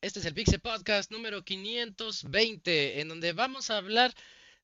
Este 0.00 0.20
es 0.20 0.24
el 0.26 0.32
Pixel 0.32 0.60
Podcast 0.60 1.10
número 1.10 1.44
520, 1.44 3.00
en 3.00 3.08
donde 3.08 3.34
vamos 3.34 3.68
a 3.68 3.76
hablar 3.76 4.14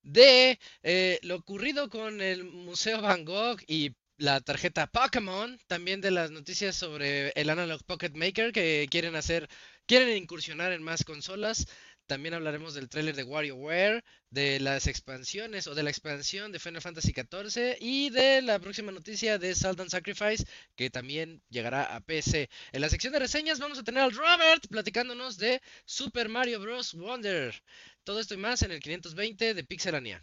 de 0.02 0.59
eh, 0.82 1.18
lo 1.22 1.36
ocurrido 1.36 1.91
con 1.91 2.22
el 2.22 2.45
Museo 2.45 3.02
Van 3.02 3.27
Gogh 3.27 3.61
y 3.66 3.95
la 4.16 4.41
tarjeta 4.41 4.86
Pokémon, 4.86 5.58
también 5.66 6.00
de 6.00 6.12
las 6.12 6.30
noticias 6.30 6.76
sobre 6.76 7.29
el 7.36 7.50
Analog 7.50 7.84
Pocket 7.84 8.12
Maker 8.14 8.52
que 8.52 8.86
quieren 8.90 9.16
hacer, 9.16 9.50
quieren 9.86 10.16
incursionar 10.16 10.72
en 10.72 10.82
más 10.82 11.04
consolas. 11.04 11.66
También 12.07 12.34
hablaremos 12.34 12.75
del 12.75 12.89
tráiler 12.91 13.16
de 13.16 13.25
WarioWare, 13.25 14.05
de 14.29 14.61
las 14.61 14.87
expansiones 14.87 15.66
o 15.66 15.75
de 15.75 15.82
la 15.82 15.91
expansión 15.91 16.52
de 16.52 16.59
Final 16.59 16.83
Fantasy 16.83 17.15
XIV 17.15 17.77
y 17.80 18.11
de 18.11 18.42
la 18.42 18.59
próxima 18.59 18.92
noticia 18.92 19.38
de 19.38 19.55
Salt 19.55 19.80
and 19.80 19.91
Sacrifice 19.91 20.45
que 20.77 20.91
también 20.91 21.42
llegará 21.48 21.97
a 21.97 22.01
PC. 22.01 22.51
En 22.73 22.80
la 22.83 22.91
sección 22.91 23.12
de 23.14 23.20
reseñas 23.20 23.59
vamos 23.59 23.78
a 23.78 23.84
tener 23.84 24.02
al 24.02 24.12
Robert 24.12 24.66
platicándonos 24.69 25.38
de 25.38 25.62
Super 25.87 26.28
Mario 26.28 26.61
Bros. 26.61 26.92
Wonder. 26.92 27.55
Todo 28.05 28.20
esto 28.20 28.34
y 28.34 28.39
más 28.39 28.61
en 28.62 28.73
el 28.73 28.80
520 28.80 29.55
de 29.55 29.64
Pixelania. 29.64 30.23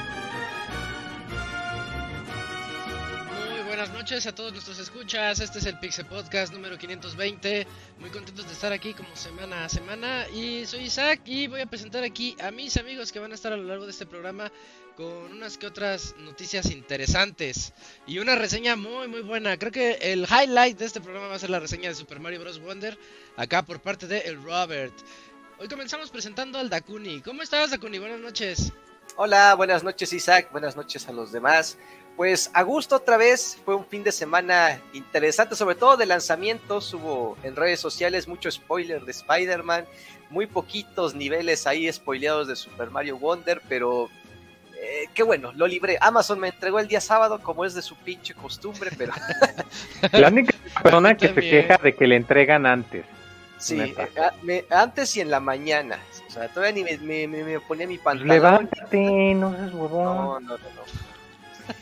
Noches 4.01 4.25
a 4.25 4.33
todos 4.33 4.51
nuestros 4.51 4.79
escuchas. 4.79 5.39
Este 5.41 5.59
es 5.59 5.65
el 5.67 5.77
Pixel 5.77 6.07
Podcast 6.07 6.51
número 6.51 6.75
520. 6.75 7.67
Muy 7.99 8.09
contentos 8.09 8.47
de 8.47 8.53
estar 8.53 8.73
aquí 8.73 8.95
como 8.95 9.15
semana 9.15 9.65
a 9.65 9.69
semana. 9.69 10.27
Y 10.29 10.65
soy 10.65 10.85
Isaac 10.85 11.21
y 11.25 11.45
voy 11.45 11.61
a 11.61 11.67
presentar 11.67 12.03
aquí 12.03 12.35
a 12.41 12.49
mis 12.49 12.77
amigos 12.77 13.11
que 13.11 13.19
van 13.19 13.31
a 13.31 13.35
estar 13.35 13.53
a 13.53 13.57
lo 13.57 13.61
largo 13.61 13.85
de 13.85 13.91
este 13.91 14.07
programa 14.07 14.51
con 14.97 15.31
unas 15.31 15.59
que 15.59 15.67
otras 15.67 16.15
noticias 16.17 16.71
interesantes 16.71 17.73
y 18.07 18.17
una 18.17 18.33
reseña 18.33 18.75
muy 18.75 19.07
muy 19.07 19.21
buena. 19.21 19.55
Creo 19.57 19.71
que 19.71 19.91
el 20.01 20.25
highlight 20.25 20.79
de 20.79 20.85
este 20.85 20.99
programa 20.99 21.27
va 21.27 21.35
a 21.35 21.39
ser 21.39 21.51
la 21.51 21.59
reseña 21.59 21.89
de 21.89 21.93
Super 21.93 22.19
Mario 22.19 22.39
Bros. 22.39 22.59
Wonder 22.59 22.97
acá 23.37 23.61
por 23.61 23.83
parte 23.83 24.07
de 24.07 24.21
el 24.21 24.41
Robert. 24.41 24.95
Hoy 25.59 25.67
comenzamos 25.67 26.09
presentando 26.09 26.57
al 26.57 26.71
Dakuni. 26.71 27.21
¿Cómo 27.21 27.43
estás, 27.43 27.69
Dakuni? 27.69 27.99
Buenas 27.99 28.19
noches. 28.19 28.73
Hola, 29.17 29.53
buenas 29.55 29.83
noches 29.83 30.13
Isaac, 30.13 30.51
buenas 30.51 30.75
noches 30.75 31.07
a 31.07 31.11
los 31.11 31.31
demás. 31.31 31.77
Pues 32.21 32.51
a 32.53 32.61
gusto 32.61 32.97
otra 32.97 33.17
vez, 33.17 33.57
fue 33.65 33.73
un 33.73 33.83
fin 33.83 34.03
de 34.03 34.11
semana 34.11 34.79
interesante, 34.93 35.55
sobre 35.55 35.73
todo 35.73 35.97
de 35.97 36.05
lanzamientos, 36.05 36.93
hubo 36.93 37.35
en 37.41 37.55
redes 37.55 37.79
sociales 37.79 38.27
mucho 38.27 38.51
spoiler 38.51 39.03
de 39.05 39.11
Spider-Man, 39.11 39.85
muy 40.29 40.45
poquitos 40.45 41.15
niveles 41.15 41.65
ahí 41.65 41.91
spoileados 41.91 42.47
de 42.47 42.55
Super 42.55 42.91
Mario 42.91 43.17
Wonder, 43.17 43.59
pero 43.67 44.07
eh, 44.79 45.05
qué 45.15 45.23
bueno, 45.23 45.51
lo 45.55 45.65
libré. 45.65 45.97
Amazon 45.99 46.39
me 46.39 46.49
entregó 46.49 46.77
el 46.77 46.87
día 46.87 47.01
sábado 47.01 47.41
como 47.41 47.65
es 47.65 47.73
de 47.73 47.81
su 47.81 47.95
pinche 47.95 48.35
costumbre, 48.35 48.91
pero... 48.95 49.13
La 50.11 50.27
única 50.27 50.53
persona 50.83 51.17
que 51.17 51.27
se 51.29 51.33
queja 51.33 51.77
de 51.77 51.95
que 51.95 52.05
le 52.05 52.17
entregan 52.17 52.67
antes. 52.67 53.03
sí, 53.57 53.79
eh, 53.81 53.95
a- 54.19 54.31
me- 54.43 54.65
antes 54.69 55.17
y 55.17 55.21
en 55.21 55.31
la 55.31 55.39
mañana, 55.39 55.97
o 56.27 56.31
sea, 56.31 56.47
todavía 56.49 56.73
ni 56.73 56.83
me, 56.83 56.97
me- 56.99 57.27
me- 57.27 57.43
me 57.43 57.59
ponía 57.61 57.87
mi 57.87 57.97
Pues 57.97 58.03
pantalón. 58.03 58.27
levántate, 58.35 59.33
no 59.33 59.55
seas 59.55 59.73
huevón. 59.73 60.03
No, 60.05 60.39
no, 60.39 60.49
no, 60.49 60.57
no. 60.57 61.10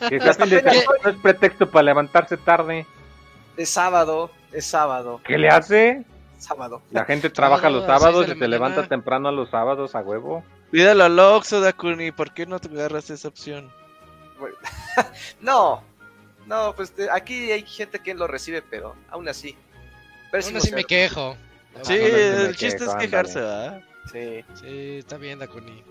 Que 0.08 0.16
apenas- 0.16 0.36
semana, 0.36 0.72
no 1.04 1.10
es 1.10 1.16
pretexto 1.16 1.70
para 1.70 1.82
levantarse 1.84 2.36
tarde. 2.36 2.86
Es 3.56 3.68
sábado, 3.70 4.30
es 4.52 4.64
sábado, 4.66 5.20
¿Qué 5.24 5.36
le 5.38 5.48
hace? 5.48 6.04
sábado. 6.38 6.80
La 6.90 7.04
gente 7.04 7.28
trabaja 7.28 7.62
Sábado 7.64 7.76
los 7.78 7.86
sábados 7.86 8.26
y 8.26 8.30
la 8.30 8.34
se 8.36 8.48
levanta 8.48 8.76
mañana. 8.76 8.88
temprano 8.88 9.28
a 9.28 9.32
los 9.32 9.50
sábados 9.50 9.94
a 9.94 10.00
huevo. 10.00 10.42
Pídelo 10.70 11.04
al 11.04 11.18
Oxxo, 11.18 11.60
Dakuni, 11.60 12.12
¿por 12.12 12.32
qué 12.32 12.46
no 12.46 12.58
te 12.60 12.68
agarras 12.68 13.10
esa 13.10 13.28
opción? 13.28 13.70
No, 15.40 15.82
no, 16.46 16.74
pues 16.74 16.94
de- 16.96 17.10
aquí 17.10 17.52
hay 17.52 17.62
gente 17.66 17.98
que 18.00 18.14
lo 18.14 18.26
recibe, 18.26 18.62
pero 18.62 18.94
aún 19.10 19.28
así. 19.28 19.50
Aún 19.52 20.30
Pésimo 20.32 20.58
así 20.58 20.72
me 20.72 20.84
quejo. 20.84 21.36
Sí, 21.82 21.94
el 21.94 22.56
chiste 22.56 22.78
quejo, 22.80 22.90
es 22.92 22.96
quejarse. 22.98 23.40
¿verdad? 23.40 23.82
Sí. 24.12 24.44
Sí, 24.60 24.96
está 24.98 25.16
bien, 25.18 25.38
Dakuni. 25.38 25.82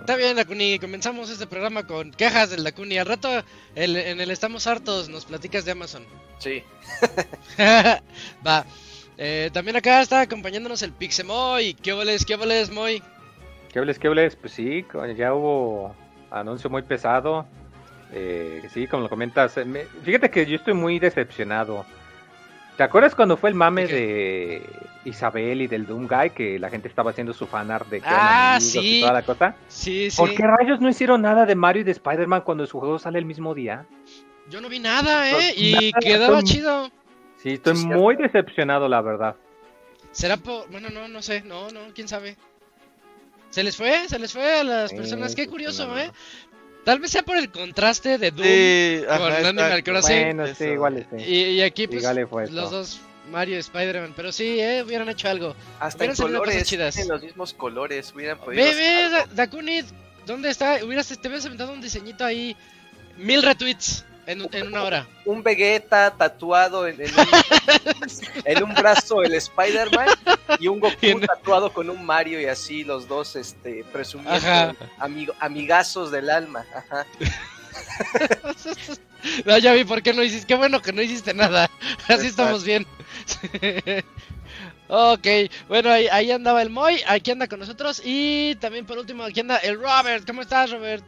Está 0.00 0.16
bien, 0.16 0.36
Dakuni. 0.36 0.78
Comenzamos 0.78 1.30
este 1.30 1.46
programa 1.46 1.84
con 1.86 2.10
quejas 2.12 2.50
del 2.50 2.62
Dakuni. 2.64 2.98
Al 2.98 3.06
rato, 3.06 3.28
el- 3.74 3.96
en 3.96 4.20
el 4.20 4.30
Estamos 4.30 4.66
Hartos, 4.66 5.08
nos 5.08 5.24
platicas 5.24 5.64
de 5.64 5.72
Amazon. 5.72 6.04
Sí. 6.38 6.62
Va. 8.46 8.64
Eh, 9.16 9.50
también 9.52 9.76
acá 9.76 10.00
está 10.02 10.20
acompañándonos 10.20 10.82
el 10.82 10.92
Pixemoy. 10.92 11.74
¿Qué 11.74 11.92
voles, 11.92 12.24
qué 12.24 12.36
voles, 12.36 12.70
Moy? 12.70 13.02
¿Qué 13.72 13.78
hables, 13.78 13.98
qué 13.98 14.08
hables? 14.08 14.36
Pues 14.36 14.52
sí, 14.52 14.84
ya 15.16 15.34
hubo 15.34 15.94
anuncio 16.30 16.68
muy 16.70 16.82
pesado. 16.82 17.46
Eh, 18.12 18.62
sí, 18.72 18.86
como 18.86 19.04
lo 19.04 19.08
comentas. 19.08 19.56
eh, 19.56 19.64
me- 19.64 19.86
fíjate 20.04 20.30
que 20.30 20.46
yo 20.46 20.56
estoy 20.56 20.74
muy 20.74 20.98
decepcionado. 20.98 21.84
¿Te 22.76 22.82
acuerdas 22.82 23.14
cuando 23.14 23.36
fue 23.36 23.50
el 23.50 23.54
mame 23.56 23.86
de 23.86 24.62
Isabel 25.04 25.62
y 25.62 25.66
del 25.66 25.86
Doom 25.86 26.06
Guy? 26.08 26.30
Que 26.30 26.58
la 26.58 26.70
gente 26.70 26.88
estaba 26.88 27.10
haciendo 27.10 27.32
su 27.32 27.46
fanart 27.46 27.88
de 27.88 28.00
que 28.00 28.06
Ah, 28.08 28.58
sí. 28.60 28.98
y 28.98 29.00
toda 29.00 29.12
la 29.12 29.22
cosa. 29.22 29.56
Sí, 29.68 30.10
sí. 30.10 30.16
¿Por 30.16 30.34
qué 30.34 30.42
rayos 30.46 30.80
no 30.80 30.88
hicieron 30.88 31.22
nada 31.22 31.46
de 31.46 31.54
Mario 31.54 31.82
y 31.82 31.84
de 31.84 31.92
Spider-Man 31.92 32.42
cuando 32.42 32.66
su 32.66 32.78
juego 32.80 32.98
sale 32.98 33.18
el 33.18 33.24
mismo 33.24 33.54
día? 33.54 33.86
Yo 34.50 34.60
no 34.60 34.68
vi 34.68 34.78
nada, 34.78 35.30
¿eh? 35.30 35.54
Y 35.56 35.72
nada, 35.72 36.00
quedaba 36.00 36.42
chido. 36.42 36.90
Sí, 37.36 37.50
estoy 37.52 37.76
Sí, 37.76 37.86
muy 37.86 38.16
decepcionado, 38.16 38.88
la 38.88 39.00
verdad. 39.02 39.36
¿Será 40.12 40.36
por.? 40.36 40.70
Bueno, 40.70 40.88
no, 40.90 41.08
no 41.08 41.22
sé. 41.22 41.42
No, 41.42 41.70
no, 41.70 41.80
quién 41.94 42.08
sabe. 42.08 42.36
¿Se 43.50 43.62
les 43.62 43.76
fue? 43.76 44.08
¿Se 44.08 44.18
les 44.18 44.32
fue 44.32 44.60
a 44.60 44.64
las 44.64 44.90
Sí, 44.90 44.96
personas? 44.96 45.34
Qué 45.34 45.44
sí, 45.44 45.48
curioso, 45.48 45.86
no, 45.86 45.94
no, 45.94 46.00
¿eh? 46.00 46.10
Tal 46.84 46.98
vez 47.00 47.10
sea 47.12 47.22
por 47.22 47.36
el 47.36 47.50
contraste 47.50 48.18
de 48.18 48.30
Doom 48.30 48.46
Sí, 48.46 49.04
con 49.06 49.12
ajá, 49.32 49.36
Animal 49.48 49.58
exacto. 49.58 49.90
Crossing. 49.90 50.36
Bueno, 50.36 50.46
sí, 50.54 50.64
igual 50.64 51.06
sí. 51.10 51.24
Y, 51.24 51.40
y 51.52 51.62
aquí, 51.62 51.86
pues, 51.86 52.06
fue 52.28 52.50
los 52.50 52.70
dos, 52.70 53.00
Mario 53.30 53.56
y 53.56 53.60
Spider-Man. 53.60 54.12
Pero 54.16 54.32
sí, 54.32 54.60
eh, 54.60 54.82
hubieran 54.82 55.08
hecho 55.08 55.28
algo. 55.28 55.54
Hasta 55.80 56.04
en 56.04 56.10
Hubieran 56.10 56.16
cosas 56.16 56.38
colores, 56.38 56.68
chidas. 56.68 56.96
en 56.98 57.08
los 57.08 57.22
mismos 57.22 57.54
colores, 57.54 58.12
hubieran 58.14 58.38
podido 58.38 58.64
Ve, 58.64 58.74
ve, 58.74 58.96
algo. 59.04 59.16
Da- 59.16 59.26
Dakuni, 59.32 59.80
¿dónde 60.26 60.50
está? 60.50 60.84
Hubieras, 60.84 61.08
te 61.08 61.28
hubieras 61.28 61.44
aventado 61.46 61.72
un 61.72 61.80
diseñito 61.80 62.24
ahí. 62.24 62.56
Mil 63.16 63.42
retweets 63.42 64.04
en, 64.26 64.42
un- 64.42 64.48
en 64.52 64.66
una 64.68 64.82
hora. 64.82 65.06
un 65.24 65.42
Vegeta 65.42 66.10
tatuado 66.16 66.86
en, 66.88 67.00
en 67.00 67.10
un, 67.14 67.26
en 68.44 68.62
un 68.64 68.74
brazo 68.74 69.22
el 69.22 69.34
Spider-Man 69.34 70.08
y 70.58 70.66
un 70.68 70.80
Goku 70.80 70.96
Y 71.00 71.10
en- 71.10 71.20
tatuado 71.20 71.72
con 71.72 71.88
un 71.90 72.04
Mario 72.04 72.40
y 72.40 72.46
así 72.46 72.82
los 72.84 73.06
dos 73.06 73.36
este 73.36 73.84
presumiendo 73.92 74.74
amigazos 75.40 76.10
del 76.10 76.28
alma. 76.30 76.64
Ajá. 76.74 77.06
no, 79.44 79.58
ya 79.58 79.72
vi 79.72 79.84
por 79.84 80.02
qué 80.02 80.12
no 80.12 80.22
hiciste. 80.22 80.46
Qué 80.46 80.54
bueno 80.54 80.80
que 80.82 80.92
no 80.92 81.02
hiciste 81.02 81.34
nada. 81.34 81.70
Así 82.08 82.26
estamos 82.26 82.64
bien. 82.64 82.86
ok, 84.88 85.26
bueno, 85.68 85.90
ahí, 85.90 86.08
ahí 86.08 86.30
andaba 86.30 86.62
el 86.62 86.70
Moy. 86.70 87.00
Aquí 87.06 87.30
anda 87.30 87.48
con 87.48 87.60
nosotros. 87.60 88.02
Y 88.04 88.56
también 88.56 88.86
por 88.86 88.98
último, 88.98 89.24
aquí 89.24 89.40
anda 89.40 89.58
el 89.58 89.80
Robert. 89.80 90.26
¿Cómo 90.26 90.42
estás, 90.42 90.70
Robert? 90.70 91.04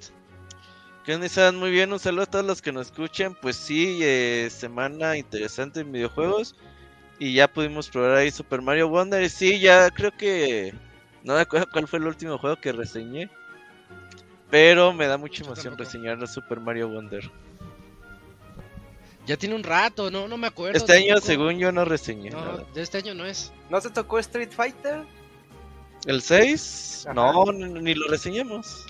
¿Qué 1.04 1.14
onda? 1.14 1.52
Muy 1.52 1.70
bien, 1.70 1.92
un 1.92 2.00
saludo 2.00 2.22
a 2.22 2.26
todos 2.26 2.44
los 2.44 2.62
que 2.62 2.72
nos 2.72 2.86
escuchan. 2.86 3.36
Pues 3.40 3.56
sí, 3.56 4.00
eh, 4.02 4.48
semana 4.50 5.16
interesante 5.16 5.80
en 5.80 5.92
videojuegos. 5.92 6.56
Y 7.18 7.32
ya 7.32 7.48
pudimos 7.48 7.88
probar 7.88 8.16
ahí 8.16 8.30
Super 8.30 8.60
Mario 8.60 8.88
Wonder. 8.88 9.22
Y 9.22 9.28
sí, 9.28 9.60
ya 9.60 9.90
creo 9.90 10.10
que. 10.16 10.74
No 11.22 11.34
me 11.34 11.40
acuerdo 11.40 11.66
cuál 11.72 11.88
fue 11.88 11.98
el 11.98 12.06
último 12.06 12.38
juego 12.38 12.56
que 12.56 12.72
reseñé. 12.72 13.30
Pero 14.50 14.92
me 14.92 15.06
da 15.06 15.18
mucha 15.18 15.42
emoción 15.42 15.76
reseñar 15.76 16.22
a 16.22 16.26
Super 16.26 16.60
Mario 16.60 16.88
Wonder. 16.88 17.28
Ya 19.26 19.36
tiene 19.36 19.54
un 19.56 19.64
rato, 19.64 20.10
no, 20.10 20.28
no 20.28 20.36
me 20.36 20.46
acuerdo. 20.46 20.76
Este 20.78 20.92
año, 20.92 21.18
según 21.20 21.58
yo, 21.58 21.72
no 21.72 21.84
reseñé 21.84 22.30
No, 22.30 22.40
nada. 22.44 22.64
de 22.72 22.82
este 22.82 22.98
año 22.98 23.14
no 23.14 23.26
es. 23.26 23.52
¿No 23.70 23.80
te 23.80 23.90
tocó 23.90 24.18
Street 24.20 24.50
Fighter? 24.52 25.02
¿El 26.06 26.22
6? 26.22 27.06
Ajá. 27.06 27.14
No, 27.14 27.44
ni, 27.52 27.64
ni 27.80 27.94
lo 27.94 28.06
reseñamos. 28.08 28.84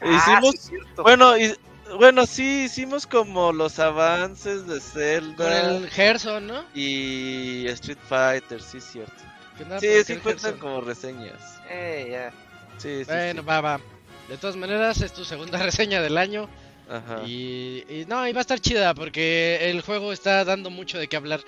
Ah, 0.00 0.06
Hicimos, 0.16 0.50
sí, 0.52 0.56
es 0.58 0.64
cierto. 0.66 1.02
bueno, 1.02 1.36
y, 1.36 1.54
bueno, 1.98 2.26
sí, 2.26 2.64
hicimos 2.66 3.06
como 3.06 3.52
los 3.52 3.78
avances 3.78 4.66
de 4.66 4.74
Con 4.74 4.80
Zelda 4.80 5.76
el 5.76 5.90
Gerson, 5.90 6.46
¿no? 6.46 6.64
y 6.74 7.66
Street 7.68 7.98
Fighter, 8.08 8.62
sí, 8.62 8.80
cierto. 8.80 9.12
Andaba 9.58 9.80
por 9.80 9.80
Sí, 9.80 10.04
sí 10.04 10.16
cuentan 10.18 10.52
Gerson. 10.52 10.58
como 10.60 10.80
reseñas. 10.82 11.58
Eh, 11.70 12.08
ya. 12.10 12.30
Sí, 12.78 13.04
sí, 13.04 13.10
Bueno, 13.10 13.40
sí. 13.42 13.46
va, 13.48 13.60
va. 13.60 13.80
De 14.28 14.36
todas 14.36 14.56
maneras, 14.56 15.00
es 15.00 15.12
tu 15.12 15.24
segunda 15.24 15.58
reseña 15.62 16.00
del 16.02 16.18
año. 16.18 16.48
Ajá. 16.88 17.22
Y, 17.26 17.84
y 17.88 18.04
no, 18.06 18.26
y 18.28 18.32
va 18.32 18.40
a 18.40 18.42
estar 18.42 18.60
chida 18.60 18.94
porque 18.94 19.70
el 19.70 19.80
juego 19.80 20.12
está 20.12 20.44
dando 20.44 20.70
mucho 20.70 20.98
de 20.98 21.08
qué 21.08 21.16
hablar. 21.16 21.40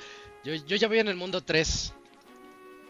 Yo, 0.44 0.55
yo 0.55 0.76
ya 0.76 0.88
voy 0.88 0.99
en 0.99 1.08
el 1.08 1.17
mundo 1.17 1.40
3. 1.43 1.93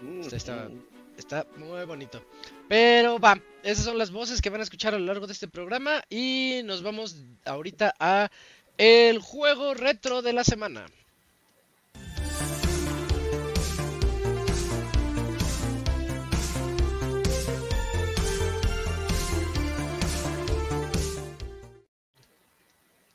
Mm, 0.01 0.21
Está- 0.21 0.37
está- 0.37 0.69
mm. 0.69 0.83
Está 1.19 1.47
muy 1.57 1.85
bonito. 1.85 2.25
Pero 2.69 3.19
va, 3.19 3.41
esas 3.65 3.85
son 3.85 3.99
las 3.99 4.13
voces 4.13 4.41
que 4.41 4.51
van 4.51 4.61
a 4.61 4.63
escuchar 4.63 4.95
a 4.95 4.99
lo 5.01 5.07
largo 5.07 5.27
de 5.27 5.33
este 5.33 5.49
programa. 5.49 6.01
Y 6.09 6.61
nos 6.65 6.83
vamos 6.83 7.17
ahorita 7.45 7.93
a 7.99 8.31
el 8.77 9.19
juego 9.19 9.75
retro 9.75 10.23
de 10.23 10.33
la 10.33 10.45
semana. 10.45 10.87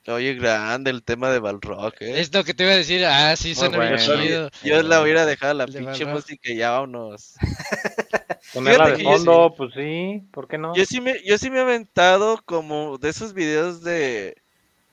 Oye, 0.08 0.34
grande 0.34 0.92
el 0.92 1.04
tema 1.04 1.30
de 1.32 1.40
Balrock, 1.40 2.02
¿eh? 2.02 2.20
Es 2.20 2.34
lo 2.34 2.44
que 2.44 2.54
te 2.54 2.64
iba 2.64 2.74
a 2.74 2.78
decir. 2.78 3.06
Ah, 3.06 3.36
sí, 3.38 3.56
suena 3.56 3.78
bien 3.78 3.96
bueno. 3.96 4.22
chido. 4.24 4.50
Yo 4.64 4.84
la 4.84 5.02
hubiera 5.02 5.26
dejado 5.26 5.54
la 5.54 5.66
pinche 5.66 6.06
música 6.06 6.52
y 6.52 6.58
ya 6.58 6.72
vámonos. 6.72 7.36
Ponerla 8.54 8.90
de 8.90 9.04
fondo, 9.04 9.54
pues 9.58 9.74
sí, 9.74 10.24
¿por 10.32 10.48
qué 10.48 10.58
no? 10.58 10.76
Yo 10.76 10.86
sí 10.86 11.02
me, 11.02 11.16
yo 11.26 11.38
sí 11.38 11.50
me 11.50 11.58
he 11.58 11.62
aventado 11.62 12.42
como 12.46 12.98
de 12.98 13.10
esos 13.10 13.34
videos 13.34 13.82
de 13.82 14.36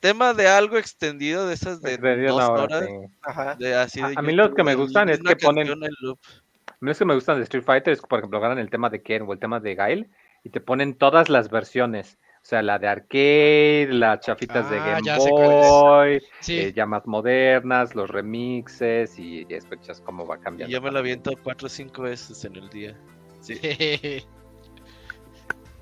tema 0.01 0.33
de 0.33 0.49
algo 0.49 0.79
extendido, 0.79 1.47
de 1.47 1.55
esas 1.55 1.83
de 1.83 1.99
De 1.99 2.17
Dios, 2.17 2.31
dos 2.33 2.39
la 2.39 2.51
hora, 2.51 2.62
horas. 2.65 2.85
sí. 2.89 3.12
Ajá. 3.23 3.55
De 3.57 3.75
así 3.75 4.01
A- 4.01 4.09
de 4.09 4.15
a 4.17 4.23
mí 4.23 4.33
los 4.33 4.55
que 4.55 4.65
me 4.65 4.75
gustan 4.75 5.09
es 5.09 5.21
que 5.21 5.37
ponen-. 5.37 5.71
A 5.71 5.77
mí 5.77 6.89
los 6.89 6.99
que 6.99 7.05
me 7.05 7.15
gustan 7.15 7.37
de 7.37 7.43
Street 7.43 7.65
Fighter 7.65 7.93
es 7.93 8.01
por 8.01 8.21
ejemplo, 8.21 8.39
agarran 8.39 8.59
el 8.59 8.71
tema 8.71 8.89
de 8.89 9.03
Ken 9.03 9.23
o 9.23 9.33
el 9.33 9.39
tema 9.39 9.61
de 9.61 9.75
Gail 9.75 10.09
y 10.45 10.51
te 10.51 10.61
ponen 10.61 10.95
todas 10.95 11.29
las 11.29 11.51
versiones. 11.51 12.17
O 12.42 12.46
sea, 12.50 12.62
la 12.62 12.78
de 12.78 12.88
arcade, 12.88 13.88
las 13.90 14.20
chafitas 14.20 14.69
de 14.70 14.78
Ah, 14.78 14.98
Game. 15.04 15.19
Boy, 15.31 16.22
Sí. 16.40 16.58
eh, 16.58 16.72
ya 16.75 16.87
más 16.87 17.06
modernas, 17.06 17.94
los 17.94 18.08
remixes 18.10 19.19
y 19.19 19.46
ya 19.48 19.58
escuchas 19.58 20.00
cómo 20.00 20.26
va 20.26 20.37
Y 20.37 20.40
cambiando. 20.40 20.72
yo 20.72 20.81
me 20.82 20.90
lo 20.90 20.98
aviento 21.00 21.32
cuatro 21.44 21.66
o 21.66 21.69
cinco 21.69 22.02
veces 22.02 22.44
en 22.44 22.56
el 22.56 22.69
día. 22.70 22.96
Sí. 23.40 23.54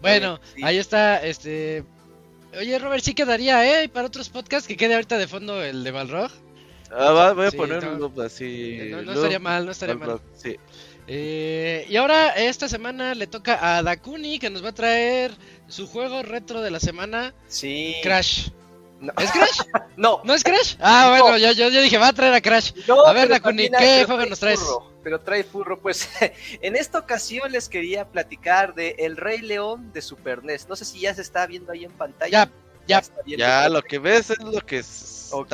bueno, 0.00 0.40
Sí. 0.54 0.62
ahí 0.64 0.78
está, 0.78 1.22
este... 1.24 1.84
Oye, 2.58 2.78
Robert, 2.78 3.02
sí 3.04 3.14
quedaría, 3.14 3.82
¿eh? 3.82 3.88
Para 3.88 4.06
otros 4.06 4.28
podcasts 4.30 4.66
que 4.66 4.76
quede 4.76 4.94
ahorita 4.94 5.18
de 5.18 5.28
fondo 5.28 5.62
el 5.62 5.84
de 5.84 5.90
Balrog. 5.90 6.30
Ah, 6.90 7.12
va, 7.12 7.32
voy 7.34 7.46
a 7.46 7.50
Sí, 7.50 7.56
poner 7.58 7.86
un 7.86 7.98
loop 7.98 8.18
así. 8.20 8.88
No, 8.90 9.12
estaría 9.12 9.38
mal, 9.38 9.66
no 9.66 9.72
estaría 9.72 9.94
mal. 9.94 10.20
Sí. 10.34 10.56
Eh, 11.06 11.84
y 11.88 11.96
ahora, 11.96 12.30
esta 12.30 12.66
semana 12.68 13.14
le 13.14 13.26
toca 13.26 13.76
a 13.78 13.82
Dakuni, 13.82 14.38
que 14.38 14.48
nos 14.50 14.64
va 14.64 14.70
a 14.70 14.74
traer 14.74 15.32
su 15.68 15.86
juego 15.86 16.22
retro 16.22 16.60
de 16.62 16.70
la 16.70 16.80
semana, 16.80 17.34
Sí. 17.48 17.94
Crash. 18.02 18.48
No. 19.00 19.12
¿Es 19.18 19.30
Crash? 19.30 19.60
No, 19.96 20.20
¿No 20.24 20.34
es 20.34 20.42
Crash? 20.44 20.76
Ah, 20.80 21.14
No. 21.18 21.22
bueno, 21.22 21.38
yo, 21.38 21.52
yo, 21.52 21.68
yo 21.68 21.80
dije, 21.80 21.98
va 21.98 22.08
a 22.08 22.12
traer 22.12 22.34
a 22.34 22.40
Crash. 22.40 22.72
no, 22.88 23.04
A 23.06 23.12
ver, 23.12 23.28
también 23.40 23.72
¿qué 23.78 24.04
juego 24.04 24.26
nos 24.26 24.40
traes? 24.40 24.58
furro, 24.60 24.92
pero 25.04 25.20
trae 25.20 25.44
furro, 25.44 25.80
pues 25.80 26.08
en 26.62 26.74
esta 26.76 26.98
ocasión 26.98 27.50
les 27.52 27.68
quería 27.68 28.08
platicar 28.08 28.74
de 28.74 28.96
El 28.98 29.16
Rey 29.16 29.40
León 29.40 29.92
de 29.92 30.02
Super 30.02 30.42
NES. 30.44 30.68
No 30.68 30.74
sé 30.76 30.84
si 30.84 31.00
ya 31.00 31.14
se 31.14 31.22
está 31.22 31.46
viendo 31.46 31.72
ahí 31.72 31.84
en 31.84 31.92
pantalla. 31.92 32.30
Ya, 32.30 32.50
ya. 32.86 33.02
Ya, 33.26 33.46
perfecto. 33.46 33.72
lo 33.74 33.82
que 33.82 33.98
ves 33.98 34.30
es 34.30 34.38
lo 34.42 34.60
que 34.60 34.78
es. 34.78 35.28
Ok. 35.32 35.52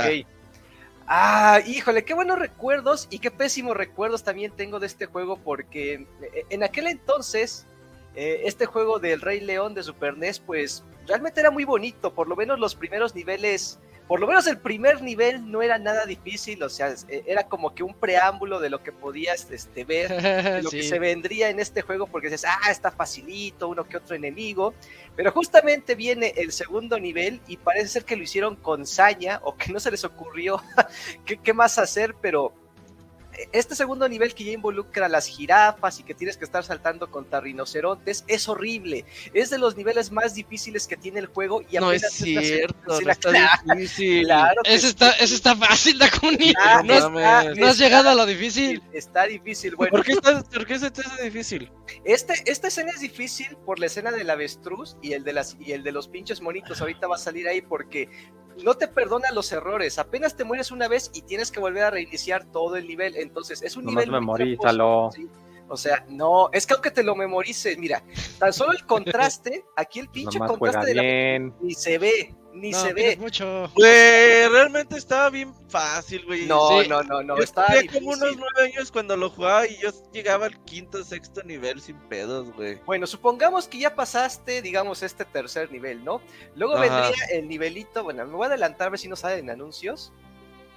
Ah, 1.07 1.61
híjole, 1.67 2.05
qué 2.05 2.15
buenos 2.15 2.39
recuerdos 2.39 3.09
y 3.11 3.19
qué 3.19 3.31
pésimos 3.31 3.77
recuerdos 3.77 4.25
también 4.25 4.53
tengo 4.57 4.81
de 4.81 4.87
este 4.87 5.05
juego 5.05 5.37
porque 5.37 5.95
eh, 6.23 6.45
en 6.49 6.63
aquel 6.65 6.87
entonces 6.87 7.67
eh, 8.17 8.43
este 8.45 8.67
juego 8.67 8.99
del 8.99 9.21
Rey 9.21 9.41
León 9.41 9.75
de 9.75 9.83
Super 9.83 10.17
NES 10.17 10.41
pues 10.41 10.85
realmente 11.07 11.41
era 11.41 11.51
muy 11.51 11.65
bonito, 11.65 12.15
por 12.15 12.29
lo 12.29 12.37
menos 12.37 12.59
los 12.59 12.75
primeros 12.75 13.15
niveles, 13.15 13.79
por 14.07 14.21
lo 14.21 14.27
menos 14.27 14.47
el 14.47 14.59
primer 14.59 15.03
nivel 15.03 15.51
no 15.51 15.63
era 15.63 15.79
nada 15.79 16.07
difícil, 16.07 16.63
o 16.63 16.69
sea, 16.69 16.95
era 17.09 17.49
como 17.49 17.75
que 17.75 17.83
un 17.83 17.95
preámbulo 17.95 18.61
de 18.61 18.71
lo 18.71 18.83
que 18.83 18.93
podías 18.93 19.51
este, 19.51 19.85
ver 19.85 20.09
de 20.23 20.63
lo 20.63 20.71
que 20.71 20.83
se 20.83 20.99
vendría 20.99 21.49
en 21.51 21.59
este 21.59 21.83
juego 21.83 22.07
porque 22.07 22.29
dices, 22.29 22.47
ah, 22.47 22.71
está 22.71 22.91
facilito, 22.91 23.69
uno 23.69 23.85
que 23.85 23.97
otro 23.97 24.15
enemigo, 24.15 24.75
pero 25.17 25.33
justamente 25.33 25.95
viene 25.95 26.35
el 26.37 26.53
segundo 26.53 26.99
nivel 26.99 27.41
y 27.49 27.57
parece 27.57 27.89
ser 27.89 28.05
que 28.05 28.17
lo 28.17 28.23
hicieron 28.23 28.57
con 28.57 28.87
saña 28.87 29.41
o 29.43 29.57
que 29.57 29.73
no 29.73 29.81
se 29.81 29.91
les 29.91 30.05
ocurrió 30.05 30.63
qué, 31.25 31.39
qué 31.39 31.53
más 31.53 31.79
hacer, 31.79 32.15
pero 32.21 32.53
este 33.53 33.75
segundo 33.75 34.09
nivel 34.09 34.35
que 34.35 34.45
ya 34.45 34.53
involucra 34.53 35.09
las 35.09 35.27
jirafas 35.27 36.01
y 36.01 36.03
que 36.03 36.15
tienes 36.15 36.37
que 36.37 36.45
estar 36.45 36.65
saltando 36.65 37.11
contra 37.11 37.41
rinocerontes 37.41 38.25
es 38.27 38.49
horrible, 38.49 39.05
es 39.33 39.51
de 39.51 39.59
los 39.59 39.77
niveles 39.77 40.11
más 40.11 40.35
difíciles 40.35 40.87
que 40.87 40.97
tiene 40.97 41.21
el 41.21 41.27
juego 41.27 41.63
y 41.71 41.77
No 41.79 41.93
es 41.93 42.05
apenas 42.05 42.45
cierto, 42.47 43.01
no 43.01 43.11
está 43.11 43.31
Claro, 43.35 43.75
difícil. 43.75 44.25
claro 44.25 44.61
Eso 44.65 44.87
está, 44.87 45.11
eso 45.13 45.35
está 45.35 45.57
fácil, 45.57 45.99
Dakuni. 45.99 46.53
Ah, 46.61 46.83
no, 46.85 46.95
has, 46.95 47.11
mames. 47.11 47.59
no 47.59 47.67
has 47.67 47.79
llegado 47.79 48.09
a 48.11 48.15
lo 48.15 48.27
difícil. 48.27 48.83
Está 48.93 49.25
difícil, 49.27 49.77
bueno. 49.77 49.91
¿Por 49.93 50.05
qué, 50.05 50.13
está, 50.13 50.43
¿Por 50.43 50.67
qué 50.67 50.79
se 50.79 50.91
te 50.91 51.01
hace 51.03 51.25
difícil? 51.25 51.71
Este, 52.05 52.35
esta 52.47 52.69
escena 52.69 52.91
es 52.93 53.01
difícil 53.01 53.57
por 53.65 53.79
la 53.79 53.87
escena 53.87 54.11
del 54.13 54.31
avestruz 54.31 54.97
y 55.03 55.13
el 55.13 55.25
de 55.25 55.33
las 55.33 55.57
y 55.59 55.73
el 55.73 55.83
de 55.83 55.93
los 55.93 56.09
pinches 56.09 56.41
monitos. 56.41 56.81
Ahorita 56.81 57.07
va 57.07 57.17
a 57.17 57.19
salir 57.19 57.49
ahí 57.49 57.63
porque 57.63 58.09
no 58.63 58.75
te 58.75 58.89
perdona 58.89 59.31
los 59.33 59.51
errores. 59.53 59.99
Apenas 59.99 60.37
te 60.37 60.45
mueres 60.45 60.71
una 60.71 60.89
vez 60.89 61.11
y 61.15 61.23
tienes 61.23 61.51
que 61.51 61.61
volver 61.61 61.85
a 61.85 61.91
reiniciar 61.91 62.45
todo 62.45 62.77
el 62.77 62.87
nivel. 62.87 63.17
Entonces 63.17 63.63
es 63.63 63.77
un 63.77 63.87
nivel. 63.87 64.11
muy 64.11 64.21
memorízalo. 64.21 65.11
tramposo, 65.11 65.17
¿sí? 65.17 65.29
O 65.69 65.77
sea, 65.77 66.05
no, 66.09 66.51
es 66.53 66.67
que 66.67 66.75
aunque 66.75 66.91
te 66.91 67.03
lo 67.03 67.17
memorices, 67.17 67.79
mira, 67.79 68.03
tan 68.39 68.53
solo 68.53 68.73
el 68.73 68.85
contraste, 68.85 69.65
aquí 69.77 69.99
el 70.01 70.09
pinche 70.09 70.39
contraste 70.39 70.87
de 70.87 70.95
la 70.95 71.53
ni 71.61 71.75
se 71.75 71.99
ve, 71.99 72.35
ni 72.55 72.71
No, 72.71 72.81
se 72.81 72.93
ve. 72.93 73.17
mucho. 73.17 73.71
Güey, 73.75 74.49
realmente 74.49 74.97
estaba 74.97 75.29
bien 75.31 75.53
fácil, 75.69 76.25
güey. 76.25 76.47
No, 76.47 76.81
Sí. 76.83 76.89
no, 76.89 77.03
no, 77.03 77.23
no, 77.23 77.37
yo 77.39 77.45
como 77.93 78.11
unos 78.11 78.37
nueve 78.37 78.73
años 78.73 78.91
cuando 78.93 79.17
lo 79.17 79.29
jugaba 79.31 79.67
y 79.67 79.77
yo 79.79 79.91
llegaba 80.13 80.47
al 80.47 80.63
quinto, 80.65 81.03
sexto 81.05 81.43
nivel 81.43 81.81
sin 81.81 81.97
pedos, 82.09 82.53
güey. 82.55 82.81
Bueno, 82.87 83.07
supongamos 83.07 83.67
que 83.69 83.79
ya 83.79 83.95
pasaste, 83.95 84.63
digamos, 84.63 85.03
este 85.03 85.25
tercer 85.25 85.71
nivel, 85.73 86.05
¿no? 86.05 86.21
Luego 86.55 86.75
Ajá. 86.75 86.83
vendría 86.83 87.25
el 87.33 87.49
nivelito, 87.49 88.05
bueno, 88.05 88.25
me 88.25 88.33
voy 88.33 88.45
a 88.45 88.49
adelantar 88.49 88.87
a 88.87 88.91
ver 88.91 89.01
si 89.01 89.09
no 89.09 89.17
salen 89.17 89.51
anuncios. 89.51 90.13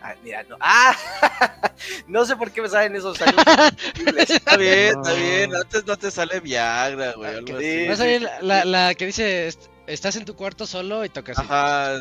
Ah, 0.01 0.13
mira, 0.23 0.43
no. 0.43 0.57
¡Ah! 0.59 0.95
no 2.07 2.23
sé 2.25 2.35
por 2.35 2.51
qué 2.51 2.61
me 2.61 2.69
salen 2.69 2.95
esos 2.95 3.19
anuncios. 3.21 3.73
Está 4.29 4.57
bien, 4.57 4.89
está 4.99 5.13
bien. 5.13 5.55
Antes 5.55 5.85
no 5.85 5.97
te 5.97 6.11
sale 6.11 6.39
Viagra, 6.39 7.13
güey. 7.13 7.35
Ah, 7.35 7.39
que 7.45 7.53
así. 7.53 7.87
Vas 7.87 7.99
a 8.01 8.03
ver 8.05 8.21
la, 8.41 8.65
la, 8.65 8.93
que 8.95 9.07
dice, 9.07 9.47
est- 9.47 9.67
estás 9.87 10.15
en 10.15 10.25
tu 10.25 10.35
cuarto 10.35 10.67
solo 10.67 11.03
y 11.05 11.09
tocas. 11.09 11.39
Ajá. 11.39 11.95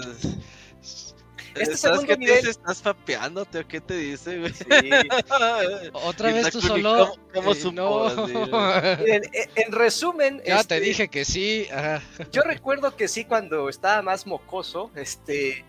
Este 1.59 1.75
¿Sabes 1.79 1.81
segundo 2.01 2.03
qué 2.07 2.15
te 2.17 2.21
nivel- 2.21 2.37
dice? 2.37 2.51
¿Estás 2.51 2.83
fapeándote 2.83 3.61
o 3.61 3.67
qué 3.67 3.81
te 3.81 3.97
dice, 3.97 4.39
güey? 4.41 4.53
Sí. 4.53 4.65
Otra 5.95 6.31
vez 6.33 6.51
tú 6.51 6.61
solo. 6.61 7.15
¿cómo- 7.33 7.33
cómo 7.33 7.53
eh, 7.53 7.55
supo? 7.55 7.73
no. 7.73 8.05
Así. 8.05 8.35
Miren, 9.03 9.23
e- 9.33 9.49
en 9.57 9.73
resumen, 9.73 10.43
ya 10.47 10.61
este, 10.61 10.75
te 10.75 10.81
dije 10.83 11.09
que 11.09 11.25
sí. 11.25 11.67
Ajá. 11.73 12.03
yo 12.31 12.43
recuerdo 12.43 12.95
que 12.95 13.09
sí, 13.09 13.25
cuando 13.25 13.71
estaba 13.71 14.03
más 14.03 14.27
mocoso, 14.27 14.91
este. 14.97 15.65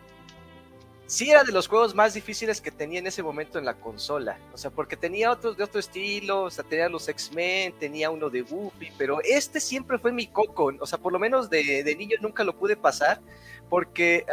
Sí, 1.09 1.29
era 1.31 1.45
de 1.45 1.53
los 1.53 1.69
juegos 1.69 1.95
más 1.95 2.13
difíciles 2.13 2.59
que 2.59 2.69
tenía 2.69 2.99
en 2.99 3.07
ese 3.07 3.23
momento 3.23 3.57
en 3.57 3.63
la 3.63 3.75
consola. 3.75 4.37
O 4.51 4.57
sea, 4.57 4.71
porque 4.71 4.97
tenía 4.97 5.31
otros 5.31 5.55
de 5.55 5.63
otro 5.63 5.79
estilo, 5.79 6.43
o 6.43 6.51
sea, 6.51 6.65
tenía 6.65 6.89
los 6.89 7.07
X-Men, 7.07 7.75
tenía 7.79 8.09
uno 8.09 8.29
de 8.29 8.41
Goofy, 8.41 8.91
pero 8.97 9.21
este 9.23 9.61
siempre 9.61 9.97
fue 9.99 10.11
mi 10.11 10.27
coco. 10.27 10.73
O 10.81 10.85
sea, 10.85 10.97
por 10.97 11.13
lo 11.13 11.19
menos 11.19 11.49
de, 11.49 11.81
de 11.81 11.95
niño 11.95 12.17
nunca 12.19 12.43
lo 12.43 12.53
pude 12.57 12.75
pasar, 12.75 13.21
porque 13.69 14.25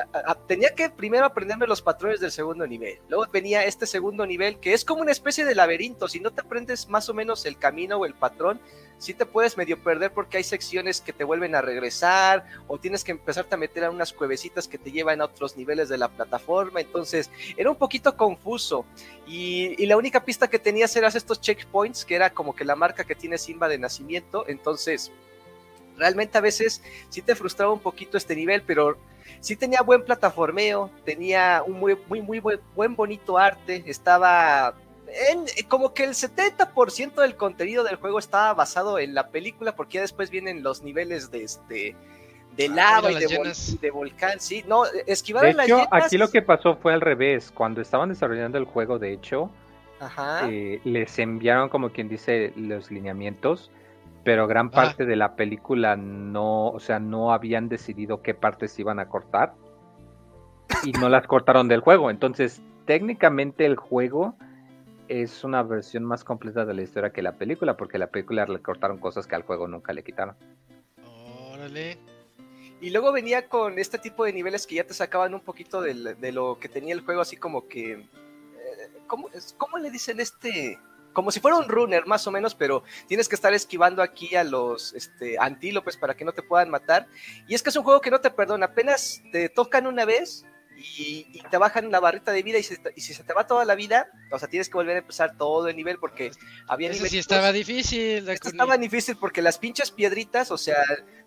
tenía 0.46 0.74
que 0.74 0.90
primero 0.90 1.24
aprenderme 1.24 1.66
los 1.66 1.82
patrones 1.82 2.20
del 2.20 2.30
segundo 2.30 2.66
nivel. 2.66 2.98
Luego 3.08 3.26
venía 3.32 3.64
este 3.64 3.86
segundo 3.86 4.26
nivel, 4.26 4.58
que 4.60 4.74
es 4.74 4.84
como 4.84 5.02
una 5.02 5.12
especie 5.12 5.44
de 5.44 5.54
laberinto. 5.54 6.08
Si 6.08 6.20
no 6.20 6.30
te 6.30 6.42
aprendes 6.42 6.88
más 6.88 7.08
o 7.08 7.14
menos 7.14 7.44
el 7.44 7.58
camino 7.58 7.96
o 7.96 8.06
el 8.06 8.14
patrón, 8.14 8.60
sí 8.98 9.12
te 9.12 9.26
puedes 9.26 9.56
medio 9.56 9.82
perder 9.82 10.12
porque 10.12 10.36
hay 10.36 10.44
secciones 10.44 11.00
que 11.00 11.12
te 11.12 11.24
vuelven 11.24 11.54
a 11.56 11.62
regresar 11.62 12.46
o 12.68 12.78
tienes 12.78 13.02
que 13.02 13.12
empezarte 13.12 13.54
a 13.56 13.58
meter 13.58 13.84
a 13.84 13.90
unas 13.90 14.12
cuevecitas 14.12 14.68
que 14.68 14.78
te 14.78 14.92
llevan 14.92 15.20
a 15.20 15.24
otros 15.24 15.56
niveles 15.56 15.88
de 15.88 15.98
la 15.98 16.08
plataforma. 16.08 16.80
Entonces 16.80 17.30
era 17.56 17.70
un 17.70 17.76
poquito 17.76 18.16
confuso 18.16 18.86
y, 19.26 19.82
y 19.82 19.86
la 19.86 19.96
única 19.96 20.24
pista 20.24 20.48
que 20.48 20.60
tenías 20.60 20.94
eran 20.94 21.10
estos 21.14 21.40
checkpoints, 21.40 22.04
que 22.04 22.14
era 22.14 22.30
como 22.30 22.54
que 22.54 22.64
la 22.64 22.76
marca 22.76 23.04
que 23.04 23.16
tiene 23.16 23.36
Simba 23.36 23.68
de 23.68 23.78
nacimiento. 23.78 24.44
Entonces 24.46 25.10
realmente 25.96 26.38
a 26.38 26.40
veces 26.40 26.82
sí 27.08 27.22
te 27.22 27.34
frustraba 27.34 27.72
un 27.72 27.80
poquito 27.80 28.16
este 28.16 28.36
nivel, 28.36 28.62
pero 28.62 28.96
sí 29.40 29.56
tenía 29.56 29.82
buen 29.82 30.04
plataformeo, 30.04 30.90
tenía 31.04 31.62
un 31.66 31.78
muy, 31.78 31.96
muy, 32.08 32.22
muy 32.22 32.38
buen, 32.40 32.60
buen 32.74 32.94
bonito 32.96 33.38
arte, 33.38 33.82
estaba 33.86 34.74
en, 35.30 35.44
como 35.68 35.94
que 35.94 36.04
el 36.04 36.10
70% 36.14 37.14
del 37.20 37.36
contenido 37.36 37.84
del 37.84 37.96
juego 37.96 38.18
estaba 38.18 38.52
basado 38.54 38.98
en 38.98 39.14
la 39.14 39.28
película, 39.28 39.76
porque 39.76 39.96
ya 39.96 40.00
después 40.02 40.30
vienen 40.30 40.62
los 40.62 40.82
niveles 40.82 41.30
de 41.30 41.44
este 41.44 41.96
de 42.56 42.66
Ah, 42.66 42.74
lava 43.00 43.10
y 43.10 43.16
de, 43.16 43.26
vol- 43.26 43.92
volcán, 43.92 44.38
sí. 44.38 44.64
No, 44.68 44.84
esquivar 45.06 45.44
De 45.44 45.54
las 45.54 45.66
hecho, 45.66 45.78
llenas- 45.78 46.04
aquí 46.04 46.16
lo 46.18 46.30
que 46.30 46.40
pasó 46.40 46.76
fue 46.76 46.92
al 46.94 47.00
revés. 47.00 47.50
Cuando 47.52 47.80
estaban 47.80 48.08
desarrollando 48.10 48.58
el 48.58 48.64
juego, 48.64 49.00
de 49.00 49.12
hecho, 49.12 49.50
Ajá. 49.98 50.48
eh, 50.48 50.80
les 50.84 51.18
enviaron, 51.18 51.68
como 51.68 51.90
quien 51.90 52.08
dice, 52.08 52.52
los 52.54 52.92
lineamientos, 52.92 53.72
pero 54.24 54.46
gran 54.46 54.68
Ah. 54.68 54.70
parte 54.70 55.04
de 55.06 55.16
la 55.16 55.36
película 55.36 55.96
no, 55.96 56.68
o 56.68 56.80
sea, 56.80 56.98
no 56.98 57.32
habían 57.32 57.68
decidido 57.68 58.22
qué 58.22 58.34
partes 58.34 58.78
iban 58.78 58.98
a 58.98 59.08
cortar 59.08 59.54
y 60.82 60.92
no 60.92 61.08
las 61.08 61.26
cortaron 61.26 61.68
del 61.68 61.80
juego. 61.80 62.10
Entonces, 62.10 62.60
técnicamente 62.86 63.66
el 63.66 63.76
juego 63.76 64.34
es 65.08 65.44
una 65.44 65.62
versión 65.62 66.04
más 66.04 66.24
completa 66.24 66.64
de 66.64 66.72
la 66.74 66.82
historia 66.82 67.10
que 67.10 67.20
la 67.22 67.32
película, 67.32 67.76
porque 67.76 67.98
la 67.98 68.06
película 68.08 68.46
le 68.46 68.60
cortaron 68.60 68.98
cosas 68.98 69.26
que 69.26 69.34
al 69.34 69.42
juego 69.42 69.68
nunca 69.68 69.92
le 69.92 70.02
quitaron. 70.02 70.34
Órale. 71.52 71.98
Y 72.80 72.90
luego 72.90 73.12
venía 73.12 73.48
con 73.48 73.78
este 73.78 73.98
tipo 73.98 74.24
de 74.24 74.32
niveles 74.32 74.66
que 74.66 74.76
ya 74.76 74.84
te 74.84 74.94
sacaban 74.94 75.32
un 75.34 75.40
poquito 75.40 75.80
de 75.80 76.32
lo 76.32 76.58
que 76.58 76.68
tenía 76.68 76.94
el 76.94 77.00
juego, 77.02 77.20
así 77.20 77.36
como 77.36 77.66
que. 77.68 77.92
eh, 77.92 78.06
¿cómo, 79.06 79.28
es- 79.30 79.54
cómo 79.58 79.78
le 79.78 79.90
dicen 79.90 80.20
este? 80.20 80.78
Como 81.14 81.30
si 81.30 81.40
fuera 81.40 81.56
un 81.56 81.68
runner, 81.68 82.06
más 82.06 82.26
o 82.26 82.30
menos, 82.30 82.54
pero 82.54 82.82
tienes 83.06 83.28
que 83.28 83.34
estar 83.36 83.54
esquivando 83.54 84.02
aquí 84.02 84.36
a 84.36 84.44
los 84.44 84.92
este, 84.92 85.38
antílopes 85.38 85.96
para 85.96 86.14
que 86.14 86.26
no 86.26 86.32
te 86.32 86.42
puedan 86.42 86.68
matar. 86.68 87.06
Y 87.48 87.54
es 87.54 87.62
que 87.62 87.70
es 87.70 87.76
un 87.76 87.84
juego 87.84 88.02
que 88.02 88.10
no 88.10 88.20
te 88.20 88.30
perdona. 88.30 88.66
Apenas 88.66 89.22
te 89.32 89.48
tocan 89.48 89.86
una 89.86 90.04
vez 90.04 90.44
y, 90.76 91.26
y 91.32 91.42
te 91.50 91.56
bajan 91.58 91.90
la 91.90 92.00
barrita 92.00 92.32
de 92.32 92.42
vida. 92.42 92.58
Y, 92.58 92.62
se 92.62 92.78
y 92.96 93.00
si 93.00 93.14
se 93.14 93.24
te 93.24 93.32
va 93.32 93.46
toda 93.46 93.64
la 93.64 93.74
vida, 93.74 94.08
o 94.30 94.38
sea, 94.38 94.48
tienes 94.48 94.68
que 94.68 94.74
volver 94.74 94.96
a 94.96 94.98
empezar 95.00 95.36
todo 95.36 95.68
el 95.68 95.76
nivel 95.76 95.98
porque 95.98 96.30
había 96.68 96.90
Eso 96.90 97.04
sí 97.06 97.16
nivelitos- 97.16 97.20
estaba 97.20 97.52
difícil. 97.52 98.18
esto 98.18 98.32
Dakuni. 98.32 98.50
estaba 98.50 98.76
difícil 98.76 99.16
porque 99.16 99.42
las 99.42 99.58
pinches 99.58 99.90
piedritas, 99.90 100.50
o 100.50 100.58
sea, 100.58 100.78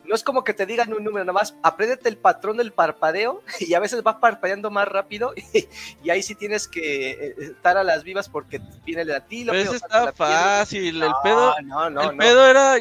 no 0.05 0.15
es 0.15 0.23
como 0.23 0.43
que 0.43 0.53
te 0.53 0.65
digan 0.65 0.93
un 0.93 1.03
número, 1.03 1.25
nada 1.25 1.33
más 1.33 1.55
apréndete 1.63 2.07
el 2.07 2.17
patrón 2.17 2.57
del 2.57 2.71
parpadeo 2.71 3.43
y 3.59 3.73
a 3.73 3.79
veces 3.79 4.01
va 4.05 4.19
parpadeando 4.19 4.69
más 4.71 4.87
rápido 4.87 5.33
y, 5.53 5.67
y 6.03 6.09
ahí 6.09 6.23
sí 6.23 6.35
tienes 6.35 6.67
que 6.67 7.11
eh, 7.11 7.35
estar 7.39 7.77
a 7.77 7.83
las 7.83 8.03
vivas 8.03 8.29
porque 8.29 8.61
viene 8.85 9.01
el 9.01 9.11
antílope. 9.11 9.57
Pero 9.59 9.71
o 9.71 9.73
ese 9.75 9.79
salta 9.79 10.03
la 10.05 10.09
estaba 10.11 10.27
piedra. 10.29 10.43
fácil. 10.59 11.03
El 11.03 11.09
No, 11.09 11.15
pedo, 11.23 11.55
No, 11.63 11.89
no, 11.89 12.11
el 12.11 12.17
pedo 12.17 12.47
era, 12.47 12.75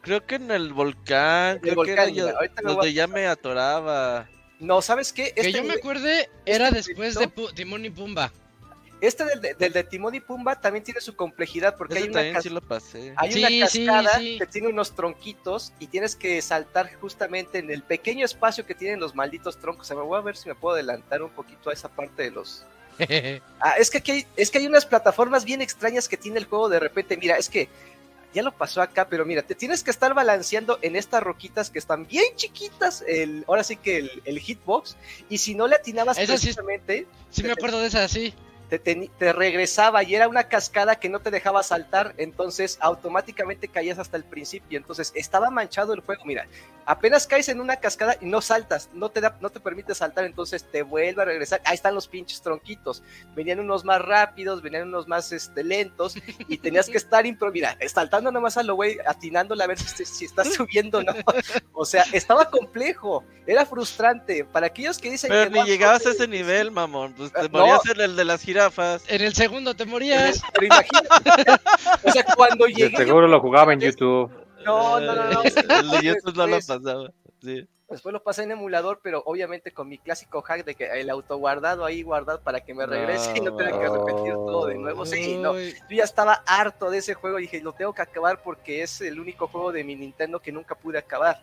creo 0.00 0.24
que 0.24 0.36
en 0.36 0.50
el 0.50 0.72
volcán. 0.72 1.56
el 1.56 1.60
creo 1.60 1.72
que 1.72 1.76
volcán, 1.76 1.98
era 1.98 2.08
yo- 2.08 2.28
a 2.28 2.62
donde 2.62 2.92
ya 2.92 3.06
me 3.06 3.26
atoraba. 3.26 4.28
No, 4.62 4.80
¿sabes 4.80 5.12
qué? 5.12 5.32
Que 5.34 5.40
Este, 5.40 5.52
yo 5.52 5.64
me 5.64 5.74
acuerde, 5.74 6.30
era 6.46 6.68
este 6.68 6.76
después 6.94 7.14
de 7.16 7.26
Timón 7.54 7.84
y 7.84 7.90
Pumba. 7.90 8.32
este 9.00 9.24
del, 9.24 9.40
de- 9.40 9.54
del 9.54 9.72
de 9.72 9.82
Timón 9.82 10.14
y 10.14 10.20
Pumba 10.20 10.60
también 10.60 10.84
tiene 10.84 11.00
su 11.00 11.16
complejidad 11.16 11.76
porque 11.76 11.94
Ese 11.94 12.02
hay 12.04 12.08
una, 12.10 12.14
también 12.14 12.34
cas- 12.34 12.42
sí 12.44 12.48
lo 12.50 12.60
pasé. 12.60 13.12
hay 13.16 13.32
Sí, 13.32 13.38
una 13.40 13.48
sí, 13.48 13.86
cascada 13.86 14.18
sí. 14.18 14.38
que 14.38 14.46
tiene 14.46 14.68
unos 14.68 14.94
tronquitos 14.94 15.72
y 15.80 15.88
tienes 15.88 16.14
que 16.14 16.40
saltar 16.40 16.94
justamente 16.94 17.58
en 17.58 17.70
el 17.72 17.82
pequeño 17.82 18.24
espacio 18.24 18.64
que 18.64 18.76
tienen 18.76 19.00
los 19.00 19.14
malditos 19.16 19.58
troncos. 19.58 19.82
O 19.82 19.88
sea, 19.88 19.96
me 19.96 20.02
voy 20.04 20.16
a 20.18 20.22
ver 20.22 20.36
si 20.36 20.48
me 20.48 20.54
puedo 20.54 20.74
adelantar 20.76 21.20
un 21.22 21.30
poquito 21.30 21.70
a 21.70 21.72
esa 21.72 21.88
parte 21.88 22.22
de 22.22 22.30
los, 22.30 22.64
Ah, 23.60 23.74
es 23.78 23.90
que 23.90 23.98
aquí 23.98 24.12
hay, 24.12 24.26
es 24.36 24.50
que 24.50 24.58
hay 24.58 24.66
unas 24.68 24.86
plataformas 24.86 25.44
bien 25.44 25.60
extrañas 25.62 26.08
que 26.08 26.16
tiene 26.16 26.38
el 26.38 26.44
juego 26.44 26.68
de 26.68 26.78
repente. 26.78 27.16
Mira, 27.16 27.36
es 27.36 27.48
que 27.48 27.68
ya 28.34 28.42
lo 28.42 28.52
pasó 28.52 28.82
acá, 28.82 29.08
pero 29.08 29.24
mira, 29.24 29.42
te 29.42 29.54
tienes 29.54 29.82
que 29.84 29.90
estar 29.90 30.14
balanceando 30.14 30.78
en 30.82 30.96
estas 30.96 31.22
roquitas 31.22 31.70
que 31.70 31.78
están 31.78 32.06
bien 32.06 32.24
chiquitas. 32.36 33.04
El, 33.06 33.44
ahora 33.48 33.64
sí 33.64 33.76
que 33.76 33.98
el, 33.98 34.22
el 34.24 34.38
hitbox. 34.40 34.96
Y 35.28 35.38
si 35.38 35.54
no 35.54 35.66
le 35.66 35.76
atinabas 35.76 36.18
Esa 36.18 36.36
sí- 36.38 36.46
precisamente, 36.46 37.06
sí 37.30 37.42
me 37.42 37.52
acuerdo 37.52 37.80
de 37.80 37.88
esa, 37.88 38.08
sí. 38.08 38.34
Te, 38.72 38.78
te- 38.78 39.10
te 39.18 39.34
regresaba 39.34 40.02
y 40.02 40.14
era 40.14 40.28
una 40.28 40.44
cascada 40.44 40.96
que 40.96 41.10
no 41.10 41.20
te 41.20 41.30
dejaba 41.30 41.62
saltar, 41.62 42.14
entonces 42.16 42.78
automáticamente 42.80 43.68
caías 43.68 43.98
hasta 43.98 44.16
el 44.16 44.24
principio. 44.24 44.78
Entonces 44.78 45.12
estaba 45.14 45.50
manchado 45.50 45.92
el 45.92 46.00
juego. 46.00 46.24
Mira, 46.24 46.46
apenas 46.86 47.26
caes 47.26 47.50
en 47.50 47.60
una 47.60 47.76
cascada 47.76 48.16
y 48.22 48.24
no 48.24 48.40
saltas, 48.40 48.88
no 48.94 49.10
te 49.10 49.20
da, 49.20 49.36
no 49.42 49.50
te 49.50 49.60
permite 49.60 49.94
saltar, 49.94 50.24
entonces 50.24 50.64
te 50.64 50.82
vuelve 50.82 51.20
a 51.20 51.26
regresar. 51.26 51.60
Ahí 51.66 51.74
están 51.74 51.94
los 51.94 52.08
pinches 52.08 52.40
tronquitos. 52.40 53.02
Venían 53.34 53.60
unos 53.60 53.84
más 53.84 54.00
rápidos, 54.00 54.62
venían 54.62 54.88
unos 54.88 55.06
más 55.06 55.32
este, 55.32 55.62
lentos 55.64 56.14
y 56.48 56.56
tenías 56.56 56.88
que 56.88 56.96
estar 56.96 57.26
impro, 57.26 57.52
mira, 57.52 57.76
saltando 57.88 58.32
nomás 58.32 58.56
a 58.56 58.62
lo 58.62 58.74
güey, 58.74 58.96
atinándole 59.06 59.64
a 59.64 59.66
ver 59.66 59.78
si, 59.78 60.06
si 60.06 60.24
estás 60.24 60.54
subiendo 60.54 60.98
o 60.98 61.02
no. 61.02 61.12
O 61.74 61.84
sea, 61.84 62.04
estaba 62.12 62.48
complejo, 62.48 63.22
era 63.46 63.66
frustrante. 63.66 64.46
Para 64.46 64.68
aquellos 64.68 64.98
que 64.98 65.10
dicen 65.10 65.28
Pero 65.28 65.44
que 65.44 65.50
ni 65.50 65.58
no, 65.60 65.66
llegabas 65.66 66.06
a 66.06 66.08
no, 66.08 66.14
ese 66.14 66.26
nivel, 66.28 66.70
mamón. 66.70 67.12
Pues 67.12 67.32
te 67.32 67.42
no. 67.50 67.58
morías 67.58 67.84
en 67.86 68.00
el 68.00 68.16
de 68.16 68.24
las 68.24 68.40
jirafas. 68.70 69.04
En 69.08 69.20
el 69.22 69.34
segundo 69.34 69.74
te 69.74 69.84
morías. 69.84 70.40
Pero 70.54 70.66
imagínate, 70.66 71.52
o 72.08 72.10
sea, 72.12 72.24
cuando 72.36 72.66
De 72.66 72.72
llegué, 72.72 72.96
seguro 72.96 73.26
lo 73.28 73.40
jugaba 73.40 73.72
en 73.72 73.80
YouTube. 73.80 74.30
no, 74.64 75.00
no, 75.00 75.14
no, 75.14 75.24
no, 75.32 75.42
El 75.42 75.90
de 75.90 76.02
YouTube 76.02 76.36
no 76.36 76.46
lo 76.46 76.56
después- 76.56 76.66
pasaba. 76.80 77.10
Sí. 77.42 77.66
Después 77.88 78.12
lo 78.14 78.22
pasé 78.22 78.44
en 78.44 78.52
emulador, 78.52 79.00
pero 79.02 79.22
obviamente 79.26 79.70
con 79.70 79.86
mi 79.86 79.98
clásico 79.98 80.40
hack 80.40 80.64
de 80.64 80.74
que 80.74 80.86
el 80.86 81.10
autoguardado 81.10 81.84
ahí 81.84 82.02
guardado 82.02 82.40
para 82.40 82.60
que 82.64 82.72
me 82.72 82.86
regrese 82.86 83.36
y 83.36 83.40
no 83.42 83.54
tenga 83.54 83.72
que 83.78 83.86
repetir 83.86 84.32
todo 84.32 84.66
de 84.68 84.76
nuevo. 84.76 85.04
Sí, 85.04 85.36
no. 85.36 85.58
Yo 85.60 85.74
ya 85.90 86.04
estaba 86.04 86.42
harto 86.46 86.88
de 86.88 86.98
ese 86.98 87.12
juego 87.12 87.38
y 87.38 87.42
dije, 87.42 87.60
lo 87.60 87.74
tengo 87.74 87.92
que 87.92 88.00
acabar 88.00 88.40
porque 88.42 88.82
es 88.82 89.02
el 89.02 89.20
único 89.20 89.46
juego 89.48 89.72
de 89.72 89.84
mi 89.84 89.94
Nintendo 89.94 90.40
que 90.40 90.52
nunca 90.52 90.74
pude 90.74 90.96
acabar. 90.96 91.42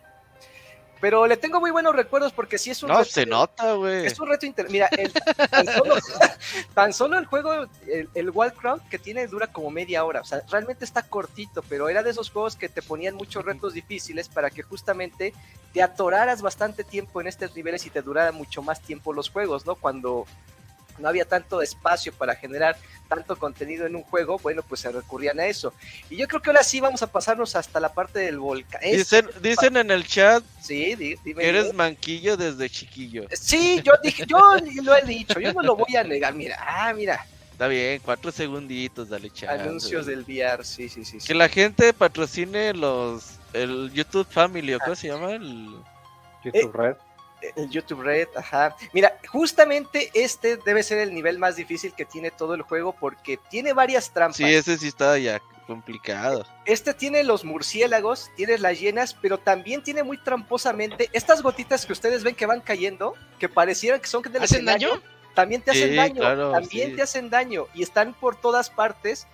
Pero 1.00 1.26
le 1.26 1.36
tengo 1.36 1.60
muy 1.60 1.70
buenos 1.70 1.94
recuerdos 1.96 2.32
porque 2.32 2.58
sí 2.58 2.70
es 2.70 2.82
un 2.82 2.90
No, 2.90 2.98
reto- 2.98 3.10
se 3.10 3.24
nota, 3.26 3.72
güey. 3.72 4.04
Es 4.06 4.18
un 4.20 4.28
reto 4.28 4.44
inter... 4.46 4.68
Mira, 4.70 4.86
el- 4.98 5.12
tan, 5.50 5.66
solo, 5.66 5.94
tan 6.74 6.92
solo 6.92 7.18
el 7.18 7.24
juego, 7.26 7.66
el, 7.86 8.08
el 8.14 8.30
Wildcraft 8.32 8.88
que 8.88 8.98
tiene 8.98 9.26
dura 9.26 9.46
como 9.46 9.70
media 9.70 10.04
hora. 10.04 10.20
O 10.20 10.24
sea, 10.24 10.42
realmente 10.50 10.84
está 10.84 11.02
cortito, 11.02 11.62
pero 11.68 11.88
era 11.88 12.02
de 12.02 12.10
esos 12.10 12.30
juegos 12.30 12.54
que 12.56 12.68
te 12.68 12.82
ponían 12.82 13.14
muchos 13.14 13.44
retos 13.44 13.72
difíciles 13.72 14.28
para 14.28 14.50
que 14.50 14.62
justamente 14.62 15.32
te 15.72 15.82
atoraras 15.82 16.42
bastante 16.42 16.84
tiempo 16.84 17.20
en 17.20 17.28
estos 17.28 17.54
niveles 17.56 17.86
y 17.86 17.90
te 17.90 18.02
durara 18.02 18.32
mucho 18.32 18.60
más 18.60 18.80
tiempo 18.80 19.12
los 19.12 19.30
juegos, 19.30 19.64
¿no? 19.66 19.76
Cuando 19.76 20.26
no 21.00 21.08
había 21.08 21.24
tanto 21.24 21.62
espacio 21.62 22.12
para 22.12 22.34
generar 22.36 22.76
tanto 23.08 23.36
contenido 23.36 23.86
en 23.86 23.96
un 23.96 24.02
juego, 24.04 24.38
bueno, 24.38 24.62
pues 24.62 24.82
se 24.82 24.92
recurrían 24.92 25.40
a 25.40 25.46
eso. 25.46 25.74
Y 26.08 26.16
yo 26.16 26.28
creo 26.28 26.40
que 26.40 26.50
ahora 26.50 26.62
sí 26.62 26.78
vamos 26.80 27.02
a 27.02 27.08
pasarnos 27.08 27.56
hasta 27.56 27.80
la 27.80 27.92
parte 27.92 28.20
del 28.20 28.38
volcán. 28.38 28.80
Dicen, 28.82 29.28
dicen 29.42 29.76
en 29.76 29.90
el 29.90 30.06
chat 30.06 30.44
Sí, 30.60 30.94
di- 30.94 31.16
dime. 31.24 31.42
que 31.42 31.48
eres 31.48 31.64
dime. 31.64 31.76
manquillo 31.76 32.36
desde 32.36 32.70
chiquillo. 32.70 33.24
Sí, 33.32 33.82
yo 33.84 33.94
dije, 34.02 34.24
yo 34.26 34.38
lo 34.84 34.96
he 34.96 35.02
dicho, 35.02 35.40
yo 35.40 35.52
no 35.52 35.62
lo 35.62 35.74
voy 35.76 35.96
a 35.96 36.04
negar. 36.04 36.34
Mira, 36.34 36.56
ah, 36.60 36.92
mira, 36.94 37.26
Está 37.52 37.68
bien, 37.68 38.00
cuatro 38.02 38.30
segunditos, 38.32 39.08
dale 39.10 39.28
chat. 39.30 39.50
anuncios 39.60 40.06
del 40.06 40.20
VR, 40.20 40.64
sí, 40.64 40.88
sí, 40.88 41.04
sí. 41.04 41.20
sí. 41.20 41.26
Que 41.26 41.34
la 41.34 41.46
gente 41.48 41.92
patrocine 41.92 42.72
los 42.72 43.32
el 43.52 43.90
YouTube 43.92 44.26
Family, 44.30 44.72
¿o 44.74 44.78
cómo 44.78 44.94
se 44.94 45.08
llama? 45.08 45.32
El... 45.32 45.68
YouTube 46.44 46.72
Red. 46.72 46.96
El 47.56 47.70
YouTube 47.70 48.02
Red, 48.02 48.28
ajá. 48.36 48.76
Mira, 48.92 49.18
justamente 49.28 50.10
este 50.14 50.56
debe 50.56 50.82
ser 50.82 50.98
el 50.98 51.14
nivel 51.14 51.38
más 51.38 51.56
difícil 51.56 51.92
que 51.94 52.04
tiene 52.04 52.30
todo 52.30 52.54
el 52.54 52.62
juego 52.62 52.92
porque 52.98 53.38
tiene 53.50 53.72
varias 53.72 54.12
trampas. 54.12 54.36
Sí, 54.36 54.44
ese 54.44 54.76
sí 54.78 54.88
está 54.88 55.18
ya 55.18 55.40
complicado. 55.66 56.44
Este 56.66 56.94
tiene 56.94 57.22
los 57.22 57.44
murciélagos, 57.44 58.30
tiene 58.36 58.58
las 58.58 58.80
llenas, 58.80 59.14
pero 59.14 59.38
también 59.38 59.82
tiene 59.82 60.02
muy 60.02 60.18
tramposamente 60.18 61.08
estas 61.12 61.42
gotitas 61.42 61.86
que 61.86 61.92
ustedes 61.92 62.24
ven 62.24 62.34
que 62.34 62.46
van 62.46 62.60
cayendo, 62.60 63.14
que 63.38 63.48
parecieran 63.48 64.00
que 64.00 64.08
son 64.08 64.22
del 64.22 64.42
¿Hacen 64.42 64.56
escenario, 64.58 64.90
daño? 64.90 65.02
también 65.34 65.62
te 65.62 65.70
hacen 65.70 65.90
Sí, 65.90 65.96
daño, 65.96 66.20
claro, 66.20 66.50
también 66.50 66.90
sí. 66.90 66.96
te 66.96 67.02
hacen 67.02 67.30
daño 67.30 67.66
y 67.72 67.82
están 67.84 68.14
por 68.14 68.34
todas 68.36 68.68
partes 68.68 69.26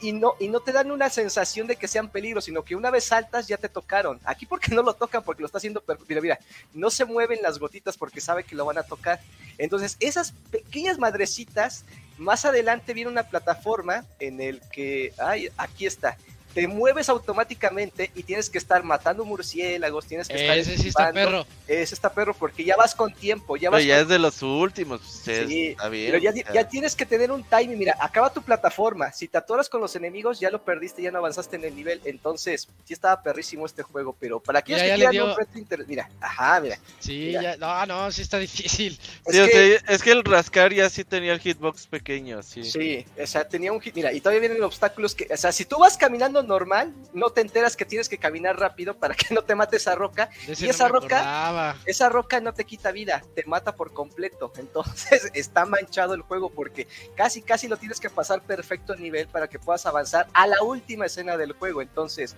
y, 0.00 0.12
no 0.12 0.34
y 0.38 0.48
no 0.48 0.60
te 0.60 0.72
dan 0.72 0.90
una 0.90 1.10
sensación 1.10 1.66
de 1.66 1.76
que 1.76 1.88
sean 1.88 2.08
peligro, 2.08 2.40
sino 2.40 2.62
que 2.62 2.76
una 2.76 2.90
vez 2.90 3.04
saltas 3.04 3.48
ya 3.48 3.56
te 3.56 3.68
tocaron. 3.68 4.20
Aquí 4.24 4.46
porque 4.46 4.74
no 4.74 4.82
lo 4.82 4.94
tocan 4.94 5.22
porque 5.22 5.42
lo 5.42 5.46
está 5.46 5.58
haciendo, 5.58 5.82
mira, 6.08 6.20
mira, 6.20 6.38
no 6.74 6.90
se 6.90 7.04
mueven 7.04 7.40
las 7.42 7.58
gotitas 7.58 7.96
porque 7.96 8.20
sabe 8.20 8.44
que 8.44 8.54
lo 8.54 8.64
van 8.64 8.78
a 8.78 8.82
tocar. 8.82 9.20
Entonces, 9.58 9.96
esas 10.00 10.32
pequeñas 10.50 10.98
madrecitas, 10.98 11.84
más 12.18 12.44
adelante 12.44 12.94
viene 12.94 13.10
una 13.10 13.24
plataforma 13.24 14.04
en 14.18 14.40
el 14.40 14.60
que, 14.70 15.12
ay, 15.18 15.48
aquí 15.56 15.86
está. 15.86 16.16
Te 16.56 16.66
mueves 16.66 17.10
automáticamente 17.10 18.10
y 18.14 18.22
tienes 18.22 18.48
que 18.48 18.56
estar 18.56 18.82
matando 18.82 19.26
murciélagos, 19.26 20.06
tienes 20.06 20.26
que 20.26 20.36
estar 20.36 20.56
Ese 20.56 20.78
sí 20.78 20.88
está 20.88 21.12
perro. 21.12 21.46
Ese 21.68 21.94
está 21.94 22.10
perro 22.10 22.32
porque 22.32 22.64
ya 22.64 22.76
vas 22.76 22.94
con 22.94 23.12
tiempo, 23.12 23.56
ya 23.56 23.68
Pero 23.68 23.72
vas 23.72 23.84
ya 23.84 23.96
con 23.96 24.02
es 24.04 24.08
de 24.08 24.18
los 24.18 24.42
últimos. 24.42 25.00
pues, 25.02 25.28
es- 25.28 25.48
Sí, 25.48 25.66
está 25.68 25.90
bien. 25.90 26.10
pero 26.10 26.16
ya, 26.18 26.32
ya 26.54 26.66
tienes 26.66 26.96
que 26.96 27.04
tener 27.04 27.30
un 27.30 27.44
timing. 27.44 27.78
Mira, 27.78 27.94
acaba 28.00 28.32
tu 28.32 28.40
plataforma. 28.40 29.12
Si 29.12 29.28
te 29.28 29.36
atoras 29.36 29.68
con 29.68 29.82
los 29.82 29.94
enemigos, 29.96 30.40
ya 30.40 30.50
lo 30.50 30.62
perdiste, 30.64 31.02
ya 31.02 31.10
no 31.10 31.18
avanzaste 31.18 31.56
en 31.56 31.64
el 31.64 31.76
nivel. 31.76 32.00
Entonces, 32.06 32.68
sí 32.86 32.94
estaba 32.94 33.22
perrísimo 33.22 33.66
este 33.66 33.82
juego. 33.82 34.16
Pero 34.18 34.40
para 34.40 34.60
aquellos 34.60 34.80
Mira, 34.80 34.94
que 34.94 35.00
ya 35.02 35.10
le 35.10 35.10
quieran 35.10 35.26
dio- 35.26 35.34
un 35.34 35.38
reto 35.38 35.58
inter- 35.58 35.84
Mira, 35.86 36.08
ajá, 36.22 36.60
mira. 36.60 36.78
Sí, 37.00 37.18
Mira. 37.36 37.42
ya. 37.42 37.56
No, 37.58 37.84
no, 37.84 38.10
sí 38.10 38.22
está 38.22 38.38
difícil. 38.38 38.98
Es 39.26 39.34
sí, 39.36 39.40
o 39.42 39.44
que- 39.44 39.52
sea, 39.52 39.94
es 39.94 40.02
que 40.02 40.10
el 40.12 40.24
rascar 40.24 40.72
ya 40.72 40.88
sí 40.88 41.04
tenía 41.04 41.34
el 41.34 41.40
hitbox 41.40 41.86
pequeño, 41.86 42.42
sí. 42.42 42.64
Sí, 42.64 43.04
o 43.22 43.26
sea, 43.26 43.46
tenía 43.46 43.72
un 43.72 43.80
hit. 43.82 43.94
Mira, 43.94 44.10
y 44.14 44.20
todavía 44.22 44.40
vienen 44.40 44.62
obstáculos 44.62 45.14
que, 45.14 45.28
o 45.30 45.36
sea, 45.36 45.52
si 45.52 45.66
tú 45.66 45.78
vas 45.78 45.98
caminando 45.98 46.42
normal, 46.46 46.94
no 47.12 47.30
te 47.30 47.40
enteras 47.40 47.76
que 47.76 47.84
tienes 47.84 48.08
que 48.08 48.18
caminar 48.18 48.58
rápido 48.58 48.96
para 48.96 49.14
que 49.14 49.34
no 49.34 49.42
te 49.42 49.54
mate 49.54 49.76
esa 49.76 49.94
roca. 49.94 50.30
¿Y 50.46 50.68
esa 50.68 50.88
roca? 50.88 51.18
acordaba. 51.18 51.76
Esa 51.84 52.08
roca 52.08 52.40
no 52.40 52.54
te 52.54 52.64
quita 52.64 52.92
vida, 52.92 53.22
te 53.34 53.44
mata 53.44 53.74
por 53.74 53.92
completo. 53.92 54.52
Entonces 54.58 55.30
está 55.34 55.64
manchado 55.64 56.14
el 56.14 56.22
juego 56.22 56.50
porque 56.50 56.86
casi, 57.14 57.42
casi 57.42 57.68
lo 57.68 57.76
tienes 57.76 58.00
que 58.00 58.10
pasar 58.10 58.42
perfecto 58.42 58.94
el 58.94 59.02
nivel 59.02 59.28
para 59.28 59.48
que 59.48 59.58
puedas 59.58 59.86
avanzar 59.86 60.28
a 60.32 60.46
la 60.46 60.62
última 60.62 61.06
escena 61.06 61.36
del 61.36 61.52
juego. 61.52 61.82
Entonces, 61.82 62.36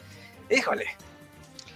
híjole, 0.50 0.86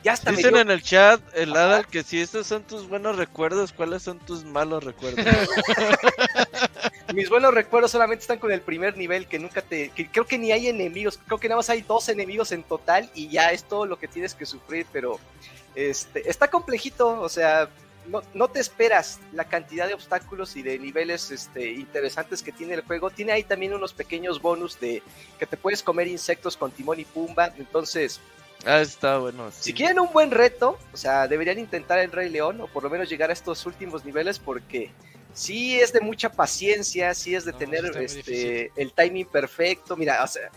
Ya 0.04 0.12
hasta 0.14 0.30
me 0.30 0.36
Dicen 0.38 0.52
dio- 0.54 0.62
en 0.62 0.70
el 0.70 0.82
chat, 0.82 1.20
el 1.34 1.52
Ajá. 1.52 1.64
Adal, 1.64 1.86
que 1.86 2.02
si 2.02 2.20
estos 2.20 2.46
son 2.46 2.62
tus 2.64 2.88
buenos 2.88 3.16
recuerdos, 3.16 3.72
¿cuáles 3.72 4.02
son 4.02 4.18
tus 4.18 4.44
malos 4.44 4.82
recuerdos? 4.82 5.24
Mis 7.14 7.28
buenos 7.28 7.52
recuerdos 7.54 7.90
solamente 7.90 8.22
están 8.22 8.38
con 8.38 8.50
el 8.52 8.60
primer 8.62 8.96
nivel, 8.96 9.26
que 9.26 9.38
nunca 9.38 9.62
te. 9.62 9.90
que 9.90 10.08
creo 10.08 10.26
que 10.26 10.38
ni 10.38 10.50
hay 10.52 10.68
enemigos, 10.68 11.18
creo 11.26 11.38
que 11.38 11.48
nada 11.48 11.58
más 11.58 11.70
hay 11.70 11.82
dos 11.82 12.08
enemigos 12.08 12.52
en 12.52 12.62
total 12.62 13.10
y 13.14 13.28
ya 13.28 13.50
es 13.52 13.64
todo 13.64 13.86
lo 13.86 13.98
que 13.98 14.08
tienes 14.08 14.34
que 14.34 14.46
sufrir, 14.46 14.86
pero 14.92 15.20
este 15.74 16.28
está 16.28 16.48
complejito, 16.48 17.20
o 17.20 17.28
sea, 17.28 17.68
no, 18.06 18.22
no 18.34 18.48
te 18.48 18.60
esperas 18.60 19.20
la 19.32 19.44
cantidad 19.44 19.86
de 19.86 19.94
obstáculos 19.94 20.56
y 20.56 20.62
de 20.62 20.78
niveles 20.78 21.30
este, 21.30 21.70
interesantes 21.72 22.42
que 22.42 22.50
tiene 22.50 22.74
el 22.74 22.82
juego. 22.82 23.10
Tiene 23.10 23.32
ahí 23.32 23.44
también 23.44 23.74
unos 23.74 23.92
pequeños 23.92 24.40
bonus 24.42 24.80
de 24.80 25.02
que 25.38 25.46
te 25.46 25.56
puedes 25.56 25.82
comer 25.82 26.08
insectos 26.08 26.56
con 26.56 26.72
Timón 26.72 26.98
y 26.98 27.04
Pumba, 27.04 27.52
entonces. 27.56 28.20
Ah, 28.66 28.80
está 28.80 29.18
bueno. 29.18 29.50
sí. 29.50 29.58
Si 29.64 29.72
quieren 29.74 29.98
un 30.00 30.12
buen 30.12 30.30
reto, 30.30 30.78
o 30.92 30.96
sea, 30.96 31.28
deberían 31.28 31.58
intentar 31.58 31.98
el 31.98 32.12
Rey 32.12 32.28
León 32.30 32.60
o 32.60 32.66
por 32.68 32.82
lo 32.82 32.90
menos 32.90 33.08
llegar 33.08 33.30
a 33.30 33.32
estos 33.32 33.64
últimos 33.66 34.04
niveles 34.04 34.38
porque 34.38 34.90
sí 35.34 35.80
es 35.80 35.92
de 35.94 36.00
mucha 36.02 36.30
paciencia, 36.30 37.14
sí 37.14 37.34
es 37.34 37.44
de 37.46 37.52
No, 37.52 37.58
tener 37.58 37.84
este, 37.96 38.70
el 38.76 38.92
timing 38.92 39.26
perfecto. 39.26 39.96
Mira, 39.96 40.22
o 40.22 40.26
sea, 40.26 40.50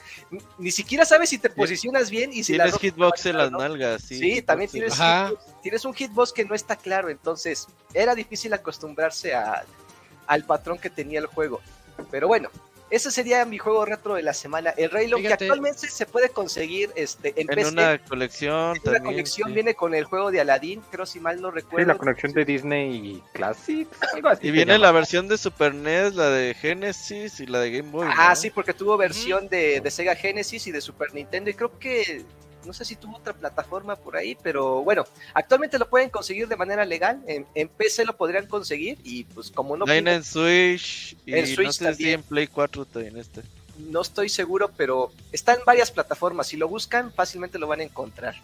ni- 0.57 0.71
siquiera 0.71 1.05
sabes 1.05 1.29
si 1.29 1.37
te 1.37 1.49
posicionas 1.49 2.09
bien 2.09 2.31
y 2.33 2.43
si 2.43 2.53
Tienes 2.53 2.77
hitbox 2.77 3.25
en 3.27 3.37
las 3.37 3.51
¿no? 3.51 3.59
nalgas, 3.59 4.01
sí. 4.01 4.19
Sí, 4.19 4.41
también 4.41 4.69
tienes, 4.69 4.93
hitbox- 4.99 5.37
tienes 5.63 5.85
un 5.85 5.93
hitbox 5.93 6.33
que 6.33 6.43
no 6.45 6.55
está 6.55 6.75
claro, 6.75 7.09
entonces 7.09 7.67
era 7.93 8.13
difícil 8.15 8.53
acostumbrarse 8.53 9.33
a- 9.33 9.63
al 10.27 10.43
patrón 10.43 10.77
que 10.77 10.89
tenía 10.89 11.19
el 11.19 11.27
juego. 11.27 11.61
Pero 12.11 12.27
bueno, 12.27 12.49
ese 12.89 13.09
sería 13.11 13.43
mi 13.45 13.57
juego 13.57 13.83
retro 13.85 14.13
de 14.15 14.21
la 14.23 14.33
semana. 14.33 14.69
El 14.77 14.91
Rey 14.91 15.07
León, 15.07 15.21
que 15.21 15.33
actualmente 15.33 15.87
se 15.89 16.05
puede 16.05 16.29
conseguir 16.29 16.91
este, 16.95 17.29
en, 17.35 17.47
En 17.49 17.55
PC. 17.55 17.69
una 17.71 17.97
colección 17.99 18.77
En 18.83 18.89
una 18.89 18.99
colección 19.03 19.49
sí. 19.49 19.53
viene 19.53 19.73
con 19.75 19.95
el 19.95 20.05
juego 20.05 20.31
de 20.31 20.41
Aladdin, 20.41 20.81
creo 20.91 21.05
si 21.05 21.19
mal 21.19 21.41
no 21.41 21.49
Sí, 21.49 21.55
recuerdo. 21.55 21.87
la 21.87 21.97
conexión 21.97 22.31
de 22.33 22.45
Disney 22.45 23.23
Classics, 23.33 23.97
algo 24.13 24.29
así. 24.29 24.47
Y 24.47 24.51
viene 24.51 24.73
llama. 24.73 24.85
la 24.85 24.91
versión 24.91 25.27
de 25.27 25.37
Super 25.37 25.73
NES, 25.73 26.15
la 26.15 26.29
de 26.29 26.53
Genesis 26.53 27.39
y 27.39 27.47
la 27.47 27.59
de 27.59 27.71
Game 27.71 27.89
Boy. 27.91 28.07
Ah, 28.15 28.29
¿no? 28.29 28.35
sí, 28.35 28.49
porque 28.51 28.73
tuvo 28.73 28.97
versión 28.97 29.49
de, 29.49 29.81
de 29.81 29.91
Sega 29.91 30.15
Genesis 30.15 30.67
y 30.67 30.71
de 30.71 30.81
Super 30.81 31.13
Nintendo. 31.13 31.49
Y 31.49 31.53
creo 31.55 31.77
que, 31.79 32.23
no 32.65 32.73
sé 32.73 32.85
si 32.85 32.95
tuvo 32.95 33.17
otra 33.17 33.33
plataforma 33.33 33.95
por 33.95 34.15
ahí, 34.17 34.37
pero 34.41 34.83
bueno, 34.83 35.05
actualmente 35.33 35.77
lo 35.79 35.89
pueden 35.89 36.09
conseguir 36.09 36.47
de 36.47 36.55
manera 36.55 36.85
legal. 36.85 37.21
En, 37.27 37.45
en 37.55 37.67
PC 37.67 38.05
lo 38.05 38.15
podrían 38.15 38.47
conseguir 38.47 38.97
y 39.03 39.23
pues 39.25 39.51
como 39.51 39.77
no, 39.77 39.85
Viene 39.85 40.15
en 40.15 40.23
Switch 40.23 41.15
y 41.25 41.33
En 41.33 41.45
Switch 41.47 41.67
no 41.67 41.71
sé 41.71 41.79
si 41.79 41.83
también. 41.85 42.13
en 42.19 42.23
Play 42.23 42.47
4 42.47 42.85
también 42.85 43.17
está. 43.17 43.41
no 43.77 44.01
estoy 44.01 44.29
seguro, 44.29 44.71
pero 44.75 45.11
está 45.31 45.53
en 45.53 45.59
varias 45.65 45.91
plataformas. 45.91 46.47
Si 46.47 46.57
lo 46.57 46.67
buscan, 46.67 47.11
fácilmente 47.11 47.59
lo 47.59 47.67
van 47.67 47.79
a 47.81 47.83
encontrar. 47.83 48.35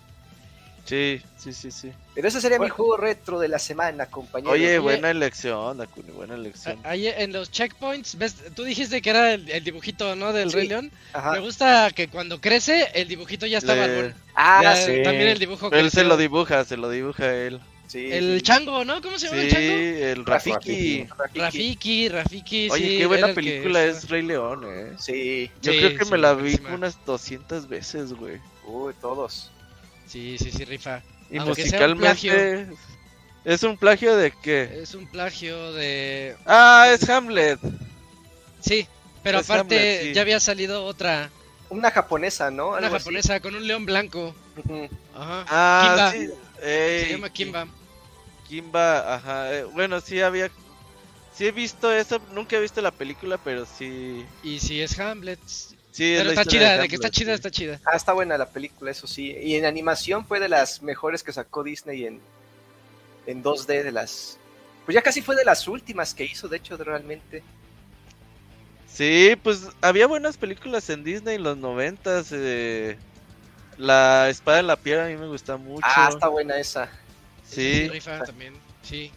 Sí, 0.85 1.21
sí, 1.37 1.53
sí, 1.53 1.71
sí. 1.71 1.91
Pero 2.15 2.27
ese 2.27 2.41
sería 2.41 2.57
mi 2.57 2.63
Bueno. 2.63 2.75
juego 2.75 2.97
retro 2.97 3.39
de 3.39 3.47
la 3.47 3.59
semana, 3.59 4.07
compañeros. 4.07 4.53
Oye, 4.53 4.69
Oye. 4.71 4.79
buena 4.79 5.11
elección, 5.11 5.77
Dakuni, 5.77 6.11
buena 6.11 6.35
elección. 6.35 6.79
Ahí 6.83 7.07
en 7.07 7.31
los 7.31 7.49
checkpoints, 7.51 8.17
¿ves? 8.17 8.35
Tú 8.55 8.63
dijiste 8.63 9.01
que 9.01 9.09
era 9.11 9.33
el, 9.33 9.49
el 9.49 9.63
dibujito, 9.63 10.15
¿no? 10.15 10.33
Del 10.33 10.49
Sí. 10.49 10.55
Rey 10.57 10.67
León. 10.67 10.91
Ajá. 11.13 11.31
Me 11.33 11.39
gusta 11.39 11.91
que 11.95 12.07
cuando 12.09 12.41
crece, 12.41 12.87
el 12.93 13.07
dibujito 13.07 13.45
ya 13.45 13.59
está 13.59 13.75
Le-. 13.75 14.13
Ah, 14.35 14.59
Ya, 14.63 14.75
sí. 14.75 15.01
También 15.03 15.29
el 15.29 15.39
dibujo 15.39 15.67
Él 15.67 15.85
se 15.89 15.97
creció. 15.97 16.03
lo 16.03 16.17
dibuja, 16.17 16.65
se 16.65 16.75
lo 16.77 16.89
dibuja 16.89 17.33
él. 17.33 17.61
sí, 17.87 18.09
El 18.11 18.37
sí. 18.37 18.41
chango, 18.41 18.83
¿no? 18.83 19.01
¿Cómo 19.01 19.17
se 19.19 19.27
llama 19.27 19.39
Sí, 19.41 19.47
el 19.47 19.51
chango? 19.53 19.73
el 20.21 20.25
Rafiki. 20.25 21.07
Rafiki. 21.07 21.39
Rafiki, 21.39 22.09
Rafiki, 22.09 22.69
Oye, 22.71 22.87
sí, 22.89 22.97
qué 22.97 23.05
buena 23.05 23.27
el 23.27 23.31
que 23.31 23.35
película 23.35 23.83
estaba- 23.83 23.97
es 23.99 24.09
Rey 24.09 24.21
León, 24.23 24.61
eh. 24.65 24.93
Sí, 24.99 25.51
Yo 25.61 25.71
Sí, 25.73 25.77
creo 25.79 25.97
que 25.97 26.05
sí, 26.05 26.11
me 26.11 26.17
la 26.17 26.33
vi 26.33 26.59
unas 26.73 26.97
200 27.05 27.67
veces, 27.69 28.13
güey. 28.13 28.39
uy, 28.65 28.93
todos. 28.99 29.51
Sí, 30.07 30.37
sí, 30.37 30.51
sí, 30.51 30.65
rifa. 30.65 31.01
Y 31.29 31.37
Aunque 31.37 31.65
sea 31.65 31.87
un 31.87 31.97
musicalmente... 31.99 32.67
¿Es 33.43 33.63
un 33.63 33.77
plagio 33.77 34.15
de 34.17 34.31
qué? 34.31 34.81
Es 34.81 34.93
un 34.93 35.07
plagio 35.07 35.73
de... 35.73 36.37
Ah, 36.45 36.87
es 36.93 37.09
Hamlet. 37.09 37.59
Sí, 38.59 38.87
pero 39.23 39.39
Es 39.39 39.49
aparte 39.49 39.75
Hamlet, 39.75 40.01
sí. 40.01 40.13
ya 40.13 40.21
había 40.21 40.39
salido 40.39 40.85
otra, 40.85 41.31
Una 41.69 41.91
japonesa, 41.91 42.51
¿no? 42.51 42.75
una 42.75 42.77
Algo 42.77 42.95
así. 42.95 43.05
japonesa 43.05 43.39
con 43.39 43.55
un 43.55 43.65
león 43.67 43.85
blanco. 43.85 44.35
Ajá. 45.13 45.45
Ah, 45.47 46.11
Kimba. 46.11 46.11
sí. 46.11 46.29
Ey, 46.61 47.05
Se 47.05 47.09
llama 47.09 47.29
Kimba. 47.29 47.67
Kimba, 48.47 49.15
ajá. 49.15 49.53
eh, 49.53 49.63
bueno, 49.65 50.01
sí 50.01 50.21
había... 50.21 50.51
Sí 51.33 51.47
he 51.47 51.51
visto 51.51 51.91
eso, 51.93 52.19
nunca 52.33 52.57
he 52.57 52.61
visto 52.61 52.81
la 52.81 52.91
película, 52.91 53.37
pero 53.37 53.65
sí... 53.65 54.25
Y 54.43 54.59
si 54.59 54.81
es 54.81 54.99
Hamlet. 54.99 55.39
Sí, 55.91 56.15
Pero 56.17 56.29
está 56.29 56.45
chida, 56.45 56.77
de 56.77 56.87
que 56.87 56.95
está 56.95 57.09
chida, 57.09 57.31
sí. 57.31 57.35
está 57.35 57.51
chida. 57.51 57.79
Ah, 57.85 57.97
está 57.97 58.13
buena 58.13 58.37
la 58.37 58.47
película, 58.47 58.91
eso 58.91 59.07
sí. 59.07 59.35
Y 59.41 59.55
en 59.55 59.65
animación 59.65 60.25
fue 60.25 60.39
de 60.39 60.47
las 60.47 60.81
mejores 60.81 61.21
que 61.21 61.33
sacó 61.33 61.63
Disney 61.63 62.05
en, 62.05 62.21
en 63.25 63.43
2D, 63.43 63.83
de 63.83 63.91
las... 63.91 64.37
Pues 64.85 64.95
ya 64.95 65.01
casi 65.01 65.21
fue 65.21 65.35
de 65.35 65.43
las 65.43 65.67
últimas 65.67 66.13
que 66.13 66.23
hizo, 66.23 66.47
de 66.47 66.57
hecho, 66.57 66.77
de 66.77 66.85
realmente. 66.85 67.43
Sí, 68.87 69.37
pues 69.41 69.67
había 69.81 70.07
buenas 70.07 70.37
películas 70.37 70.89
en 70.89 71.03
Disney 71.03 71.35
en 71.35 71.43
los 71.43 71.57
noventas. 71.57 72.29
Eh, 72.31 72.97
la 73.77 74.29
Espada 74.29 74.59
en 74.59 74.67
la 74.67 74.75
Piedra 74.75 75.05
a 75.05 75.07
mí 75.07 75.17
me 75.17 75.27
gusta 75.27 75.57
mucho. 75.57 75.85
Ah, 75.85 76.09
está 76.11 76.27
buena 76.27 76.57
esa. 76.57 76.89
Sí, 77.45 77.89
rifa 77.89 78.23
también, 78.23 78.53
sí. 78.81 79.11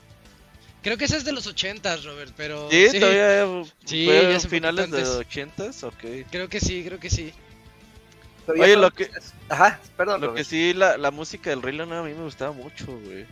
Creo 0.85 0.99
que 0.99 1.07
esa 1.07 1.17
es 1.17 1.25
de 1.25 1.33
los 1.33 1.47
ochentas, 1.47 2.05
Robert, 2.05 2.33
pero... 2.37 2.69
sí, 2.71 3.01
todavía 3.01 3.47
Sí, 3.87 4.05
fue 4.05 4.33
ya 4.33 4.41
finales 4.41 4.91
de 4.91 5.01
los 5.01 5.17
ochentas, 5.17 5.83
ok. 5.83 6.05
Creo 6.31 6.49
que 6.49 6.61
sí, 6.61 6.85
creo 6.85 7.01
que 7.01 7.09
sí. 7.11 7.33
Oye, 8.47 8.77
lo 8.77 8.91
que-. 8.91 9.11
Ajá, 9.49 9.81
perdón. 9.97 10.21
Lo 10.21 10.35
que 10.35 10.45
sí, 10.45 10.75
la, 10.75 10.99
la 10.99 11.11
música 11.11 11.49
del 11.51 11.63
Rey 11.63 11.75
León 11.75 11.93
a 11.95 12.03
mí 12.03 12.13
me 12.13 12.23
gustaba 12.25 12.53
mucho, 12.53 12.85
güey. 12.87 13.25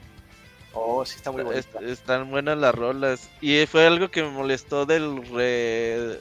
Oh, 0.72 1.04
sí, 1.04 1.16
está 1.16 1.30
muy 1.30 1.42
bonita. 1.42 1.78
están 1.82 2.30
buenas 2.30 2.56
las 2.56 2.74
rolas. 2.74 3.28
Y 3.42 3.66
fue 3.66 3.86
algo 3.86 4.10
que 4.10 4.22
me 4.22 4.30
molestó 4.30 4.86
del 4.86 5.22
re- 5.26 6.18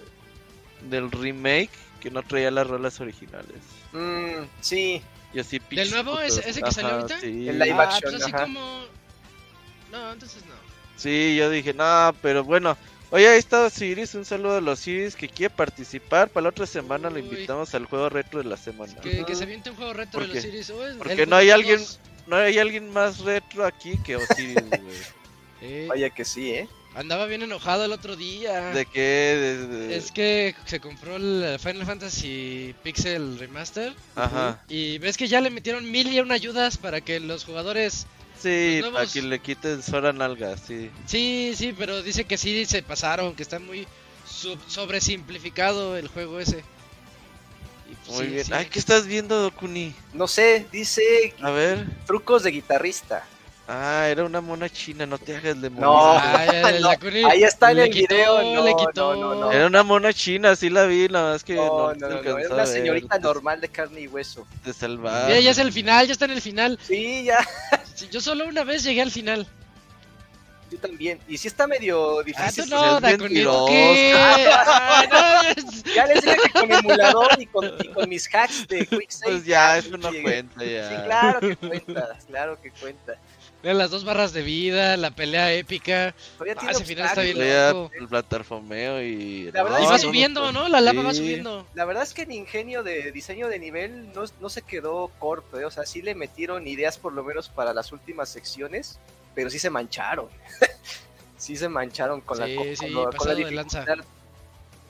del 0.90 1.10
remake, 1.12 1.70
que 2.02 2.12
no 2.12 2.22
traía 2.24 2.52
las 2.52 2.68
rolas 2.68 3.00
originales. 3.00 3.62
Mm, 3.94 4.44
sí, 4.60 5.02
Y 5.34 5.40
así 5.40 5.62
¿Del 5.70 5.90
nuevo? 5.92 6.12
putos. 6.12 6.40
¿Ese- 6.40 6.50
ese 6.50 6.62
que 6.62 6.72
salió 6.74 6.90
Ajá, 6.90 7.00
ahorita? 7.04 7.20
Sí. 7.22 7.48
El 7.48 7.58
live 7.60 7.72
ah, 7.80 7.84
action, 7.84 8.12
pues 8.12 8.24
así 8.24 8.32
ajá. 8.34 8.44
como... 8.44 8.84
No, 9.94 10.12
entonces 10.12 10.44
no. 10.46 10.56
Sí, 11.02 11.36
yo 11.36 11.50
dije, 11.50 11.74
no, 11.74 12.16
pero 12.22 12.44
bueno. 12.44 12.78
Oye, 13.10 13.28
ahí 13.28 13.40
está 13.40 13.66
Osiris, 13.66 14.16
un 14.16 14.24
saludo 14.24 14.56
a 14.58 14.62
los 14.62 14.80
Osiris 14.80 15.16
que 15.16 15.28
quiere 15.28 15.54
participar. 15.54 16.30
Para 16.30 16.44
la 16.44 16.50
otra 16.50 16.66
semana 16.66 17.10
lo 17.10 17.16
Uy. 17.18 17.22
invitamos 17.24 17.74
al 17.76 17.86
juego 17.86 18.08
retro 18.08 18.42
de 18.42 18.48
la 18.50 18.56
semana. 18.56 18.94
Que, 19.02 19.26
que 19.26 19.36
se 19.36 19.46
viente 19.46 19.70
un 19.70 19.76
juego 19.76 19.92
retro 19.94 20.22
de 20.22 20.28
¿Por 20.28 20.36
los? 20.36 20.44
Series. 20.44 20.70
Oh, 20.70 20.82
Porque 20.98 21.26
no 21.26 21.36
hay 21.36 21.50
alguien-. 21.50 21.84
No 22.28 22.36
hay 22.38 22.58
alguien 22.60 22.94
más 22.94 23.20
retro 23.20 23.66
aquí 23.66 23.98
que 24.06 24.16
Osiris, 24.16 24.56
güey. 24.70 24.98
Sí, 25.60 25.88
vaya 25.88 26.10
que 26.12 26.24
sí, 26.24 26.52
¿eh? 26.52 26.68
Andaba 26.94 27.26
bien 27.26 27.42
enojado 27.42 27.84
el 27.86 27.92
otro 27.94 28.16
día. 28.16 28.70
¿De 28.72 28.86
qué? 28.86 29.00
De- 29.02 29.68
de- 29.68 29.96
Es 29.98 30.12
que 30.12 30.56
se 30.66 30.80
compró 30.80 31.16
el 31.18 31.58
Final 31.60 31.86
Fantasy 31.86 32.76
Pixel 32.84 33.40
Remaster. 33.40 33.94
Ajá. 34.16 34.62
Y 34.70 34.98
ves 35.00 35.18
que 35.18 35.28
ya 35.28 35.42
le 35.42 35.50
metieron 35.50 35.90
mil 35.90 36.08
y 36.14 36.20
una 36.20 36.36
ayudas 36.36 36.78
para 36.78 37.02
que 37.02 37.20
los 37.20 37.44
jugadores. 37.46 38.06
Sí, 38.42 38.80
Los 38.82 38.90
para 38.92 39.04
nuevos- 39.06 39.14
que 39.14 39.22
le 39.22 39.40
quiten 39.40 39.82
Sora 39.84 40.12
Nalga, 40.14 40.58
sí. 40.58 40.90
Sí, 41.06 41.54
sí, 41.56 41.74
pero 41.78 42.02
dice 42.02 42.26
que 42.26 42.38
sí 42.38 42.66
se 42.66 42.82
pasaron, 42.82 43.36
que 43.36 43.44
está 43.44 43.60
muy 43.60 43.88
sub- 44.28 44.60
sobresimplificado 44.68 45.96
el 45.98 46.08
juego 46.08 46.40
ese. 46.40 46.64
Y 47.90 47.94
pues 48.06 48.18
Muy 48.18 48.26
sí, 48.28 48.32
bien. 48.34 48.46
sí. 48.46 48.54
Ay, 48.54 48.66
¿qué 48.68 48.80
estás 48.80 49.06
viendo, 49.06 49.40
Dokuni? 49.42 49.94
No 50.14 50.28
sé, 50.28 50.66
dice 50.72 51.34
A 51.42 51.52
ver. 51.52 51.86
trucos 52.08 52.44
de 52.44 52.52
guitarrista. 52.52 53.28
Ah, 53.74 54.08
era 54.10 54.26
una 54.26 54.42
mona 54.42 54.68
china, 54.70 55.06
no 55.06 55.18
te 55.18 55.34
hagas 55.34 55.62
de 55.62 55.70
No. 55.70 56.20
Ay, 56.20 56.50
el 56.76 56.82
No, 56.82 56.90
Dakuni 56.90 57.24
ahí 57.24 57.44
está 57.44 57.72
en 57.72 57.78
le 57.78 57.84
el 57.86 57.90
quitó, 57.92 58.16
video, 58.16 58.44
no, 58.56 58.64
le 58.66 58.76
quitó. 58.76 59.16
no, 59.16 59.34
no, 59.34 59.36
no. 59.36 59.52
Era 59.54 59.66
una 59.68 59.82
mona 59.84 60.12
china, 60.14 60.58
sí 60.58 60.70
la 60.70 60.86
vi, 60.88 61.08
nada 61.08 61.32
más 61.32 61.44
que 61.46 61.56
No, 61.56 61.94
no, 61.94 61.94
no, 61.94 62.10
no, 62.10 62.22
no, 62.22 62.38
era 62.38 62.54
una 62.54 62.66
señorita 62.66 63.16
te- 63.16 63.22
normal 63.22 63.62
de 63.62 63.70
carne 63.70 64.02
y 64.02 64.08
hueso. 64.10 64.46
Te 64.66 64.74
salvaron. 64.74 65.28
Mira, 65.28 65.40
ya 65.40 65.52
es 65.52 65.58
el 65.58 65.72
final, 65.72 66.06
ya 66.06 66.12
está 66.12 66.26
en 66.26 66.32
el 66.32 66.42
final. 66.42 66.78
Sí, 66.86 67.24
ya, 67.24 67.40
Sí, 67.96 68.10
Yo 68.12 68.20
solo 68.20 68.46
una 68.46 68.66
vez 68.66 68.84
llegué 68.84 69.02
al 69.04 69.12
final. 69.12 69.48
yo 70.70 70.78
también. 70.80 71.20
Y 71.30 71.38
sí 71.38 71.48
está 71.48 71.66
medio 71.66 72.20
Ah, 72.20 72.24
difícil. 72.24 72.64
tú 72.66 72.70
pues, 72.72 73.22
no, 73.46 73.68
es. 73.70 74.16
Ah, 74.18 75.04
no, 75.10 75.50
es- 75.50 75.84
Ya 75.96 76.06
les 76.08 76.22
dije 76.24 76.36
que 76.44 76.60
con 76.60 76.72
emulador 76.72 77.30
y 77.38 77.46
con, 77.46 77.72
y 77.82 77.88
con 77.90 78.10
mis 78.10 78.28
hacks 78.34 78.68
de 78.68 78.86
QuickSave. 78.86 79.32
Pues 79.32 79.46
ya, 79.46 79.78
eso 79.78 79.96
no 79.98 80.10
llegué. 80.12 80.24
cuenta 80.24 80.64
ya. 80.66 80.90
Sí, 80.90 80.96
claro 81.06 81.40
que 81.42 81.56
cuenta, 81.56 82.18
claro 82.28 82.62
que 82.62 82.72
cuenta. 82.72 83.14
Mira, 83.64 83.74
las 83.76 83.92
dos 83.92 84.04
barras 84.04 84.34
de 84.34 84.42
vida, 84.42 84.98
la 84.98 85.12
pelea 85.12 85.54
épica. 85.54 86.16
Todavía 86.38 86.54
Ah, 86.56 86.60
tiene 86.60 86.72
ese 86.74 86.86
final 86.86 87.06
está 87.06 87.22
bien 87.22 87.38
loco. 87.72 87.92
El 87.94 88.08
plataformeo 88.08 89.02
y... 89.02 89.52
La 89.52 89.64
verdad 89.64 89.80
Y 89.82 89.86
va 89.86 89.98
subiendo, 90.00 90.52
¿no? 90.52 90.68
La 90.68 90.82
lava 90.82 91.04
va 91.04 91.14
subiendo. 91.14 91.68
La 91.76 91.86
verdad 91.86 92.04
es 92.04 92.14
que 92.14 92.24
el 92.24 92.32
ingenio 92.32 92.82
de 92.84 93.12
diseño 93.12 93.48
de 93.50 93.60
nivel 93.60 94.12
no, 94.14 94.24
no 94.40 94.50
se 94.50 94.62
quedó 94.64 95.12
corto, 95.20 95.60
¿eh? 95.60 95.66
o 95.66 95.72
sea, 95.72 95.86
sí 95.86 96.02
le 96.02 96.16
metieron 96.16 96.66
ideas 96.68 96.98
por 96.98 97.14
lo 97.14 97.24
menos 97.24 97.50
para 97.50 97.74
las 97.74 97.92
últimas 97.92 98.30
secciones, 98.30 99.00
pero 99.36 99.50
sí 99.50 99.60
se 99.60 99.70
mancharon. 99.70 100.28
sí 101.38 101.56
se 101.56 101.70
mancharon 101.70 102.22
con 102.22 102.40
la, 102.40 102.46
Sí, 102.48 102.56
con, 102.56 102.76
sí, 102.76 102.90
lo- 102.90 103.10
con 103.12 103.28
la 103.28 103.36
dificultad. 103.36 103.86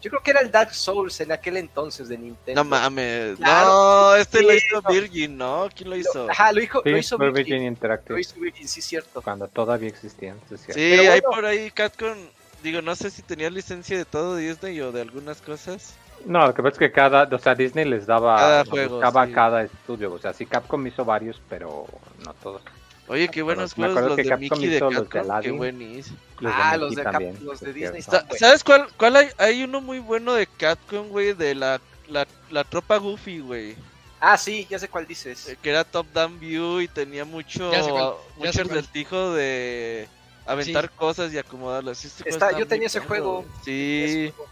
Yo 0.02 0.10
creo 0.10 0.22
que 0.24 0.32
era 0.32 0.42
el 0.42 0.50
Dark 0.52 0.74
Souls 0.74 1.22
en 1.22 1.32
aquel 1.32 1.58
entonces 1.58 2.10
de 2.10 2.18
Nintendo. 2.18 2.64
No 2.64 2.70
mames. 2.70 3.38
Claro. 3.38 3.68
No, 3.70 4.16
este 4.16 4.42
lo 4.42 4.50
Sí, 4.52 4.58
hizo 4.58 4.82
no. 4.82 4.90
Virgin, 4.90 5.38
¿no? 5.38 5.70
¿Quién 5.76 5.90
lo 5.92 5.96
hizo? 5.96 6.30
Ajá, 6.30 6.52
lo 6.52 6.62
hizo, 6.62 6.82
Sí, 6.84 6.90
lo 6.90 6.98
hizo 6.98 7.18
Virgin. 7.18 7.34
Virgin 7.36 7.64
Interactive. 7.68 8.14
Lo 8.16 8.20
hizo 8.20 8.40
Virgin, 8.40 8.68
sí, 8.68 8.82
cierto. 8.82 9.22
Cuando 9.22 9.48
todavía 9.48 9.90
existían. 9.90 10.38
sí. 10.50 10.58
Sí, 10.58 10.72
Pero 10.76 11.02
hay 11.14 11.22
bueno. 11.22 11.30
por 11.36 11.46
ahí 11.46 11.70
Capcom. 11.72 12.18
Digo, 12.64 12.82
no 12.82 12.96
sé 12.96 13.10
si 13.10 13.22
tenía 13.22 13.50
licencia 13.50 13.98
de 13.98 14.06
todo 14.06 14.36
Disney 14.36 14.80
o 14.82 14.92
de 14.92 15.02
algunas 15.02 15.42
cosas. 15.42 15.96
No, 16.26 16.46
lo 16.46 16.54
que 16.54 16.62
pasa 16.62 16.74
es 16.74 16.80
que 16.80 16.92
cada, 16.92 17.24
o 17.24 17.40
sea, 17.40 17.56
Disney 17.56 17.86
les 17.86 18.06
daba, 18.06 18.36
Cada 18.38 18.60
les 18.62 18.70
juego, 18.70 18.96
buscaba 18.96 19.26
sí. 19.26 19.32
cada 19.34 19.64
estudio, 19.64 20.14
o 20.14 20.20
sea, 20.20 20.34
sí 20.34 20.46
Capcom 20.46 20.86
hizo 20.86 21.04
varios, 21.04 21.42
pero 21.50 21.88
no 22.24 22.34
todos. 22.36 22.62
Oye, 23.08 23.28
qué 23.30 23.42
buenos 23.42 23.76
me 23.78 23.86
juegos 23.88 23.98
acuerdo 23.98 24.08
los 24.10 24.16
que 24.18 24.24
de 24.24 24.30
Capcom 24.30 24.60
Mickey 24.60 24.70
de 24.70 24.76
hizo 24.76 24.92
los 24.92 25.04
de 25.04 25.10
Capcom, 25.10 25.42
qué 25.42 25.52
buenísimo. 25.52 26.18
Los 26.42 26.54
Ah, 26.56 26.72
de 26.74 26.78
los 26.80 26.96
de 26.96 27.04
Cap- 27.04 27.12
también, 27.14 27.38
los 27.46 27.60
de 27.60 27.70
es 27.70 27.76
Disney. 27.76 28.02
¿Sabes 28.02 28.64
cuál, 28.64 28.88
cuál 28.98 29.16
hay? 29.16 29.28
Hay 29.38 29.64
uno 29.64 29.80
muy 29.80 30.00
bueno 30.00 30.34
de 30.34 30.48
Capcom, 30.48 31.08
güey, 31.10 31.34
de 31.34 31.56
la, 31.56 31.80
la, 32.08 32.28
la 32.50 32.64
tropa 32.64 32.98
Goofy, 32.98 33.40
güey. 33.40 33.76
Ah, 34.20 34.38
sí, 34.38 34.68
ya 34.70 34.78
sé 34.80 34.88
cuál 34.88 35.08
dices. 35.08 35.48
eh, 35.50 35.58
Que 35.62 35.70
era 35.70 35.84
top 35.84 36.06
down 36.14 36.40
view 36.40 36.82
y 36.82 36.88
tenía 36.88 37.26
mucho, 37.26 37.70
cuál, 37.70 38.14
mucho 38.38 38.50
acertijo 38.62 39.34
de 39.34 40.08
aventar 40.46 40.90
cosas 40.92 41.32
y 41.34 41.38
acomodarlas. 41.38 42.04
Este 42.06 42.30
Está- 42.30 42.58
yo 42.58 42.68
tenía 42.68 42.88
ese 42.88 43.00
juego. 43.00 43.46
Sí. 43.64 44.04
Ese 44.06 44.32
juego 44.36 44.50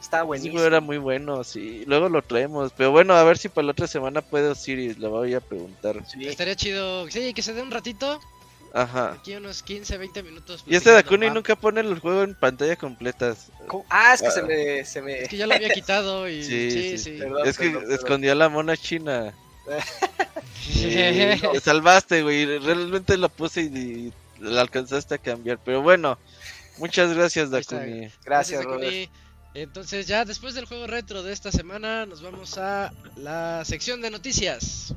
Está 0.00 0.22
buenísimo. 0.22 0.52
juego 0.54 0.66
era 0.66 0.80
muy 0.80 0.98
bueno, 0.98 1.42
sí. 1.44 1.84
Luego 1.86 2.08
lo 2.08 2.22
traemos. 2.22 2.72
Pero 2.76 2.90
bueno, 2.92 3.14
a 3.14 3.24
ver 3.24 3.38
si 3.38 3.48
para 3.48 3.64
la 3.66 3.72
otra 3.72 3.86
semana 3.86 4.20
puedo 4.20 4.52
Osiris. 4.52 4.98
Le 4.98 5.08
voy 5.08 5.34
a 5.34 5.40
preguntar. 5.40 5.96
Sí. 6.06 6.26
Estaría 6.28 6.54
chido, 6.54 7.10
sí, 7.10 7.32
que 7.34 7.42
se 7.42 7.54
dé 7.54 7.62
un 7.62 7.70
ratito, 7.70 8.20
Ajá. 8.76 9.12
aquí 9.12 9.34
unos 9.34 9.62
15, 9.62 9.96
20 9.96 10.22
minutos. 10.22 10.62
Y 10.66 10.76
este 10.76 10.90
Dakuni 10.90 11.30
nunca 11.30 11.56
pone 11.56 11.80
el 11.80 11.98
juego 11.98 12.22
en 12.22 12.34
pantalla 12.34 12.76
completa. 12.76 13.34
¿Cómo? 13.66 13.86
Ah, 13.88 14.12
es 14.14 14.20
que 14.20 14.28
Ah. 14.28 14.30
se 14.32 14.42
me, 14.42 14.84
se 14.84 15.00
me... 15.02 15.20
Es 15.22 15.28
que 15.28 15.36
ya 15.38 15.46
lo 15.46 15.54
había 15.54 15.70
quitado 15.74 16.28
y 16.28 16.42
Sí, 16.44 16.70
sí, 16.70 16.80
sí, 16.90 16.98
sí. 16.98 17.18
Perdón, 17.18 17.46
Es 17.46 17.56
que 17.56 17.64
perdón, 17.66 17.80
perdón. 17.82 17.98
escondió 17.98 18.32
a 18.32 18.34
la 18.34 18.48
mona 18.48 18.76
china. 18.76 19.32
Te 21.52 21.60
salvaste, 21.60 22.22
güey. 22.22 22.58
Realmente 22.58 23.16
lo 23.16 23.28
puse 23.28 23.62
y, 23.62 23.66
y 23.66 24.12
la 24.40 24.60
alcanzaste 24.60 25.14
a 25.14 25.18
cambiar. 25.18 25.58
Pero 25.64 25.80
bueno, 25.82 26.18
muchas 26.78 27.14
gracias. 27.14 27.50
Dakuni. 27.50 28.08
Gracias, 28.24 28.60
Dakuni. 28.64 29.08
Entonces 29.54 30.06
ya 30.06 30.26
después 30.26 30.52
del 30.54 30.66
juego 30.66 30.86
retro 30.86 31.22
de 31.22 31.32
esta 31.32 31.50
semana 31.50 32.04
nos 32.04 32.20
vamos 32.20 32.58
a 32.58 32.92
la 33.16 33.64
sección 33.64 34.02
de 34.02 34.10
noticias. 34.10 34.94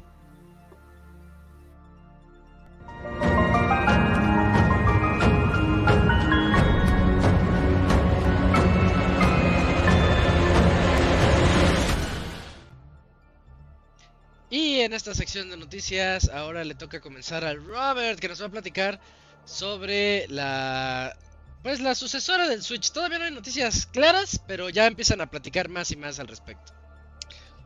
Y 14.50 14.80
en 14.80 14.94
esta 14.94 15.14
sección 15.14 15.50
de 15.50 15.58
noticias 15.58 16.30
ahora 16.30 16.64
le 16.64 16.76
toca 16.76 17.00
comenzar 17.00 17.46
al 17.46 17.64
Robert 17.64 18.20
que 18.20 18.28
nos 18.28 18.42
va 18.42 18.48
a 18.48 18.50
platicar 18.50 19.00
sobre 19.46 20.28
la 20.28 21.16
pues 21.62 21.82
la 21.82 21.94
sucesora 21.94 22.48
del 22.48 22.64
Switch. 22.64 22.92
Todavía 22.92 23.20
no 23.20 23.26
hay 23.26 23.32
noticias 23.32 23.86
claras, 23.86 24.42
pero 24.48 24.70
ya 24.70 24.88
empiezan 24.88 25.22
a 25.22 25.30
platicar 25.30 25.70
más 25.70 25.92
y 25.92 25.98
más 25.98 26.20
al 26.20 26.28
respecto. 26.28 26.74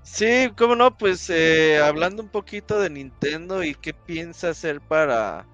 Sí, 0.02 0.52
cómo 0.58 0.76
no, 0.76 0.98
pues 0.98 1.30
eh, 1.30 1.80
hablando 1.80 2.22
un 2.24 2.30
poquito 2.30 2.80
de 2.80 2.90
Nintendo 2.90 3.64
y 3.64 3.76
qué 3.76 3.94
piensa 3.94 4.50
hacer 4.50 4.82
para 4.82 5.46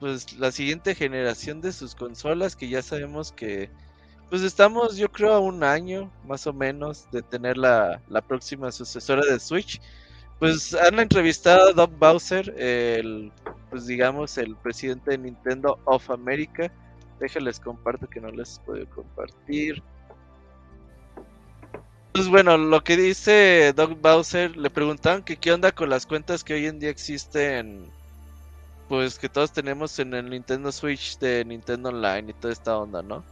pues 0.00 0.32
la 0.38 0.50
siguiente 0.50 0.94
generación 0.94 1.60
de 1.60 1.72
sus 1.72 1.94
consolas, 1.94 2.56
que 2.56 2.68
ya 2.68 2.82
sabemos 2.82 3.32
que 3.32 3.70
pues 4.30 4.42
estamos 4.42 4.96
yo 4.96 5.10
creo 5.12 5.34
a 5.34 5.40
un 5.40 5.62
año 5.62 6.10
más 6.24 6.46
o 6.46 6.52
menos 6.52 7.06
de 7.12 7.22
tener 7.22 7.58
la, 7.58 8.00
la 8.08 8.22
próxima 8.22 8.72
sucesora 8.72 9.24
de 9.24 9.38
Switch. 9.38 9.80
Pues 10.40 10.74
han 10.74 10.98
entrevistado 10.98 11.68
a 11.68 11.72
Doug 11.74 11.90
Bowser, 11.98 12.54
el 12.58 13.30
pues 13.68 13.86
digamos 13.86 14.36
el 14.38 14.56
presidente 14.56 15.12
de 15.12 15.18
Nintendo 15.18 15.78
of 15.84 16.10
America. 16.10 16.72
Déjales 17.20 17.60
comparto 17.60 18.08
que 18.08 18.22
no 18.22 18.30
les 18.30 18.58
puedo 18.64 18.88
compartir. 18.88 19.82
Pues 22.12 22.26
bueno, 22.26 22.56
lo 22.56 22.82
que 22.82 22.96
dice 22.96 23.74
Doug 23.76 24.00
Bowser, 24.00 24.56
le 24.56 24.70
preguntaban 24.70 25.22
que 25.22 25.36
qué 25.36 25.52
onda 25.52 25.72
con 25.72 25.90
las 25.90 26.06
cuentas 26.06 26.42
que 26.42 26.54
hoy 26.54 26.66
en 26.66 26.80
día 26.80 26.90
existen, 26.90 27.84
pues 28.88 29.18
que 29.18 29.28
todos 29.28 29.52
tenemos 29.52 29.98
en 29.98 30.14
el 30.14 30.30
Nintendo 30.30 30.72
Switch 30.72 31.18
de 31.18 31.44
Nintendo 31.44 31.90
Online 31.90 32.30
y 32.30 32.34
toda 32.34 32.54
esta 32.54 32.78
onda, 32.78 33.02
¿no? 33.02 33.22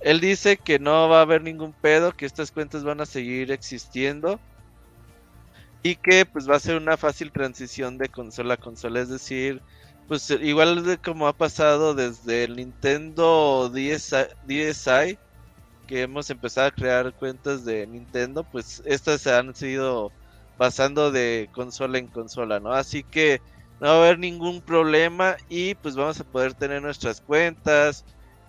Él 0.00 0.20
dice 0.20 0.58
que 0.58 0.78
no 0.78 1.08
va 1.08 1.20
a 1.20 1.22
haber 1.22 1.42
ningún 1.42 1.72
pedo, 1.72 2.12
que 2.12 2.26
estas 2.26 2.52
cuentas 2.52 2.84
van 2.84 3.00
a 3.00 3.06
seguir 3.06 3.50
existiendo 3.50 4.38
y 5.82 5.96
que 5.96 6.26
pues 6.26 6.48
va 6.48 6.56
a 6.56 6.60
ser 6.60 6.76
una 6.76 6.96
fácil 6.96 7.32
transición 7.32 7.98
de 7.98 8.08
consola 8.08 8.54
a 8.54 8.56
consola, 8.56 9.00
es 9.00 9.08
decir, 9.08 9.62
pues 10.08 10.30
igual 10.30 10.98
como 11.02 11.28
ha 11.28 11.32
pasado 11.32 11.94
desde 11.94 12.44
el 12.44 12.56
Nintendo 12.56 13.70
DSi, 13.70 14.16
DSi 14.46 15.18
que 15.86 16.02
hemos 16.02 16.30
empezado 16.30 16.68
a 16.68 16.70
crear 16.70 17.14
cuentas 17.14 17.64
de 17.64 17.86
Nintendo, 17.86 18.44
pues 18.44 18.82
estas 18.86 19.22
se 19.22 19.32
han 19.32 19.54
sido 19.54 20.12
pasando 20.56 21.10
de 21.10 21.48
consola 21.52 21.98
en 21.98 22.08
consola, 22.08 22.60
¿no? 22.60 22.72
Así 22.72 23.02
que 23.04 23.40
no 23.80 23.88
va 23.88 23.94
a 23.94 23.98
haber 23.98 24.18
ningún 24.18 24.60
problema 24.62 25.36
y 25.48 25.74
pues 25.76 25.96
vamos 25.96 26.20
a 26.20 26.24
poder 26.24 26.54
tener 26.54 26.82
nuestras 26.82 27.20
cuentas. 27.20 28.04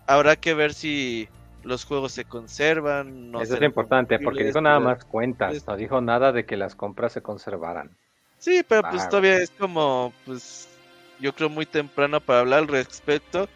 Habrá 0.08 0.36
que 0.36 0.54
ver 0.54 0.74
si 0.74 1.30
los 1.70 1.86
juegos 1.86 2.12
se 2.12 2.26
conservan. 2.26 3.32
No 3.32 3.42
Eso 3.42 3.56
es 3.56 3.62
importante, 3.62 4.20
porque 4.20 4.44
dijo 4.44 4.60
nada 4.60 4.80
más 4.80 5.06
cuentas, 5.06 5.66
no 5.68 5.78
dijo 5.78 6.02
nada 6.02 6.32
de 6.32 6.46
que 6.46 6.58
las 6.58 6.76
compras 6.76 7.14
se 7.14 7.22
conservaran. 7.22 7.96
Sí, 8.40 8.64
pero 8.68 8.82
pues 8.90 9.04
Ah, 9.04 9.10
todavía 9.10 9.38
es 9.38 9.52
como, 9.52 10.12
pues, 10.26 10.68
yo 11.20 11.34
creo 11.34 11.50
muy 11.50 11.66
temprano 11.66 12.20
para 12.20 12.40
hablar 12.40 12.60
al 12.60 12.68
respecto. 12.68 13.48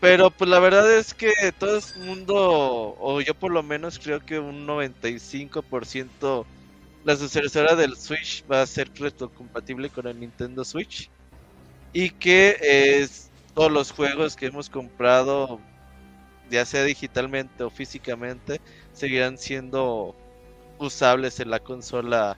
Pero 0.00 0.30
pues 0.30 0.48
la 0.48 0.60
verdad 0.60 0.92
es 0.96 1.12
que 1.12 1.32
todo 1.58 1.78
el 1.78 2.04
mundo, 2.04 2.96
o 3.00 3.20
yo 3.20 3.34
por 3.34 3.50
lo 3.50 3.64
menos 3.64 3.98
creo 3.98 4.20
que 4.20 4.38
un 4.38 4.64
95% 4.64 6.46
la 7.04 7.16
sucesora 7.16 7.74
del 7.74 7.96
Switch 7.96 8.44
va 8.50 8.62
a 8.62 8.66
ser 8.66 8.90
retrocompatible 8.94 9.90
con 9.90 10.06
el 10.06 10.20
Nintendo 10.20 10.64
Switch. 10.64 11.10
Y 11.92 12.10
que 12.10 12.56
es 12.60 13.30
todos 13.54 13.72
los 13.72 13.90
juegos 13.90 14.36
que 14.36 14.46
hemos 14.46 14.68
comprado, 14.68 15.58
ya 16.50 16.64
sea 16.64 16.84
digitalmente 16.84 17.62
o 17.62 17.70
físicamente, 17.70 18.60
seguirán 18.92 19.38
siendo 19.38 20.14
usables 20.78 21.40
en 21.40 21.50
la 21.50 21.58
consola 21.58 22.36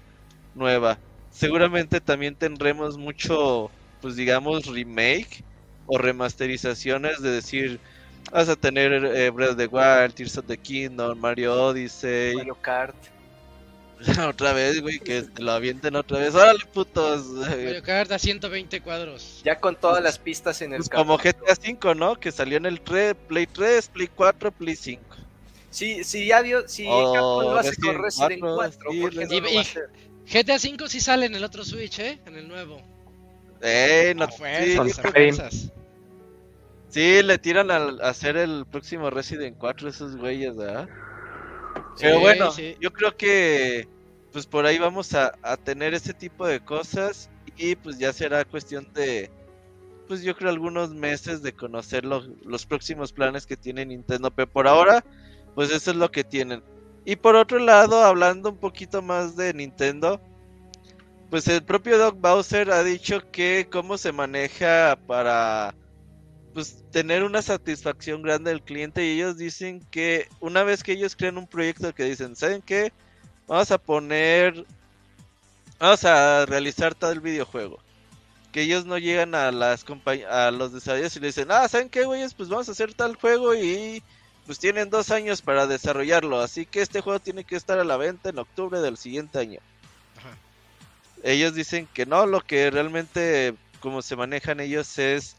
nueva. 0.54 0.98
Seguramente 1.30 2.00
también 2.00 2.34
tendremos 2.34 2.98
mucho, 2.98 3.70
pues 4.00 4.16
digamos, 4.16 4.66
remake 4.66 5.44
o 5.86 5.98
remasterizaciones 5.98 7.20
de 7.22 7.30
decir, 7.30 7.80
vas 8.32 8.48
a 8.48 8.56
tener 8.56 8.92
eh, 8.92 9.30
Breath 9.30 9.52
of 9.52 9.56
the 9.56 9.66
Wild, 9.66 10.14
Tears 10.14 10.36
of 10.38 10.46
the 10.46 10.56
Kingdom, 10.56 11.18
Mario 11.18 11.54
Odyssey, 11.54 12.34
Mario 12.36 12.56
Kart. 12.60 12.94
otra 14.28 14.52
vez, 14.52 14.80
güey, 14.80 14.98
que 14.98 15.22
te 15.22 15.42
lo 15.42 15.52
avienten 15.52 15.94
otra 15.96 16.18
vez, 16.18 16.34
órale 16.34 16.64
putos, 16.72 17.26
Mario 17.26 17.82
Kart 17.82 18.10
a 18.12 18.18
120 18.18 18.80
cuadros. 18.80 19.42
Ya 19.44 19.60
con 19.60 19.76
todas 19.76 20.02
las 20.02 20.18
pistas 20.18 20.62
en 20.62 20.72
el 20.72 20.78
Pues 20.78 20.88
como. 20.88 21.18
GTA 21.18 21.54
5, 21.60 21.94
¿no? 21.94 22.16
Que 22.18 22.32
salió 22.32 22.56
en 22.56 22.66
el 22.66 22.80
3, 22.80 23.14
Play 23.28 23.46
3, 23.46 23.88
Play 23.88 24.08
4, 24.14 24.52
Play 24.52 24.76
5. 24.76 25.02
Sí, 25.70 26.02
sí, 26.02 26.26
ya 26.26 26.40
vio, 26.40 26.66
si 26.66 26.86
Oh, 26.88 27.12
Capcom 27.12 27.44
lo 27.44 27.58
hace 27.58 27.76
con 27.76 28.02
Resident 28.02 28.02
Resident 28.02 28.40
4, 28.40 28.56
4, 28.56 28.90
sí, 28.90 29.00
¿por 29.00 29.10
qué 29.10 29.26
no 29.26 29.40
lo 29.40 29.54
va 29.54 29.58
a 29.58 29.62
hacer? 29.62 29.90
GTA 30.32 30.58
5 30.58 30.88
sí 30.88 31.00
sale 31.00 31.26
en 31.26 31.34
el 31.34 31.44
otro 31.44 31.64
Switch, 31.64 31.98
¿eh? 32.00 32.20
En 32.26 32.36
el 32.36 32.48
nuevo. 32.48 32.80
Eh, 33.62 34.14
no, 34.16 34.24
A 34.24 34.30
sí, 34.30 34.76
sí, 36.88 37.22
le 37.22 37.38
tiran 37.38 37.70
al 37.70 38.00
a 38.00 38.08
hacer 38.08 38.36
el 38.36 38.64
próximo 38.66 39.10
Resident 39.10 39.56
4 39.58 39.88
esos 39.88 40.16
güeyes, 40.16 40.56
¿verdad? 40.56 40.88
Sí, 40.88 41.09
Pero 41.98 42.20
bueno, 42.20 42.50
sí. 42.50 42.76
yo 42.80 42.92
creo 42.92 43.16
que 43.16 43.88
pues 44.32 44.46
por 44.46 44.64
ahí 44.66 44.78
vamos 44.78 45.14
a, 45.14 45.32
a 45.42 45.56
tener 45.56 45.94
ese 45.94 46.14
tipo 46.14 46.46
de 46.46 46.60
cosas 46.60 47.30
y 47.56 47.74
pues 47.74 47.98
ya 47.98 48.12
será 48.12 48.44
cuestión 48.44 48.92
de 48.94 49.30
pues 50.08 50.22
yo 50.22 50.36
creo 50.36 50.50
algunos 50.50 50.92
meses 50.92 51.42
de 51.42 51.52
conocer 51.52 52.04
los, 52.04 52.28
los 52.44 52.66
próximos 52.66 53.12
planes 53.12 53.46
que 53.46 53.56
tiene 53.56 53.86
Nintendo, 53.86 54.30
pero 54.30 54.50
por 54.50 54.66
ahora 54.66 55.04
pues 55.54 55.70
eso 55.70 55.90
es 55.90 55.96
lo 55.96 56.10
que 56.10 56.24
tienen. 56.24 56.62
Y 57.04 57.16
por 57.16 57.36
otro 57.36 57.58
lado, 57.58 58.04
hablando 58.04 58.50
un 58.50 58.58
poquito 58.58 59.02
más 59.02 59.36
de 59.36 59.54
Nintendo, 59.54 60.20
pues 61.30 61.46
el 61.48 61.62
propio 61.62 61.98
Doc 61.98 62.16
Bowser 62.20 62.70
ha 62.72 62.82
dicho 62.82 63.30
que 63.30 63.68
cómo 63.70 63.96
se 63.98 64.12
maneja 64.12 64.98
para 65.06 65.74
pues 66.52 66.82
tener 66.90 67.22
una 67.22 67.42
satisfacción 67.42 68.22
grande 68.22 68.50
del 68.50 68.62
cliente 68.62 69.04
y 69.04 69.12
ellos 69.12 69.36
dicen 69.36 69.80
que 69.90 70.28
una 70.40 70.64
vez 70.64 70.82
que 70.82 70.92
ellos 70.92 71.14
crean 71.16 71.38
un 71.38 71.46
proyecto 71.46 71.94
que 71.94 72.04
dicen, 72.04 72.34
¿saben 72.36 72.62
qué? 72.62 72.92
Vamos 73.46 73.70
a 73.70 73.78
poner 73.78 74.64
vamos 75.78 76.04
a 76.04 76.44
realizar 76.46 76.96
el 77.00 77.20
videojuego. 77.20 77.78
Que 78.52 78.62
ellos 78.62 78.84
no 78.84 78.98
llegan 78.98 79.34
a 79.34 79.52
las 79.52 79.86
compañ- 79.86 80.26
a 80.26 80.50
los 80.50 80.72
desarrolladores 80.72 81.16
y 81.16 81.20
le 81.20 81.26
dicen, 81.28 81.48
"Ah, 81.50 81.68
¿saben 81.68 81.88
qué, 81.88 82.04
güeyes? 82.04 82.34
Pues 82.34 82.48
vamos 82.48 82.68
a 82.68 82.72
hacer 82.72 82.92
tal 82.94 83.14
juego 83.14 83.54
y 83.54 84.02
pues 84.46 84.58
tienen 84.58 84.90
dos 84.90 85.10
años 85.12 85.42
para 85.42 85.68
desarrollarlo, 85.68 86.40
así 86.40 86.66
que 86.66 86.82
este 86.82 87.00
juego 87.00 87.20
tiene 87.20 87.44
que 87.44 87.54
estar 87.54 87.78
a 87.78 87.84
la 87.84 87.96
venta 87.96 88.30
en 88.30 88.38
octubre 88.38 88.80
del 88.80 88.96
siguiente 88.96 89.38
año. 89.38 89.60
Ajá. 90.18 90.36
Ellos 91.22 91.54
dicen 91.54 91.88
que 91.94 92.06
no, 92.06 92.26
lo 92.26 92.40
que 92.40 92.70
realmente 92.70 93.54
como 93.78 94.02
se 94.02 94.16
manejan 94.16 94.58
ellos 94.60 94.98
es 94.98 95.36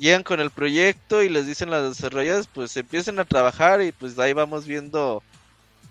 llegan 0.00 0.22
con 0.22 0.40
el 0.40 0.50
proyecto 0.50 1.22
y 1.22 1.28
les 1.28 1.46
dicen 1.46 1.70
las 1.70 1.96
desarrolladoras 1.96 2.48
pues 2.48 2.76
empiecen 2.76 3.20
a 3.20 3.26
trabajar 3.26 3.82
y 3.82 3.92
pues 3.92 4.18
ahí 4.18 4.32
vamos 4.32 4.66
viendo 4.66 5.22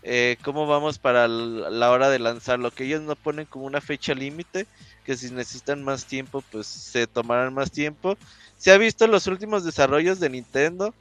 eh, 0.01 0.37
cómo 0.43 0.65
vamos 0.65 0.97
para 0.97 1.27
la 1.27 1.91
hora 1.91 2.09
de 2.09 2.19
lanzarlo, 2.19 2.71
que 2.71 2.85
ellos 2.85 3.01
no 3.01 3.15
ponen 3.15 3.45
como 3.45 3.65
una 3.65 3.81
fecha 3.81 4.13
límite, 4.15 4.65
que 5.05 5.15
si 5.15 5.31
necesitan 5.31 5.83
más 5.83 6.05
tiempo 6.05 6.43
pues 6.51 6.65
se 6.65 7.05
tomarán 7.05 7.53
más 7.53 7.71
tiempo. 7.71 8.17
Se 8.57 8.71
ha 8.71 8.77
visto 8.77 9.05
en 9.05 9.11
los 9.11 9.27
últimos 9.27 9.63
desarrollos 9.63 10.19
de 10.19 10.29
Nintendo, 10.29 10.93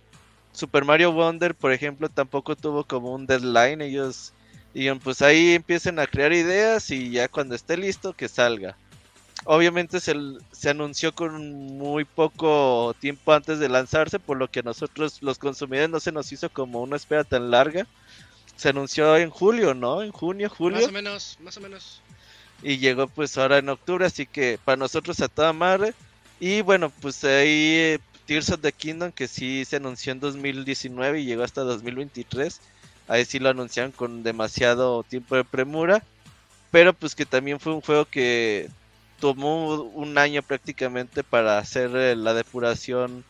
Super 0.52 0.84
Mario 0.84 1.12
Wonder 1.12 1.54
por 1.54 1.72
ejemplo 1.72 2.08
tampoco 2.10 2.56
tuvo 2.56 2.84
como 2.84 3.14
un 3.14 3.26
deadline, 3.26 3.80
ellos 3.80 4.34
dijeron 4.74 4.98
pues 4.98 5.22
ahí 5.22 5.54
empiecen 5.54 5.98
a 5.98 6.06
crear 6.06 6.32
ideas 6.34 6.90
y 6.90 7.10
ya 7.10 7.28
cuando 7.28 7.54
esté 7.54 7.78
listo 7.78 8.12
que 8.12 8.28
salga. 8.28 8.76
Obviamente 9.44 10.00
se, 10.00 10.14
se 10.52 10.70
anunció 10.70 11.14
con 11.14 11.78
muy 11.78 12.04
poco 12.04 12.94
tiempo 13.00 13.32
antes 13.32 13.58
de 13.58 13.68
lanzarse, 13.68 14.18
por 14.18 14.36
lo 14.36 14.50
que 14.50 14.60
a 14.60 14.64
nosotros 14.64 15.22
los 15.22 15.38
consumidores 15.38 15.90
no 15.90 16.00
se 16.00 16.12
nos 16.12 16.32
hizo 16.32 16.50
como 16.50 16.82
una 16.82 16.96
espera 16.96 17.24
tan 17.24 17.50
larga. 17.50 17.86
Se 18.56 18.70
anunció 18.70 19.16
en 19.16 19.30
julio, 19.30 19.74
¿no? 19.74 20.02
En 20.02 20.10
junio, 20.10 20.50
julio. 20.50 20.80
Más 20.80 20.88
o 20.88 20.92
menos, 20.92 21.38
más 21.40 21.56
o 21.56 21.60
menos. 21.60 22.00
Y 22.62 22.78
llegó 22.78 23.06
pues 23.06 23.38
ahora 23.38 23.58
en 23.58 23.68
octubre, 23.68 24.04
así 24.04 24.26
que 24.26 24.58
para 24.64 24.76
nosotros 24.76 25.20
a 25.20 25.28
toda 25.28 25.52
madre. 25.52 25.94
Y 26.40 26.62
bueno, 26.62 26.90
pues 27.00 27.22
ahí 27.24 27.98
Tears 28.26 28.50
of 28.50 28.60
the 28.60 28.72
Kingdom, 28.72 29.12
que 29.12 29.28
sí 29.28 29.64
se 29.64 29.76
anunció 29.76 30.12
en 30.12 30.20
2019 30.20 31.20
y 31.20 31.24
llegó 31.24 31.44
hasta 31.44 31.62
2023. 31.62 32.60
Ahí 33.06 33.24
sí 33.24 33.38
lo 33.38 33.48
anunciaron 33.48 33.92
con 33.92 34.22
demasiado 34.22 35.04
tiempo 35.04 35.36
de 35.36 35.44
premura. 35.44 36.02
Pero 36.70 36.92
pues 36.92 37.14
que 37.14 37.24
también 37.24 37.60
fue 37.60 37.72
un 37.72 37.80
juego 37.80 38.04
que 38.04 38.68
tomó 39.18 39.82
un 39.82 40.18
año 40.18 40.42
prácticamente 40.42 41.24
para 41.24 41.58
hacer 41.58 41.90
eh, 41.94 42.16
la 42.16 42.34
depuración 42.34 43.24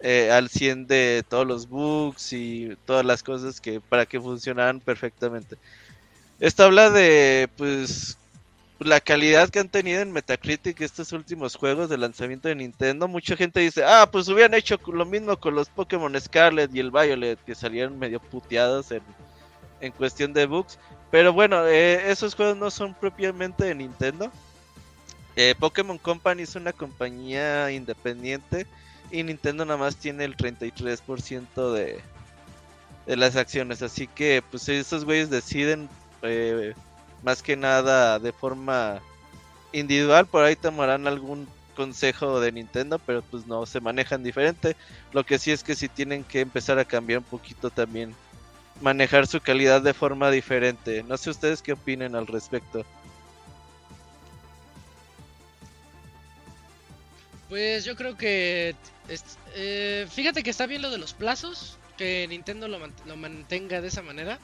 eh, 0.00 0.30
al 0.30 0.48
100 0.48 0.86
de 0.86 1.24
todos 1.28 1.46
los 1.46 1.68
bugs 1.68 2.32
y 2.32 2.76
todas 2.84 3.04
las 3.04 3.22
cosas 3.22 3.60
que 3.60 3.80
para 3.80 4.06
que 4.06 4.20
funcionaran 4.20 4.80
perfectamente. 4.80 5.56
Esto 6.38 6.64
habla 6.64 6.90
de 6.90 7.48
pues 7.56 8.18
la 8.78 9.00
calidad 9.00 9.48
que 9.48 9.58
han 9.58 9.70
tenido 9.70 10.02
en 10.02 10.12
Metacritic 10.12 10.80
estos 10.82 11.12
últimos 11.12 11.56
juegos 11.56 11.88
de 11.88 11.96
lanzamiento 11.96 12.48
de 12.48 12.56
Nintendo. 12.56 13.08
Mucha 13.08 13.36
gente 13.36 13.60
dice, 13.60 13.84
ah, 13.84 14.08
pues 14.10 14.28
hubieran 14.28 14.52
hecho 14.52 14.78
lo 14.92 15.06
mismo 15.06 15.36
con 15.38 15.54
los 15.54 15.70
Pokémon 15.70 16.20
Scarlet 16.20 16.74
y 16.74 16.80
el 16.80 16.90
Violet, 16.90 17.38
que 17.44 17.54
salieron 17.54 17.98
medio 17.98 18.20
puteados 18.20 18.90
en, 18.90 19.02
en 19.80 19.92
cuestión 19.92 20.34
de 20.34 20.44
bugs. 20.44 20.78
Pero 21.10 21.32
bueno, 21.32 21.66
eh, 21.66 22.10
esos 22.10 22.34
juegos 22.34 22.58
no 22.58 22.70
son 22.70 22.92
propiamente 22.92 23.64
de 23.64 23.74
Nintendo. 23.74 24.30
Eh, 25.36 25.54
Pokémon 25.58 25.98
Company 25.98 26.42
es 26.42 26.56
una 26.56 26.72
compañía 26.72 27.70
independiente 27.70 28.66
y 29.10 29.22
Nintendo 29.22 29.64
nada 29.64 29.78
más 29.78 29.96
tiene 29.96 30.24
el 30.24 30.36
33% 30.36 31.72
de, 31.72 32.00
de 33.06 33.16
las 33.16 33.36
acciones. 33.36 33.82
Así 33.82 34.06
que 34.06 34.42
pues 34.50 34.68
esos 34.68 35.04
güeyes 35.04 35.30
deciden 35.30 35.88
eh, 36.22 36.74
más 37.22 37.42
que 37.42 37.56
nada 37.56 38.18
de 38.18 38.32
forma 38.32 39.00
individual. 39.72 40.26
Por 40.26 40.44
ahí 40.44 40.56
tomarán 40.56 41.06
algún 41.06 41.46
consejo 41.76 42.40
de 42.40 42.52
Nintendo, 42.52 42.98
pero 42.98 43.22
pues 43.22 43.46
no 43.46 43.66
se 43.66 43.80
manejan 43.80 44.22
diferente. 44.22 44.76
Lo 45.12 45.24
que 45.24 45.38
sí 45.38 45.50
es 45.52 45.62
que 45.62 45.76
sí 45.76 45.88
tienen 45.88 46.24
que 46.24 46.40
empezar 46.40 46.78
a 46.78 46.84
cambiar 46.84 47.18
un 47.18 47.24
poquito 47.24 47.70
también. 47.70 48.14
Manejar 48.80 49.26
su 49.26 49.40
calidad 49.40 49.82
de 49.82 49.94
forma 49.94 50.30
diferente. 50.30 51.02
No 51.02 51.16
sé 51.16 51.30
ustedes 51.30 51.62
qué 51.62 51.72
opinen 51.72 52.14
al 52.14 52.26
respecto. 52.26 52.84
Pues 57.48 57.84
yo 57.84 57.94
creo 57.96 58.16
que 58.16 58.74
es- 59.08 59.38
eh, 59.54 60.06
fíjate 60.10 60.42
que 60.42 60.50
está 60.50 60.66
bien 60.66 60.82
lo 60.82 60.90
de 60.90 60.98
los 60.98 61.14
plazos, 61.14 61.78
que 61.96 62.26
Nintendo 62.28 62.68
lo, 62.68 62.78
mant- 62.80 63.04
lo 63.06 63.16
mantenga 63.16 63.80
de 63.80 63.88
esa 63.88 64.02
manera, 64.02 64.38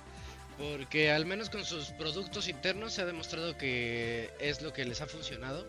porque 0.59 1.11
al 1.11 1.27
menos 1.27 1.51
con 1.51 1.65
sus 1.65 1.87
productos 1.91 2.49
internos 2.49 2.93
se 2.95 3.03
ha 3.03 3.07
demostrado 3.07 3.57
que 3.59 4.31
es 4.39 4.63
lo 4.63 4.73
que 4.73 4.85
les 4.85 5.01
ha 5.01 5.07
funcionado. 5.07 5.67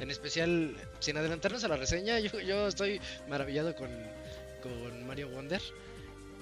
En 0.00 0.10
especial, 0.10 0.74
sin 0.98 1.16
adelantarnos 1.16 1.62
a 1.64 1.68
la 1.68 1.76
reseña, 1.76 2.18
yo, 2.20 2.40
yo 2.40 2.66
estoy 2.66 3.00
maravillado 3.28 3.76
con, 3.76 3.88
con 4.62 5.06
Mario 5.06 5.28
Wonder. 5.28 5.62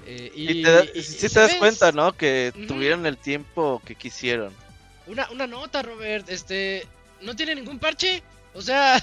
Eh, 0.06 0.32
Y, 0.34 0.62
te, 0.62 0.70
da- 0.70 0.84
y- 0.94 1.02
sí 1.02 1.26
y, 1.26 1.28
te 1.28 1.40
das 1.40 1.54
cuenta, 1.56 1.92
¿no? 1.92 2.16
Que 2.16 2.52
tuvieron 2.66 3.04
el 3.04 3.18
tiempo 3.18 3.82
que 3.84 3.94
quisieron. 3.94 4.54
Una, 5.06 5.30
una 5.30 5.46
nota, 5.46 5.82
Robert, 5.82 6.26
este, 6.30 6.86
no 7.20 7.36
tiene 7.36 7.54
ningún 7.54 7.78
parche. 7.78 8.22
O 8.54 8.62
sea, 8.62 8.98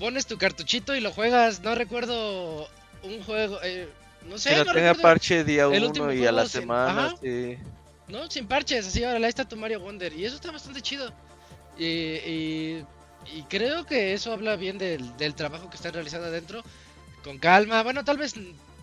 pones 0.00 0.26
tu 0.26 0.36
cartuchito 0.38 0.96
y 0.96 1.00
lo 1.00 1.12
juegas. 1.12 1.60
No 1.60 1.76
recuerdo 1.76 2.68
un 3.04 3.22
juego, 3.22 3.60
eh, 3.62 3.88
no 4.28 4.36
sé, 4.38 4.50
que 4.50 4.56
no 4.56 4.64
no 4.64 4.72
tenga 4.72 4.92
recuerdo- 4.94 5.02
parche 5.02 5.44
día 5.44 5.64
el 5.66 5.84
uno 5.84 6.12
y 6.12 6.26
a 6.26 6.32
la 6.32 6.42
sin- 6.48 6.62
semana, 6.62 7.06
ajá. 7.06 7.14
sí. 7.22 7.56
No, 8.08 8.28
sin 8.28 8.48
parches, 8.48 8.88
así 8.88 9.04
ahora 9.04 9.18
ahí 9.18 9.24
está 9.26 9.48
tu 9.48 9.56
Mario 9.56 9.78
Wonder. 9.80 10.12
Y 10.12 10.24
eso 10.24 10.34
está 10.34 10.50
bastante 10.50 10.82
chido. 10.82 11.12
Y, 11.78 11.84
y, 11.86 12.84
y 13.36 13.42
creo 13.48 13.86
que 13.86 14.12
eso 14.14 14.32
habla 14.32 14.56
bien 14.56 14.78
del, 14.78 15.16
del 15.16 15.34
trabajo 15.36 15.70
que 15.70 15.76
está 15.76 15.92
realizando 15.92 16.26
adentro. 16.26 16.64
Con 17.22 17.38
calma, 17.38 17.82
bueno, 17.84 18.04
tal 18.04 18.16
vez 18.18 18.34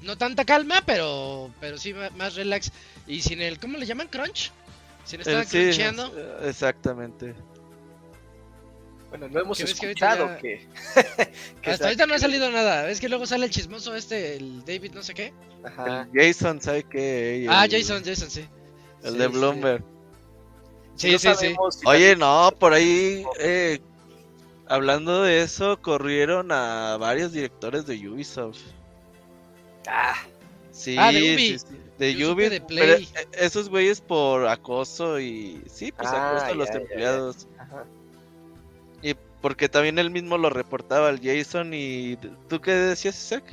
no 0.01 0.15
tanta 0.17 0.45
calma, 0.45 0.82
pero, 0.86 1.51
pero 1.60 1.77
sí 1.77 1.93
más 2.15 2.36
relax. 2.36 2.71
Y 3.06 3.21
sin 3.21 3.41
el, 3.41 3.60
¿cómo 3.60 3.77
le 3.77 3.86
llaman? 3.86 4.08
Crunch. 4.08 4.51
Sin 5.03 5.19
estar 5.21 5.43
sí, 5.45 5.58
cruncheando. 5.58 6.39
es- 6.41 6.47
exactamente. 6.49 7.34
Bueno, 9.09 9.29
no 9.29 9.39
hemos 9.39 9.57
que 9.57 9.63
ahorita 9.63 9.85
escuchado 9.85 10.27
ya- 10.27 10.37
que. 10.37 10.67
que 11.61 11.71
Hasta 11.71 11.85
ahorita 11.85 12.05
no 12.07 12.13
ha 12.15 12.19
salido 12.19 12.49
nada. 12.51 12.89
Es 12.89 12.99
que 12.99 13.07
luego 13.09 13.25
sale 13.25 13.45
el 13.45 13.51
chismoso 13.51 13.95
este, 13.95 14.35
el 14.35 14.65
David 14.65 14.91
no 14.93 15.01
sé 15.03 15.13
qué. 15.13 15.33
Ajá. 15.63 16.07
El 16.13 16.33
Jason, 16.33 16.61
¿sabe 16.61 16.83
qué? 16.83 17.45
Ah, 17.49 17.65
el- 17.65 17.71
Jason, 17.71 18.03
Jason, 18.03 18.29
sí. 18.29 18.45
El 19.03 19.13
Sí, 19.13 19.17
de. 19.17 19.27
Bloomberg. 19.27 19.83
Sí, 20.95 21.11
No 21.11 21.19
sí, 21.19 21.29
sí. 21.37 21.55
si 21.71 21.87
Oye, 21.87 22.15
no, 22.15 22.51
por 22.59 22.73
ahí, 22.73 23.23
eh, 23.39 23.79
hablando 24.67 25.21
de 25.23 25.41
eso, 25.43 25.79
corrieron 25.81 26.51
a 26.51 26.97
varios 26.97 27.31
directores 27.31 27.85
de 27.85 28.09
Ubisoft. 28.09 28.57
Ah, 29.87 30.15
Sí, 30.71 30.95
Ah, 30.99 31.11
de 31.11 31.33
Ubi. 31.33 31.37
sí, 31.37 31.59
sí, 31.59 31.65
de 31.97 32.13
Yo 32.15 32.33
Ubi, 32.33 32.43
de 32.49 32.61
pero, 32.61 32.67
Play. 32.67 33.09
eh, 33.15 33.27
esos 33.33 33.67
güeyes 33.69 33.99
por 34.01 34.47
acoso 34.47 35.19
y 35.19 35.61
sí, 35.71 35.91
pues 35.91 36.07
Ah, 36.11 36.31
acoso 36.37 36.45
a 36.45 36.53
los 36.55 36.67
ya, 36.67 36.73
ya, 36.73 36.79
ya. 36.79 36.85
empleados. 36.85 37.47
ajá. 37.57 37.85
Porque 39.41 39.69
también 39.69 40.00
él 40.00 40.10
mismo 40.10 40.38
lo 40.38 40.50
reportaba 40.50 41.10
al 41.10 41.21
Jason 41.21 41.73
y 41.73 42.17
¿tú 42.50 42.60
qué 42.60 42.71
decías, 42.71 43.17
Isaac? 43.17 43.43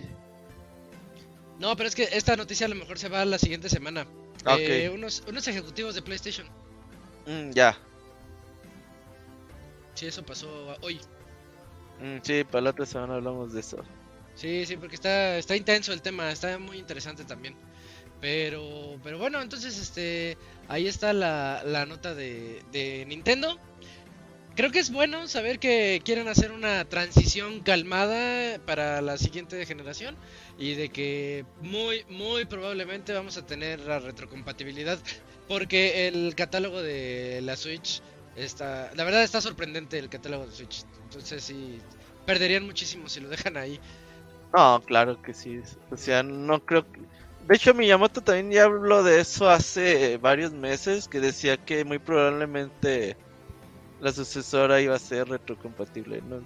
No, 1.59 1.77
pero 1.77 1.88
es 1.88 1.94
que 1.94 2.09
esta 2.12 2.37
noticia 2.37 2.66
a 2.66 2.70
lo 2.70 2.75
mejor 2.75 2.99
se 2.99 3.09
va 3.09 3.25
la 3.25 3.38
siguiente 3.38 3.68
semana. 3.68 4.07
Ok. 4.47 4.59
Eh, 4.59 4.90
unos, 4.90 5.23
unos 5.29 5.47
ejecutivos 5.47 5.94
de 5.94 6.03
PlayStation. 6.03 6.47
Mm, 7.27 7.51
ya. 7.51 7.79
Sí, 9.94 10.07
eso 10.07 10.25
pasó 10.25 10.77
hoy. 10.81 11.01
Mm, 12.01 12.18
sí, 12.23 12.44
para 12.44 12.62
la 12.62 12.70
otra 12.70 12.87
semana 12.87 13.14
hablamos 13.14 13.53
de 13.53 13.61
eso. 13.61 13.79
Sí, 14.35 14.66
sí, 14.66 14.77
porque 14.77 14.97
está, 14.97 15.38
está 15.38 15.55
intenso 15.55 15.92
el 15.92 16.03
tema, 16.03 16.31
está 16.31 16.59
muy 16.59 16.79
interesante 16.79 17.25
también. 17.25 17.55
Pero, 18.20 18.99
pero 19.03 19.18
bueno, 19.18 19.40
entonces 19.40 19.79
este, 19.79 20.37
ahí 20.68 20.88
está 20.88 21.12
la, 21.12 21.62
la 21.64 21.87
nota 21.87 22.14
de, 22.14 22.62
de 22.73 23.05
Nintendo. 23.07 23.59
Creo 24.56 24.70
que 24.70 24.78
es 24.78 24.92
bueno 24.92 25.26
saber 25.26 25.58
que 25.58 26.00
quieren 26.04 26.28
hacer 26.28 26.52
una 26.52 26.84
transición 26.84 27.60
calmada 27.60 28.60
para 28.64 29.00
la 29.00 29.18
siguiente 29.18 29.66
generación 29.66 30.16
y 30.58 30.74
de 30.74 30.90
que 30.90 31.44
muy, 31.60 32.04
muy 32.08 32.44
probablemente 32.44 33.12
vamos 33.12 33.36
a 33.36 33.44
tener 33.44 33.80
la 33.80 33.98
retrocompatibilidad 33.98 35.00
porque 35.48 36.06
el 36.06 36.36
catálogo 36.36 36.80
de 36.80 37.40
la 37.42 37.56
Switch 37.56 38.00
está, 38.36 38.92
la 38.94 39.02
verdad 39.02 39.24
está 39.24 39.40
sorprendente 39.40 39.98
el 39.98 40.08
catálogo 40.08 40.46
de 40.46 40.52
Switch. 40.52 40.84
Entonces 41.02 41.42
sí, 41.42 41.80
perderían 42.24 42.64
muchísimo 42.64 43.08
si 43.08 43.18
lo 43.18 43.28
dejan 43.28 43.56
ahí. 43.56 43.80
No, 44.56 44.80
claro 44.86 45.20
que 45.20 45.34
sí. 45.34 45.60
O 45.90 45.96
sea, 45.96 46.22
no 46.22 46.64
creo 46.64 46.90
que... 46.92 47.00
De 47.48 47.56
hecho, 47.56 47.74
Miyamoto 47.74 48.20
también 48.20 48.52
ya 48.52 48.64
habló 48.64 49.02
de 49.02 49.20
eso 49.20 49.50
hace 49.50 50.16
varios 50.16 50.52
meses, 50.52 51.08
que 51.08 51.18
decía 51.20 51.56
que 51.56 51.84
muy 51.84 51.98
probablemente 51.98 53.16
la 54.00 54.12
sucesora 54.12 54.80
iba 54.80 54.94
a 54.94 54.98
ser 54.98 55.28
retrocompatible. 55.28 56.22
¿no? 56.22 56.40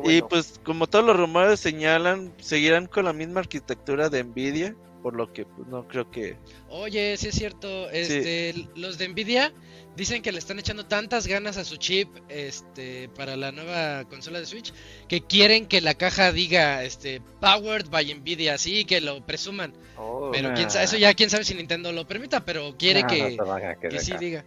Pues 0.00 0.16
Y 0.16 0.22
pues 0.22 0.60
como 0.64 0.86
todos 0.86 1.04
los 1.04 1.16
rumores 1.16 1.60
señalan, 1.60 2.32
seguirán 2.38 2.86
con 2.86 3.04
la 3.04 3.12
misma 3.12 3.40
arquitectura 3.40 4.08
de 4.08 4.24
Nvidia. 4.24 4.74
por 5.02 5.16
lo 5.16 5.32
que 5.32 5.44
pues, 5.44 5.66
no 5.66 5.88
creo 5.88 6.08
que... 6.10 6.36
Oye, 6.68 7.16
sí 7.16 7.28
es 7.28 7.34
cierto, 7.34 7.90
este, 7.90 8.54
los 8.76 8.98
de 8.98 9.08
Nvidia 9.08 9.52
dicen 9.96 10.22
que 10.22 10.32
le 10.32 10.38
están 10.38 10.58
echando 10.58 10.86
tantas 10.86 11.26
ganas 11.26 11.56
a 11.56 11.64
su 11.64 11.76
chip 11.76 12.08
este, 12.28 13.08
para 13.10 13.36
la 13.36 13.52
nueva 13.52 14.04
consola 14.04 14.38
de 14.38 14.46
Switch 14.46 14.72
que 15.08 15.20
quieren 15.20 15.66
que 15.66 15.80
la 15.80 15.94
caja 15.94 16.32
diga 16.32 16.84
este, 16.84 17.20
Powered 17.40 17.90
by 17.90 18.14
Nvidia, 18.14 18.54
así 18.54 18.84
que 18.84 19.00
lo 19.00 19.26
presuman. 19.26 19.74
Oh, 19.98 20.30
pero 20.32 20.54
quién 20.54 20.70
sabe, 20.70 20.84
eso 20.84 20.96
ya 20.96 21.12
quién 21.14 21.30
sabe 21.30 21.44
si 21.44 21.54
Nintendo 21.54 21.92
lo 21.92 22.06
permita, 22.06 22.44
pero 22.44 22.76
quiere 22.78 23.04
que, 23.04 23.36
no 23.36 23.56
que 23.80 24.00
sí 24.00 24.14
diga. 24.18 24.44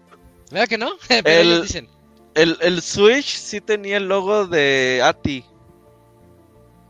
¿Verdad 0.51 0.67
que 0.67 0.77
no? 0.77 0.91
pero 1.08 1.29
El- 1.29 1.47
ellos 1.47 1.62
dicen. 1.63 1.89
El, 2.34 2.58
el 2.62 2.81
Switch 2.81 3.38
sí 3.38 3.62
tenía 3.62 3.97
el 3.97 4.08
logo 4.10 4.45
de 4.45 5.01
ATI. 5.03 5.45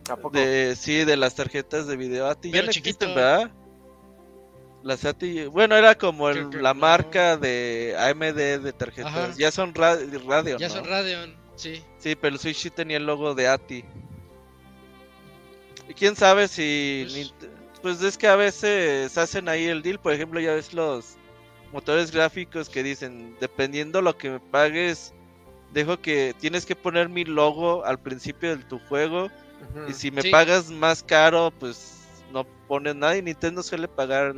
¿A 0.10 0.15
poco? 0.15 0.32
De, 0.38 0.76
sí, 0.76 1.04
de 1.06 1.15
las 1.18 1.36
tarjetas 1.36 1.86
de 1.88 1.96
video 1.98 2.28
ATI. 2.28 2.50
Ya 2.50 2.54
Pero 2.54 2.65
no 2.68 2.72
chiquito. 2.72 3.06
existen, 3.06 3.15
¿verdad? 3.15 3.52
Las 4.84 5.06
ATI. 5.06 5.46
Bueno, 5.46 5.76
era 5.76 5.96
como 5.96 6.30
el- 6.30 6.50
la 6.63 6.74
no. 6.74 6.80
marca 6.80 7.38
de 7.38 7.96
AMD 7.98 8.60
de 8.60 8.74
tarjetas. 8.74 9.12
Ajá. 9.13 9.34
Ya 9.38 9.52
son 9.52 9.74
ra- 9.76 9.98
radio, 10.28 10.58
Ya 10.58 10.68
¿no? 10.68 10.74
son 10.74 10.86
Radeon, 10.86 11.36
sí. 11.56 11.84
Sí, 12.00 12.15
pero 12.15 12.34
el 12.36 12.39
Switch 12.39 12.58
sí 12.58 12.70
tenía 12.72 12.98
el 12.98 13.06
logo 13.06 13.34
de 13.36 13.48
ATI. 13.48 13.86
Y 15.89 15.94
quién 15.94 16.15
sabe 16.15 16.48
si. 16.48 17.06
Pues- 17.08 17.34
Pues 17.82 18.02
es 18.02 18.18
que 18.18 18.28
a 18.28 18.36
veces 18.36 19.15
hacen 19.15 19.48
ahí 19.48 19.65
el 19.65 19.84
deal. 19.84 20.00
Por 20.00 20.12
ejemplo, 20.13 20.39
ya 20.39 20.54
ves 20.56 20.74
los 20.74 21.18
motores 21.76 22.10
gráficos 22.12 22.70
que 22.70 22.82
dicen: 22.84 23.36
dependiendo 23.42 24.02
lo 24.02 24.18
que 24.18 24.30
me 24.30 24.40
pagues, 24.40 25.14
dejo 25.74 26.00
que 26.02 26.34
tienes 26.40 26.66
que 26.66 26.76
poner 26.76 27.10
mi 27.10 27.26
logo 27.26 27.84
al 27.86 28.00
principio 28.00 28.56
de 28.56 28.64
tu 28.64 28.80
juego. 28.88 29.30
Y 29.90 29.94
si 29.94 30.10
me 30.10 30.22
Sí. 30.22 30.32
pagas 30.32 30.70
más 30.70 31.04
caro, 31.04 31.52
pues 31.60 31.98
no 32.32 32.46
pones 32.68 32.96
nada. 32.96 33.18
Y 33.18 33.22
Nintendo 33.22 33.62
suele 33.62 33.88
pagar 33.88 34.34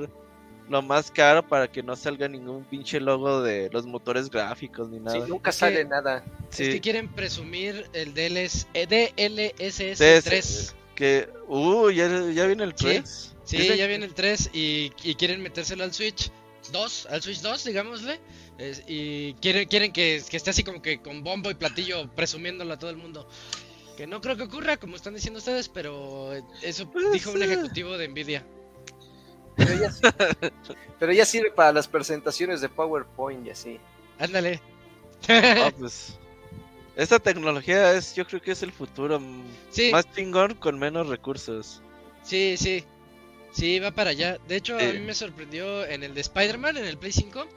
lo 0.69 0.81
más 0.81 1.11
caro 1.11 1.47
para 1.47 1.71
que 1.71 1.81
no 1.83 1.95
salga 1.95 2.27
ningún 2.27 2.63
pinche 2.65 2.99
logo 2.99 3.41
de 3.41 3.69
los 3.71 3.85
motores 3.85 4.29
gráficos 4.29 4.89
ni 4.89 4.97
Sí, 4.97 5.03
nada. 5.03 5.27
nunca 5.27 5.51
Es 5.51 5.57
sale 5.57 5.77
que- 5.77 5.85
nada. 5.85 6.23
Sí. 6.49 6.63
Es 6.63 6.69
que 6.69 6.81
quieren 6.81 7.07
presumir 7.09 7.87
el 7.93 8.13
DLS, 8.13 8.67
DLSS 8.73 9.95
Sí, 9.95 10.23
3. 10.23 10.75
Que, 10.95 11.29
uh, 11.47 11.89
ya, 11.91 12.07
ya 12.31 12.45
viene 12.47 12.63
el 12.63 12.71
Sí. 12.75 12.85
3. 12.85 13.35
Sí, 13.43 13.77
ya 13.77 13.87
viene 13.87 14.05
el 14.05 14.13
3 14.13 14.49
y, 14.53 14.91
y 15.03 15.15
quieren 15.15 15.41
metérselo 15.41 15.83
al 15.83 15.93
Switch 15.93 16.31
2, 16.71 17.07
al 17.09 17.21
Switch 17.21 17.41
2, 17.41 17.63
digámosle. 17.65 18.19
es- 18.57 18.83
y 18.87 19.33
quieren, 19.35 19.67
quieren 19.67 19.91
que, 19.93 20.21
que 20.29 20.37
esté 20.37 20.49
así 20.49 20.63
como 20.63 20.81
que 20.81 20.99
con 21.01 21.23
bombo 21.23 21.49
y 21.51 21.53
platillo 21.53 22.09
presumiéndolo 22.15 22.73
a 22.73 22.79
todo 22.79 22.89
el 22.89 22.97
mundo. 22.97 23.27
Que 23.95 24.05
no 24.07 24.21
creo 24.21 24.35
que 24.37 24.43
ocurra, 24.43 24.77
como 24.77 24.95
están 24.95 25.13
diciendo 25.15 25.39
ustedes, 25.39 25.69
pero 25.69 26.31
eso 26.61 26.89
Pues, 26.91 27.11
dijo 27.11 27.31
un 27.31 27.41
ejecutivo 27.43 27.97
de 27.97 28.07
Nvidia. 28.07 28.45
Pero 29.55 29.73
ya, 29.73 29.91
pero 30.99 31.11
ya 31.13 31.25
sirve 31.25 31.49
para 31.51 31.71
las 31.73 31.87
presentaciones 31.87 32.61
de 32.61 32.69
PowerPoint 32.69 33.47
y 33.47 33.49
así. 33.49 33.79
Ándale. 34.19 34.61
Ah, 35.27 35.71
pues, 35.79 36.19
esta 36.95 37.17
tecnología 37.19 37.93
es, 37.93 38.13
yo 38.15 38.25
creo 38.27 38.39
que 38.41 38.51
es 38.51 38.61
el 38.61 38.71
futuro. 38.71 39.19
sí, 39.71 39.91
Más 39.91 40.05
chingón 40.13 40.53
con 40.55 40.77
menos 40.77 41.07
recursos. 41.07 41.81
sí, 42.23 42.55
sí. 42.57 42.83
Sí, 43.51 43.79
va 43.79 43.91
para 43.91 44.11
allá. 44.11 44.37
De 44.47 44.55
hecho, 44.55 44.77
a 44.77 44.81
mí 44.81 44.99
me 44.99 45.13
sorprendió 45.13 45.85
en 45.85 46.03
el 46.03 46.13
de 46.13 46.21
Spider-Man, 46.21 46.77
en 46.77 46.85
el 46.85 46.97
Play 46.97 47.11
5. 47.11 47.47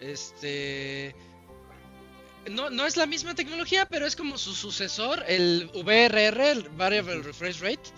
Este. 0.00 1.14
No, 2.50 2.70
no 2.70 2.86
es 2.86 2.96
la 2.96 3.06
misma 3.06 3.34
tecnología, 3.34 3.86
pero 3.86 4.06
es 4.06 4.16
como 4.16 4.38
su 4.38 4.54
sucesor, 4.54 5.24
el 5.28 5.70
VRR, 5.74 6.40
el 6.50 6.68
Variable 6.70 7.22
Refresh 7.22 7.60
Rate, 7.60 7.90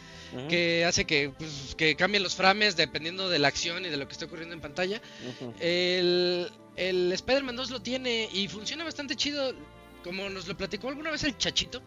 que 0.48 0.84
hace 0.84 1.04
que, 1.04 1.32
pues, 1.36 1.74
que 1.76 1.94
cambien 1.94 2.22
los 2.22 2.34
frames 2.34 2.76
dependiendo 2.76 3.28
de 3.28 3.38
la 3.38 3.48
acción 3.48 3.84
y 3.84 3.90
de 3.90 3.96
lo 3.96 4.06
que 4.08 4.12
esté 4.12 4.24
ocurriendo 4.24 4.54
en 4.54 4.60
pantalla. 4.60 5.00
El, 5.60 6.50
el 6.76 7.12
Spider-Man 7.12 7.54
2 7.54 7.70
lo 7.70 7.80
tiene 7.80 8.28
y 8.32 8.48
funciona 8.48 8.82
bastante 8.82 9.14
chido, 9.14 9.54
como 10.02 10.28
nos 10.28 10.48
lo 10.48 10.56
platicó 10.56 10.88
alguna 10.88 11.10
vez 11.12 11.22
el 11.22 11.36
chachito, 11.38 11.80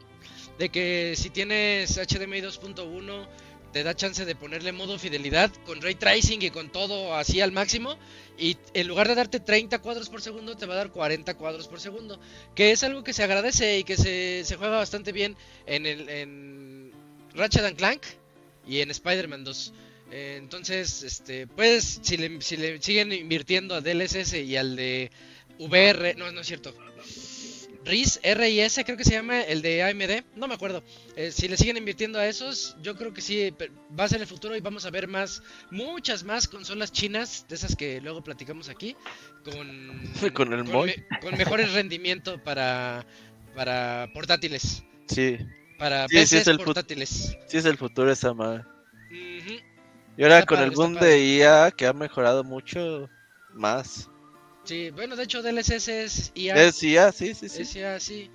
de 0.57 0.69
que 0.69 1.15
si 1.17 1.31
tienes 1.31 1.97
HDMI 1.97 2.41
2.1 2.41 3.27
te 3.73 3.83
da 3.83 3.95
chance 3.95 4.23
de 4.23 4.35
ponerle 4.35 4.71
modo 4.71 4.99
fidelidad 4.99 5.51
con 5.65 5.81
ray 5.81 5.95
tracing 5.95 6.43
y 6.43 6.51
con 6.51 6.71
todo 6.71 7.15
así 7.15 7.41
al 7.41 7.51
máximo 7.51 7.97
y 8.37 8.55
en 8.73 8.87
lugar 8.87 9.07
de 9.07 9.15
darte 9.15 9.39
30 9.39 9.79
cuadros 9.79 10.09
por 10.09 10.21
segundo 10.21 10.55
te 10.55 10.67
va 10.67 10.75
a 10.75 10.77
dar 10.77 10.91
40 10.91 11.33
cuadros 11.33 11.67
por 11.67 11.81
segundo, 11.81 12.19
que 12.55 12.71
es 12.71 12.83
algo 12.83 13.03
que 13.03 13.13
se 13.13 13.23
agradece 13.23 13.79
y 13.79 13.83
que 13.83 13.97
se, 13.97 14.55
juega 14.55 14.77
bastante 14.77 15.11
bien 15.11 15.35
en 15.65 15.87
el 15.87 16.07
en 16.07 16.91
Ratchet 17.33 17.65
and 17.65 17.77
Clank 17.77 18.03
y 18.67 18.79
en 18.79 18.91
Spider-Man 18.91 19.43
2. 19.43 19.73
Eh, 20.11 20.35
entonces, 20.37 21.01
este, 21.01 21.47
pues, 21.47 21.99
si 22.03 22.17
le, 22.17 22.39
si 22.41 22.57
le 22.57 22.79
siguen 22.79 23.11
invirtiendo 23.11 23.73
a 23.73 23.81
DLSS 23.81 24.33
y 24.33 24.55
al 24.55 24.75
de 24.75 25.09
VR, 25.57 26.13
no, 26.15 26.31
no 26.31 26.41
es 26.41 26.47
cierto. 26.47 26.73
RIS, 27.85 28.19
RIS, 28.23 28.79
creo 28.85 28.95
que 28.97 29.03
se 29.03 29.11
llama 29.11 29.41
el 29.41 29.61
de 29.61 29.83
AMD, 29.83 30.23
no 30.35 30.47
me 30.47 30.53
acuerdo. 30.53 30.83
Eh, 31.15 31.31
si 31.31 31.47
le 31.47 31.57
siguen 31.57 31.77
invirtiendo 31.77 32.17
a 32.17 32.25
esos, 32.27 32.75
yo 32.81 32.95
creo 32.95 33.13
que 33.13 33.21
sí, 33.21 33.53
va 33.99 34.05
a 34.05 34.07
ser 34.07 34.21
el 34.21 34.27
futuro 34.27 34.55
y 34.55 34.61
vamos 34.61 34.85
a 34.85 34.89
ver 34.89 35.07
más, 35.07 35.43
muchas 35.69 36.23
más 36.23 36.47
consolas 36.47 36.91
chinas, 36.91 37.45
de 37.49 37.55
esas 37.55 37.75
que 37.75 37.99
luego 37.99 38.23
platicamos 38.23 38.69
aquí, 38.69 38.95
con, 39.43 40.01
Con 40.33 40.53
el 40.53 40.63
me- 40.63 40.95
con 41.21 41.37
mejores 41.37 41.73
rendimiento 41.73 42.41
para, 42.43 43.05
para 43.55 44.09
portátiles, 44.13 44.83
Sí, 45.07 45.37
para 45.77 46.07
Sí, 46.07 46.25
sí, 46.25 46.37
es 46.37 46.47
el 46.47 46.57
portátiles. 46.57 47.37
sí 47.47 47.57
es 47.57 47.65
el 47.65 47.77
futuro 47.77 48.09
esa 48.11 48.33
madre. 48.33 48.63
Y 50.15 50.23
ahora 50.23 50.39
Está 50.39 50.45
con 50.45 50.57
padre, 50.57 50.69
el 50.69 50.75
boom 50.75 50.93
de 50.93 51.25
IA 51.37 51.71
que 51.71 51.85
ha 51.87 51.93
mejorado 51.93 52.43
mucho 52.43 53.09
más. 53.53 54.09
Sí, 54.63 54.91
bueno, 54.91 55.15
de 55.15 55.23
hecho 55.23 55.41
DLSS 55.41 55.87
es 56.03 56.31
IA. 56.35 56.55
Es 56.67 56.81
IA, 56.83 57.11
sí, 57.11 57.33
sí, 57.33 57.49
sí. 57.49 57.61
Es 57.63 57.75
IA, 57.75 57.99
sí. 57.99 58.29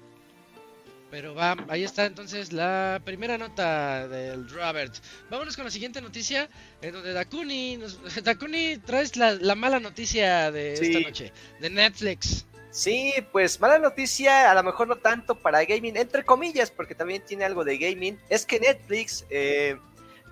Pero 1.11 1.35
va, 1.35 1.57
ahí 1.69 1.85
está 1.85 2.05
entonces 2.05 2.53
la 2.53 3.01
primera 3.03 3.39
nota 3.39 4.07
del 4.09 4.47
Robert. 4.51 4.95
Vámonos 5.31 5.57
con 5.57 5.65
la 5.65 5.71
siguiente 5.71 6.03
noticia, 6.03 6.51
en 6.83 6.93
donde 6.93 7.15
Dakuni, 7.15 7.79
nos- 7.79 7.99
Dakuni 8.23 8.77
traes 8.77 9.17
la, 9.17 9.33
la 9.33 9.55
mala 9.55 9.81
noticia 9.81 10.53
de 10.53 10.77
Sí. 10.77 10.85
esta 10.89 11.01
noche, 11.01 11.33
de 11.61 11.71
Netflix. 11.71 12.45
Sí, 12.71 13.15
pues 13.33 13.59
mala 13.59 13.79
noticia, 13.79 14.51
a 14.51 14.55
lo 14.55 14.63
mejor 14.63 14.87
no 14.87 14.97
tanto 14.97 15.35
para 15.35 15.65
gaming, 15.65 15.97
entre 15.97 16.23
comillas, 16.27 16.71
porque 16.71 16.95
también 16.95 17.23
tiene 17.27 17.47
algo 17.47 17.65
de 17.65 17.79
gaming, 17.79 18.19
es 18.29 18.45
que 18.45 18.61
Netflix 18.61 19.25
eh, 19.31 19.79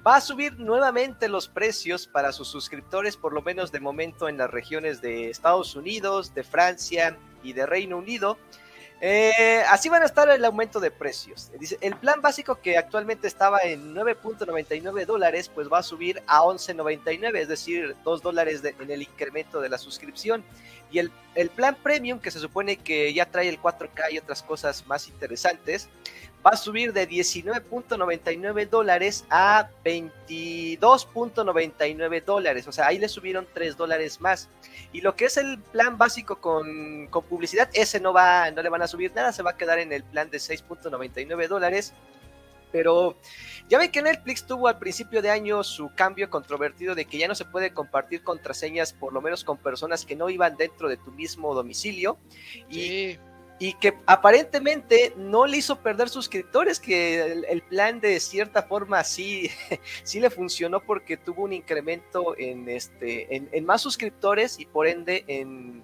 va 0.07 0.16
a 0.16 0.21
subir 0.21 0.59
nuevamente 0.61 1.29
los 1.29 1.49
precios 1.49 2.07
para 2.07 2.33
sus 2.33 2.47
suscriptores, 2.47 3.16
por 3.16 3.33
lo 3.33 3.42
menos 3.42 3.73
de 3.73 3.81
momento 3.81 4.29
en 4.29 4.38
las 4.38 4.51
regiones 4.51 5.01
de 5.01 5.31
Estados 5.31 5.75
Unidos, 5.75 6.33
de 6.33 6.45
Francia 6.45 7.19
y 7.42 7.53
de 7.55 7.66
Reino 7.66 7.99
Unido. 7.99 8.38
Eh, 9.01 9.62
así 9.69 9.90
van 9.90 10.03
a 10.03 10.07
estar 10.07 10.29
el 10.31 10.45
aumento 10.45 10.81
de 10.81 10.90
precios. 10.90 11.51
Dice, 11.59 11.77
el 11.81 11.97
plan 11.97 12.23
básico 12.23 12.61
que 12.61 12.79
actualmente 12.79 13.27
estaba 13.27 13.59
en 13.61 13.95
9.99 13.95 15.05
dólares, 15.05 15.51
pues 15.53 15.69
va 15.71 15.79
a 15.79 15.83
subir 15.83 16.23
a 16.27 16.42
11.99, 16.42 17.37
es 17.37 17.49
decir, 17.49 17.97
2 18.05 18.23
dólares 18.23 18.62
en 18.64 18.90
el 18.90 19.03
incremento 19.03 19.61
de 19.61 19.69
la 19.69 19.77
suscripción. 19.77 20.45
Y 20.90 21.01
el, 21.01 21.11
el 21.35 21.51
plan 21.51 21.77
premium, 21.83 22.21
que 22.21 22.31
se 22.31 22.38
supone 22.38 22.77
que 22.77 23.12
ya 23.12 23.27
trae 23.27 23.49
el 23.49 23.61
4K 23.61 24.12
y 24.12 24.19
otras 24.19 24.42
cosas 24.42 24.87
más 24.87 25.09
interesantes, 25.09 25.88
va 26.47 26.51
a 26.51 26.57
subir 26.57 26.93
de 26.93 27.09
19.99 27.09 28.69
dólares 28.69 29.25
a 29.31 29.69
22.99 29.85 32.25
dólares. 32.25 32.69
O 32.69 32.73
sea, 32.73 32.87
ahí 32.87 32.99
le 32.99 33.09
subieron 33.09 33.49
3 33.53 33.77
dólares 33.77 34.21
más. 34.21 34.49
Y 34.93 35.01
lo 35.01 35.17
que 35.17 35.25
es 35.25 35.37
el 35.39 35.59
plan 35.59 35.99
básico 35.99 36.41
con, 36.41 37.09
con 37.09 37.25
publicidad, 37.25 37.69
ese 37.73 37.99
no, 37.99 38.13
va, 38.13 38.53
no 38.53 38.63
le 38.63 38.69
van 38.69 38.83
a 38.83 38.87
subir 38.87 39.13
nada, 39.13 39.33
se 39.33 39.43
va 39.43 39.51
a 39.51 39.57
quedar 39.57 39.81
en 39.81 39.93
el 39.93 40.05
plan 40.05 40.31
de 40.31 40.39
6.99 40.39 41.49
dólares. 41.49 41.93
Pero 42.71 43.17
ya 43.69 43.79
ven 43.79 43.91
que 43.91 44.03
Netflix 44.03 44.47
tuvo 44.47 44.69
al 44.69 44.79
principio 44.79 45.21
de 45.23 45.31
año 45.31 45.65
su 45.65 45.91
cambio 45.97 46.31
controvertido 46.31 46.95
de 46.95 47.07
que 47.07 47.19
ya 47.19 47.27
no 47.27 47.35
se 47.35 47.45
puede 47.45 47.73
compartir 47.73 48.23
contraseñas, 48.23 48.93
por 48.93 49.13
lo 49.13 49.21
menos 49.21 49.43
con 49.43 49.57
personas 49.57 50.05
que 50.05 50.15
no 50.15 50.31
iban 50.31 50.57
dentro 50.57 50.89
de 50.89 50.97
tu 50.97 51.11
mismo 51.11 51.53
domicilio. 51.55 52.19
Y, 52.71 53.19
que 53.59 53.97
aparentemente 54.07 55.14
no 55.16 55.47
le 55.47 55.59
hizo 55.59 55.81
perder 55.81 56.09
suscriptores, 56.11 56.79
que 56.79 57.23
el, 57.49 57.62
plan 57.62 58.01
de 58.01 58.21
cierta 58.21 58.62
forma 58.62 59.03
sí, 59.03 59.51
sí 60.03 60.21
le 60.21 60.31
funcionó 60.31 60.81
porque 60.81 61.16
tuvo 61.16 61.45
un 61.45 61.55
incremento 61.55 62.37
en, 62.38 62.69
este, 62.69 63.35
en, 63.35 63.49
en 63.53 63.64
más 63.64 63.81
suscriptores 63.81 64.61
y 64.61 64.66
por 64.66 64.87
ende 64.87 65.24
en, 65.26 65.83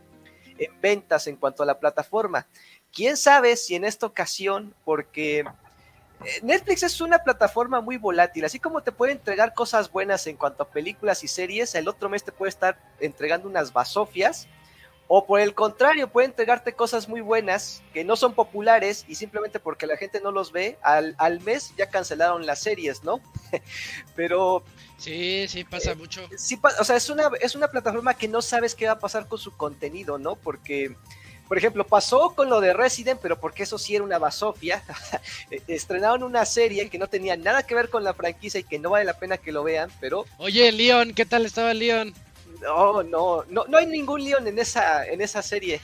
en 0.58 0.80
ventas 0.80 1.26
en 1.26 1.36
cuanto 1.36 1.62
a 1.62 1.66
la 1.66 1.78
plataforma. 1.78 2.46
Quién 2.92 3.16
sabe 3.16 3.56
si 3.56 3.74
en 3.74 3.84
esta 3.84 4.06
ocasión, 4.06 4.74
porque 4.84 5.40
eh, 5.40 6.40
Netflix 6.42 6.82
es 6.82 7.00
una 7.00 7.20
plataforma 7.20 7.80
muy 7.80 7.96
volátil, 7.96 8.44
así 8.44 8.60
como 8.60 8.82
te 8.82 8.92
puede 8.92 9.12
entregar 9.12 9.54
cosas 9.54 9.90
buenas 9.90 10.26
en 10.26 10.36
cuanto 10.36 10.62
a 10.62 10.68
películas 10.68 11.24
y 11.24 11.28
series, 11.28 11.74
el 11.74 11.88
otro 11.88 12.08
mes 12.08 12.22
te 12.22 12.32
puede 12.32 12.50
estar 12.50 12.78
entregando 13.00 13.48
unas 13.48 13.72
basofias, 13.72 14.46
o 15.08 15.26
por 15.26 15.40
el 15.40 15.54
contrario, 15.54 16.08
puede 16.08 16.26
entregarte 16.28 16.72
cosas 16.72 17.08
muy 17.08 17.20
buenas 17.20 17.82
que 17.92 18.02
no 18.04 18.16
son 18.16 18.34
populares 18.34 19.04
y 19.08 19.14
simplemente 19.16 19.60
porque 19.60 19.86
la 19.86 19.96
gente 19.96 20.20
no 20.22 20.30
los 20.30 20.52
ve, 20.52 20.78
al, 20.82 21.14
al 21.18 21.40
mes 21.40 21.72
ya 21.76 21.90
cancelaron 21.90 22.46
las 22.46 22.60
series, 22.60 23.04
¿no? 23.04 23.20
Pero 24.16 24.62
Sí, 24.98 25.46
sí, 25.48 25.64
pasa 25.64 25.92
Eh, 25.92 25.94
mucho. 25.96 26.28
sí, 26.36 26.58
o 26.80 26.84
sea, 26.84 26.96
es 26.96 27.10
una, 27.10 27.30
es 27.40 27.54
una 27.56 27.68
plataforma 27.68 28.14
que 28.14 28.28
no 28.28 28.40
sabes 28.40 28.74
qué 28.74 28.86
va 28.86 28.92
a 28.92 28.98
pasar 29.00 29.26
con 29.26 29.38
su 29.38 29.56
contenido, 29.56 30.16
¿no? 30.16 30.36
Porque, 30.36 30.94
por 31.48 31.58
ejemplo, 31.58 31.84
pasó 31.84 32.34
con 32.36 32.48
lo 32.48 32.60
de 32.60 32.72
Resident, 32.72 33.18
pero 33.20 33.40
porque 33.40 33.64
eso 33.64 33.78
sí 33.78 33.96
era 33.96 34.04
una 34.04 34.18
basofia. 34.18 34.82
Eh, 35.50 35.60
Estrenaron 35.66 36.22
una 36.22 36.46
serie 36.46 36.88
que 36.88 36.98
no 36.98 37.08
tenía 37.08 37.36
nada 37.36 37.64
que 37.64 37.74
ver 37.74 37.90
con 37.90 38.04
la 38.04 38.14
franquicia 38.14 38.60
y 38.60 38.64
que 38.64 38.78
no 38.78 38.90
vale 38.90 39.04
la 39.04 39.18
pena 39.18 39.36
que 39.36 39.52
lo 39.52 39.62
vean, 39.64 39.90
pero 40.00 40.24
Oye, 40.38 40.70
Leon, 40.72 41.12
¿qué 41.14 41.26
tal 41.26 41.44
estaba 41.44 41.74
Leon? 41.74 42.14
No, 42.62 43.02
no, 43.02 43.44
no, 43.48 43.64
no 43.66 43.78
hay 43.78 43.86
ningún 43.86 44.24
león 44.24 44.46
en 44.46 44.58
esa, 44.58 45.06
en 45.06 45.20
esa 45.20 45.42
serie. 45.42 45.80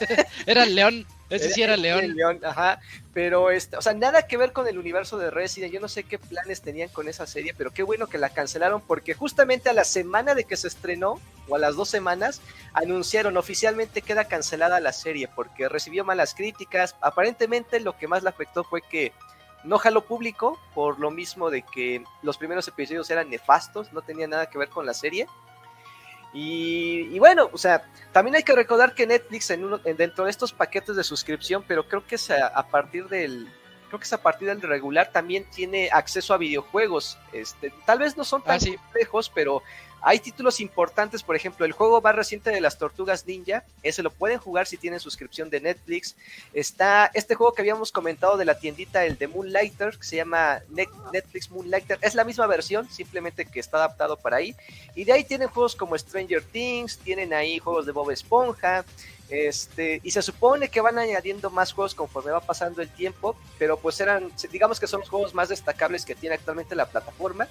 Era 0.46 0.64
el 0.64 0.74
León. 0.74 1.06
Ese 1.30 1.50
sí 1.50 1.62
era 1.62 1.74
el 1.74 1.82
León. 1.82 2.14
león, 2.14 2.40
ajá. 2.44 2.80
Pero, 3.14 3.50
este, 3.50 3.76
o 3.76 3.82
sea, 3.82 3.94
nada 3.94 4.26
que 4.26 4.36
ver 4.36 4.52
con 4.52 4.68
el 4.68 4.78
universo 4.78 5.16
de 5.16 5.30
Resident. 5.30 5.72
Yo 5.72 5.80
no 5.80 5.88
sé 5.88 6.04
qué 6.04 6.18
planes 6.18 6.60
tenían 6.60 6.90
con 6.90 7.08
esa 7.08 7.26
serie, 7.26 7.54
pero 7.56 7.72
qué 7.72 7.82
bueno 7.82 8.06
que 8.06 8.18
la 8.18 8.30
cancelaron 8.30 8.82
porque 8.82 9.14
justamente 9.14 9.70
a 9.70 9.72
la 9.72 9.84
semana 9.84 10.34
de 10.34 10.44
que 10.44 10.56
se 10.56 10.68
estrenó, 10.68 11.20
o 11.48 11.56
a 11.56 11.58
las 11.58 11.74
dos 11.74 11.88
semanas, 11.88 12.40
anunciaron 12.74 13.36
oficialmente 13.36 14.02
queda 14.02 14.26
cancelada 14.26 14.78
la 14.80 14.92
serie 14.92 15.28
porque 15.34 15.68
recibió 15.68 16.04
malas 16.04 16.34
críticas. 16.34 16.96
Aparentemente 17.00 17.80
lo 17.80 17.96
que 17.96 18.08
más 18.08 18.22
le 18.22 18.28
afectó 18.28 18.62
fue 18.62 18.82
que 18.82 19.12
no 19.64 19.78
jaló 19.78 20.02
público 20.02 20.58
por 20.74 20.98
lo 20.98 21.10
mismo 21.10 21.50
de 21.50 21.62
que 21.62 22.04
los 22.22 22.36
primeros 22.36 22.66
episodios 22.68 23.10
eran 23.10 23.30
nefastos, 23.30 23.92
no 23.92 24.02
tenían 24.02 24.30
nada 24.30 24.46
que 24.46 24.58
ver 24.58 24.68
con 24.68 24.86
la 24.86 24.94
serie. 24.94 25.26
Y, 26.34 27.08
y 27.14 27.18
bueno, 27.18 27.50
o 27.52 27.58
sea, 27.58 27.84
también 28.12 28.36
hay 28.36 28.42
que 28.42 28.54
recordar 28.54 28.94
que 28.94 29.06
Netflix 29.06 29.50
en 29.50 29.64
uno, 29.64 29.80
en- 29.84 29.96
dentro 29.96 30.24
de 30.24 30.30
estos 30.30 30.52
paquetes 30.52 30.96
de 30.96 31.04
suscripción, 31.04 31.64
pero 31.66 31.86
creo 31.86 32.06
que 32.06 32.14
es 32.14 32.30
a, 32.30 32.46
a 32.46 32.66
partir 32.68 33.06
del 33.08 33.48
creo 33.88 34.00
que 34.00 34.04
es 34.04 34.12
a 34.14 34.22
partir 34.22 34.48
del 34.48 34.62
regular 34.62 35.10
también 35.12 35.44
tiene 35.50 35.90
acceso 35.92 36.32
a 36.32 36.38
videojuegos. 36.38 37.18
Este, 37.34 37.70
tal 37.84 37.98
vez 37.98 38.16
no 38.16 38.24
son 38.24 38.42
tan 38.42 38.56
Ah, 38.56 38.60
sí. 38.60 38.74
complejos, 38.76 39.28
pero 39.34 39.62
hay 40.02 40.18
títulos 40.18 40.60
importantes, 40.60 41.22
por 41.22 41.36
ejemplo, 41.36 41.64
el 41.64 41.72
juego 41.72 42.00
más 42.00 42.14
reciente 42.14 42.50
de 42.50 42.60
las 42.60 42.76
Tortugas 42.76 43.26
Ninja, 43.26 43.64
ese 43.82 44.02
lo 44.02 44.10
pueden 44.10 44.38
jugar 44.38 44.66
si 44.66 44.76
tienen 44.76 44.98
suscripción 44.98 45.48
de 45.48 45.60
Netflix. 45.60 46.16
Está 46.52 47.10
este 47.14 47.36
juego 47.36 47.54
que 47.54 47.62
habíamos 47.62 47.92
comentado 47.92 48.36
de 48.36 48.44
la 48.44 48.58
tiendita, 48.58 49.04
el 49.04 49.16
de 49.16 49.28
Moonlighter, 49.28 49.96
que 49.96 50.04
se 50.04 50.16
llama 50.16 50.60
Ne- 50.70 50.88
Netflix 51.12 51.50
Moonlighter. 51.50 51.98
Es 52.02 52.14
la 52.14 52.24
misma 52.24 52.46
versión, 52.46 52.90
simplemente 52.90 53.46
que 53.46 53.60
está 53.60 53.76
adaptado 53.76 54.16
para 54.16 54.38
ahí. 54.38 54.56
Y 54.94 55.04
de 55.04 55.12
ahí 55.12 55.24
tienen 55.24 55.48
juegos 55.48 55.76
como 55.76 55.96
Stranger 55.96 56.42
Things, 56.42 56.98
tienen 56.98 57.32
ahí 57.32 57.58
juegos 57.58 57.86
de 57.86 57.92
Bob 57.92 58.10
Esponja, 58.10 58.84
este, 59.28 60.00
y 60.02 60.10
se 60.10 60.20
supone 60.20 60.68
que 60.68 60.82
van 60.82 60.98
añadiendo 60.98 61.48
más 61.48 61.72
juegos 61.72 61.94
conforme 61.94 62.32
va 62.32 62.40
pasando 62.40 62.82
el 62.82 62.90
tiempo, 62.90 63.34
pero 63.58 63.78
pues 63.78 63.98
eran, 64.00 64.30
digamos 64.50 64.78
que 64.78 64.86
son 64.86 65.00
los 65.00 65.08
juegos 65.08 65.32
más 65.32 65.48
destacables 65.48 66.04
que 66.04 66.14
tiene 66.14 66.34
actualmente 66.34 66.74
la 66.74 66.86
plataforma. 66.86 67.48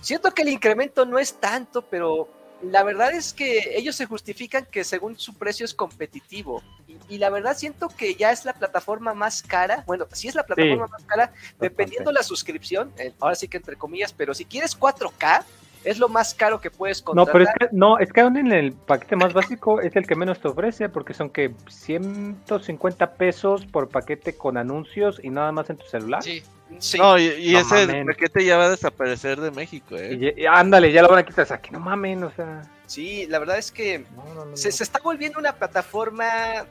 Siento 0.00 0.30
que 0.32 0.42
el 0.42 0.48
incremento 0.48 1.04
no 1.04 1.18
es 1.18 1.34
tanto, 1.34 1.82
pero 1.82 2.28
la 2.62 2.82
verdad 2.82 3.12
es 3.12 3.32
que 3.32 3.76
ellos 3.76 3.96
se 3.96 4.06
justifican 4.06 4.66
que 4.70 4.84
según 4.84 5.18
su 5.18 5.34
precio 5.34 5.64
es 5.64 5.74
competitivo. 5.74 6.62
Y, 6.86 6.96
y 7.14 7.18
la 7.18 7.30
verdad 7.30 7.56
siento 7.56 7.88
que 7.88 8.14
ya 8.14 8.32
es 8.32 8.44
la 8.44 8.52
plataforma 8.52 9.14
más 9.14 9.42
cara. 9.42 9.82
Bueno, 9.86 10.06
sí 10.12 10.28
es 10.28 10.34
la 10.34 10.42
plataforma 10.44 10.86
más 10.86 11.04
cara, 11.04 11.32
dependiendo 11.58 12.12
la 12.12 12.22
suscripción. 12.22 12.92
eh, 12.98 13.12
ahora 13.20 13.34
sí 13.34 13.48
que 13.48 13.56
entre 13.56 13.76
comillas, 13.76 14.12
pero 14.12 14.34
si 14.34 14.44
quieres 14.44 14.78
4K, 14.78 15.42
es 15.82 15.98
lo 15.98 16.10
más 16.10 16.34
caro 16.34 16.60
que 16.60 16.70
puedes 16.70 17.00
No, 17.00 17.04
contratar. 17.06 17.32
pero 17.32 17.44
es 17.44 17.50
que, 17.58 17.68
no, 17.74 17.98
es 17.98 18.12
que 18.12 18.20
aún 18.20 18.36
en 18.36 18.52
el 18.52 18.72
paquete 18.74 19.16
más 19.16 19.32
básico 19.32 19.80
es 19.80 19.96
el 19.96 20.06
que 20.06 20.14
menos 20.14 20.38
te 20.38 20.48
ofrece, 20.48 20.90
porque 20.90 21.14
son 21.14 21.30
que 21.30 21.54
150 21.68 23.14
pesos 23.14 23.64
por 23.66 23.88
paquete 23.88 24.36
con 24.36 24.56
anuncios 24.58 25.20
y 25.22 25.30
nada 25.30 25.52
más 25.52 25.70
en 25.70 25.78
tu 25.78 25.86
celular. 25.86 26.22
Sí. 26.22 26.42
Sí. 26.78 26.98
No, 26.98 27.18
y, 27.18 27.24
y 27.26 27.52
No 27.52 27.58
ese 27.60 27.86
mamen. 27.86 28.06
paquete 28.06 28.44
ya 28.44 28.56
va 28.56 28.66
a 28.66 28.70
desaparecer 28.70 29.40
de 29.40 29.50
México, 29.50 29.96
¿eh? 29.96 30.34
y 30.36 30.46
ándale, 30.46 30.92
ya 30.92 31.02
lo 31.02 31.08
van 31.08 31.18
a 31.18 31.24
quitar. 31.24 31.44
O 31.44 31.48
sea, 31.48 31.60
que 31.60 31.70
no 31.70 31.80
mamen, 31.80 32.22
o 32.24 32.30
sea. 32.32 32.62
Sí, 32.86 33.26
la 33.28 33.38
verdad 33.38 33.58
es 33.58 33.70
que 33.70 34.04
No, 34.16 34.24
no, 34.34 34.44
no, 34.46 34.56
se, 34.56 34.68
no. 34.68 34.72
se 34.76 34.82
está 34.84 34.98
volviendo 35.00 35.38
una 35.38 35.54
plataforma, 35.54 36.64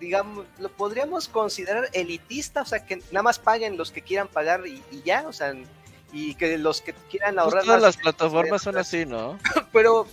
digamos, 0.00 0.46
lo 0.58 0.68
podríamos 0.70 1.28
considerar 1.28 1.88
elitista, 1.92 2.62
o 2.62 2.66
sea, 2.66 2.84
que 2.84 2.96
nada 3.10 3.22
más 3.22 3.38
paguen 3.38 3.76
los 3.76 3.90
que 3.90 4.02
quieran 4.02 4.28
pagar 4.28 4.66
y, 4.66 4.82
y 4.90 5.02
ya, 5.04 5.24
o 5.26 5.32
sea, 5.32 5.54
y 6.12 6.34
que 6.34 6.56
los 6.58 6.80
que 6.82 6.92
quieran 7.10 7.34
Pues 7.34 7.44
ahorrar 7.44 7.64
todas 7.64 7.82
las 7.82 7.96
plataformas 7.96 8.62
son 8.62 8.76
así, 8.78 9.04
¿no? 9.06 9.38
pero 9.72 10.06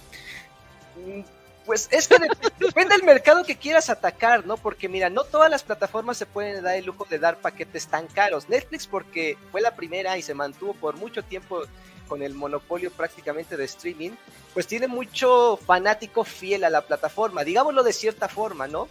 pues 1.66 1.88
es 1.92 2.08
que 2.08 2.18
depende 2.60 2.96
del 2.96 3.04
mercado 3.04 3.44
que 3.44 3.56
quieras 3.56 3.90
atacar, 3.90 4.46
¿no? 4.46 4.58
Porque 4.58 4.90
mira, 4.90 5.10
no 5.10 5.24
todas 5.24 5.50
las 5.50 5.64
plataformas 5.64 6.18
se 6.18 6.26
pueden 6.26 6.64
dar 6.64 6.76
el 6.76 6.86
lujo 6.86 7.06
de 7.10 7.20
dar 7.20 7.38
paquetes 7.38 7.88
tan 7.88 8.08
caros. 8.08 8.50
Netflix 8.50 8.88
porque 8.88 9.38
fue 9.52 9.62
la 9.62 9.76
primera 9.76 10.18
y 10.18 10.22
se 10.22 10.34
mantuvo 10.34 10.74
por 10.74 10.98
mucho 10.98 11.24
tiempo 11.24 11.64
con 12.08 12.22
el 12.22 12.34
monopolio 12.34 12.92
prácticamente 12.92 13.58
de 13.58 13.66
streaming, 13.66 14.12
pues 14.54 14.68
tiene 14.68 14.88
mucho 14.88 15.58
fanático 15.58 16.24
fiel 16.24 16.64
a 16.64 16.70
la 16.70 16.82
plataforma, 16.82 17.44
digámoslo 17.44 17.82
de 17.84 17.94
cierta 17.94 18.28
forma, 18.28 18.68
¿no? 18.68 18.88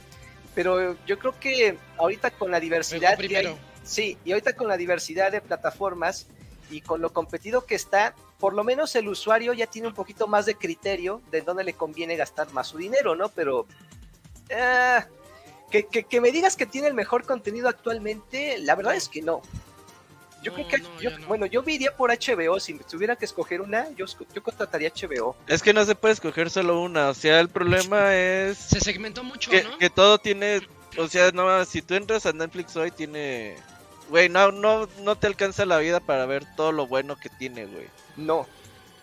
Pero 0.54 0.96
yo 1.06 1.18
creo 1.18 1.38
que 1.38 1.78
ahorita 1.98 2.30
con 2.32 2.50
la 2.50 2.60
diversidad 2.60 3.16
que 3.18 3.36
hay. 3.36 3.56
Sí, 3.84 4.18
y 4.24 4.32
ahorita 4.32 4.54
con 4.54 4.68
la 4.68 4.76
diversidad 4.76 5.32
de 5.32 5.40
plataformas 5.40 6.26
y 6.70 6.80
con 6.80 7.00
lo 7.00 7.12
competido 7.12 7.64
que 7.66 7.74
está, 7.74 8.14
por 8.42 8.54
lo 8.54 8.64
menos 8.64 8.96
el 8.96 9.06
usuario 9.06 9.52
ya 9.52 9.68
tiene 9.68 9.86
un 9.86 9.94
poquito 9.94 10.26
más 10.26 10.46
de 10.46 10.56
criterio 10.56 11.22
de 11.30 11.42
dónde 11.42 11.62
le 11.62 11.74
conviene 11.74 12.16
gastar 12.16 12.52
más 12.52 12.66
su 12.66 12.76
dinero, 12.76 13.14
¿no? 13.14 13.28
Pero 13.28 13.68
ah, 14.52 15.06
que, 15.70 15.84
que- 15.86 16.02
que 16.02 16.20
me 16.20 16.32
digas 16.32 16.56
que 16.56 16.66
tiene 16.66 16.88
el 16.88 16.94
mejor 16.94 17.24
contenido 17.24 17.68
actualmente, 17.68 18.58
la 18.58 18.74
verdad 18.74 18.96
es 18.96 19.08
que 19.08 19.22
no. 19.22 19.42
Yo 20.42 20.50
No, 20.50 20.54
creo 20.56 20.66
que, 20.66 20.78
no, 20.78 21.00
yo- 21.00 21.10
ya 21.10 21.18
no. 21.20 21.26
bueno, 21.28 21.46
yo 21.46 21.62
me 21.62 21.72
iría 21.74 21.96
por 21.96 22.10
HBO, 22.10 22.58
si 22.58 22.74
tuviera 22.80 23.14
que 23.14 23.26
escoger 23.26 23.60
una, 23.60 23.88
yo 23.90 24.06
contrataría 24.42 24.90
HBO. 24.92 25.36
Es 25.46 25.62
que 25.62 25.72
no 25.72 25.84
se 25.84 25.94
puede 25.94 26.14
escoger 26.14 26.50
solo 26.50 26.80
una, 26.80 27.10
o 27.10 27.14
sea, 27.14 27.38
el 27.38 27.48
problema 27.48 28.16
es 28.16 28.58
Se 28.58 28.80
segmentó 28.80 29.22
mucho, 29.22 29.52
que, 29.52 29.62
¿no? 29.62 29.78
que 29.78 29.88
todo 29.88 30.18
tiene, 30.18 30.66
o 30.98 31.06
sea, 31.06 31.30
no, 31.30 31.64
si 31.64 31.80
tú 31.80 31.94
entras 31.94 32.26
a 32.26 32.32
Netflix 32.32 32.74
hoy 32.74 32.90
tiene, 32.90 33.54
güey, 34.08 34.28
no, 34.28 34.52
no, 34.52 34.88
no 34.98 35.16
te 35.16 35.26
alcanza 35.26 35.66
la 35.66 35.78
vida 35.78 36.00
para 36.00 36.26
ver 36.26 36.44
todo 36.56 36.72
lo 36.72 36.86
bueno 36.86 37.16
que 37.16 37.28
tiene, 37.30 37.66
güey. 37.66 37.90
No, 38.16 38.48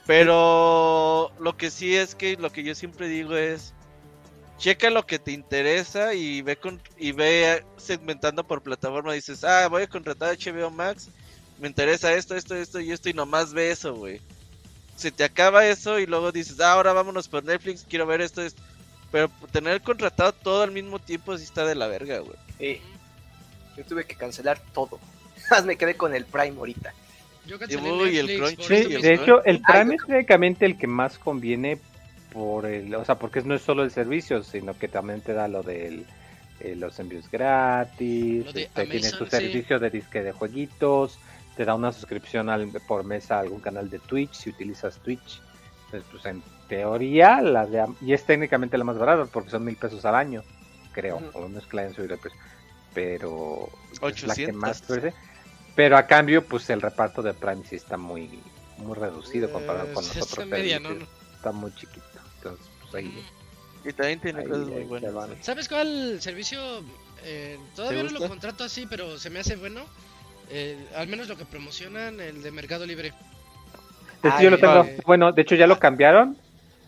Pero 0.06 1.32
lo 1.40 1.56
que 1.58 1.70
sí 1.72 1.96
es 1.96 2.16
que 2.16 2.36
lo 2.38 2.52
que 2.52 2.64
yo 2.64 2.76
siempre 2.76 3.08
digo 3.08 3.36
es 3.36 3.74
checa 4.58 4.90
lo 4.90 5.06
que 5.06 5.20
te 5.20 5.32
interesa 5.32 6.14
y 6.14 6.42
ve 6.42 6.58
con, 6.58 6.82
y 6.98 7.12
ve 7.14 7.66
segmentando 7.78 8.44
por 8.46 8.62
plataforma. 8.64 9.14
Dices, 9.14 9.44
ah, 9.44 9.68
voy 9.70 9.84
a 9.84 9.88
contratar 9.90 10.36
HBO 10.38 10.72
Max, 10.72 11.10
me 11.58 11.68
interesa 11.68 12.14
esto, 12.14 12.36
esto, 12.36 12.56
esto 12.56 12.80
y 12.80 12.92
esto 12.92 13.10
y 13.10 13.14
nomás 13.14 13.54
ve 13.54 13.72
eso, 13.72 13.96
güey. 13.96 14.22
Se 14.96 15.12
te 15.12 15.24
acaba 15.24 15.66
eso 15.68 16.00
y 16.00 16.06
luego 16.08 16.32
dices, 16.32 16.60
ah, 16.60 16.74
ahora 16.74 16.94
vámonos 16.94 17.28
por 17.30 17.44
Netflix, 17.44 17.86
quiero 17.88 18.06
ver 18.08 18.22
esto, 18.22 18.42
esto. 18.42 18.62
Pero 19.12 19.30
tener 19.52 19.82
contratado 19.82 20.34
todo 20.34 20.64
al 20.64 20.72
mismo 20.72 21.00
tiempo 21.00 21.38
sí 21.38 21.44
está 21.44 21.66
de 21.66 21.76
la 21.76 21.88
verga, 21.88 22.20
güey. 22.20 22.38
eh, 22.60 22.82
yo 23.78 23.84
tuve 23.86 24.06
que 24.06 24.16
cancelar 24.16 24.60
todo. 24.74 25.00
Más 25.52 25.66
me 25.66 25.76
quedé 25.76 25.96
con 25.96 26.14
el 26.14 26.26
Prime 26.26 26.58
ahorita. 26.58 26.94
Yo 27.46 27.58
cancelé 27.58 27.92
Uy, 27.92 28.18
el 28.18 28.28
Netflix 28.28 28.58
mismo, 28.70 29.02
de 29.02 29.10
¿eh? 29.14 29.14
hecho, 29.16 29.44
el 29.46 29.62
Ay, 29.64 29.82
Prime 29.82 29.96
es 29.96 30.02
técnicamente 30.06 30.66
el 30.66 30.78
que 30.78 30.88
más 30.88 31.18
conviene 31.18 31.80
por 32.32 32.66
el, 32.66 32.94
o 32.94 33.04
sea, 33.06 33.16
porque 33.16 33.42
no 33.42 33.56
es 33.56 33.62
solo 33.62 33.84
el 33.84 33.92
servicio, 33.92 34.44
sino 34.44 34.78
que 34.78 34.88
también 34.88 35.22
te 35.22 35.34
da 35.34 35.48
lo 35.48 35.64
de 35.64 36.06
los 36.76 37.00
envíos 37.00 37.32
gratis, 37.32 38.46
Lo 38.46 38.52
este, 38.52 38.86
tiene 38.86 39.10
sí. 39.10 39.26
servicio 39.30 39.80
de 39.80 39.90
disque 39.90 40.22
de 40.22 40.34
jueguitos, 40.34 41.18
te 41.56 41.64
da 41.66 41.74
una 41.74 41.92
suscripción 41.92 42.50
al- 42.50 42.70
por 42.88 43.04
mes 43.06 43.32
a 43.32 43.40
algún 43.40 43.62
canal 43.62 43.90
de 43.90 44.00
Twitch 44.00 44.34
si 44.34 44.50
utilizas 44.50 45.00
Twitch. 45.00 45.42
Entonces, 45.86 46.08
pues 46.12 46.26
en 46.26 46.44
teoría, 46.68 47.42
la 47.42 47.66
de, 47.66 47.80
Am- 47.80 47.96
y 48.02 48.14
es 48.14 48.26
técnicamente 48.26 48.78
la 48.78 48.84
más 48.84 48.98
barata 48.98 49.26
porque 49.32 49.50
son 49.50 49.64
mil 49.64 49.76
pesos 49.78 50.06
al 50.06 50.16
año, 50.16 50.44
creo, 50.92 51.18
Ujú. 51.18 51.30
o 51.34 51.48
no 51.50 51.58
es 51.60 51.66
que 51.66 51.78
la 51.78 51.82
hayan 51.84 51.96
subido 51.96 52.14
el 52.14 52.20
precio, 52.20 52.40
pero 52.94 53.70
es 54.12 54.24
la 54.24 54.38
que 54.40 54.52
800. 54.52 54.56
más. 54.56 54.84
Pero 55.76 55.98
a 55.98 56.08
cambio, 56.08 56.46
pues 56.48 56.70
el 56.70 56.82
reparto 56.82 57.22
de 57.22 57.34
Prime 57.34 57.64
sí 57.66 57.76
está 57.76 57.98
muy, 57.98 58.44
muy 58.78 58.96
reducido 58.96 59.52
comparado 59.52 59.88
Eh, 59.88 59.94
con 59.94 60.04
sí, 60.04 60.18
los 60.20 60.28
está 60.28 60.42
otros 60.42 60.48
media. 60.48 60.82
Está 61.36 61.52
muy 61.52 61.74
chiquito. 61.76 62.06
Entonces, 62.38 62.68
pues 62.82 62.96
ahí, 62.96 63.32
Y 63.84 63.94
también 63.94 64.20
tiene 64.20 64.42
ahí, 64.42 64.48
cosas 64.48 64.68
muy 64.70 64.84
buenas. 64.84 65.14
¿Sabes 65.42 65.68
cuál 65.70 66.22
servicio? 66.22 66.60
Eh, 67.24 67.60
todavía 67.76 68.04
no 68.04 68.12
lo 68.12 68.26
contrato 68.28 68.64
así, 68.64 68.86
pero 68.88 69.18
se 69.18 69.30
me 69.30 69.40
hace 69.40 69.56
bueno. 69.56 69.90
Eh, 70.50 70.78
al 70.96 71.08
menos 71.08 71.28
lo 71.28 71.38
que 71.38 71.46
promocionan, 71.46 72.20
el 72.20 72.42
de 72.42 72.52
Mercado 72.52 72.86
Libre. 72.86 73.14
De 74.22 74.30
hecho, 74.30 74.38
Ay, 74.38 74.44
yo 74.44 74.50
lo 74.50 74.60
tengo. 74.60 74.92
Bueno, 75.06 75.32
de 75.32 75.42
hecho 75.42 75.56
ya 75.56 75.68
lo 75.68 75.80
cambiaron. 75.80 76.38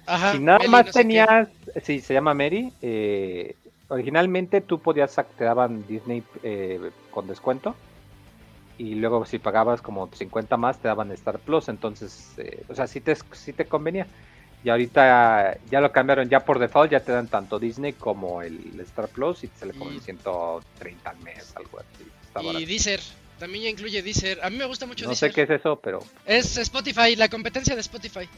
Ajá. 0.06 0.34
si 0.34 0.40
nada 0.40 0.60
Meli, 0.60 0.70
más 0.70 0.86
no 0.86 0.92
tenías, 0.92 1.50
sí, 1.84 2.02
se 2.02 2.14
llama 2.14 2.34
Mary. 2.34 2.74
eh, 2.82 3.61
originalmente 3.92 4.62
tú 4.62 4.80
podías, 4.80 5.16
te 5.38 5.44
daban 5.44 5.86
Disney 5.86 6.24
eh, 6.44 6.92
con 7.12 7.28
descuento. 7.28 7.76
Y 8.78 8.96
luego 8.96 9.26
si 9.26 9.38
pagabas 9.38 9.82
como 9.82 10.08
50 10.12 10.58
más 10.58 10.80
te 10.80 10.88
daban 10.88 11.12
Star 11.12 11.40
Plus. 11.40 11.70
Entonces, 11.70 12.34
eh, 12.38 12.64
o 12.70 12.74
sea, 12.74 12.88
sí 12.88 13.02
te, 13.02 13.16
sí 13.34 13.54
te 13.54 13.66
convenía. 13.66 14.08
Y 14.64 14.70
ahorita 14.70 15.58
ya 15.70 15.82
lo 15.82 15.92
cambiaron, 15.92 16.30
ya 16.30 16.40
por 16.46 16.58
default 16.60 16.92
ya 16.92 17.00
te 17.02 17.12
dan 17.12 17.28
tanto 17.28 17.60
Disney 17.60 17.94
como 17.94 18.42
el 18.42 18.80
Star 18.82 19.08
Plus 19.10 19.44
y 19.44 19.48
te 19.48 19.60
sale 19.60 19.74
como 19.74 19.92
Y- 19.92 19.96
en 19.96 20.02
130 20.02 21.10
al 21.10 21.18
mes, 21.20 21.54
algo 21.56 21.80
así. 21.80 22.06
Está 22.26 22.42
Y 22.42 22.46
barato. 22.48 22.66
Deezer. 22.66 23.00
También 23.40 23.64
ya 23.66 23.70
incluye 23.72 24.02
Deezer. 24.04 24.40
A 24.44 24.50
mí 24.52 24.58
me 24.58 24.66
gusta 24.66 24.86
mucho 24.86 25.06
No 25.06 25.16
sé 25.16 25.28
Deezer. 25.28 25.48
qué 25.48 25.54
es 25.54 25.60
eso, 25.60 25.76
pero... 25.80 26.00
Es 26.26 26.58
Spotify, 26.58 27.16
la 27.16 27.28
competencia 27.28 27.74
de 27.76 27.82
Spotify. 27.82 28.30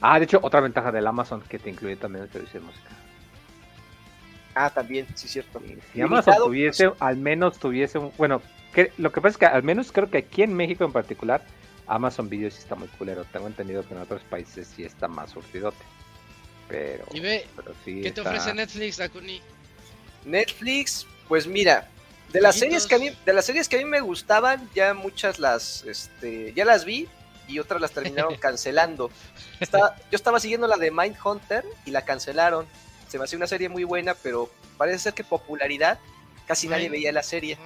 Ah, 0.00 0.18
de 0.18 0.24
hecho, 0.24 0.38
otra 0.42 0.60
ventaja 0.60 0.90
del 0.92 1.06
Amazon 1.06 1.42
que 1.42 1.58
te 1.58 1.70
incluye 1.70 1.96
también 1.96 2.24
el 2.24 2.30
servicio 2.30 2.60
de 2.60 2.66
música. 2.66 2.90
Ah, 4.64 4.70
también, 4.70 5.06
sí, 5.14 5.28
cierto. 5.28 5.62
Si 5.94 6.00
Amazon 6.00 6.34
tuviese, 6.44 6.88
pues, 6.88 7.00
al 7.02 7.16
menos 7.16 7.58
tuviese 7.58 7.98
un... 7.98 8.12
Bueno, 8.18 8.42
que, 8.74 8.92
lo 8.98 9.10
que 9.10 9.20
pasa 9.20 9.30
es 9.32 9.36
que 9.38 9.46
al 9.46 9.62
menos 9.62 9.90
creo 9.92 10.10
que 10.10 10.18
aquí 10.18 10.42
en 10.42 10.52
México 10.54 10.84
en 10.84 10.92
particular, 10.92 11.42
Amazon 11.86 12.28
Video 12.28 12.50
sí 12.50 12.58
está 12.58 12.74
muy 12.74 12.88
culero. 12.88 13.24
Tengo 13.32 13.46
entendido 13.46 13.86
que 13.86 13.94
en 13.94 14.00
otros 14.00 14.22
países 14.22 14.68
sí 14.74 14.84
está 14.84 15.08
más 15.08 15.30
surtidote. 15.30 15.82
Pero... 16.68 17.04
Y 17.12 17.20
ve, 17.20 17.46
pero 17.56 17.72
sí 17.84 18.02
¿qué 18.02 18.10
te 18.12 18.20
ofrece 18.20 18.52
Netflix, 18.54 18.98
Dakuni? 18.98 19.40
Netflix, 20.24 21.06
pues 21.26 21.46
mira, 21.46 21.88
de 22.32 22.40
las 22.40 22.56
series 22.56 22.86
que 22.86 22.94
a 22.94 22.98
mí, 22.98 23.10
de 23.24 23.32
las 23.32 23.46
series 23.46 23.68
que 23.68 23.76
a 23.76 23.78
mí 23.78 23.84
me 23.86 24.00
gustaban, 24.00 24.68
ya 24.74 24.94
muchas 24.94 25.38
las, 25.38 25.84
este, 25.84 26.52
ya 26.52 26.64
las 26.64 26.84
vi 26.84 27.08
y 27.48 27.58
otras 27.58 27.80
las 27.80 27.92
terminaron 27.92 28.36
cancelando. 28.40 29.10
Estaba- 29.58 29.96
yo 30.10 30.16
estaba 30.16 30.38
siguiendo 30.38 30.66
la 30.66 30.76
de 30.76 30.90
Mindhunter 30.90 31.64
y 31.86 31.90
la 31.90 32.02
cancelaron. 32.04 32.66
Se 33.10 33.18
me 33.18 33.24
hacía 33.24 33.36
una 33.36 33.46
serie 33.48 33.68
muy 33.68 33.84
buena, 33.84 34.14
pero 34.14 34.48
parece 34.78 34.98
ser 35.00 35.14
que 35.14 35.24
popularidad 35.24 35.98
casi 36.46 36.68
nadie 36.68 36.88
veía 36.88 37.12
la 37.12 37.22
serie. 37.22 37.58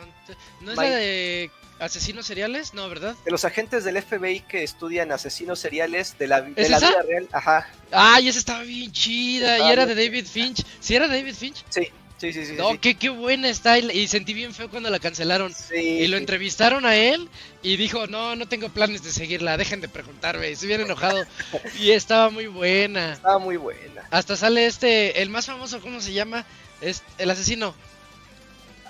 ¿No 0.61 0.73
es 0.73 0.79
Mike. 0.79 0.91
la 0.91 0.97
de 0.97 1.51
asesinos 1.81 2.27
seriales? 2.27 2.73
No, 2.73 2.89
¿verdad? 2.89 3.15
De 3.25 3.31
los 3.31 3.45
agentes 3.45 3.85
del 3.85 4.01
FBI 4.03 4.41
que 4.41 4.63
estudian 4.63 5.13
asesinos 5.13 5.59
seriales 5.59 6.17
de 6.19 6.27
la, 6.29 6.41
de 6.43 6.63
¿Es 6.63 6.71
la 6.71 6.79
esa? 6.79 6.89
vida 6.91 7.03
real. 7.03 7.29
Ajá, 7.33 7.69
Ay, 7.91 8.29
esa 8.29 8.39
estaba 8.39 8.63
bien 8.63 8.91
chida. 8.93 9.53
Estaba 9.57 9.69
y 9.69 9.73
era 9.73 9.85
bien 9.87 9.97
de 9.99 10.05
David 10.07 10.27
Finch. 10.27 10.65
¿Sí 10.81 10.95
era 10.97 11.09
David 11.09 11.35
Finch? 11.35 11.65
sí, 11.69 11.89
sí, 12.33 12.45
sí, 12.45 12.47
sí. 12.47 12.53
No, 12.57 12.73
sí. 12.73 12.79
qué, 12.79 12.95
qué 12.97 13.09
buena 13.09 13.49
está. 13.49 13.79
Y, 13.79 14.09
sentí 14.09 14.35
bien 14.35 14.55
feo 14.55 14.71
cuando 14.71 14.91
la 14.91 14.99
cancelaron. 14.99 15.53
Sí, 15.53 15.77
Y 15.77 16.07
lo 16.09 16.17
entrevistaron 16.17 16.87
a 16.87 16.97
él 16.97 17.29
y 17.63 17.77
dijo, 17.77 18.07
no, 18.07 18.37
no 18.37 18.47
tengo 18.49 18.69
planes 18.69 19.03
de 19.03 19.11
seguirla, 19.13 19.57
dejen 19.57 19.81
de 19.81 19.89
preguntarme. 19.89 20.49
Estoy 20.51 20.69
bien 20.69 20.81
enojado. 20.83 21.25
y 21.79 21.91
estaba 21.91 22.31
muy 22.31 22.47
buena. 22.47 23.15
Estaba 23.15 23.39
muy 23.39 23.57
buena. 23.57 24.05
Hasta 24.11 24.37
sale 24.37 24.67
este, 24.67 25.23
el 25.23 25.31
más 25.31 25.47
famoso, 25.47 25.81
¿cómo 25.81 26.01
se 26.01 26.13
llama? 26.13 26.45
Es 26.81 27.03
el 27.19 27.31
asesino. 27.31 27.75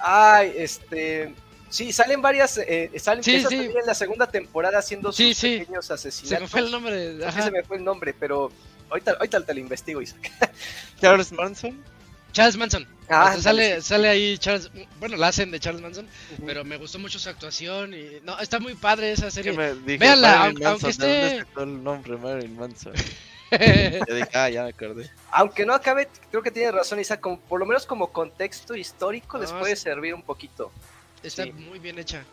Ay, 0.03 0.53
este. 0.57 1.35
Sí, 1.71 1.93
salen 1.93 2.23
varias. 2.23 2.59
Eh, 2.59 2.91
salen, 2.99 3.25
Sí, 3.25 3.39
sí. 3.39 3.43
también 3.45 3.73
en 3.79 3.87
la 3.87 3.95
segunda 3.95 4.29
temporada 4.29 4.79
haciendo 4.79 5.11
sus 5.13 5.41
pequeños 5.41 5.87
Se 5.87 5.93
asesinatos. 5.95 6.43
me 6.43 6.49
fue 6.49 6.61
el 6.61 6.71
nombre. 6.71 7.17
Sí, 7.17 7.23
Ajá. 7.25 7.43
se 7.43 7.51
me 7.51 7.63
fue 7.65 7.79
el 7.79 7.85
nombre, 7.85 8.15
pero 8.15 8.53
ahorita, 8.91 9.13
ahorita 9.13 9.45
te 9.45 9.55
lo 9.55 9.61
investigo, 9.61 10.01
Isaac. 10.01 10.31
Charles 11.01 11.33
Manson. 11.33 11.83
Charles 12.35 12.57
Manson. 12.59 12.87
Ah, 13.09 13.37
sale, 13.39 13.81
sale 13.81 14.09
ahí 14.09 14.37
Charles. 14.39 14.71
Bueno, 15.01 15.17
la 15.17 15.29
hacen 15.29 15.51
de 15.51 15.61
Charles 15.61 15.81
Manson, 15.81 16.07
pero 16.45 16.65
me 16.65 16.77
gustó 16.77 16.99
mucho 16.99 17.19
su 17.19 17.29
actuación. 17.31 17.95
y 17.95 18.19
No, 18.23 18.39
está 18.39 18.59
muy 18.61 18.75
padre 18.75 19.13
esa 19.13 19.31
serie. 19.31 19.53
dijo 19.53 19.99
Véanla, 19.99 20.37
Marilyn 20.39 20.67
aunque- 20.67 20.87
Manson, 20.87 20.91
aunque 20.91 21.07
¿de 21.07 21.13
dónde 21.21 21.27
esté- 21.37 21.39
sacó 21.47 21.63
el 21.63 21.83
nombre 21.85 22.17
Marilyn 22.19 22.57
Manson? 22.59 22.93
Yo 24.09 24.15
dije, 24.17 24.29
ah, 24.35 24.49
ya 24.51 24.65
me 24.65 24.71
acordé. 24.71 25.09
Aunque 25.31 25.65
no 25.65 25.75
acabe, 25.75 26.09
creo 26.31 26.43
que 26.43 26.51
tiene 26.51 26.73
razón, 26.73 26.99
Isaac. 26.99 27.21
Como, 27.21 27.39
por 27.39 27.61
lo 27.61 27.67
menos 27.67 27.87
como 27.87 28.09
contexto 28.13 28.75
histórico 28.75 29.39
les 29.39 29.53
puede 29.53 29.77
servir 29.77 30.13
un 30.13 30.23
poquito. 30.23 30.73
está 31.23 31.45
Sí. 31.45 31.53
muy 31.53 31.79
bien 31.79 31.99
hecha. 31.99 32.25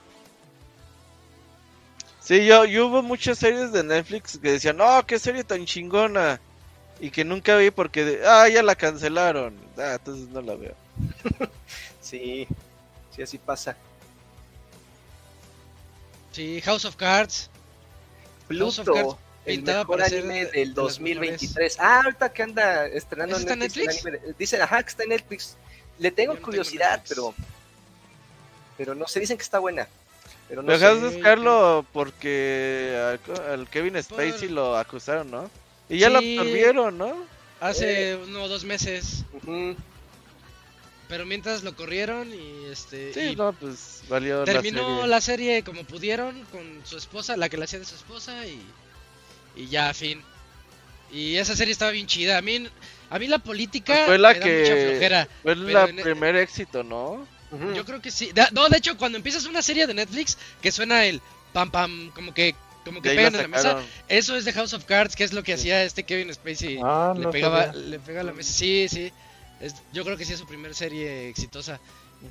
Sí, 2.19 2.45
yo, 2.45 2.65
yo 2.65 2.87
hubo 2.87 3.01
muchas 3.01 3.37
series 3.39 3.71
de 3.71 3.83
Netflix 3.83 4.37
que 4.37 4.51
decían, 4.53 4.77
no, 4.77 5.05
qué 5.05 5.17
serie 5.19 5.43
tan 5.43 5.65
chingona. 5.65 6.39
Y 7.01 7.09
que 7.11 7.25
nunca 7.25 7.57
vi 7.57 7.69
porque, 7.71 8.05
de- 8.05 8.25
ah, 8.25 8.47
ya 8.47 8.63
la 8.63 8.75
cancelaron. 8.75 9.55
Ah, 9.77 9.95
entonces 9.97 10.29
no 10.29 10.41
la 10.41 10.55
veo. 10.55 10.75
Sí, 12.01 12.47
sí, 13.15 13.21
así 13.21 13.37
pasa. 13.37 13.75
Sí, 16.31 16.61
House 16.61 16.85
of 16.85 16.95
Cards. 16.95 17.49
House 18.49 18.79
of 18.79 18.85
Cards 18.85 18.99
Pluto, 18.99 19.17
el 19.45 19.61
mejor 19.63 20.01
anime 20.01 20.45
de- 20.45 20.51
del 20.51 20.73
de 20.73 20.81
los 20.81 20.97
2023. 20.97 21.77
Ah, 21.79 22.01
ahorita 22.03 22.31
que 22.33 22.43
anda 22.43 22.85
estrenando 22.87 23.35
¿Ese 23.35 23.43
está 23.43 23.53
en 23.53 23.59
Netflix, 23.59 23.85
Netflix? 23.87 24.05
anime 24.05 24.27
de- 24.27 24.33
Dicen, 24.37 24.61
ajá, 24.61 24.83
que 24.83 24.89
está 24.89 25.03
en 25.03 25.09
Netflix. 25.09 25.55
Le 25.99 26.11
tengo 26.11 26.33
no 26.33 26.35
tengo 26.37 26.45
curiosidad, 26.47 26.97
Netflix. 26.99 27.09
pero. 27.09 27.33
Pero 28.77 28.95
no 28.95 29.07
sé, 29.07 29.19
dicen 29.19 29.37
que 29.37 29.43
está 29.43 29.59
buena. 29.59 29.87
Pero 30.49 30.63
no 30.63 30.71
dejas 30.71 31.01
de 31.01 31.09
buscarlo 31.09 31.85
porque 31.93 33.17
al, 33.37 33.51
al 33.51 33.69
Kevin 33.69 34.01
Spacey 34.01 34.47
Por- 34.47 34.51
lo 34.51 34.77
acusaron, 34.77 35.31
¿no? 35.31 35.49
Y 35.91 35.99
ya 35.99 36.09
Sí. 36.19 36.37
absorbieron, 36.37 36.97
¿no? 36.97 37.25
Hace 37.59 38.15
uno 38.15 38.43
o 38.43 38.47
dos 38.47 38.63
meses. 38.63 39.23
Pero 41.07 41.25
mientras 41.25 41.63
lo 41.63 41.75
corrieron 41.75 42.33
y 42.33 42.65
este. 42.71 43.13
Sí, 43.13 43.19
y 43.31 43.35
no, 43.35 43.51
pues 43.53 44.03
valió 44.07 44.43
terminó 44.45 44.81
la 44.81 44.87
serie. 44.95 45.07
la 45.09 45.21
serie 45.21 45.63
como 45.63 45.83
pudieron 45.83 46.41
con 46.45 46.61
su 46.85 46.97
esposa, 46.97 47.35
la 47.35 47.49
que 47.49 47.57
la 47.57 47.65
hacía 47.65 47.79
de 47.79 47.85
su 47.85 47.95
esposa 47.95 48.45
y. 48.47 48.61
Y 49.55 49.67
ya, 49.67 49.93
fin. 49.93 50.21
Y 51.11 51.35
esa 51.35 51.55
serie 51.57 51.73
estaba 51.73 51.91
bien 51.91 52.07
chida. 52.07 52.37
A 52.37 52.41
mí, 52.41 52.65
a 53.09 53.19
mí 53.19 53.27
la 53.27 53.39
política 53.39 53.93
Pues 53.93 54.05
fue 54.05 54.17
la 54.17 54.29
me 54.33 54.39
da 54.39 54.45
mucha 54.45 54.73
que- 54.75 54.87
flojera. 54.91 55.27
Fue 55.43 55.55
la 55.57 55.83
en- 55.85 55.99
e- 55.99 56.03
primer 56.03 56.35
éxito, 56.37 56.83
¿no? 56.83 57.27
Yo 57.75 57.83
creo 57.83 58.01
que 58.01 58.11
sí. 58.11 58.31
No, 58.53 58.69
de 58.69 58.77
hecho, 58.77 58.97
cuando 58.97 59.17
empiezas 59.17 59.45
una 59.45 59.61
serie 59.61 59.85
de 59.85 59.93
Netflix 59.93 60.37
que 60.61 60.71
suena 60.71 61.03
el 61.03 61.19
pam 61.51 61.69
pam, 61.69 62.09
como 62.15 62.33
que 62.33 62.55
como 62.85 63.01
que 63.01 63.09
pegan 63.11 63.35
en 63.35 63.41
la 63.43 63.47
mesa, 63.47 63.83
eso 64.07 64.35
es 64.35 64.45
de 64.45 64.53
House 64.53 64.73
of 64.73 64.85
Cards, 64.85 65.15
que 65.15 65.23
es 65.23 65.33
lo 65.33 65.43
que 65.43 65.53
hacía 65.53 65.83
este 65.83 66.03
Kevin 66.03 66.33
Spacey. 66.33 66.79
Ah, 66.83 67.13
le 67.15 67.23
no 67.23 67.31
pegaba, 67.31 67.67
sabía. 67.67 67.79
le 67.81 67.99
pega 67.99 68.21
a 68.21 68.23
la 68.23 68.33
mesa. 68.33 68.51
Sí, 68.51 68.87
sí. 68.89 69.11
Es- 69.59 69.75
yo 69.93 70.03
creo 70.03 70.17
que 70.17 70.25
sí 70.25 70.33
es 70.33 70.39
su 70.39 70.47
primer 70.47 70.73
serie 70.73 71.29
exitosa. 71.29 71.79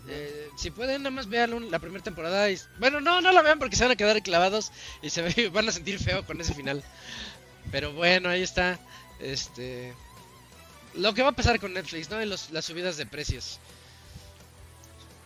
Eh, 0.09 0.49
si 0.57 0.71
pueden, 0.71 1.03
nada 1.03 1.11
más 1.11 1.29
vean 1.29 1.71
la 1.71 1.79
primera 1.81 2.03
temporada. 2.03 2.49
Y, 2.51 2.59
bueno, 2.79 3.01
no, 3.01 3.21
no 3.21 3.33
la 3.33 3.43
vean 3.43 3.59
porque 3.59 3.75
se 3.77 3.83
van 3.85 3.91
a 3.93 3.97
quedar 3.97 4.23
clavados 4.23 4.71
y 5.03 5.11
se 5.11 5.23
ve- 5.23 5.49
van 5.53 5.69
a 5.69 5.73
sentir 5.73 5.99
feo 5.99 6.25
con 6.25 6.41
ese 6.41 6.55
final. 6.55 6.83
Pero 7.73 7.93
bueno, 7.93 8.29
ahí 8.29 8.43
está. 8.43 8.79
Este. 9.21 9.93
Lo 10.95 11.15
que 11.15 11.23
va 11.23 11.29
a 11.29 11.33
pasar 11.33 11.61
con 11.61 11.73
Netflix, 11.73 12.09
¿no? 12.11 12.21
En 12.21 12.29
los- 12.31 12.51
las 12.51 12.65
subidas 12.65 12.97
de 12.97 13.07
precios. 13.07 13.59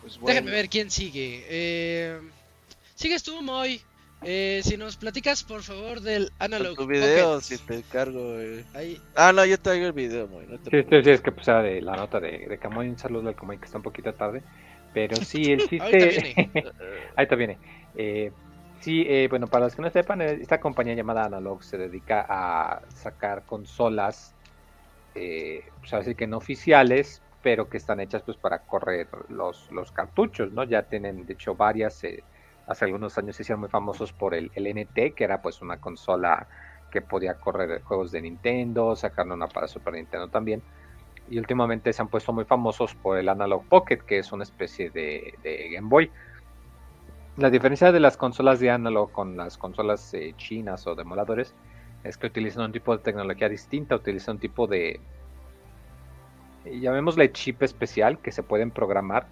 Pues 0.01 0.17
bueno. 0.17 0.27
Déjenme 0.27 0.51
ver 0.51 0.69
quién 0.69 0.91
sigue. 0.91 1.45
Eh, 1.49 2.19
sigues 2.95 3.23
tú, 3.23 3.41
Moy. 3.41 3.81
Eh, 4.25 4.61
si 4.63 4.75
nos 4.77 4.97
platicas, 4.97 5.43
por 5.43 5.61
favor, 5.61 6.01
del 6.01 6.31
Analog 6.39 6.75
tu 6.75 6.87
video, 6.87 7.35
Pocket. 7.35 7.43
si 7.43 7.57
te 7.59 7.83
cargo. 7.83 8.39
eh. 8.39 8.65
Ahí. 8.73 8.99
Ah, 9.15 9.31
no, 9.31 9.45
yo 9.45 9.59
traigo 9.59 9.85
el 9.85 9.93
video, 9.93 10.27
muy. 10.27 10.45
No 10.47 10.57
te 10.57 10.71
Sí, 10.71 10.87
sí, 10.89 11.03
sí, 11.03 11.09
es 11.11 11.21
que 11.21 11.31
pues 11.31 11.47
era 11.47 11.61
de 11.61 11.81
la 11.81 11.95
nota 11.95 12.19
de, 12.19 12.47
de 12.47 12.57
Camoy, 12.57 12.89
un 12.89 12.97
saludo 12.97 13.29
al 13.29 13.35
Camoy 13.35 13.57
que 13.57 13.65
está 13.65 13.77
un 13.77 13.83
poquito 13.83 14.13
tarde, 14.13 14.41
pero 14.93 15.15
sí, 15.17 15.51
el 15.51 15.59
chiste... 15.69 15.79
Ahorita 15.81 16.05
viene. 16.07 16.51
Ahorita 17.15 17.35
viene. 17.35 17.57
Eh, 17.95 18.31
sí, 18.79 19.05
eh, 19.07 19.27
bueno, 19.29 19.47
para 19.47 19.65
los 19.65 19.75
que 19.75 19.81
no 19.83 19.89
sepan, 19.91 20.21
eh, 20.21 20.39
esta 20.41 20.59
compañía 20.59 20.95
llamada 20.95 21.25
Analog 21.25 21.63
se 21.63 21.77
dedica 21.77 22.25
a 22.27 22.81
sacar 22.95 23.43
consolas, 23.45 24.33
eh, 25.13 25.63
pues 25.79 25.93
así 25.93 26.15
que 26.15 26.25
no 26.27 26.37
oficiales, 26.37 27.21
pero 27.43 27.69
que 27.69 27.77
están 27.77 27.99
hechas 27.99 28.23
pues 28.23 28.37
para 28.37 28.59
correr 28.59 29.07
los, 29.29 29.71
los 29.71 29.91
cartuchos, 29.91 30.51
¿no? 30.51 30.63
Ya 30.63 30.81
tienen, 30.81 31.27
de 31.27 31.33
hecho, 31.33 31.53
varias, 31.55 32.03
eh, 32.03 32.23
hace 32.67 32.85
algunos 32.85 33.17
años 33.17 33.35
se 33.35 33.43
hicieron 33.43 33.61
muy 33.61 33.69
famosos 33.69 34.13
por 34.13 34.33
el, 34.33 34.51
el 34.55 34.67
NT, 34.67 35.13
que 35.15 35.23
era 35.23 35.41
pues 35.41 35.61
una 35.61 35.77
consola 35.77 36.47
que 36.95 37.01
podía 37.01 37.35
correr 37.35 37.81
juegos 37.83 38.11
de 38.11 38.21
Nintendo, 38.21 38.95
sacaron 38.95 39.33
una 39.33 39.47
para 39.47 39.67
Super 39.67 39.93
Nintendo 39.93 40.29
también. 40.29 40.61
Y 41.29 41.37
últimamente 41.39 41.91
se 41.91 42.01
han 42.01 42.07
puesto 42.07 42.31
muy 42.31 42.45
famosos 42.45 42.95
por 42.95 43.17
el 43.17 43.27
Analog 43.27 43.65
Pocket, 43.65 43.97
que 43.97 44.19
es 44.19 44.31
una 44.31 44.43
especie 44.43 44.91
de, 44.91 45.33
Game 45.73 45.89
Boy. 45.89 46.09
La 47.37 47.49
diferencia 47.49 47.91
de 47.91 47.99
las 47.99 48.15
consolas 48.15 48.59
de 48.59 48.69
Analog 48.69 49.11
con 49.11 49.35
las 49.35 49.57
consolas 49.57 50.13
eh, 50.13 50.33
chinas 50.37 50.87
o 50.87 50.95
de 50.95 51.01
emuladores 51.01 51.53
es 52.05 52.17
que 52.17 52.27
utilizan 52.27 52.63
un 52.65 52.71
tipo 52.71 52.95
de 52.95 53.03
tecnología 53.03 53.49
distinta, 53.49 53.95
utilizan 53.95 54.35
un 54.35 54.39
tipo 54.39 54.67
de, 54.67 55.01
eh, 56.63 56.79
llamémosle 56.79 57.31
chip 57.31 57.61
especial 57.63 58.19
que 58.19 58.31
se 58.31 58.41
pueden 58.41 58.71
programar 58.71 59.27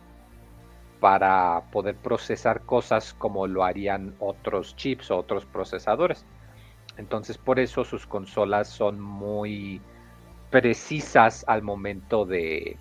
para 1.04 1.64
poder 1.74 1.98
procesar 1.98 2.62
cosas 2.62 3.14
como 3.14 3.46
lo 3.46 3.66
harían 3.66 4.16
otros 4.20 4.74
chips 4.78 5.12
o 5.12 5.18
otros 5.18 5.46
procesadores. 5.46 6.26
Entonces 6.98 7.38
por 7.38 7.60
eso 7.60 7.84
sus 7.84 8.08
consolas 8.08 8.70
son 8.70 9.02
muy 9.02 9.82
precisas 10.50 11.44
al 11.50 11.62
momento 11.62 12.24
de, 12.24 12.78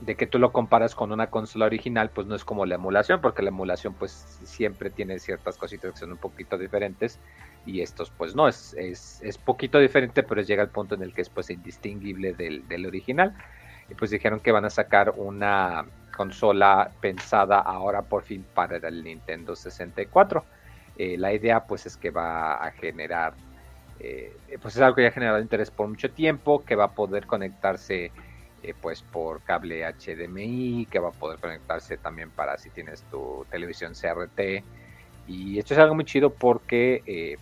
de 0.00 0.14
que 0.14 0.26
tú 0.26 0.38
lo 0.38 0.50
comparas 0.50 0.94
con 0.94 1.12
una 1.12 1.26
consola 1.26 1.66
original, 1.66 2.08
pues 2.08 2.26
no 2.26 2.34
es 2.34 2.42
como 2.42 2.64
la 2.64 2.76
emulación, 2.76 3.20
porque 3.20 3.42
la 3.42 3.50
emulación 3.50 3.92
pues 3.92 4.12
siempre 4.44 4.88
tiene 4.88 5.18
ciertas 5.18 5.58
cositas 5.58 5.92
que 5.92 5.98
son 5.98 6.12
un 6.12 6.18
poquito 6.18 6.56
diferentes 6.56 7.20
y 7.66 7.82
estos 7.82 8.08
pues 8.08 8.34
no, 8.34 8.48
es, 8.48 8.72
es, 8.78 9.20
es 9.20 9.36
poquito 9.36 9.78
diferente, 9.78 10.22
pero 10.22 10.40
llega 10.40 10.62
al 10.62 10.70
punto 10.70 10.94
en 10.94 11.02
el 11.02 11.12
que 11.12 11.20
es 11.20 11.28
pues 11.28 11.50
indistinguible 11.50 12.32
del, 12.32 12.66
del 12.66 12.86
original. 12.86 13.36
Y 13.90 13.94
pues 13.94 14.10
dijeron 14.10 14.40
que 14.40 14.50
van 14.50 14.64
a 14.64 14.70
sacar 14.70 15.12
una 15.16 15.84
consola 16.16 16.90
pensada 17.00 17.60
ahora 17.60 18.02
por 18.02 18.22
fin 18.22 18.44
para 18.54 18.76
el 18.76 19.04
Nintendo 19.04 19.54
64. 19.54 20.44
Eh, 20.96 21.18
la 21.18 21.32
idea 21.34 21.66
pues 21.66 21.84
es 21.84 21.96
que 21.96 22.10
va 22.10 22.54
a 22.54 22.70
generar, 22.70 23.34
eh, 24.00 24.34
pues 24.62 24.76
es 24.76 24.82
algo 24.82 24.96
que 24.96 25.02
ya 25.02 25.08
ha 25.08 25.12
generado 25.12 25.40
interés 25.40 25.70
por 25.70 25.88
mucho 25.88 26.10
tiempo, 26.10 26.64
que 26.64 26.74
va 26.74 26.84
a 26.84 26.94
poder 26.94 27.26
conectarse 27.26 28.10
eh, 28.62 28.74
pues 28.80 29.02
por 29.02 29.42
cable 29.42 29.84
HDMI, 29.84 30.88
que 30.90 30.98
va 30.98 31.10
a 31.10 31.12
poder 31.12 31.38
conectarse 31.38 31.98
también 31.98 32.30
para 32.30 32.56
si 32.56 32.70
tienes 32.70 33.02
tu 33.10 33.46
televisión 33.50 33.92
CRT. 33.94 34.64
Y 35.28 35.58
esto 35.58 35.74
es 35.74 35.80
algo 35.80 35.94
muy 35.94 36.04
chido 36.04 36.30
porque 36.30 37.02
eh, 37.06 37.36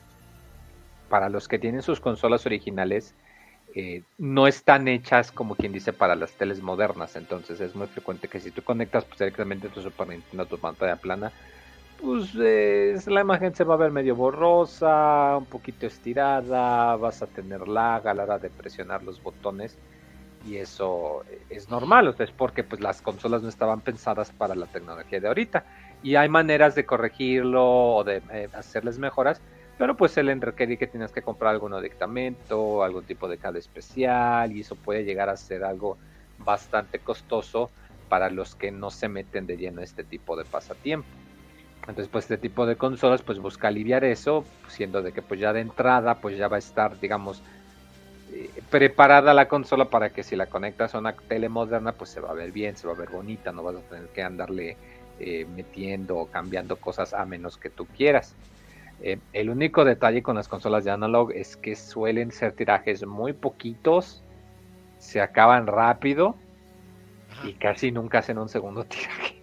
para 1.09 1.29
los 1.29 1.47
que 1.47 1.59
tienen 1.59 1.83
sus 1.83 2.01
consolas 2.01 2.45
originales, 2.45 3.15
eh, 3.75 4.03
no 4.19 4.47
están 4.47 4.87
hechas 4.89 5.33
como 5.33 5.57
quien 5.57 5.73
dice 5.73 5.93
para 5.93 6.15
las 6.15 6.33
teles 6.33 6.63
modernas. 6.63 7.17
Entonces 7.17 7.61
es 7.61 7.75
muy 7.75 7.87
frecuente 7.89 8.29
que 8.29 8.41
si 8.41 8.51
tú 8.51 8.63
conectas 8.63 9.05
pues, 9.05 9.19
directamente 9.19 9.69
tu 9.69 9.83
Super 9.83 10.09
Nintendo 10.09 10.45
a 10.45 10.47
tu 10.47 10.59
pantalla 10.59 10.97
plana, 10.97 11.33
pues 12.01 12.35
la 12.35 13.21
imagen 13.21 13.55
se 13.55 13.65
va 13.65 13.75
a 13.75 13.79
ver 13.79 13.91
medio 13.91 14.15
borrosa, 14.15 15.37
un 15.39 15.47
poquito 15.47 15.87
estirada, 15.87 16.97
vas 16.97 17.23
a 17.23 17.27
tener 17.27 17.67
lag 17.67 18.07
a 18.07 18.15
la 18.15 18.25
hora 18.25 18.39
de 18.39 18.51
presionar 18.51 19.03
los 19.03 19.23
botones 19.23 19.77
y 20.47 20.57
eso 20.57 21.25
es 21.49 21.71
normal, 21.71 22.09
o 22.09 22.23
es 22.23 22.31
porque 22.31 22.63
pues 22.63 22.81
las 22.81 23.01
consolas 23.01 23.43
no 23.43 23.49
estaban 23.49 23.81
pensadas 23.81 24.31
para 24.31 24.55
la 24.55 24.67
tecnología 24.67 25.21
de 25.21 25.29
ahorita 25.29 25.65
y 26.03 26.17
hay 26.17 26.29
maneras 26.29 26.75
de 26.75 26.85
corregirlo 26.85 27.65
o 27.97 28.05
de 28.05 28.23
eh, 28.31 28.49
hacerles 28.53 28.99
mejoras, 28.99 29.41
pero 29.79 29.97
pues 29.97 30.17
el 30.19 30.41
requerir 30.41 30.79
que 30.79 30.87
tienes 30.87 31.13
que 31.13 31.23
comprar 31.23 31.53
algún 31.53 31.75
adictamento, 31.75 32.83
algún 32.83 33.05
tipo 33.05 33.29
de 33.29 33.39
cable 33.39 33.59
especial 33.59 34.53
y 34.53 34.61
eso 34.61 34.77
puede 34.77 35.05
llegar 35.05 35.29
a 35.29 35.37
ser 35.37 35.65
algo 35.65 35.99
bastante 36.39 37.01
costoso 37.01 37.71
para 38.09 38.31
los 38.31 38.55
que 38.55 38.71
no 38.71 38.91
se 38.91 39.09
meten 39.09 39.47
de 39.47 39.57
lleno 39.57 39.81
a 39.81 39.85
este 39.85 40.05
tipo 40.05 40.37
de 40.37 40.45
pasatiempo. 40.45 41.09
Entonces, 41.81 42.09
pues 42.09 42.25
este 42.25 42.39
tipo 42.39 42.67
de 42.67 42.77
consolas 42.77 43.23
pues 43.23 43.39
busca 43.39 43.69
aliviar 43.69 44.05
eso, 44.05 44.45
siendo 44.69 45.03
de 45.03 45.13
que 45.13 45.23
pues 45.23 45.39
ya 45.41 45.53
de 45.53 45.61
entrada 45.61 46.21
pues 46.21 46.39
ya 46.39 46.49
va 46.49 46.57
a 46.57 46.61
estar, 46.61 46.99
digamos, 46.99 47.43
eh, 48.33 48.49
preparada 48.71 49.35
la 49.35 49.49
consola 49.49 49.91
para 49.91 50.11
que 50.11 50.23
si 50.23 50.35
la 50.35 50.47
conectas 50.47 50.95
a 50.95 50.99
una 50.99 51.15
tele 51.15 51.49
moderna 51.49 51.93
pues 51.93 52.11
se 52.11 52.21
va 52.21 52.31
a 52.31 52.35
ver 52.35 52.53
bien, 52.53 52.77
se 52.77 52.87
va 52.87 52.95
a 52.95 52.97
ver 52.97 53.11
bonita, 53.11 53.53
no 53.53 53.63
vas 53.63 53.77
a 53.77 53.89
tener 53.89 54.09
que 54.09 54.23
andarle 54.23 54.79
eh, 55.21 55.45
metiendo 55.45 56.17
o 56.17 56.31
cambiando 56.31 56.77
cosas 56.77 57.13
a 57.13 57.25
menos 57.27 57.59
que 57.59 57.71
tú 57.71 57.87
quieras. 57.87 58.35
Eh, 59.03 59.19
el 59.33 59.51
único 59.51 59.85
detalle 59.85 60.23
con 60.23 60.37
las 60.37 60.49
consolas 60.49 60.85
de 60.85 60.91
analog 60.91 61.33
es 61.33 61.57
que 61.57 61.77
suelen 61.77 62.31
ser 62.31 62.53
tirajes 62.53 63.07
muy 63.07 63.33
poquitos, 63.33 64.23
se 64.99 65.21
acaban 65.21 65.67
rápido 65.67 66.37
y 67.43 67.55
casi 67.55 67.91
nunca 67.91 68.19
hacen 68.19 68.39
un 68.39 68.49
segundo 68.49 68.85
tiraje. 68.89 69.35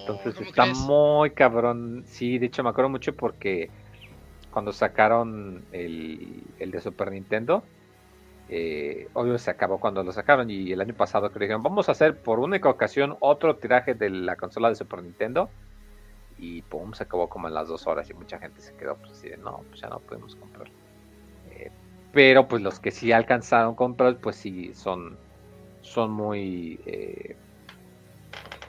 Entonces 0.00 0.40
está 0.40 0.66
muy 0.66 1.30
cabrón. 1.30 2.02
Sí, 2.06 2.38
de 2.38 2.46
hecho 2.46 2.62
me 2.62 2.70
acuerdo 2.70 2.90
mucho 2.90 3.14
porque 3.14 3.70
cuando 4.50 4.72
sacaron 4.72 5.64
el, 5.72 6.42
de 6.58 6.80
Super 6.80 7.10
Nintendo, 7.12 7.62
eh, 8.48 9.08
obvio 9.14 9.38
se 9.38 9.50
acabó 9.50 9.78
cuando 9.78 10.02
lo 10.02 10.12
sacaron 10.12 10.50
y 10.50 10.72
el 10.72 10.80
año 10.80 10.94
pasado 10.94 11.30
que 11.30 11.38
dijeron 11.38 11.62
vamos 11.62 11.88
a 11.88 11.92
hacer 11.92 12.18
por 12.18 12.38
única 12.38 12.68
ocasión 12.68 13.16
otro 13.20 13.56
tiraje 13.56 13.94
de 13.94 14.10
la 14.10 14.36
consola 14.36 14.68
de 14.68 14.74
Super 14.74 15.02
Nintendo 15.02 15.48
y 16.44 16.62
pum, 16.62 16.92
se 16.92 17.04
acabó 17.04 17.28
como 17.28 17.48
en 17.48 17.54
las 17.54 17.68
dos 17.68 17.86
horas 17.86 18.08
y 18.10 18.14
mucha 18.14 18.38
gente 18.38 18.60
se 18.60 18.74
quedó 18.76 18.96
pues 18.96 19.12
así 19.12 19.28
de 19.28 19.36
no, 19.38 19.64
pues 19.68 19.80
ya 19.80 19.88
no 19.88 19.98
podemos 20.00 20.34
comprar. 20.36 20.70
Eh, 21.50 21.70
pero 22.12 22.46
pues 22.46 22.62
los 22.62 22.78
que 22.78 22.90
sí 22.90 23.12
alcanzaron 23.12 23.74
comprar 23.74 24.18
pues 24.18 24.36
sí 24.36 24.74
son, 24.74 25.18
son 25.80 26.10
muy... 26.10 26.78
Eh, 26.86 27.36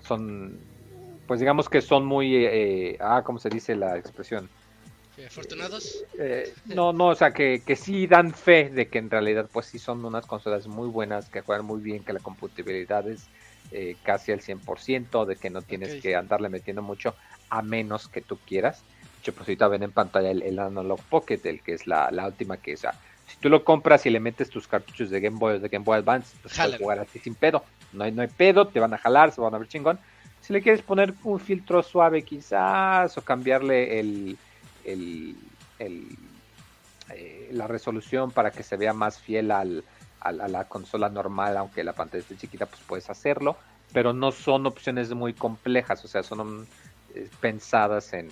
son 0.01 0.59
pues 1.27 1.39
digamos 1.39 1.67
que 1.69 1.81
son 1.81 2.05
muy, 2.05 2.45
eh, 2.45 2.97
ah, 2.99 3.23
¿cómo 3.25 3.39
se 3.39 3.49
dice 3.49 3.75
la 3.75 3.97
expresión? 3.97 4.47
¿Afortunados? 5.25 6.05
Eh, 6.19 6.53
no, 6.65 6.93
no, 6.93 7.07
o 7.07 7.15
sea, 7.15 7.31
que, 7.31 7.63
que 7.65 7.75
sí 7.75 8.05
dan 8.05 8.33
fe 8.33 8.69
de 8.69 8.87
que 8.87 8.99
en 8.99 9.09
realidad 9.09 9.49
pues 9.51 9.65
sí 9.65 9.79
son 9.79 10.03
unas 10.05 10.25
consolas 10.27 10.67
muy 10.67 10.87
buenas, 10.87 11.29
que 11.29 11.41
juegan 11.41 11.65
muy 11.65 11.81
bien, 11.81 12.03
que 12.03 12.13
la 12.13 12.19
compatibilidad 12.19 13.07
es 13.09 13.29
eh, 13.71 13.97
casi 14.03 14.31
al 14.31 14.41
100%, 14.41 15.25
de 15.25 15.35
que 15.37 15.49
no 15.49 15.61
tienes 15.61 16.01
que 16.01 16.15
andarle 16.15 16.49
metiendo 16.49 16.81
mucho, 16.81 17.15
a 17.57 17.61
menos 17.61 18.07
que 18.07 18.21
tú 18.21 18.37
quieras. 18.45 18.79
De 18.79 19.19
hecho, 19.19 19.33
pues 19.33 19.47
ahorita 19.47 19.67
ven 19.67 19.83
en 19.83 19.91
pantalla 19.91 20.31
el, 20.31 20.59
Analog 20.59 21.01
Pocket, 21.09 21.39
el 21.45 21.61
que 21.61 21.73
es 21.73 21.87
la, 21.87 22.11
la 22.11 22.27
última 22.27 22.57
que 22.57 22.73
es, 22.73 22.81
si 23.27 23.37
tú 23.37 23.49
lo 23.49 23.63
compras 23.63 24.05
y 24.05 24.11
le 24.11 24.19
metes 24.19 24.49
tus 24.49 24.67
cartuchos 24.67 25.09
de 25.09 25.19
Game 25.19 25.37
Boy 25.37 25.55
o 25.55 25.59
de 25.59 25.67
Game 25.67 25.83
Boy 25.83 25.97
Advance, 25.97 26.35
pues 26.41 26.55
puedes 26.55 26.77
jugar 26.77 26.99
así 26.99 27.19
sin 27.19 27.33
pedo. 27.33 27.63
No 27.91 28.03
hay, 28.03 28.11
no 28.11 28.21
hay 28.21 28.27
pedo, 28.27 28.67
te 28.67 28.79
van 28.79 28.93
a 28.93 28.97
jalar, 28.97 29.31
se 29.31 29.41
van 29.41 29.55
a 29.55 29.57
ver 29.57 29.67
chingón 29.67 29.99
si 30.45 30.53
le 30.53 30.61
quieres 30.61 30.83
poner 30.83 31.15
un 31.23 31.39
filtro 31.39 31.81
suave 31.81 32.21
quizás 32.21 33.17
o 33.17 33.21
cambiarle 33.23 33.99
el, 33.99 34.37
el, 34.83 35.35
eh, 37.09 37.49
la 37.51 37.65
resolución 37.65 38.29
para 38.29 38.51
que 38.51 38.61
se 38.61 38.77
vea 38.77 38.93
más 38.93 39.19
fiel 39.19 39.49
al, 39.49 39.83
a 40.19 40.31
la 40.31 40.65
consola 40.65 41.09
normal, 41.09 41.57
aunque 41.57 41.83
la 41.83 41.93
pantalla 41.93 42.21
esté 42.21 42.37
chiquita, 42.37 42.67
pues 42.67 42.79
puedes 42.85 43.09
hacerlo, 43.09 43.57
pero 43.91 44.13
no 44.13 44.31
son 44.31 44.67
opciones 44.67 45.11
muy 45.15 45.33
complejas, 45.33 46.05
o 46.05 46.07
sea, 46.07 46.21
son 46.21 46.61
eh, 46.61 46.67
pensadas 47.39 48.13
en, 48.13 48.29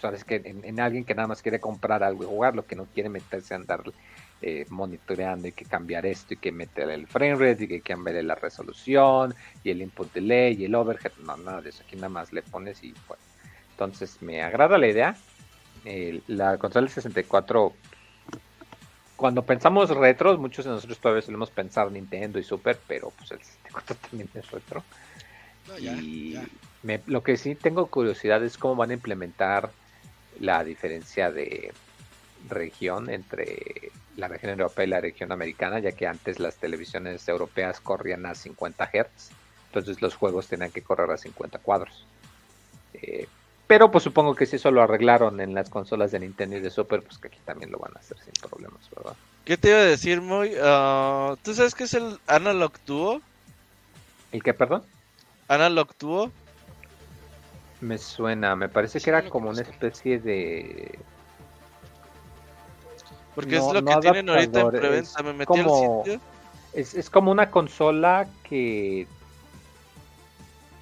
sabes 0.00 0.24
que 0.24 0.36
en, 0.44 0.64
en, 0.64 0.80
alguien 0.80 1.04
que 1.04 1.14
nada 1.14 1.28
más 1.28 1.42
quiere 1.42 1.60
comprar 1.60 2.02
algo 2.02 2.24
y 2.24 2.26
jugarlo, 2.26 2.66
que 2.66 2.76
no 2.76 2.86
quiere 2.86 3.08
meterse 3.08 3.54
a 3.54 3.58
andar 3.58 3.82
eh, 4.42 4.66
monitoreando 4.68 5.48
y 5.48 5.52
que 5.52 5.64
cambiar 5.64 6.04
esto 6.04 6.34
y 6.34 6.36
que 6.36 6.52
meter 6.52 6.90
el 6.90 7.06
frame 7.06 7.34
rate 7.36 7.64
y 7.64 7.68
que 7.68 7.80
cambiar 7.80 8.22
la 8.24 8.34
resolución 8.34 9.34
y 9.62 9.70
el 9.70 9.80
input 9.80 10.12
delay 10.12 10.54
y 10.60 10.66
el 10.66 10.74
overhead. 10.74 11.12
No, 11.24 11.36
nada 11.38 11.62
de 11.62 11.70
eso. 11.70 11.82
Aquí 11.86 11.96
nada 11.96 12.10
más 12.10 12.32
le 12.32 12.42
pones 12.42 12.82
y 12.84 12.92
pues. 13.06 13.20
Entonces 13.70 14.20
me 14.20 14.42
agrada 14.42 14.76
la 14.76 14.86
idea. 14.86 15.16
la 16.26 16.58
consola 16.58 16.86
del 16.86 16.94
64 16.94 17.72
cuando 19.16 19.42
pensamos 19.42 19.88
retros, 19.90 20.38
muchos 20.38 20.64
de 20.64 20.72
nosotros 20.72 20.98
todavía 20.98 21.22
solemos 21.22 21.50
pensar 21.50 21.90
Nintendo 21.90 22.38
y 22.38 22.42
Super, 22.42 22.78
pero 22.86 23.10
pues 23.16 23.30
el 23.30 23.38
64 23.38 23.96
también 24.10 24.28
es 24.34 24.50
retro. 24.50 24.84
y 25.80 26.36
lo 27.06 27.22
que 27.22 27.36
sí 27.36 27.54
tengo 27.54 27.86
curiosidad 27.86 28.44
es 28.44 28.58
cómo 28.58 28.76
van 28.76 28.90
a 28.90 28.94
implementar 28.94 29.70
la 30.40 30.64
diferencia 30.64 31.30
de 31.30 31.72
región 32.48 33.08
entre 33.08 33.90
la 34.16 34.28
región 34.28 34.52
europea 34.52 34.84
y 34.84 34.88
la 34.88 35.00
región 35.00 35.32
americana, 35.32 35.78
ya 35.78 35.92
que 35.92 36.06
antes 36.06 36.38
las 36.38 36.56
televisiones 36.56 37.26
europeas 37.28 37.80
corrían 37.80 38.26
a 38.26 38.34
50 38.34 38.90
Hz, 38.92 39.30
entonces 39.68 40.02
los 40.02 40.14
juegos 40.14 40.46
tenían 40.46 40.70
que 40.70 40.82
correr 40.82 41.10
a 41.10 41.16
50 41.16 41.58
cuadros. 41.58 42.06
Eh, 42.94 43.26
pero 43.66 43.90
pues 43.90 44.04
supongo 44.04 44.34
que 44.34 44.46
si 44.46 44.56
eso 44.56 44.70
lo 44.70 44.82
arreglaron 44.82 45.40
en 45.40 45.54
las 45.54 45.70
consolas 45.70 46.12
de 46.12 46.20
Nintendo 46.20 46.56
y 46.56 46.60
de 46.60 46.70
Super, 46.70 47.02
pues 47.02 47.18
que 47.18 47.28
aquí 47.28 47.38
también 47.44 47.72
lo 47.72 47.78
van 47.78 47.92
a 47.96 48.00
hacer 48.00 48.18
sin 48.18 48.32
problemas, 48.34 48.88
¿verdad? 48.94 49.16
¿Qué 49.44 49.56
te 49.56 49.70
iba 49.70 49.78
a 49.78 49.84
decir, 49.84 50.20
Moy? 50.20 50.52
Ah, 50.62 51.34
¿Tú 51.42 51.54
sabes 51.54 51.74
qué 51.74 51.84
es 51.84 51.94
el 51.94 52.18
Analog 52.26 52.72
Duo? 52.86 53.20
¿El 54.32 54.42
qué, 54.42 54.52
perdón? 54.52 54.82
Analog 55.48 55.96
Duo. 55.98 56.30
Me 57.84 57.98
suena, 57.98 58.56
me 58.56 58.70
parece 58.70 58.98
que 58.98 59.10
era 59.10 59.28
como 59.28 59.50
una 59.50 59.60
especie 59.60 60.18
de 60.18 60.98
porque 63.34 63.56
es 63.56 63.64
lo 63.64 63.84
que 63.84 63.96
tienen 64.00 64.30
ahorita 64.30 64.60
en 64.60 64.70
preventa. 64.70 65.22
Me 65.22 65.32
metí 65.32 65.46
como, 65.46 66.00
al 66.00 66.04
sitio. 66.04 66.20
Es, 66.72 66.94
es 66.94 67.10
como 67.10 67.30
una 67.30 67.50
consola 67.50 68.26
que 68.48 69.06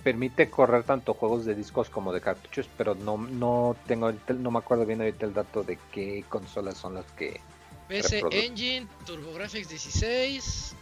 permite 0.04 0.48
correr 0.48 0.84
tanto 0.84 1.14
juegos 1.14 1.44
de 1.44 1.54
discos 1.54 1.88
como 1.88 2.12
de 2.12 2.20
cartuchos, 2.20 2.68
pero 2.76 2.94
no, 2.94 3.16
no 3.16 3.76
tengo 3.86 4.12
no 4.28 4.50
me 4.50 4.58
acuerdo 4.58 4.86
bien 4.86 5.00
ahorita 5.00 5.26
el 5.26 5.34
dato 5.34 5.64
de 5.64 5.78
qué 5.92 6.24
consolas 6.28 6.76
son 6.76 6.94
las 6.94 7.06
que 7.12 7.40
PC 7.88 8.22
Engine, 8.30 8.86
TurboGrafx 9.06 9.68
16, 9.68 10.74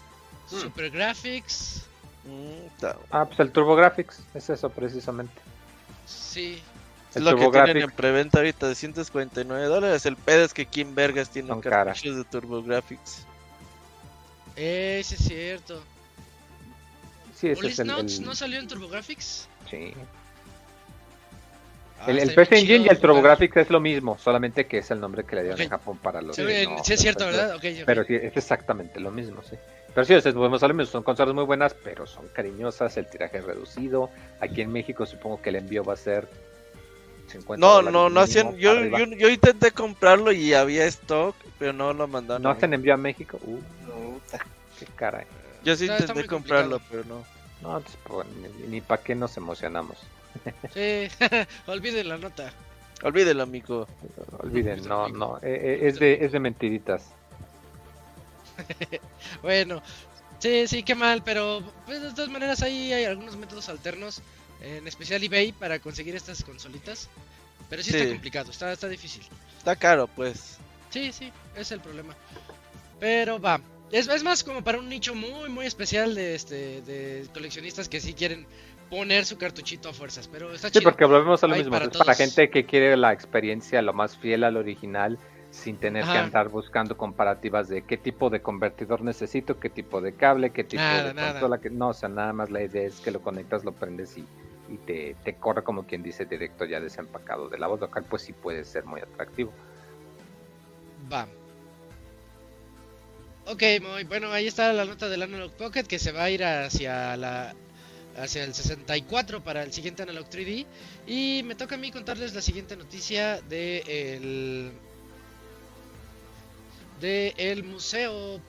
hmm. 0.50 0.56
Super 0.56 0.90
Graphics. 0.90 1.86
Mm, 2.24 2.84
ah, 3.10 3.24
pues 3.24 3.40
el 3.40 3.52
TurboGrafx 3.52 4.22
es 4.34 4.50
eso 4.50 4.68
precisamente. 4.70 5.49
Sí, 6.10 6.62
es 7.14 7.22
lo 7.22 7.36
que 7.36 7.48
tienen 7.50 7.82
en 7.82 7.90
preventa 7.90 8.38
ahorita 8.38 8.68
de 8.68 8.74
149 8.74 9.66
dólares. 9.66 10.06
El 10.06 10.16
pedo 10.16 10.44
es 10.44 10.54
que 10.54 10.66
Kim 10.66 10.94
Vergas 10.94 11.30
tiene 11.30 11.52
un 11.52 11.60
cartuchos 11.60 12.16
de 12.16 12.24
TurboGrafx. 12.24 13.26
Ese 14.56 15.14
es 15.14 15.20
cierto. 15.20 15.82
Sí, 17.34 17.48
ese 17.48 17.66
es 17.68 17.78
el, 17.78 17.90
el... 17.90 18.24
no 18.24 18.34
salió 18.34 18.58
en 18.58 18.68
TurboGrafx? 18.68 19.48
Sí. 19.70 19.94
Ah, 22.00 22.10
el, 22.10 22.18
el 22.18 22.34
PC 22.34 22.58
Engine 22.58 22.86
y 22.86 22.88
el 22.88 22.98
TurboGrafx 22.98 23.56
es 23.56 23.70
lo 23.70 23.80
mismo, 23.80 24.16
solamente 24.18 24.66
que 24.66 24.78
es 24.78 24.90
el 24.90 25.00
nombre 25.00 25.24
que 25.24 25.36
le 25.36 25.42
dieron 25.42 25.60
en 25.60 25.68
Japón 25.68 25.98
para 25.98 26.22
los. 26.22 26.36
Sí, 26.36 26.42
sí 26.84 26.92
es 26.92 27.00
cierto, 27.00 27.26
¿verdad? 27.26 27.58
Pero 27.84 28.04
sí, 28.04 28.14
es 28.14 28.36
exactamente 28.36 29.00
lo 29.00 29.10
mismo, 29.10 29.42
sí. 29.42 29.56
Pero 29.94 30.04
sí, 30.04 30.14
es, 30.14 30.34
volvemos 30.34 30.62
a 30.62 30.68
lo 30.68 30.74
mismo, 30.74 30.92
son 30.92 31.02
consolas 31.02 31.34
muy 31.34 31.44
buenas, 31.44 31.74
pero 31.74 32.06
son 32.06 32.28
cariñosas, 32.28 32.96
el 32.96 33.06
tiraje 33.08 33.38
es 33.38 33.44
reducido. 33.44 34.10
Aquí 34.40 34.60
en 34.60 34.72
México 34.72 35.04
supongo 35.04 35.42
que 35.42 35.50
el 35.50 35.56
envío 35.56 35.82
va 35.84 35.94
a 35.94 35.96
ser 35.96 36.28
no, 37.56 37.82
no, 37.82 38.08
no 38.08 38.20
hacían. 38.20 38.56
Yo, 38.56 38.74
yo, 38.84 39.04
yo, 39.06 39.28
intenté 39.28 39.70
comprarlo 39.70 40.32
y 40.32 40.54
había 40.54 40.84
stock, 40.86 41.36
pero 41.58 41.72
no 41.72 41.92
lo 41.92 42.08
mandaron. 42.08 42.42
¿No 42.42 42.50
hacen 42.50 42.74
envío 42.74 42.94
a 42.94 42.96
México? 42.96 43.38
Uh, 43.44 44.18
qué 44.78 44.86
caray. 44.96 45.26
Yo 45.62 45.76
sí 45.76 45.86
intenté 45.86 46.26
comprarlo, 46.26 46.80
pero 46.90 47.04
no. 47.04 47.24
No, 47.62 47.82
pues, 48.04 48.26
ni, 48.68 48.80
para 48.80 49.02
qué 49.02 49.14
nos 49.14 49.36
emocionamos. 49.36 49.98
Sí, 50.72 51.08
olviden 51.66 52.08
la 52.08 52.16
nota. 52.16 52.52
Olvídelo, 53.02 53.42
amigo. 53.42 53.86
Olviden, 54.38 54.86
no, 54.86 55.08
no. 55.08 55.38
Eh, 55.38 55.42
eh, 55.42 55.78
es, 55.82 55.98
de, 55.98 56.24
es 56.24 56.32
de 56.32 56.40
mentiritas. 56.40 57.12
bueno, 59.42 59.82
Sí, 60.40 60.66
sí, 60.66 60.82
qué 60.82 60.94
mal, 60.94 61.22
pero 61.22 61.62
pues, 61.84 62.00
de 62.00 62.12
todas 62.14 62.30
maneras 62.30 62.62
ahí 62.62 62.94
hay 62.94 63.04
algunos 63.04 63.36
métodos 63.36 63.68
alternos, 63.68 64.22
en 64.62 64.88
especial 64.88 65.22
eBay, 65.22 65.52
para 65.52 65.78
conseguir 65.80 66.16
estas 66.16 66.42
consolitas. 66.42 67.10
Pero 67.68 67.82
sí, 67.82 67.90
está 67.94 68.08
complicado, 68.08 68.50
está, 68.50 68.72
está 68.72 68.88
difícil. 68.88 69.22
Está 69.58 69.76
caro, 69.76 70.08
pues. 70.08 70.56
Sí, 70.88 71.12
sí, 71.12 71.30
es 71.54 71.70
el 71.72 71.80
problema. 71.80 72.16
Pero 72.98 73.38
va. 73.38 73.60
Es, 73.92 74.08
es 74.08 74.22
más 74.22 74.42
como 74.42 74.64
para 74.64 74.78
un 74.78 74.88
nicho 74.88 75.14
muy, 75.14 75.50
muy 75.50 75.66
especial 75.66 76.14
de, 76.14 76.34
este, 76.34 76.80
de 76.82 77.26
coleccionistas 77.34 77.90
que 77.90 78.00
sí 78.00 78.14
quieren 78.14 78.46
poner 78.88 79.26
su 79.26 79.36
cartuchito 79.36 79.90
a 79.90 79.92
fuerzas. 79.92 80.26
Pero 80.28 80.54
está 80.54 80.68
Sí, 80.68 80.78
chido. 80.78 80.84
porque 80.84 81.04
volvemos 81.04 81.44
a 81.44 81.48
lo 81.48 81.56
mismo. 81.56 81.70
para 81.70 81.84
es 81.84 81.90
para 81.90 82.04
todos. 82.04 82.16
gente 82.16 82.48
que 82.48 82.64
quiere 82.64 82.96
la 82.96 83.12
experiencia 83.12 83.82
lo 83.82 83.92
más 83.92 84.16
fiel 84.16 84.44
al 84.44 84.56
original 84.56 85.18
sin 85.50 85.76
tener 85.78 86.04
que 86.04 86.10
andar 86.10 86.48
buscando 86.48 86.96
comparativas 86.96 87.68
de 87.68 87.82
qué 87.82 87.96
tipo 87.96 88.30
de 88.30 88.40
convertidor 88.40 89.02
necesito, 89.02 89.58
qué 89.58 89.68
tipo 89.68 90.00
de 90.00 90.14
cable, 90.14 90.50
qué 90.50 90.64
tipo 90.64 90.82
Nada, 90.82 91.12
de 91.12 91.32
consola. 91.32 91.58
Que... 91.58 91.70
No, 91.70 91.88
o 91.88 91.92
sea, 91.92 92.08
nada 92.08 92.32
más 92.32 92.50
la 92.50 92.62
idea 92.62 92.86
es 92.86 93.00
que 93.00 93.10
lo 93.10 93.20
conectas, 93.20 93.64
lo 93.64 93.72
prendes 93.72 94.16
y, 94.16 94.24
y 94.68 94.76
te, 94.78 95.16
te 95.24 95.34
corre 95.34 95.62
como 95.64 95.84
quien 95.84 96.02
dice 96.02 96.24
directo 96.24 96.64
ya 96.64 96.80
desempacado 96.80 97.48
de 97.48 97.58
la 97.58 97.66
voz 97.66 97.80
local, 97.80 98.04
pues 98.08 98.22
sí 98.22 98.32
puede 98.32 98.64
ser 98.64 98.84
muy 98.84 99.00
atractivo. 99.00 99.52
Va. 101.12 101.26
Ok, 103.46 103.62
muy 103.82 104.04
bueno, 104.04 104.30
ahí 104.30 104.46
está 104.46 104.72
la 104.72 104.84
nota 104.84 105.08
del 105.08 105.22
Analog 105.22 105.50
Pocket 105.52 105.82
que 105.84 105.98
se 105.98 106.12
va 106.12 106.24
a 106.24 106.30
ir 106.30 106.44
hacia 106.44 107.16
la 107.16 107.54
hacia 108.16 108.44
el 108.44 108.54
64 108.54 109.42
para 109.42 109.62
el 109.62 109.72
siguiente 109.72 110.02
Analog 110.02 110.28
3D 110.28 110.66
y 111.06 111.42
me 111.44 111.54
toca 111.54 111.76
a 111.76 111.78
mí 111.78 111.90
contarles 111.90 112.34
la 112.34 112.42
siguiente 112.42 112.76
noticia 112.76 113.40
de 113.42 114.72
el 117.02 117.56
de 117.56 117.62
museo 117.62 118.40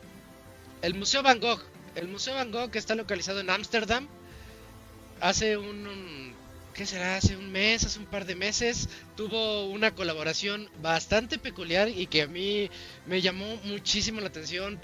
el 0.81 0.95
Museo 0.95 1.21
Van 1.23 1.39
Gogh. 1.39 1.61
El 1.95 2.07
Museo 2.07 2.33
Van 2.33 2.51
Gogh 2.51 2.75
está 2.75 2.95
localizado 2.95 3.39
en 3.39 3.49
Ámsterdam. 3.49 4.07
Hace 5.19 5.57
un, 5.57 5.85
un- 5.87 6.33
¿qué 6.73 6.85
será? 6.85 7.17
Hace 7.17 7.37
un 7.37 7.51
mes, 7.51 7.83
hace 7.85 7.99
un 7.99 8.05
par 8.07 8.25
de 8.25 8.35
meses 8.35 8.89
tuvo 9.15 9.65
una 9.67 9.93
colaboración 9.93 10.69
bastante 10.81 11.37
peculiar 11.37 11.89
y 11.89 12.07
que 12.07 12.23
a 12.23 12.27
mí 12.27 12.69
me 13.05 13.21
llamó 13.21 13.57
muchísimo 13.65 14.19
la 14.21 14.27
atención 14.27 14.79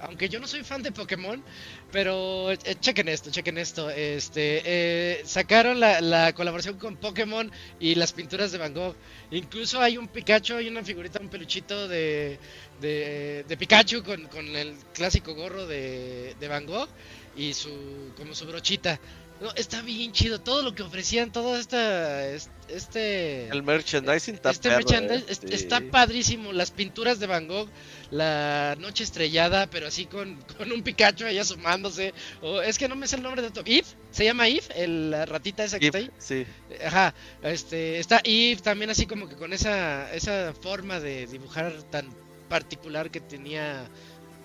aunque 0.00 0.28
yo 0.28 0.40
no 0.40 0.46
soy 0.46 0.62
fan 0.64 0.82
de 0.82 0.92
Pokémon, 0.92 1.42
pero 1.90 2.50
eh, 2.52 2.58
chequen 2.80 3.08
esto, 3.08 3.30
chequen 3.30 3.58
esto. 3.58 3.90
Este, 3.90 4.62
eh, 4.64 5.22
sacaron 5.24 5.80
la, 5.80 6.00
la 6.00 6.32
colaboración 6.32 6.78
con 6.78 6.96
Pokémon 6.96 7.50
y 7.80 7.94
las 7.94 8.12
pinturas 8.12 8.52
de 8.52 8.58
Van 8.58 8.74
Gogh. 8.74 8.94
Incluso 9.30 9.80
hay 9.80 9.96
un 9.98 10.08
Pikachu, 10.08 10.54
hay 10.54 10.68
una 10.68 10.84
figurita, 10.84 11.20
un 11.20 11.28
peluchito 11.28 11.88
de, 11.88 12.38
de, 12.80 13.44
de 13.48 13.56
Pikachu 13.56 14.02
con, 14.02 14.26
con 14.28 14.46
el 14.56 14.74
clásico 14.94 15.34
gorro 15.34 15.66
de, 15.66 16.34
de 16.38 16.48
Van 16.48 16.66
Gogh 16.66 16.88
y 17.36 17.54
su 17.54 18.12
como 18.16 18.34
su 18.34 18.46
brochita. 18.46 19.00
No, 19.40 19.52
está 19.54 19.82
bien 19.82 20.10
chido 20.10 20.40
todo 20.40 20.62
lo 20.62 20.74
que 20.74 20.82
ofrecían, 20.82 21.30
todo 21.30 21.56
esta 21.56 22.26
es- 22.26 22.50
este 22.68 23.46
El 23.48 23.62
merchandising 23.62 24.34
está 24.34 24.50
este 24.50 24.68
perro, 24.68 24.80
eh. 24.80 25.24
Sí. 25.28 25.46
está 25.54 25.80
padrísimo. 25.80 26.52
Las 26.52 26.72
pinturas 26.72 27.20
de 27.20 27.28
Van 27.28 27.46
Gogh, 27.46 27.68
la 28.10 28.74
noche 28.80 29.04
estrellada, 29.04 29.68
pero 29.70 29.86
así 29.86 30.06
con, 30.06 30.36
con 30.58 30.72
un 30.72 30.82
Pikachu 30.82 31.24
ahí 31.24 31.38
asomándose. 31.38 32.14
O, 32.42 32.60
es 32.60 32.78
que 32.78 32.88
no 32.88 32.96
me 32.96 33.06
sé 33.06 33.14
el 33.16 33.22
nombre 33.22 33.42
de 33.42 33.50
todo. 33.50 33.62
Eve, 33.64 33.86
se 34.10 34.24
llama 34.24 34.48
Eve, 34.48 34.64
el- 34.74 35.10
la 35.12 35.24
ratita 35.24 35.62
esa 35.62 35.78
que 35.78 35.86
está 35.86 35.98
ahí. 35.98 36.10
Sí. 36.18 36.44
Ajá, 36.84 37.14
este, 37.42 38.00
está 38.00 38.20
Eve 38.24 38.60
también 38.60 38.90
así 38.90 39.06
como 39.06 39.28
que 39.28 39.36
con 39.36 39.52
esa, 39.52 40.12
esa 40.14 40.52
forma 40.52 40.98
de 40.98 41.26
dibujar 41.28 41.72
tan 41.90 42.08
particular 42.48 43.10
que 43.10 43.20
tenía 43.20 43.88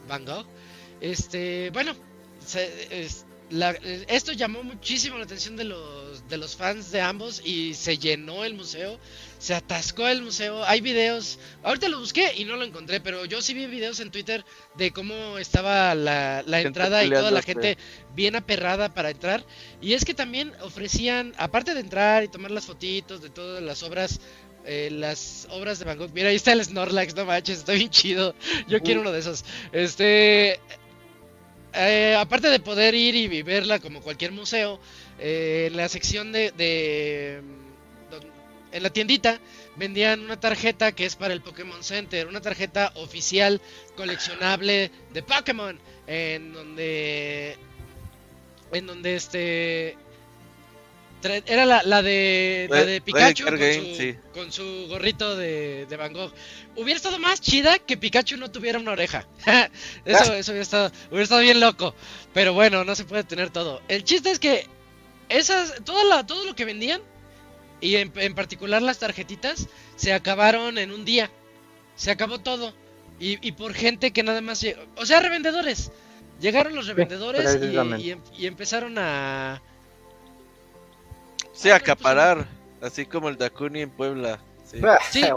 Van 0.07 0.23
Gogh. 0.23 0.45
Este, 1.01 1.71
bueno, 1.71 1.95
se- 2.45 3.01
es- 3.03 3.25
la- 3.53 3.71
eh, 3.83 4.05
esto 4.07 4.31
llamó 4.33 4.63
muchísimo 4.63 5.17
la 5.17 5.23
atención 5.25 5.55
de 5.55 5.63
los, 5.63 6.27
de 6.27 6.37
los 6.37 6.55
fans 6.55 6.91
de 6.91 7.01
ambos 7.01 7.41
y 7.45 7.73
se 7.75 7.97
llenó 7.97 8.43
el 8.43 8.53
museo, 8.55 8.99
se 9.39 9.53
atascó 9.53 10.07
el 10.07 10.21
museo. 10.21 10.63
Hay 10.65 10.81
videos, 10.81 11.37
ahorita 11.63 11.87
lo 11.89 11.99
busqué 11.99 12.33
y 12.35 12.45
no 12.45 12.55
lo 12.55 12.63
encontré, 12.63 12.99
pero 12.99 13.25
yo 13.25 13.41
sí 13.41 13.53
vi 13.53 13.67
videos 13.67 13.99
en 13.99 14.09
Twitter 14.11 14.43
de 14.75 14.91
cómo 14.91 15.37
estaba 15.37 15.93
la, 15.95 16.43
la 16.47 16.57
entrada 16.67 17.03
y 17.03 17.09
toda 17.21 17.31
la 17.31 17.41
gente 17.53 17.77
bien 18.15 18.35
aperrada 18.35 18.93
para 18.93 19.11
entrar. 19.11 19.45
Y 19.81 19.93
es 19.93 20.03
que 20.05 20.13
también 20.13 20.51
ofrecían, 20.61 21.33
aparte 21.37 21.73
de 21.73 21.81
entrar 21.81 22.23
y 22.23 22.27
tomar 22.29 22.51
las 22.51 22.65
fotitos 22.65 23.21
de 23.21 23.29
todas 23.29 23.61
las 23.61 23.83
obras, 23.83 24.19
eh, 24.65 24.89
las 24.91 25.47
obras 25.51 25.77
de 25.79 25.85
Van 25.85 25.97
Gogh. 25.97 26.11
Mira, 26.13 26.29
ahí 26.29 26.35
está 26.37 26.53
el 26.53 26.63
Snorlax, 26.63 27.13
no 27.15 27.25
manches, 27.25 27.59
está 27.59 27.73
bien 27.73 27.89
chido. 27.89 28.33
Yo 28.67 28.81
quiero 28.81 29.01
uno 29.01 29.11
de 29.11 29.19
esos. 29.19 29.43
Este. 29.73 30.59
Eh, 31.73 32.15
aparte 32.19 32.49
de 32.49 32.59
poder 32.59 32.95
ir 32.95 33.15
y 33.15 33.41
verla 33.41 33.79
como 33.79 34.01
cualquier 34.01 34.31
museo, 34.31 34.79
eh, 35.19 35.67
en 35.69 35.77
la 35.77 35.89
sección 35.89 36.31
de, 36.31 36.51
de, 36.51 37.41
en 38.71 38.83
la 38.83 38.89
tiendita 38.89 39.39
vendían 39.75 40.21
una 40.21 40.39
tarjeta 40.39 40.91
que 40.91 41.05
es 41.05 41.15
para 41.15 41.33
el 41.33 41.41
Pokémon 41.41 41.83
Center, 41.83 42.27
una 42.27 42.41
tarjeta 42.41 42.91
oficial 42.95 43.61
coleccionable 43.95 44.91
de 45.13 45.23
Pokémon, 45.23 45.79
en 46.07 46.53
donde 46.53 47.57
en 48.71 48.87
donde 48.87 49.15
este 49.15 49.97
era 51.25 51.65
la, 51.65 51.83
la 51.83 52.01
de 52.01 52.67
la 52.69 52.77
de 52.77 52.85
Red 52.85 53.03
Pikachu 53.03 53.45
con, 53.45 53.55
Game, 53.57 53.73
su, 53.73 53.95
sí. 53.95 54.15
con 54.33 54.51
su 54.51 54.87
gorrito 54.89 55.35
de, 55.35 55.85
de 55.87 55.97
Van 55.97 56.13
Gogh. 56.13 56.33
Hubiera 56.75 56.97
estado 56.97 57.19
más 57.19 57.41
chida 57.41 57.79
que 57.79 57.97
Pikachu 57.97 58.37
no 58.37 58.51
tuviera 58.51 58.79
una 58.79 58.91
oreja. 58.91 59.27
eso, 60.05 60.33
eso 60.33 60.51
hubiera 60.51 60.63
estado, 60.63 60.91
hubiera 61.09 61.23
estado 61.23 61.41
bien 61.41 61.59
loco. 61.59 61.95
Pero 62.33 62.53
bueno, 62.53 62.83
no 62.83 62.95
se 62.95 63.05
puede 63.05 63.23
tener 63.23 63.49
todo. 63.49 63.81
El 63.87 64.03
chiste 64.03 64.31
es 64.31 64.39
que 64.39 64.67
esas, 65.29 65.83
todo, 65.85 66.03
la, 66.07 66.25
todo 66.25 66.45
lo 66.45 66.55
que 66.55 66.65
vendían, 66.65 67.01
y 67.81 67.97
en, 67.97 68.11
en 68.15 68.33
particular 68.35 68.81
las 68.81 68.99
tarjetitas, 68.99 69.67
se 69.95 70.13
acabaron 70.13 70.77
en 70.77 70.91
un 70.91 71.05
día. 71.05 71.29
Se 71.95 72.11
acabó 72.11 72.39
todo. 72.39 72.73
Y, 73.19 73.45
y 73.45 73.51
por 73.51 73.73
gente 73.73 74.11
que 74.11 74.23
nada 74.23 74.41
más 74.41 74.61
llegó. 74.61 74.81
O 74.95 75.05
sea, 75.05 75.19
revendedores. 75.19 75.91
Llegaron 76.41 76.75
los 76.75 76.87
revendedores 76.87 77.57
y, 77.99 78.09
em- 78.11 78.21
y 78.37 78.47
empezaron 78.47 78.97
a, 78.97 79.61
Sí, 81.53 81.69
acaparar. 81.69 82.47
Así 82.81 83.05
como 83.05 83.29
el 83.29 83.37
Dakuni 83.37 83.81
en 83.81 83.89
Puebla. 83.89 84.39
Sí. 84.69 84.79
Sí. 85.11 85.21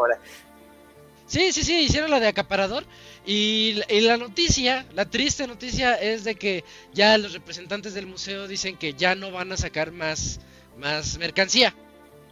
Sí, 1.29 1.51
sí, 1.53 1.65
sí, 1.65 1.81
hicieron 1.81 2.11
la 2.13 2.21
de 2.21 2.29
acaparador. 2.29 2.85
Y, 3.25 3.73
la- 3.75 3.87
y 3.93 4.01
la 4.03 4.17
noticia, 4.17 4.87
la 4.95 5.07
triste 5.11 5.47
noticia 5.49 5.95
es 5.95 6.23
de 6.23 6.37
que 6.37 6.63
ya 6.95 7.19
los 7.19 7.33
representantes 7.33 7.95
del 7.95 8.07
museo 8.07 8.47
dicen 8.47 8.77
que 8.77 8.93
ya 8.95 9.17
no 9.17 9.33
van 9.33 9.51
a 9.51 9.57
sacar 9.57 9.91
más, 9.91 10.39
más 10.79 11.19
mercancía. 11.19 11.75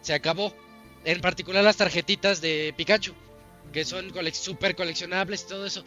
Se 0.00 0.14
acabó. 0.14 0.54
En 1.04 1.20
particular 1.20 1.64
las 1.64 1.76
tarjetitas 1.76 2.40
de 2.40 2.72
Pikachu, 2.76 3.14
que 3.72 3.84
son 3.84 4.10
cole 4.10 4.32
super 4.32 4.76
coleccionables 4.76 5.42
y 5.42 5.48
todo 5.48 5.66
eso. 5.66 5.84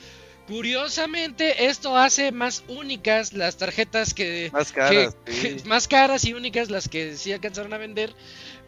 Curiosamente, 0.47 1.65
esto 1.67 1.97
hace 1.97 2.31
más 2.31 2.63
únicas 2.67 3.33
las 3.33 3.57
tarjetas 3.57 4.13
que, 4.13 4.49
Más 4.53 4.71
caras. 4.71 5.15
que- 5.25 5.31
sí. 5.59 5.67
más 5.67 5.87
caras 5.87 6.23
y 6.25 6.33
únicas 6.33 6.69
las 6.69 6.87
que 6.87 7.15
sí 7.17 7.31
alcanzaron 7.33 7.73
a 7.73 7.77
vender. 7.77 8.13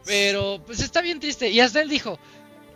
Pero 0.05 0.61
pues 0.65 0.79
está 0.81 1.01
bien 1.01 1.19
triste. 1.19 1.49
Y 1.49 1.59
hasta 1.59 1.81
él 1.81 1.89
dijo, 1.89 2.19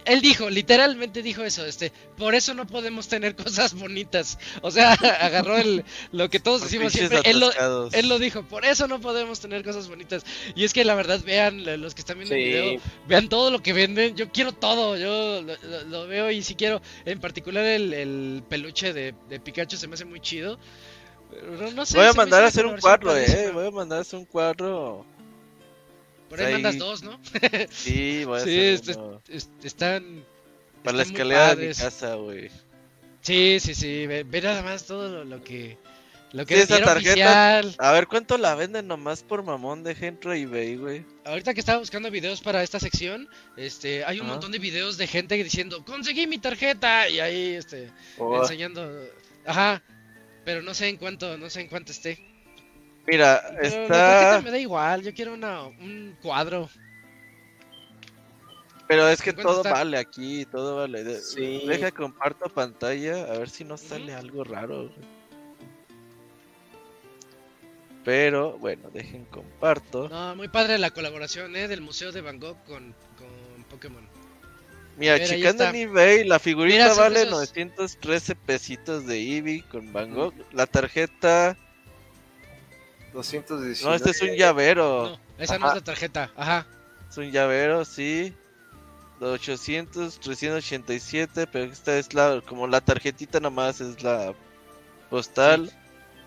él 0.05 0.21
dijo, 0.21 0.49
literalmente 0.49 1.21
dijo 1.21 1.43
eso, 1.43 1.65
este, 1.65 1.91
por 2.17 2.35
eso 2.35 2.53
no 2.53 2.65
podemos 2.67 3.07
tener 3.07 3.35
cosas 3.35 3.73
bonitas. 3.73 4.37
O 4.61 4.71
sea, 4.71 4.93
agarró 5.21 5.57
el, 5.57 5.83
lo 6.11 6.29
que 6.29 6.39
todos 6.39 6.61
decimos 6.61 6.93
siempre. 6.93 7.21
Él 7.23 7.39
lo, 7.39 7.47
atascados. 7.47 7.93
él 7.93 8.09
lo 8.09 8.19
dijo, 8.19 8.43
por 8.43 8.65
eso 8.65 8.87
no 8.87 8.99
podemos 9.01 9.39
tener 9.39 9.63
cosas 9.63 9.87
bonitas. 9.87 10.23
Y 10.55 10.63
es 10.63 10.73
que 10.73 10.85
la 10.85 10.95
verdad, 10.95 11.21
vean 11.25 11.63
los 11.81 11.93
que 11.95 12.01
están 12.01 12.17
viendo 12.17 12.35
el 12.35 12.41
video, 12.43 12.81
vean 13.07 13.29
todo 13.29 13.51
lo 13.51 13.61
que 13.61 13.73
venden. 13.73 14.15
Yo 14.15 14.31
quiero 14.31 14.51
todo, 14.53 14.97
yo 14.97 15.41
lo, 15.41 15.55
lo- 15.55 15.83
lo 15.85 16.07
veo 16.07 16.31
y 16.31 16.43
si 16.43 16.55
quiero, 16.55 16.81
en 17.05 17.19
particular 17.19 17.63
el, 17.65 17.93
el 17.93 18.43
peluche 18.47 18.93
de, 18.93 19.13
de 19.29 19.39
Pikachu 19.39 19.77
se 19.77 19.87
me 19.87 19.95
hace 19.95 20.05
muy 20.05 20.19
chido. 20.19 20.59
Pero 21.31 21.57
no, 21.57 21.71
no 21.71 21.85
sé, 21.85 21.97
Voy 21.97 22.05
a 22.07 22.13
mandar 22.13 22.43
a 22.43 22.47
hacer 22.47 22.65
un 22.65 22.77
cuadro, 22.77 23.17
eh. 23.17 23.49
Voy 23.51 23.67
a 23.67 23.71
mandar 23.71 23.97
a 23.99 24.01
hacer 24.01 24.19
un 24.19 24.25
cuadro. 24.25 25.05
Por 26.37 26.41
ahí 26.41 26.47
ahí- 26.47 26.53
mandas 26.53 26.77
dos, 26.77 27.03
¿no? 27.03 27.19
Sí, 27.71 28.23
voy 28.25 28.39
a 28.39 28.43
Sí, 28.43 28.49
hacer 28.49 28.73
este- 28.73 28.93
uno. 28.97 29.21
Están. 29.63 30.25
Para 30.83 30.97
la 30.97 31.03
están 31.03 31.13
muy 31.13 31.21
escalera 31.21 31.55
de 31.55 31.67
mi 31.67 31.73
casa, 31.73 32.15
güey. 32.15 32.49
Sí, 33.21 33.57
sí, 33.59 33.73
sí. 33.75 34.07
Ve, 34.07 34.23
ve 34.23 34.41
nada 34.41 34.61
más 34.63 34.85
todo 34.85 35.23
lo, 35.23 35.43
que. 35.43 35.77
Lo 36.33 36.45
que 36.45 36.55
Sí, 36.55 36.61
es 36.61 36.69
esa 36.71 36.83
tarjeta- 36.83 37.59
oficial. 37.61 37.75
A 37.77 37.91
ver, 37.91 38.07
¿cuánto 38.07 38.37
la 38.37 38.55
venden 38.55 38.87
nomás 38.87 39.21
por 39.23 39.43
mamón 39.43 39.83
de 39.83 39.95
Entro 40.01 40.33
eBay, 40.33 40.75
güey? 40.77 41.05
Ahorita 41.23 41.53
que 41.53 41.59
estaba 41.59 41.77
buscando 41.79 42.09
videos 42.11 42.41
para 42.41 42.63
esta 42.63 42.79
sección, 42.79 43.29
este, 43.55 44.03
hay 44.03 44.19
un 44.19 44.27
montón 44.27 44.51
de 44.51 44.57
videos 44.59 44.97
de 44.97 45.05
gente 45.07 45.41
diciendo, 45.41 45.85
conseguí 45.85 46.25
mi 46.27 46.39
tarjeta, 46.39 47.07
y 47.07 47.19
ahí, 47.19 47.53
este, 47.53 47.91
Oh, 48.17 48.41
enseñando, 48.41 48.91
ajá, 49.45 49.83
pero 50.43 50.61
no 50.63 50.73
sé 50.73 50.89
en 50.89 50.97
cuánto, 50.97 51.37
no 51.37 51.49
sé 51.51 51.61
en 51.61 51.67
cuánto 51.67 51.91
esté. 51.91 52.19
Mira, 53.07 53.43
Pero 53.49 53.61
está... 53.61 53.87
tarjeta 53.87 54.41
me 54.41 54.51
da 54.51 54.59
igual, 54.59 55.01
yo 55.03 55.13
quiero 55.13 55.33
una, 55.33 55.63
un 55.63 56.15
cuadro. 56.21 56.69
Pero 58.87 59.07
es 59.09 59.21
que 59.21 59.31
¿En 59.31 59.35
cuánto 59.37 59.51
todo 59.51 59.61
está? 59.61 59.71
vale 59.73 59.97
aquí, 59.97 60.45
todo 60.45 60.75
vale. 60.77 61.03
De- 61.03 61.21
Sí. 61.21 61.63
Deja 61.65 61.91
comparto 61.91 62.45
pantalla, 62.49 63.23
a 63.23 63.37
ver 63.37 63.49
si 63.49 63.63
no 63.63 63.77
sale 63.77 64.13
algo 64.13 64.43
raro. 64.43 64.89
Pero 68.03 68.57
bueno, 68.57 68.89
dejen 68.91 69.23
comparto. 69.25 70.09
No, 70.09 70.35
muy 70.35 70.49
padre 70.49 70.77
la 70.77 70.91
colaboración 70.91 71.55
¿eh? 71.55 71.67
del 71.69 71.81
Museo 71.81 72.11
de 72.11 72.21
Van 72.21 72.39
Gogh 72.39 72.57
con, 72.65 72.93
con 73.17 73.63
Pokémon. 73.69 74.05
Mira, 74.97 75.13
ahí 75.15 75.25
checando 75.25 75.63
en 75.63 75.75
eBay, 75.75 76.25
la 76.25 76.37
figurita 76.37 76.83
Mira, 76.89 76.93
vale 76.93 77.21
esos- 77.21 77.31
913 77.31 78.35
pesitos 78.35 79.07
de 79.07 79.17
Eevee 79.19 79.63
con 79.69 79.91
Van 79.93 80.13
Gogh. 80.13 80.33
La 80.51 80.67
tarjeta, 80.67 81.57
219. 83.13 83.83
no, 83.89 83.95
este 83.95 84.09
es 84.11 84.21
un 84.21 84.35
llavero. 84.35 85.09
No, 85.37 85.43
esa 85.43 85.57
no 85.59 85.65
Ajá. 85.67 85.75
es 85.75 85.81
la 85.81 85.85
tarjeta. 85.85 86.31
Ajá. 86.35 86.65
Es 87.09 87.17
un 87.17 87.31
llavero, 87.31 87.85
sí. 87.85 88.33
De 89.19 89.25
800, 89.27 90.19
387, 90.19 91.47
pero 91.47 91.71
esta 91.71 91.97
es 91.97 92.13
la, 92.13 92.41
como 92.45 92.67
la 92.67 92.81
tarjetita 92.81 93.39
nomás 93.39 93.79
es 93.81 94.01
la 94.03 94.33
postal. 95.09 95.71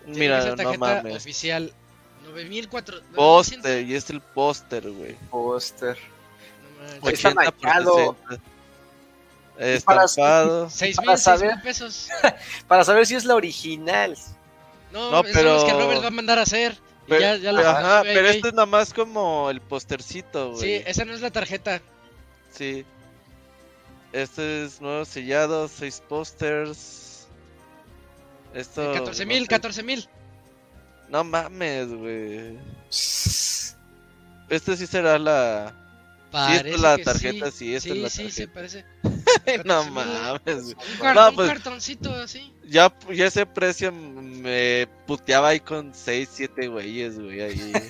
Tiene 0.05 0.19
Mira, 0.19 0.41
ser 0.41 0.57
no 0.57 0.73
mames. 0.75 1.17
oficial. 1.17 1.73
9400. 2.33 3.15
Póster, 3.15 3.85
y 3.85 3.95
es 3.95 4.09
el 4.09 4.21
póster, 4.21 4.89
güey. 4.89 5.15
Póster. 5.29 5.97
No. 6.79 7.05
Oye, 7.07 7.13
Está 7.15 7.29
80 7.29 7.51
por 7.51 7.63
manchado. 7.63 8.15
60. 8.29 8.35
Y 9.59 9.79
para- 9.81 10.03
Estampado. 10.05 10.69
Seis 10.69 10.95
para 10.97 11.17
saber- 11.17 11.61
pesos. 11.63 12.09
Para 12.67 12.83
saber 12.83 13.05
si 13.05 13.15
es 13.15 13.25
la 13.25 13.35
original. 13.35 14.15
No, 14.97 15.11
No, 15.11 15.23
pero- 15.23 15.57
es 15.57 15.63
que 15.63 15.71
Robert 15.73 16.03
va 16.03 16.07
a 16.07 16.11
mandar 16.11 16.39
a 16.39 16.41
hacer. 16.41 16.77
Pero, 17.07 17.21
ya, 17.21 17.35
ya 17.37 17.51
ajá, 17.51 18.01
pero 18.03 18.27
ahí. 18.27 18.35
este 18.35 18.49
es 18.49 18.53
nada 18.53 18.65
más 18.65 18.93
como 18.93 19.49
el 19.49 19.61
postercito, 19.61 20.51
güey. 20.51 20.61
Sí, 20.61 20.83
esa 20.85 21.05
no 21.05 21.13
es 21.13 21.21
la 21.21 21.31
tarjeta. 21.31 21.81
Sí. 22.51 22.83
Este 24.11 24.65
es 24.65 24.81
nuevo 24.81 25.05
sellado, 25.05 25.67
seis 25.69 26.03
pósters. 26.09 27.27
Esto. 28.53 28.91
14 28.93 29.23
no 29.25 29.29
mil, 29.29 29.41
sé. 29.43 29.47
14 29.47 29.83
mil. 29.83 30.09
No 31.09 31.23
mames, 31.23 31.87
güey. 31.93 32.57
Este 34.49 34.75
sí 34.77 34.87
será 34.87 35.17
la. 35.19 35.73
Parece 36.31 36.71
es 36.71 36.79
la 36.81 36.97
tarjeta, 36.97 37.51
sí, 37.51 37.73
esta 37.75 37.89
es 37.89 37.95
sí, 37.95 38.01
la 38.01 38.09
sí, 38.09 38.31
se 38.31 38.47
tarjeta. 38.47 38.53
parece. 38.53 38.85
no 39.65 39.83
14,000. 39.83 39.93
mames, 39.93 40.73
güey. 40.75 40.75
Un, 41.09 41.13
No, 41.15 41.29
un 41.29 41.35
pues- 41.35 41.47
cartoncito 41.49 42.13
así. 42.13 42.53
Ya, 42.67 42.93
ya 43.13 43.27
ese 43.27 43.45
precio 43.45 43.91
me 43.91 44.87
puteaba 45.05 45.49
ahí 45.49 45.59
con 45.59 45.93
6, 45.93 46.29
7 46.31 46.67
güeyes, 46.67 47.19
güey. 47.19 47.41
Ahí. 47.41 47.73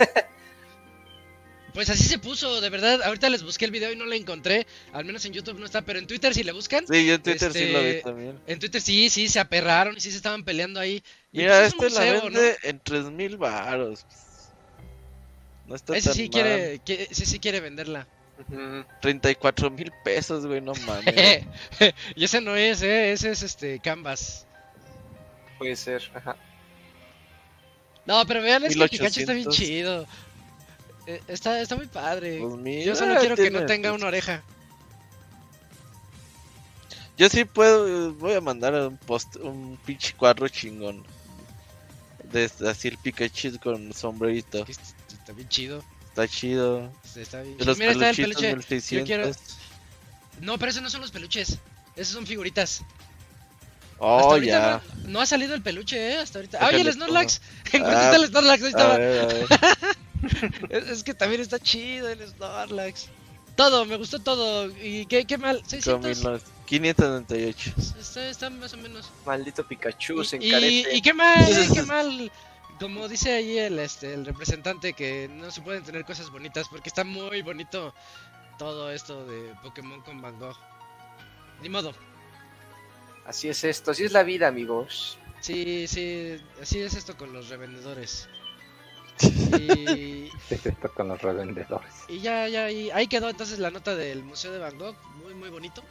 Pues 1.73 1.91
así 1.91 2.05
se 2.05 2.17
puso, 2.17 2.59
de 2.59 2.71
verdad. 2.71 3.03
Ahorita 3.03 3.29
les 3.29 3.43
busqué 3.43 3.65
el 3.65 3.69
video 3.71 3.91
y 3.91 3.95
no 3.95 4.05
lo 4.05 4.13
encontré. 4.13 4.65
Al 4.93 5.05
menos 5.05 5.23
en 5.25 5.33
YouTube 5.33 5.59
no 5.59 5.65
está, 5.67 5.83
pero 5.83 5.99
en 5.99 6.07
Twitter 6.07 6.33
si 6.33 6.43
le 6.43 6.51
buscan. 6.51 6.87
Sí, 6.87 7.05
yo 7.05 7.13
en 7.13 7.21
Twitter 7.21 7.53
sí 7.53 7.71
lo 7.71 7.79
vi 7.81 7.85
Este, 7.89 8.01
también. 8.01 8.39
En 8.47 8.57
Twitter 8.57 8.81
sí, 8.81 9.11
sí, 9.11 9.27
se 9.27 9.39
aperraron 9.39 9.95
y 9.95 9.99
sí 9.99 10.09
se 10.09 10.17
estaban 10.17 10.43
peleando 10.43 10.79
ahí. 10.79 11.03
Y 11.31 11.37
Mira, 11.37 11.59
pues 11.59 11.67
este 11.73 11.89
la 11.91 11.99
museo, 12.13 12.15
¿no? 12.15 12.39
vende 12.39 12.57
en 12.63 12.79
3 12.79 13.03
mil 13.11 13.37
baros. 13.37 14.07
No 15.67 15.75
está 15.75 15.95
Ese 15.95 16.09
tan 16.09 16.15
sí 16.15 16.21
mal. 16.23 16.29
quiere, 16.31 16.79
que- 16.83 17.07
ese 17.11 17.25
sí 17.27 17.37
quiere 17.39 17.59
venderla. 17.59 18.07
Ujú. 18.39 18.85
34 19.01 19.69
mil 19.71 19.91
pesos, 20.03 20.45
güey, 20.45 20.61
no 20.61 20.73
mames. 20.85 21.45
y 22.15 22.23
ese 22.23 22.41
no 22.41 22.55
es, 22.55 22.81
eh, 22.81 23.11
ese 23.11 23.31
es 23.31 23.43
este 23.43 23.79
Canvas. 23.79 24.45
Puede 25.57 25.75
ser. 25.75 26.03
Ajá. 26.13 26.35
No, 28.05 28.25
pero 28.25 28.41
vean, 28.41 28.63
es 28.63 28.75
que 28.75 28.87
Pikachu 28.87 29.19
está 29.19 29.33
bien 29.33 29.47
1800. 29.47 29.55
chido. 29.55 30.07
Eh, 31.07 31.21
Está, 31.27 31.61
está 31.61 31.75
muy 31.75 31.87
padre. 31.87 32.39
Pues 32.41 32.55
mira, 32.55 32.83
Yo 32.83 32.95
solo 32.95 33.19
quiero 33.19 33.35
que 33.35 33.49
no 33.49 33.65
tenga 33.65 33.89
pues, 33.89 34.01
una 34.01 34.07
oreja. 34.09 34.43
Yo 37.17 37.29
sí 37.29 37.45
puedo, 37.45 38.13
voy 38.13 38.33
a 38.33 38.41
mandar 38.41 38.73
un 38.75 38.97
post, 38.97 39.37
un 39.37 39.77
pinche 39.85 40.13
cuadro 40.13 40.47
chingón. 40.47 41.03
De 42.23 42.51
así 42.67 42.89
el 42.89 42.97
Pikachu 42.97 43.57
con 43.59 43.91
sombrerito. 43.93 44.65
Está 44.67 45.33
bien 45.33 45.49
chido. 45.49 45.83
Está 46.17 46.27
chido. 46.27 46.91
Está 47.15 47.41
bien 47.43 47.57
De 47.57 47.63
chido. 47.63 47.65
los 47.71 47.77
Mira, 47.77 47.91
está 47.91 48.09
el 48.09 48.15
peluche. 48.15 48.47
1600. 48.55 49.05
quiero- 49.07 49.31
No, 50.41 50.57
pero 50.57 50.71
esos 50.71 50.81
no 50.81 50.89
son 50.89 51.01
los 51.01 51.11
peluches. 51.11 51.59
Esos 51.95 52.13
son 52.15 52.25
figuritas. 52.25 52.81
Oh, 53.99 54.35
ya. 54.37 54.81
no, 55.03 55.09
no 55.09 55.21
ha 55.21 55.25
salido 55.27 55.53
el 55.55 55.61
peluche, 55.61 56.13
eh, 56.13 56.17
hasta 56.17 56.39
ahorita. 56.39 56.57
Ah, 56.61 56.67
oye, 56.67 56.81
el 56.81 56.91
Snorlax. 56.93 57.41
¿En 57.71 57.83
Ah, 57.85 58.15
el 58.15 58.27
Snorlax? 58.27 58.61
Ahí 58.63 58.67
A 58.67 58.69
estaba. 58.69 58.97
ver, 58.97 59.21
a 59.21 59.25
ver. 59.27 59.47
Es, 60.69 60.89
es 60.89 61.03
que 61.03 61.13
también 61.13 61.41
está 61.41 61.59
chido 61.59 62.09
el 62.09 62.27
Snorlax. 62.27 63.07
Todo, 63.55 63.85
me 63.85 63.95
gustó 63.97 64.17
todo. 64.19 64.71
¿Y 64.83 65.05
qué, 65.05 65.25
qué 65.25 65.37
mal? 65.37 65.59
Con 65.61 65.69
600. 65.69 66.01
1900, 66.03 66.41
598. 66.65 67.71
Está, 67.99 68.27
está 68.29 68.49
más 68.49 68.73
o 68.73 68.77
menos. 68.77 69.09
Maldito 69.25 69.67
Pikachu 69.67 70.23
se 70.23 70.37
Y, 70.37 70.47
encarece. 70.49 70.95
y 70.95 71.01
qué 71.01 71.13
mal, 71.13 71.51
eh, 71.51 71.67
qué 71.73 71.81
mal. 71.83 72.31
Como 72.79 73.07
dice 73.07 73.33
ahí 73.33 73.57
el, 73.57 73.79
este, 73.79 74.13
el 74.13 74.25
representante, 74.25 74.93
que 74.93 75.29
no 75.29 75.49
se 75.51 75.61
pueden 75.61 75.83
tener 75.83 76.05
cosas 76.05 76.29
bonitas 76.29 76.67
porque 76.69 76.89
está 76.89 77.03
muy 77.03 77.41
bonito 77.41 77.93
todo 78.57 78.91
esto 78.91 79.25
de 79.25 79.53
Pokémon 79.63 80.01
con 80.01 80.21
Van 80.21 80.37
Gogh. 80.39 80.57
Ni 81.61 81.69
modo. 81.69 81.93
Así 83.25 83.49
es 83.49 83.63
esto, 83.63 83.91
así 83.91 84.03
es 84.03 84.11
la 84.11 84.23
vida, 84.23 84.47
amigos. 84.47 85.17
Sí, 85.41 85.87
sí, 85.87 86.37
así 86.61 86.79
es 86.79 86.93
esto 86.93 87.17
con 87.17 87.33
los 87.33 87.49
revendedores. 87.49 88.27
Y, 89.59 90.29
Es 90.51 90.65
esto 90.65 90.93
con 90.93 91.07
los 91.07 91.19
revendedores. 91.21 91.91
y 92.07 92.19
ya, 92.19 92.47
ya, 92.47 92.69
y 92.69 92.91
ahí 92.91 93.07
quedó 93.07 93.29
entonces 93.29 93.57
la 93.57 93.71
nota 93.71 93.95
del 93.95 94.23
Museo 94.23 94.51
de 94.51 94.59
Van 94.59 94.77
Gogh, 94.77 94.95
muy, 95.23 95.33
muy 95.33 95.49
bonito. 95.49 95.83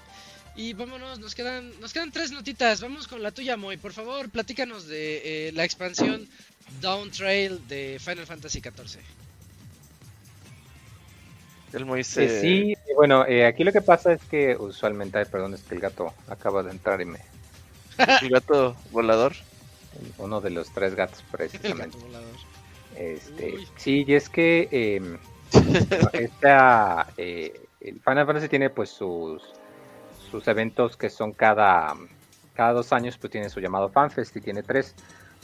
Y 0.55 0.73
vámonos, 0.73 1.19
nos 1.19 1.35
quedan, 1.35 1.79
nos 1.81 1.93
quedan 1.93 2.11
tres 2.11 2.31
notitas. 2.31 2.81
Vamos 2.81 3.07
con 3.07 3.23
la 3.23 3.31
tuya, 3.31 3.59
Moy. 3.59 3.77
Por 3.77 3.93
favor, 3.93 4.31
platícanos 4.31 4.87
de 4.87 5.49
eh, 5.49 5.53
la 5.53 5.65
expansión 5.65 6.27
Down 6.81 7.11
Trail 7.11 7.67
de 7.69 7.99
Final 8.01 8.27
Fantasy 8.27 8.61
XIV. 8.61 9.01
El 11.73 11.85
Moisés. 11.85 12.31
Eh, 12.33 12.41
sí, 12.41 12.75
bueno, 12.95 13.27
eh, 13.27 13.45
aquí 13.47 13.65
lo 13.65 13.73
que 13.73 13.83
pasa 13.83 14.13
es 14.13 14.23
que 14.25 14.57
usualmente, 14.57 15.19
ay, 15.19 15.25
perdón, 15.31 15.55
es 15.55 15.63
que 15.63 15.75
el 15.75 15.81
gato 15.81 16.15
acaba 16.29 16.63
de 16.63 16.71
entrar 16.71 17.01
y 17.01 17.05
me. 17.07 17.19
El 18.23 18.29
gato 18.29 18.77
volador. 18.93 19.33
Uno 20.19 20.41
de 20.41 20.51
los 20.51 20.71
tres 20.73 20.95
gatos, 20.95 21.21
El 21.25 21.27
precisamente. 21.39 21.97
gato 21.97 22.07
volador. 22.07 22.35
Este, 22.97 23.55
Uy. 23.55 23.69
sí, 23.77 24.05
y 24.07 24.15
es 24.15 24.29
que 24.29 24.69
eh, 24.71 25.01
bueno, 25.53 26.11
esta, 26.13 27.09
eh, 27.17 27.69
el 27.81 28.01
Final 28.01 28.27
Fantasy 28.27 28.49
tiene 28.49 28.71
pues 28.71 28.91
sus, 28.91 29.43
sus 30.31 30.47
eventos 30.49 30.97
que 30.97 31.11
son 31.11 31.33
cada, 31.33 31.95
cada 32.55 32.73
dos 32.73 32.93
años, 32.93 33.19
pues 33.19 33.31
tiene 33.31 33.51
su 33.51 33.61
llamado 33.61 33.89
FanFest 33.91 34.37
y 34.37 34.41
tiene 34.41 34.63
tres. 34.63 34.95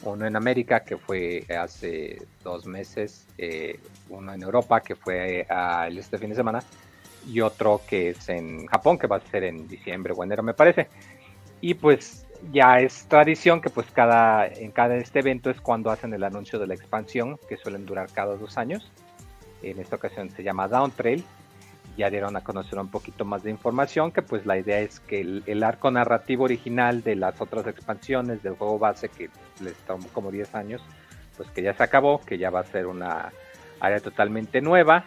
Uno 0.03 0.27
en 0.27 0.37
América 0.37 0.81
que 0.81 0.97
fue 0.97 1.45
hace 1.57 2.23
dos 2.43 2.67
meses, 2.67 3.27
eh, 3.39 3.79
uno 4.09 4.33
en 4.33 4.43
Europa 4.43 4.81
que 4.81 4.97
fue 4.97 5.47
a 5.49 5.89
este 5.89 6.19
fin 6.19 6.31
de 6.31 6.37
semana 6.37 6.63
y 7.27 7.41
otro 7.41 7.81
que 7.87 8.11
es 8.11 8.29
en 8.29 8.67
Japón 8.67 8.99
que 8.99 9.07
va 9.07 9.17
a 9.17 9.21
ser 9.21 9.45
en 9.45 9.69
diciembre 9.69 10.13
o 10.17 10.25
enero 10.25 10.43
me 10.43 10.55
parece. 10.55 10.89
Y 11.61 11.75
pues 11.75 12.27
ya 12.53 12.81
es 12.81 13.07
tradición 13.07 13.61
que 13.61 13.71
pues 13.71 13.87
cada 13.93 14.49
en 14.49 14.73
cada 14.73 14.97
este 14.97 15.21
evento 15.21 15.51
es 15.51 15.61
cuando 15.61 15.91
hacen 15.91 16.13
el 16.13 16.25
anuncio 16.25 16.59
de 16.59 16.67
la 16.67 16.75
expansión 16.75 17.39
que 17.49 17.57
suelen 17.57 17.87
durar 17.87 18.09
cada 18.13 18.37
dos 18.37 18.59
años 18.59 18.91
en 19.63 19.79
esta 19.79 19.97
ocasión 19.97 20.31
se 20.31 20.43
llama 20.43 20.69
Down 20.69 20.91
Trail 20.91 21.25
ya 21.97 22.11
dieron 22.11 22.37
a 22.37 22.43
conocer 22.43 22.79
un 22.79 22.89
poquito 22.89 23.25
más 23.25 23.43
de 23.43 23.51
información 23.51 24.13
que 24.13 24.23
pues 24.23 24.47
la 24.47 24.59
idea 24.59 24.81
es 24.81 25.01
que 25.01 25.21
el, 25.21 25.63
arco 25.63 25.91
narrativo 25.91 26.45
original 26.45 27.03
de 27.03 27.17
las 27.17 27.41
otras 27.41 27.67
expansiones 27.67 28.43
del 28.43 28.55
juego 28.55 28.79
base 28.79 29.09
que 29.09 29.31
les 29.61 29.75
tomó 29.79 30.07
como 30.09 30.31
10 30.31 30.55
años 30.55 30.83
pues 31.37 31.51
que 31.51 31.63
ya 31.63 31.75
se 31.75 31.83
acabó 31.83 32.21
que 32.21 32.39
ya 32.39 32.51
va 32.51 32.61
a 32.61 32.65
ser 32.65 32.87
una 32.87 33.33
área 33.81 34.01
totalmente 34.01 34.61
nueva. 34.61 35.05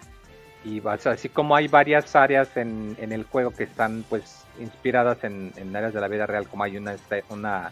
Y 0.64 0.82
así 0.88 1.30
como 1.30 1.56
hay 1.56 1.68
varias 1.68 2.16
áreas 2.16 2.58
en, 2.58 2.98
el 3.00 3.24
juego 3.24 3.52
que 3.52 3.64
están 3.64 4.04
pues 4.10 4.46
inspiradas 4.60 5.24
en, 5.24 5.54
en 5.58 5.76
áreas 5.76 5.94
de 5.94 6.02
la 6.02 6.08
vida 6.08 6.26
real 6.26 6.48
como 6.48 6.64
hay 6.64 6.76
una, 6.78 6.94
este, 6.94 7.24
una 7.30 7.72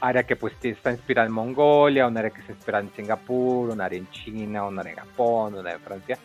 área 0.00 0.24
que 0.24 0.34
pues 0.34 0.52
está 0.62 0.90
inspirada 0.90 1.28
en 1.28 1.32
Mongolia, 1.32 2.08
un 2.08 2.16
área 2.18 2.30
que 2.30 2.42
se 2.42 2.52
inspira 2.52 2.80
en 2.80 2.92
Singapur, 2.94 3.70
un 3.70 3.80
área 3.80 3.98
en 3.98 4.10
China, 4.10 4.64
un 4.64 4.76
área 4.78 4.92
en 4.92 4.98
Japón, 4.98 5.54
una 5.54 5.72
en 5.72 5.80
Francia, 5.80 6.18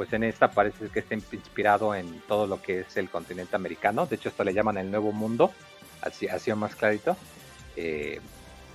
pues 0.00 0.14
en 0.14 0.24
esta 0.24 0.50
parece 0.50 0.88
que 0.88 1.00
está 1.00 1.14
inspirado 1.14 1.94
en 1.94 2.22
todo 2.26 2.46
lo 2.46 2.62
que 2.62 2.80
es 2.80 2.96
el 2.96 3.10
continente 3.10 3.54
americano, 3.54 4.06
de 4.06 4.16
hecho 4.16 4.30
hasta 4.30 4.44
le 4.44 4.54
llaman 4.54 4.78
el 4.78 4.90
Nuevo 4.90 5.12
Mundo, 5.12 5.50
así, 6.00 6.26
así 6.26 6.50
más 6.54 6.74
clarito, 6.74 7.18
eh, 7.76 8.18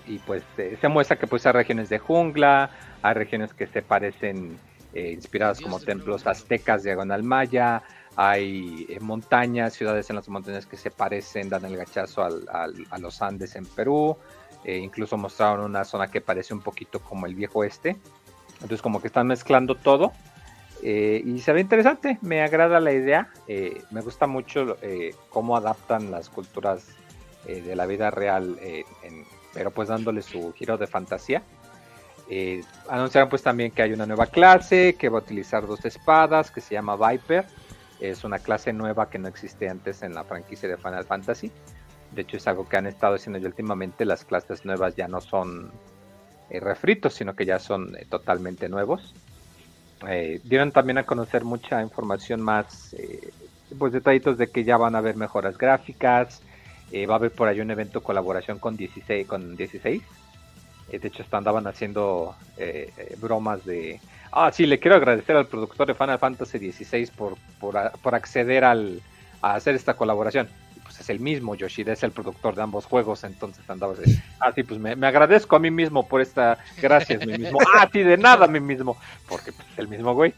y 0.05 0.19
pues 0.19 0.43
eh, 0.59 0.77
se 0.79 0.87
muestra 0.87 1.17
que 1.17 1.25
pues 1.25 1.43
hay 1.47 1.53
regiones 1.53 1.89
de 1.89 1.97
jungla, 1.97 2.69
hay 3.01 3.13
regiones 3.15 3.55
que 3.55 3.65
se 3.65 3.81
parecen 3.81 4.59
eh, 4.93 5.13
inspiradas 5.13 5.57
Dios 5.57 5.63
como 5.67 5.79
templos 5.79 6.27
aztecas, 6.27 6.83
diagonal 6.83 7.23
maya, 7.23 7.81
hay 8.15 8.85
eh, 8.87 8.99
montañas, 8.99 9.73
ciudades 9.73 10.07
en 10.11 10.17
las 10.17 10.29
montañas 10.29 10.67
que 10.67 10.77
se 10.77 10.91
parecen, 10.91 11.49
dan 11.49 11.65
el 11.65 11.75
gachazo 11.75 12.23
al- 12.23 12.47
al- 12.53 12.85
a 12.91 12.99
los 12.99 13.19
Andes 13.23 13.55
en 13.55 13.65
Perú. 13.65 14.15
incluso 14.63 15.17
mostraron 15.17 15.65
una 15.65 15.85
zona 15.85 16.07
que 16.11 16.21
parece 16.21 16.53
un 16.53 16.61
poquito 16.61 16.99
como 16.99 17.25
el 17.25 17.33
viejo 17.33 17.63
este. 17.63 17.97
Entonces 18.61 18.83
como 18.83 19.01
que 19.01 19.07
están 19.07 19.25
mezclando 19.25 19.73
todo. 19.73 20.11
Eh, 20.87 21.21
y 21.25 21.39
se 21.39 21.51
ve 21.51 21.61
interesante, 21.61 22.19
me 22.21 22.41
agrada 22.43 22.79
la 22.79 22.93
idea. 22.93 23.29
eh, 23.47 23.81
me 23.89 24.01
gusta 24.01 24.27
mucho 24.27 24.77
eh, 24.83 25.15
cómo 25.29 25.57
adaptan 25.57 26.11
las 26.11 26.29
culturas 26.29 26.85
de 27.45 27.75
la 27.75 27.85
vida 27.85 28.09
real, 28.09 28.57
en- 28.61 29.25
pero 29.53 29.69
pues 29.71 29.87
dándole 29.89 30.21
su 30.23 30.51
giro 30.53 30.77
de 30.77 30.87
fantasía. 30.87 31.43
Anunciaron 32.89 33.29
pues 33.29 33.43
también 33.43 33.71
que 33.71 33.83
hay 33.83 33.93
una 33.93 34.05
nueva 34.05 34.25
clase 34.25 34.95
que 34.97 35.09
va 35.09 35.19
a 35.19 35.21
utilizar 35.21 35.67
dos 35.67 35.85
espadas 35.85 36.49
que 36.51 36.61
se 36.61 36.73
llama 36.73 36.95
Viper. 36.97 37.45
Es 37.99 38.23
una 38.23 38.39
clase 38.39 38.73
nueva 38.73 39.09
que 39.09 39.19
no 39.19 39.27
existe 39.27 39.69
antes 39.69 40.01
en 40.01 40.13
la 40.15 40.23
franquicia 40.23 40.67
de 40.67 40.77
Final 40.77 41.05
Fantasy. 41.05 41.51
De 42.11 42.23
hecho 42.23 42.37
es 42.37 42.47
algo 42.47 42.67
que 42.67 42.77
han 42.77 42.87
estado 42.87 43.15
haciendo 43.15 43.39
yo 43.39 43.47
últimamente. 43.47 44.05
Las 44.05 44.25
clases 44.25 44.65
nuevas 44.65 44.95
ya 44.95 45.07
no 45.07 45.21
son 45.21 45.71
refritos, 46.49 47.13
sino 47.13 47.35
que 47.35 47.45
ya 47.45 47.59
son 47.59 47.95
totalmente 48.09 48.69
nuevos. 48.69 49.13
Eh, 50.07 50.41
dieron 50.43 50.71
también 50.71 50.97
a 50.97 51.03
conocer 51.03 51.43
mucha 51.43 51.81
información 51.81 52.41
más, 52.41 52.93
eh, 52.93 53.31
pues 53.77 53.93
detallitos 53.93 54.37
de 54.37 54.47
que 54.47 54.63
ya 54.63 54.77
van 54.77 54.95
a 54.95 54.99
haber 54.99 55.15
mejoras 55.15 55.57
gráficas. 55.57 56.41
va 57.09 57.15
a 57.15 57.17
haber 57.17 57.31
por 57.31 57.47
ahí 57.47 57.59
un 57.59 57.71
evento 57.71 58.01
colaboración 58.01 58.59
con 58.59 58.77
16, 58.77 59.27
con 59.27 59.55
16 59.55 60.01
eh, 60.89 60.99
de 60.99 61.07
hecho, 61.07 61.23
andaban 61.31 61.67
haciendo 61.67 62.35
eh, 62.57 62.91
eh, 62.97 63.15
bromas 63.19 63.65
de. 63.65 63.99
Ah, 64.31 64.51
sí, 64.51 64.65
le 64.65 64.79
quiero 64.79 64.97
agradecer 64.97 65.35
al 65.35 65.47
productor 65.47 65.87
de 65.87 65.95
Final 65.95 66.19
Fantasy 66.19 66.71
XVI 66.71 67.09
por, 67.15 67.37
por, 67.59 68.15
acceder 68.15 68.63
al, 68.63 69.01
a 69.41 69.55
hacer 69.55 69.75
esta 69.75 69.95
colaboración. 69.95 70.49
Pues 70.95 71.09
es 71.09 71.09
el 71.09 71.19
mismo, 71.19 71.55
Yoshida 71.55 71.91
es 71.91 72.03
el 72.03 72.11
productor 72.11 72.55
de 72.55 72.61
ambos 72.61 72.85
juegos, 72.85 73.25
entonces 73.25 73.69
andaba 73.69 73.93
así. 73.93 74.17
Ah, 74.39 74.53
pues 74.55 74.79
me, 74.79 74.91
agradezco 75.05 75.57
a 75.57 75.59
mí 75.59 75.69
mismo 75.69 76.07
por 76.07 76.21
esta. 76.21 76.57
Gracias, 76.81 77.25
mi 77.25 77.37
mismo. 77.37 77.59
Ah, 77.75 77.89
sí, 77.91 78.01
de 78.01 78.15
nada, 78.15 78.45
a 78.45 78.47
mí 78.47 78.61
mismo. 78.61 78.95
Porque 79.27 79.51
pues, 79.51 79.67
el 79.75 79.89
mismo 79.89 80.13
güey. 80.13 80.33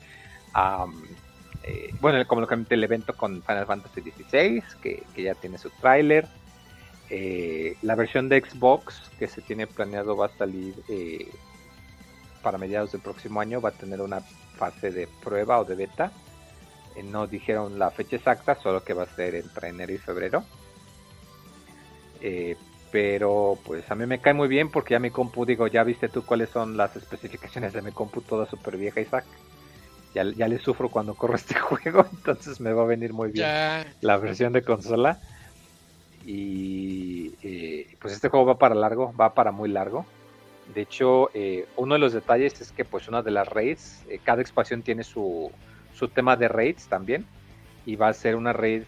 bueno, 2.02 2.28
como 2.28 2.42
lo 2.42 2.48
comenté, 2.48 2.74
el 2.74 2.84
evento 2.84 3.14
con 3.16 3.44
Final 3.44 3.68
Fantasy 3.68 4.02
XVI, 4.02 4.64
que, 4.82 5.04
que 5.14 5.24
ya 5.24 5.36
tiene 5.36 5.60
su 5.60 5.70
tráiler. 5.70 6.28
Eh, 7.12 7.78
la 7.84 7.94
versión 7.94 8.28
de 8.28 8.42
Xbox 8.42 9.12
que 9.20 9.28
se 9.28 9.42
tiene 9.42 9.68
planeado 9.68 10.18
va 10.18 10.26
a 10.26 10.38
salir 10.38 10.74
eh, 10.90 11.30
para 12.42 12.58
mediados 12.58 12.92
del 12.94 13.02
próximo 13.02 13.40
año, 13.40 13.62
va 13.62 13.70
a 13.70 13.74
tener 13.74 14.02
una 14.02 14.22
fase 14.22 14.90
de 14.90 15.08
prueba 15.24 15.60
o 15.60 15.66
de 15.66 15.76
beta. 15.76 16.12
Eh, 16.98 17.04
no 17.04 17.28
dijeron 17.28 17.78
la 17.78 17.92
fecha 17.92 18.16
exacta, 18.16 18.56
solo 18.56 18.84
que 18.84 18.94
va 18.94 19.04
a 19.04 19.16
ser 19.16 19.36
entre 19.36 19.70
enero 19.70 19.94
y 19.94 19.98
febrero. 19.98 20.44
pero 22.92 23.58
pues 23.66 23.90
a 23.92 23.96
mí 23.96 24.06
me 24.06 24.20
cae 24.20 24.34
muy 24.34 24.48
bien 24.48 24.72
porque 24.72 24.94
ya 24.94 25.00
mi 25.00 25.12
compu, 25.12 25.46
digo, 25.46 25.68
ya 25.68 25.84
viste 25.84 26.10
tú 26.10 26.26
cuáles 26.26 26.50
son 26.50 26.78
las 26.78 26.96
especificaciones 26.96 27.74
de 27.74 27.82
mi 27.82 27.92
compu 27.92 28.22
toda 28.22 28.46
super 28.48 28.78
vieja 28.78 29.02
Isaac. 29.02 29.26
Ya, 30.16 30.24
ya 30.24 30.48
le 30.48 30.58
sufro 30.58 30.90
cuando 30.90 31.14
corro 31.14 31.36
este 31.36 31.56
juego, 31.60 32.06
entonces 32.12 32.60
me 32.60 32.74
va 32.74 32.84
a 32.84 32.88
venir 32.88 33.14
muy 33.14 33.32
bien 33.32 33.48
la 34.02 34.18
versión 34.18 34.54
de 34.54 34.64
consola. 34.64 35.20
Y 36.26 37.34
eh, 37.44 37.96
pues 38.02 38.14
este 38.14 38.30
juego 38.30 38.46
va 38.46 38.58
para 38.58 38.76
largo, 38.76 39.14
va 39.14 39.34
para 39.34 39.52
muy 39.52 39.70
largo. 39.70 40.06
De 40.74 40.82
hecho, 40.82 41.30
eh, 41.34 41.66
uno 41.78 41.94
de 41.94 42.00
los 42.00 42.14
detalles 42.14 42.60
es 42.60 42.72
que 42.72 42.84
pues 42.84 43.08
una 43.08 43.22
de 43.22 43.32
las 43.32 43.48
raids, 43.48 44.04
eh, 44.10 44.20
cada 44.22 44.42
expansión 44.42 44.82
tiene 44.82 45.04
su, 45.04 45.50
su, 45.98 46.08
tema 46.08 46.36
de 46.36 46.48
raids 46.48 46.88
también. 46.88 47.26
Y 47.86 47.96
va 47.96 48.10
a 48.10 48.14
ser 48.14 48.36
una 48.36 48.52
raid 48.52 48.84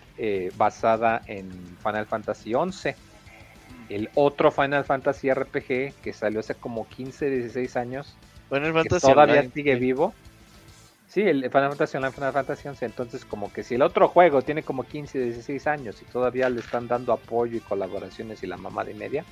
basada 0.57 1.22
en 1.28 1.49
Final 1.82 2.05
Fantasy 2.05 2.51
XI. 2.51 2.95
El 3.88 4.10
otro 4.14 4.51
Final 4.51 4.84
Fantasy 4.84 5.34
RPG 5.34 5.93
que 6.01 6.14
salió 6.14 6.41
hace 6.41 6.55
como 6.55 6.88
15, 6.88 7.30
16 7.30 7.78
años. 7.78 8.16
Final 8.49 8.74
Fantasy 8.74 9.07
todavía 9.07 9.49
sigue 9.49 9.76
vivo. 9.76 10.14
Sí, 11.10 11.22
el 11.22 11.41
Final 11.49 11.70
Fantasy 11.70 11.97
Online, 11.97 12.14
Final 12.14 12.34
Fantasy 12.34 12.68
11. 12.68 12.86
Entonces, 12.86 13.26
como 13.26 13.51
que 13.51 13.64
si 13.64 13.76
el 13.76 13.82
otro 13.82 14.07
juego 14.07 14.43
tiene 14.43 14.62
como 14.62 14.84
15, 14.84 15.20
16 15.20 15.66
años 15.66 16.01
y 16.01 16.05
todavía 16.05 16.49
le 16.49 16.60
están 16.60 16.88
dando 16.88 17.14
apoyo 17.14 17.57
y 17.57 17.62
colaboraciones 17.62 18.43
y 18.43 18.47
la 18.47 18.57
mamá 18.57 18.84
de 18.84 18.93
media, 18.93 19.26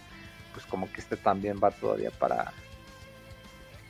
pues 0.53 0.65
como 0.65 0.91
que 0.91 1.01
este 1.01 1.17
también 1.17 1.59
va 1.63 1.69
todavía 1.69 2.09
para 2.09 2.51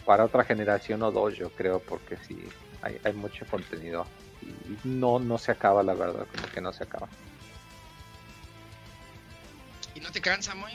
para 0.06 0.24
otra 0.24 0.46
generación 0.46 1.04
o 1.04 1.12
dos, 1.12 1.36
yo 1.36 1.50
creo, 1.50 1.80
porque 1.80 2.16
sí, 2.16 2.42
hay, 2.88 3.00
hay 3.04 3.14
mucho 3.14 3.46
contenido. 3.46 4.06
Y 4.42 4.88
no, 4.88 5.20
no 5.20 5.38
se 5.38 5.52
acaba, 5.52 5.84
la 5.84 5.94
verdad, 5.94 6.26
como 6.34 6.48
que 6.54 6.62
no 6.62 6.72
se 6.74 6.84
acaba. 6.84 7.08
¿Y 9.96 10.00
no 10.00 10.12
te 10.12 10.22
cansa, 10.22 10.54
muy? 10.56 10.72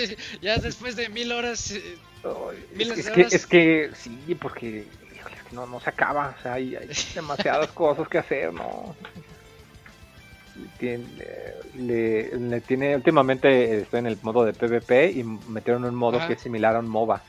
ya 0.42 0.58
después 0.58 0.96
de 0.96 1.08
mil 1.08 1.32
horas... 1.32 1.70
Eh, 1.70 1.98
es, 2.78 3.10
que, 3.10 3.20
es 3.22 3.46
que 3.46 3.90
sí, 3.94 4.36
porque 4.40 4.86
no, 5.52 5.66
no 5.66 5.80
se 5.80 5.90
acaba, 5.90 6.34
o 6.38 6.42
sea, 6.42 6.54
hay, 6.54 6.76
demasiadas 7.14 7.70
cosas 7.72 8.08
que 8.08 8.18
hacer, 8.18 8.52
¿no? 8.52 8.94
Tiene, 10.78 11.04
le, 11.74 12.60
tiene, 12.62 12.96
últimamente 12.96 13.82
estoy 13.82 13.98
en 14.00 14.06
el 14.06 14.18
modo 14.22 14.44
de 14.44 14.54
PvP 14.54 15.10
y 15.10 15.22
metieron 15.22 15.84
un 15.84 15.94
modo 15.94 16.26
que 16.26 16.32
es 16.34 16.40
similar 16.40 16.76
a 16.76 16.78
un 16.78 16.88
MOBA. 16.88 17.22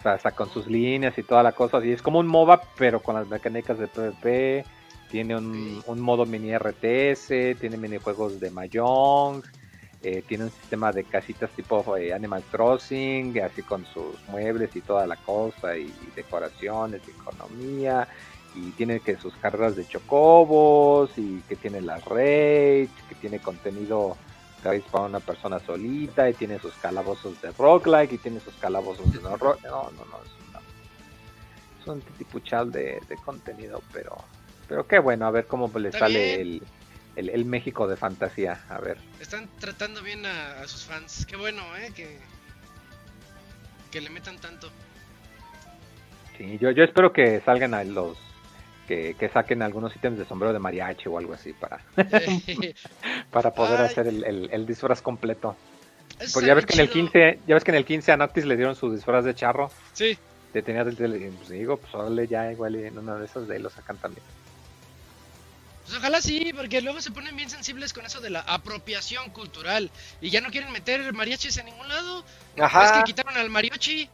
O 0.00 0.02
sea, 0.02 0.12
hasta 0.14 0.32
con 0.32 0.48
sus 0.48 0.66
líneas 0.66 1.16
y 1.18 1.22
toda 1.22 1.42
la 1.42 1.52
cosa, 1.52 1.76
así 1.76 1.92
es 1.92 2.00
como 2.00 2.20
un 2.20 2.26
MOBA, 2.26 2.62
pero 2.78 3.02
con 3.02 3.14
las 3.14 3.28
mecánicas 3.28 3.78
de 3.78 3.86
PvP. 3.86 4.64
Tiene 5.10 5.36
un, 5.36 5.82
un 5.86 6.00
modo 6.00 6.24
mini 6.24 6.56
RTS, 6.56 7.58
tiene 7.58 7.76
minijuegos 7.76 8.40
de 8.40 8.50
Mahjong, 8.50 9.42
eh, 10.02 10.22
tiene 10.26 10.44
un 10.44 10.50
sistema 10.50 10.92
de 10.92 11.04
casitas 11.04 11.50
tipo 11.50 11.94
eh, 11.94 12.14
Animal 12.14 12.42
Crossing, 12.50 13.38
así 13.42 13.62
con 13.62 13.84
sus 13.84 14.16
muebles 14.28 14.74
y 14.74 14.80
toda 14.80 15.06
la 15.06 15.16
cosa, 15.16 15.76
y, 15.76 15.92
decoraciones, 16.16 17.02
y 17.06 17.10
economía, 17.10 18.08
y 18.54 18.70
tiene 18.70 19.00
que 19.00 19.18
sus 19.18 19.34
carreras 19.34 19.76
de 19.76 19.86
chocobos, 19.86 21.10
y 21.18 21.42
que 21.42 21.56
tiene 21.56 21.82
las 21.82 22.02
raids, 22.06 22.90
que 23.10 23.14
tiene 23.16 23.40
contenido 23.40 24.16
para 24.62 25.04
una 25.04 25.20
persona 25.20 25.58
solita, 25.60 26.28
y 26.28 26.34
tiene 26.34 26.58
sus 26.58 26.74
calabozos 26.74 27.40
de 27.40 27.52
roguelike, 27.52 28.12
y 28.12 28.18
tiene 28.18 28.40
sus 28.40 28.54
calabozos 28.54 29.12
de 29.12 29.20
no 29.20 29.30
No, 29.30 29.56
no, 29.62 29.90
no, 29.90 30.20
es, 31.80 31.86
un 31.86 32.00
titipuchal 32.02 32.70
de, 32.70 33.00
de 33.08 33.16
contenido, 33.24 33.82
pero, 33.92 34.16
pero 34.68 34.86
qué 34.86 34.98
bueno, 34.98 35.26
a 35.26 35.30
ver 35.30 35.46
cómo 35.46 35.70
le 35.78 35.90
sale 35.90 36.40
el 36.40 36.62
el, 37.16 37.44
México 37.44 37.86
de 37.86 37.96
fantasía. 37.96 38.60
A 38.68 38.78
ver. 38.78 38.98
Están 39.20 39.48
tratando 39.58 40.02
bien 40.02 40.24
a, 40.26 40.66
sus 40.66 40.84
fans. 40.84 41.26
Qué 41.26 41.36
bueno, 41.36 41.62
¿eh? 41.76 41.92
Que, 41.94 42.18
que 43.90 44.00
le 44.00 44.10
metan 44.10 44.38
tanto. 44.38 44.70
Sí, 46.36 46.58
yo, 46.58 46.70
yo 46.70 46.84
espero 46.84 47.12
que 47.12 47.40
salgan 47.40 47.74
a 47.74 47.84
los. 47.84 48.18
Que, 48.90 49.30
saquen 49.32 49.62
algunos 49.62 49.94
ítems 49.94 50.18
de 50.18 50.24
sombrero 50.24 50.52
de 50.52 50.58
mariachi 50.58 51.08
o 51.08 51.16
algo 51.16 51.32
así 51.32 51.52
para, 51.52 51.78
para 53.30 53.54
poder 53.54 53.80
hacer 53.82 54.08
el, 54.08 54.66
disfraz 54.66 55.00
completo. 55.00 55.54
Porque 56.32 56.48
ya 56.48 56.54
ves 56.54 56.66
que 56.66 56.74
en 56.74 56.80
el 56.80 56.90
15, 56.90 57.38
ya 57.46 57.54
ves 57.54 57.62
que 57.62 57.70
en 57.70 57.76
el 57.76 57.84
15 57.84 58.10
a 58.10 58.16
Noctis 58.16 58.44
le 58.44 58.56
dieron 58.56 58.74
su 58.74 58.92
disfraz 58.92 59.24
de 59.24 59.34
charro. 59.34 59.70
Sí. 59.92 60.18
Te 60.52 60.62
tenías 60.62 60.88
el 60.88 60.96
pues 60.96 61.48
digo, 61.50 61.76
pues 61.76 61.94
órale 61.94 62.26
ya 62.26 62.50
igual 62.50 62.74
en 62.74 62.98
una 62.98 63.14
de 63.14 63.26
esas 63.26 63.46
de 63.46 63.54
ahí 63.54 63.62
lo 63.62 63.70
sacan 63.70 63.96
también. 63.96 64.24
Pues 65.84 65.96
ojalá 65.96 66.20
sí, 66.20 66.52
porque 66.54 66.80
luego 66.80 67.00
se 67.00 67.12
ponen 67.12 67.36
bien 67.36 67.48
sensibles 67.48 67.92
con 67.92 68.04
eso 68.04 68.20
de 68.20 68.30
la 68.30 68.40
apropiación 68.40 69.30
cultural 69.30 69.90
y 70.20 70.30
ya 70.30 70.40
no 70.40 70.50
quieren 70.50 70.72
meter 70.72 71.12
mariachis 71.12 71.56
en 71.58 71.66
ningún 71.66 71.88
lado. 71.88 72.24
Ajá. 72.58 72.86
Es 72.86 72.92
que 72.92 73.04
quitaron 73.04 73.36
al 73.36 73.50
mariachi. 73.50 74.10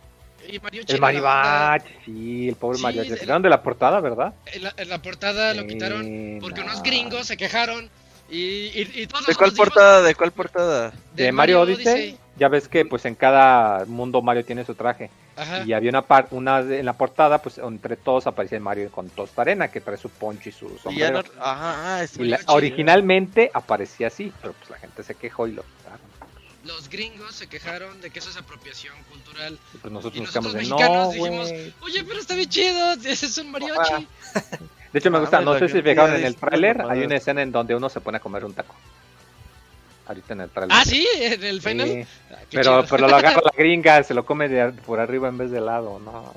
Y 0.49 0.93
el 0.93 1.01
mariachi, 1.01 1.93
sí, 2.05 2.49
el 2.49 2.57
pobre 2.57 2.79
mariachi. 2.79 3.11
Le 3.11 3.19
quitaron 3.19 3.43
de 3.43 3.49
la 3.49 3.63
portada, 3.63 4.01
¿verdad? 4.01 4.35
En 4.53 4.89
la, 4.89 5.03
portada 5.03 5.55
lo 5.55 5.67
quitaron 5.67 6.39
porque 6.41 6.61
unos 6.61 6.83
gringos 6.83 7.27
se 7.27 7.37
quejaron 7.37 7.91
y, 8.29 8.71
y, 8.75 9.07
¿De 9.27 9.35
cuál 9.37 9.53
portada? 9.53 10.03
¿De 10.03 10.15
cuál 10.15 10.33
portada? 10.33 10.93
De, 11.15 11.31
Mario, 11.33 11.61
Odyssey. 11.61 12.19
Ya 12.39 12.49
ves 12.49 12.69
que 12.69 12.85
pues 12.85 13.05
en 13.07 13.15
cada 13.15 13.85
mundo 13.87 14.21
Mario 14.21 14.45
tiene 14.45 14.65
su 14.65 14.75
traje. 14.75 15.11
Y 15.65 15.73
había 15.75 15.91
una 15.91 16.03
parte, 16.03 16.35
una 16.35 16.61
en 16.61 16.85
la 16.85 16.95
portada, 16.95 17.39
pues 17.39 17.59
entre 17.59 17.97
todos 17.97 18.27
aparece 18.27 18.59
Mario 18.59 18.91
con 18.91 19.11
tosta 19.11 19.43
arena, 19.43 19.69
que 19.69 19.81
trae 19.81 19.97
su 19.97 20.09
poncho 20.09 20.49
y 20.49 20.53
su 20.53 20.79
sombrero. 20.79 21.23
ajá, 21.41 22.07
originalmente 22.49 23.51
aparecía 23.53 24.07
así, 24.09 24.33
pero 24.41 24.55
pues 24.55 24.71
la 24.71 24.79
gente 24.79 25.03
se 25.03 25.15
quejó 25.15 25.47
y 25.47 25.53
lo 25.53 25.65
Los 26.67 26.89
gringos 26.89 27.35
se 27.35 27.47
quejaron 27.47 28.01
de 28.01 28.11
que 28.11 28.19
eso 28.19 28.31
es 28.31 28.37
apropiación 28.37 28.95
cultural. 29.11 29.59
Y 29.75 29.79
pues 29.79 29.93
nosotros, 29.93 30.23
nos 30.23 30.31
quedamos 30.31 30.53
de 30.53 30.65
no, 30.65 31.11
dijimos, 31.13 31.51
oye, 31.81 32.05
pero 32.05 32.19
está 32.19 32.35
bien 32.35 32.49
chido, 32.49 32.93
ese 32.93 33.27
es 33.27 33.39
un 33.39 33.51
mariachi. 33.51 34.07
De 34.93 35.01
hecho 35.01 35.11
me 35.11 35.19
gusta, 35.19 35.41
no 35.41 35.59
sé 35.59 35.69
si 35.69 35.83
fijaron 35.83 36.17
en 36.17 36.25
el 36.25 36.37
tráiler, 36.37 36.81
hay 36.89 37.01
una 37.01 37.17
escena 37.17 37.43
en 37.43 37.53
donde 37.53 37.75
uno 37.75 37.89
se 37.89 38.01
pone 38.01 38.17
a 38.17 38.21
comer 38.21 38.45
un 38.45 38.55
taco 38.55 38.75
ahorita 40.07 40.33
en 40.33 40.41
el 40.43 40.51
trailer. 40.51 40.77
Ah, 40.77 40.85
sí, 40.85 41.07
en 41.21 41.45
el 41.45 41.61
final. 41.61 42.07
Ah, 42.31 42.37
pero, 42.51 42.85
pero 42.89 43.09
lo 43.09 43.17
agarra 43.17 43.41
la 43.45 43.53
gringa, 43.57 44.03
se 44.03 44.15
lo 44.15 44.25
come 44.25 44.49
de, 44.49 44.73
por 44.73 45.01
arriba 45.01 45.29
en 45.29 45.39
vez 45.39 45.51
de 45.51 45.61
lado, 45.61 45.99
no. 45.99 46.35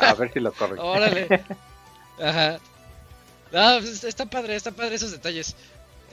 a 0.00 0.14
ver 0.14 0.32
si 0.32 0.40
lo 0.40 0.52
corre. 0.52 0.78
Órale. 0.78 1.44
Ajá. 2.22 2.58
No, 3.52 3.78
pues, 3.80 4.02
está 4.04 4.26
padre, 4.26 4.56
está 4.56 4.72
padre 4.72 4.94
esos 4.96 5.12
detalles. 5.12 5.54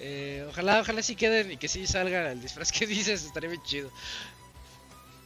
Eh, 0.04 0.44
ojalá, 0.50 0.82
ojalá 0.82 1.04
sí 1.04 1.16
queden 1.16 1.52
y 1.52 1.58
que 1.58 1.68
sí 1.68 1.86
salga 1.86 2.32
el 2.32 2.42
disfraz 2.42 2.72
que 2.72 2.88
dices, 2.88 3.24
estaría 3.24 3.50
bien 3.50 3.62
chido. 3.62 3.92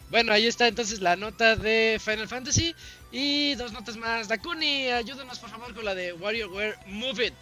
Bueno, 0.10 0.34
ahí 0.34 0.48
está 0.48 0.68
entonces 0.68 1.00
la 1.00 1.16
nota 1.16 1.56
de 1.56 2.00
Final 2.04 2.28
Fantasy 2.28 2.76
y 3.12 3.56
dos 3.56 3.72
notas 3.72 3.96
más. 3.96 4.28
Dakuni, 4.28 4.90
ayúdanos 4.90 5.40
por 5.40 5.50
favor 5.50 5.74
con 5.74 5.86
la 5.86 5.96
de 5.96 6.12
WarioWare 6.14 6.78
Move 6.88 7.28
It. 7.28 7.34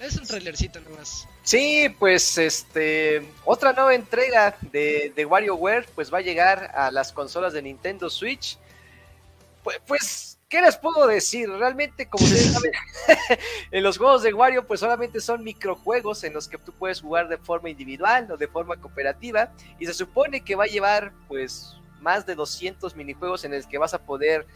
Es 0.00 0.16
un 0.16 0.26
trailercito 0.26 0.80
nomás. 0.80 1.26
Sí, 1.42 1.88
pues 1.98 2.38
este 2.38 3.26
otra 3.44 3.72
nueva 3.72 3.94
entrega 3.94 4.56
de, 4.60 5.12
de 5.14 5.24
WarioWare 5.24 5.88
pues 5.94 6.12
va 6.12 6.18
a 6.18 6.22
llegar 6.22 6.70
a 6.74 6.90
las 6.92 7.12
consolas 7.12 7.52
de 7.52 7.62
Nintendo 7.62 8.08
Switch. 8.08 8.58
Pues, 9.64 9.80
pues, 9.84 10.35
¿qué 10.48 10.60
les 10.60 10.76
puedo 10.76 11.06
decir? 11.06 11.48
Realmente, 11.50 12.08
como 12.08 12.24
ustedes 12.24 12.52
saben, 12.52 12.72
en 13.70 13.82
los 13.82 13.98
juegos 13.98 14.22
de 14.22 14.32
Wario, 14.32 14.66
pues 14.66 14.80
solamente 14.80 15.20
son 15.20 15.42
microjuegos 15.42 16.24
en 16.24 16.32
los 16.32 16.48
que 16.48 16.58
tú 16.58 16.72
puedes 16.72 17.00
jugar 17.00 17.28
de 17.28 17.38
forma 17.38 17.70
individual 17.70 18.30
o 18.30 18.36
de 18.36 18.48
forma 18.48 18.76
cooperativa. 18.76 19.52
Y 19.78 19.86
se 19.86 19.94
supone 19.94 20.42
que 20.42 20.54
va 20.54 20.64
a 20.64 20.68
llevar, 20.68 21.12
pues, 21.28 21.76
más 22.00 22.26
de 22.26 22.34
200 22.34 22.94
minijuegos 22.94 23.44
en 23.44 23.54
el 23.54 23.66
que 23.66 23.78
vas 23.78 23.94
a 23.94 24.02
poder 24.02 24.46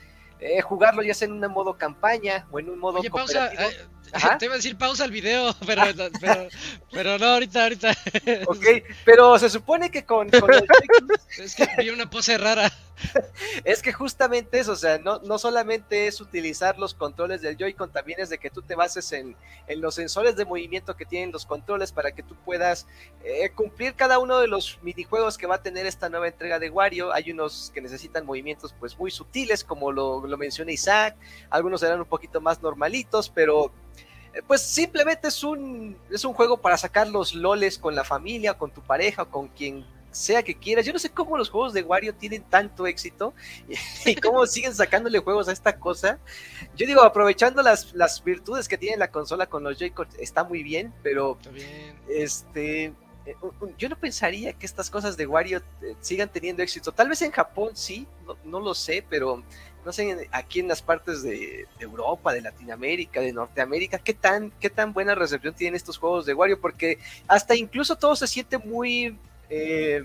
eh, 0.41 0.61
jugarlo 0.63 1.03
ya 1.03 1.15
sea 1.15 1.27
en 1.29 1.43
un 1.45 1.53
modo 1.53 1.77
campaña 1.77 2.47
o 2.51 2.59
en 2.59 2.71
un 2.71 2.79
modo 2.79 3.01
Oye, 3.01 3.11
pausa. 3.11 3.49
cooperativo. 3.51 3.71
eh, 3.71 3.89
Ajá. 4.13 4.39
te 4.39 4.47
iba 4.47 4.55
a 4.55 4.57
decir 4.57 4.77
pausa 4.77 5.05
el 5.05 5.13
video, 5.13 5.55
pero, 5.67 5.83
pero, 6.21 6.49
pero 6.91 7.19
no, 7.19 7.27
ahorita, 7.27 7.63
ahorita. 7.65 7.91
Ok, 8.47 8.65
pero 9.05 9.39
se 9.39 9.49
supone 9.49 9.91
que 9.91 10.05
con, 10.05 10.29
con 10.31 10.51
Joy-Cons 10.51 11.29
Es 11.39 11.55
que 11.55 11.69
vi 11.79 11.91
una 11.91 12.11
pose 12.11 12.37
rara. 12.37 12.73
es 13.65 13.81
que 13.81 13.93
justamente 13.95 14.59
eso, 14.59 14.73
o 14.73 14.77
sea, 14.77 14.99
no, 14.99 15.21
no 15.21 15.39
solamente 15.39 16.07
es 16.07 16.21
utilizar 16.21 16.77
los 16.79 16.93
controles 16.93 17.41
del 17.41 17.57
Joy-Con, 17.57 17.93
también 17.93 18.21
es 18.21 18.29
de 18.29 18.37
que 18.39 18.51
tú 18.51 18.61
te 18.63 18.75
bases 18.75 19.11
en, 19.13 19.37
en 19.69 19.81
los 19.81 19.95
sensores 19.95 20.37
de 20.37 20.45
movimiento 20.45 20.97
que 20.97 21.07
tienen 21.07 21.33
los 21.33 21.47
controles 21.47 21.93
para 21.93 22.13
que 22.13 22.23
tú 22.23 22.35
puedas 22.45 22.87
eh, 23.25 23.51
cumplir 23.55 23.95
cada 23.95 24.19
uno 24.19 24.39
de 24.39 24.49
los 24.49 24.79
minijuegos 24.83 25.39
que 25.39 25.47
va 25.47 25.55
a 25.57 25.63
tener 25.63 25.87
esta 25.87 26.09
nueva 26.11 26.29
entrega 26.29 26.59
de 26.59 26.69
Wario. 26.69 27.13
Hay 27.15 27.31
unos 27.31 27.71
que 27.73 27.81
necesitan 27.81 28.27
movimientos 28.27 28.75
pues 28.79 28.99
muy 28.99 29.11
sutiles, 29.11 29.65
como 29.65 29.93
lo, 29.93 30.27
lo 30.31 30.39
menciona 30.39 30.73
Isaac, 30.73 31.17
algunos 31.51 31.81
serán 31.81 32.01
un 32.01 32.07
poquito 32.07 32.41
más 32.41 32.63
normalitos, 32.63 33.29
pero 33.29 33.73
eh, 34.33 34.43
pues 34.47 34.63
simplemente 34.63 35.29
es 35.29 35.43
un, 35.43 35.97
es 36.11 36.25
un 36.25 36.33
juego 36.33 36.57
para 36.57 36.77
sacar 36.77 37.09
los 37.09 37.35
loles 37.35 37.79
con 37.79 37.95
la 37.95 38.05
familia, 38.05 38.55
con 38.55 38.71
tu 38.71 38.81
pareja, 38.81 39.25
con 39.25 39.49
quien 39.49 39.85
sea 40.11 40.43
que 40.43 40.57
quieras. 40.57 40.85
Yo 40.85 40.93
no 40.93 40.99
sé 40.99 41.11
cómo 41.11 41.37
los 41.37 41.51
juegos 41.51 41.73
de 41.73 41.83
Wario 41.83 42.15
tienen 42.15 42.43
tanto 42.43 42.87
éxito 42.87 43.33
y, 43.69 43.75
y 44.11 44.15
cómo 44.17 44.47
siguen 44.47 44.75
sacándole 44.75 45.19
juegos 45.19 45.49
a 45.49 45.53
esta 45.53 45.79
cosa. 45.79 46.19
Yo 46.77 46.87
digo, 46.87 47.03
aprovechando 47.03 47.63
las, 47.63 47.93
las 47.95 48.23
virtudes 48.23 48.69
que 48.69 48.79
tiene 48.79 48.97
la 48.97 49.11
consola 49.11 49.47
con 49.47 49.65
los 49.65 49.79
Joy-Con, 49.79 50.09
está 50.19 50.45
muy 50.45 50.63
bien, 50.63 50.93
pero 51.03 51.39
bien. 51.53 51.97
este 52.09 52.93
eh, 53.27 53.37
yo 53.77 53.89
no 53.89 53.99
pensaría 53.99 54.53
que 54.55 54.67
estas 54.67 54.91
cosas 54.91 55.17
de 55.17 55.27
Wario 55.27 55.63
eh, 55.83 55.95
sigan 56.01 56.29
teniendo 56.31 56.63
éxito. 56.63 56.93
Tal 56.93 57.09
vez 57.09 57.21
en 57.23 57.31
Japón 57.31 57.71
sí, 57.75 58.07
no, 58.27 58.37
no 58.45 58.61
lo 58.61 58.75
sé, 58.75 59.05
pero 59.09 59.43
no 59.85 59.93
sé 59.93 60.29
aquí 60.33 60.61
en 60.61 60.69
las 60.69 60.83
partes 60.83 61.23
de, 61.23 61.67
de 61.79 61.85
Europa, 61.85 62.33
de 62.33 62.43
Latinoamérica, 62.43 63.21
de 63.21 63.33
Norteamérica, 63.33 63.99
qué 63.99 64.15
tan, 64.15 64.51
qué 64.61 64.71
tan 64.71 64.93
buena 64.93 65.15
recepción 65.15 65.55
tienen 65.55 65.77
estos 65.77 65.99
juegos 65.99 66.27
de 66.27 66.35
Wario, 66.35 66.61
porque 66.61 66.99
hasta 67.27 67.55
incluso 67.55 67.97
todo 67.97 68.15
se 68.17 68.27
siente 68.27 68.59
muy 68.59 69.17
eh, 69.49 70.05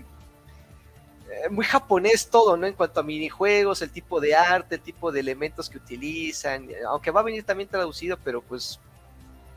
eh, 1.28 1.48
muy 1.50 1.64
japonés 1.64 2.28
todo, 2.28 2.56
¿no? 2.56 2.66
En 2.66 2.74
cuanto 2.74 3.00
a 3.00 3.02
minijuegos, 3.02 3.82
el 3.82 3.90
tipo 3.90 4.20
de 4.20 4.34
arte, 4.34 4.76
el 4.76 4.80
tipo 4.80 5.10
de 5.10 5.20
elementos 5.20 5.68
que 5.68 5.78
utilizan, 5.78 6.68
aunque 6.88 7.10
va 7.10 7.20
a 7.20 7.24
venir 7.24 7.44
también 7.44 7.68
traducido, 7.68 8.16
pero 8.22 8.40
pues 8.42 8.78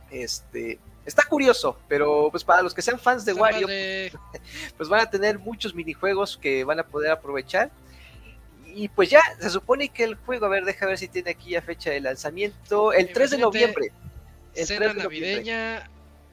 este 0.10 0.80
está 1.06 1.24
curioso, 1.24 1.78
pero 1.88 2.30
pues 2.32 2.44
para 2.44 2.62
los 2.62 2.74
que 2.74 2.82
sean 2.82 3.00
fans 3.00 3.24
de 3.26 3.34
Wario, 3.34 3.68
pues 4.78 4.90
van 4.90 5.02
a 5.02 5.10
tener 5.10 5.40
muchos 5.40 5.74
minijuegos 5.74 6.38
que 6.38 6.64
van 6.64 6.80
a 6.80 6.84
poder 6.84 7.12
aprovechar. 7.12 7.72
Y 8.76 8.88
pues 8.90 9.10
ya, 9.10 9.22
se 9.40 9.50
supone 9.50 9.90
que 9.90 10.04
el 10.04 10.16
juego, 10.16 10.46
a 10.46 10.50
ver, 10.50 10.66
deja 10.66 10.86
ver 10.86 10.98
si 10.98 11.08
tiene 11.08 11.32
aquí 11.32 11.52
ya 11.52 11.62
fecha 11.62 11.90
de 11.92 12.00
lanzamiento, 12.02 12.94
el 12.94 13.12
3 13.12 13.32
de 13.32 13.38
noviembre. 13.38 13.92
El 14.56 14.66
Cena 14.68 14.86
3 14.86 14.96
de 14.98 15.04
noviembre. 15.04 15.32
navideña. 15.36 15.90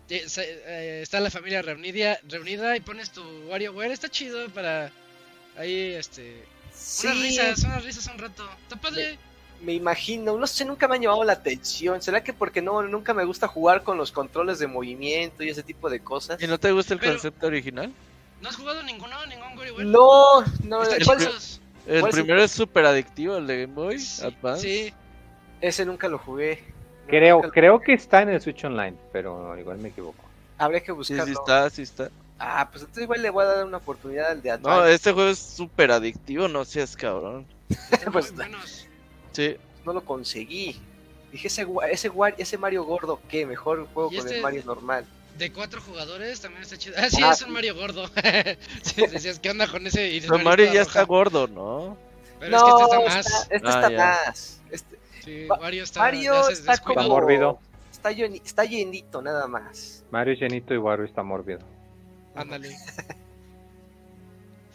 eh, 0.09 0.27
eh, 0.37 1.01
está 1.03 1.21
la 1.21 1.31
familia 1.31 1.63
reunida, 1.63 2.19
reunida 2.29 2.77
y 2.77 2.81
pones 2.81 3.11
tu 3.11 3.23
WarioWare. 3.49 3.91
Está 3.93 4.09
chido 4.09 4.49
para 4.51 4.91
ahí, 5.57 5.95
este. 5.95 6.45
Unas 6.71 6.79
Sí, 6.79 7.09
risas, 7.09 7.65
unas 7.65 7.85
risas 7.85 8.07
un 8.09 8.19
rato. 8.19 8.49
Está 8.63 8.77
padre. 8.77 9.19
me 9.63 9.73
imagino, 9.73 10.37
no 10.37 10.47
sé, 10.47 10.65
nunca 10.67 10.87
me 10.87 10.97
han 10.97 11.03
llamado 11.03 11.25
la 11.25 11.33
atención. 11.33 12.03
¿Será 12.03 12.23
que 12.23 12.33
porque 12.35 12.61
no, 12.61 12.83
nunca 12.83 13.15
me 13.15 13.25
gusta 13.25 13.49
jugar 13.49 13.83
con 13.83 13.97
los 13.97 14.13
controles 14.13 14.59
de 14.59 14.67
movimiento 14.67 15.43
y 15.43 15.49
ese 15.49 15.63
tipo 15.63 15.89
de 15.89 16.01
cosas? 16.01 16.41
¿Y 16.43 16.47
no 16.47 16.59
te 16.61 16.71
gusta 16.73 16.93
el 16.95 17.01
Pero- 17.01 17.13
concepto 17.13 17.47
original? 17.47 17.93
¿No 18.43 18.51
has 18.51 18.57
jugado 18.57 18.83
ninguno, 18.83 19.25
ningún 19.27 19.57
WarioWare? 19.57 19.87
No, 19.87 20.43
no, 20.65 20.83
Están 20.83 21.01
¿cuál- 21.07 21.19
chidos. 21.19 21.25
El 21.25 21.25
¿Cuál 21.27 21.37
es 21.37 21.61
el- 21.87 22.05
primero 22.11 22.43
es 22.43 22.51
súper 22.51 22.85
adictivo, 22.87 23.37
el 23.37 23.47
de 23.47 23.63
Game 23.63 23.75
Boy 23.75 23.99
Sí, 23.99 24.25
Advance. 24.25 24.63
sí. 24.63 24.95
ese 25.61 25.85
nunca 25.87 26.09
lo 26.09 26.19
jugué. 26.19 26.63
Creo, 27.07 27.37
Nunca- 27.37 27.51
creo 27.51 27.81
que 27.81 27.93
está 27.93 28.23
en 28.23 28.31
el 28.31 28.41
Switch 28.41 28.65
Online, 28.65 28.97
pero 29.13 29.57
igual 29.59 29.79
me 29.79 29.89
equivoco. 29.91 30.25
Habría 30.59 30.81
que 30.81 30.91
buscarlo. 30.93 31.25
sí 31.27 31.33
está, 31.33 31.71
sí 31.71 31.83
está. 31.83 32.11
Ah, 32.39 32.69
pues 32.71 32.83
entonces 32.83 33.05
igual 33.05 33.23
le 33.23 33.31
voy 33.31 33.45
a 33.45 33.49
dar 33.49 33.65
una 33.65 33.77
oportunidad 33.79 34.31
al 34.33 34.43
de 34.43 34.49
No, 34.59 34.71
Advance. 34.71 34.95
este 34.95 35.13
juego 35.13 35.31
es 35.31 35.39
súper 35.39 35.91
adictivo, 35.93 36.49
no 36.49 36.65
seas 36.65 36.97
cabrón. 36.97 37.47
Pues-. 38.13 38.33
Sí, 39.33 39.57
no 39.85 39.93
lo 39.93 40.05
conseguí. 40.05 40.81
Dije, 41.33 41.49
ese, 41.49 41.67
ese, 42.39 42.59
Mario 42.59 42.85
gordo, 42.85 43.21
¿qué? 43.29 43.47
Mejor 43.47 43.87
juego 43.93 44.11
¿Y 44.13 44.17
con 44.17 44.27
este- 44.27 44.37
el 44.39 44.43
Mario 44.43 44.63
normal. 44.65 45.05
De 45.39 45.53
cuatro 45.53 45.81
jugadores 45.83 46.41
también 46.41 46.63
está 46.63 46.79
chido. 46.79 46.97
Ah, 46.99 47.11
sí, 47.11 47.21
Ah, 47.23 47.33
es 47.33 47.43
un 47.43 47.53
Mario 47.53 47.75
gordo. 47.75 48.09
sí, 48.83 49.07
decías, 49.07 49.39
¿qué 49.39 49.51
onda 49.51 49.67
con 49.69 49.87
ese? 49.87 50.09
Y 50.09 50.21
pero 50.23 50.39
Mario 50.39 50.67
ya 50.67 50.73
roja. 50.81 50.83
está 50.83 51.03
gordo, 51.03 51.47
¿no? 51.47 51.99
Pero 52.41 52.57
es 52.57 52.63
que 52.63 52.71
este 52.71 52.83
está 52.85 52.97
No, 52.97 53.05
más. 53.05 53.27
está- 53.27 53.55
este 53.55 53.69
Ah, 53.69 53.81
está 53.81 53.91
más. 53.91 54.61
Este- 54.71 54.99
Sí, 55.25 55.47
Ma- 55.49 55.57
Mario 55.57 55.83
está. 55.83 56.01
Mario 56.01 56.49
está 56.49 56.79
como... 56.79 57.01
Está 57.01 57.09
mórbido. 57.13 57.59
Está, 57.91 58.13
lleni- 58.13 58.41
está 58.45 58.65
llenito, 58.65 59.21
nada 59.21 59.47
más. 59.49 60.05
Mario 60.11 60.35
es 60.35 60.41
llenito 60.41 60.73
y 60.73 60.77
Wario 60.79 61.05
está 61.05 61.23
mórbido. 61.23 61.61
Ándale. 62.35 62.77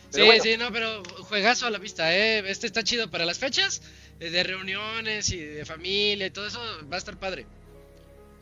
Sí, 0.09 0.23
bueno. 0.25 0.43
sí, 0.43 0.57
no, 0.57 0.71
pero 0.73 1.03
juegazo 1.29 1.67
a 1.67 1.69
la 1.69 1.77
vista, 1.77 2.13
¿eh? 2.13 2.39
Este 2.51 2.67
está 2.67 2.83
chido 2.83 3.09
para 3.09 3.23
las 3.25 3.39
fechas 3.39 3.81
eh, 4.19 4.29
de 4.29 4.43
reuniones 4.43 5.29
y 5.29 5.37
de 5.37 5.63
familia 5.63 6.27
y 6.27 6.31
todo 6.31 6.47
eso. 6.47 6.59
Va 6.91 6.95
a 6.95 6.97
estar 6.97 7.15
padre. 7.17 7.45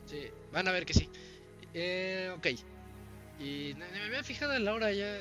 Sí, 0.07 0.19
van 0.51 0.67
a 0.67 0.71
ver 0.71 0.83
que 0.83 0.95
sí. 0.95 1.07
Eh, 1.73 2.31
ok. 2.35 2.47
Y 3.39 3.73
me 3.75 3.85
había 4.03 4.23
fijado 4.23 4.53
en 4.53 4.65
la 4.65 4.73
hora, 4.73 4.91
ya, 4.91 5.17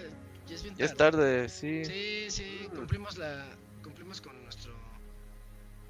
ya 0.47 0.55
es 0.55 0.63
bien 0.63 0.75
Ya 0.77 0.87
es 0.87 0.95
tarde. 0.95 1.45
tarde, 1.45 1.49
sí. 1.49 1.85
Sí, 1.85 2.27
sí, 2.31 2.69
cumplimos 2.75 3.17
la 3.19 3.47
cumplimos 3.83 4.21
con 4.21 4.41
nuestro 4.43 4.73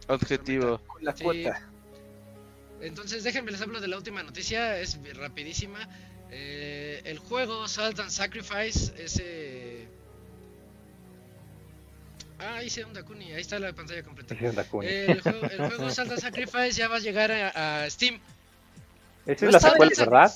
Objetivo. 0.08 0.78
Con 0.86 1.04
la 1.04 1.16
Sí. 1.16 1.24
cuota. 1.24 1.62
Entonces, 2.80 3.24
déjenme 3.24 3.50
les 3.50 3.60
hablo 3.60 3.80
de 3.80 3.88
la 3.88 3.96
última 3.96 4.22
noticia, 4.22 4.78
es 4.78 4.98
rapidísima. 5.16 5.88
Eh, 6.30 7.00
el 7.04 7.18
juego 7.18 7.66
Salt 7.68 7.98
and 8.00 8.10
Sacrifice, 8.10 8.92
ese... 9.02 9.88
Ah, 12.38 12.62
hice 12.62 12.84
un 12.84 12.92
Dakuni, 12.94 13.32
ahí 13.32 13.40
está 13.40 13.58
la 13.58 13.72
pantalla 13.72 14.02
completa. 14.04 14.34
Dakuni. 14.34 14.86
El 14.86 15.20
juego, 15.22 15.46
el 15.46 15.58
juego 15.58 15.90
Salt 15.90 16.12
and 16.12 16.20
Sacrifice 16.20 16.72
ya 16.72 16.86
va 16.88 16.96
a 16.96 17.00
llegar 17.00 17.32
a, 17.32 17.82
a 17.84 17.90
Steam. 17.90 18.20
Esa 19.26 19.44
no 19.44 19.48
es 19.48 19.54
la 19.54 19.60
secuela. 19.70 19.92
¿verdad? 19.98 20.32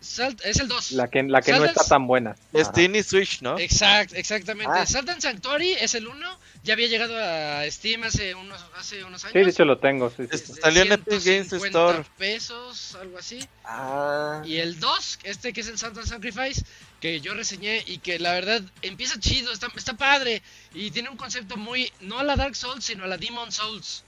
Salt, 0.00 0.40
es 0.44 0.60
el 0.60 0.68
2. 0.68 0.92
La 0.92 1.08
que, 1.08 1.22
la 1.24 1.42
que 1.42 1.52
no 1.52 1.64
está 1.64 1.84
tan 1.84 2.06
buena. 2.06 2.36
Es. 2.52 2.68
Steam 2.68 2.94
y 2.94 3.02
Switch, 3.02 3.42
¿no? 3.42 3.58
Exact, 3.58 4.12
exactamente. 4.14 4.72
Ah. 4.72 4.86
Salt 4.86 5.08
and 5.08 5.20
Sanctuary 5.20 5.72
es 5.72 5.94
el 5.94 6.06
1, 6.06 6.38
ya 6.62 6.74
había 6.74 6.86
llegado 6.88 7.16
a 7.16 7.68
Steam 7.70 8.04
hace 8.04 8.34
unos, 8.34 8.64
hace 8.76 9.02
unos 9.04 9.24
años. 9.24 9.32
Sí, 9.32 9.38
de 9.40 9.50
hecho 9.50 9.64
lo 9.64 9.78
tengo. 9.78 10.10
sí, 10.10 10.24
sí, 10.30 10.52
Salió 10.60 10.82
en 10.82 10.92
Epic 10.92 11.06
Games 11.24 11.48
150 11.48 11.86
Store. 11.90 12.04
pesos, 12.16 12.96
algo 13.00 13.18
así. 13.18 13.40
Ah, 13.64 14.42
Y 14.44 14.56
el 14.56 14.78
2, 14.78 15.18
este 15.24 15.52
que 15.52 15.60
es 15.62 15.68
el 15.68 15.78
Santa 15.78 16.04
Sacrifice, 16.06 16.64
que 17.00 17.20
yo 17.20 17.34
reseñé 17.34 17.82
y 17.86 17.98
que 17.98 18.18
la 18.18 18.32
verdad 18.32 18.62
empieza 18.82 19.18
chido, 19.18 19.52
está, 19.52 19.68
está 19.76 19.94
padre. 19.94 20.42
Y 20.74 20.90
tiene 20.90 21.08
un 21.08 21.16
concepto 21.16 21.56
muy, 21.56 21.92
no 22.00 22.18
a 22.18 22.24
la 22.24 22.36
Dark 22.36 22.56
Souls, 22.56 22.84
sino 22.84 23.04
a 23.04 23.06
la 23.06 23.16
Demon 23.16 23.50
Souls. 23.52 24.04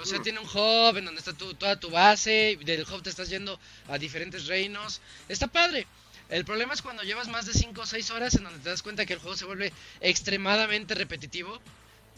O 0.00 0.04
sea, 0.06 0.20
tiene 0.22 0.38
un 0.40 0.46
hub 0.46 0.96
en 0.96 1.04
donde 1.04 1.18
está 1.18 1.32
tu- 1.32 1.54
toda 1.54 1.78
tu 1.78 1.90
base, 1.90 2.52
y 2.60 2.64
del 2.64 2.82
hub 2.82 3.02
te 3.02 3.10
estás 3.10 3.28
yendo 3.28 3.58
a 3.88 3.98
diferentes 3.98 4.46
reinos. 4.46 5.00
Está 5.28 5.46
padre. 5.48 5.86
El 6.28 6.44
problema 6.46 6.72
es 6.72 6.80
cuando 6.80 7.02
llevas 7.02 7.28
más 7.28 7.44
de 7.46 7.52
5 7.52 7.82
o 7.82 7.86
6 7.86 8.10
horas 8.10 8.34
en 8.34 8.44
donde 8.44 8.58
te 8.60 8.70
das 8.70 8.82
cuenta 8.82 9.04
que 9.04 9.12
el 9.12 9.18
juego 9.18 9.36
se 9.36 9.44
vuelve 9.44 9.72
extremadamente 10.00 10.94
repetitivo 10.94 11.60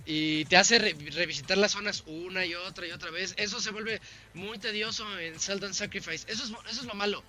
y 0.07 0.45
te 0.45 0.57
hace 0.57 0.79
re- 0.79 0.95
revisitar 1.13 1.59
las 1.59 1.73
zonas 1.73 2.05
una 2.07 2.45
y 2.47 2.55
otra 2.55 2.87
y 2.87 2.93
otra 2.93 3.11
vez. 3.11 3.35
Eso 3.39 3.61
se 3.61 3.71
vuelve 3.71 4.01
muy 4.35 4.59
tedioso 4.59 5.05
en 5.19 5.35
and 5.35 5.73
Sacrifice. 5.75 6.27
Eso 6.31 6.45
es, 6.45 6.51
eso 6.71 6.81
es 6.83 6.87
lo 6.87 6.95
malo. 6.95 7.25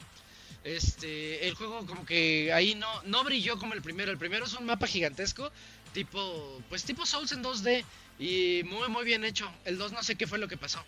Este, 0.63 1.47
el 1.47 1.53
juego 1.55 1.85
como 1.85 2.05
que 2.05 2.51
ahí 2.51 2.75
no, 2.75 2.87
no 3.03 3.23
brilló 3.23 3.57
como 3.57 3.73
el 3.73 3.81
primero. 3.81 4.11
El 4.11 4.17
primero 4.17 4.45
es 4.45 4.53
un 4.53 4.65
mapa 4.65 4.87
gigantesco, 4.87 5.51
tipo, 5.93 6.61
pues 6.69 6.83
tipo 6.83 7.05
Souls 7.05 7.31
en 7.31 7.43
2D 7.43 7.83
y 8.19 8.61
muy 8.65 8.87
muy 8.89 9.05
bien 9.05 9.23
hecho. 9.23 9.51
El 9.65 9.77
2 9.77 9.91
no 9.91 10.03
sé 10.03 10.15
qué 10.15 10.27
fue 10.27 10.37
lo 10.37 10.47
que 10.47 10.57
pasó. 10.57 10.83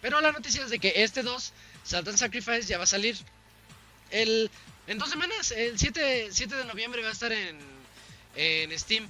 Pero 0.00 0.20
la 0.20 0.32
noticia 0.32 0.64
es 0.64 0.70
de 0.70 0.78
que 0.78 1.02
este 1.02 1.22
2, 1.22 1.52
Salt 1.84 2.08
and 2.08 2.18
Sacrifice, 2.18 2.62
ya 2.62 2.76
va 2.76 2.84
a 2.84 2.88
salir 2.88 3.16
el, 4.10 4.50
en 4.86 4.98
dos 4.98 5.10
semanas. 5.10 5.52
El 5.52 5.78
7, 5.78 6.28
7 6.30 6.56
de 6.56 6.64
noviembre 6.64 7.02
va 7.02 7.08
a 7.08 7.12
estar 7.12 7.32
en, 7.32 7.58
en 8.36 8.78
Steam. 8.78 9.08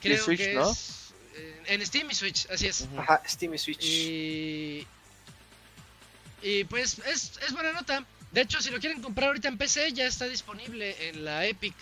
Creo 0.00 0.24
Switch, 0.24 0.38
que 0.38 0.54
¿no? 0.54 0.70
es 0.70 1.12
en, 1.66 1.80
en 1.80 1.86
Steam 1.86 2.10
y 2.10 2.14
Switch, 2.14 2.46
así 2.50 2.66
es. 2.66 2.88
Ajá, 2.96 3.22
Steam 3.26 3.54
y 3.54 3.58
Switch. 3.58 3.84
Y, 3.84 4.86
y 6.42 6.64
pues 6.64 6.98
es, 7.00 7.38
es 7.44 7.52
buena 7.52 7.72
nota. 7.72 8.04
De 8.30 8.42
hecho, 8.42 8.60
si 8.60 8.70
lo 8.70 8.78
quieren 8.78 9.02
comprar 9.02 9.28
ahorita 9.28 9.48
en 9.48 9.58
PC, 9.58 9.92
ya 9.92 10.06
está 10.06 10.26
disponible 10.26 11.08
en 11.08 11.24
la 11.24 11.46
Epic. 11.46 11.74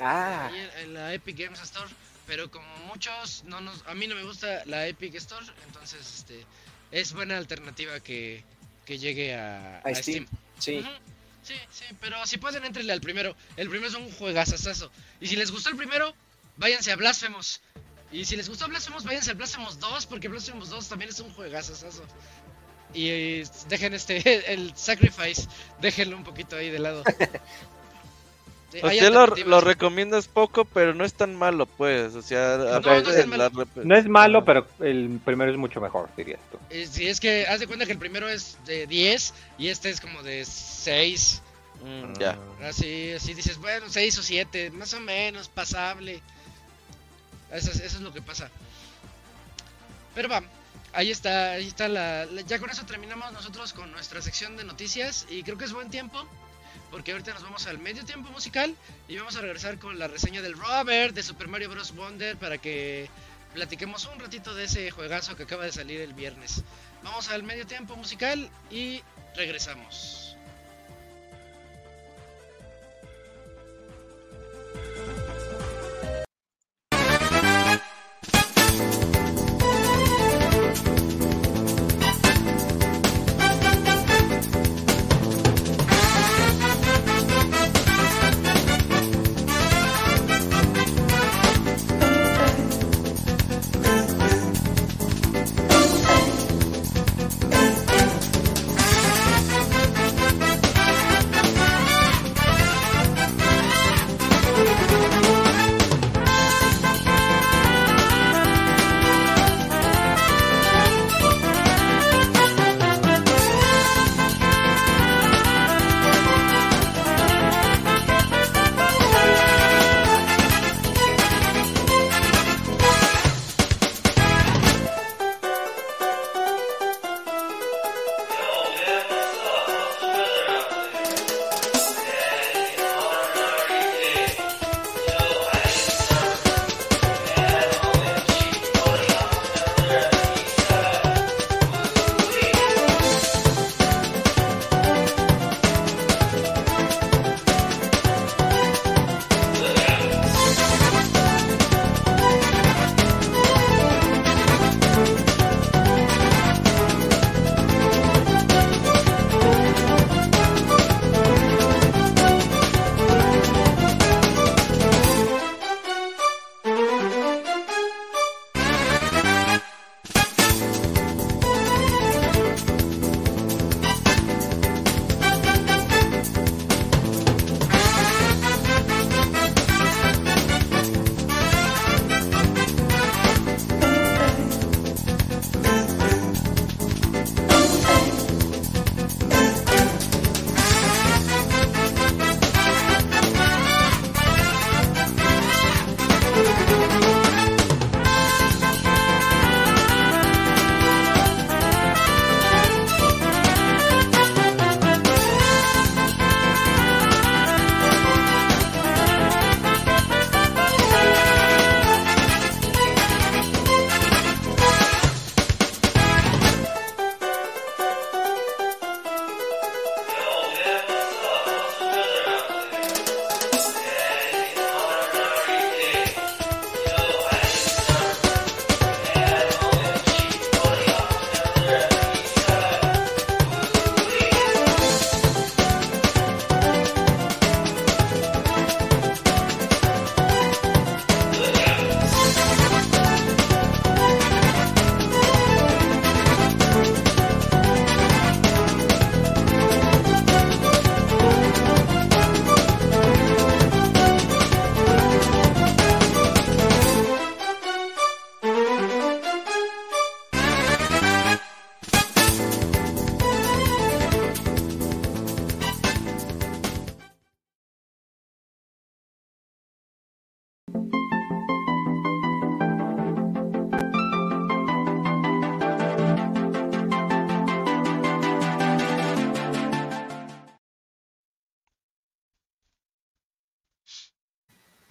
Ah, 0.00 0.50
en 0.80 0.94
la 0.94 1.14
Epic 1.14 1.38
Games 1.38 1.60
Store. 1.60 1.88
Pero 2.26 2.50
como 2.50 2.66
muchos, 2.86 3.44
no 3.44 3.60
nos, 3.60 3.86
a 3.86 3.94
mí 3.94 4.06
no 4.06 4.14
me 4.14 4.24
gusta 4.24 4.64
la 4.66 4.86
Epic 4.86 5.14
Store, 5.16 5.44
entonces 5.66 6.00
este, 6.18 6.44
es 6.90 7.12
buena 7.12 7.36
alternativa 7.36 8.00
que, 8.00 8.44
que 8.84 8.98
llegue 8.98 9.34
a, 9.34 9.78
A 9.78 9.88
a 9.88 9.94
Steam, 9.94 10.26
Steam. 10.58 10.84
Sí. 10.84 10.88
Sí, 11.42 11.54
sí, 11.72 11.84
pero 12.00 12.24
si 12.24 12.38
pueden, 12.38 12.64
entrenle 12.64 12.92
al 12.92 13.00
primero. 13.00 13.34
El 13.56 13.68
primero 13.68 13.88
es 13.88 13.96
un 13.96 14.10
juegazazazo. 14.12 14.92
Y 15.20 15.26
si 15.26 15.34
les 15.34 15.50
gustó 15.50 15.70
el 15.70 15.76
primero, 15.76 16.14
váyanse 16.56 16.92
a 16.92 16.96
Blasphemous. 16.96 17.60
Y 18.12 18.24
si 18.26 18.36
les 18.36 18.48
gustó 18.48 18.68
Blasphemous, 18.68 19.04
váyanse 19.04 19.32
a 19.32 19.34
Blasphemous 19.34 19.80
2, 19.80 20.06
porque 20.06 20.28
Blasphemous 20.28 20.68
2 20.68 20.88
también 20.88 21.10
es 21.10 21.18
un 21.18 21.32
juegazazazo. 21.32 22.04
Y 22.94 23.08
eh, 23.08 23.44
dejen 23.68 23.94
este, 23.94 24.52
el 24.52 24.76
Sacrifice, 24.76 25.48
déjenlo 25.80 26.16
un 26.16 26.24
poquito 26.24 26.56
ahí 26.56 26.70
de 26.70 26.78
lado. 26.78 27.02
Sí, 28.72 28.80
sea, 28.80 29.10
lo, 29.10 29.60
recomiendas 29.60 30.28
poco, 30.28 30.64
pero 30.64 30.94
no 30.94 31.04
es 31.04 31.12
tan 31.12 31.34
malo, 31.36 31.66
pues. 31.66 32.14
O 32.14 32.22
sea, 32.22 32.56
No, 32.56 32.94
es 32.94 33.26
malo. 33.26 33.50
rep- 33.50 33.84
No 33.84 33.94
es 33.96 34.06
malo, 34.08 34.44
pero 34.46 34.66
el 34.80 35.20
primero 35.24 35.50
es 35.52 35.58
mucho 35.58 35.78
mejor, 35.80 36.08
dirías 36.16 36.40
tú. 36.50 36.58
Eh, 36.70 36.88
sí, 36.90 37.06
es 37.06 37.20
que 37.20 37.46
haz 37.46 37.60
de 37.60 37.66
cuenta 37.66 37.84
que 37.84 37.92
el 37.92 37.98
primero 37.98 38.28
es 38.30 38.56
de 38.64 38.86
10 38.86 39.34
y 39.58 39.68
este 39.68 39.90
es 39.90 40.00
como 40.00 40.22
de 40.22 40.44
6. 40.46 41.42
Mm, 41.84 42.14
ya. 42.18 42.38
Así, 42.66 43.12
así 43.12 43.34
dices, 43.34 43.58
bueno, 43.58 43.86
6 43.90 44.18
o 44.18 44.22
7, 44.22 44.70
más 44.70 44.94
o 44.94 45.00
menos, 45.00 45.48
pasable. 45.50 46.22
Eso 47.52 47.70
es, 47.70 47.76
eso 47.80 47.96
es 47.98 48.02
lo 48.02 48.12
que 48.14 48.22
pasa. 48.22 48.50
Pero 50.14 50.28
va, 50.28 50.42
ahí 50.94 51.10
está, 51.10 51.52
ahí 51.52 51.66
está 51.68 51.88
la, 51.88 52.24
la- 52.26 52.40
Ya 52.42 52.58
con 52.58 52.70
eso 52.70 52.84
terminamos 52.86 53.32
nosotros 53.32 53.72
con 53.74 53.90
nuestra 53.92 54.22
sección 54.22 54.56
de 54.56 54.64
noticias 54.64 55.26
y 55.28 55.42
creo 55.42 55.58
que 55.58 55.64
es 55.66 55.72
buen 55.72 55.90
tiempo. 55.90 56.24
Porque 56.92 57.12
ahorita 57.12 57.32
nos 57.32 57.42
vamos 57.42 57.66
al 57.66 57.78
medio 57.78 58.04
tiempo 58.04 58.30
musical 58.30 58.76
y 59.08 59.16
vamos 59.16 59.34
a 59.36 59.40
regresar 59.40 59.78
con 59.78 59.98
la 59.98 60.08
reseña 60.08 60.42
del 60.42 60.52
Robert 60.52 61.14
de 61.14 61.22
Super 61.22 61.48
Mario 61.48 61.70
Bros. 61.70 61.96
Wonder 61.96 62.36
para 62.36 62.58
que 62.58 63.08
platiquemos 63.54 64.06
un 64.12 64.20
ratito 64.20 64.54
de 64.54 64.64
ese 64.64 64.90
juegazo 64.90 65.34
que 65.34 65.44
acaba 65.44 65.64
de 65.64 65.72
salir 65.72 66.02
el 66.02 66.12
viernes. 66.12 66.62
Vamos 67.02 67.30
al 67.30 67.44
medio 67.44 67.66
tiempo 67.66 67.96
musical 67.96 68.50
y 68.70 69.02
regresamos. 69.34 70.36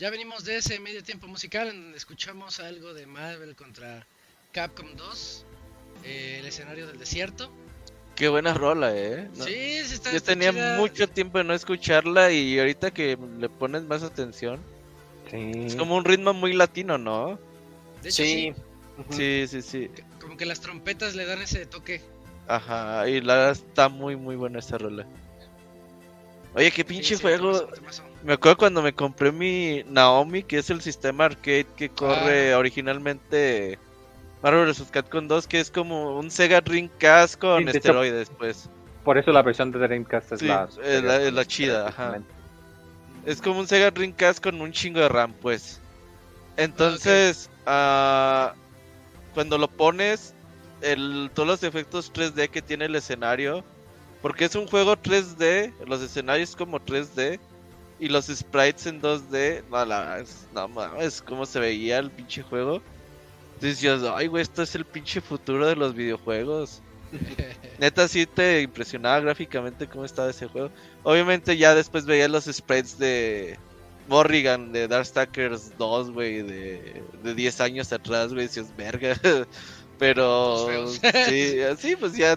Ya 0.02 0.10
venimos 0.10 0.46
de 0.46 0.58
ese 0.58 0.80
medio 0.80 1.04
tiempo 1.04 1.28
musical 1.28 1.68
en 1.68 1.80
donde 1.80 1.98
escuchamos 2.00 2.60
algo 2.60 2.96
de 2.96 3.06
Marvel 3.06 3.56
contra 3.56 4.08
Capcom 4.52 4.88
2, 4.96 5.46
eh, 6.04 6.38
el 6.40 6.48
escenario 6.48 6.88
del 6.88 6.98
desierto. 6.98 7.52
Qué 8.16 8.28
buena 8.28 8.56
rola, 8.56 8.98
eh. 8.98 9.30
No, 9.38 9.46
Sí, 9.46 9.84
sí 9.86 9.94
está. 9.94 10.10
Yo 10.10 10.18
está 10.18 10.32
tenía 10.34 10.54
chida. 10.54 10.78
mucho 10.78 11.08
tiempo 11.08 11.38
de 11.38 11.44
no 11.44 11.54
escucharla 11.54 12.32
y 12.32 12.58
ahorita 12.58 12.90
que 12.90 13.16
le 13.38 13.48
pones 13.48 13.84
más 13.84 14.02
atención. 14.02 14.60
Es 15.32 15.76
como 15.76 15.96
un 15.96 16.04
ritmo 16.04 16.34
muy 16.34 16.54
latino, 16.54 16.98
¿no? 16.98 17.38
De 18.02 18.10
hecho, 18.10 18.24
sí. 18.24 18.56
Sí. 19.12 19.46
Sí, 19.48 19.48
sí, 19.48 19.62
sí. 19.62 19.92
Como 20.20 20.36
que 20.36 20.48
las 20.48 20.62
trompetas 20.62 21.14
le 21.14 21.28
dan 21.28 21.44
ese 21.44 21.68
toque. 21.68 22.02
Ajá, 22.48 23.08
y 23.08 23.22
la 23.22 23.52
está 23.52 23.88
muy, 23.88 24.16
muy 24.16 24.36
buena 24.36 24.58
esa 24.58 24.80
rola. 24.80 25.06
Oye, 26.54 26.72
qué 26.72 26.84
pinche 26.84 27.10
Sí, 27.10 27.16
sí, 27.16 27.22
juego. 27.22 27.68
Me 28.24 28.34
acuerdo 28.34 28.58
cuando 28.58 28.82
me 28.82 28.94
compré 28.94 29.32
mi 29.32 29.84
Naomi, 29.88 30.44
que 30.44 30.58
es 30.60 30.70
el 30.70 30.82
sistema 30.82 31.26
arcade 31.26 31.66
que 31.76 31.90
corre 31.90 32.54
originalmente 32.56 33.80
Marvel 34.44 34.68
vs. 34.68 34.90
Capcom 34.92 35.28
2, 35.28 35.48
que 35.48 35.60
es 35.60 35.72
como 35.72 36.18
un 36.20 36.30
Sega 36.30 36.62
Dreamcast 36.62 37.36
con 37.40 37.60
Sí, 37.60 37.64
de 37.66 37.72
hecho, 37.72 37.78
esteroides, 37.78 38.32
pues. 38.38 38.70
Por 39.04 39.18
eso 39.18 39.32
la 39.32 39.42
versión 39.42 39.72
de 39.72 39.80
Dreamcast 39.80 40.34
es 40.34 40.40
Sí, 40.40 40.48
la, 40.48 40.68
es 40.84 41.04
la- 41.04 41.22
es 41.22 41.34
la 41.34 41.46
chida, 41.46 41.88
ajá. 41.88 42.22
Es 43.26 43.42
como 43.42 43.60
un 43.60 43.68
Sega 43.68 43.90
Dreamcast 43.92 44.44
con 44.44 44.60
un 44.62 44.72
chingo 44.72 45.00
de 45.00 45.10
RAM, 45.10 45.34
pues. 45.42 45.80
Entonces, 46.58 47.50
ah, 47.66 48.54
cuando 49.34 49.58
lo 49.58 49.68
pones, 49.68 50.34
el, 50.82 51.32
todos 51.34 51.48
los 51.48 51.64
efectos 51.64 52.12
3D 52.14 52.50
que 52.50 52.62
tiene 52.62 52.86
el 52.86 52.96
escenario, 52.96 53.64
porque 54.22 54.46
es 54.46 54.56
un 54.56 54.68
juego 54.68 54.96
3D, 54.96 55.74
los 55.88 56.02
escenarios 56.02 56.56
como 56.56 56.80
3D 56.80 57.40
y 58.00 58.08
los 58.10 58.28
sprites 58.28 58.86
en 58.88 59.02
2D, 59.02 59.64
no, 59.70 59.86
la, 59.86 60.20
es, 60.20 60.48
no 60.54 60.68
mames, 60.68 61.22
cómo 61.22 61.46
se 61.46 61.60
veía 61.60 62.00
el 62.00 62.12
pinche 62.12 62.42
juego. 62.44 62.82
Yo, 63.80 64.16
ay, 64.16 64.28
güey, 64.28 64.42
esto 64.42 64.64
es 64.64 64.74
el 64.74 64.86
pinche 64.86 65.22
futuro 65.22 65.68
de 65.68 65.76
los 65.76 65.94
videojuegos. 65.94 66.82
Neta, 67.80 68.08
sí 68.08 68.26
te 68.26 68.62
impresionaba 68.62 69.20
gráficamente 69.20 69.88
cómo 69.88 70.04
estaba 70.04 70.32
ese 70.32 70.48
juego. 70.48 70.72
Obviamente, 71.04 71.58
ya 71.58 71.76
después 71.76 72.06
veías 72.06 72.32
los 72.32 72.46
sprites 72.46 72.98
de 72.98 73.60
Morrigan, 74.08 74.72
de 74.72 74.88
Darkstalkers 74.88 75.78
2, 75.78 76.12
güey, 76.12 76.42
de, 76.42 77.04
de 77.24 77.36
10 77.36 77.62
años 77.62 77.94
atrás, 77.94 78.34
güey, 78.34 78.48
decías, 78.48 78.76
verga. 78.76 79.16
Pero, 80.00 80.88
sí, 80.88 81.58
sí, 81.78 81.96
pues 81.96 82.14
ya 82.14 82.36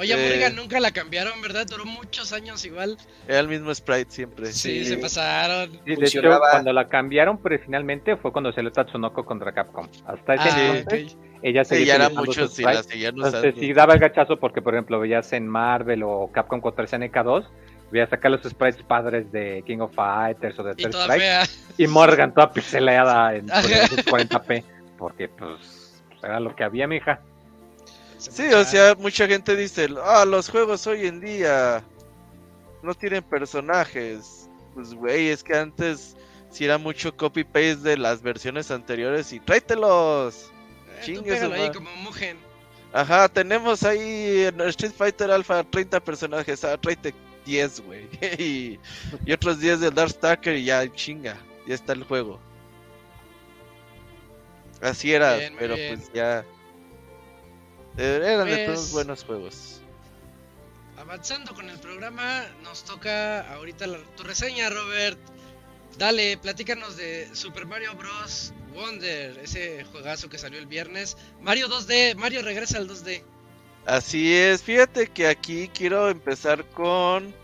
Oye, 0.00 0.14
a 0.14 0.16
Eh. 0.18 0.30
Morgan 0.30 0.56
nunca 0.56 0.80
la 0.80 0.90
cambiaron, 0.92 1.40
¿verdad? 1.42 1.66
Duró 1.68 1.84
muchos 1.84 2.32
años 2.32 2.64
igual. 2.64 2.96
era 3.28 3.38
el 3.40 3.48
mismo 3.48 3.74
sprite 3.74 4.10
siempre. 4.10 4.46
Sí, 4.46 4.84
se 4.84 4.96
pasaron. 4.96 5.72
Sí, 5.84 5.94
de 5.94 6.06
hecho, 6.06 6.20
cuando 6.50 6.72
la 6.72 6.88
cambiaron, 6.88 7.38
pero 7.42 7.58
finalmente 7.62 8.16
fue 8.16 8.32
cuando 8.32 8.50
salió 8.52 8.72
Tatsunoko 8.72 9.24
contra 9.24 9.52
Capcom. 9.52 9.86
Hasta 10.06 10.34
ese 10.34 10.48
Ah, 10.48 10.76
entonces, 10.78 11.12
ok. 11.14 11.40
ella 11.42 11.64
Sí, 11.64 11.68
seguía 11.76 11.86
ya 11.86 11.94
era 12.06 12.08
mucho, 12.08 12.48
sí, 12.48 12.62
la 12.62 12.70
sprites. 12.72 12.86
seguían 12.86 13.14
Entonces, 13.16 13.40
usando. 13.40 13.60
sí 13.60 13.72
daba 13.74 13.94
el 13.94 14.00
gachazo 14.00 14.38
porque, 14.40 14.62
por 14.62 14.74
ejemplo, 14.74 14.98
veías 14.98 15.32
en 15.34 15.46
Marvel 15.46 16.02
o 16.02 16.30
Capcom 16.32 16.60
contra 16.62 16.86
SNK2, 16.86 17.44
veías 17.90 18.12
acá 18.12 18.28
los 18.30 18.40
sprites 18.42 18.82
padres 18.82 19.30
de 19.32 19.62
King 19.66 19.78
of 19.80 19.94
Fighters 19.94 20.58
o 20.58 20.62
de 20.62 20.74
Third 20.76 20.94
Strike, 20.94 21.20
fea. 21.20 21.42
y 21.76 21.86
Morgan 21.88 22.32
toda 22.32 22.52
pixeleada 22.52 23.34
en 23.34 23.50
Ajá. 23.50 23.62
40p, 24.06 24.64
porque 24.96 25.28
pues, 25.28 26.02
pues, 26.08 26.24
era 26.24 26.40
lo 26.40 26.56
que 26.56 26.64
había, 26.64 26.86
mija. 26.86 27.20
Sí, 28.20 28.52
o 28.52 28.64
sea, 28.64 28.94
mucha 28.96 29.26
gente 29.26 29.56
dice, 29.56 29.88
ah, 30.04 30.24
los 30.26 30.50
juegos 30.50 30.86
hoy 30.86 31.06
en 31.06 31.20
día 31.20 31.82
no 32.82 32.94
tienen 32.94 33.22
personajes. 33.22 34.48
Pues, 34.74 34.92
güey, 34.94 35.28
es 35.28 35.42
que 35.42 35.56
antes 35.56 36.16
sí 36.50 36.64
era 36.66 36.76
mucho 36.76 37.16
copy-paste 37.16 37.76
de 37.76 37.96
las 37.96 38.20
versiones 38.20 38.70
anteriores 38.70 39.32
y 39.32 39.40
tráetelos. 39.40 40.50
Eh, 40.88 41.00
tú 41.00 41.06
Chingue 41.06 41.40
su 41.40 41.48
pégalo 41.48 41.54
ahí 41.54 41.72
como 41.72 41.90
Mugen. 41.96 42.36
Ajá, 42.92 43.28
tenemos 43.28 43.84
ahí 43.84 44.44
en 44.46 44.60
Street 44.62 44.92
Fighter 44.96 45.30
Alpha 45.30 45.64
30 45.64 46.00
personajes, 46.00 46.64
ah, 46.64 46.76
tráete 46.76 47.14
10, 47.46 47.80
güey. 47.80 48.08
y, 48.38 48.78
y 49.24 49.32
otros 49.32 49.60
10 49.60 49.80
del 49.80 49.94
Darkstalker 49.94 50.56
y 50.56 50.64
ya, 50.64 50.90
chinga, 50.92 51.38
ya 51.66 51.74
está 51.74 51.94
el 51.94 52.04
juego. 52.04 52.38
Así 54.82 55.12
era, 55.12 55.36
Bien, 55.36 55.56
pero 55.58 55.74
bien. 55.74 55.96
pues 55.96 56.12
ya... 56.12 56.44
Eran 58.00 58.46
de 58.48 58.66
todos 58.66 58.92
buenos 58.92 59.24
juegos. 59.24 59.80
Avanzando 60.96 61.54
con 61.54 61.68
el 61.68 61.78
programa, 61.78 62.44
nos 62.62 62.84
toca 62.84 63.52
ahorita 63.54 63.86
la- 63.86 63.98
tu 64.16 64.22
reseña, 64.22 64.70
Robert. 64.70 65.18
Dale, 65.98 66.36
platícanos 66.38 66.96
de 66.96 67.28
Super 67.34 67.66
Mario 67.66 67.94
Bros. 67.96 68.52
Wonder, 68.74 69.36
ese 69.42 69.84
juegazo 69.84 70.28
que 70.28 70.38
salió 70.38 70.58
el 70.58 70.66
viernes. 70.66 71.16
Mario 71.40 71.68
2D, 71.68 72.14
Mario 72.16 72.42
regresa 72.42 72.78
al 72.78 72.86
2D. 72.88 73.22
Así 73.86 74.32
es, 74.34 74.62
fíjate 74.62 75.08
que 75.08 75.26
aquí 75.26 75.68
quiero 75.74 76.08
empezar 76.08 76.64
con... 76.70 77.34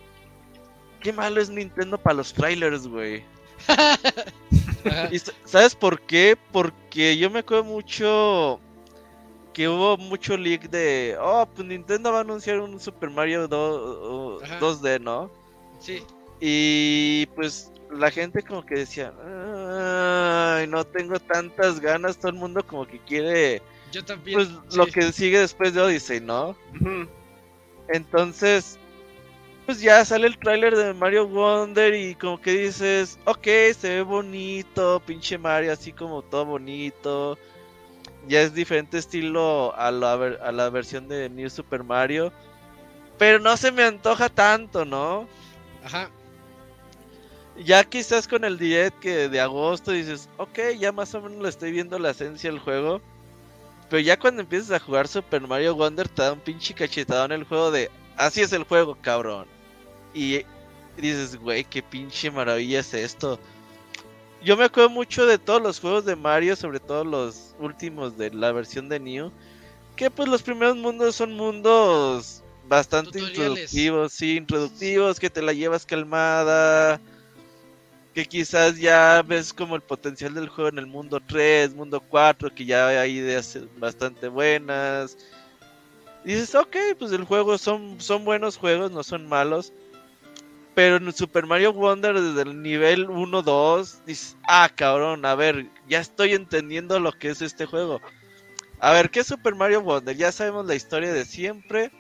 Qué 1.01 1.13
malo 1.13 1.41
es 1.41 1.49
Nintendo 1.49 1.99
para 1.99 2.15
los 2.15 2.33
trailers, 2.33 2.87
güey. 2.87 3.25
¿Y 5.11 5.19
sa- 5.19 5.33
sabes 5.45 5.75
por 5.75 6.01
qué? 6.03 6.37
Porque 6.53 7.17
yo 7.19 7.31
me 7.31 7.41
acuerdo 7.41 7.65
mucho 7.65 8.61
que 9.57 9.71
hubo 9.71 9.97
mucho 9.97 10.37
leak 10.37 10.69
de, 10.69 11.17
oh, 11.19 11.47
pues 11.47 11.67
Nintendo 11.67 12.13
va 12.13 12.19
a 12.19 12.21
anunciar 12.21 12.61
un 12.61 12.79
Super 12.79 13.09
Mario 13.09 13.49
do- 13.49 14.39
Ajá. 14.45 14.61
2D, 14.61 15.01
¿no? 15.01 15.31
Sí, 15.81 16.03
Y 16.41 17.25
pues 17.35 17.73
la 17.91 18.11
gente 18.11 18.43
como 18.43 18.67
que 18.67 18.75
decía, 18.81 19.15
ay, 20.59 20.67
no 20.67 20.85
tengo 20.85 21.19
tantas 21.19 21.81
ganas, 21.81 22.19
todo 22.19 22.33
el 22.33 22.37
mundo 22.37 22.63
como 22.67 22.87
que 22.87 22.99
quiere, 22.99 23.63
yo 23.91 24.05
también. 24.05 24.37
pues 24.37 24.49
sí. 24.69 24.77
lo 24.77 24.87
que 24.89 25.11
sigue 25.11 25.39
después 25.39 25.73
de 25.73 25.81
Odyssey, 25.81 26.21
¿no? 26.21 26.55
Entonces, 27.89 28.79
pues 29.65 29.81
ya 29.81 30.05
sale 30.05 30.27
el 30.27 30.39
tráiler 30.39 30.77
de 30.77 30.93
Mario 30.93 31.27
Wonder 31.29 31.95
y 31.95 32.15
como 32.15 32.39
que 32.41 32.51
dices, 32.53 33.19
ok, 33.25 33.47
se 33.79 33.89
ve 33.89 34.03
bonito, 34.03 35.01
pinche 35.07 35.39
Mario, 35.39 35.73
así 35.73 35.93
como 35.93 36.21
todo 36.21 36.45
bonito. 36.45 37.39
Ya 38.29 38.41
es 38.43 38.55
diferente 38.55 38.99
estilo 38.99 39.75
a 39.77 39.91
la, 39.91 40.17
ver- 40.17 40.41
a 40.43 40.51
la 40.53 40.69
versión 40.71 41.09
de 41.09 41.29
New 41.29 41.49
Super 41.49 41.85
Mario. 41.85 42.33
Pero 43.19 43.39
no 43.39 43.57
se 43.57 43.73
me 43.73 43.85
antoja 43.85 44.29
tanto, 44.29 44.85
¿no? 44.85 45.27
Ajá. 45.85 46.11
Ya 47.59 47.85
quizás 47.85 48.29
con 48.29 48.45
el 48.45 48.59
direct 48.59 48.99
que 48.99 49.29
de 49.29 49.41
agosto 49.41 49.93
dices, 49.93 50.29
ok, 50.37 50.59
ya 50.79 50.93
más 50.93 51.15
o 51.15 51.23
menos 51.23 51.43
le 51.43 51.49
estoy 51.49 51.73
viendo 51.73 51.99
la 51.99 52.11
esencia 52.11 52.51
del 52.51 52.59
juego. 52.59 53.01
Pero 53.89 54.01
ya 54.01 54.19
cuando 54.19 54.43
empiezas 54.43 54.73
a 54.73 54.85
jugar 54.85 55.09
Super 55.09 55.47
Mario 55.47 55.75
Wonder 55.75 56.09
te 56.09 56.23
da 56.23 56.33
un 56.33 56.41
pinche 56.41 56.75
cachetado 56.75 57.25
en 57.25 57.33
el 57.33 57.45
juego 57.45 57.71
de, 57.71 57.91
así 58.17 58.43
es 58.43 58.53
el 58.53 58.65
juego, 58.65 58.99
cabrón. 59.01 59.47
Y 60.13 60.43
dices, 60.97 61.37
güey, 61.37 61.65
qué 61.65 61.83
pinche 61.83 62.31
maravilla 62.31 62.81
es 62.81 62.93
esto. 62.93 63.39
Yo 64.43 64.57
me 64.57 64.65
acuerdo 64.65 64.91
mucho 64.91 65.25
de 65.25 65.39
todos 65.39 65.63
los 65.63 65.81
juegos 65.81 66.05
de 66.05 66.17
Mario, 66.17 66.57
sobre 66.57 66.81
todo 66.81 67.05
los 67.05 67.46
últimos 67.59 68.17
de 68.17 68.31
la 68.31 68.53
versión 68.53 68.89
de 68.89 69.01
New. 69.01 69.33
Que 69.97 70.11
pues 70.11 70.29
los 70.29 70.43
primeros 70.43 70.77
mundos 70.77 71.17
son 71.17 71.35
mundos 71.35 72.43
bastante 72.69 73.19
Tutoriales. 73.19 73.39
introductivos, 73.39 74.13
sí, 74.13 74.37
introductivos, 74.37 75.21
que 75.21 75.31
te 75.31 75.43
la 75.43 75.53
llevas 75.53 75.87
calmada. 75.87 77.01
Que 78.15 78.25
quizás 78.25 78.79
ya 78.79 79.23
ves 79.23 79.53
como 79.53 79.77
el 79.77 79.83
potencial 79.83 80.35
del 80.35 80.49
juego 80.49 80.71
en 80.71 80.79
el 80.79 80.87
mundo 80.87 81.21
3, 81.21 81.75
mundo 81.75 82.01
4, 82.01 82.55
que 82.55 82.65
ya 82.65 82.89
hay 82.89 83.19
ideas 83.19 83.59
bastante 83.79 84.29
buenas. 84.29 85.17
Y 86.25 86.35
dices, 86.35 86.55
ok, 86.55 86.77
pues 86.99 87.13
el 87.13 87.25
juego 87.25 87.57
son, 87.57 88.01
son 88.01 88.25
buenos 88.25 88.57
juegos, 88.57 88.91
no 88.91 89.03
son 89.03 89.29
malos. 89.29 89.73
Pero 90.75 90.97
en 90.97 91.13
Super 91.13 91.47
Mario 91.47 91.73
Wonder 91.73 92.21
desde 92.21 92.43
el 92.43 92.63
nivel 92.63 93.09
1, 93.09 93.43
2, 93.43 93.99
dices, 94.07 94.37
ah, 94.49 94.69
cabrón, 94.75 95.25
a 95.25 95.35
ver, 95.35 95.67
ya 95.89 96.01
estoy 96.01 96.33
entendiendo 96.33 96.99
lo 97.01 97.13
que 97.13 97.31
es 97.31 97.43
este 97.43 97.67
juego. 97.67 98.01
A 98.81 98.93
ver, 98.93 99.11
¿qué 99.11 99.21
es 99.21 99.27
Super 99.27 99.55
Mario 99.55 99.83
Wonder? 99.83 100.17
Ya 100.17 100.33
sabemos 100.33 100.67
la 100.67 100.75
historia 100.75 101.13
de 101.13 101.25
siempre. 101.25 101.91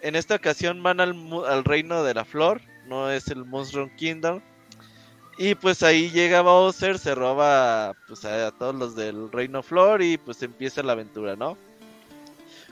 En 0.00 0.16
esta 0.16 0.36
ocasión 0.36 0.82
van 0.82 1.00
al, 1.00 1.14
al 1.46 1.64
reino 1.64 2.02
de 2.04 2.14
la 2.14 2.24
flor, 2.24 2.60
no 2.86 3.10
es 3.10 3.28
el 3.28 3.44
Mushroom 3.44 3.90
Kingdom. 3.96 4.40
Y 5.36 5.54
pues 5.54 5.82
ahí 5.82 6.10
llega 6.10 6.40
Bowser, 6.40 6.98
se 6.98 7.14
roba 7.14 7.94
pues 8.08 8.24
a, 8.24 8.50
todos 8.52 8.74
los 8.74 8.96
del 8.96 9.30
reino 9.30 9.62
flor 9.62 10.02
y 10.02 10.16
pues 10.18 10.42
empieza 10.42 10.82
la 10.82 10.92
aventura, 10.92 11.36
¿no? 11.36 11.56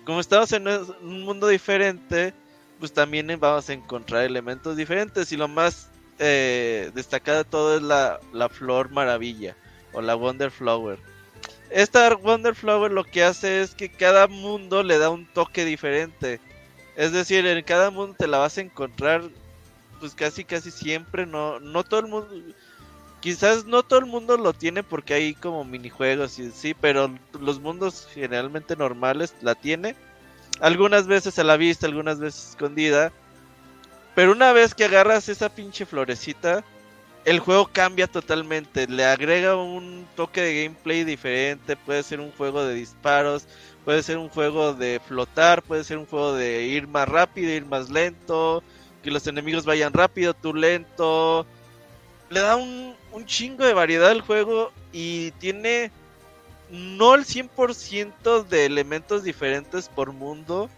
Como 0.05 0.21
estamos 0.21 0.53
en 0.53 0.67
un 0.67 1.23
mundo 1.23 1.49
diferente, 1.49 2.33
pues 2.79 2.93
también 2.93 3.29
vamos 3.39 3.69
a 3.69 3.73
encontrar 3.73 4.25
elementos 4.25 4.77
diferentes 4.77 5.31
y 5.33 5.37
lo 5.37 5.47
más 5.49 5.91
eh, 6.19 6.91
destacado 6.95 7.39
de 7.39 7.45
todo 7.45 7.77
es 7.77 7.83
la 7.83 8.49
flor 8.49 8.91
maravilla 8.91 9.57
o 9.97 10.03
la 10.03 10.15
Wonder 10.15 10.51
Flower. 10.51 10.99
Esta 11.71 12.15
Wonder 12.15 12.55
Flower 12.55 12.93
lo 12.93 13.03
que 13.03 13.25
hace 13.25 13.63
es 13.63 13.75
que 13.75 13.89
cada 13.89 14.29
mundo 14.29 14.83
le 14.83 14.99
da 14.99 15.11
un 15.11 15.27
toque 15.27 15.65
diferente. 15.65 16.39
Es 16.95 17.13
decir, 17.13 17.45
en 17.47 17.65
cada 17.65 17.91
mundo 17.91 18.15
te 18.17 18.29
la 18.29 18.39
vas 18.39 18.57
a 18.59 18.61
encontrar 18.61 19.23
pues 19.99 20.15
casi 20.15 20.45
casi 20.45 20.71
siempre, 20.71 21.25
no 21.27 21.59
no 21.59 21.83
todo 21.83 22.01
el 22.01 22.07
mundo 22.09 22.29
quizás 23.21 23.65
no 23.65 23.83
todo 23.83 23.99
el 23.99 24.07
mundo 24.07 24.37
lo 24.37 24.53
tiene 24.53 24.83
porque 24.83 25.15
hay 25.15 25.35
como 25.35 25.65
minijuegos 25.65 26.39
y 26.39 26.51
sí, 26.51 26.75
pero 26.75 27.13
los 27.41 27.59
mundos 27.59 28.07
generalmente 28.13 28.77
normales 28.77 29.35
la 29.41 29.55
tiene. 29.55 29.97
Algunas 30.61 31.07
veces 31.07 31.39
a 31.39 31.45
la 31.45 31.57
vista, 31.57 31.87
algunas 31.87 32.19
veces 32.19 32.51
escondida. 32.51 33.13
Pero 34.15 34.33
una 34.33 34.53
vez 34.53 34.75
que 34.75 34.85
agarras 34.85 35.29
esa 35.29 35.49
pinche 35.49 35.85
florecita, 35.85 36.65
el 37.27 37.41
juego 37.41 37.67
cambia 37.67 38.07
totalmente, 38.07 38.87
le 38.87 39.05
agrega 39.05 39.57
un 39.57 40.07
toque 40.15 40.41
de 40.41 40.63
gameplay 40.63 41.03
diferente, 41.03 41.75
puede 41.77 42.05
ser 42.05 42.21
un 42.21 42.31
juego 42.31 42.65
de 42.65 42.75
disparos, 42.75 43.49
puede 43.85 44.05
ser 44.05 44.17
un 44.17 44.29
juego 44.29 44.75
de 44.75 45.01
flotar, 45.05 45.61
puede 45.63 45.83
ser 45.83 45.99
un 45.99 46.07
juego 46.07 46.35
de 46.35 46.63
ir 46.63 46.87
más 46.87 47.09
rápido, 47.09 47.51
ir 47.51 47.67
más 47.67 47.91
lento, 47.91 48.63
que 49.03 49.11
los 49.11 49.27
enemigos 49.27 49.65
vayan 49.65 49.93
rápido, 49.93 50.35
tú 50.35 50.55
lento. 50.55 51.45
Le 52.31 52.41
da 52.41 52.55
un, 52.55 52.95
un 53.11 53.27
chingo 53.27 53.65
de 53.65 53.75
variedad 53.75 54.11
al 54.11 54.21
juego 54.21 54.71
y 54.93 55.33
tiene 55.33 55.91
no 56.71 57.17
el 57.17 57.25
100% 57.25 58.45
de 58.47 58.67
elementos 58.67 59.25
diferentes 59.25 59.89
por 59.89 60.13
mundo, 60.13 60.71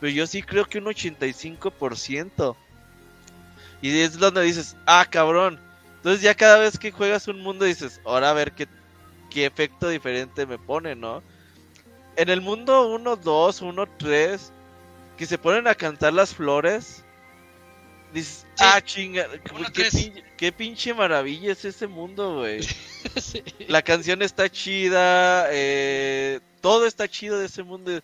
pero 0.00 0.12
yo 0.12 0.26
sí 0.26 0.42
creo 0.42 0.64
que 0.64 0.78
un 0.78 0.86
85%. 0.86 2.56
Y 3.82 4.00
es 4.00 4.18
donde 4.18 4.42
dices, 4.42 4.74
ah, 4.84 5.06
cabrón. 5.08 5.60
Entonces 6.02 6.20
ya 6.20 6.34
cada 6.34 6.58
vez 6.58 6.80
que 6.80 6.90
juegas 6.90 7.28
un 7.28 7.40
mundo 7.40 7.64
dices, 7.64 8.00
ahora 8.04 8.30
a 8.30 8.32
ver 8.32 8.50
qué, 8.50 8.66
qué 9.30 9.46
efecto 9.46 9.88
diferente 9.88 10.46
me 10.46 10.58
pone, 10.58 10.96
¿no? 10.96 11.22
En 12.16 12.28
el 12.28 12.40
mundo 12.40 12.88
1, 12.88 13.14
2, 13.14 13.62
1, 13.62 13.86
3, 13.98 14.52
que 15.16 15.26
se 15.26 15.38
ponen 15.38 15.68
a 15.68 15.76
cantar 15.76 16.12
las 16.12 16.34
flores, 16.34 17.04
dices, 18.12 18.48
ah, 18.58 18.80
chinga, 18.80 19.28
qué, 20.36 20.50
pinche 20.50 20.92
maravilla 20.92 21.52
es 21.52 21.64
ese 21.64 21.86
mundo, 21.86 22.40
güey. 22.40 22.66
La 23.68 23.80
canción 23.82 24.22
está 24.22 24.50
chida, 24.50 25.46
eh, 25.52 26.40
todo 26.60 26.86
está 26.86 27.06
chido 27.06 27.38
de 27.38 27.46
ese 27.46 27.62
mundo. 27.62 28.00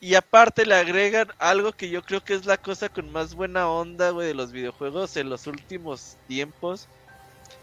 Y 0.00 0.16
aparte 0.16 0.66
le 0.66 0.74
agregan 0.74 1.28
algo 1.38 1.72
que 1.72 1.88
yo 1.88 2.02
creo 2.02 2.24
que 2.24 2.34
es 2.34 2.46
la 2.46 2.56
cosa 2.56 2.88
con 2.88 3.12
más 3.12 3.36
buena 3.36 3.68
onda, 3.68 4.10
güey, 4.10 4.26
de 4.26 4.34
los 4.34 4.50
videojuegos 4.50 5.16
en 5.16 5.30
los 5.30 5.46
últimos 5.46 6.16
tiempos. 6.26 6.88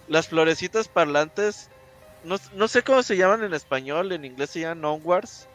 Las 0.10 0.27
florecitas 0.27 0.90
parlantes, 0.90 1.69
no, 2.26 2.38
no 2.56 2.68
sé 2.68 2.84
cómo 2.84 3.03
se 3.03 3.15
llaman 3.15 3.44
en 3.44 3.53
español, 3.53 4.11
en 4.11 4.26
inglés 4.26 4.49
se 4.49 4.61
llaman 4.61 4.84
Onwards. 4.84 5.48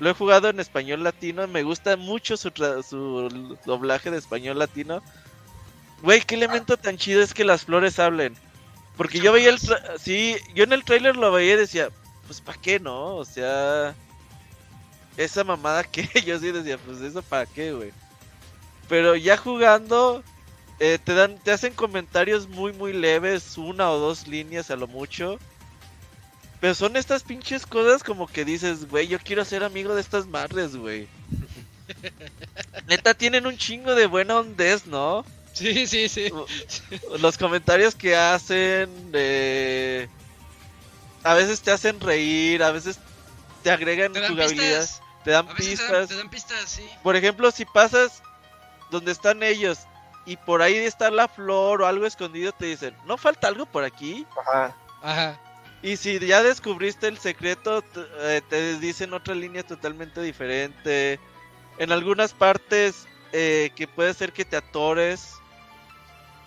Lo 0.00 0.10
he 0.10 0.14
jugado 0.14 0.48
en 0.48 0.58
español 0.58 1.04
latino, 1.04 1.46
me 1.46 1.62
gusta 1.62 1.96
mucho 1.96 2.36
su, 2.36 2.50
su 2.50 3.58
doblaje 3.64 4.10
de 4.10 4.18
español 4.18 4.58
latino. 4.58 5.02
Güey, 6.02 6.22
qué 6.22 6.34
elemento 6.34 6.76
tan 6.76 6.96
chido 6.96 7.22
es 7.22 7.34
que 7.34 7.44
las 7.44 7.66
flores 7.66 7.98
hablen. 7.98 8.34
Porque 8.96 9.20
yo 9.20 9.32
veía 9.32 9.50
el... 9.50 9.58
Sí, 9.98 10.36
yo 10.54 10.64
en 10.64 10.72
el 10.72 10.84
trailer 10.84 11.16
lo 11.16 11.30
veía 11.32 11.54
y 11.54 11.58
decía, 11.58 11.90
pues 12.26 12.40
¿para 12.40 12.60
qué 12.60 12.80
no? 12.80 13.16
O 13.16 13.24
sea... 13.24 13.94
Esa 15.16 15.44
mamada 15.44 15.84
que 15.84 16.08
yo 16.24 16.38
sí 16.38 16.50
decía, 16.50 16.78
pues 16.78 17.00
eso 17.00 17.22
para 17.22 17.46
qué, 17.46 17.72
güey. 17.72 17.92
Pero 18.88 19.16
ya 19.16 19.36
jugando, 19.36 20.22
eh, 20.80 20.98
te 21.02 21.14
dan, 21.14 21.38
te 21.38 21.52
hacen 21.52 21.74
comentarios 21.74 22.48
muy 22.48 22.72
muy 22.72 22.94
leves, 22.94 23.58
una 23.58 23.90
o 23.90 23.98
dos 23.98 24.26
líneas 24.26 24.70
a 24.70 24.76
lo 24.76 24.88
mucho. 24.88 25.38
Pero 26.58 26.74
son 26.74 26.96
estas 26.96 27.22
pinches 27.22 27.66
cosas 27.66 28.02
como 28.02 28.26
que 28.26 28.44
dices, 28.46 28.88
güey, 28.88 29.06
yo 29.06 29.18
quiero 29.18 29.44
ser 29.44 29.62
amigo 29.62 29.94
de 29.94 30.00
estas 30.00 30.26
madres, 30.26 30.74
güey. 30.76 31.06
Neta 32.88 33.12
tienen 33.14 33.46
un 33.46 33.58
chingo 33.58 33.94
de 33.94 34.06
buena 34.06 34.38
ondez, 34.38 34.86
¿no? 34.86 35.24
Sí, 35.52 35.86
sí, 35.86 36.08
sí. 36.08 36.32
Los 37.18 37.36
comentarios 37.36 37.94
que 37.94 38.16
hacen, 38.16 38.88
a 41.22 41.34
veces 41.34 41.60
te 41.60 41.70
hacen 41.72 42.00
reír, 42.00 42.62
a 42.62 42.70
veces 42.70 42.98
te 43.62 43.70
agregan 43.70 44.12
te 44.12 44.26
jugabilidad, 44.28 44.88
te 45.24 45.30
dan 45.30 45.46
pistas. 45.54 46.08
Te 46.08 46.14
dan, 46.14 46.30
pistas, 46.30 46.70
sí. 46.70 46.88
Por 47.02 47.16
ejemplo, 47.16 47.50
si 47.50 47.66
pasas 47.66 48.22
donde 48.90 49.12
están 49.12 49.42
ellos 49.42 49.78
y 50.26 50.36
por 50.36 50.62
ahí 50.62 50.76
está 50.76 51.10
la 51.10 51.28
flor 51.28 51.82
o 51.82 51.86
algo 51.86 52.06
escondido, 52.06 52.52
te 52.52 52.66
dicen, 52.66 52.94
¿no 53.06 53.16
falta 53.16 53.48
algo 53.48 53.66
por 53.66 53.84
aquí? 53.84 54.26
Ajá. 54.40 54.76
Ajá. 55.02 55.40
Y 55.82 55.96
si 55.96 56.18
ya 56.18 56.42
descubriste 56.42 57.08
el 57.08 57.18
secreto, 57.18 57.82
te, 57.82 58.02
eh, 58.36 58.78
dicen 58.80 59.14
otra 59.14 59.34
línea 59.34 59.62
totalmente 59.62 60.20
diferente. 60.20 61.18
En 61.78 61.90
algunas 61.90 62.34
partes 62.34 63.06
eh, 63.32 63.70
que 63.74 63.88
puede 63.88 64.12
ser 64.12 64.32
que 64.32 64.44
te 64.44 64.56
atores 64.56 65.40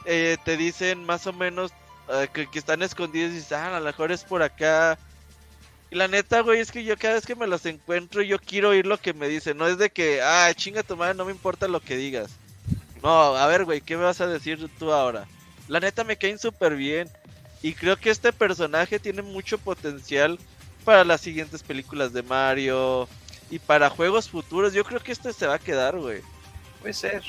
eh, 0.05 0.37
te 0.43 0.57
dicen 0.57 1.05
más 1.05 1.27
o 1.27 1.33
menos 1.33 1.71
eh, 2.09 2.27
que, 2.33 2.47
están 2.59 2.81
escondidos 2.81 3.31
y 3.31 3.35
dices, 3.35 3.51
ah, 3.53 3.77
a 3.77 3.79
lo 3.79 3.85
mejor 3.85 4.11
es 4.11 4.23
por 4.23 4.43
acá. 4.43 4.97
Y 5.89 5.95
la 5.95 6.07
neta, 6.07 6.41
güey, 6.41 6.59
es 6.59 6.71
que 6.71 6.83
yo 6.83 6.97
cada 6.97 7.13
vez 7.13 7.25
que 7.25 7.35
me 7.35 7.47
los 7.47 7.65
encuentro, 7.65 8.21
yo 8.21 8.39
quiero 8.39 8.69
oír 8.69 8.85
lo 8.85 8.97
que 8.97 9.13
me 9.13 9.27
dicen. 9.27 9.57
No 9.57 9.67
es 9.67 9.77
de 9.77 9.89
que, 9.91 10.21
ah, 10.21 10.51
chinga 10.55 10.83
tu 10.83 10.97
madre, 10.97 11.13
no 11.13 11.25
me 11.25 11.31
importa 11.31 11.67
lo 11.67 11.79
que 11.79 11.95
digas. 11.95 12.31
No, 13.03 13.35
a 13.35 13.47
ver, 13.47 13.65
güey, 13.65 13.81
¿qué 13.81 13.97
me 13.97 14.05
vas 14.05 14.21
a 14.21 14.27
decir 14.27 14.69
tú 14.80 14.93
ahora? 14.93 15.27
La 15.67 15.81
neta 15.81 16.05
me 16.05 16.15
caen 16.15 16.39
súper 16.39 16.75
bien. 16.75 17.09
Y 17.61 17.73
creo 17.73 17.97
que 17.97 18.09
este 18.09 18.31
personaje 18.31 18.97
tiene 18.97 19.21
mucho 19.21 19.57
potencial 19.57 20.39
para 20.85 21.03
las 21.03 21.19
siguientes 21.19 21.63
películas 21.63 22.13
de 22.13 22.23
Mario 22.23 23.09
y 23.49 23.59
para 23.59 23.89
juegos 23.89 24.30
futuros. 24.30 24.73
Yo 24.73 24.85
creo 24.85 25.01
que 25.01 25.11
este 25.11 25.34
se 25.34 25.47
va 25.47 25.55
a 25.55 25.59
quedar, 25.59 25.97
güey. 25.97 26.21
Puede 26.80 26.93
ser. 26.93 27.23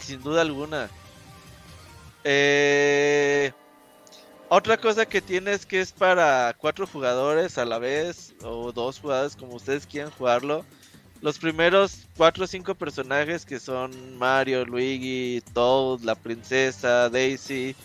Sin 0.00 0.20
duda 0.22 0.42
alguna. 0.42 0.90
Eh, 2.24 3.52
otra 4.48 4.76
cosa 4.76 5.06
que 5.06 5.20
tiene 5.20 5.52
es 5.52 5.66
que 5.66 5.80
es 5.80 5.92
para 5.92 6.54
cuatro 6.58 6.84
jugadores 6.84 7.58
a 7.58 7.64
la 7.64 7.78
vez 7.78 8.34
o 8.42 8.72
dos 8.72 8.98
jugadores 8.98 9.36
como 9.36 9.54
ustedes 9.54 9.86
quieran 9.86 10.10
jugarlo. 10.10 10.64
Los 11.22 11.38
primeros 11.38 12.06
cuatro 12.16 12.44
o 12.44 12.46
cinco 12.46 12.74
personajes 12.74 13.44
que 13.44 13.60
son 13.60 14.16
Mario, 14.16 14.64
Luigi, 14.64 15.42
Toad, 15.52 16.00
la 16.00 16.14
princesa, 16.14 17.10
Daisy, 17.10 17.76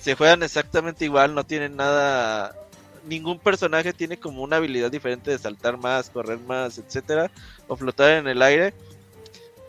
se 0.00 0.14
juegan 0.14 0.42
exactamente 0.42 1.04
igual, 1.04 1.34
no 1.34 1.44
tienen 1.44 1.76
nada, 1.76 2.54
ningún 3.06 3.38
personaje 3.38 3.92
tiene 3.92 4.18
como 4.18 4.42
una 4.42 4.56
habilidad 4.56 4.90
diferente 4.90 5.30
de 5.30 5.38
saltar 5.38 5.76
más, 5.76 6.10
correr 6.10 6.38
más, 6.38 6.78
etcétera, 6.78 7.30
o 7.66 7.76
flotar 7.76 8.10
en 8.10 8.28
el 8.28 8.42
aire. 8.42 8.74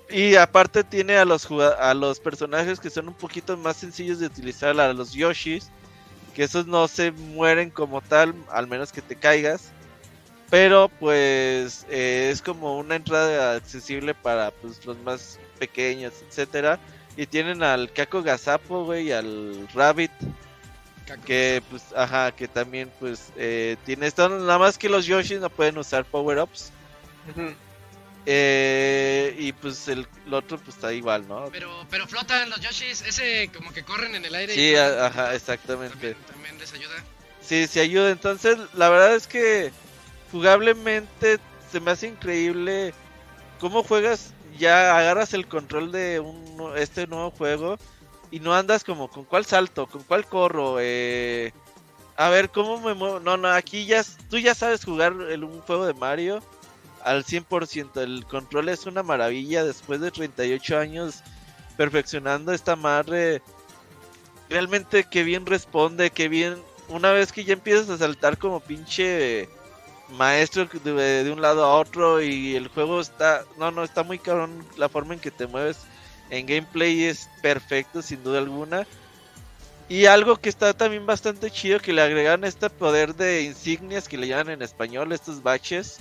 Y 0.10 0.36
aparte 0.36 0.84
tiene 0.84 1.18
a 1.18 1.26
los 1.26 1.50
a 1.52 1.94
los 1.96 2.20
personajes 2.20 2.80
que 2.80 2.92
son 2.92 3.08
un 3.08 3.16
poquito 3.16 3.58
más 3.58 3.78
sencillos 3.78 4.20
de 4.20 4.28
utilizar, 4.28 4.80
a 4.80 4.94
los 4.94 5.14
Yoshis, 5.14 5.70
que 6.36 6.44
esos 6.44 6.68
no 6.68 6.88
se 6.88 7.12
mueren 7.12 7.72
como 7.72 8.02
tal, 8.02 8.36
al 8.52 8.68
menos 8.68 8.92
que 8.92 9.02
te 9.02 9.16
caigas. 9.16 9.72
Pero 10.50 10.90
pues 11.00 11.86
eh, 11.90 12.30
es 12.32 12.42
como 12.42 12.78
una 12.78 12.96
entrada 12.96 13.56
accesible 13.56 14.14
para 14.14 14.52
pues, 14.52 14.86
los 14.86 14.98
más 15.00 15.40
pequeños, 15.60 16.14
etcétera. 16.28 16.80
Y 17.18 17.26
tienen 17.26 17.64
al 17.64 17.92
Kako 17.92 18.22
Gazapo, 18.22 18.86
güey, 18.86 19.08
y 19.08 19.12
al 19.12 19.68
Rabbit. 19.74 20.12
que 21.26 21.64
pues, 21.70 21.84
ajá, 21.96 22.32
que 22.32 22.48
también 22.48 22.92
pues 23.00 23.32
eh, 23.38 23.78
tiene 23.86 24.08
esto, 24.08 24.28
nada 24.28 24.60
más 24.60 24.78
que 24.78 24.90
los 24.90 25.06
Yoshis 25.06 25.40
no 25.40 25.50
pueden 25.50 25.78
usar 25.78 26.06
power-ups. 26.06 26.72
Eh, 28.28 29.36
y 29.38 29.52
pues 29.54 29.88
el, 29.88 30.08
otro 30.32 30.58
pues 30.58 30.76
está 30.76 30.92
igual, 30.92 31.28
¿no? 31.28 31.48
Pero, 31.52 31.86
pero 31.90 32.08
flotan 32.08 32.50
los 32.50 32.60
Yoshis, 32.60 33.02
ese 33.04 33.50
como 33.54 33.72
que 33.72 33.84
corren 33.84 34.16
en 34.16 34.26
el 34.26 34.34
aire. 34.34 34.54
Sí, 34.54 34.76
ajá, 34.76 35.36
exactamente. 35.36 36.16
También, 36.28 36.58
les 36.58 36.74
ayuda. 36.74 36.96
Sí, 37.42 37.68
sí 37.68 37.80
ayuda. 37.80 38.10
Entonces, 38.10 38.58
la 38.74 38.90
verdad 38.90 39.16
es 39.16 39.28
que 39.28 39.72
jugablemente 40.36 41.40
se 41.72 41.80
me 41.80 41.92
hace 41.92 42.10
increíble 42.10 42.94
cómo 43.62 43.84
juegas, 43.84 44.34
ya 44.60 44.98
agarras 44.98 45.34
el 45.34 45.48
control 45.48 45.94
de 45.94 46.20
un, 46.20 46.74
este 46.76 47.08
nuevo 47.08 47.32
juego 47.32 47.78
y 48.32 48.42
no 48.42 48.54
andas 48.54 48.84
como 48.84 49.08
con 49.08 49.24
cuál 49.24 49.46
salto, 49.46 49.88
con 49.88 50.04
cuál 50.04 50.26
corro, 50.26 50.76
eh, 50.82 51.54
a 52.18 52.28
ver 52.28 52.50
cómo 52.50 52.82
me 52.82 52.94
muevo. 52.94 53.22
No, 53.22 53.38
no, 53.38 53.48
aquí 53.48 53.86
ya 53.86 54.04
tú 54.30 54.38
ya 54.38 54.54
sabes 54.54 54.84
jugar 54.84 55.14
el, 55.30 55.46
un 55.46 55.62
juego 55.62 55.86
de 55.86 55.94
Mario 55.94 56.44
al 57.06 57.24
100%. 57.24 58.02
El 58.02 58.26
control 58.26 58.68
es 58.68 58.86
una 58.86 59.04
maravilla 59.04 59.64
después 59.64 60.02
de 60.02 60.12
38 60.12 60.78
años 60.78 61.22
perfeccionando 61.78 62.52
esta 62.52 62.76
madre. 62.76 63.42
Realmente 64.50 65.06
que 65.06 65.24
bien 65.24 65.46
responde, 65.46 66.10
que 66.10 66.28
bien... 66.28 66.62
Una 66.90 67.12
vez 67.12 67.32
que 67.32 67.46
ya 67.46 67.54
empiezas 67.54 67.90
a 67.90 67.98
saltar 67.98 68.38
como 68.38 68.60
pinche 68.60 69.50
maestro 70.10 70.66
de, 70.66 71.32
un 71.32 71.42
lado 71.42 71.64
a 71.64 71.76
otro 71.76 72.22
y 72.22 72.56
el 72.56 72.68
juego 72.68 73.02
está... 73.02 73.44
No, 73.58 73.72
no, 73.72 73.84
está 73.84 74.04
muy 74.04 74.20
cabrón 74.20 74.66
la 74.78 74.90
forma 74.90 75.14
en 75.14 75.20
que 75.20 75.32
te 75.32 75.48
mueves. 75.48 75.78
En 76.30 76.46
gameplay 76.46 77.06
es 77.06 77.30
perfecto 77.42 78.02
sin 78.02 78.24
duda 78.24 78.40
alguna. 78.40 78.86
Y 79.88 80.06
algo 80.06 80.38
que 80.38 80.50
está 80.50 80.74
también 80.74 81.06
bastante 81.06 81.52
chido 81.52 81.80
que 81.80 81.94
le 81.94 82.02
agregan 82.02 82.44
este 82.44 82.70
poder 82.70 83.16
de 83.16 83.44
insignias 83.44 84.08
que 84.08 84.18
le 84.18 84.28
llaman 84.28 84.50
en 84.50 84.62
español, 84.64 85.12
estos 85.12 85.44
baches 85.44 86.00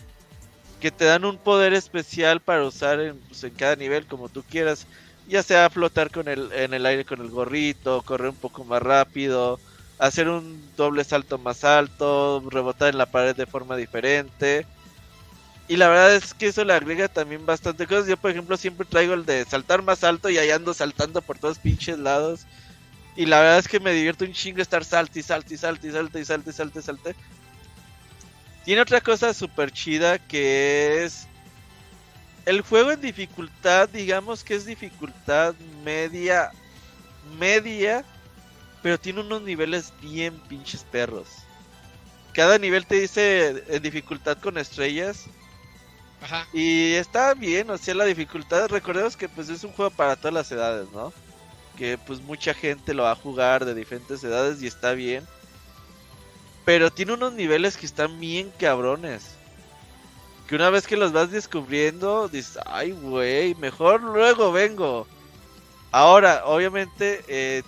que 0.85 0.91
te 0.91 1.07
dan 1.07 1.25
un 1.25 1.39
poder 1.39 1.73
especial 1.73 2.41
para 2.41 2.63
usar 2.63 3.01
en, 3.01 3.19
pues, 3.21 3.43
en 3.43 3.55
cada 3.55 3.75
nivel 3.75 4.07
como 4.07 4.29
tú 4.29 4.43
quieras, 4.43 4.87
ya 5.27 5.43
sea 5.43 5.71
flotar 5.71 6.11
con 6.11 6.29
el, 6.29 6.53
en 6.53 6.75
el 6.75 6.85
aire 6.85 7.07
con 7.07 7.23
el 7.23 7.31
gorrito, 7.31 8.03
correr 8.03 8.29
un 8.29 8.37
poco 8.37 8.65
más 8.65 8.83
rápido, 8.83 9.59
hacer 9.99 10.29
un 10.29 10.71
doble 10.77 11.05
salto 11.05 11.39
más 11.39 11.65
alto, 11.65 12.43
rebotar 12.51 12.89
en 12.89 12.99
la 12.99 13.07
pared 13.07 13.35
de 13.35 13.47
forma 13.47 13.77
diferente. 13.77 14.67
Y 15.67 15.77
la 15.77 15.89
verdad 15.89 16.15
es 16.15 16.35
que 16.35 16.49
eso 16.49 16.65
le 16.65 16.75
agrega 16.75 17.09
también 17.09 17.47
bastante 17.47 17.87
cosas. 17.87 18.07
Yo, 18.07 18.17
por 18.17 18.31
ejemplo, 18.31 18.57
siempre 18.57 18.87
traigo 18.87 19.15
el 19.15 19.25
de 19.25 19.45
saltar 19.45 19.83
más 19.83 20.05
alto 20.05 20.29
y 20.29 20.37
ahí 20.37 20.51
ando 20.51 20.75
saltando 20.75 21.23
por 21.23 21.39
todos 21.39 21.59
pinches 21.59 21.99
lados. 21.99 22.47
Y 23.17 23.27
la 23.27 23.41
verdad 23.41 23.59
es 23.59 23.69
que 23.69 23.81
me 23.81 23.93
divierte 23.93 24.25
un 24.25 24.33
chingo 24.33 24.61
estar 24.61 24.85
salte 24.85 25.21
y 25.21 25.23
salte 25.23 25.55
y 25.55 25.59
salte 25.59 25.89
y 25.89 25.93
salte 25.93 26.21
y 26.21 26.25
salte 26.53 26.79
y 26.79 26.83
salte. 26.83 27.17
Tiene 28.65 28.83
otra 28.83 29.01
cosa 29.01 29.33
súper 29.33 29.71
chida 29.71 30.19
que 30.19 31.05
es 31.05 31.27
el 32.47 32.61
juego 32.63 32.93
en 32.93 33.01
dificultad, 33.01 33.89
digamos 33.89 34.43
que 34.45 34.55
es 34.55 34.67
dificultad 34.67 35.55
media, 35.83 36.51
media, 37.39 38.05
pero 38.85 39.01
tiene 39.01 39.23
unos 39.23 39.41
niveles 39.41 39.95
bien 40.03 40.39
pinches 40.41 40.85
perros. 40.85 41.27
Cada 42.35 42.59
nivel 42.59 42.85
te 42.85 42.97
dice 42.97 43.65
en 43.67 43.83
dificultad 43.83 44.37
con 44.37 44.59
estrellas. 44.59 45.25
Ajá. 46.21 46.47
Y 46.53 46.93
está 46.93 47.33
bien, 47.33 47.71
o 47.71 47.79
sea, 47.79 47.95
la 47.95 48.05
dificultad, 48.05 48.69
recordemos 48.69 49.17
que 49.17 49.27
pues 49.27 49.49
es 49.49 49.65
un 49.65 49.73
juego 49.73 49.91
para 49.91 50.17
todas 50.17 50.35
las 50.35 50.53
edades, 50.53 50.87
¿no? 50.93 51.15
Que 51.79 51.97
pues 51.97 52.21
mucha 52.21 52.53
gente 52.53 52.93
lo 52.93 53.05
va 53.05 53.13
a 53.13 53.17
jugar 53.17 53.65
de 53.65 53.75
diferentes 53.75 54.23
edades 54.23 54.63
y 54.63 54.67
está 54.67 54.93
bien. 54.93 55.27
Pero 56.67 56.93
tiene 56.93 57.15
unos 57.15 57.33
niveles 57.33 57.79
que 57.79 57.87
están 57.87 58.21
bien 58.21 58.53
cabrones. 58.61 59.31
Que 60.47 60.57
una 60.57 60.69
vez 60.69 60.87
que 60.87 60.99
los 60.99 61.13
vas 61.13 61.31
descubriendo, 61.31 62.29
dices, 62.29 62.59
ay, 62.67 62.91
güey, 62.93 63.55
mejor 63.55 64.03
luego 64.03 64.53
vengo. 64.53 65.07
Ahora, 65.91 66.43
obviamente, 66.45 67.25
eh, 67.29 67.63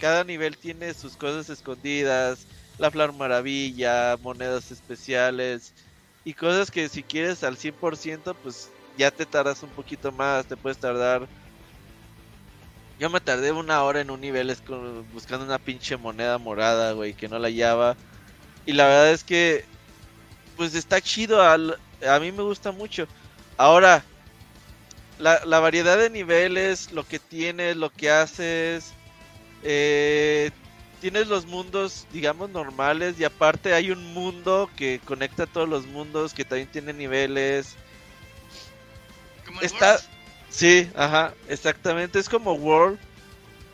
cada 0.00 0.24
nivel 0.24 0.56
tiene 0.56 0.94
sus 0.94 1.16
cosas 1.16 1.48
escondidas. 1.50 2.46
La 2.78 2.90
flor 2.90 3.12
maravilla, 3.12 4.16
monedas 4.22 4.70
especiales. 4.70 5.72
Y 6.24 6.34
cosas 6.34 6.70
que 6.70 6.88
si 6.88 7.02
quieres 7.02 7.44
al 7.44 7.56
100%, 7.56 8.34
pues 8.42 8.70
ya 8.96 9.10
te 9.10 9.26
tardas 9.26 9.62
un 9.62 9.70
poquito 9.70 10.10
más. 10.12 10.46
Te 10.46 10.56
puedes 10.56 10.78
tardar 10.78 11.28
yo 13.00 13.08
me 13.08 13.18
tardé 13.18 13.50
una 13.50 13.82
hora 13.82 14.02
en 14.02 14.10
un 14.10 14.20
nivel 14.20 14.54
buscando 15.14 15.46
una 15.46 15.58
pinche 15.58 15.96
moneda 15.96 16.36
morada, 16.36 16.92
güey, 16.92 17.14
que 17.14 17.28
no 17.30 17.38
la 17.38 17.48
hallaba. 17.48 17.96
Y 18.66 18.74
la 18.74 18.84
verdad 18.84 19.12
es 19.12 19.24
que, 19.24 19.64
pues 20.58 20.74
está 20.74 21.00
chido. 21.00 21.42
Al, 21.42 21.78
a 22.06 22.20
mí 22.20 22.30
me 22.30 22.42
gusta 22.42 22.72
mucho. 22.72 23.08
Ahora, 23.56 24.04
la, 25.18 25.42
la 25.46 25.60
variedad 25.60 25.96
de 25.96 26.10
niveles, 26.10 26.92
lo 26.92 27.08
que 27.08 27.18
tienes, 27.18 27.74
lo 27.74 27.88
que 27.88 28.10
haces. 28.10 28.92
Eh, 29.62 30.50
tienes 31.00 31.28
los 31.28 31.46
mundos, 31.46 32.06
digamos, 32.12 32.50
normales. 32.50 33.18
Y 33.18 33.24
aparte 33.24 33.74
hay 33.74 33.90
un 33.90 34.12
mundo 34.12 34.70
que 34.76 35.00
conecta 35.04 35.44
a 35.44 35.46
todos 35.46 35.68
los 35.68 35.86
mundos, 35.86 36.34
que 36.34 36.44
también 36.44 36.68
tiene 36.68 36.92
niveles. 36.92 37.74
Como 39.46 39.60
Está, 39.60 39.92
World. 39.92 40.04
Sí, 40.50 40.90
ajá, 40.94 41.34
exactamente. 41.48 42.18
Es 42.18 42.28
como 42.28 42.52
World. 42.52 42.98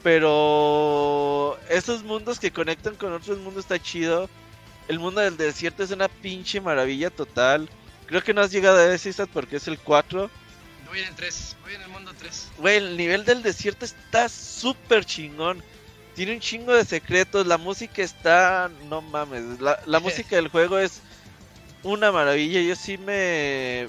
Pero 0.03 1.59
esos 1.69 2.05
mundos 2.05 2.39
que 2.39 2.53
conectan 2.53 2.95
con 2.95 3.13
otros 3.13 3.39
mundos 3.39 3.65
está 3.65 3.83
chido. 3.83 4.31
El 4.87 5.01
mundo 5.01 5.21
del 5.21 5.37
desierto 5.37 5.83
es 5.83 5.91
una 5.91 6.09
pinche 6.09 6.61
maravilla 6.61 7.11
total. 7.11 7.69
Creo 8.07 8.23
que 8.23 8.33
no 8.33 8.41
has 8.41 8.53
llegado 8.53 8.79
a 8.79 8.95
ese 8.95 9.09
Isaac, 9.09 9.29
porque 9.33 9.57
es 9.57 9.67
el 9.67 9.81
4. 9.81 10.31
Voy 10.87 11.01
en 11.01 11.09
el 11.09 11.15
3. 11.15 11.57
Voy 11.63 11.75
en 11.75 11.83
el 11.83 11.89
mundo 11.89 12.13
3. 12.17 12.49
Güey, 12.59 12.77
el 12.77 12.97
nivel 12.97 13.25
del 13.25 13.43
desierto 13.43 13.85
está 13.85 14.29
súper 14.29 15.05
chingón. 15.05 15.63
Tiene 16.17 16.33
un 16.33 16.41
chingo 16.41 16.75
de 16.75 16.85
secretos. 16.85 17.47
La 17.47 17.59
música 17.59 18.03
está. 18.03 18.71
No 18.89 19.03
mames. 19.03 19.61
La, 19.61 19.79
la 19.87 20.01
música 20.01 20.37
del 20.37 20.49
juego 20.49 20.79
es 20.79 21.01
una 21.83 22.11
maravilla. 22.11 22.61
Yo 22.61 22.75
sí 22.75 22.99
me. 22.99 23.89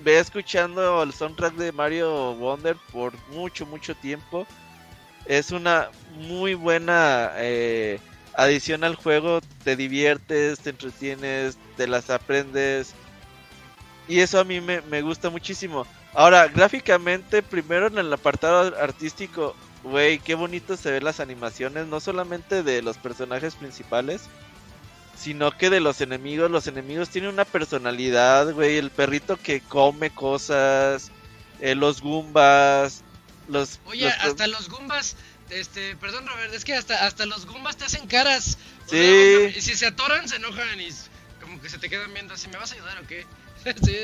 Ve 0.00 0.18
escuchando 0.18 1.02
el 1.02 1.14
soundtrack 1.14 1.54
de 1.54 1.72
Mario 1.72 2.34
Wonder 2.34 2.76
por 2.92 3.14
mucho, 3.30 3.64
mucho 3.64 3.94
tiempo. 3.94 4.46
Es 5.24 5.50
una 5.50 5.88
muy 6.14 6.52
buena 6.52 7.32
eh, 7.36 7.98
adición 8.34 8.84
al 8.84 8.96
juego. 8.96 9.40
Te 9.64 9.76
diviertes, 9.76 10.60
te 10.60 10.70
entretienes, 10.70 11.56
te 11.78 11.86
las 11.86 12.10
aprendes. 12.10 12.92
Y 14.06 14.20
eso 14.20 14.38
a 14.38 14.44
mí 14.44 14.60
me, 14.60 14.82
me 14.82 15.00
gusta 15.00 15.30
muchísimo. 15.30 15.86
Ahora, 16.12 16.48
gráficamente, 16.48 17.42
primero 17.42 17.86
en 17.86 17.96
el 17.96 18.12
apartado 18.12 18.76
artístico, 18.78 19.56
güey, 19.84 20.18
qué 20.18 20.34
bonito 20.34 20.76
se 20.76 20.90
ven 20.90 21.04
las 21.04 21.20
animaciones, 21.20 21.86
no 21.86 22.00
solamente 22.00 22.62
de 22.62 22.82
los 22.82 22.98
personajes 22.98 23.54
principales, 23.54 24.22
sino 25.16 25.52
que 25.52 25.70
de 25.70 25.80
los 25.80 26.00
enemigos. 26.00 26.50
Los 26.50 26.66
enemigos 26.66 27.10
tienen 27.10 27.30
una 27.30 27.44
personalidad, 27.44 28.52
güey, 28.52 28.76
el 28.78 28.90
perrito 28.90 29.36
que 29.36 29.60
come 29.60 30.10
cosas, 30.10 31.10
eh, 31.60 31.74
los 31.74 32.00
Goombas, 32.00 33.02
los... 33.48 33.78
Oye, 33.86 34.06
los- 34.06 34.14
hasta 34.18 34.46
los 34.48 34.68
Goombas. 34.68 35.16
Este, 35.50 35.94
perdón, 35.96 36.26
Robert, 36.26 36.52
es 36.54 36.64
que 36.64 36.74
hasta, 36.74 37.06
hasta 37.06 37.26
los 37.26 37.46
Goombas 37.46 37.76
te 37.76 37.84
hacen 37.84 38.06
caras. 38.08 38.58
O 38.86 38.90
Sí. 38.90 38.96
sea, 38.96 39.48
y 39.50 39.60
si 39.60 39.74
se 39.76 39.86
atoran, 39.86 40.28
se 40.28 40.36
enojan 40.36 40.80
y 40.80 40.88
como 41.40 41.60
que 41.60 41.68
se 41.68 41.78
te 41.78 41.88
quedan 41.90 42.12
viendo 42.14 42.34
así. 42.34 42.48
¿Me 42.48 42.56
vas 42.56 42.72
a 42.72 42.74
ayudar 42.74 42.98
o 42.98 43.06
qué? 43.06 43.26
sí, 43.84 43.96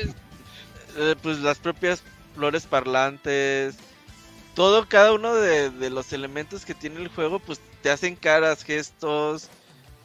eh, 0.97 1.15
pues 1.21 1.39
las 1.39 1.57
propias 1.59 2.03
flores 2.35 2.65
parlantes, 2.67 3.75
todo, 4.53 4.87
cada 4.87 5.13
uno 5.13 5.35
de, 5.35 5.71
de 5.71 5.89
los 5.89 6.11
elementos 6.13 6.65
que 6.65 6.75
tiene 6.75 6.99
el 7.01 7.09
juego, 7.09 7.39
pues 7.39 7.61
te 7.81 7.91
hacen 7.91 8.15
caras, 8.17 8.63
gestos. 8.63 9.51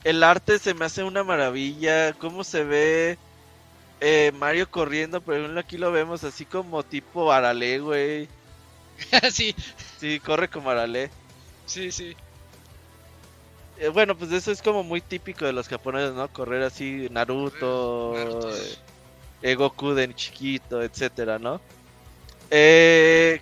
El 0.04 0.22
arte 0.24 0.58
se 0.58 0.74
me 0.74 0.86
hace 0.86 1.04
una 1.04 1.24
maravilla, 1.24 2.14
cómo 2.14 2.44
se 2.44 2.64
ve 2.64 3.20
eh, 4.00 4.32
Mario 4.34 4.70
corriendo, 4.70 5.22
por 5.24 5.36
ejemplo 5.36 5.60
aquí 5.60 5.78
lo 5.78 5.92
vemos 5.92 6.24
así 6.24 6.46
como 6.46 6.84
tipo 6.84 7.32
Arale, 7.32 7.80
güey. 7.80 8.30
sí, 9.32 9.54
Sí, 9.96 10.20
corre 10.20 10.48
como 10.48 10.70
Arale. 10.70 11.12
sí, 11.64 11.90
sí. 11.92 12.16
Eh, 13.76 13.88
bueno, 13.88 14.16
pues 14.16 14.32
eso 14.32 14.50
es 14.52 14.62
como 14.62 14.82
muy 14.84 15.02
típico 15.02 15.44
de 15.44 15.52
los 15.52 15.68
japoneses, 15.68 16.14
¿no? 16.14 16.30
Correr 16.32 16.62
así, 16.62 17.08
Naruto, 17.10 18.56
Naruto. 18.58 18.76
eh, 19.40 19.54
Goku 19.56 19.94
de 19.94 20.14
chiquito, 20.14 20.82
etcétera, 20.82 21.38
¿no? 21.38 21.62
Eh, 22.50 23.40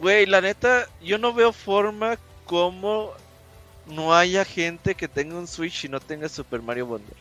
güey, 0.00 0.26
la 0.26 0.40
neta, 0.40 0.86
yo 1.02 1.18
no 1.18 1.32
veo 1.32 1.52
forma 1.52 2.18
como 2.46 3.12
no 3.86 4.14
haya 4.14 4.44
gente 4.44 4.94
que 4.94 5.08
tenga 5.08 5.36
un 5.36 5.46
Switch 5.46 5.84
y 5.84 5.88
no 5.88 6.00
tenga 6.00 6.28
Super 6.28 6.62
Mario 6.62 6.86
Wonder. 6.86 7.16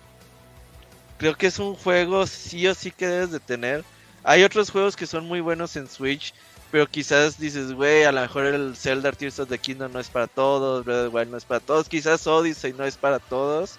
Creo 1.17 1.35
que 1.35 1.47
es 1.47 1.59
un 1.59 1.75
juego 1.75 2.25
sí 2.25 2.65
o 2.67 2.73
sí 2.73 2.91
que 2.91 3.07
debes 3.07 3.31
de 3.31 3.39
tener. 3.39 3.83
Hay 4.23 4.43
otros 4.43 4.71
juegos 4.71 4.95
que 4.95 5.05
son 5.05 5.25
muy 5.25 5.41
buenos 5.41 5.75
en 5.75 5.89
Switch, 5.89 6.33
pero 6.71 6.87
quizás 6.87 7.37
dices, 7.37 7.73
güey, 7.73 8.05
a 8.05 8.11
lo 8.11 8.21
mejor 8.21 8.45
el 8.45 8.75
Zelda 8.75 9.11
Tears 9.11 9.39
of 9.39 9.49
the 9.49 9.57
Kingdom 9.57 9.91
no 9.91 9.99
es 9.99 10.09
para 10.09 10.27
todos, 10.27 10.85
Breath 10.85 11.07
of 11.07 11.13
Wild 11.13 11.31
no 11.31 11.37
es 11.37 11.45
para 11.45 11.59
todos, 11.59 11.89
quizás 11.89 12.25
Odyssey 12.27 12.73
no 12.73 12.85
es 12.85 12.95
para 12.95 13.19
todos. 13.19 13.77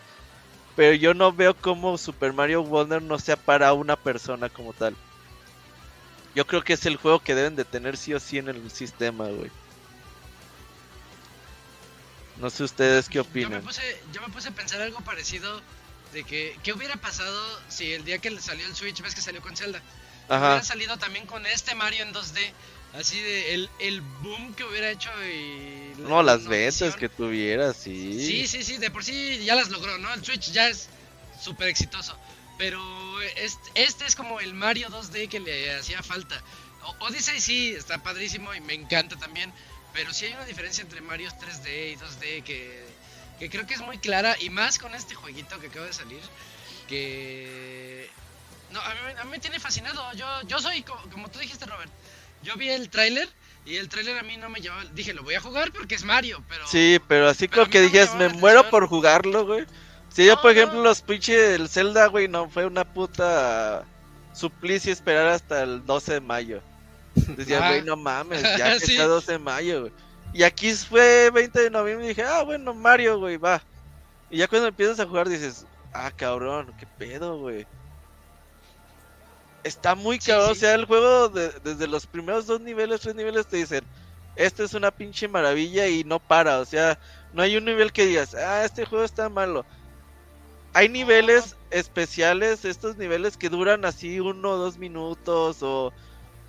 Pero 0.76 0.94
yo 0.94 1.14
no 1.14 1.32
veo 1.32 1.54
cómo 1.54 1.98
Super 1.98 2.32
Mario 2.32 2.62
Wonder 2.62 3.02
no 3.02 3.18
sea 3.18 3.36
para 3.36 3.72
una 3.72 3.96
persona 3.96 4.48
como 4.48 4.72
tal. 4.72 4.94
Yo 6.34 6.46
creo 6.46 6.62
que 6.62 6.74
es 6.74 6.86
el 6.86 6.96
juego 6.96 7.20
que 7.20 7.34
deben 7.34 7.56
de 7.56 7.64
tener 7.64 7.96
sí 7.96 8.14
o 8.14 8.20
sí 8.20 8.38
en 8.38 8.48
el 8.48 8.70
sistema, 8.70 9.26
güey. 9.28 9.50
No 12.36 12.48
sé 12.50 12.64
ustedes 12.64 13.08
qué 13.08 13.18
Yo 13.18 13.24
me, 13.24 13.30
opinan. 13.30 13.62
puse, 13.62 13.82
yo 14.12 14.22
me 14.22 14.28
puse 14.28 14.48
a 14.48 14.52
pensar 14.52 14.80
algo 14.80 15.00
parecido 15.00 15.60
de 16.12 16.24
que 16.24 16.56
qué 16.62 16.72
hubiera 16.72 16.96
pasado 16.96 17.60
si 17.68 17.92
el 17.92 18.04
día 18.04 18.18
que 18.18 18.30
le 18.30 18.40
salió 18.40 18.66
el 18.66 18.74
Switch, 18.74 19.00
ves 19.02 19.14
que 19.14 19.20
salió 19.20 19.42
con 19.42 19.56
Zelda, 19.56 19.82
Ajá. 20.28 20.46
hubiera 20.46 20.64
salido 20.64 20.96
también 20.98 21.26
con 21.26 21.44
este 21.46 21.74
Mario 21.74 22.02
en 22.04 22.14
2D, 22.14 22.52
así 22.94 23.20
de 23.20 23.54
el, 23.54 23.70
el 23.80 24.00
boom 24.00 24.54
que 24.54 24.64
hubiera 24.64 24.90
hecho 24.90 25.10
y 25.24 25.94
la 25.98 26.08
No, 26.08 26.22
las 26.22 26.46
ventas 26.46 26.96
que 26.96 27.08
tuviera, 27.08 27.74
sí. 27.74 28.18
Sí, 28.24 28.46
sí, 28.46 28.64
sí, 28.64 28.78
de 28.78 28.90
por 28.90 29.04
sí 29.04 29.44
ya 29.44 29.54
las 29.54 29.68
logró, 29.68 29.98
¿no? 29.98 30.12
El 30.14 30.24
Switch 30.24 30.50
ya 30.50 30.68
es 30.68 30.88
súper 31.38 31.68
exitoso. 31.68 32.16
Pero 32.60 33.22
este, 33.36 33.70
este 33.74 34.04
es 34.04 34.14
como 34.14 34.38
el 34.38 34.52
Mario 34.52 34.90
2D 34.90 35.30
que 35.30 35.40
le 35.40 35.74
hacía 35.76 36.02
falta. 36.02 36.38
O- 36.82 37.06
Odyssey 37.06 37.40
sí, 37.40 37.70
está 37.74 38.02
padrísimo 38.02 38.54
y 38.54 38.60
me 38.60 38.74
encanta 38.74 39.16
también. 39.16 39.50
Pero 39.94 40.12
sí 40.12 40.26
hay 40.26 40.34
una 40.34 40.44
diferencia 40.44 40.82
entre 40.82 41.00
Mario 41.00 41.30
3D 41.30 41.92
y 41.92 41.96
2D 41.96 42.42
que, 42.44 42.84
que 43.38 43.48
creo 43.48 43.66
que 43.66 43.72
es 43.72 43.80
muy 43.80 43.96
clara. 43.96 44.36
Y 44.40 44.50
más 44.50 44.78
con 44.78 44.94
este 44.94 45.14
jueguito 45.14 45.58
que 45.58 45.68
acaba 45.68 45.86
de 45.86 45.94
salir. 45.94 46.20
Que... 46.86 48.10
No, 48.72 48.80
a 48.82 48.90
mí, 48.90 49.00
a 49.18 49.24
mí 49.24 49.30
me 49.30 49.38
tiene 49.38 49.58
fascinado. 49.58 50.12
Yo, 50.12 50.26
yo 50.46 50.58
soy, 50.58 50.82
co- 50.82 51.02
como 51.10 51.30
tú 51.30 51.38
dijiste, 51.38 51.64
Robert. 51.64 51.90
Yo 52.42 52.56
vi 52.56 52.68
el 52.68 52.90
tráiler 52.90 53.26
y 53.64 53.76
el 53.76 53.88
tráiler 53.88 54.18
a 54.18 54.22
mí 54.22 54.36
no 54.36 54.50
me 54.50 54.60
llevaba... 54.60 54.84
Dije, 54.92 55.14
lo 55.14 55.22
voy 55.22 55.34
a 55.34 55.40
jugar 55.40 55.72
porque 55.72 55.94
es 55.94 56.04
Mario, 56.04 56.44
pero... 56.46 56.66
Sí, 56.68 57.00
pero 57.08 57.26
así 57.26 57.48
Pero 57.48 57.62
como 57.62 57.70
que 57.72 57.80
no 57.80 57.88
me 57.90 57.98
llamaba 57.98 58.18
me 58.18 58.28
la 58.34 58.34
muero 58.34 58.68
por 58.68 58.86
jugarlo, 58.86 59.46
güey. 59.46 59.64
Si 60.12 60.26
yo, 60.26 60.40
por 60.40 60.50
ejemplo, 60.52 60.78
no. 60.78 60.84
los 60.84 61.02
pinches 61.02 61.58
del 61.58 61.68
Zelda, 61.68 62.06
güey, 62.06 62.26
no 62.28 62.48
fue 62.50 62.66
una 62.66 62.84
puta 62.84 63.84
suplicio 64.32 64.92
esperar 64.92 65.28
hasta 65.28 65.62
el 65.62 65.84
12 65.86 66.14
de 66.14 66.20
mayo. 66.20 66.60
Decía, 67.14 67.58
Ajá. 67.58 67.68
güey, 67.68 67.82
no 67.82 67.96
mames, 67.96 68.42
ya 68.42 68.72
que 68.78 68.80
Sí. 68.80 68.92
está 68.92 69.06
12 69.06 69.32
de 69.32 69.38
mayo, 69.38 69.80
güey. 69.82 69.92
Y 70.32 70.42
aquí 70.44 70.72
fue 70.74 71.30
20 71.30 71.60
de 71.60 71.70
noviembre 71.70 72.06
y 72.06 72.08
dije, 72.10 72.22
ah, 72.24 72.42
bueno, 72.42 72.72
Mario, 72.74 73.18
güey, 73.18 73.36
va. 73.36 73.62
Y 74.30 74.38
ya 74.38 74.48
cuando 74.48 74.68
empiezas 74.68 75.00
a 75.00 75.06
jugar 75.06 75.28
dices, 75.28 75.66
ah, 75.92 76.10
cabrón, 76.14 76.72
qué 76.78 76.86
pedo, 76.86 77.38
güey. 77.38 77.66
Está 79.62 79.94
muy 79.94 80.18
cabrón, 80.18 80.46
sí. 80.46 80.52
o 80.52 80.54
sea, 80.54 80.74
el 80.74 80.86
juego 80.86 81.28
de- 81.28 81.52
desde 81.62 81.86
los 81.86 82.06
primeros 82.06 82.46
dos 82.46 82.60
niveles, 82.60 83.00
tres 83.00 83.14
niveles 83.14 83.46
te 83.46 83.56
dicen, 83.58 83.84
Esto 84.36 84.62
es 84.64 84.72
una 84.74 84.92
pinche 84.92 85.26
maravilla 85.28 85.88
y 85.88 86.04
no 86.04 86.20
para, 86.20 86.60
o 86.60 86.64
sea, 86.64 86.98
no 87.34 87.42
hay 87.42 87.56
un 87.56 87.64
nivel 87.64 87.92
que 87.92 88.06
digas, 88.06 88.34
ah, 88.34 88.64
este 88.64 88.86
juego 88.86 89.04
está 89.04 89.28
malo. 89.28 89.66
Hay 90.72 90.88
niveles 90.88 91.56
especiales, 91.70 92.64
estos 92.64 92.96
niveles 92.96 93.36
que 93.36 93.48
duran 93.48 93.84
así 93.84 94.20
uno 94.20 94.50
o 94.50 94.56
dos 94.56 94.78
minutos 94.78 95.62
o 95.62 95.92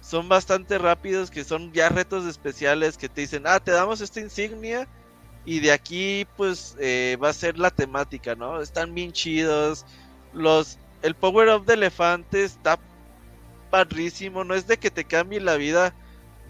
son 0.01 0.29
bastante 0.29 0.77
rápidos, 0.77 1.31
que 1.31 1.43
son 1.43 1.71
ya 1.73 1.89
retos 1.89 2.25
especiales 2.25 2.97
que 2.97 3.09
te 3.09 3.21
dicen, 3.21 3.43
ah, 3.45 3.59
te 3.59 3.71
damos 3.71 4.01
esta 4.01 4.19
insignia 4.19 4.87
y 5.45 5.59
de 5.59 5.71
aquí 5.71 6.27
pues 6.37 6.75
eh, 6.79 7.17
va 7.21 7.29
a 7.29 7.33
ser 7.33 7.57
la 7.57 7.71
temática, 7.71 8.35
¿no? 8.35 8.61
Están 8.61 8.93
bien 8.93 9.11
chidos. 9.11 9.85
Los, 10.33 10.77
el 11.01 11.15
power 11.15 11.49
up 11.49 11.65
de 11.65 11.73
elefante 11.73 12.43
está 12.43 12.79
padrísimo, 13.69 14.43
no 14.43 14.53
es 14.53 14.67
de 14.67 14.77
que 14.77 14.91
te 14.91 15.05
cambie 15.05 15.39
la 15.39 15.55
vida, 15.55 15.95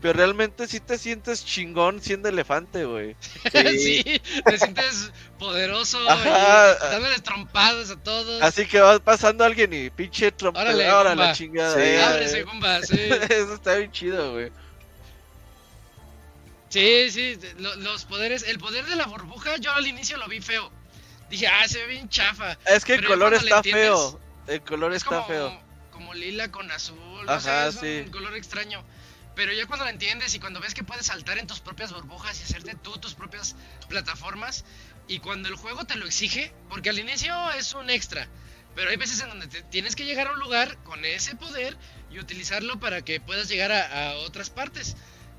pero 0.01 0.13
realmente 0.13 0.67
sí 0.67 0.79
te 0.79 0.97
sientes 0.97 1.45
chingón 1.45 2.01
siendo 2.01 2.27
elefante, 2.27 2.85
güey. 2.85 3.15
Sí. 3.51 4.03
te 4.45 4.57
sientes 4.57 5.11
poderoso 5.37 5.99
Ajá. 6.09 6.75
y 6.75 6.91
dándole 6.91 7.19
trompadas 7.19 7.91
a 7.91 7.97
todos. 7.97 8.41
Así 8.41 8.65
que 8.65 8.81
va 8.81 8.97
pasando 8.99 9.43
alguien 9.43 9.71
y 9.73 9.91
pinche 9.91 10.31
trompado. 10.31 10.69
Ahora 10.89 11.13
la 11.13 11.33
chingada. 11.33 11.75
Sí, 11.75 11.81
eh, 11.81 12.01
ábrese, 12.01 12.43
comba, 12.43 12.81
sí. 12.81 12.99
Eso 13.29 13.53
está 13.53 13.75
bien 13.75 13.91
chido, 13.91 14.33
güey. 14.33 14.51
Sí, 16.69 17.11
sí, 17.11 17.37
los 17.57 18.05
poderes, 18.05 18.43
el 18.43 18.57
poder 18.57 18.85
de 18.85 18.95
la 18.95 19.05
burbuja, 19.05 19.57
yo 19.57 19.73
al 19.73 19.85
inicio 19.85 20.17
lo 20.17 20.27
vi 20.27 20.39
feo. 20.39 20.71
Dije, 21.29 21.45
ah, 21.47 21.67
se 21.67 21.79
ve 21.79 21.87
bien 21.87 22.09
chafa. 22.09 22.57
Es 22.65 22.85
que 22.85 22.95
el 22.95 23.05
color 23.05 23.33
está 23.33 23.61
feo. 23.61 24.19
El 24.47 24.61
color 24.61 24.93
está 24.93 25.23
feo. 25.23 25.61
Como 25.91 26.13
lila 26.13 26.49
con 26.49 26.71
azul. 26.71 26.97
Ajá, 27.27 27.67
es 27.67 27.75
sí. 27.75 28.03
un 28.05 28.11
color 28.11 28.35
extraño. 28.35 28.83
Pero 29.35 29.53
ya 29.53 29.65
cuando 29.65 29.85
lo 29.85 29.91
entiendes 29.91 30.35
y 30.35 30.39
cuando 30.39 30.59
ves 30.59 30.73
que 30.73 30.83
puedes 30.83 31.05
saltar 31.05 31.37
en 31.37 31.47
tus 31.47 31.61
propias 31.61 31.93
burbujas 31.93 32.39
y 32.39 32.43
hacerte 32.43 32.75
tú 32.75 32.97
tus 32.97 33.13
propias 33.13 33.55
plataformas, 33.87 34.65
y 35.07 35.19
cuando 35.19 35.49
el 35.49 35.55
juego 35.55 35.85
te 35.85 35.95
lo 35.95 36.05
exige, 36.05 36.53
porque 36.69 36.89
al 36.89 36.99
inicio 36.99 37.51
es 37.51 37.73
un 37.73 37.89
extra, 37.89 38.27
pero 38.75 38.89
hay 38.89 38.97
veces 38.97 39.21
en 39.21 39.29
donde 39.29 39.47
tienes 39.63 39.95
que 39.95 40.05
llegar 40.05 40.27
a 40.27 40.31
un 40.31 40.39
lugar 40.39 40.77
con 40.83 41.03
ese 41.05 41.35
poder 41.35 41.77
y 42.09 42.19
utilizarlo 42.19 42.79
para 42.79 43.01
que 43.01 43.19
puedas 43.19 43.49
llegar 43.49 43.71
a, 43.71 44.15
otras 44.19 44.49
partes. 44.49 44.95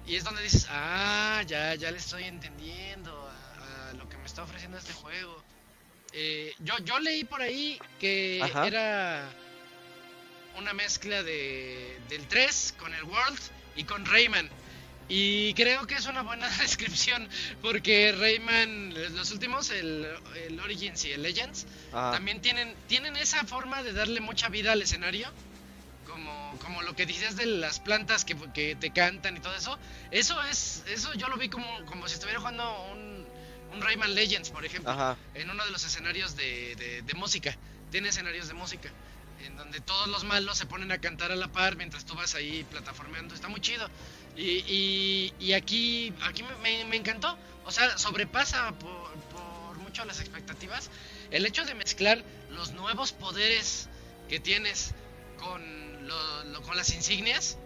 Y 0.06 0.16
es 0.16 0.24
donde 0.24 0.43
dices, 0.43 0.66
ah, 0.70 1.43
ya, 1.47 1.74
ya 1.74 1.90
le 1.90 1.98
estoy 1.98 2.24
entendiendo 2.24 3.31
a, 3.31 3.93
lo 3.94 4.09
que 4.09 4.16
me 4.16 4.27
está 4.27 4.43
ofreciendo 4.43 4.77
este 4.77 4.93
juego. 4.93 5.43
Eh, 6.12 6.55
yo, 6.59 6.77
yo 6.81 6.98
leí 6.98 7.24
por 7.24 7.40
ahí 7.40 7.81
que 7.98 8.39
era 8.39 9.27
una 10.59 10.74
mezcla 10.74 11.23
de, 11.23 11.98
del 12.10 12.27
3 12.28 12.74
con 12.78 12.93
el 12.93 13.05
World 13.05 13.40
y 13.77 13.85
con 13.85 14.05
Rayman. 14.07 14.49
Y 15.09 15.53
creo 15.55 15.86
que 15.86 15.94
es 15.94 16.07
una 16.07 16.23
buena 16.23 16.49
descripción 16.59 17.28
porque 17.61 18.12
Rayman, 18.12 18.94
los 19.15 19.31
últimos, 19.31 19.70
el, 19.70 20.07
el 20.47 20.61
Origins 20.61 21.05
y 21.05 21.12
el 21.12 21.23
Legends, 21.23 21.66
también 21.90 22.40
tienen, 22.40 22.74
tienen 22.89 23.16
esa 23.16 23.44
forma 23.44 23.82
de 23.82 23.93
darle 23.93 24.20
mucha 24.20 24.49
vida 24.49 24.73
al 24.73 24.82
escenario. 24.82 25.28
Como, 26.07 26.59
como 26.59 26.82
lo 26.82 26.94
que 26.94 27.07
dices 27.07 27.36
de 27.36 27.47
las 27.47 27.81
plantas 27.81 28.24
que, 28.24 28.36
que, 28.53 28.74
te 28.74 28.90
cantan 28.90 29.36
y 29.36 29.40
todo 29.40 29.55
eso. 29.55 29.78
Eso 30.11 30.43
es, 30.43 30.82
eso 30.89 31.15
yo 31.15 31.28
lo 31.28 31.36
vi 31.36 31.49
como, 31.49 31.66
como 31.86 32.07
si 32.07 32.15
estuviera 32.15 32.39
jugando 32.39 32.90
un, 32.93 33.27
un 33.73 33.81
Rayman 33.81 34.15
Legends, 34.15 34.51
por 34.51 34.65
ejemplo. 34.65 35.16
En 35.35 35.49
uno 35.49 35.65
de 35.65 35.70
los 35.70 35.85
escenarios 35.85 36.36
de, 36.36 37.03
de 37.05 37.15
música. 37.15 37.57
Tiene 37.90 38.09
escenarios 38.09 38.49
de 38.49 38.55
música 38.55 38.90
en 39.44 39.56
donde 39.56 39.81
todos 39.81 40.09
los 40.09 40.24
malos 40.24 40.59
se 40.59 40.66
ponen 40.66 40.93
a 40.93 40.98
cantar 40.98 41.32
a 41.32 41.36
la 41.36 41.48
par 41.48 41.77
mientras 41.77 42.05
tú 42.05 42.14
vas 42.14 42.35
ahí 42.35 42.64
plataformeando. 42.70 43.35
Está 43.35 43.48
muy 43.48 43.60
chido. 43.60 43.89
Y, 44.36 45.32
y, 45.39 45.52
aquí, 45.52 46.12
aquí 46.23 46.43
me, 46.62 46.85
me, 46.85 46.97
encantó. 46.97 47.36
O 47.64 47.70
sea, 47.70 47.98
sobrepasa 47.98 48.73
por, 48.78 49.12
por, 49.31 49.77
mucho 49.78 50.05
las 50.05 50.20
expectativas. 50.20 50.90
El 51.31 51.44
hecho 51.44 51.64
de 51.64 51.74
mezclar 51.74 52.24
los 52.51 52.73
nuevos 52.73 53.12
poderes 53.12 53.89
que 54.28 54.40
tienes 54.40 54.94
con, 55.39 56.06
lo, 56.06 56.62
con 56.62 56.77
las 56.77 56.94
insignias 56.94 57.59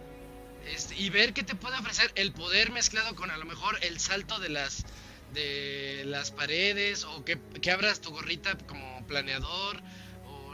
este, 0.65 0.95
y 0.95 1.09
ver 1.09 1.33
qué 1.33 1.43
te 1.43 1.55
puede 1.55 1.77
ofrecer 1.77 2.11
el 2.15 2.33
poder 2.33 2.71
mezclado 2.71 3.15
con 3.15 3.31
a 3.31 3.37
lo 3.37 3.45
mejor 3.45 3.77
el 3.83 3.99
salto 3.99 4.39
de 4.39 4.49
las 4.49 4.85
de 5.33 6.03
las 6.05 6.31
paredes 6.31 7.03
o 7.03 7.23
que, 7.25 7.37
que 7.61 7.71
abras 7.71 7.99
tu 7.99 8.11
gorrita 8.11 8.57
como 8.65 9.05
planeador 9.07 9.81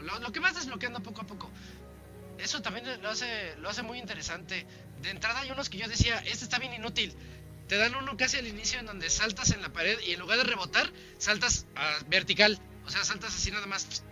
lo, 0.04 0.32
que 0.32 0.40
vas 0.40 0.54
desbloqueando 0.54 1.02
poco 1.02 1.22
a 1.22 1.26
poco. 1.26 1.50
Eso 2.38 2.62
también 2.62 3.00
lo 3.02 3.08
hace, 3.08 3.56
lo 3.56 3.68
hace 3.68 3.82
muy 3.82 3.98
interesante. 3.98 4.66
De 5.00 5.10
entrada 5.10 5.40
hay 5.40 5.50
unos 5.50 5.68
que 5.70 5.78
yo 5.78 5.88
decía, 5.88 6.18
este 6.20 6.44
está 6.44 6.58
bien 6.58 6.74
inútil. 6.74 7.14
Te 7.68 7.76
dan 7.76 7.94
uno 7.94 8.16
casi 8.16 8.36
al 8.36 8.46
inicio 8.46 8.78
en 8.78 8.86
donde 8.86 9.08
saltas 9.08 9.50
en 9.50 9.62
la 9.62 9.72
pared 9.72 9.98
y 10.00 10.12
en 10.12 10.20
lugar 10.20 10.38
de 10.38 10.44
rebotar, 10.44 10.92
saltas 11.18 11.66
a 11.74 11.98
vertical. 12.08 12.60
O 12.84 12.90
sea, 12.90 13.04
saltas 13.04 13.34
así 13.34 13.50
nada 13.50 13.66
más. 13.66 14.02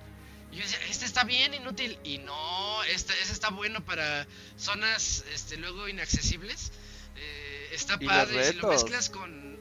Y 0.50 0.56
yo 0.56 0.62
decía, 0.62 0.78
este 0.88 1.04
está 1.04 1.24
bien 1.24 1.52
inútil. 1.52 1.98
Y 2.04 2.18
no, 2.18 2.84
este, 2.84 3.12
ese 3.20 3.32
está 3.32 3.50
bueno 3.50 3.84
para 3.84 4.26
zonas 4.56 5.24
este, 5.34 5.56
luego 5.56 5.88
inaccesibles. 5.88 6.72
Eh, 7.16 7.70
está 7.72 7.98
padre. 7.98 8.52
Si 8.52 8.54
lo 8.54 8.68
mezclas 8.68 9.10
con 9.10 9.51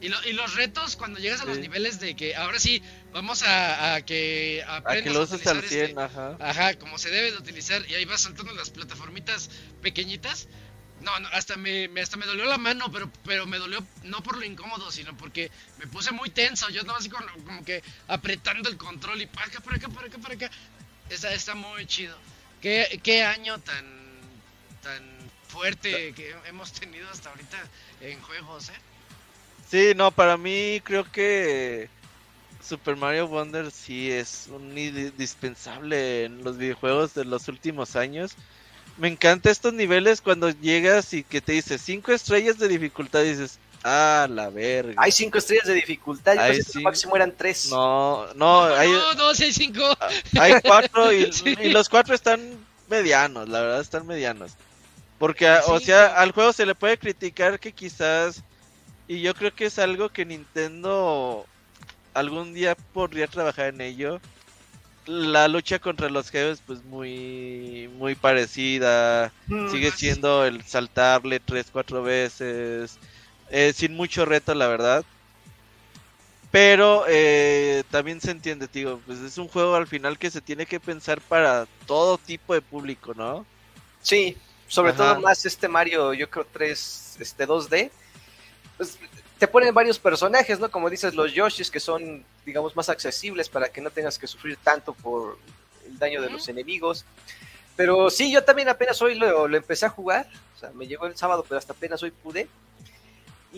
y, 0.00 0.32
los 0.32 0.54
retos 0.54 0.96
cuando 0.96 1.18
llegas 1.18 1.40
a 1.40 1.44
los 1.44 1.58
niveles 1.58 2.00
de 2.00 2.14
que 2.14 2.36
ahora 2.36 2.58
sí 2.58 2.82
vamos 3.12 3.42
a, 3.46 4.00
que 4.02 4.62
aprendas 4.66 5.32
a, 5.32 5.36
utilizar 5.36 5.56
este, 5.56 5.94
ajá. 6.38 6.74
como 6.74 6.98
se 6.98 7.10
debe 7.10 7.32
de 7.32 7.38
utilizar 7.38 7.82
y 7.88 7.94
ahí 7.94 8.04
vas 8.04 8.22
saltando 8.22 8.52
las 8.52 8.70
plataformitas 8.70 9.50
pequeñitas. 9.82 10.48
No, 11.00 11.18
no 11.20 11.28
hasta 11.28 11.56
me, 11.56 11.90
hasta 12.00 12.16
me 12.16 12.26
dolió 12.26 12.46
la 12.46 12.58
mano, 12.58 12.90
pero 12.90 13.10
pero 13.24 13.46
me 13.46 13.58
dolió 13.58 13.84
no 14.04 14.22
por 14.22 14.38
lo 14.38 14.44
incómodo, 14.44 14.90
sino 14.90 15.16
porque 15.16 15.50
me 15.78 15.86
puse 15.86 16.10
muy 16.12 16.30
tenso. 16.30 16.68
Yo 16.70 16.80
estaba 16.80 16.98
así 16.98 17.08
como, 17.08 17.26
como 17.44 17.64
que 17.64 17.82
apretando 18.08 18.68
el 18.68 18.76
control 18.76 19.20
y 19.22 19.26
para 19.26 19.46
acá, 19.46 19.60
para 19.60 19.76
acá, 19.76 19.88
para 19.88 20.06
acá, 20.06 20.18
para 20.18 20.34
acá. 20.34 20.50
Está, 21.08 21.32
está 21.32 21.54
muy 21.54 21.86
chido. 21.86 22.16
¿Qué, 22.60 23.00
qué 23.02 23.22
año 23.24 23.58
tan 23.60 23.86
tan 24.82 25.02
fuerte 25.48 26.12
que 26.14 26.34
hemos 26.46 26.72
tenido 26.72 27.08
hasta 27.10 27.30
ahorita 27.30 27.58
en 28.00 28.20
juegos, 28.20 28.70
eh? 28.70 28.72
Sí, 29.70 29.92
no, 29.96 30.10
para 30.10 30.36
mí 30.36 30.80
creo 30.84 31.10
que 31.10 31.88
Super 32.66 32.96
Mario 32.96 33.28
Wonder 33.28 33.70
sí 33.70 34.10
es 34.10 34.48
un 34.52 34.76
indispensable 34.76 36.24
en 36.24 36.44
los 36.44 36.56
videojuegos 36.56 37.14
de 37.14 37.24
los 37.24 37.48
últimos 37.48 37.96
años. 37.96 38.36
Me 38.96 39.08
encanta 39.08 39.50
estos 39.50 39.72
niveles 39.72 40.20
cuando 40.20 40.50
llegas 40.50 41.12
y 41.12 41.22
que 41.22 41.40
te 41.40 41.52
dice 41.52 41.78
5 41.78 42.12
estrellas 42.12 42.58
de 42.58 42.68
dificultad 42.68 43.22
y 43.22 43.30
dices, 43.30 43.58
ah, 43.84 44.26
la 44.30 44.50
verga. 44.50 44.94
Hay 44.96 45.12
5 45.12 45.36
estrellas 45.36 45.66
de 45.66 45.74
dificultad, 45.74 46.34
y 46.34 46.62
que 46.64 46.80
máximo 46.80 47.14
eran 47.14 47.34
3. 47.36 47.70
No, 47.70 48.32
no, 48.34 48.64
hay... 48.64 48.90
No, 48.90 49.14
no, 49.14 49.28
hay 49.28 49.52
5. 49.52 49.98
Hay 50.40 50.54
4 50.62 51.12
y, 51.12 51.30
y, 51.62 51.68
los 51.68 51.88
4 51.88 52.14
están 52.14 52.40
medianos, 52.88 53.48
la 53.48 53.60
verdad 53.60 53.80
están 53.80 54.06
medianos. 54.06 54.52
Porque, 55.18 55.50
o 55.66 55.80
sea, 55.80 56.06
al 56.16 56.32
juego 56.32 56.52
se 56.52 56.66
le 56.66 56.74
puede 56.74 56.98
criticar 56.98 57.58
que 57.58 57.72
quizás 57.72 58.42
y 59.08 59.20
yo 59.20 59.34
creo 59.34 59.54
que 59.54 59.66
es 59.66 59.78
algo 59.78 60.08
que 60.08 60.24
Nintendo 60.24 61.46
algún 62.14 62.54
día 62.54 62.74
podría 62.74 63.26
trabajar 63.26 63.66
en 63.66 63.80
ello. 63.80 64.20
La 65.06 65.46
lucha 65.46 65.78
contra 65.78 66.08
los 66.08 66.30
jefes 66.30 66.60
pues 66.66 66.82
muy 66.84 67.88
muy 67.96 68.14
parecida. 68.16 69.32
Mm, 69.46 69.70
Sigue 69.70 69.90
siendo 69.92 70.44
el 70.44 70.64
saltarle 70.64 71.38
tres, 71.38 71.66
cuatro 71.72 72.02
veces. 72.02 72.98
Eh, 73.50 73.72
sin 73.74 73.94
mucho 73.94 74.24
reto, 74.24 74.54
la 74.54 74.66
verdad. 74.66 75.04
Pero 76.50 77.04
eh, 77.08 77.84
también 77.90 78.20
se 78.20 78.32
entiende, 78.32 78.66
tío. 78.66 79.00
Pues 79.06 79.20
es 79.20 79.38
un 79.38 79.46
juego 79.46 79.76
al 79.76 79.86
final 79.86 80.18
que 80.18 80.30
se 80.30 80.40
tiene 80.40 80.66
que 80.66 80.80
pensar 80.80 81.20
para 81.20 81.66
todo 81.86 82.18
tipo 82.18 82.54
de 82.54 82.62
público, 82.62 83.14
¿no? 83.14 83.46
Sí, 84.02 84.36
sobre 84.66 84.92
todo 84.92 85.20
más 85.20 85.44
este 85.46 85.68
Mario, 85.68 86.12
yo 86.14 86.28
creo 86.28 86.46
3, 86.52 87.18
este 87.20 87.46
2D 87.46 87.90
pues, 88.76 88.98
te 89.38 89.48
ponen 89.48 89.74
varios 89.74 89.98
personajes, 89.98 90.58
¿no? 90.58 90.70
Como 90.70 90.88
dices, 90.88 91.14
los 91.14 91.32
Yoshis, 91.32 91.70
que 91.70 91.80
son, 91.80 92.24
digamos, 92.44 92.74
más 92.76 92.88
accesibles 92.88 93.48
para 93.48 93.68
que 93.68 93.80
no 93.80 93.90
tengas 93.90 94.18
que 94.18 94.26
sufrir 94.26 94.56
tanto 94.62 94.94
por 94.94 95.38
el 95.86 95.98
daño 95.98 96.22
de 96.22 96.30
los 96.30 96.48
enemigos. 96.48 97.04
Pero 97.76 98.08
sí, 98.08 98.32
yo 98.32 98.42
también 98.42 98.68
apenas 98.68 99.00
hoy 99.02 99.14
lo, 99.14 99.46
empecé 99.54 99.86
a 99.86 99.90
jugar. 99.90 100.26
O 100.56 100.58
sea, 100.58 100.70
me 100.70 100.86
llegó 100.86 101.06
el 101.06 101.16
sábado, 101.16 101.44
pero 101.46 101.58
hasta 101.58 101.74
apenas 101.74 102.02
hoy 102.02 102.10
pude. 102.10 102.48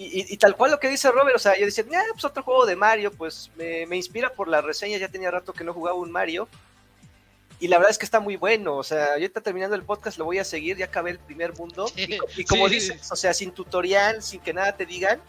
Y, 0.00 0.36
tal 0.36 0.56
cual 0.56 0.70
lo 0.70 0.78
que 0.78 0.88
dice 0.88 1.10
Robert, 1.10 1.34
o 1.34 1.40
sea, 1.40 1.58
yo 1.58 1.64
decía, 1.64 1.84
pues 2.12 2.24
otro 2.24 2.44
juego 2.44 2.66
de 2.66 2.76
Mario, 2.76 3.10
pues 3.10 3.50
me, 3.56 3.84
me 3.86 3.96
inspira 3.96 4.32
por 4.32 4.46
la 4.46 4.60
reseña, 4.60 4.96
ya 4.96 5.08
tenía 5.08 5.28
rato 5.28 5.52
que 5.52 5.64
no 5.64 5.74
jugaba 5.74 5.96
un 5.96 6.12
Mario. 6.12 6.48
Y 7.60 7.68
la 7.68 7.78
verdad 7.78 7.90
es 7.90 7.98
que 7.98 8.04
está 8.04 8.20
muy 8.20 8.36
bueno, 8.36 8.76
o 8.76 8.84
sea, 8.84 9.18
yo 9.18 9.26
está 9.26 9.40
terminando 9.40 9.74
el 9.74 9.82
podcast, 9.82 10.16
lo 10.16 10.24
voy 10.24 10.38
a 10.38 10.44
seguir, 10.44 10.76
ya 10.76 10.84
acabé 10.84 11.10
el 11.10 11.18
primer 11.18 11.56
mundo. 11.58 11.90
Y, 12.36 12.44
como 12.44 12.68
dices, 12.68 13.10
o 13.10 13.16
sea, 13.16 13.34
sin 13.34 13.50
tutorial, 13.50 14.22
sin 14.22 14.40
que 14.40 14.52
nada 14.52 14.76
te 14.76 14.86
digan, 14.86 15.20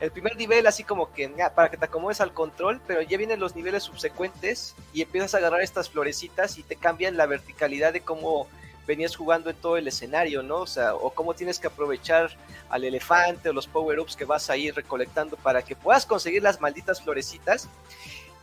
el 0.00 0.10
primer 0.10 0.36
nivel 0.36 0.66
así 0.66 0.82
como 0.82 1.12
que 1.12 1.28
para 1.54 1.70
que 1.70 1.76
te 1.76 1.84
acomodes 1.84 2.20
al 2.20 2.32
control, 2.32 2.80
pero 2.86 3.02
ya 3.02 3.18
vienen 3.18 3.38
los 3.38 3.54
niveles 3.54 3.82
subsecuentes 3.82 4.74
y 4.92 5.02
empiezas 5.02 5.34
a 5.34 5.38
agarrar 5.38 5.60
estas 5.60 5.90
florecitas 5.90 6.58
y 6.58 6.62
te 6.62 6.76
cambian 6.76 7.16
la 7.16 7.26
verticalidad 7.26 7.92
de 7.92 8.00
cómo 8.00 8.48
venías 8.86 9.16
jugando 9.16 9.50
en 9.50 9.56
todo 9.56 9.76
el 9.76 9.88
escenario, 9.88 10.42
¿no? 10.42 10.56
O 10.56 10.66
sea, 10.66 10.94
o 10.94 11.10
cómo 11.10 11.34
tienes 11.34 11.58
que 11.58 11.68
aprovechar 11.68 12.36
al 12.68 12.84
elefante 12.84 13.48
o 13.48 13.52
los 13.52 13.66
power-ups 13.66 14.16
que 14.16 14.24
vas 14.24 14.50
a 14.50 14.56
ir 14.56 14.74
recolectando 14.74 15.36
para 15.36 15.62
que 15.62 15.76
puedas 15.76 16.06
conseguir 16.06 16.42
las 16.42 16.60
malditas 16.60 17.00
florecitas. 17.00 17.68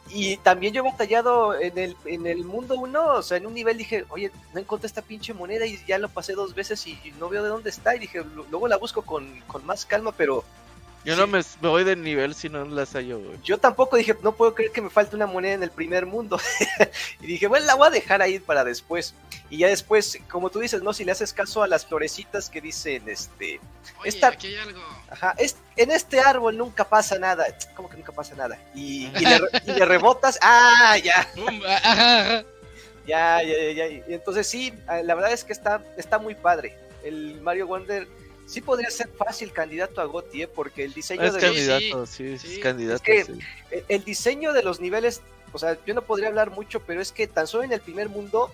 Y 0.09 0.37
también 0.37 0.73
yo 0.73 0.81
he 0.81 0.91
batallado 0.91 1.57
en 1.57 1.77
el, 1.77 1.95
en 2.05 2.27
el 2.27 2.43
mundo 2.43 2.75
1, 2.75 3.05
o 3.15 3.21
sea, 3.21 3.37
en 3.37 3.45
un 3.45 3.53
nivel 3.53 3.77
dije, 3.77 4.05
oye, 4.09 4.31
no 4.53 4.59
encontré 4.59 4.87
esta 4.87 5.01
pinche 5.01 5.33
moneda 5.33 5.65
y 5.65 5.79
ya 5.85 5.97
lo 5.99 6.09
pasé 6.09 6.33
dos 6.33 6.53
veces 6.53 6.85
y 6.85 6.97
no 7.17 7.29
veo 7.29 7.43
de 7.43 7.49
dónde 7.49 7.69
está. 7.69 7.95
Y 7.95 7.99
dije, 7.99 8.23
luego 8.49 8.67
la 8.67 8.77
busco 8.77 9.03
con, 9.03 9.39
con 9.47 9.65
más 9.65 9.85
calma, 9.85 10.11
pero 10.11 10.43
yo 11.03 11.15
no 11.15 11.25
me, 11.25 11.39
me, 11.61 11.69
voy 11.69 11.83
de 11.83 11.95
nivel 11.95 12.35
si 12.35 12.47
no 12.47 12.63
las 12.65 12.93
hallo, 12.93 13.19
güey. 13.19 13.39
Yo 13.43 13.57
tampoco 13.57 13.97
dije, 13.97 14.15
no 14.21 14.33
puedo 14.33 14.53
creer 14.53 14.71
que 14.71 14.81
me 14.81 14.89
falte 14.89 15.15
una 15.15 15.25
moneda 15.25 15.53
en 15.53 15.63
el 15.63 15.71
primer 15.71 16.05
mundo. 16.05 16.39
y 17.21 17.25
dije, 17.25 17.47
bueno, 17.47 17.65
la 17.65 17.75
voy 17.75 17.87
a 17.87 17.91
dejar 17.91 18.21
ahí 18.21 18.39
para 18.39 18.63
después. 18.63 19.15
Y 19.49 19.57
ya 19.59 19.67
después, 19.67 20.19
como 20.29 20.49
tú 20.49 20.59
dices, 20.59 20.83
no, 20.83 20.93
si 20.93 21.03
le 21.03 21.11
haces 21.11 21.33
caso 21.33 21.63
a 21.63 21.67
las 21.67 21.85
florecitas 21.85 22.49
que 22.49 22.61
dicen, 22.61 23.09
este... 23.09 23.59
Oye, 23.99 24.09
esta... 24.09 24.27
aquí 24.27 24.47
hay 24.47 24.57
algo. 24.57 24.81
Ajá, 25.09 25.33
es, 25.37 25.57
en 25.75 25.91
este 25.91 26.19
árbol 26.19 26.57
nunca 26.57 26.87
pasa 26.87 27.17
nada. 27.17 27.45
¿Cómo 27.75 27.89
que 27.89 27.97
nunca 27.97 28.11
pasa 28.11 28.35
nada? 28.35 28.59
Y, 28.75 29.07
y, 29.07 29.25
le, 29.25 29.39
y 29.65 29.71
le, 29.71 29.85
rebotas, 29.85 30.37
¡ah, 30.41 30.97
ya! 31.03 31.27
ajá, 31.83 32.21
ajá. 32.23 32.45
Ya, 33.07 33.41
ya, 33.41 33.57
ya, 33.57 33.71
ya. 33.71 33.87
Y 33.87 34.13
entonces 34.13 34.47
sí, 34.47 34.73
la 34.87 35.15
verdad 35.15 35.33
es 35.33 35.43
que 35.43 35.53
está, 35.53 35.83
está 35.97 36.19
muy 36.19 36.35
padre. 36.35 36.77
El 37.03 37.41
Mario 37.41 37.65
Wonder 37.65 38.07
sí 38.51 38.61
podría 38.61 38.91
ser 38.91 39.09
fácil 39.09 39.53
candidato 39.53 40.01
a 40.01 40.05
GOTY, 40.05 40.43
¿eh? 40.43 40.47
porque 40.47 40.83
el 40.83 40.93
diseño 40.93 41.23
es 41.23 41.33
de 41.33 41.39
candidato, 41.39 41.99
los... 41.99 42.09
sí, 42.09 42.37
sí, 42.37 42.55
es 42.55 42.59
candidato. 42.59 42.95
Es 42.95 43.01
que 43.01 43.25
sí. 43.25 43.39
el 43.87 44.03
diseño 44.03 44.51
de 44.53 44.61
los 44.61 44.79
niveles, 44.79 45.21
o 45.53 45.59
sea, 45.59 45.77
yo 45.85 45.93
no 45.93 46.01
podría 46.01 46.27
hablar 46.27 46.51
mucho, 46.51 46.81
pero 46.81 47.01
es 47.01 47.11
que 47.11 47.27
tan 47.27 47.47
solo 47.47 47.63
en 47.63 47.71
el 47.71 47.81
primer 47.81 48.09
mundo 48.09 48.51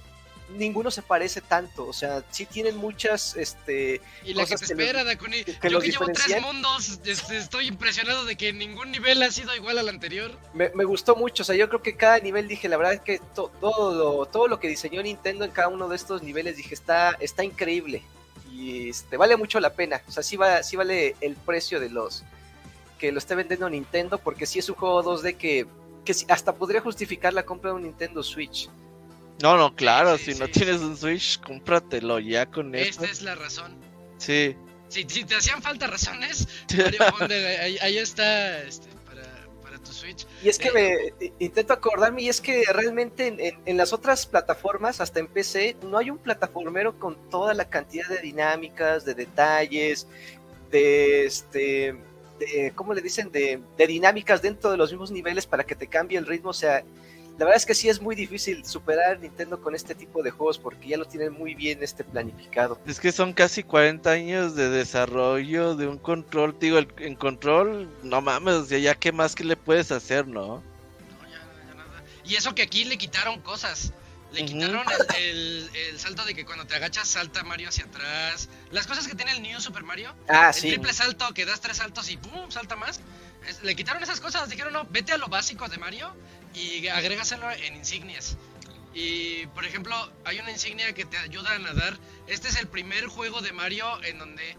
ninguno 0.56 0.92
se 0.92 1.02
parece 1.02 1.42
tanto, 1.42 1.86
o 1.86 1.92
sea, 1.92 2.24
sí 2.30 2.46
tienen 2.46 2.78
muchas, 2.78 3.36
este... 3.36 4.00
Y 4.24 4.34
la 4.34 4.46
que 4.46 4.56
te 4.56 4.64
espera, 4.64 5.04
Dakuni. 5.04 5.44
Yo 5.44 5.80
que 5.82 5.92
llevo 5.92 6.06
tres 6.06 6.42
mundos, 6.42 7.00
este, 7.04 7.38
estoy 7.38 7.68
impresionado 7.68 8.24
de 8.24 8.38
que 8.38 8.54
ningún 8.54 8.92
nivel 8.92 9.22
ha 9.24 9.32
sido 9.32 9.54
igual 9.56 9.78
al 9.78 9.90
anterior. 9.90 10.32
Me, 10.54 10.70
me, 10.74 10.86
gustó 10.86 11.18
mucho, 11.18 11.44
o 11.44 11.46
sea, 11.46 11.56
yo 11.56 11.68
creo 11.68 11.82
que 11.82 11.98
cada 11.98 12.20
nivel 12.20 12.48
dije, 12.48 12.70
la 12.70 12.78
verdad 12.78 12.94
es 12.94 13.02
que 13.02 13.20
to, 13.36 13.52
todo, 13.60 13.94
lo, 13.94 14.26
todo 14.28 14.48
lo 14.48 14.60
que 14.60 14.70
diseñó 14.70 15.04
Nintendo 15.04 15.44
en 15.44 15.52
cada 15.52 15.68
uno 15.68 15.90
de 15.90 15.98
estos 15.98 16.24
niveles, 16.24 16.56
dije, 16.56 16.74
está, 16.74 17.18
está 17.20 17.44
increíble 17.44 18.04
y 18.52 18.90
este, 18.90 19.18
vale 19.18 19.36
mucho 19.38 19.60
la 19.60 19.74
pena. 19.74 20.02
O 20.08 20.12
sea, 20.12 20.24
sí, 20.24 20.38
va, 20.38 20.64
sí 20.64 20.76
vale 20.76 21.16
el 21.22 21.36
precio 21.36 21.80
de 21.80 21.90
los 21.90 22.24
que 22.98 23.12
lo 23.12 23.20
esté 23.20 23.36
vendiendo 23.36 23.70
Nintendo, 23.70 24.18
porque 24.18 24.46
sí 24.46 24.60
es 24.60 24.70
un 24.70 24.76
juego 24.76 25.04
2D 25.04 25.38
que, 25.38 25.68
que 26.04 26.16
hasta 26.30 26.56
podría 26.56 26.82
justificar 26.82 27.34
la 27.34 27.44
compra 27.44 27.72
de 27.72 27.78
un 27.78 27.84
Nintendo 27.84 28.24
Switch. 28.24 28.70
No, 29.42 29.56
no, 29.56 29.76
claro, 29.76 30.18
sí, 30.18 30.26
si 30.26 30.34
sí, 30.34 30.40
no 30.40 30.46
sí. 30.48 30.52
tienes 30.54 30.82
un 30.82 30.98
Switch, 30.98 31.40
cómpratelo 31.40 32.20
ya 32.20 32.46
con 32.48 32.74
Esta 32.74 33.04
esto. 33.04 33.06
es 33.06 33.22
la 33.22 33.36
razón. 33.36 33.76
Sí. 34.18 34.56
Si, 34.90 35.06
si 35.08 35.26
te 35.26 35.36
hacían 35.36 35.62
falta 35.62 35.86
razones, 35.88 36.48
Mario 36.78 37.00
Wonder, 37.20 37.62
ahí, 37.62 37.78
ahí, 37.82 37.98
está 37.98 38.64
este, 38.64 38.88
tu 39.88 39.94
Switch. 39.94 40.28
Y 40.44 40.50
es 40.50 40.60
que 40.60 40.70
eh, 40.70 41.14
me 41.20 41.34
intento 41.40 41.74
acordarme, 41.74 42.24
y 42.24 42.30
es 42.30 42.42
que 42.42 42.64
realmente 42.72 43.28
en, 43.28 43.40
en, 43.40 43.60
en, 43.66 43.78
las 43.78 43.94
otras 43.94 44.26
plataformas, 44.26 45.02
hasta 45.02 45.20
en 45.20 45.28
PC, 45.28 45.78
no 45.84 45.98
hay 45.98 46.10
un 46.10 46.18
plataformero 46.18 47.00
con 47.00 47.16
toda 47.30 47.54
la 47.54 47.70
cantidad 47.70 48.08
de 48.08 48.20
dinámicas, 48.20 49.06
de 49.06 49.14
detalles, 49.14 50.08
de 50.72 51.26
este. 51.26 51.96
De, 52.40 52.72
¿Cómo 52.76 52.94
le 52.94 53.02
dicen? 53.02 53.32
De, 53.32 53.62
de 53.78 53.88
dinámicas 53.88 54.42
dentro 54.42 54.70
de 54.70 54.78
los 54.78 54.92
mismos 54.92 55.12
niveles 55.12 55.48
para 55.48 55.64
que 55.64 55.76
te 55.76 55.88
cambie 55.88 56.18
el 56.18 56.26
ritmo. 56.26 56.52
O 56.52 56.54
sea, 56.54 56.84
la 57.38 57.46
verdad 57.46 57.58
es 57.58 57.66
que 57.68 57.76
sí 57.76 57.88
es 57.88 58.02
muy 58.02 58.16
difícil 58.16 58.66
superar 58.66 59.20
Nintendo 59.20 59.62
con 59.62 59.76
este 59.76 59.94
tipo 59.94 60.24
de 60.24 60.32
juegos 60.32 60.58
porque 60.58 60.88
ya 60.88 60.98
lo 60.98 61.06
tienen 61.06 61.34
muy 61.34 61.54
bien 61.54 61.84
este 61.84 62.04
planificado. 62.04 62.82
Es 62.88 63.00
que 63.00 63.12
son 63.12 63.34
casi 63.34 63.62
40 63.62 64.10
años 64.10 64.56
de 64.56 64.70
desarrollo 64.70 65.76
de 65.76 65.88
un 65.88 66.00
control, 66.00 66.58
digo, 66.60 66.80
el, 66.80 66.88
en 66.98 67.16
control, 67.16 67.92
no 68.02 68.22
mames, 68.22 68.56
o 68.56 68.66
sea, 68.66 68.80
ya 68.80 68.96
qué 68.96 69.12
más 69.12 69.36
que 69.36 69.44
le 69.44 69.56
puedes 69.56 69.92
hacer, 69.92 70.28
¿no? 70.28 70.48
No, 70.58 71.30
ya, 71.30 71.46
ya 71.68 71.76
nada. 71.76 72.04
Y 72.26 72.36
eso 72.36 72.56
que 72.56 72.64
aquí 72.64 72.86
le 72.86 72.98
quitaron 72.98 73.40
cosas. 73.42 73.94
Le 74.32 74.42
uh 74.42 74.46
-huh. 74.46 74.48
quitaron 74.48 74.86
el, 75.18 75.24
el, 75.24 75.70
el, 75.90 76.00
salto 76.00 76.26
de 76.26 76.34
que 76.34 76.44
cuando 76.44 76.66
te 76.66 76.76
agachas 76.76 77.08
salta 77.08 77.44
Mario 77.44 77.70
hacia 77.70 77.86
atrás. 77.86 78.50
Las 78.72 78.88
cosas 78.88 79.08
que 79.08 79.14
tiene 79.14 79.34
el 79.34 79.44
New 79.44 79.62
Super 79.62 79.84
Mario. 79.84 80.12
Ah, 80.28 80.48
el 80.48 80.54
sí. 80.60 80.70
triple 80.70 80.92
salto 80.92 81.32
que 81.36 81.46
das 81.46 81.62
tres 81.62 81.78
saltos 81.78 82.10
y 82.10 82.18
¡pum! 82.18 82.50
salta 82.50 82.76
más. 82.76 83.00
Le 83.62 83.76
quitaron 83.76 84.02
esas 84.02 84.20
cosas. 84.20 84.50
Dijeron, 84.50 84.74
no, 84.74 84.86
vete 84.90 85.14
a 85.14 85.18
lo 85.18 85.28
básico 85.28 85.70
de 85.70 85.78
Mario 85.78 86.14
y 86.54 86.88
agrégaselo 86.88 87.50
en 87.52 87.76
insignias. 87.76 88.38
Y 88.94 89.46
por 89.48 89.66
ejemplo, 89.66 89.96
hay 90.26 90.40
una 90.40 90.52
insignia 90.52 90.94
que 90.94 91.06
te 91.06 91.18
ayuda 91.18 91.54
a 91.54 91.60
nadar. 91.60 91.98
Este 92.28 92.48
es 92.48 92.58
el 92.58 92.68
primer 92.68 93.06
juego 93.06 93.42
de 93.42 93.54
Mario 93.54 93.86
en 94.04 94.18
donde, 94.18 94.56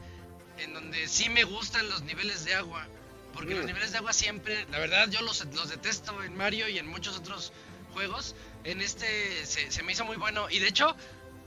en 0.59 0.75
donde 0.75 1.09
sí 1.09 1.29
me 1.29 1.45
gustan 1.45 1.89
los 1.89 2.03
niveles 2.03 2.45
de 2.45 2.55
agua. 2.55 2.87
Porque 3.33 3.55
mm. 3.55 3.59
los 3.59 3.67
niveles 3.67 3.93
de 3.93 3.99
agua 3.99 4.13
siempre, 4.13 4.65
la 4.71 4.79
verdad, 4.79 5.09
yo 5.11 5.23
los, 5.23 5.45
los 5.47 5.71
detesto 5.71 6.23
en 6.23 6.37
Mario 6.37 6.69
y 6.69 6.79
en 6.79 6.87
muchos 6.87 7.17
otros 7.17 7.53
juegos. 7.93 8.37
En 8.65 8.81
este 8.81 9.45
se, 9.45 9.71
se, 9.71 9.83
me 9.83 9.93
hizo 9.93 10.05
muy 10.05 10.17
bueno. 10.17 10.49
Y 10.51 10.61
de 10.61 10.69
hecho, 10.69 10.95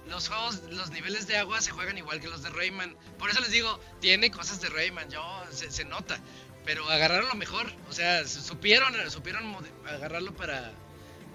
los 0.07 0.27
juegos, 0.27 0.61
los 0.71 0.91
niveles 0.91 1.27
de 1.27 1.37
agua 1.37 1.61
se 1.61 1.71
juegan 1.71 1.97
igual 1.97 2.19
que 2.19 2.27
los 2.27 2.43
de 2.43 2.49
Rayman. 2.49 2.95
Por 3.17 3.29
eso 3.29 3.39
les 3.39 3.51
digo, 3.51 3.79
tiene 3.99 4.31
cosas 4.31 4.59
de 4.59 4.69
Rayman, 4.69 5.09
yo 5.09 5.23
se, 5.51 5.71
se 5.71 5.85
nota. 5.85 6.19
Pero 6.65 6.87
agarraron 6.89 7.27
lo 7.27 7.35
mejor. 7.35 7.71
O 7.89 7.93
sea, 7.93 8.25
supieron, 8.27 8.93
supieron 9.09 9.55
agarrarlo 9.87 10.33
para, 10.33 10.71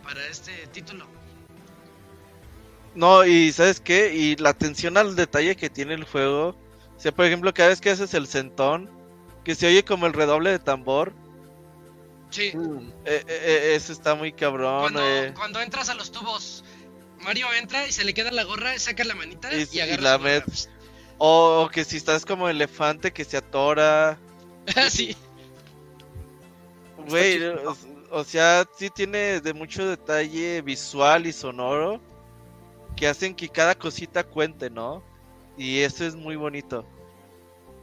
para 0.03 0.27
este 0.27 0.67
título. 0.69 1.07
No, 2.95 3.25
y 3.25 3.53
¿sabes 3.53 3.81
qué? 3.81 4.15
Y 4.15 4.37
la 4.37 4.51
atención 4.51 4.97
al 4.97 5.17
detalle 5.17 5.57
que 5.57 5.69
tiene 5.69 5.95
el 5.95 6.05
juego. 6.05 6.57
O 6.97 7.01
sea, 7.01 7.13
por 7.13 7.27
ejemplo, 7.27 7.53
cada 7.53 7.69
vez 7.69 7.81
que 7.81 7.91
haces 7.91 8.15
el 8.15 8.27
centón, 8.27 8.91
que 9.45 9.55
se 9.55 9.67
oye 9.67 9.85
como 9.85 10.07
el 10.07 10.15
redoble 10.15 10.51
de 10.51 10.59
tambor. 10.59 11.13
Sí. 12.31 12.53
Mm. 12.57 12.89
Eh, 13.05 13.25
eh, 13.29 13.73
eso 13.77 13.93
está 13.93 14.15
muy 14.15 14.33
cabrón. 14.33 14.81
Cuando, 14.81 15.01
eh. 15.03 15.33
cuando, 15.35 15.61
entras 15.61 15.91
a 15.91 15.95
los 15.95 16.11
tubos, 16.11 16.65
Mario 17.21 17.53
entra 17.53 17.87
y 17.87 17.93
se 17.93 18.05
le 18.05 18.15
queda 18.15 18.31
la 18.31 18.45
gorra, 18.45 18.79
saca 18.79 19.05
la 19.05 19.15
manita 19.15 19.53
y, 19.55 19.69
y 19.71 19.81
agarra 19.81 20.01
y 20.01 20.05
la 20.05 20.19
met... 20.19 20.45
O 21.19 21.71
que 21.73 21.85
si 21.85 21.97
estás 21.97 22.27
como 22.27 22.49
elefante 22.49 23.13
que 23.13 23.25
se 23.25 23.39
atora. 23.39 24.19
sí. 24.91 25.17
Güey, 27.09 27.43
o, 27.45 27.77
o, 28.11 28.25
sea, 28.25 28.67
sí 28.77 28.91
tiene 28.91 29.41
de 29.41 29.55
mucho 29.55 29.87
detalle 29.87 30.61
visual 30.63 31.27
y 31.27 31.33
sonoro 31.33 32.01
que 32.97 33.07
hacen 33.07 33.35
que 33.35 33.49
cada 33.49 33.75
cosita 33.75 34.25
cuente, 34.25 34.71
¿no? 34.71 35.03
Y 35.57 35.81
eso 35.81 36.05
es 36.05 36.17
muy 36.17 36.37
bonito. 36.37 36.85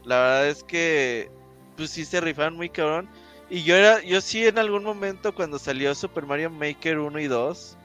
La 0.04 0.16
verdad 0.16 0.48
es 0.48 0.62
que 0.62 1.30
pues 1.76 1.90
sí 1.90 2.04
se 2.04 2.20
rifaron 2.20 2.56
muy 2.56 2.68
cabrón. 2.68 3.08
Y 3.50 3.62
yo 3.62 3.76
era, 3.76 4.02
yo 4.02 4.20
sí 4.20 4.46
en 4.46 4.58
algún 4.58 4.84
momento 4.84 5.34
cuando 5.34 5.58
salió 5.58 5.94
Super 5.94 6.26
Mario 6.26 6.50
Maker 6.50 6.98
1 6.98 7.18
y 7.20 7.26
2, 7.26 7.76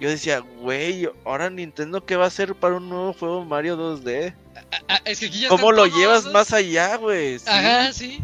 yo 0.00 0.08
decía, 0.08 0.40
güey, 0.40 1.08
ahora 1.24 1.50
Nintendo 1.50 2.04
qué 2.04 2.16
va 2.16 2.24
a 2.24 2.28
hacer 2.28 2.54
para 2.54 2.76
un 2.76 2.88
nuevo 2.88 3.12
juego 3.12 3.44
Mario 3.44 3.76
2D? 3.76 4.34
Ah, 4.88 5.00
es 5.04 5.20
que 5.20 5.26
aquí 5.26 5.40
ya 5.40 5.48
¿Cómo 5.48 5.72
lo 5.72 5.86
llevas 5.86 6.26
más 6.26 6.52
allá, 6.52 6.96
güey? 6.96 7.38
¿Sí? 7.38 7.46
Ajá, 7.48 7.92
sí. 7.92 8.22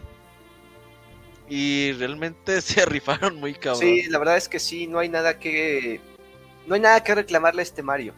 Y 1.49 1.93
realmente 1.93 2.61
se 2.63 2.85
rifaron 2.87 3.37
muy 3.37 3.55
cabrón. 3.55 3.81
Sí, 3.81 4.05
la 4.09 4.19
verdad 4.19 4.37
es 4.37 4.49
que 4.49 4.59
sí, 4.59 4.87
no 4.87 4.99
hay 4.99 5.09
nada 5.09 5.39
que 5.39 6.01
no 6.67 6.75
hay 6.75 6.81
nada 6.81 7.03
que 7.03 7.15
reclamarle 7.15 7.63
a 7.63 7.65
este 7.65 7.83
Mario. 7.83 8.15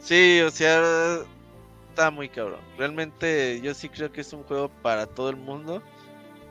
Sí, 0.00 0.40
o 0.40 0.50
sea, 0.50 1.20
está 1.88 2.10
muy 2.10 2.28
cabrón. 2.28 2.60
Realmente 2.76 3.60
yo 3.62 3.72
sí 3.74 3.88
creo 3.88 4.12
que 4.12 4.22
es 4.22 4.32
un 4.32 4.42
juego 4.44 4.68
para 4.82 5.06
todo 5.06 5.30
el 5.30 5.36
mundo. 5.36 5.82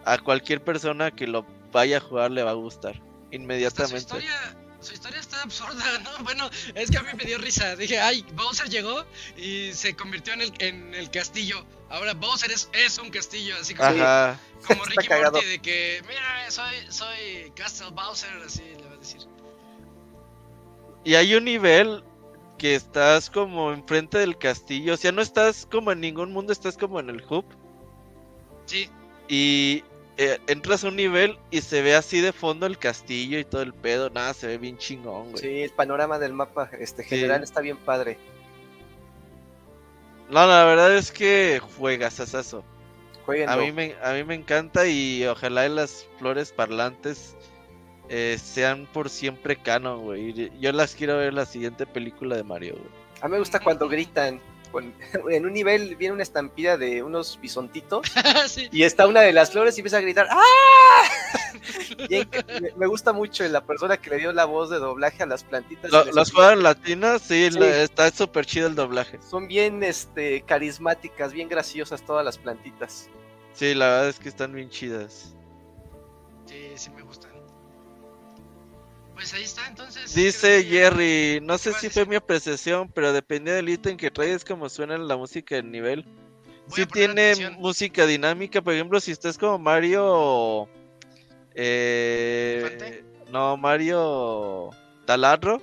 A 0.06 0.18
cualquier 0.18 0.64
persona 0.64 1.11
que 1.11 1.27
lo 1.27 1.45
vaya 1.72 1.98
a 1.98 1.99
jugar 1.99 2.31
le 2.31 2.43
va 2.43 2.52
a 2.52 2.56
gustar 2.56 2.99
inmediatamente. 3.30 3.99
Su 3.99 4.18
historia, 4.18 4.56
su 4.81 4.93
historia 4.93 5.19
está 5.19 5.41
absurda, 5.41 5.99
¿no? 6.03 6.23
Bueno, 6.23 6.49
es 6.75 6.91
que 6.91 6.97
a 6.97 7.03
mí 7.03 7.09
me 7.15 7.23
dio 7.23 7.37
risa. 7.37 7.75
Dije, 7.75 7.99
ay, 7.99 8.25
Bowser 8.33 8.69
llegó 8.69 9.05
y 9.37 9.71
se 9.73 9.95
convirtió 9.95 10.33
en 10.33 10.41
el, 10.41 10.53
en 10.59 10.93
el 10.95 11.09
castillo. 11.09 11.65
Ahora 11.89 12.13
Bowser 12.13 12.51
es, 12.51 12.69
es 12.73 12.97
un 12.97 13.09
castillo, 13.09 13.55
así 13.59 13.75
como, 13.75 13.89
Ajá. 13.89 14.39
como 14.65 14.83
Ricky 14.85 15.09
Morty 15.09 15.45
de 15.45 15.59
que, 15.59 16.01
mira, 16.07 16.49
soy, 16.49 16.75
soy 16.89 17.51
Castle 17.55 17.89
Bowser, 17.91 18.29
así 18.45 18.63
le 18.77 18.85
va 18.87 18.93
a 18.93 18.97
decir. 18.97 19.21
Y 21.03 21.15
hay 21.15 21.35
un 21.35 21.45
nivel 21.45 22.03
que 22.57 22.75
estás 22.75 23.29
como 23.29 23.73
enfrente 23.73 24.19
del 24.19 24.37
castillo, 24.37 24.93
o 24.93 24.97
sea, 24.97 25.11
no 25.11 25.21
estás 25.21 25.67
como 25.69 25.91
en 25.91 25.99
ningún 25.99 26.31
mundo, 26.31 26.53
estás 26.53 26.77
como 26.77 26.99
en 26.99 27.09
el 27.09 27.23
hub. 27.27 27.45
Sí. 28.67 28.89
Y 29.27 29.83
eh, 30.23 30.39
entras 30.45 30.84
a 30.84 30.89
un 30.89 30.98
nivel 30.98 31.35
y 31.49 31.61
se 31.61 31.81
ve 31.81 31.95
así 31.95 32.22
de 32.22 32.31
fondo 32.31 32.68
el 32.68 32.77
castillo 32.77 33.39
y 33.39 33.43
todo 33.43 33.64
el 33.64 33.73
pedo, 33.73 34.11
nada, 34.11 34.35
se 34.35 34.45
ve 34.45 34.60
bien 34.60 34.77
chingón, 34.77 35.31
güey. 35.31 35.41
Sí, 35.41 35.61
el 35.64 35.72
panorama 35.72 36.19
del 36.19 36.34
mapa 36.34 36.69
este 36.80 37.03
general 37.03 37.39
sí. 37.39 37.45
está 37.45 37.61
bien 37.61 37.77
padre. 37.77 38.19
No, 40.30 40.45
la 40.45 40.64
verdad 40.64 40.95
es 40.95 41.11
que 41.11 41.60
juegas 41.76 42.19
asazo. 42.19 42.64
A 43.48 43.57
mí 43.57 43.72
me 43.72 43.95
a 44.03 44.14
mí 44.14 44.23
me 44.23 44.35
encanta 44.35 44.85
y 44.85 45.26
ojalá 45.26 45.68
las 45.69 46.06
flores 46.19 46.52
parlantes 46.52 47.35
eh, 48.10 48.38
sean 48.39 48.88
por 48.93 49.10
siempre 49.10 49.56
canon, 49.56 50.03
güey. 50.03 50.52
Yo 50.60 50.72
las 50.72 50.93
quiero 50.93 51.18
ver 51.18 51.30
en 51.30 51.35
la 51.35 51.45
siguiente 51.48 51.88
película 51.88 52.35
de 52.35 52.43
Mario, 52.43 52.73
güey. 52.73 52.89
A 53.22 53.27
mí 53.27 53.31
me 53.31 53.39
gusta 53.39 53.60
cuando 53.60 53.89
gritan. 53.89 54.39
Con- 54.72 54.93
en 55.30 55.45
un 55.45 55.53
nivel 55.53 55.95
viene 55.95 56.14
una 56.14 56.23
estampida 56.23 56.77
de 56.77 57.03
unos 57.03 57.39
bisontitos 57.41 58.07
sí. 58.48 58.69
y 58.72 58.84
está 58.84 59.07
una 59.07 59.22
de 59.22 59.34
las 59.34 59.52
flores 59.52 59.77
y 59.77 59.81
empieza 59.81 59.98
a 59.98 60.02
gritar 60.02 60.27
¡Ah! 60.30 60.38
Me, 62.77 62.88
gusta 62.88 63.14
mucho 63.14 63.48
la 63.48 63.64
persona 63.65 63.98
que 63.98 64.10
le 64.10 64.18
dio 64.18 64.34
la 64.34 64.45
voz 64.45 64.69
de 64.69 64.77
doblaje 64.80 65.23
a 65.23 65.26
las 65.26 65.43
plantitas. 65.43 65.91
Lo- 65.91 66.06
los 66.06 66.31
juegan 66.31 66.64
latinos, 66.64 67.22
sí, 67.22 67.49
Sí. 67.52 67.60
la- 67.60 67.81
está 67.84 68.10
súper 68.11 68.45
chido 68.45 68.68
el 68.68 68.76
doblaje. 68.76 69.19
Son 69.30 69.48
bien 69.48 69.84
este, 69.84 70.41
carismáticas, 70.43 71.34
bien 71.34 71.49
graciosas 71.49 72.02
todas 72.06 72.26
las 72.26 72.38
plantitas. 72.38 73.10
Sí, 73.53 73.73
la 73.76 73.88
verdad 73.88 74.10
es 74.10 74.19
que 74.19 74.30
están 74.30 74.53
bien 74.53 74.69
chidas. 74.69 75.34
Sí, 76.48 76.72
sí 76.76 76.89
me 76.91 77.02
gustan. 77.03 77.30
Pues 79.22 79.35
ahí 79.35 79.43
está, 79.43 79.68
entonces. 79.68 80.15
Dice 80.15 80.64
Jerry, 80.64 81.41
no 81.43 81.60
sé 81.60 81.65
¿Qué 81.65 81.73
vas 81.73 81.77
a 81.77 81.81
si 81.81 81.89
fue 81.91 82.07
mi 82.07 82.15
apreciación, 82.15 82.91
pero 82.91 83.14
depende 83.14 83.52
del 83.52 83.69
ítem 83.69 83.95
que 83.95 84.10
traes 84.10 84.43
como 84.43 84.68
suena 84.68 84.98
la 84.98 85.15
música 85.15 85.57
del 85.57 85.69
nivel. 85.69 86.07
Si 86.68 86.88
tiene 86.88 87.34
atención. 87.34 87.53
música 87.60 88.07
dinámica, 88.07 88.64
por 88.64 88.73
ejemplo, 88.73 88.99
si 88.99 89.11
estás 89.11 89.38
como 89.38 89.60
Mario... 89.60 90.68
Eh, 91.53 92.64
¿Infante? 92.64 93.06
no, 93.31 93.57
Mario 93.57 94.72
Taladro. 95.06 95.61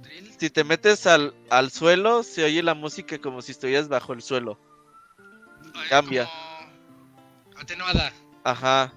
Drill. 0.00 0.32
Si 0.38 0.48
te 0.48 0.62
metes 0.62 1.04
al, 1.08 1.34
al 1.50 1.72
suelo, 1.72 2.22
se 2.22 2.44
oye 2.44 2.62
la 2.62 2.74
música 2.74 3.18
como 3.18 3.42
si 3.42 3.50
estuvieras 3.50 3.88
bajo 3.88 4.12
el 4.12 4.22
suelo. 4.22 4.56
Ay, 5.74 5.88
cambia. 5.88 6.26
como 6.26 7.60
Atenuada. 7.60 8.12
Ajá. 8.44 8.92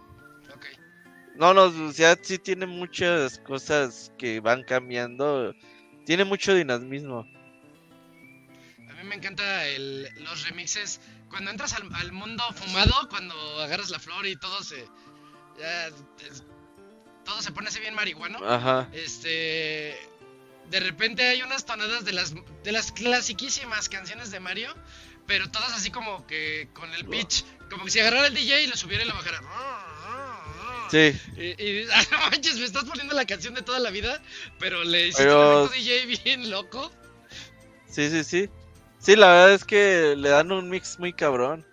No, 1.36 1.54
no, 1.54 1.64
o 1.88 1.94
sea, 1.94 2.18
sí 2.22 2.38
tiene 2.38 2.66
muchas 2.66 3.40
cosas 3.40 4.12
que 4.18 4.40
van 4.40 4.64
cambiando. 4.64 5.54
Tiene 6.06 6.24
mucho 6.26 6.54
dinamismo. 6.54 7.26
A 8.90 8.94
mí 8.94 9.04
me 9.08 9.16
encanta 9.16 9.66
el, 9.68 10.04
los 10.24 10.48
remixes. 10.48 11.00
Cuando 11.30 11.50
entras 11.52 11.74
al, 11.74 11.84
al 11.96 12.12
mundo 12.12 12.44
fumado, 12.54 12.94
cuando 13.10 13.34
agarras 13.62 13.90
la 13.90 14.00
flor 14.00 14.26
y 14.28 14.36
todo 14.36 14.64
se. 14.64 14.86
Ya, 15.60 15.88
es- 15.88 16.44
todo 17.24 17.42
se 17.42 17.52
pone 17.52 17.70
así 17.70 17.80
bien 17.80 17.94
marihuano. 17.96 18.40
Ajá. 18.46 18.90
Este. 18.94 19.96
De 20.70 20.80
repente 20.80 21.24
hay 21.24 21.42
unas 21.42 21.66
tonadas 21.66 22.06
de 22.06 22.14
las, 22.14 22.34
de 22.64 22.72
las 22.72 22.92
clasiquísimas 22.92 23.90
canciones 23.90 24.32
de 24.32 24.40
Mario, 24.40 24.74
pero 25.28 25.50
todas 25.52 25.74
así 25.74 25.92
como 25.92 26.26
que 26.28 26.70
con 26.74 26.94
el 26.94 27.06
pitch, 27.06 27.44
como 27.70 27.84
que 27.86 27.92
si 27.92 28.00
agarrara 28.00 28.28
el 28.28 28.34
DJ 28.34 28.64
y 28.64 28.68
lo 28.68 28.78
subiera 28.78 29.04
y 29.04 29.08
lo 29.08 29.14
bajara. 29.14 29.42
Sí. 30.92 31.18
Y, 31.38 31.64
y 31.64 31.88
"Ah, 31.94 32.04
no 32.12 32.18
manches, 32.30 32.58
me 32.58 32.66
estás 32.66 32.84
poniendo 32.84 33.16
la 33.16 33.26
canción 33.26 33.54
de 33.54 33.62
toda 33.62 33.80
la 33.80 33.90
vida, 33.90 34.22
pero 34.60 34.84
le 34.84 35.08
hiciste 35.08 35.24
Pero- 35.24 35.64
un 35.64 35.72
DJ 35.72 36.06
bien 36.24 36.50
loco. 36.50 36.92
Sí, 37.90 38.10
sí, 38.10 38.24
sí. 38.24 38.50
Sí, 39.00 39.16
la 39.16 39.28
verdad 39.28 39.54
es 39.54 39.66
que 39.66 40.14
le 40.18 40.30
dan 40.30 40.52
un 40.52 40.70
mix 40.70 41.00
muy 41.00 41.12
cabrón. 41.14 41.66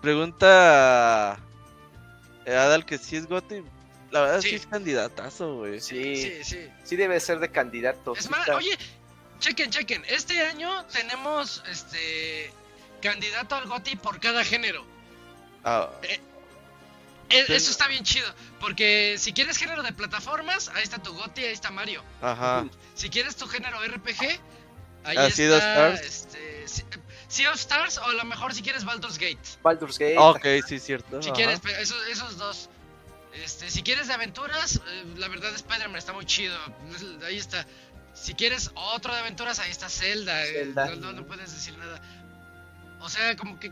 Pregunta 0.00 1.38
eh, 2.46 2.54
Adal 2.54 2.84
que 2.86 2.98
si 2.98 3.16
es 3.16 3.26
Gotti. 3.26 3.62
La 4.10 4.22
verdad 4.22 4.40
sí, 4.40 4.50
Sí. 4.50 4.54
es 4.54 4.66
candidatazo, 4.66 5.56
güey. 5.56 5.80
Sí, 5.80 6.16
Sí, 6.16 6.44
sí. 6.44 6.68
sí 6.84 6.96
debe 6.96 7.20
ser 7.20 7.40
de 7.40 7.50
candidato. 7.50 8.14
Es 8.16 8.24
sí 8.24 8.30
más, 8.30 8.48
oye, 8.48 8.78
chequen, 9.40 9.70
chequen. 9.70 10.02
Este 10.06 10.40
año 10.40 10.84
tenemos 10.86 11.62
este 11.70 12.50
candidato 13.02 13.54
al 13.56 13.66
GOTY 13.66 13.96
por 13.96 14.18
cada 14.20 14.44
género. 14.44 14.84
Ah, 15.64 15.90
E- 16.02 16.14
Sí. 16.16 16.20
Eso 17.30 17.70
está 17.70 17.88
bien 17.88 18.04
chido. 18.04 18.26
Porque 18.60 19.16
si 19.18 19.32
quieres 19.32 19.56
género 19.58 19.82
de 19.82 19.92
plataformas, 19.92 20.68
ahí 20.70 20.82
está 20.82 21.02
tu 21.02 21.12
GOTY, 21.14 21.44
ahí 21.44 21.52
está 21.52 21.70
Mario. 21.70 22.02
ajá. 22.22 22.66
Si 22.94 23.10
quieres 23.10 23.36
tu 23.36 23.46
género 23.46 23.78
RPG, 23.84 24.40
ahí 25.04 25.16
Ah, 25.16 25.26
está 25.26 25.56
Stars. 25.58 26.00
este, 26.02 26.68
Se- 26.68 26.84
Sea 27.28 27.50
of 27.50 27.56
Stars 27.56 27.98
o 27.98 28.04
a 28.04 28.12
lo 28.14 28.24
mejor 28.24 28.54
si 28.54 28.62
quieres 28.62 28.84
Baldur's 28.84 29.18
Gate. 29.18 29.38
Baldur's 29.62 29.98
Gate. 29.98 30.16
Ok, 30.18 30.46
sí, 30.66 30.78
cierto. 30.78 31.20
Si 31.22 31.28
ajá. 31.28 31.36
quieres, 31.36 31.60
esos, 31.78 32.06
esos 32.08 32.36
dos. 32.38 32.70
Este, 33.34 33.70
si 33.70 33.82
quieres 33.82 34.08
de 34.08 34.14
aventuras, 34.14 34.76
eh, 34.76 35.04
la 35.16 35.28
verdad 35.28 35.54
Spider-Man 35.54 35.96
está 35.96 36.12
muy 36.14 36.24
chido. 36.26 36.56
Ahí 37.26 37.36
está. 37.38 37.66
Si 38.14 38.34
quieres 38.34 38.70
otro 38.74 39.12
de 39.12 39.20
aventuras, 39.20 39.58
ahí 39.60 39.70
está 39.70 39.88
Zelda. 39.90 40.44
eh, 40.44 40.52
Zelda. 40.54 40.86
No, 40.86 40.96
no- 40.96 41.12
no 41.12 41.26
puedes 41.26 41.52
decir 41.54 41.76
nada. 41.78 42.00
O 43.00 43.08
sea, 43.08 43.36
como 43.36 43.60
que 43.60 43.70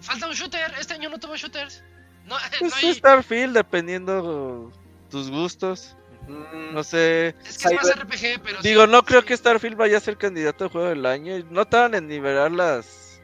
falta 0.00 0.26
un 0.28 0.34
shooter. 0.34 0.72
Este 0.78 0.94
año 0.94 1.10
no 1.10 1.18
tuvo 1.18 1.36
shooters. 1.36 1.82
No, 2.26 2.36
Pues 2.58 2.70
no 2.82 2.88
hay- 2.88 2.94
Starfield, 2.94 3.54
dependiendo 3.54 4.70
tus 5.10 5.30
gustos. 5.30 5.96
Mm, 6.28 6.72
No 6.74 6.84
sé. 6.84 7.34
es 7.44 7.58
que 7.58 7.68
es 7.68 7.74
más 7.74 7.96
RPG, 7.96 8.40
pero 8.44 8.62
Digo, 8.62 8.84
sí- 8.84 8.90
no 8.92 9.04
creo 9.04 9.24
que 9.24 9.36
Starfield 9.36 9.76
vaya 9.76 9.96
a 9.96 10.00
ser 10.00 10.16
candidato 10.16 10.66
a 10.66 10.68
juego 10.68 10.88
del 10.88 11.04
año. 11.06 11.36
No 11.50 11.62
estaban 11.62 11.94
en 11.94 12.06
nivelar 12.08 12.52
las. 12.52 13.20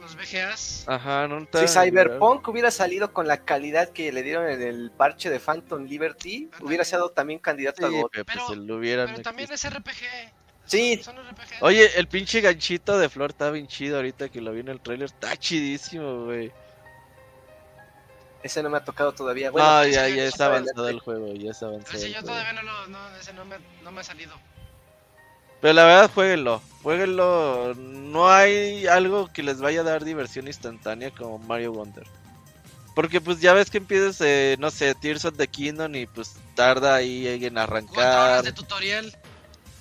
Los 0.00 0.16
VGAs. 0.16 0.84
Ajá, 0.88 1.28
no 1.28 1.46
Si. 1.54 1.68
Cyberpunk 1.68 2.48
hubiera 2.48 2.72
salido 2.72 3.12
con 3.12 3.28
la 3.28 3.44
calidad 3.44 3.90
que 3.90 4.10
le 4.10 4.22
dieron 4.24 4.48
en 4.48 4.60
el 4.60 4.90
parche 4.90 5.30
de 5.30 5.38
Phantom 5.38 5.84
Liberty, 5.84 6.50
hubiera 6.60 6.84
sido 6.84 7.10
también 7.10 7.38
candidato 7.38 7.86
Sí, 7.88 7.96
a 8.00 8.08
pero 8.10 8.24
pues 8.24 8.24
Pero- 8.26 8.48
se 8.48 8.56
lo 8.56 8.76
hubieran. 8.78 9.06
Pero 9.10 9.22
también 9.22 9.52
es 9.52 9.64
RPG. 9.64 10.32
Sí, 10.64 11.00
Son 11.04 11.16
RPG. 11.16 11.58
Oye, 11.60 11.88
el 11.96 12.08
pinche 12.08 12.40
ganchito 12.40 12.98
de 12.98 13.08
Flor 13.10 13.30
está 13.30 13.50
bien 13.50 13.66
chido 13.68 13.96
ahorita 13.96 14.28
que 14.28 14.40
lo 14.40 14.52
vi 14.52 14.60
en 14.60 14.68
el 14.68 14.80
trailer. 14.80 15.04
Está 15.06 15.36
chidísimo, 15.36 16.24
güey. 16.24 16.50
Ese 18.42 18.62
no 18.62 18.70
me 18.70 18.78
ha 18.78 18.84
tocado 18.84 19.12
todavía. 19.12 19.46
no, 19.48 19.52
Bueno, 19.52 19.86
ya, 19.86 20.06
ese 20.06 20.16
ya 20.16 20.22
es 20.24 20.28
está 20.30 20.46
avanzado 20.46 20.82
adelante. 20.84 20.90
el 20.90 21.00
juego, 21.00 21.34
ya 21.34 21.50
está 21.50 21.66
avanzado. 21.66 21.96
Ese 21.98 22.06
el 22.06 22.14
yo 22.14 22.22
todavía 22.22 22.52
no 22.52 22.62
lo. 22.62 22.86
No, 22.88 23.16
ese 23.16 23.32
no 23.32 23.44
me, 23.44 23.56
no 23.82 23.92
me 23.92 24.00
ha 24.00 24.04
salido. 24.04 24.34
Pero 25.60 25.74
la 25.74 25.84
verdad, 25.84 26.10
jueguenlo. 26.12 26.60
Jueguenlo. 26.82 27.74
No 27.76 28.30
hay 28.30 28.86
algo 28.86 29.32
que 29.32 29.42
les 29.42 29.60
vaya 29.60 29.80
a 29.80 29.84
dar 29.84 30.04
diversión 30.04 30.48
instantánea 30.48 31.10
como 31.12 31.38
Mario 31.38 31.72
Wonder. 31.72 32.06
Porque 32.94 33.20
pues 33.20 33.40
ya 33.40 33.54
ves 33.54 33.70
que 33.70 33.78
empiezas, 33.78 34.20
eh, 34.20 34.56
no 34.58 34.70
sé, 34.70 34.94
Tears 34.94 35.24
of 35.24 35.36
the 35.36 35.48
Kingdom 35.48 35.94
y 35.94 36.06
pues 36.06 36.34
tarda 36.54 36.94
ahí 36.96 37.26
en 37.26 37.40
Cuatro 37.54 37.62
horas 37.62 37.70
arrancar. 37.70 38.42
de 38.44 38.52
tutorial. 38.52 39.16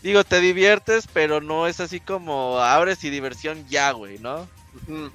Digo, 0.01 0.23
te 0.23 0.39
diviertes, 0.39 1.07
pero 1.11 1.41
no 1.41 1.67
es 1.67 1.79
así 1.79 1.99
como 1.99 2.57
abres 2.59 3.03
y 3.03 3.09
diversión 3.09 3.67
ya, 3.67 3.91
güey, 3.91 4.17
¿no? 4.19 4.47
ujú, 4.87 5.11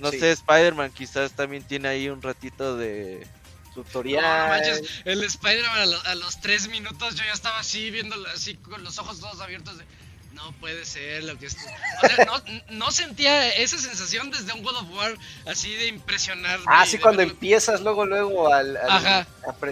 No 0.00 0.10
Sí. 0.10 0.20
sé, 0.20 0.32
Spider-Man 0.32 0.92
quizás 0.92 1.32
también 1.32 1.62
tiene 1.64 1.88
ahí 1.88 2.08
un 2.08 2.20
ratito 2.22 2.76
de... 2.76 3.26
tutorial. 3.74 4.22
No, 4.22 4.38
no 4.42 4.48
manches, 4.48 4.82
el 5.04 5.22
Spider-Man 5.24 5.78
a, 5.78 5.86
lo- 5.86 6.02
a 6.06 6.14
los 6.16 6.40
tres 6.40 6.68
minutos 6.68 7.14
yo 7.14 7.24
ya 7.24 7.32
estaba 7.32 7.58
así 7.58 7.90
viéndolo 7.90 8.28
así 8.30 8.56
con 8.56 8.82
los 8.84 8.98
ojos 8.98 9.20
todos 9.20 9.40
abiertos 9.40 9.78
de 9.78 9.84
no 10.32 10.52
puede 10.60 10.84
ser 10.84 11.24
lo 11.24 11.38
que 11.38 11.46
esto. 11.46 11.62
O 12.02 12.06
sea, 12.06 12.24
no, 12.26 12.42
no 12.68 12.90
sentía 12.90 13.48
esa 13.56 13.78
sensación 13.78 14.30
desde 14.30 14.52
un 14.52 14.62
God 14.62 14.76
of 14.76 14.90
War 14.90 15.16
así 15.46 15.74
de 15.74 15.86
impresionar. 15.86 16.60
Ah, 16.66 16.84
y 16.84 16.90
sí, 16.90 16.96
de 16.98 17.02
cuando 17.02 17.22
verlo- 17.22 17.30
empiezas 17.32 17.80
luego, 17.80 18.04
luego 18.04 18.52
al, 18.52 18.76
al, 18.76 18.90
Ajá. 18.90 19.26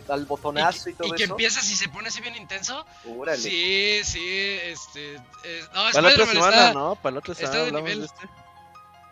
al 0.09 0.23
y, 0.23 0.25
botonazo 0.25 0.89
y, 0.89 0.93
que- 0.95 0.99
todo 0.99 1.09
y 1.09 1.17
que 1.19 1.25
eso. 1.25 1.33
empiezas 1.35 1.71
y 1.71 1.77
se 1.77 1.89
pone 1.91 2.09
así 2.09 2.23
bien 2.23 2.37
intenso. 2.37 2.87
Órale. 3.05 3.43
Sí, 3.43 4.01
sí, 4.05 4.27
este. 4.63 5.17
eh, 5.45 5.65
no, 5.75 5.85
Para 5.93 6.01
la 6.01 6.09
otra 6.09 6.27
semana, 6.27 6.57
está. 6.57 6.73
¿no? 6.73 6.95
Para 6.97 7.13
la 7.13 7.19
otra 7.19 7.33
está 7.35 7.47
semana 7.47 7.61
de 7.61 7.67
hablamos 7.69 7.89
nivel. 7.91 8.01
de 8.01 8.07
este. 8.07 8.44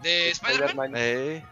De 0.03 0.31
Spider-Man. 0.31 0.69
Spider-Man. 0.69 0.93
Eh, 0.97 1.45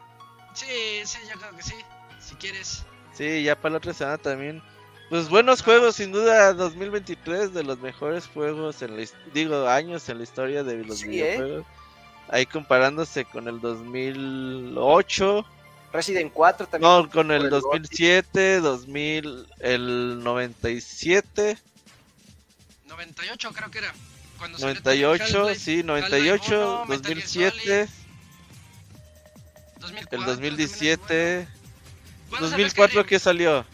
Sí, 0.55 0.67
sí, 1.05 1.19
yo 1.33 1.39
creo 1.39 1.57
que 1.57 1.63
sí. 1.63 1.75
Si 2.21 2.35
quieres. 2.35 2.83
sí, 3.15 3.43
ya 3.45 3.55
para 3.57 3.73
la 3.73 3.79
otra 3.79 3.95
semana 3.95 4.19
también. 4.19 4.63
Pues 5.09 5.29
buenos 5.29 5.63
juegos, 5.63 5.97
sin 5.97 6.13
duda, 6.13 6.53
2023 6.55 7.53
de 7.55 7.65
los 7.65 7.79
mejores 7.81 8.27
juegos 8.29 8.81
en 8.83 8.97
la 8.97 9.05
digo 9.33 9.67
años 9.69 10.09
en 10.09 10.19
la 10.19 10.25
historia 10.25 10.63
de 10.63 10.85
los 10.85 10.99
Sí, 10.99 11.21
¿eh? 11.21 11.37
videojuegos. 11.37 11.67
Ahí 12.29 12.47
comparándose 12.47 13.25
con 13.25 13.49
el 13.49 13.61
2008, 13.61 15.45
Resident 15.93 16.33
4 16.33 16.67
también. 16.69 16.93
no, 16.93 17.11
con 17.11 17.33
el 17.33 17.45
el 17.45 17.51
2007, 17.51 18.61
2000, 18.61 19.47
el 19.59 20.23
97, 20.23 21.59
98 22.87 23.53
creo 23.53 23.71
que 23.71 23.79
era. 23.79 23.93
Cuando 24.39 24.59
salió 24.59 24.81
también 24.83 25.03
98, 25.11 25.39
Half-Life, 25.41 25.61
sí, 25.61 25.71
Half-Life 25.79 25.87
98, 25.87 26.83
1, 26.85 26.87
Metal 26.87 27.03
Gear 27.03 27.27
2007, 27.27 27.87
Solid, 27.89 27.89
2004, 29.81 30.19
el 30.19 30.27
también 30.27 30.55
es 30.55 30.59
2017, 30.59 31.35
bueno. 31.35 31.49
¿Cuándo 32.31 32.49
salió 32.51 32.65
2004 32.67 32.93
Skyrim? 32.93 33.09
que 33.09 33.19
salió. 33.19 33.65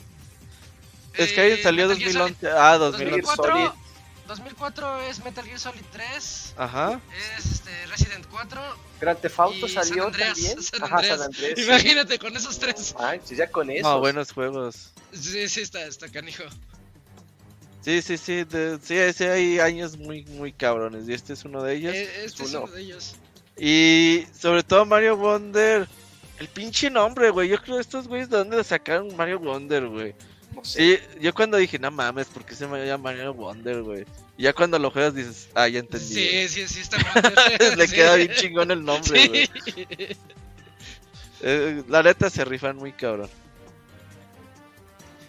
Eh, 1.15 1.27
Skyrim 1.29 1.63
salió 1.63 1.89
Metal 1.89 1.99
Gear 2.03 2.13
Solid. 2.13 2.35
2011, 2.41 2.59
ah, 2.59 2.77
2011. 2.79 3.21
2011. 3.23 3.67
2004, 3.67 3.77
2004 4.27 5.01
es 5.03 5.25
Metal 5.25 5.45
Gear 5.45 5.59
Solid 5.59 5.83
3, 5.93 6.55
Ajá. 6.57 7.01
es 7.39 7.47
este, 7.53 7.87
Resident 7.87 8.27
4. 8.31 8.61
Grand 9.01 9.21
Theft 9.21 9.39
Auto 9.41 9.69
salió 9.69 9.95
San 9.95 10.07
Andreas, 10.07 10.35
también. 10.35 10.63
San 10.63 10.83
Ajá. 10.85 11.03
San 11.03 11.23
Andrés. 11.23 11.53
sí. 11.57 11.63
Imagínate 11.63 12.19
con 12.19 12.37
esos 12.37 12.59
tres. 12.59 12.95
Manches, 12.99 13.37
ya 13.39 13.51
con 13.51 13.71
eso. 13.71 13.89
No, 13.89 14.01
buenos 14.01 14.33
juegos. 14.33 14.93
Sí, 15.13 15.49
sí, 15.49 15.61
está, 15.61 15.85
está 15.87 16.09
canijo. 16.09 16.45
Sí, 17.83 18.03
sí, 18.03 18.17
sí, 18.17 18.43
de- 18.45 18.81
sí, 18.83 18.97
sí, 19.17 19.25
hay 19.25 19.61
años 19.61 19.97
muy, 19.97 20.25
muy 20.25 20.53
cabrones 20.53 21.09
y 21.09 21.13
este 21.13 21.35
es 21.35 21.45
uno 21.45 21.63
de 21.63 21.75
ellos. 21.77 21.95
Eh, 21.95 22.25
este 22.25 22.43
es 22.43 22.51
uno. 22.51 22.65
uno 22.65 22.73
de 22.73 22.83
ellos. 22.83 23.15
Y 23.59 24.27
sobre 24.39 24.63
todo 24.63 24.85
Mario 24.85 25.17
Wonder, 25.17 25.89
el 26.39 26.49
pinche 26.49 26.91
nombre, 26.91 27.31
güey. 27.31 27.49
Yo 27.49 27.61
creo 27.63 27.81
estos 27.81 28.07
güeyes 28.09 28.29
de 28.29 28.37
dónde 28.39 28.63
sacaron 28.65 29.15
Mario 29.17 29.39
Wonder, 29.39 29.87
güey. 29.89 30.15
No 30.55 30.65
sé. 30.65 30.99
Sí, 30.99 31.19
yo 31.21 31.35
cuando 31.35 31.57
dije, 31.57 31.79
no 31.79 31.91
mames, 31.91 32.27
¿por 32.29 32.45
qué 32.45 32.55
se 32.55 32.67
me 32.67 32.85
llama 32.87 33.05
Mario 33.13 33.33
Wonder, 33.35 33.83
güey? 33.83 34.05
Y 34.39 34.43
ya 34.45 34.53
cuando 34.53 34.79
lo 34.79 34.91
juegas 34.91 35.15
dices, 35.15 35.49
ah, 35.55 35.69
ya 35.69 35.79
entendí. 35.81 36.07
Sí, 36.07 36.49
sí, 36.49 36.69
sí, 36.69 36.81
está. 36.81 36.99
Le 37.77 37.87
sí. 37.89 37.95
queda 37.95 38.17
bien 38.17 38.33
chingón 38.35 38.71
el 38.71 38.85
nombre, 38.85 39.21
Sí. 39.23 39.29
güey. 39.29 39.51
Eh, 41.43 41.83
la 41.89 42.03
neta 42.03 42.31
se 42.31 42.45
rifan 42.45 42.77
muy 42.77 42.93
cabrón. 42.93 43.29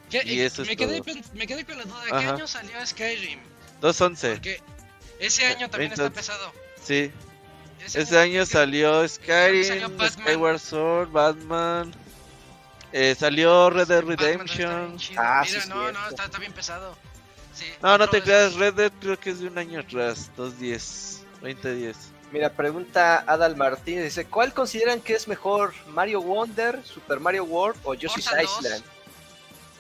¿Qué- 0.10 0.24
Y 0.26 0.40
eso 0.40 0.62
es 0.62 0.70
me, 0.70 0.78
quedé, 0.78 0.96
todo. 1.02 1.04
pen- 1.04 1.24
me 1.34 1.46
quedé 1.46 1.66
con 1.66 1.78
la 1.78 1.84
duda, 1.84 2.04
¿qué 2.08 2.16
Ajá. 2.16 2.34
año 2.36 2.48
salió 2.48 2.86
Skyrim? 2.86 3.40
211, 3.82 4.32
Porque 4.36 4.62
ese 5.20 5.46
año 5.46 5.70
también 5.70 5.92
está 5.92 6.10
pesado. 6.10 6.54
sí. 6.82 7.12
Ese, 7.88 8.02
Ese 8.02 8.18
año 8.20 8.46
salió 8.46 9.08
Skyrim, 9.08 9.64
salió. 9.64 10.10
Skyward 10.10 10.60
Sword, 10.60 11.10
Batman. 11.12 11.94
eh, 12.92 13.16
salió 13.18 13.70
Red 13.70 13.88
Dead 13.88 14.04
Redemption. 14.04 14.98
Ah, 15.18 15.44
Mira, 15.46 15.62
sí, 15.62 15.70
no, 15.70 15.82
cierto. 15.84 15.92
no, 15.94 16.10
está, 16.10 16.26
está 16.26 16.38
bien 16.40 16.54
pesado. 16.54 16.96
Sí, 17.54 17.66
No, 17.82 17.98
no 17.98 18.08
te 18.10 18.22
creas, 18.22 18.54
Red 18.56 18.74
Dead 18.76 18.92
creo 19.00 19.20
que 19.20 19.32
es 19.32 19.40
de 19.40 19.48
un 19.48 19.58
año 19.58 19.80
atrás, 19.80 20.30
210, 20.38 21.24
2010. 21.42 21.98
Mira, 22.32 22.50
pregunta 22.52 23.24
Adal 23.26 23.56
Martínez, 23.56 24.04
dice, 24.04 24.26
¿cuál 24.26 24.54
consideran 24.54 25.00
que 25.02 25.14
es 25.14 25.28
mejor, 25.28 25.74
Mario 25.88 26.22
Wonder, 26.22 26.84
Super 26.84 27.20
Mario 27.22 27.46
World 27.46 27.80
o 27.84 27.94
Yoshi's 27.94 28.26
2. 28.26 28.84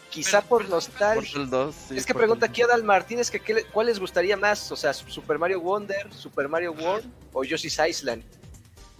Quizá 0.09 0.39
Pero- 0.41 0.47
por 0.49 0.61
pero- 0.63 0.75
nostalgia. 0.75 1.21
Portal 1.33 1.49
2, 1.49 1.75
sí, 1.89 1.97
es 1.97 2.05
que 2.05 2.13
pregunta 2.13 2.45
2. 2.47 2.49
aquí 2.49 2.61
Adal 2.61 2.83
Martínez 2.83 3.29
que 3.29 3.39
qué 3.39 3.63
cuál 3.65 3.87
les 3.87 3.99
gustaría 3.99 4.35
más, 4.37 4.71
o 4.71 4.75
sea, 4.75 4.93
Super 4.93 5.37
Mario 5.37 5.59
Wonder, 5.61 6.11
Super 6.13 6.47
Mario 6.47 6.71
World 6.71 7.05
o 7.33 7.43
Yoshi's 7.43 7.77
Island. 7.87 8.23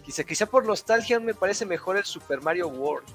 Dice, 0.06 0.26
quizá 0.26 0.46
por 0.46 0.66
nostalgia 0.66 1.20
me 1.20 1.34
parece 1.34 1.66
mejor 1.66 1.98
el 1.98 2.06
Super 2.06 2.42
Mario 2.42 2.68
World. 2.68 3.08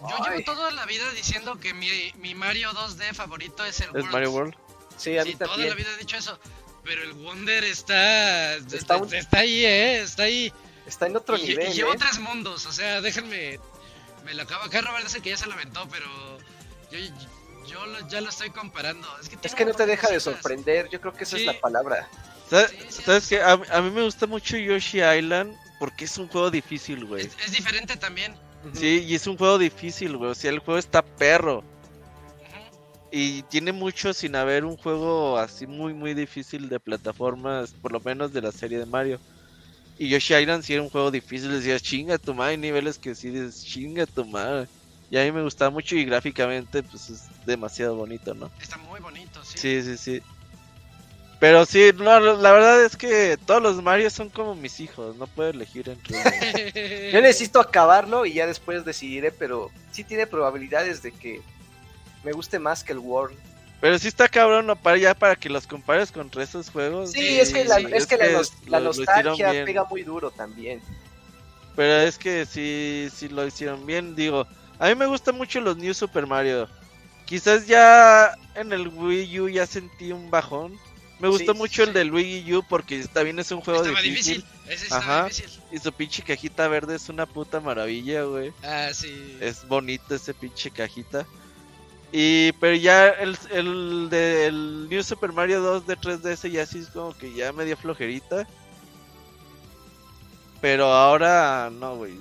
Yo 0.00 0.06
Ay, 0.24 0.38
llevo 0.38 0.54
toda 0.54 0.70
la 0.70 0.86
vida 0.86 1.10
diciendo 1.12 1.58
que 1.58 1.74
mi, 1.74 1.88
mi 2.18 2.34
Mario 2.34 2.70
2D 2.72 3.12
favorito 3.14 3.64
es 3.64 3.80
el 3.80 3.96
¿Es. 3.96 4.04
Mario 4.06 4.30
World? 4.32 4.54
sí, 4.96 5.18
a 5.18 5.24
mí 5.24 5.30
Sí, 5.32 5.36
toda 5.36 5.50
también. 5.50 5.70
la 5.70 5.74
vida 5.74 5.88
he 5.94 5.98
dicho 5.98 6.16
eso. 6.16 6.38
Pero 6.84 7.02
el 7.02 7.12
Wonder 7.14 7.64
está. 7.64 8.54
Está 8.54 8.76
Está, 8.76 8.96
un- 8.96 9.12
está 9.12 9.38
ahí, 9.40 9.64
eh. 9.64 10.00
Está 10.00 10.22
ahí. 10.24 10.52
Está 10.86 11.06
en 11.06 11.16
otro 11.16 11.36
y, 11.36 11.40
y 11.42 11.48
nivel, 11.48 11.72
llevo 11.72 11.92
¿eh? 11.92 11.96
tres 11.98 12.18
mundos. 12.20 12.64
O 12.66 12.72
sea, 12.72 13.00
déjenme. 13.00 13.58
Me 14.24 14.32
lo 14.34 14.44
acabo. 14.44 14.64
Acá 14.64 14.80
Robert 14.80 15.04
es 15.06 15.14
el 15.14 15.22
que 15.22 15.30
ya 15.30 15.36
se 15.36 15.46
lo 15.46 15.52
aventó, 15.54 15.86
pero. 15.90 16.06
Yo, 16.90 16.98
yo 17.66 17.86
lo- 17.86 18.08
ya 18.08 18.20
lo 18.20 18.28
estoy 18.30 18.50
comparando. 18.50 19.06
Es 19.20 19.28
que, 19.28 19.36
Es 19.42 19.66
no 19.66 19.74
te 19.74 19.86
deja 19.86 20.08
de 20.08 20.20
sorprender, 20.20 20.88
yo 20.90 21.00
creo 21.00 21.12
que 21.12 21.24
esa 21.24 21.36
Sí. 21.36 21.42
es 21.42 21.46
la 21.54 21.60
palabra. 21.60 22.08
¿Sabes, 22.48 22.70
Sí, 22.70 22.76
sí, 22.88 23.02
¿sabes 23.02 23.22
es- 23.24 23.28
qué? 23.28 23.40
A, 23.42 23.52
a 23.52 23.82
mí 23.82 23.90
me 23.90 24.02
gusta 24.02 24.26
mucho 24.26 24.56
Yoshi 24.56 25.00
Island 25.02 25.54
porque 25.78 26.06
es 26.06 26.16
un 26.18 26.28
juego 26.28 26.50
difícil, 26.50 27.04
güey. 27.04 27.26
Es, 27.26 27.36
es 27.44 27.52
diferente 27.52 27.96
también. 27.96 28.34
Sí, 28.72 29.04
y 29.06 29.14
es 29.14 29.26
un 29.26 29.36
juego 29.36 29.58
difícil, 29.58 30.16
güey. 30.16 30.30
O 30.30 30.34
sea, 30.34 30.50
el 30.50 30.58
juego 30.60 30.78
está 30.78 31.02
perro. 31.02 31.62
Y 33.10 33.42
tiene 33.44 33.72
mucho 33.72 34.12
sin 34.12 34.36
haber 34.36 34.64
un 34.66 34.76
juego 34.76 35.38
así 35.38 35.66
muy, 35.66 35.94
muy 35.94 36.12
difícil 36.14 36.68
de 36.68 36.78
plataformas, 36.78 37.70
por 37.80 37.92
lo 37.92 38.00
menos 38.00 38.32
de 38.32 38.42
la 38.42 38.52
serie 38.52 38.78
de 38.78 38.84
Mario. 38.86 39.18
Y 39.98 40.08
Yoshi 40.10 40.34
Island 40.34 40.62
sí 40.62 40.74
era 40.74 40.82
un 40.82 40.90
juego 40.90 41.10
difícil, 41.10 41.50
decías, 41.50 41.82
chinga 41.82 42.18
tu 42.18 42.34
madre, 42.34 42.52
hay 42.52 42.56
niveles 42.58 42.98
que 42.98 43.14
sí 43.14 43.30
dices, 43.30 43.64
chinga 43.64 44.04
tu 44.06 44.24
madre. 44.26 44.68
Y 45.10 45.18
a 45.18 45.24
mí 45.24 45.32
me 45.32 45.42
gustaba 45.42 45.70
mucho 45.70 45.96
y 45.96 46.04
gráficamente, 46.04 46.82
pues 46.82 47.08
es 47.08 47.24
demasiado 47.46 47.96
bonito, 47.96 48.34
¿no? 48.34 48.50
Está 48.60 48.76
muy 48.76 49.00
bonito, 49.00 49.42
sí. 49.42 49.58
Sí, 49.58 49.82
sí, 49.82 49.96
sí. 49.96 50.22
Pero 51.38 51.64
sí, 51.64 51.92
no, 51.96 52.18
la 52.18 52.52
verdad 52.52 52.84
es 52.84 52.96
que 52.96 53.38
todos 53.46 53.62
los 53.62 53.80
Mario 53.80 54.10
son 54.10 54.28
como 54.28 54.54
mis 54.56 54.80
hijos, 54.80 55.16
no 55.16 55.26
puedo 55.28 55.50
elegir 55.50 55.88
entre 55.88 56.16
ellos. 56.74 57.12
Yo 57.12 57.20
necesito 57.20 57.60
acabarlo 57.60 58.26
y 58.26 58.34
ya 58.34 58.46
después 58.46 58.84
decidiré, 58.84 59.30
pero 59.30 59.70
sí 59.92 60.02
tiene 60.02 60.26
probabilidades 60.26 61.00
de 61.00 61.12
que 61.12 61.40
me 62.24 62.32
guste 62.32 62.58
más 62.58 62.82
que 62.82 62.92
el 62.92 62.98
World. 62.98 63.38
Pero 63.80 63.96
sí 64.00 64.08
está 64.08 64.28
cabrón, 64.28 64.66
¿no? 64.66 64.74
Para, 64.74 64.96
ya 64.96 65.14
para 65.14 65.36
que 65.36 65.48
los 65.48 65.66
compares 65.68 66.10
contra 66.10 66.42
esos 66.42 66.68
juegos. 66.70 67.12
Sí, 67.12 67.38
es 67.38 67.52
que 67.52 67.64
la, 67.64 67.76
sí, 67.76 67.86
es 67.92 68.06
que 68.08 68.16
la, 68.66 68.80
nostalgia 68.80 69.64
pega 69.64 69.84
muy 69.84 70.02
duro 70.02 70.32
también. 70.32 70.82
Pero 71.76 71.98
es 72.00 72.18
que 72.18 72.44
sí, 72.44 73.08
sí 73.14 73.28
lo 73.28 73.46
hicieron 73.46 73.86
bien. 73.86 74.16
Digo, 74.16 74.48
a 74.78 74.88
mí 74.88 74.94
me 74.94 75.06
gustan 75.06 75.36
mucho 75.36 75.60
los 75.60 75.76
New 75.76 75.92
Super 75.94 76.26
Mario. 76.26 76.68
Quizás 77.26 77.66
ya 77.66 78.34
en 78.54 78.72
el 78.72 78.88
Wii 78.88 79.40
U 79.40 79.48
ya 79.48 79.66
sentí 79.66 80.12
un 80.12 80.30
bajón. 80.30 80.78
Me 81.20 81.28
gustó 81.28 81.52
Sí, 81.52 81.58
mucho 81.58 81.82
sí. 81.82 81.88
el 81.88 81.94
del 81.94 82.12
Wii 82.12 82.54
U 82.54 82.62
porque 82.68 83.04
también 83.12 83.38
es 83.40 83.50
un 83.50 83.60
juego 83.60 83.80
Estaba 83.82 84.00
difícil. 84.00 84.36
difícil. 84.36 84.72
Ese 84.72 84.84
estaba 84.84 85.00
Ajá. 85.02 85.24
difícil. 85.28 85.50
Y 85.72 85.78
su 85.78 85.92
pinche 85.92 86.22
cajita 86.22 86.68
verde 86.68 86.94
es 86.96 87.08
una 87.08 87.26
puta 87.26 87.60
maravilla, 87.60 88.22
güey. 88.22 88.52
Ah, 88.62 88.90
sí. 88.94 89.36
Es 89.40 89.66
bonito 89.66 90.14
ese 90.14 90.32
pinche 90.32 90.70
cajita. 90.70 91.26
Y 92.12 92.52
pero 92.52 92.74
ya 92.76 93.08
el, 93.08 93.36
el 93.50 94.08
del 94.08 94.88
New 94.88 95.02
Super 95.02 95.32
Mario 95.32 95.60
2 95.60 95.86
de 95.86 95.98
3DS 95.98 96.50
ya 96.50 96.64
sí 96.64 96.78
es 96.78 96.86
como 96.88 97.14
que 97.18 97.34
ya 97.34 97.52
medio 97.52 97.76
flojerita. 97.76 98.46
Pero 100.60 100.86
ahora 100.92 101.70
no, 101.70 101.96
güey. 101.96 102.14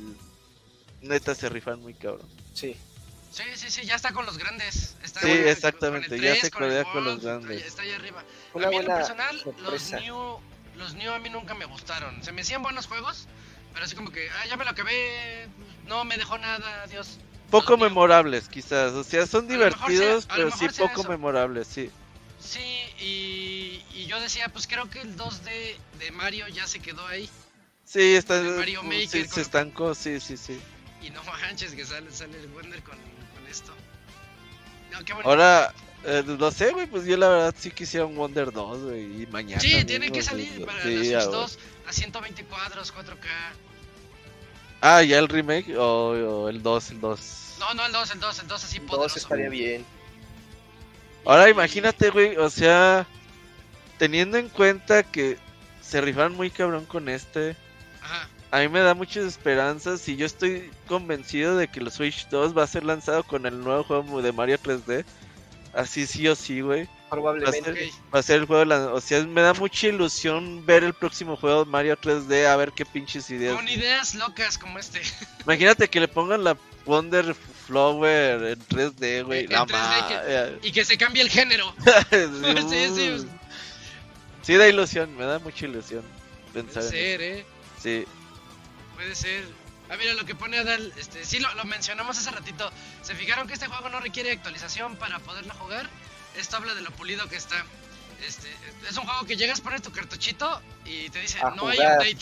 Neta 1.02 1.34
se 1.36 1.50
rifan 1.50 1.80
muy 1.82 1.94
cabrón. 1.94 2.28
Sí. 2.58 2.76
Sí, 3.32 3.44
sí, 3.56 3.70
sí, 3.70 3.86
ya 3.86 3.96
está 3.96 4.14
con 4.14 4.26
los 4.26 4.38
grandes. 4.40 4.96
Está 5.04 5.20
Sí, 5.20 5.28
con 5.28 5.38
el- 5.38 5.48
exactamente, 5.48 6.08
con 6.08 6.16
el 6.16 6.22
ya 6.24 6.30
tres, 6.32 6.42
se 6.42 6.52
con 6.52 6.64
codea 6.64 6.84
con 6.86 7.04
los 7.04 7.24
World, 7.24 7.24
grandes. 7.46 7.66
Está, 7.68 7.82
ahí 7.84 7.92
arriba. 7.92 8.24
Una 8.54 8.68
a 8.68 8.70
mí 8.72 8.78
en 8.78 8.86
personal, 8.86 9.44
los 9.60 9.92
new, 9.92 10.40
los 10.76 10.94
new 10.96 11.12
a 11.14 11.20
mí 11.20 11.30
nunca 11.30 11.54
me 11.54 11.66
gustaron. 11.66 12.24
Se 12.24 12.32
me 12.32 12.42
hacían 12.42 12.64
buenos 12.64 12.88
juegos, 12.88 13.28
pero 13.74 13.86
así 13.86 13.96
como 13.96 14.10
que, 14.12 14.28
ah, 14.32 14.48
ya 14.48 14.58
me 14.58 14.64
lo 14.66 14.72
acabé, 14.72 15.48
no 15.86 16.04
me 16.04 16.18
dejó 16.18 16.40
nada, 16.40 16.82
adiós. 16.84 17.20
Poco 17.52 17.72
Los 17.74 17.80
new. 17.82 17.90
memorables, 17.90 18.48
quizás. 18.50 18.94
O 18.94 19.04
sea, 19.04 19.28
son 19.28 19.48
divertidos, 19.48 20.24
sea- 20.24 20.36
pero 20.36 20.50
sí 20.50 20.68
poco 20.70 21.02
eso. 21.02 21.10
memorables, 21.10 21.68
sí. 21.68 21.92
Sí, 22.40 22.60
y, 23.00 23.84
y 23.94 24.06
yo 24.08 24.20
decía, 24.20 24.50
pues 24.50 24.66
creo 24.68 24.90
que 24.90 25.02
el 25.02 25.16
2D 25.16 25.78
de 26.00 26.12
Mario 26.12 26.48
ya 26.48 26.66
se 26.66 26.80
quedó 26.80 27.06
ahí. 27.06 27.30
Sí, 27.86 28.16
está, 28.16 28.42
Mario 28.42 28.82
sí, 28.82 28.88
Maker 28.88 29.08
se 29.10 29.30
con- 29.30 29.42
estancó, 29.42 29.94
sí, 29.96 30.20
sí, 30.20 30.38
sí. 30.38 30.60
Y 31.02 31.10
no 31.10 31.24
manches 31.24 31.74
que 31.74 31.86
sale, 31.86 32.12
sale 32.12 32.40
el 32.40 32.48
Wonder 32.48 32.82
con, 32.84 32.98
con 32.98 33.48
esto. 33.50 33.74
No, 34.92 35.04
qué 35.06 35.14
bonito. 35.14 35.30
Ahora, 35.30 35.74
eh, 36.06 36.24
no 36.26 36.52
sé, 36.52 36.72
güey, 36.72 36.88
pues 36.88 37.06
yo 37.06 37.18
la 37.18 37.30
verdad 37.30 37.56
sí 37.58 37.72
quisiera 37.72 38.06
un 38.06 38.16
Wonder 38.16 38.52
2, 38.52 38.84
güey, 38.84 39.24
y 39.24 39.28
mañana. 39.28 39.62
Sí, 39.62 39.70
mismo, 39.70 39.86
tienen 39.86 40.12
que 40.12 40.22
salir 40.22 40.66
para 40.66 40.82
sí, 40.84 41.14
a 41.14 41.22
Switch 41.22 41.30
huevo. 41.30 41.42
2 41.42 41.60
a 41.88 41.94
120 41.94 42.44
cuadros, 42.46 42.94
4K. 42.94 43.28
Ah, 44.82 45.02
ya 45.04 45.18
el 45.20 45.28
remake 45.28 45.76
o, 45.76 46.44
o 46.44 46.50
el 46.50 46.62
2, 46.62 46.92
el 46.92 47.02
2. 47.02 47.56
No, 47.60 47.74
no, 47.74 47.86
el 47.86 47.92
2, 47.92 48.12
el 48.12 48.20
2, 48.20 48.40
el 48.40 48.48
2 48.48 48.64
así 48.64 48.80
poderoso. 48.80 49.20
estaría 49.20 49.50
bien. 49.50 49.86
Ahora 51.26 51.50
imagínate, 51.50 52.10
güey, 52.10 52.38
o 52.38 52.50
sea, 52.50 53.06
teniendo 53.98 54.38
en 54.38 54.50
cuenta 54.50 55.04
que 55.04 55.38
se 55.82 56.00
rifaron 56.00 56.36
muy 56.36 56.50
cabrón 56.50 56.86
con 56.86 57.10
este, 57.10 57.56
Ajá. 58.02 58.30
A 58.52 58.60
mí 58.60 58.68
me 58.70 58.80
da 58.80 58.94
muchas 58.94 59.26
esperanzas 59.26 60.08
y 60.08 60.16
yo 60.16 60.26
estoy 60.26 60.72
convencido 60.88 61.58
de 61.58 61.68
que 61.68 61.80
el 61.80 61.92
Switch 61.92 62.28
2 62.30 62.58
va 62.58 62.64
a 62.64 62.68
ser 62.68 62.84
lanzado 62.84 63.24
con 63.24 63.46
el 63.46 63.60
nuevo 63.60 63.84
juego 63.84 64.22
de 64.22 64.32
Mario 64.32 64.58
3D. 64.58 65.04
Así 65.74 66.08
sí 66.08 66.28
o 66.28 66.36
sí, 66.36 66.62
güey. 66.62 66.86
Va 66.86 66.90
a 67.08 67.10
Probablemente. 67.12 67.74
ser, 67.74 67.90
va 68.14 68.20
a 68.20 68.24
ser 68.24 68.40
el 68.42 68.46
juego 68.46 68.62
de 68.62 68.66
la... 68.66 68.94
O 68.94 69.00
sea, 69.02 69.24
me 69.24 69.42
da 69.42 69.54
mucha 69.54 69.88
ilusión 69.88 70.66
ver 70.66 70.84
el 70.84 70.94
próximo 70.94 71.36
juego 71.38 71.66
de 71.66 71.72
Mario 71.72 71.98
3D, 71.98 72.46
a 72.48 72.56
ver 72.56 72.72
qué 72.72 72.86
pinches 72.86 73.30
ideas. 73.30 73.56
Con 73.56 73.68
ideas 73.70 74.16
locas 74.16 74.58
como 74.58 74.80
este. 74.80 75.02
Imagínate 75.44 75.88
que 75.90 76.00
le 76.00 76.08
pongan 76.08 76.44
la 76.44 76.58
Wonder 76.86 77.36
Flower 77.68 78.44
en 78.44 78.60
3D, 78.68 79.26
güey. 79.26 79.44
En 79.46 79.52
La 79.52 79.66
3D 79.66 80.52
ma- 80.54 80.58
Y 80.64 80.72
que 80.72 80.84
se 80.86 80.98
cambie 80.98 81.22
el 81.22 81.30
género. 81.30 81.74
sí, 82.10 82.88
sí. 82.96 83.28
Sí 84.42 84.56
da 84.56 84.68
ilusión, 84.68 85.16
me 85.18 85.26
da 85.26 85.40
mucha 85.40 85.66
ilusión 85.66 86.04
pensar 86.54 86.84
Puede 86.84 87.14
en 87.14 87.20
ser, 87.20 87.22
eh. 87.22 87.46
Sí. 87.82 88.06
Puede 88.98 89.16
ser. 89.16 89.46
Ah, 89.90 89.96
mira 89.98 90.14
lo 90.16 90.26
que 90.26 90.36
pone 90.36 90.58
Adal. 90.58 90.92
Este, 90.98 91.24
sí, 91.24 91.40
lo, 91.40 91.54
lo 91.56 91.64
mencionamos 91.64 92.18
hace 92.18 92.30
ratito. 92.32 92.70
¿Se 93.04 93.16
fijaron 93.16 93.48
que 93.48 93.54
este 93.54 93.68
juego 93.68 93.88
no 93.90 94.00
requiere 94.02 94.32
actualización 94.32 94.98
para 94.98 95.20
poderlo 95.20 95.54
jugar? 95.54 95.88
Esto 96.36 96.58
habla 96.58 96.74
de 96.76 96.82
lo 96.82 96.92
pulido 96.92 97.30
que 97.30 97.38
está. 97.38 97.64
Este, 98.28 98.48
es 98.90 98.98
un 98.98 99.06
juego 99.06 99.26
que 99.26 99.38
llegas, 99.38 99.62
pones 99.62 99.82
tu 99.84 99.92
cartuchito 99.92 100.62
y 100.86 101.10
te 101.10 101.22
dice, 101.22 101.38
no 101.56 101.68
hay 101.70 101.78
update. 101.78 102.18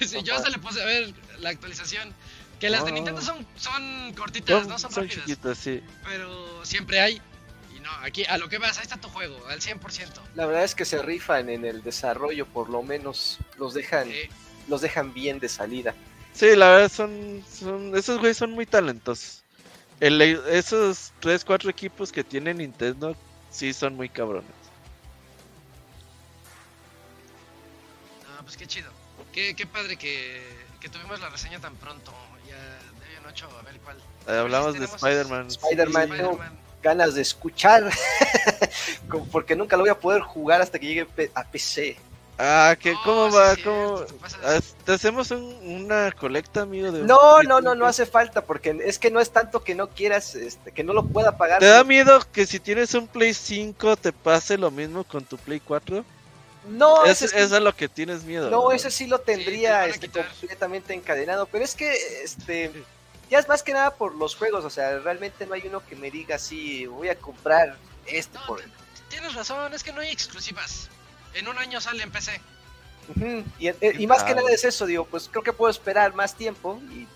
Sí, 0.06 0.22
yo 0.22 0.36
hasta 0.36 0.50
le 0.50 0.58
puse 0.58 0.80
a 0.80 0.84
ver 0.84 1.12
la 1.38 1.48
actualización. 1.50 2.14
Que 2.60 2.68
las 2.70 2.84
de 2.84 2.90
Ah. 2.90 2.94
Nintendo 2.94 3.22
son, 3.22 3.46
son 3.56 4.12
cortitas, 4.14 4.60
Son, 4.60 4.68
no 4.68 4.78
son, 4.78 4.92
son 4.92 5.04
rápidas. 5.04 5.24
chiquitos, 5.26 5.58
sí. 5.58 5.82
Pero 6.04 6.64
siempre 6.64 7.00
hay. 7.00 7.22
Y 7.74 7.80
no, 7.80 7.90
aquí 8.02 8.24
a 8.26 8.36
lo 8.36 8.48
que 8.48 8.58
vas, 8.58 8.76
ahí 8.78 8.82
está 8.82 8.96
tu 8.98 9.08
juego, 9.08 9.46
al 9.48 9.60
100%. 9.60 9.80
La 10.34 10.44
verdad 10.46 10.64
es 10.64 10.74
que 10.74 10.84
se 10.84 11.00
rifan 11.00 11.48
en 11.48 11.64
el 11.64 11.82
desarrollo, 11.82 12.46
por 12.46 12.68
lo 12.68 12.82
menos 12.82 13.38
los 13.58 13.74
dejan, 13.74 14.10
Eh, 14.10 14.28
los 14.68 14.80
dejan 14.82 15.14
bien 15.14 15.38
de 15.38 15.48
salida. 15.48 15.94
Sí, 16.38 16.54
la 16.54 16.68
verdad 16.68 16.92
son, 16.92 17.42
son 17.52 17.96
esos 17.96 18.20
güeyes 18.20 18.36
son 18.36 18.52
muy 18.52 18.64
talentosos. 18.64 19.42
El, 19.98 20.22
esos 20.22 21.12
3, 21.18 21.44
4 21.44 21.68
equipos 21.68 22.12
que 22.12 22.22
tiene 22.22 22.54
Nintendo 22.54 23.16
sí 23.50 23.72
son 23.72 23.96
muy 23.96 24.08
cabrones. 24.08 24.48
no, 28.36 28.44
pues 28.44 28.56
qué 28.56 28.68
chido. 28.68 28.88
Qué, 29.32 29.56
qué 29.56 29.66
padre 29.66 29.96
que, 29.96 30.40
que 30.78 30.88
tuvimos 30.88 31.18
la 31.18 31.28
reseña 31.28 31.58
tan 31.58 31.74
pronto. 31.74 32.12
Ya 32.46 32.54
de 32.54 33.08
bien 33.08 33.22
8, 33.26 33.48
a 33.58 33.62
ver 33.62 33.80
cuál. 33.80 33.96
Eh, 34.28 34.38
hablamos 34.38 34.78
de 34.78 34.84
Spider-Man. 34.84 35.48
Spider-Man, 35.48 36.12
Spider-Man. 36.12 36.58
ganas 36.84 37.14
de 37.16 37.22
escuchar, 37.22 37.90
porque 39.32 39.56
nunca 39.56 39.76
lo 39.76 39.82
voy 39.82 39.90
a 39.90 39.98
poder 39.98 40.22
jugar 40.22 40.62
hasta 40.62 40.78
que 40.78 40.86
llegue 40.86 41.08
a 41.34 41.42
PC. 41.42 41.96
Ah, 42.38 42.76
que 42.78 42.92
Oh, 42.92 43.00
¿cómo 43.04 43.30
sí, 43.30 43.36
va? 43.36 43.54
cierto, 43.54 44.06
¿Cómo? 44.06 44.28
te. 44.28 44.46
Ah, 44.46 44.60
¿Te 44.84 44.92
hacemos 44.92 45.30
un- 45.32 45.58
una 45.82 46.12
colecta, 46.12 46.62
amigo? 46.62 46.92
De 46.92 47.02
No, 47.02 47.42
no, 47.42 47.60
no, 47.60 47.74
no 47.74 47.84
hace 47.86 48.06
falta, 48.06 48.42
porque 48.44 48.78
es 48.84 48.98
que 48.98 49.10
no 49.10 49.18
es 49.20 49.30
tanto 49.32 49.64
que 49.64 49.74
no 49.74 49.88
quieras, 49.88 50.36
este, 50.36 50.70
que 50.70 50.84
no 50.84 50.92
lo 50.92 51.04
pueda 51.04 51.36
pagar. 51.36 51.58
¿Te 51.58 51.66
da 51.66 51.82
miedo 51.82 52.20
que 52.32 52.46
si 52.46 52.60
tienes 52.60 52.94
un 52.94 53.08
Play 53.08 53.34
5 53.34 53.96
te 53.96 54.12
pase 54.12 54.56
lo 54.56 54.70
mismo 54.70 55.02
con 55.02 55.24
tu 55.24 55.36
Play 55.36 55.58
4? 55.60 56.04
No, 56.68 57.04
es, 57.04 57.22
ese 57.22 57.28
sí- 57.28 57.42
es 57.44 57.52
a 57.52 57.60
lo 57.60 57.74
que 57.74 57.88
tienes 57.88 58.22
miedo. 58.24 58.50
no, 58.50 58.70
ese 58.72 58.90
sí 58.90 59.06
lo 59.06 59.18
te 59.18 59.34
tendría 59.34 59.86
este, 59.86 60.08
completamente 60.08 60.94
encadenado, 60.94 61.46
pero 61.46 61.64
es 61.64 61.74
que 61.74 61.92
este 62.22 62.70
ya 63.30 63.38
es 63.38 63.48
más 63.48 63.62
que 63.62 63.72
nada 63.72 63.90
por 63.94 64.14
los 64.14 64.36
juegos, 64.36 64.64
o 64.64 64.70
sea, 64.70 64.98
realmente 65.00 65.44
no 65.46 65.54
hay 65.54 65.62
uno 65.66 65.84
que 65.84 65.96
me 65.96 66.10
diga 66.10 66.36
así, 66.36 66.86
voy 66.86 67.08
a 67.08 67.14
comprar 67.18 67.76
este 68.06 68.38
No, 68.38 68.46
por... 68.46 68.62
tienes 69.08 69.34
razón, 69.34 69.72
es 69.74 69.82
que 69.82 69.92
no 69.92 70.00
hay 70.00 70.10
exclusivas. 70.10 70.88
En 71.34 71.48
un 71.48 71.58
año 71.58 71.80
sale 71.80 72.02
en 72.02 72.10
PC. 72.10 72.40
Y, 73.58 73.68
eh, 73.68 73.76
y 73.98 74.06
más 74.06 74.22
que 74.22 74.34
nada 74.34 74.50
es 74.50 74.64
eso, 74.64 74.84
digo, 74.84 75.06
pues 75.06 75.28
creo 75.30 75.42
que 75.42 75.52
puedo 75.52 75.70
esperar 75.70 76.14
más 76.14 76.34
tiempo 76.34 76.78
y 76.92 77.06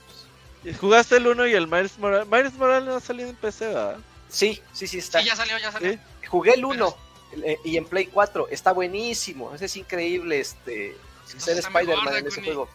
pues, 0.62 0.74
¿Y 0.74 0.78
¿Jugaste 0.78 1.16
el 1.16 1.26
1 1.26 1.48
y 1.48 1.54
el 1.54 1.66
Miles 1.66 1.98
Morales? 1.98 2.26
Miles 2.28 2.54
Morales 2.54 2.84
no 2.84 2.94
ha 2.94 3.00
salido 3.00 3.28
en 3.28 3.36
PC, 3.36 3.66
¿verdad? 3.66 3.98
sí, 4.28 4.62
sí, 4.72 4.86
sí 4.86 4.98
está. 4.98 5.20
Sí, 5.20 5.26
ya 5.26 5.36
salió, 5.36 5.58
ya 5.58 5.70
salió. 5.70 5.92
Sí. 5.92 5.98
Jugué 6.28 6.54
el 6.54 6.64
1 6.64 6.96
eh, 7.44 7.56
y 7.64 7.76
en 7.76 7.84
Play 7.84 8.06
4, 8.06 8.48
está 8.50 8.72
buenísimo, 8.72 9.54
ese 9.54 9.66
es 9.66 9.76
increíble, 9.76 10.40
este, 10.40 10.96
ser 11.26 11.58
Spider-Man 11.58 12.16
en 12.16 12.26
ese 12.26 12.42
juego. 12.42 12.68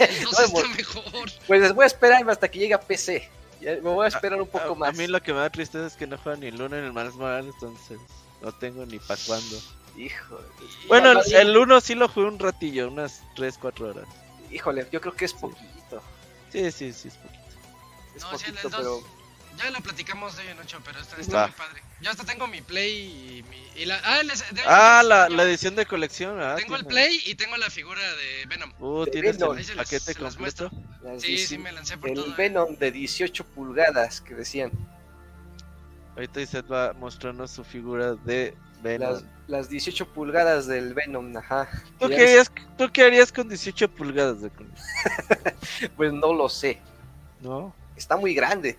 Entonces 0.00 0.50
No, 0.52 0.60
está 0.60 0.68
mejor. 0.76 1.30
pues 1.46 1.74
voy 1.74 1.84
a 1.84 1.86
esperarme 1.86 2.32
hasta 2.32 2.50
que 2.50 2.58
llegue 2.58 2.74
a 2.74 2.80
PC. 2.80 3.30
Me 3.60 3.76
voy 3.80 4.06
a 4.06 4.08
esperar 4.08 4.40
un 4.40 4.48
A, 4.48 4.50
poco 4.50 4.72
a 4.72 4.74
más. 4.74 4.96
mí 4.96 5.06
lo 5.06 5.22
que 5.22 5.32
me 5.34 5.40
da 5.40 5.50
tristeza 5.50 5.86
es 5.86 5.92
que 5.92 6.06
no 6.06 6.16
juega 6.18 6.38
ni 6.38 6.46
el 6.46 6.60
1 6.60 6.68
ni 6.80 6.86
el 6.86 6.92
Miles 6.92 7.14
Morales, 7.14 7.52
entonces 7.54 7.98
no 8.40 8.50
tengo 8.52 8.86
ni 8.86 8.98
para 8.98 9.20
cuándo. 9.26 9.60
Híjole. 10.04 10.44
Bueno, 10.88 11.14
no, 11.14 11.20
el, 11.20 11.26
sí. 11.26 11.34
el 11.34 11.56
1 11.56 11.80
sí 11.80 11.94
lo 11.94 12.08
jugué 12.08 12.26
un 12.26 12.38
ratillo, 12.38 12.88
unas 12.88 13.22
3, 13.36 13.58
4 13.60 13.88
horas. 13.90 14.06
Híjole, 14.50 14.86
yo 14.90 15.00
creo 15.00 15.14
que 15.14 15.24
es 15.26 15.32
poquito. 15.34 16.02
Sí, 16.50 16.70
sí, 16.72 16.92
sí, 16.92 17.08
es 17.08 17.14
poquito. 17.14 17.40
Es 18.16 18.22
No, 18.22 18.38
sí, 18.38 18.44
el 18.46 18.54
poquito, 18.54 18.68
dos- 18.70 19.02
pero. 19.04 19.20
Ya 19.58 19.68
lo 19.72 19.80
platicamos 19.80 20.36
de 20.36 20.44
hoy 20.44 20.48
en 20.50 20.58
8, 20.60 20.80
pero 20.84 21.00
está, 21.00 21.20
está 21.20 21.42
muy 21.48 21.54
padre. 21.56 21.82
Yo 22.00 22.10
hasta 22.10 22.24
tengo 22.24 22.46
mi 22.46 22.62
Play 22.62 22.94
y 23.38 23.42
mi. 23.42 23.82
Y 23.82 23.84
la, 23.84 24.00
ah, 24.04 24.22
les- 24.22 24.54
de- 24.54 24.62
Ah, 24.64 25.02
la, 25.04 25.28
yo 25.28 25.36
la 25.36 25.42
edición 25.42 25.74
de 25.76 25.84
colección, 25.84 26.40
¿ah? 26.40 26.54
Tengo 26.56 26.76
el 26.76 26.86
tiene- 26.86 26.88
Play 26.94 27.22
y 27.26 27.34
tengo 27.34 27.56
la 27.58 27.68
figura 27.68 28.00
de 28.00 28.46
Venom. 28.46 28.72
Uh, 28.78 29.04
tienes 29.06 29.36
Venom. 29.38 29.58
el 29.58 29.76
paquete 29.76 30.14
completo. 30.14 30.70
las 31.02 31.20
Sí, 31.22 31.36
sí, 31.36 31.58
me 31.58 31.72
lancé 31.72 31.98
por 31.98 32.08
el 32.08 32.14
todo. 32.14 32.26
eh. 32.28 32.34
Venom 32.38 32.76
de 32.76 32.90
18 32.90 33.44
pulgadas 33.44 34.20
que 34.22 34.34
decían. 34.34 34.70
Ahorita 36.14 36.40
Isaac 36.40 36.66
va 36.70 36.92
mostrarnos 36.94 37.50
su 37.50 37.62
figura 37.64 38.14
de 38.14 38.54
Venom. 38.82 39.12
Las, 39.12 39.24
las 39.48 39.68
18 39.68 40.08
pulgadas 40.12 40.66
del 40.66 40.94
Venom, 40.94 41.36
ajá. 41.36 41.68
¿Tú, 41.98 42.08
qué 42.08 42.16
harías, 42.16 42.52
¿Tú 42.78 42.90
qué 42.92 43.04
harías 43.04 43.32
con 43.32 43.48
18 43.48 43.90
pulgadas 43.90 44.40
de 44.42 44.50
Pues 45.96 46.12
no 46.12 46.32
lo 46.32 46.48
sé. 46.48 46.78
¿No? 47.40 47.74
Está 47.96 48.16
muy 48.16 48.34
grande. 48.34 48.78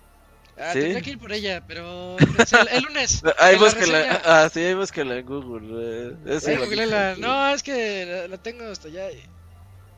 Ah, 0.58 0.72
¿Sí? 0.72 0.80
tendría 0.80 1.00
que 1.00 1.10
ir 1.10 1.18
por 1.18 1.32
ella, 1.32 1.64
pero. 1.66 2.16
pues, 2.36 2.52
el, 2.52 2.68
el 2.68 2.82
lunes. 2.84 3.22
Ahí 3.38 3.56
la 3.56 3.62
búsquela. 3.64 4.22
Ah, 4.24 4.50
sí, 4.52 4.60
ahí 4.60 4.74
búsquela 4.74 5.16
en 5.16 5.26
Google. 5.26 5.68
eh, 5.72 6.16
es 6.26 6.44
Sí, 6.44 6.54
googleala. 6.56 7.16
No, 7.18 7.48
es 7.54 7.62
que 7.62 8.04
la, 8.04 8.28
la 8.28 8.36
tengo 8.38 8.64
hasta 8.66 8.88
allá. 8.88 9.10
y 9.10 9.22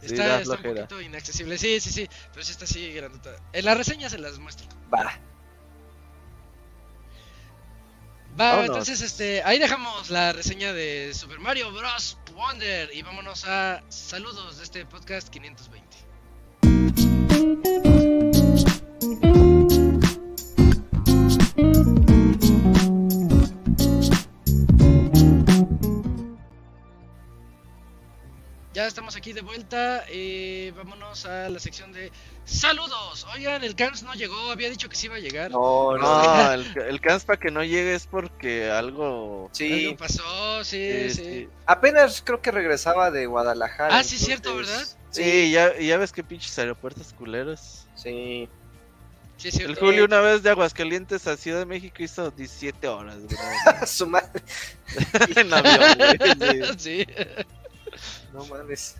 Sí, 0.01 0.13
Está, 0.15 0.27
da 0.29 0.41
está 0.41 0.55
un 0.57 0.63
poquito 0.63 1.01
inaccesible. 1.01 1.59
Sí, 1.59 1.81
sí, 1.81 1.91
sí. 1.91 2.09
Pero 2.33 2.45
sí 2.45 2.53
está 2.53 2.67
así 2.67 2.93
grandota. 2.93 3.31
En 3.53 3.65
la 3.65 3.75
reseña 3.75 4.09
se 4.09 4.19
las 4.19 4.39
muestro. 4.39 4.67
Va. 4.93 5.19
Va, 8.39 8.51
Vámonos. 8.57 8.67
entonces 8.67 9.01
este, 9.01 9.43
ahí 9.45 9.59
dejamos 9.61 10.11
la 10.11 10.33
reseña 10.33 10.73
de 10.73 11.13
Super 11.15 11.39
Mario 11.39 11.73
Bros. 11.73 12.19
Wonder 12.35 12.91
y 12.93 13.03
vámonos 13.03 13.45
a 13.45 13.81
saludos 13.89 14.59
de 14.59 14.65
este 14.65 14.85
podcast 14.87 15.29
520. 15.29 15.85
Ya 28.85 28.89
estamos 28.89 29.17
aquí 29.17 29.33
de 29.33 29.41
vuelta. 29.41 30.05
eh, 30.11 30.71
vámonos 30.77 31.25
a 31.25 31.49
la 31.49 31.59
sección 31.59 31.91
de 31.91 32.13
saludos. 32.45 33.27
Oigan, 33.33 33.65
el 33.65 33.75
Cans 33.75 34.03
no 34.03 34.13
llegó. 34.13 34.51
Había 34.51 34.69
dicho 34.69 34.91
que 34.91 34.95
sí 34.95 35.07
iba 35.07 35.17
a 35.17 35.21
llegar. 35.21 35.51
No, 35.51 35.97
no. 35.97 36.23
No, 36.45 36.53
el, 36.53 36.67
el 36.77 37.01
cans 37.01 37.25
para 37.25 37.41
que 37.41 37.51
no 37.51 37.65
llegue 37.65 37.95
es 37.95 38.07
porque 38.07 38.71
algo. 38.71 39.49
Sí. 39.53 39.87
Algo 39.87 39.97
pasó, 39.97 40.63
sí, 40.65 41.09
Sí, 41.09 41.15
sí. 41.15 41.25
sí. 41.25 41.49
Apenas 41.65 42.21
creo 42.23 42.43
que 42.43 42.51
regresaba 42.51 43.11
de 43.11 43.25
Guadalajara. 43.25 43.97
Ah, 43.97 44.05
sí, 44.05 44.19
cierto, 44.19 44.55
¿verdad? 44.55 44.85
Sí, 45.09 45.51
ya, 45.51 45.79
ya 45.79 45.97
ves 45.97 46.13
que 46.13 46.23
pinches 46.23 46.59
aeropuertos 46.59 47.15
culeros. 47.15 47.87
Sí. 47.95 48.51
Sí, 49.39 49.49
es 49.49 49.61
El. 49.61 49.77
Julio 49.77 50.05
una 50.05 50.21
vez 50.21 50.43
de 50.43 50.51
Aguascalientes 50.51 51.27
a 51.27 51.39
Ciudad 51.39 51.61
de 51.61 51.65
México 51.67 52.03
hizo 52.03 52.31
17 52.31 52.87
horas. 52.87 53.17
Su 53.91 54.07
madre. 54.07 54.43
en 55.37 55.55
avión, 55.55 56.37
güey, 56.39 56.79
sí. 56.79 57.07
No 58.35 58.45
mames. 58.47 58.97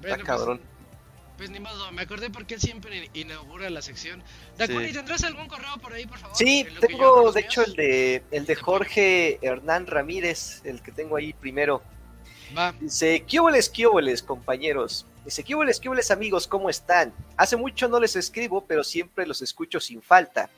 Bueno, 0.00 0.16
Está 0.16 0.16
pues, 0.16 0.26
cabrón. 0.26 0.60
Pues 1.36 1.48
ni 1.50 1.60
modo, 1.60 1.90
me 1.92 2.02
acordé 2.02 2.28
porque 2.30 2.54
él 2.54 2.60
siempre 2.60 3.08
inaugura 3.14 3.70
la 3.70 3.80
sección. 3.80 4.22
Dakuni, 4.58 4.88
Sí. 4.88 4.92
¿tendrás 4.92 5.24
algún 5.24 5.46
correo 5.48 5.78
por 5.80 5.92
ahí, 5.92 6.04
por 6.06 6.18
favor? 6.18 6.36
Sí, 6.36 6.66
yo 6.74 6.80
tengo 6.80 7.32
de 7.32 7.40
hecho 7.40 7.64
el 7.64 7.74
de 7.74 8.22
el 8.32 8.44
de 8.44 8.54
Jorge 8.56 9.38
Hernán 9.40 9.86
Ramírez, 9.86 10.60
el 10.64 10.82
que 10.82 10.92
tengo 10.92 11.16
ahí 11.16 11.32
primero. 11.32 11.82
Va. 12.56 12.72
Dice, 12.72 13.24
¿qué 13.26 13.38
óboles, 13.40 13.70
qué 13.70 13.86
óboles, 13.86 14.22
compañeros? 14.22 15.06
Dice, 15.24 15.42
¿qué 15.42 15.54
óboles, 15.54 15.80
qué 15.80 15.88
óboles, 15.88 16.10
amigos? 16.10 16.46
¿Cómo 16.48 16.68
están? 16.68 17.14
Hace 17.36 17.56
mucho 17.56 17.88
no 17.88 17.98
les 18.00 18.14
escribo, 18.16 18.66
pero 18.66 18.84
siempre 18.84 19.26
los 19.26 19.40
escucho 19.40 19.80
sin 19.80 20.02
falta. 20.02 20.50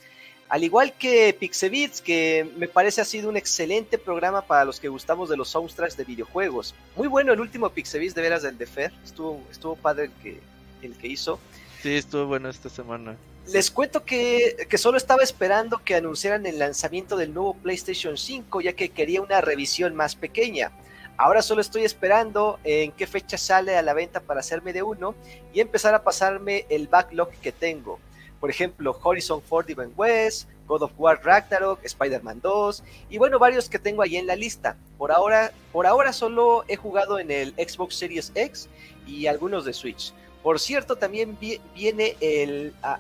Al 0.48 0.62
igual 0.62 0.92
que 0.92 1.34
Pixebits, 1.38 2.00
que 2.00 2.48
me 2.56 2.68
parece 2.68 3.00
ha 3.00 3.04
sido 3.04 3.28
un 3.28 3.36
excelente 3.36 3.98
programa 3.98 4.42
para 4.42 4.64
los 4.64 4.78
que 4.78 4.88
gustamos 4.88 5.28
de 5.28 5.36
los 5.36 5.48
soundtracks 5.48 5.96
de 5.96 6.04
videojuegos. 6.04 6.74
Muy 6.96 7.08
bueno 7.08 7.32
el 7.32 7.40
último 7.40 7.70
Pixebits, 7.70 8.14
de 8.14 8.22
veras, 8.22 8.42
del 8.42 8.58
de 8.58 8.66
Fer. 8.66 8.92
Estuvo, 9.04 9.42
estuvo 9.50 9.74
padre 9.76 10.04
el 10.04 10.12
que, 10.22 10.40
el 10.82 10.96
que 10.96 11.08
hizo. 11.08 11.40
Sí, 11.82 11.94
estuvo 11.96 12.26
bueno 12.26 12.48
esta 12.48 12.68
semana. 12.68 13.16
Les 13.46 13.70
cuento 13.70 14.04
que, 14.04 14.66
que 14.68 14.78
solo 14.78 14.96
estaba 14.96 15.22
esperando 15.22 15.82
que 15.84 15.94
anunciaran 15.94 16.46
el 16.46 16.58
lanzamiento 16.58 17.16
del 17.16 17.34
nuevo 17.34 17.54
PlayStation 17.54 18.16
5, 18.16 18.60
ya 18.60 18.72
que 18.74 18.90
quería 18.90 19.22
una 19.22 19.40
revisión 19.40 19.94
más 19.94 20.14
pequeña. 20.14 20.72
Ahora 21.16 21.42
solo 21.42 21.60
estoy 21.60 21.84
esperando 21.84 22.58
en 22.64 22.90
qué 22.92 23.06
fecha 23.06 23.38
sale 23.38 23.76
a 23.76 23.82
la 23.82 23.94
venta 23.94 24.20
para 24.20 24.40
hacerme 24.40 24.72
de 24.72 24.82
uno 24.82 25.14
y 25.52 25.60
empezar 25.60 25.94
a 25.94 26.02
pasarme 26.02 26.66
el 26.68 26.88
backlog 26.88 27.30
que 27.40 27.52
tengo. 27.52 28.00
Por 28.44 28.50
ejemplo, 28.50 28.94
Horizon 29.02 29.40
Forbidden 29.40 29.94
West, 29.96 30.50
God 30.66 30.82
of 30.82 30.92
War 30.98 31.18
Ragnarok, 31.24 31.82
Spider-Man 31.82 32.40
2 32.42 32.82
y 33.08 33.16
bueno, 33.16 33.38
varios 33.38 33.70
que 33.70 33.78
tengo 33.78 34.02
ahí 34.02 34.16
en 34.18 34.26
la 34.26 34.36
lista. 34.36 34.76
Por 34.98 35.12
ahora, 35.12 35.50
por 35.72 35.86
ahora 35.86 36.12
solo 36.12 36.62
he 36.68 36.76
jugado 36.76 37.18
en 37.18 37.30
el 37.30 37.54
Xbox 37.54 37.94
Series 37.94 38.32
X 38.34 38.68
y 39.06 39.28
algunos 39.28 39.64
de 39.64 39.72
Switch. 39.72 40.12
Por 40.42 40.60
cierto, 40.60 40.96
también 40.96 41.38
vi- 41.40 41.58
viene 41.74 42.16
el... 42.20 42.74
a- 42.82 42.98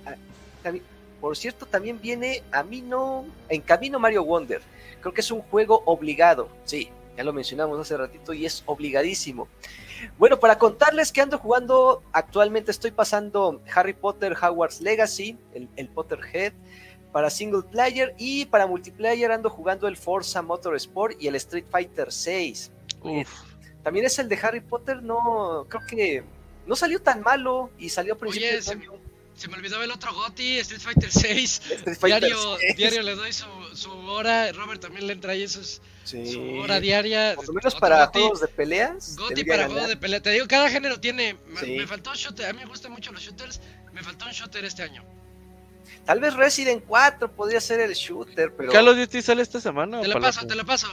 por 1.20 1.36
cierto, 1.36 1.66
también 1.66 2.00
viene 2.00 2.42
a 2.50 2.62
mí 2.62 2.80
no, 2.80 3.26
en 3.50 3.60
camino 3.60 3.98
Mario 3.98 4.24
Wonder. 4.24 4.62
Creo 5.02 5.12
que 5.12 5.20
es 5.20 5.30
un 5.30 5.42
juego 5.42 5.82
obligado. 5.84 6.48
Sí, 6.64 6.88
ya 7.16 7.24
lo 7.24 7.32
mencionamos 7.32 7.78
hace 7.78 7.96
ratito 7.96 8.32
y 8.32 8.46
es 8.46 8.62
obligadísimo. 8.66 9.48
Bueno, 10.18 10.38
para 10.40 10.58
contarles 10.58 11.12
que 11.12 11.20
ando 11.20 11.38
jugando, 11.38 12.02
actualmente 12.12 12.70
estoy 12.70 12.90
pasando 12.90 13.62
Harry 13.74 13.94
Potter 13.94 14.34
Hogwarts 14.40 14.80
Legacy, 14.80 15.38
el, 15.54 15.68
el 15.76 15.88
Potterhead, 15.88 16.52
para 17.12 17.30
single 17.30 17.62
player 17.62 18.12
y 18.18 18.46
para 18.46 18.66
multiplayer 18.66 19.30
ando 19.30 19.48
jugando 19.48 19.86
el 19.86 19.96
Forza 19.96 20.42
Motorsport 20.42 21.14
y 21.22 21.28
el 21.28 21.36
Street 21.36 21.64
Fighter 21.70 22.10
6. 22.10 22.72
Uf, 23.02 23.30
También 23.84 24.06
es 24.06 24.18
el 24.18 24.28
de 24.28 24.36
Harry 24.42 24.60
Potter, 24.60 25.00
no, 25.00 25.64
creo 25.68 25.82
que 25.88 26.24
no 26.66 26.74
salió 26.74 27.00
tan 27.00 27.20
malo 27.20 27.70
y 27.78 27.88
salió 27.88 28.14
a 28.14 28.18
principios 28.18 28.66
se, 29.36 29.48
me 29.48 29.56
olvidó 29.56 29.82
el 29.82 29.90
otro 29.90 30.12
Goti, 30.14 30.58
Street 30.58 30.80
Fighter 30.80 31.10
6. 31.10 31.60
Street 31.70 31.98
Fighter 31.98 32.20
Diario, 32.20 32.56
6. 32.58 32.76
diario 32.76 33.02
le 33.02 33.14
doy 33.14 33.32
su, 33.32 33.46
su 33.74 33.90
hora. 33.90 34.52
Robert 34.52 34.80
también 34.80 35.06
le 35.06 35.12
entra 35.12 35.32
ahí 35.32 35.46
sus, 35.48 35.80
Sí. 36.04 36.32
su 36.32 36.40
hora 36.58 36.80
diaria. 36.80 37.34
Por 37.34 37.46
lo 37.48 37.54
menos 37.54 37.74
Otro 37.74 37.80
para 37.80 38.06
Goti. 38.06 38.18
juegos 38.20 38.40
de 38.40 38.48
peleas. 38.48 39.16
Goti 39.16 39.44
para 39.44 39.56
ganar. 39.62 39.70
juego 39.72 39.88
de 39.88 39.96
pelea. 39.96 40.20
Te 40.20 40.30
digo, 40.30 40.46
cada 40.48 40.68
género 40.70 41.00
tiene. 41.00 41.36
Me, 41.48 41.60
Sí. 41.60 41.76
me 41.76 41.86
faltó 41.86 42.14
shooter. 42.14 42.46
A 42.46 42.52
mí 42.52 42.60
me 42.60 42.66
gustan 42.66 42.92
mucho 42.92 43.10
los 43.12 43.22
shooters. 43.22 43.60
Me 43.92 44.02
faltó 44.02 44.26
un 44.26 44.32
shooter 44.32 44.64
este 44.64 44.82
año. 44.82 45.02
Tal 46.04 46.20
vez 46.20 46.34
Resident 46.34 46.84
4 46.86 47.32
podría 47.32 47.60
ser 47.60 47.80
el 47.80 47.94
shooter, 47.94 48.52
pero 48.54 48.70
¿Call 48.70 48.88
of 48.88 48.96
Duty 48.98 49.22
sale 49.22 49.42
esta 49.42 49.60
semana? 49.60 50.02
Te 50.02 50.08
lo 50.08 50.14
la 50.14 50.20
paso, 50.20 50.46
te 50.46 50.54
lo 50.54 50.64
paso. 50.66 50.88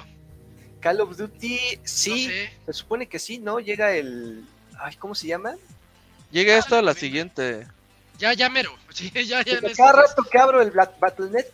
Call 0.79 1.01
of 1.01 1.17
Duty 1.17 1.59
sí, 1.83 2.09
No 2.09 2.15
sé. 2.31 2.53
se 2.65 2.73
supone 2.73 3.07
que 3.07 3.19
sí, 3.19 3.37
¿no? 3.37 3.59
Llega 3.59 3.93
el... 3.93 4.45
Ay, 4.79 4.95
¿cómo 4.95 5.13
se 5.13 5.27
llama? 5.27 5.55
Llega 6.31 6.55
Ah, 6.55 6.59
esto 6.59 6.75
a 6.77 6.81
la 6.81 6.93
bien. 6.93 7.01
Ya, 8.21 8.33
ya 8.33 8.49
mero. 8.49 8.71
Sí, 8.93 9.09
ya, 9.13 9.23
ya. 9.23 9.43
Porque 9.43 9.67
en 9.67 9.73
cada 9.75 9.91
rato 9.93 10.23
que 10.23 10.37
abro 10.37 10.61
el 10.61 10.71
Battle.net 10.71 11.45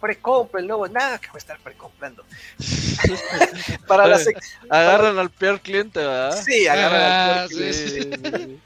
precompra 0.00 0.60
el 0.60 0.66
nuevo. 0.66 0.88
Nada, 0.88 1.18
que 1.18 1.28
voy 1.28 1.36
a 1.36 1.38
estar 1.38 1.58
precomprando. 1.60 2.24
Para 3.86 4.06
la 4.06 4.18
sec- 4.18 4.40
Agarran 4.70 5.18
al 5.18 5.30
peor 5.30 5.60
cliente, 5.60 6.00
¿verdad? 6.00 6.42
Sí, 6.42 6.66
agarran 6.66 7.00
al 7.02 7.12
Ah, 7.12 7.46
puerco. 7.50 7.72
sí, 7.72 7.88
sí. 7.90 8.60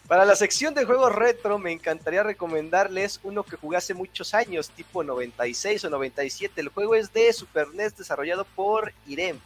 Para 0.08 0.24
la 0.24 0.34
sección 0.36 0.74
de 0.74 0.84
juegos 0.84 1.14
retro, 1.14 1.58
me 1.58 1.70
encantaría 1.72 2.22
recomendarles 2.24 3.20
uno 3.22 3.44
que 3.44 3.56
jugué 3.56 3.76
hace 3.76 3.94
muchos 3.94 4.34
años, 4.34 4.68
tipo 4.70 5.04
96 5.04 5.84
o 5.84 5.90
97. 5.90 6.60
El 6.60 6.68
juego 6.68 6.94
es 6.96 7.12
de 7.12 7.32
Super 7.32 7.68
NES, 7.68 7.96
desarrollado 7.96 8.44
por 8.44 8.92
Irem. 9.06 9.38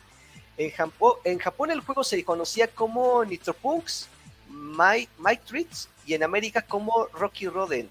En, 0.57 0.71
Jampo- 0.73 1.19
en 1.25 1.39
Japón 1.39 1.71
el 1.71 1.81
juego 1.81 2.03
se 2.05 2.25
conocía 2.25 2.69
como 2.69 3.25
Nitropunks, 3.25 4.09
Mike, 4.49 5.11
Mike 5.19 5.43
Treats 5.47 5.89
y 6.07 6.15
en 6.15 6.23
América 6.23 6.63
como 6.63 7.07
Rocky 7.13 7.49
Rodent. 7.49 7.91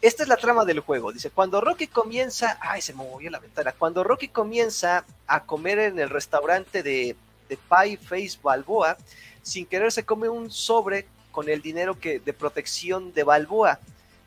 Esta 0.00 0.22
es 0.22 0.28
la 0.28 0.36
trama 0.36 0.64
del 0.64 0.80
juego. 0.80 1.12
Dice, 1.12 1.30
cuando 1.30 1.60
Rocky 1.60 1.86
comienza... 1.86 2.58
Ay, 2.60 2.82
se 2.82 2.92
me 2.92 3.04
movió 3.04 3.30
la 3.30 3.38
ventana. 3.38 3.72
Cuando 3.72 4.04
Rocky 4.04 4.28
comienza 4.28 5.04
a 5.26 5.44
comer 5.44 5.78
en 5.78 5.98
el 5.98 6.10
restaurante 6.10 6.82
de, 6.82 7.16
de 7.48 7.58
Pie 7.68 7.96
Face 7.96 8.38
Balboa, 8.42 8.96
sin 9.42 9.66
querer 9.66 9.92
se 9.92 10.04
come 10.04 10.28
un 10.28 10.50
sobre 10.50 11.06
con 11.32 11.48
el 11.48 11.62
dinero 11.62 11.98
que, 11.98 12.18
de 12.18 12.32
protección 12.32 13.12
de 13.12 13.24
Balboa. 13.24 13.78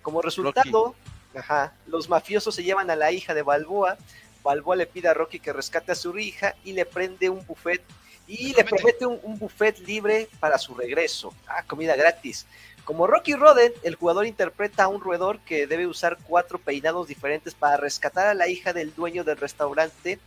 Como 0.02 0.22
resultado, 0.22 0.96
ajá, 1.36 1.74
los 1.86 2.10
mafiosos 2.10 2.56
se 2.56 2.64
llevan 2.64 2.90
a 2.90 2.96
la 2.96 3.12
hija 3.12 3.34
de 3.34 3.44
Balboa. 3.44 3.98
Balboa 4.44 4.76
le 4.76 4.88
pide 4.88 5.10
a 5.10 5.14
Rocky 5.14 5.40
que 5.40 5.54
rescate 5.54 5.92
a 5.92 5.96
su 5.96 6.18
hija 6.18 6.56
y 6.64 6.74
le 6.74 6.86
prende 6.86 7.30
un 7.30 7.46
buffet 7.46 7.84
y 8.28 8.54
le 8.54 8.64
promete 8.64 9.06
un, 9.06 9.20
un 9.24 9.40
buffet 9.40 9.80
libre 9.80 10.28
para 10.40 10.58
su 10.58 10.76
regreso. 10.76 11.34
Ah, 11.48 11.64
comida 11.64 11.96
gratis. 11.96 12.46
Como 12.84 13.06
Rocky 13.06 13.34
Rodent, 13.34 13.76
el 13.84 13.96
jugador 13.96 14.26
interpreta 14.26 14.86
a 14.86 14.88
un 14.88 15.02
roedor 15.02 15.40
que 15.40 15.68
debe 15.68 15.88
usar 15.88 16.18
cuatro 16.24 16.58
peinados 16.58 17.08
diferentes 17.08 17.54
para 17.54 17.76
rescatar 17.76 18.28
a 18.28 18.34
la 18.34 18.48
hija 18.48 18.72
del 18.72 18.96
dueño 18.96 19.26
del 19.26 19.36
restaurante 19.36 20.20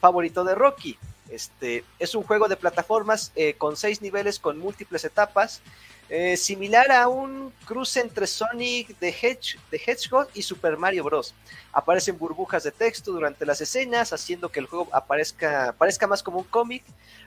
favorito 0.00 0.42
de 0.44 0.54
Rocky. 0.54 0.98
Este 1.28 1.84
es 1.98 2.14
un 2.14 2.22
juego 2.22 2.48
de 2.48 2.56
plataformas 2.56 3.32
eh, 3.36 3.54
con 3.54 3.76
seis 3.76 4.00
niveles 4.00 4.38
con 4.38 4.58
múltiples 4.58 5.04
etapas, 5.04 5.60
eh, 6.08 6.36
similar 6.36 6.90
a 6.90 7.08
un 7.08 7.52
cruce 7.66 8.00
entre 8.00 8.26
Sonic 8.26 8.96
the, 8.98 9.08
Hedge, 9.08 9.58
the 9.70 9.76
Hedgehog 9.76 10.28
y 10.32 10.42
Super 10.42 10.76
Mario 10.76 11.04
Bros. 11.04 11.34
Aparecen 11.72 12.18
burbujas 12.18 12.64
de 12.64 12.70
texto 12.70 13.12
durante 13.12 13.44
las 13.44 13.60
escenas, 13.60 14.12
haciendo 14.12 14.48
que 14.48 14.60
el 14.60 14.66
juego 14.66 14.88
aparezca, 14.92 15.74
parezca 15.76 16.06
más 16.06 16.22
como 16.22 16.38
un 16.38 16.44
cómic 16.44 16.82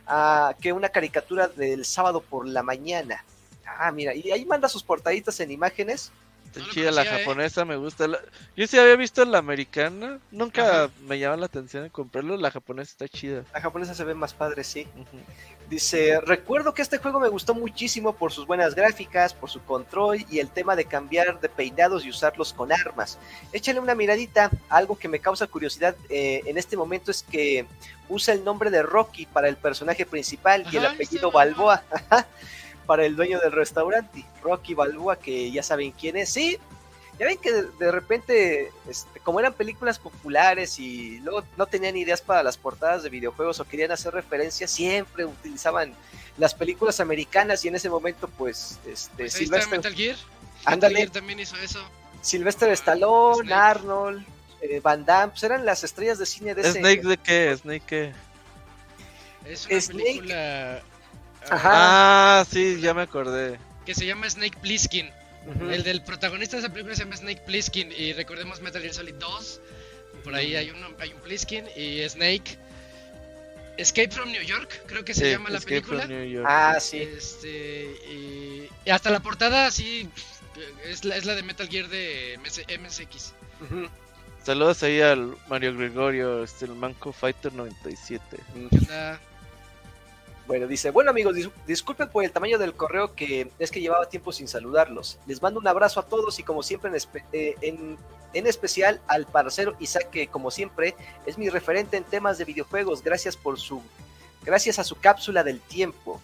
ah, 0.08 0.56
que 0.60 0.74
una 0.74 0.90
caricatura 0.90 1.48
del 1.48 1.86
sábado 1.86 2.22
por 2.22 2.48
la 2.48 2.64
mañana. 2.64 3.24
Ah, 3.66 3.91
mira, 3.91 4.16
y 4.16 4.32
ahí 4.32 4.45
manda 4.45 4.68
sus 4.68 4.84
portaditas 4.84 5.40
en 5.40 5.52
imágenes. 5.52 6.12
Está 6.53 6.60
No 6.68 6.73
chida 6.73 6.91
la 6.91 7.03
¿eh? 7.03 7.06
japonesa, 7.06 7.64
me 7.64 7.78
gusta. 7.78 8.07
la- 8.10 8.19
Yo 8.57 8.68
sí 8.68 8.78
había 8.78 8.98
visto 8.98 9.23
la 9.23 9.38
americana, 9.38 10.19
nunca 10.32 10.84
Ajá. 10.86 10.90
me 11.07 11.18
llama 11.18 11.38
la 11.38 11.45
atención 11.45 11.84
de 11.84 11.90
comprarlo. 11.90 12.36
La 12.36 12.52
japonesa 12.52 12.91
está 12.91 13.07
chida. 13.07 13.44
La 13.53 13.61
japonesa 13.61 13.94
se 13.95 14.03
ve 14.03 14.14
más 14.15 14.34
padre, 14.34 14.64
sí. 14.65 14.86
Dice, 15.69 16.19
recuerdo 16.19 16.73
que 16.73 16.82
este 16.82 16.98
juego 16.98 17.22
me 17.22 17.30
gustó 17.30 17.53
muchísimo 17.53 18.14
por 18.14 18.34
sus 18.34 18.45
buenas 18.45 18.76
gráficas, 18.76 19.34
por 19.34 19.49
su 19.49 19.61
control 19.64 20.26
y 20.30 20.40
el 20.40 20.49
tema 20.49 20.76
de 20.76 20.84
cambiar 20.84 21.40
de 21.40 21.48
peinados 21.48 22.03
y 22.06 22.10
usarlos 22.10 22.52
con 22.52 22.73
armas. 22.73 23.18
Échale 23.53 23.80
una 23.80 23.95
miradita, 23.95 24.52
algo 24.68 24.98
que 24.99 25.07
me 25.07 25.19
causa 25.19 25.48
curiosidad 25.48 25.95
eh, 26.10 26.41
en 26.45 26.57
este 26.57 26.76
momento 26.76 27.11
es 27.11 27.23
que 27.23 27.65
usa 28.10 28.34
el 28.34 28.44
nombre 28.44 28.69
de 28.69 28.84
Rocky 28.84 29.26
para 29.26 29.48
el 29.48 29.56
personaje 29.56 30.06
principal 30.06 30.65
y 30.69 30.76
el 30.76 30.86
apellido 30.86 31.28
está 31.28 31.38
Balboa 31.38 31.82
ajá, 31.91 32.28
para 32.91 33.05
el 33.05 33.15
dueño 33.15 33.39
del 33.39 33.53
restaurante, 33.53 34.26
Rocky 34.43 34.73
Balboa, 34.73 35.15
que 35.15 35.49
ya 35.49 35.63
saben 35.63 35.91
quién 35.93 36.18
es. 36.18 36.27
Sí, 36.27 36.57
ya 37.18 37.26
ven 37.26 37.38
que 37.38 37.53
de, 37.53 37.63
de 37.80 37.89
repente, 37.89 38.69
este, 38.85 39.22
como 39.22 39.39
eran 39.39 39.53
películas 39.53 39.97
populares 39.97 40.77
y 40.77 41.19
luego 41.19 41.45
no 41.55 41.68
tenían 41.68 41.95
ideas 41.95 42.19
para 42.22 42.43
las 42.43 42.57
portadas 42.57 43.01
de 43.03 43.09
videojuegos 43.09 43.61
o 43.61 43.63
querían 43.63 43.93
hacer 43.93 44.13
referencias, 44.13 44.72
siempre 44.72 45.23
utilizaban 45.23 45.93
las 46.38 46.53
películas 46.53 46.99
americanas 46.99 47.63
y 47.63 47.69
en 47.69 47.76
ese 47.76 47.89
momento, 47.89 48.27
pues, 48.27 48.77
este, 48.85 49.15
Pues 49.15 49.34
Sylvester, 49.35 49.72
Metal 49.77 49.95
Gear. 49.95 50.18
Ándale. 50.65 50.95
Metal 50.95 51.07
Gear 51.07 51.13
también 51.13 51.39
hizo 51.39 51.55
eso. 51.55 51.80
Sylvester 52.22 52.72
Stallone, 52.72 53.45
Snake. 53.45 53.53
Arnold, 53.53 54.26
eh, 54.59 54.81
Van 54.84 55.05
Damme, 55.05 55.31
pues 55.31 55.43
eran 55.43 55.65
las 55.65 55.85
estrellas 55.85 56.19
de 56.19 56.26
cine 56.26 56.55
de 56.55 56.61
ese. 56.63 56.80
¿Snake 56.80 57.03
de 57.07 57.15
qué? 57.15 57.55
¿Snake 57.55 57.84
qué? 57.88 58.11
Es 59.45 59.65
una 59.65 59.80
Snake. 59.80 60.03
película 60.03 60.84
Ajá. 61.49 62.39
Ah, 62.41 62.45
sí, 62.49 62.80
ya 62.81 62.93
me 62.93 63.01
acordé. 63.03 63.59
que 63.85 63.95
se 63.95 64.05
llama 64.05 64.30
Snake 64.30 64.57
Plissken. 64.61 65.09
El 65.72 65.81
del 65.84 66.03
protagonista 66.03 66.55
de 66.55 66.61
esa 66.63 66.72
película 66.72 66.95
se 66.95 67.03
llama 67.03 67.18
Snake 67.18 67.41
Plissken 67.47 67.91
y 67.91 68.13
recordemos 68.13 68.61
Metal 68.61 68.80
Gear 68.81 68.93
Solid 68.93 69.15
2. 69.15 69.61
Por 70.23 70.35
ahí 70.35 70.55
hay, 70.55 70.69
uno, 70.69 70.88
hay 70.99 71.13
un 71.13 71.19
Plissken 71.22 71.65
y 71.76 72.07
Snake. 72.07 72.57
Escape 73.77 74.11
from 74.11 74.30
New 74.31 74.43
York, 74.43 74.84
creo 74.85 75.03
que 75.03 75.13
se 75.15 75.26
Sí, 75.26 75.31
llama 75.31 75.49
la 75.49 75.57
Escape 75.57 75.81
from 75.81 75.97
película. 75.97 76.19
New 76.19 76.30
York. 76.31 76.45
Ah, 76.47 76.77
sí. 76.80 76.97
Este, 77.01 77.85
y, 78.11 78.69
y 78.85 78.89
hasta 78.91 79.09
la 79.09 79.22
portada 79.22 79.72
sí 79.72 80.07
es 80.85 81.03
la, 81.05 81.15
es 81.15 81.26
la 81.26 81.34
de 81.34 81.41
Metal 81.41 81.68
Gear 81.68 81.88
de 81.88 82.38
MS 82.43 82.61
MSX. 82.80 83.34
Saludos 84.43 84.84
ahí 84.84 85.01
al 85.01 85.35
Mario 85.47 85.76
Gregorio, 85.76 86.43
este, 86.43 86.65
el 86.65 86.76
Manco 86.76 87.11
Fighter 87.13 87.53
97. 87.53 88.22
que 88.69 88.77
anda- 88.77 89.19
Bueno, 90.52 90.68
dice, 90.68 90.90
bueno 90.91 91.11
amigos, 91.11 91.34
dis- 91.34 91.49
disculpen 91.65 92.10
por 92.10 92.26
el 92.26 92.32
tamaño 92.34 92.57
del 92.57 92.73
correo 92.73 93.15
que 93.15 93.49
es 93.57 93.72
que 93.72 93.80
llevaba 93.80 94.10
tiempo 94.10 94.34
sin 94.34 94.49
saludarlos. 94.49 95.18
Les 95.26 95.41
mando 95.41 95.61
un 95.61 95.68
abrazo 95.68 96.02
a 96.02 96.03
todos 96.06 96.38
y 96.40 96.44
como 96.44 96.61
siempre 96.61 96.90
en, 96.90 96.95
espe- 96.98 97.23
eh, 97.32 97.56
en, 97.61 97.98
en 98.34 98.48
especial 98.48 98.99
al 99.07 99.26
parcero 99.26 99.76
Isaac 99.80 100.10
que 100.10 100.28
como 100.28 100.52
siempre 100.52 100.94
es 101.26 101.38
mi 101.38 101.48
referente 101.48 101.95
en 101.95 102.03
temas 102.03 102.38
de 102.38 102.44
videojuegos. 102.44 103.02
Gracias 103.02 103.38
por 103.38 103.57
su, 103.61 103.82
gracias 104.44 104.78
a 104.78 104.84
su 104.84 104.95
cápsula 104.98 105.41
del 105.45 105.61
tiempo, 105.61 106.19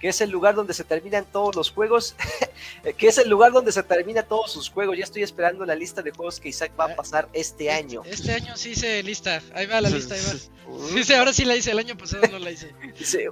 que 0.00 0.08
es 0.08 0.20
el 0.22 0.30
lugar 0.30 0.56
donde 0.56 0.74
se 0.74 0.82
terminan 0.82 1.24
todos 1.30 1.54
los 1.54 1.70
juegos, 1.70 2.16
que 2.96 3.06
es 3.06 3.18
el 3.18 3.28
lugar 3.28 3.52
donde 3.52 3.70
se 3.70 3.84
termina 3.84 4.24
todos 4.24 4.50
sus 4.50 4.70
juegos. 4.70 4.98
Ya 4.98 5.04
estoy 5.04 5.22
esperando 5.22 5.64
la 5.64 5.76
lista 5.76 6.02
de 6.02 6.10
juegos 6.10 6.40
que 6.40 6.48
Isaac 6.48 6.72
va 6.78 6.86
a 6.86 6.96
pasar 6.96 7.28
este 7.32 7.70
año. 7.70 8.02
Este 8.04 8.32
año 8.32 8.56
sí 8.56 8.70
hice 8.70 9.00
lista. 9.04 9.40
Ahí 9.54 9.66
va 9.66 9.80
la 9.80 9.88
lista, 9.90 10.16
ahí 10.16 10.20
va. 10.26 10.34
Dice, 10.94 11.16
ahora 11.16 11.32
sí 11.32 11.44
la 11.46 11.56
hice, 11.56 11.70
el 11.70 11.78
año 11.78 11.96
pasado 11.96 12.26
no 12.30 12.38
la 12.40 12.50
hice. 12.50 12.74
Dice, 12.98 13.30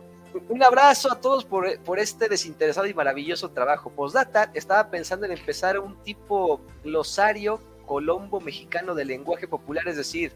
un 0.48 0.62
abrazo 0.62 1.12
a 1.12 1.20
todos 1.20 1.44
por, 1.44 1.78
por 1.80 1.98
este 1.98 2.28
desinteresado 2.28 2.86
y 2.86 2.94
maravilloso 2.94 3.50
trabajo. 3.50 3.90
Postdata, 3.90 4.50
estaba 4.54 4.90
pensando 4.90 5.26
en 5.26 5.32
empezar 5.32 5.78
un 5.78 5.96
tipo 6.02 6.60
glosario 6.84 7.60
colombo 7.86 8.40
mexicano 8.40 8.94
de 8.94 9.04
lenguaje 9.04 9.48
popular, 9.48 9.88
es 9.88 9.96
decir, 9.96 10.32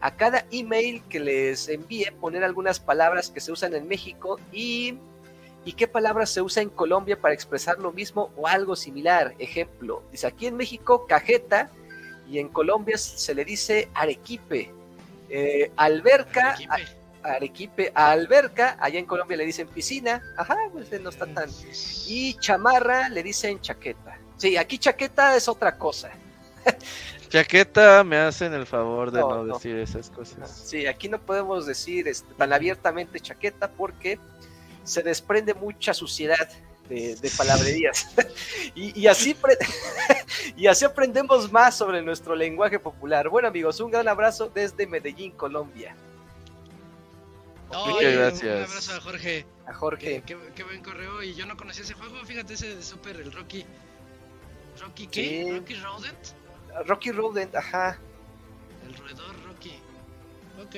a 0.00 0.14
cada 0.14 0.44
email 0.50 1.02
que 1.08 1.20
les 1.20 1.68
envíe 1.68 2.10
poner 2.20 2.44
algunas 2.44 2.80
palabras 2.80 3.30
que 3.30 3.40
se 3.40 3.52
usan 3.52 3.74
en 3.74 3.88
México 3.88 4.38
y, 4.52 4.98
y 5.64 5.72
qué 5.72 5.88
palabras 5.88 6.30
se 6.30 6.42
usa 6.42 6.62
en 6.62 6.70
Colombia 6.70 7.20
para 7.20 7.34
expresar 7.34 7.78
lo 7.78 7.92
mismo 7.92 8.30
o 8.36 8.46
algo 8.46 8.76
similar. 8.76 9.34
Ejemplo, 9.38 10.02
dice 10.12 10.26
aquí 10.26 10.46
en 10.46 10.56
México 10.56 11.06
cajeta 11.06 11.70
y 12.28 12.38
en 12.38 12.48
Colombia 12.48 12.98
se 12.98 13.34
le 13.34 13.44
dice 13.44 13.88
arequipe. 13.94 14.72
Eh, 15.30 15.70
alberca. 15.76 16.56
Arequipe 17.34 17.92
a 17.94 18.10
alberca, 18.10 18.76
allá 18.80 18.98
en 18.98 19.06
Colombia 19.06 19.36
le 19.36 19.44
dicen 19.44 19.68
piscina, 19.68 20.22
ajá, 20.36 20.56
pues 20.72 20.90
no 21.00 21.10
está 21.10 21.26
tan. 21.26 21.48
Y 22.06 22.34
chamarra 22.34 23.08
le 23.08 23.22
dicen 23.22 23.60
chaqueta. 23.60 24.18
Sí, 24.36 24.56
aquí 24.56 24.78
chaqueta 24.78 25.36
es 25.36 25.48
otra 25.48 25.76
cosa. 25.76 26.10
Chaqueta, 27.28 28.04
me 28.04 28.16
hacen 28.16 28.54
el 28.54 28.66
favor 28.66 29.10
de 29.10 29.20
No, 29.20 29.28
no, 29.28 29.44
no. 29.44 29.54
decir 29.54 29.76
esas 29.76 30.08
cosas. 30.10 30.50
Sí, 30.50 30.86
aquí 30.86 31.08
no 31.08 31.20
podemos 31.20 31.66
decir 31.66 32.08
este, 32.08 32.32
tan 32.34 32.52
abiertamente 32.52 33.20
chaqueta 33.20 33.70
porque 33.70 34.18
se 34.84 35.02
desprende 35.02 35.52
mucha 35.52 35.92
suciedad 35.92 36.48
de, 36.88 37.16
de 37.16 37.30
palabrerías. 37.36 38.08
y, 38.74 38.98
y 38.98 39.06
así 39.08 39.36
y 40.56 40.66
así 40.66 40.84
aprendemos 40.86 41.52
más 41.52 41.76
sobre 41.76 42.00
nuestro 42.00 42.34
lenguaje 42.34 42.78
popular. 42.78 43.28
Bueno 43.28 43.48
amigos, 43.48 43.78
un 43.80 43.90
gran 43.90 44.08
abrazo 44.08 44.50
desde 44.54 44.86
Medellín, 44.86 45.32
Colombia. 45.32 45.94
Ay, 47.70 47.92
Muchas 47.94 48.12
gracias. 48.14 48.56
Un 48.56 48.70
abrazo 48.70 48.94
a 48.94 49.00
Jorge. 49.00 49.46
A 49.66 49.74
Jorge. 49.74 50.22
qué- 50.24 50.38
qué 50.54 50.64
buen 50.64 50.82
correo. 50.82 51.22
Y 51.22 51.34
yo 51.34 51.46
no 51.46 51.56
conocía 51.56 51.82
ese 51.84 51.94
juego. 51.94 52.16
Fíjate, 52.24 52.54
ese 52.54 52.76
de 52.76 52.82
Super, 52.82 53.16
el 53.16 53.32
Rocky. 53.32 53.64
¿Rocky 54.80 55.06
qué? 55.08 55.44
Sí. 55.44 55.52
¿Rocky 55.58 55.74
Rodent? 55.74 56.18
Rocky 56.86 57.12
Rodent, 57.12 57.54
ajá. 57.56 57.98
El 58.86 58.94
roedor 58.96 59.34
Rocky. 59.44 59.74
Ok. 60.62 60.76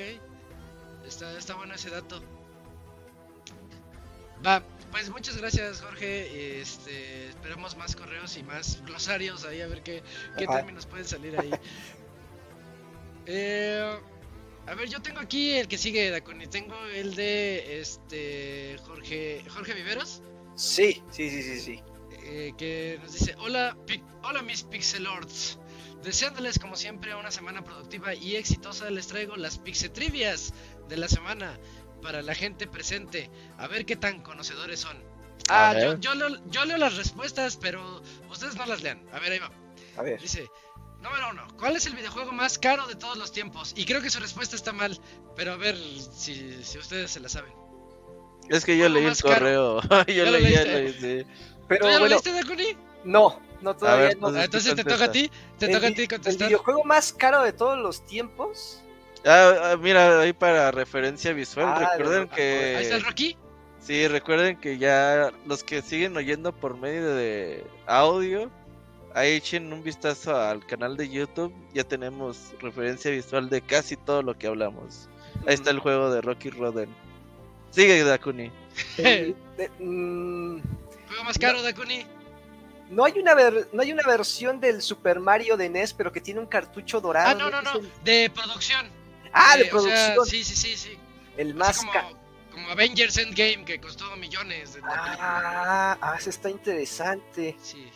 Está, 1.07 1.37
está 1.37 1.55
bueno 1.55 1.73
ese 1.75 1.89
dato. 1.89 2.21
Va, 4.45 4.63
pues 4.91 5.09
muchas 5.11 5.37
gracias 5.37 5.81
Jorge. 5.81 6.59
Este, 6.61 7.29
esperamos 7.29 7.77
más 7.77 7.95
correos 7.95 8.35
y 8.37 8.43
más 8.43 8.81
glosarios 8.85 9.45
ahí 9.45 9.61
a 9.61 9.67
ver 9.67 9.83
qué, 9.83 10.01
qué 10.37 10.47
términos 10.47 10.85
pueden 10.87 11.05
salir 11.05 11.39
ahí. 11.39 11.51
Eh, 13.27 13.99
a 14.67 14.75
ver, 14.75 14.89
yo 14.89 15.01
tengo 15.01 15.19
aquí 15.19 15.51
el 15.53 15.67
que 15.67 15.77
sigue, 15.77 16.09
Daconi. 16.09 16.47
Tengo 16.47 16.75
el 16.93 17.15
de 17.15 17.79
este 17.81 18.77
Jorge 18.85 19.43
Jorge 19.49 19.73
Viveros. 19.73 20.21
Sí, 20.55 21.01
sí, 21.11 21.29
sí, 21.29 21.43
sí, 21.43 21.59
sí. 21.59 21.83
eh, 22.23 22.53
que 22.57 22.99
nos 23.01 23.13
dice, 23.13 23.35
hola, 23.39 23.77
hola 24.23 24.41
mis 24.43 24.63
pixelords. 24.63 25.59
deseándoles 26.03 26.59
como 26.59 26.75
siempre 26.75 27.15
una 27.15 27.31
semana 27.31 27.63
productiva 27.63 28.13
y 28.13 28.35
exitosa, 28.35 28.89
les 28.89 29.07
traigo 29.07 29.35
las 29.37 29.57
Pixetrivias 29.59 30.53
de 30.89 30.97
la 30.97 31.07
semana 31.07 31.59
para 32.01 32.21
la 32.21 32.35
gente 32.35 32.67
presente. 32.67 33.29
A 33.57 33.67
ver 33.67 33.85
qué 33.85 33.95
tan 33.95 34.21
conocedores 34.21 34.79
son. 34.79 34.97
Ah, 35.49 35.73
yo, 35.79 35.97
yo 35.99 36.13
leo, 36.15 36.29
yo 36.49 36.65
leo 36.65 36.77
las 36.77 36.95
respuestas, 36.97 37.57
pero 37.57 38.01
ustedes 38.29 38.55
no 38.55 38.65
las 38.65 38.83
lean. 38.83 39.03
A 39.11 39.19
ver, 39.19 39.33
ahí 39.33 39.39
va. 39.39 39.51
A 39.97 40.01
ver. 40.03 40.19
Dice, 40.21 40.47
número 41.01 41.29
uno, 41.31 41.47
¿cuál 41.57 41.75
es 41.75 41.85
el 41.85 41.95
videojuego 41.95 42.31
más 42.31 42.57
caro 42.59 42.85
de 42.87 42.95
todos 42.95 43.17
los 43.17 43.31
tiempos? 43.31 43.73
Y 43.75 43.85
creo 43.85 44.01
que 44.01 44.09
su 44.09 44.19
respuesta 44.19 44.55
está 44.55 44.71
mal, 44.73 44.99
pero 45.35 45.53
a 45.53 45.57
ver 45.57 45.75
si, 45.77 46.63
si 46.63 46.77
ustedes 46.77 47.11
se 47.11 47.19
la 47.19 47.29
saben. 47.29 47.53
Es 48.49 48.65
que 48.65 48.77
yo 48.77 48.89
leí 48.89 49.05
el 49.05 49.17
correo. 49.17 49.81
yo 50.07 50.13
¿Ya 50.13 50.25
lo 50.25 50.31
leí, 50.39 50.55
leí, 50.55 50.93
sí. 50.93 51.25
Pero 51.67 51.85
¿Tú 51.85 51.87
ya 51.87 51.93
lo 51.93 51.99
bueno, 51.99 52.07
leíste, 52.15 52.31
Dakuni? 52.33 52.77
no, 53.05 53.39
no 53.61 53.75
todavía 53.75 54.07
ver, 54.09 54.17
no. 54.19 54.27
Entonces 54.35 54.75
te 54.75 54.83
toca 54.83 55.05
a 55.05 55.11
ti, 55.11 55.31
te 55.57 55.67
El 55.67 55.71
toca 55.73 55.87
a 55.87 55.91
ti 55.91 56.01
El 56.01 56.07
contestar. 56.07 56.47
videojuego 56.49 56.83
más 56.83 57.13
caro 57.13 57.41
de 57.43 57.53
todos 57.53 57.77
los 57.77 58.05
tiempos. 58.05 58.83
Ah, 59.25 59.53
ah, 59.73 59.77
mira, 59.79 60.19
ahí 60.19 60.33
para 60.33 60.71
referencia 60.71 61.31
visual, 61.33 61.67
Ah, 61.69 61.79
recuerden 61.95 62.27
de- 62.27 62.35
que... 62.35 62.75
Ahí 62.77 62.83
está 62.83 62.95
el 62.95 63.03
Rocky. 63.03 63.37
Sí, 63.79 64.07
recuerden 64.07 64.57
que 64.59 64.77
ya 64.77 65.31
los 65.45 65.63
que 65.63 65.81
siguen 65.81 66.15
oyendo 66.17 66.51
por 66.53 66.75
medio 66.77 67.15
de 67.15 67.65
audio, 67.87 68.51
ahí 69.15 69.33
echen 69.33 69.71
un 69.73 69.83
vistazo 69.83 70.35
al 70.35 70.65
canal 70.65 70.95
de 70.97 71.09
YouTube, 71.09 71.53
ya 71.73 71.83
tenemos 71.83 72.53
referencia 72.59 73.11
visual 73.11 73.49
de 73.49 73.61
casi 73.61 73.97
todo 73.97 74.21
lo 74.21 74.37
que 74.37 74.47
hablamos. 74.47 75.09
Ahí 75.47 75.53
está 75.53 75.69
el 75.71 75.79
juego 75.79 76.11
de 76.11 76.21
Rocky 76.21 76.49
Roden. 76.49 76.89
Sigue, 77.71 78.03
Dakuni. 78.03 78.51
Mm, 79.79 80.59
Juego 81.07 81.23
más 81.23 81.37
caro, 81.37 81.61
Dakuni. 81.61 82.05
no 82.89 83.03
hay 83.05 83.19
una 83.19 83.35
ver- 83.35 83.67
no 83.73 83.81
hay 83.81 83.91
una 83.91 84.03
versión 84.07 84.59
del 84.59 84.81
Super 84.81 85.19
Mario 85.19 85.55
de 85.57 85.69
NES, 85.69 85.93
pero 85.93 86.11
que 86.11 86.19
tiene 86.21 86.39
un 86.39 86.47
cartucho 86.47 86.99
dorado. 86.99 87.29
Ah, 87.29 87.33
no, 87.35 87.49
no, 87.51 87.61
no. 87.61 87.73
El- 87.79 87.91
De 88.03 88.31
producción. 88.33 88.87
Ah, 89.33 89.55
de 89.57 89.63
Eh, 89.65 89.69
o 89.73 89.79
sea, 89.81 90.13
producción. 90.15 90.25
sí, 90.25 90.43
sí, 90.43 90.55
sí, 90.55 90.77
sí. 90.77 90.97
El 91.37 91.53
más 91.53 91.77
como, 91.77 91.91
caro. 91.91 92.17
como 92.51 92.69
Avengers 92.69 93.17
Endgame, 93.17 93.63
que 93.65 93.79
costó 93.79 94.15
millones. 94.17 94.73
de. 94.73 94.81
Ah, 94.83 95.97
ah, 96.01 96.17
está 96.25 96.49
interesante. 96.49 97.55
Sí. 97.61 97.87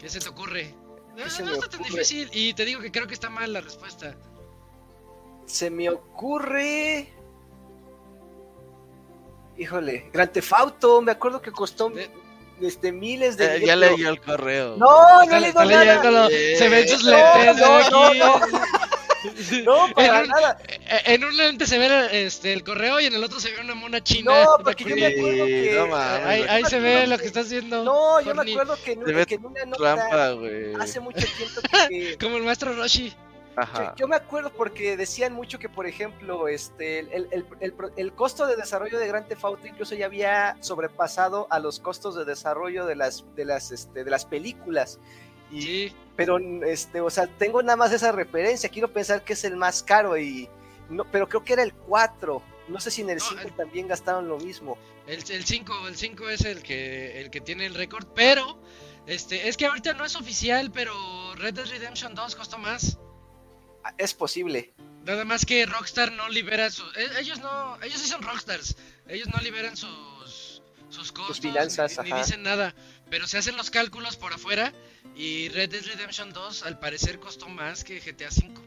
¿Qué 0.00 0.08
se 0.08 0.18
te 0.20 0.28
ocurre? 0.28 0.74
No, 1.16 1.44
no 1.44 1.52
está 1.54 1.68
tan 1.68 1.82
difícil. 1.82 2.30
Y 2.32 2.54
te 2.54 2.64
digo 2.64 2.80
que 2.80 2.90
creo 2.90 3.06
que 3.06 3.14
está 3.14 3.28
mal 3.28 3.52
la 3.52 3.60
respuesta. 3.60 4.16
Se 5.46 5.68
me 5.70 5.90
ocurre. 5.90 7.12
Híjole, 9.58 10.08
Grand 10.12 10.32
Theft 10.32 10.52
Auto, 10.54 11.02
me 11.02 11.12
acuerdo 11.12 11.42
que 11.42 11.52
costó 11.52 11.90
De- 11.90 12.10
este, 12.62 12.92
miles 12.92 13.36
de. 13.36 13.56
Eh, 13.56 13.66
ya 13.66 13.76
leí 13.76 14.02
el 14.04 14.20
correo. 14.20 14.76
No, 14.76 14.86
no 14.86 15.22
Está- 15.22 15.38
leído 15.64 15.92
está 15.92 16.10
nada. 16.10 16.28
Se 16.28 16.68
ven 16.68 16.88
sus 16.88 17.04
No, 17.04 17.10
lentes 17.10 17.56
no, 17.90 18.06
aquí. 18.06 18.18
no, 18.18 18.40
No, 19.64 19.88
para 19.94 20.18
En 20.18 20.22
un- 20.22 20.28
nada. 20.28 20.58
Eh, 20.68 21.00
En 21.06 21.24
un 21.24 21.36
lente 21.36 21.66
se 21.66 21.78
ve 21.78 22.24
este, 22.26 22.52
el 22.52 22.64
correo 22.64 23.00
y 23.00 23.06
en 23.06 23.14
el 23.14 23.22
otro 23.24 23.40
se 23.40 23.50
ve 23.50 23.60
una 23.60 23.74
mona 23.74 24.02
china. 24.02 24.44
No, 24.44 24.64
porque 24.64 24.84
yo 24.84 24.96
me 24.96 25.06
acuerdo 25.06 25.46
que. 25.46 25.74
no 25.88 25.96
Ahí, 25.96 26.42
ahí 26.48 26.64
se 26.64 26.80
ve 26.80 27.06
lo 27.06 27.16
que- 27.16 27.22
que 27.22 27.26
está 27.28 27.40
haciendo. 27.40 27.84
No, 27.84 28.20
yo 28.20 28.34
me 28.34 28.50
acuerdo 28.50 28.76
que 28.82 28.92
en, 28.92 29.04
que 29.26 29.36
una 29.36 29.64
nota 29.66 29.94
Trampa, 30.08 30.82
hace 30.82 31.00
mucho 31.00 31.26
tiempo 31.36 31.60
que. 31.88 32.16
Como 32.18 32.36
el 32.36 32.42
maestro 32.44 32.72
Roshi. 32.74 33.10
Yo, 33.10 33.62
Ajá. 33.62 33.94
yo 33.98 34.08
me 34.08 34.16
acuerdo 34.16 34.50
porque 34.50 34.96
decían 34.96 35.32
mucho 35.34 35.58
que, 35.58 35.68
por 35.68 35.86
ejemplo, 35.86 36.48
este, 36.48 37.00
el, 37.00 37.28
el- 37.30 37.46
el 37.58 37.72
pro- 37.74 37.90
el 37.96 38.12
costo 38.14 38.46
de 38.46 38.56
desarrollo 38.56 38.98
de 38.98 39.06
Grand 39.08 39.26
Theft 39.28 39.44
Auto 39.44 39.66
incluso 39.66 39.94
ya 39.96 40.06
había 40.06 40.56
sobrepasado 40.60 41.46
a 41.50 41.58
los 41.58 41.78
costos 41.80 42.14
de 42.14 42.24
desarrollo 42.24 42.86
de 42.86 42.94
las, 42.94 43.24
de 43.34 43.44
las, 43.44 43.70
este, 43.72 44.04
de 44.04 44.10
las 44.10 44.24
películas. 44.24 44.98
Y, 45.50 45.62
Sí. 45.62 45.92
Pero, 46.16 46.38
este, 46.66 47.00
o 47.00 47.08
sea, 47.08 47.26
tengo 47.26 47.62
nada 47.62 47.76
más 47.76 47.92
esa 47.92 48.12
referencia. 48.12 48.68
Quiero 48.68 48.92
pensar 48.92 49.24
que 49.24 49.32
es 49.32 49.42
el 49.44 49.56
más 49.56 49.82
caro 49.82 50.18
y, 50.18 50.50
no, 50.90 51.04
pero 51.10 51.26
creo 51.28 51.42
que 51.44 51.54
era 51.54 51.62
el 51.62 51.72
4. 51.72 52.42
No 52.68 52.78
sé 52.78 52.90
si 52.90 53.00
en 53.00 53.08
el 53.10 53.18
No, 53.18 53.24
5 53.24 53.40
el- 53.42 53.52
también 53.56 53.88
gastaron 53.88 54.28
lo 54.28 54.36
mismo. 54.36 54.76
El 55.06 55.22
5 55.24 55.88
el 55.88 55.96
5 55.96 56.28
es 56.28 56.42
el 56.44 56.62
que 56.62 57.20
el 57.22 57.30
que 57.30 57.40
tiene 57.40 57.64
el 57.66 57.74
récord, 57.74 58.06
pero 58.14 58.60
este 59.06 59.48
es 59.48 59.56
que 59.56 59.64
ahorita 59.66 59.94
no 59.94 60.04
es 60.04 60.14
oficial, 60.14 60.70
pero 60.70 60.92
Red 61.36 61.54
Dead 61.54 61.66
Redemption 61.66 62.14
2 62.14 62.36
costó 62.36 62.58
más. 62.58 62.98
Ah, 63.82 63.94
Es 63.96 64.12
posible. 64.12 64.74
Nada 65.06 65.24
más 65.24 65.46
que 65.46 65.64
Rockstar 65.64 66.12
no 66.12 66.28
libera 66.28 66.70
sus 66.70 66.94
e- 66.98 67.18
ellos 67.20 67.40
no 67.40 67.80
ellos 67.82 67.98
sí 67.98 68.08
son 68.08 68.20
Rockstars. 68.22 68.76
Ellos 69.08 69.28
no 69.34 69.40
liberan 69.40 69.74
sus 69.76 70.62
sus 70.90 71.12
costos 71.12 71.40
finanzas, 71.40 71.98
ni, 72.04 72.12
dicen 72.12 72.42
nada, 72.42 72.74
pero 73.10 73.26
se 73.26 73.38
hacen 73.38 73.56
los 73.56 73.70
cálculos 73.70 74.16
por 74.16 74.32
afuera 74.32 74.72
y 75.16 75.48
Red 75.48 75.70
Dead 75.70 75.82
Redemption 75.82 76.32
2 76.32 76.64
al 76.64 76.78
parecer 76.78 77.18
costó 77.18 77.48
más 77.48 77.84
que 77.84 77.98
GTA 77.98 78.30
5. 78.30 78.62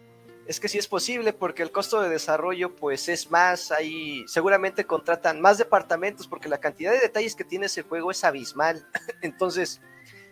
Es 0.45 0.59
que 0.59 0.67
sí 0.67 0.77
es 0.77 0.87
posible 0.87 1.31
porque 1.31 1.63
el 1.63 1.71
costo 1.71 2.01
de 2.01 2.09
desarrollo 2.09 2.75
pues 2.75 3.07
es 3.07 3.31
más, 3.31 3.71
ahí 3.71 4.25
seguramente 4.27 4.85
contratan 4.85 5.39
más 5.39 5.57
departamentos 5.57 6.27
porque 6.27 6.49
la 6.49 6.59
cantidad 6.59 6.91
de 6.91 6.99
detalles 6.99 7.35
que 7.35 7.45
tiene 7.45 7.67
ese 7.67 7.83
juego 7.83 8.11
es 8.11 8.25
abismal. 8.25 8.85
Entonces, 9.21 9.81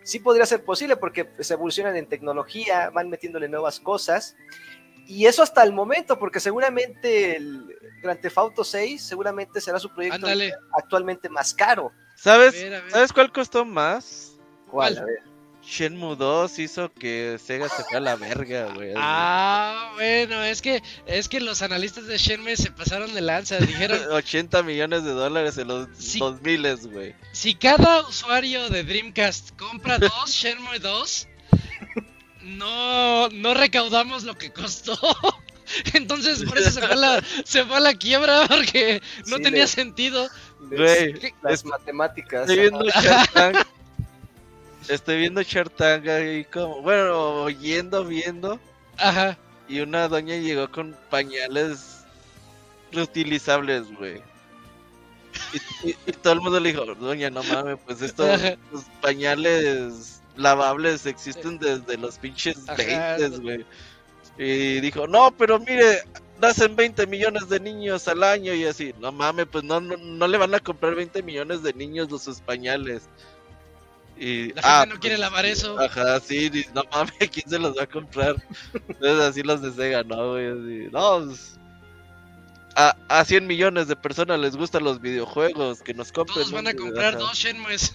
sí 0.04 0.18
podría 0.18 0.44
ser 0.44 0.62
posible 0.64 0.96
porque 0.96 1.30
se 1.40 1.54
evolucionan 1.54 1.96
en 1.96 2.06
tecnología, 2.06 2.90
van 2.90 3.08
metiéndole 3.08 3.48
nuevas 3.48 3.80
cosas. 3.80 4.36
Y 5.06 5.26
eso 5.26 5.42
hasta 5.42 5.62
el 5.62 5.72
momento, 5.72 6.18
porque 6.18 6.38
seguramente 6.38 7.36
el 7.36 7.76
Grand 8.02 8.20
Theft 8.20 8.38
Auto 8.38 8.64
6 8.64 9.02
seguramente 9.02 9.60
será 9.60 9.78
su 9.78 9.92
proyecto 9.92 10.26
actualmente 10.76 11.28
más 11.30 11.54
caro. 11.54 11.90
¿Sabes, 12.22 12.54
A 12.54 12.58
ver, 12.58 12.74
a 12.74 12.80
ver. 12.82 12.90
¿Sabes 12.92 13.12
cuál 13.12 13.32
costó 13.32 13.64
más? 13.64 14.32
¿Cuál? 14.70 14.98
A 14.98 15.04
ver. 15.04 15.18
Shenmue 15.64 16.16
2 16.16 16.58
hizo 16.58 16.92
que 16.92 17.38
Sega 17.44 17.68
se 17.68 17.84
fue 17.84 17.98
a 17.98 18.00
la 18.00 18.16
verga, 18.16 18.72
güey. 18.74 18.92
Ah, 18.96 19.92
bueno, 19.94 20.42
es 20.42 20.60
que 20.60 20.82
es 21.06 21.28
que 21.28 21.40
los 21.40 21.62
analistas 21.62 22.06
de 22.08 22.18
Shenmue 22.18 22.56
se 22.56 22.72
pasaron 22.72 23.14
de 23.14 23.20
lanza, 23.20 23.58
dijeron 23.58 23.98
80 24.10 24.62
millones 24.64 25.04
de 25.04 25.10
dólares 25.12 25.56
en 25.58 25.68
los. 25.68 25.88
2000 26.18 26.76
güey. 26.90 27.14
Si 27.32 27.54
cada 27.54 28.00
usuario 28.08 28.68
de 28.70 28.82
Dreamcast 28.82 29.56
compra 29.56 29.98
dos 29.98 30.30
Shenmue 30.32 30.80
2, 30.80 31.28
no, 32.42 33.28
no 33.28 33.54
recaudamos 33.54 34.24
lo 34.24 34.36
que 34.36 34.52
costó. 34.52 34.98
Entonces 35.94 36.42
por 36.44 36.58
eso 36.58 36.70
se 36.72 36.80
fue 36.80 36.92
a 36.92 36.96
la, 36.96 37.24
se 37.44 37.64
fue 37.64 37.76
a 37.76 37.80
la 37.80 37.94
quiebra 37.94 38.46
porque 38.48 39.00
no 39.26 39.36
Sí, 39.36 39.42
tenía 39.42 39.62
le- 39.62 39.68
sentido. 39.68 40.28
Güey. 40.70 41.32
Las 41.42 41.52
es- 41.54 41.64
matemáticas. 41.64 42.42
estoy 42.48 42.58
viendo. 42.70 42.84
Shark 42.86 43.30
Tank. 43.34 43.56
Estoy 44.88 45.18
viendo 45.18 45.42
Shark 45.42 45.70
Tank 45.76 46.06
ahí 46.08 46.44
como, 46.46 46.82
bueno, 46.82 47.42
oyendo, 47.44 48.04
viendo. 48.04 48.58
Ajá. 48.98 49.36
Y 49.68 49.80
una 49.80 50.08
doña 50.08 50.36
llegó 50.36 50.70
con 50.70 50.96
pañales 51.10 52.04
reutilizables, 52.90 53.92
güey. 53.96 54.20
Y, 55.82 55.88
y- 55.90 55.96
y 56.06 56.12
todo 56.12 56.34
el 56.34 56.40
mundo 56.40 56.60
le 56.60 56.70
dijo, 56.72 56.84
doña, 56.94 57.30
no 57.30 57.42
mames, 57.44 57.78
pues 57.86 58.02
estos 58.02 58.28
los 58.70 58.84
pañales 59.00 60.20
lavables 60.36 61.06
existen 61.06 61.58
desde 61.58 61.96
los 61.96 62.18
pinches 62.18 62.58
Ajá. 62.68 63.16
20, 63.18 63.38
güey. 63.38 63.66
Y 64.38 64.80
dijo, 64.80 65.06
no, 65.06 65.30
pero 65.30 65.58
mire, 65.58 66.02
nacen 66.42 66.76
20 66.76 67.06
millones 67.06 67.48
de 67.48 67.60
niños 67.60 68.08
al 68.08 68.22
año 68.24 68.54
y 68.54 68.64
así, 68.66 68.94
no 68.98 69.12
mames, 69.12 69.46
pues 69.50 69.64
no, 69.64 69.80
no, 69.80 69.96
no 69.96 70.28
le 70.28 70.38
van 70.38 70.54
a 70.54 70.60
comprar 70.60 70.94
20 70.94 71.22
millones 71.22 71.62
de 71.62 71.72
niños 71.74 72.10
los 72.10 72.22
sus 72.24 72.40
pañales. 72.42 73.10
Y, 74.16 74.52
La 74.54 74.62
ah, 74.64 74.80
gente 74.80 74.94
no 74.94 75.00
quiere 75.00 75.16
pues, 75.16 75.20
lavar 75.20 75.46
eso. 75.46 75.78
Ajá, 75.80 76.20
sí, 76.20 76.50
no 76.74 76.82
mames, 76.92 77.14
¿quién 77.32 77.48
se 77.48 77.58
los 77.58 77.76
va 77.78 77.84
a 77.84 77.88
comprar? 77.88 78.36
Entonces 78.74 79.20
así 79.20 79.42
los 79.42 79.62
de 79.62 79.72
Sega, 79.72 80.04
¿no, 80.04 80.32
güey? 80.32 80.46
Así, 80.48 80.88
no, 80.92 81.24
pues, 81.26 81.58
a, 82.76 82.96
a 83.08 83.24
100 83.24 83.46
millones 83.46 83.88
de 83.88 83.96
personas 83.96 84.38
les 84.40 84.56
gustan 84.56 84.84
los 84.84 85.00
videojuegos, 85.00 85.82
que 85.82 85.94
nos 85.94 86.12
compren. 86.12 86.34
Todos 86.34 86.52
van 86.52 86.66
a 86.68 86.74
comprar 86.74 87.14
ajá, 87.14 87.18
dos 87.18 87.36
Shenmues. 87.38 87.92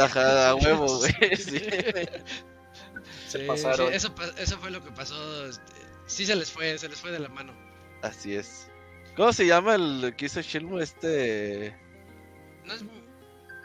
Ajá, 0.00 0.50
a 0.50 0.54
huevo, 0.54 0.98
güey. 0.98 1.12
sí. 1.36 1.60
Se 3.26 3.38
Sí, 3.38 3.44
pasaron. 3.46 3.88
sí, 3.90 3.94
eso, 3.94 4.14
eso 4.36 4.58
fue 4.58 4.70
lo 4.70 4.82
que 4.82 4.92
pasó. 4.92 5.46
este, 5.46 5.72
Sí 6.06 6.26
se 6.26 6.36
les 6.36 6.52
fue, 6.52 6.78
se 6.78 6.88
les 6.88 7.00
fue 7.00 7.10
de 7.12 7.18
la 7.18 7.28
mano. 7.28 7.52
Así 8.04 8.34
es. 8.34 8.68
¿Cómo 9.16 9.32
se 9.32 9.46
llama 9.46 9.74
el 9.76 10.14
que 10.16 10.26
hizo 10.26 10.40
Shenmue 10.42 10.82
este? 10.82 11.74
¿No 12.64 12.74
es 12.74 12.84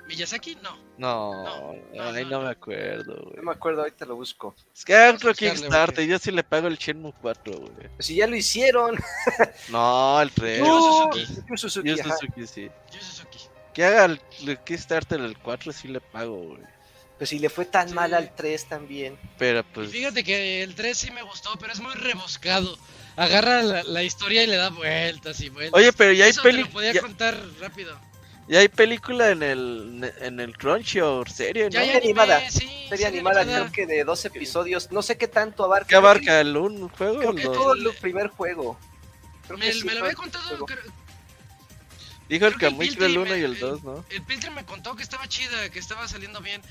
Miyazaki? 0.07 0.55
No. 0.55 0.77
No, 0.97 1.43
No, 1.43 1.73
no, 1.93 2.03
ay, 2.03 2.23
no, 2.25 2.29
no 2.31 2.39
no. 2.39 2.45
me 2.45 2.49
acuerdo, 2.51 3.15
No 3.15 3.29
güey. 3.31 3.43
me 3.45 3.51
acuerdo, 3.51 3.81
ahorita 3.81 4.05
lo 4.05 4.15
busco. 4.15 4.55
Es 4.75 4.83
que 4.85 4.95
hagan 4.95 5.15
otro 5.15 5.33
Kickstarter, 5.33 6.05
yo 6.05 6.17
sí 6.19 6.31
le 6.31 6.43
pago 6.43 6.67
el 6.67 6.77
Shenmue 6.77 7.13
4, 7.21 7.53
güey. 7.53 7.89
Pues 7.95 8.05
si 8.07 8.15
ya 8.15 8.27
lo 8.27 8.35
hicieron. 8.35 8.95
No, 9.69 10.21
el 10.21 10.31
3. 10.31 10.59
Yu 10.59 10.65
Suzuki. 10.65 11.25
Yu 11.49 11.57
Suzuki, 11.57 11.89
Yu. 11.89 11.97
Suzuki, 11.97 12.47
sí. 12.47 12.69
Yu 12.93 12.99
Suzuki. 13.01 13.39
Que 13.73 13.85
haga 13.85 14.05
el, 14.05 14.21
el 14.47 14.57
Kickstarter 14.59 15.19
el 15.21 15.37
4 15.37 15.71
sí 15.73 15.87
le 15.87 16.01
pago, 16.01 16.37
güey. 16.37 16.61
Pues 17.17 17.29
si 17.31 17.39
le 17.39 17.49
fue 17.49 17.65
tan 17.65 17.89
Sí. 17.89 17.93
mal 17.95 18.13
al 18.13 18.33
3 18.33 18.65
también. 18.67 19.17
Pero 19.37 19.59
Y 19.59 19.63
pues. 19.73 19.91
fíjate 19.91 20.23
que 20.23 20.63
el 20.63 20.73
3 20.75 20.97
sí 20.97 21.11
me 21.11 21.21
gustó, 21.23 21.51
pero 21.59 21.71
es 21.73 21.79
muy 21.81 21.93
rebuscado. 21.93 22.77
Agarra 23.15 23.61
la, 23.63 23.83
la 23.83 24.03
historia 24.03 24.43
y 24.43 24.47
le 24.47 24.55
da 24.55 24.69
vueltas 24.69 25.39
y 25.41 25.49
vueltas. 25.49 25.77
Oye, 25.79 25.91
pero 25.93 26.13
ya 26.13 26.25
hay 26.25 26.33
lo 26.33 26.69
podía 26.69 26.93
Ya, 26.93 27.01
contar 27.01 27.37
rápido. 27.59 27.97
¿Y 28.47 28.55
hay 28.55 28.67
película 28.67 29.29
en 29.29 29.43
el, 29.43 30.11
en 30.21 30.39
el 30.39 30.57
Crunchy 30.57 31.01
o 31.01 31.23
serie, 31.25 31.65
no? 31.65 31.69
Ya 31.69 31.81
anime, 31.81 31.97
animada. 31.97 32.39
sí, 32.49 32.59
Serie 32.59 32.89
serie 32.89 33.05
animada, 33.07 33.41
animada. 33.41 33.69
creo 33.69 33.71
que 33.73 33.85
de 33.93 34.03
dos 34.03 34.25
episodios. 34.25 34.91
No 34.91 35.03
sé 35.03 35.17
qué 35.17 35.27
tanto 35.27 35.63
abarca. 35.63 35.87
¿Qué 35.87 35.95
abarca 35.95 36.39
el 36.41 36.57
un 36.57 36.89
juego? 36.89 37.17
Creo 37.19 37.29
o 37.31 37.35
que 37.35 37.43
los- 37.43 37.53
todo 37.57 37.73
el 37.73 37.93
primer 38.01 38.27
juego. 38.29 38.79
Creo 39.45 39.57
Me, 39.59 39.65
que 39.67 39.73
sí 39.73 39.83
me 39.83 39.93
lo 39.93 39.99
había 39.99 40.11
el 40.11 40.15
contado. 40.17 40.65
creo- 40.65 40.79
Dijo 42.27 42.45
el 42.45 42.55
Camuy 42.57 42.87
el 42.87 42.95
Piltri 42.95 43.17
1 43.17 43.31
me- 43.31 43.39
y 43.39 43.43
el 43.43 43.53
el- 43.53 43.59
2, 43.59 43.83
¿no? 43.83 44.05
El 44.09 44.21
Piltre 44.23 44.49
me 44.51 44.63
contó 44.65 44.95
que 44.95 45.03
estaba 45.03 45.27
chida, 45.27 45.69
que 45.69 45.79
estaba 45.79 46.07
saliendo 46.07 46.41
bien. 46.41 46.61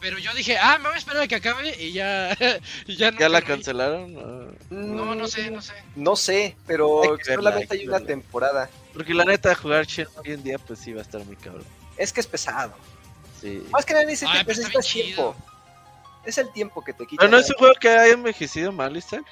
Pero 0.00 0.18
yo 0.18 0.34
dije, 0.34 0.58
ah, 0.58 0.76
me 0.78 0.88
voy 0.88 0.94
a 0.96 0.98
esperar 0.98 1.22
a 1.22 1.26
que 1.28 1.36
acabe 1.36 1.82
y 1.82 1.92
ya, 1.92 2.36
y 2.86 2.96
ya 2.96 3.10
no. 3.10 3.18
¿Ya 3.18 3.28
la 3.28 3.40
cancelaron? 3.42 4.12
No. 4.12 4.54
No, 4.70 5.14
no 5.14 5.26
sé, 5.28 5.50
no 5.50 5.62
sé. 5.62 5.72
No 5.96 6.14
sé, 6.16 6.56
pero 6.66 7.02
Hay 7.02 7.10
verla, 7.26 7.34
solamente 7.34 7.74
hay 7.74 7.84
una 7.86 7.92
verla. 7.98 8.06
temporada. 8.06 8.70
Porque 8.92 9.14
la 9.14 9.24
neta, 9.24 9.54
jugar 9.54 9.86
Shenmue 9.86 10.12
hoy 10.20 10.32
en 10.32 10.42
día, 10.42 10.58
pues 10.58 10.78
sí 10.78 10.92
va 10.92 11.00
a 11.00 11.02
estar 11.02 11.24
muy 11.24 11.36
cabrón. 11.36 11.64
Es 11.96 12.12
que 12.12 12.20
es 12.20 12.26
pesado. 12.26 12.74
Sí. 13.40 13.66
Más 13.70 13.84
que 13.84 13.94
nada 13.94 14.04
dice 14.04 14.26
Ay, 14.28 14.44
que 14.44 14.52
está 14.52 14.62
necesitas 14.68 14.86
tiempo. 14.86 15.36
Es 16.24 16.38
el 16.38 16.52
tiempo 16.52 16.82
que 16.84 16.92
te 16.92 17.06
quita. 17.06 17.20
Pero 17.20 17.30
no 17.30 17.38
es 17.38 17.48
un 17.50 17.56
juego 17.56 17.74
que 17.80 17.88
haya 17.88 18.12
envejecido 18.14 18.72
mal, 18.72 18.96
Isaac. 18.96 19.24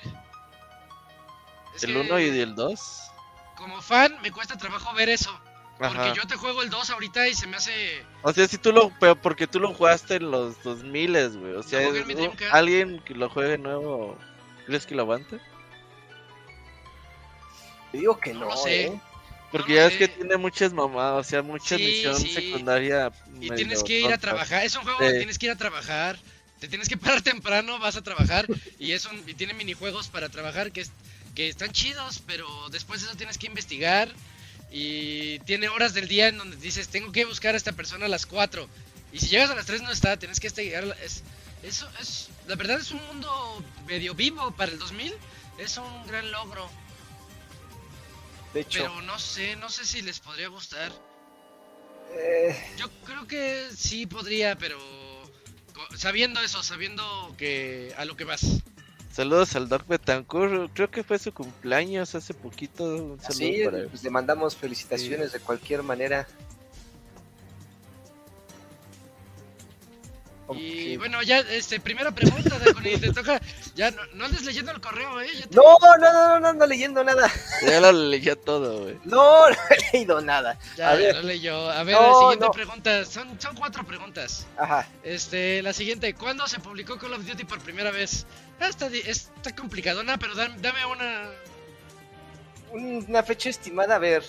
Es 1.75 1.85
El 1.85 1.95
que 1.95 2.01
1 2.01 2.21
y 2.21 2.41
el 2.41 2.55
2. 2.55 2.81
Como 3.57 3.81
fan, 3.81 4.17
me 4.23 4.31
cuesta 4.31 4.57
trabajo 4.57 4.93
ver 4.95 5.09
eso. 5.09 5.39
Porque 5.89 6.03
Ajá. 6.09 6.15
yo 6.15 6.27
te 6.27 6.37
juego 6.37 6.63
el 6.63 6.71
2 6.71 6.91
ahorita 6.91 7.29
y 7.29 7.35
se 7.35 7.47
me 7.47 7.57
hace. 7.57 8.05
O 8.23 8.33
sea, 8.33 8.47
si 8.47 8.59
tú 8.59 8.73
lo. 8.73 8.91
Pero 9.01 9.17
porque 9.21 9.47
tú 9.47 9.59
lo 9.61 9.73
jugaste 9.75 10.17
en 10.17 10.31
los 10.31 10.63
2000, 10.63 11.39
güey. 11.39 11.53
O 11.55 11.63
sea, 11.63 11.81
alguien 12.53 13.01
que 13.05 13.15
lo 13.15 13.29
juegue 13.31 13.59
nuevo. 13.59 14.19
¿Crees 14.67 14.87
que 14.87 14.95
lo 14.95 15.03
aguante? 15.03 15.39
Te 17.91 17.99
digo 17.99 18.19
que 18.19 18.33
No 18.33 18.41
no, 18.41 18.47
lo 18.51 18.57
sé. 18.57 18.85
¿eh? 18.87 19.01
Porque 19.51 19.73
No 19.73 19.79
ya 19.81 19.87
es 19.87 19.97
que 19.97 20.09
tiene 20.09 20.37
muchas 20.39 20.73
mamadas, 20.73 21.27
o 21.27 21.29
sea, 21.29 21.43
mucha 21.43 21.77
Sí, 21.77 21.85
misión 21.85 22.17
sí. 22.17 22.33
secundaria. 22.33 23.13
Y 23.41 23.51
tienes 23.51 23.83
que 23.85 24.01
ir 24.01 24.13
a 24.13 24.19
trabajar. 24.19 24.65
Es 24.65 24.75
un 24.77 24.83
juego 24.83 24.99
Sí. 24.99 25.05
donde 25.05 25.19
tienes 25.19 25.39
que 25.39 25.47
ir 25.47 25.53
a 25.53 25.57
trabajar. 25.57 26.19
Te 26.59 26.69
tienes 26.69 26.89
que 26.89 26.97
parar 27.19 27.23
temprano, 27.23 27.79
vas 27.79 27.97
a 27.97 28.03
trabajar. 28.03 28.47
y 28.79 28.93
es 28.93 29.05
un, 29.07 29.23
y 29.29 29.35
tiene 29.35 29.53
minijuegos 29.53 30.09
para 30.09 30.29
trabajar 30.31 30.73
que, 30.73 30.81
es- 30.83 30.93
que 31.35 31.49
están 31.49 31.73
chidos, 31.73 32.23
pero 32.27 32.47
después 32.71 33.01
de 33.03 33.09
eso 33.09 33.17
tienes 33.17 33.37
que 33.37 33.47
investigar. 33.47 34.09
Y 34.73 35.39
tiene 35.41 35.69
horas 35.69 35.93
del 35.93 36.09
día 36.09 36.29
en 36.29 36.39
donde 36.39 36.57
dices, 36.57 36.89
tengo 36.89 37.13
que 37.13 37.25
buscar 37.27 37.55
a 37.55 37.59
esta 37.59 37.73
persona 37.73 38.07
a 38.07 38.09
las 38.09 38.25
4. 38.27 38.67
Y 39.13 39.21
si 39.21 39.29
llegas 39.29 39.51
a 39.51 39.55
las 39.55 39.67
3 39.67 39.83
no 39.83 39.91
está, 39.91 40.17
tienes 40.19 40.41
que 40.41 40.49
llegar 40.49 40.97
es, 41.05 41.23
eso 41.63 41.89
es, 42.01 42.31
la 42.49 42.55
verdad 42.57 42.81
es 42.81 42.91
un 42.91 43.05
mundo 43.07 43.63
medio 43.87 44.15
vivo 44.15 44.51
para 44.53 44.73
el 44.73 44.79
2000. 44.79 45.15
Es 45.59 45.77
un 45.77 46.07
gran 46.07 46.31
logro. 46.33 46.69
De 48.55 48.61
hecho, 48.61 48.81
Pero 48.81 49.03
no 49.03 49.19
sé, 49.19 49.57
no 49.57 49.69
sé 49.69 49.85
si 49.85 50.01
les 50.03 50.21
podría 50.21 50.49
gustar. 50.49 50.91
eh, 52.13 52.57
Yo 52.79 52.89
creo 53.05 53.27
que 53.27 53.69
sí 53.77 54.07
podría, 54.07 54.57
pero 54.57 54.79
sabiendo 55.97 56.41
eso, 56.41 56.63
sabiendo 56.63 57.35
que 57.37 57.95
a 57.99 58.05
lo 58.07 58.17
que 58.17 58.25
vas. 58.25 58.43
Saludos 59.13 59.55
al 59.57 59.69
Doc 59.69 59.87
Betancourt, 59.87 60.73
creo 60.73 60.91
que 60.91 61.05
fue 61.05 61.19
su 61.19 61.35
cumpleaños 61.35 62.15
hace 62.15 62.33
poquito. 62.33 62.85
Un 62.85 63.21
saludo 63.21 63.35
sí, 63.35 63.63
para 63.63 63.79
él. 63.81 63.89
pues 63.91 64.03
le 64.03 64.09
mandamos 64.09 64.57
felicitaciones 64.57 65.33
de 65.33 65.41
cualquier 65.41 65.83
manera. 65.83 66.27
Y 70.57 70.97
bueno, 70.97 71.23
ya, 71.23 71.39
este, 71.41 71.81
primera 71.81 72.11
pregunta, 72.13 72.59
Daconi, 72.59 72.97
te 72.99 73.13
toca. 73.13 73.41
Ya 73.75 73.91
no, 73.91 74.03
no 74.15 74.25
andes 74.27 74.45
leyendo 74.45 74.73
el 74.73 74.81
correo, 74.81 75.21
eh. 75.21 75.29
ya 75.35 75.47
te- 75.47 75.57
No, 75.57 75.63
no, 75.81 75.97
no, 75.99 76.13
no, 76.13 76.41
no 76.41 76.49
ando 76.49 76.67
leyendo 76.67 77.03
nada. 77.05 77.31
Ya 77.63 77.81
lo 77.81 77.93
leía 77.93 78.37
todo, 78.37 78.83
güey. 78.83 78.99
No, 79.05 79.49
no 79.51 79.57
he 79.71 79.93
leído 79.93 80.21
nada. 80.21 80.59
ya, 80.77 80.91
a 80.91 80.93
ya 80.93 80.99
ver. 80.99 81.17
lo 81.17 81.23
leyó. 81.23 81.71
A 81.71 81.83
ver, 81.85 81.97
No, 81.97 82.19
siguiente 82.21 82.45
no. 82.47 82.51
pregunta. 82.53 83.05
Son, 83.05 83.41
son 83.41 83.57
cuatro 83.57 83.85
preguntas. 83.85 84.47
Ajá. 84.57 84.89
Este, 85.03 85.63
la 85.63 85.73
siguiente, 85.73 86.15
¿cuándo 86.15 86.47
se 86.49 86.59
publicó 86.61 86.99
Call 86.99 87.15
of 87.15 87.25
Duty 87.27 87.45
por 87.45 87.61
primera 87.61 87.91
vez? 87.91 88.27
Ah, 88.61 88.69
está, 88.69 88.89
di- 88.89 89.03
está 89.05 89.55
complicadona, 89.57 90.19
pero 90.19 90.35
dame, 90.35 90.57
dame 90.61 90.85
una. 90.87 91.31
Una 92.71 93.23
fecha 93.23 93.51
estimada, 93.51 93.97
a 93.97 93.99
ver. 93.99 94.25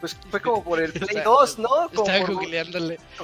Pues 0.00 0.16
fue 0.30 0.40
como 0.40 0.62
por 0.62 0.80
el 0.80 0.92
Play 0.92 1.08
Está- 1.18 1.24
2, 1.24 1.58
¿no? 1.58 1.68
Como 1.68 2.06
Estaba 2.06 2.18
por-. 2.26 2.28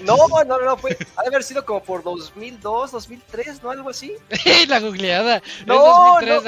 No, 0.02 0.16
no, 0.44 0.58
no, 0.60 0.76
fue. 0.76 0.96
Ha 1.16 1.22
de 1.22 1.28
haber 1.28 1.44
sido 1.44 1.64
como 1.64 1.82
por 1.82 2.02
2002, 2.02 2.90
2003, 2.90 3.62
¿no? 3.62 3.70
Algo 3.70 3.90
así. 3.90 4.12
la 4.68 4.80
googleada. 4.80 5.40
No, 5.66 5.74
No, 5.76 5.84
es 6.20 6.26
2003, 6.26 6.28
no. 6.28 6.42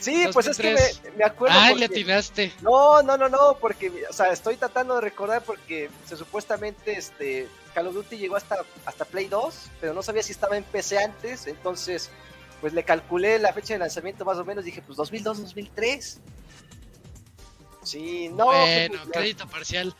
Sí, 0.00 0.26
pues 0.32 0.46
es 0.48 0.56
que 0.58 0.72
2003. 0.72 1.02
me, 1.12 1.18
me 1.18 1.24
acuerdo. 1.24 1.56
Porque- 1.58 1.78
le 1.78 1.84
atinaste. 1.86 2.52
No, 2.60 3.02
no, 3.02 3.16
no, 3.16 3.28
no, 3.28 3.56
porque, 3.60 4.04
o 4.08 4.12
sea, 4.12 4.26
estoy 4.32 4.56
tratando 4.56 4.96
de 4.96 5.00
recordar 5.00 5.42
porque 5.42 5.88
se 6.06 6.16
supuestamente 6.16 6.92
este 6.98 7.48
Call 7.74 7.86
of 7.88 7.94
Duty 7.94 8.18
llegó 8.18 8.36
hasta, 8.36 8.58
hasta 8.84 9.04
Play 9.04 9.28
2, 9.28 9.54
pero 9.80 9.94
no 9.94 10.02
sabía 10.02 10.22
si 10.22 10.32
estaba 10.32 10.56
en 10.56 10.62
PC 10.64 10.98
antes, 10.98 11.46
entonces, 11.46 12.10
pues 12.60 12.72
le 12.72 12.84
calculé 12.84 13.38
la 13.38 13.52
fecha 13.52 13.72
de 13.74 13.78
lanzamiento 13.80 14.24
más 14.24 14.36
o 14.38 14.44
menos, 14.44 14.64
dije, 14.64 14.82
pues 14.82 14.96
2002, 14.96 15.40
2003. 15.40 16.20
Sí, 17.84 18.28
no. 18.28 18.46
bueno, 18.46 18.98
pues, 19.02 19.10
crédito 19.12 19.48
parcial. 19.48 19.94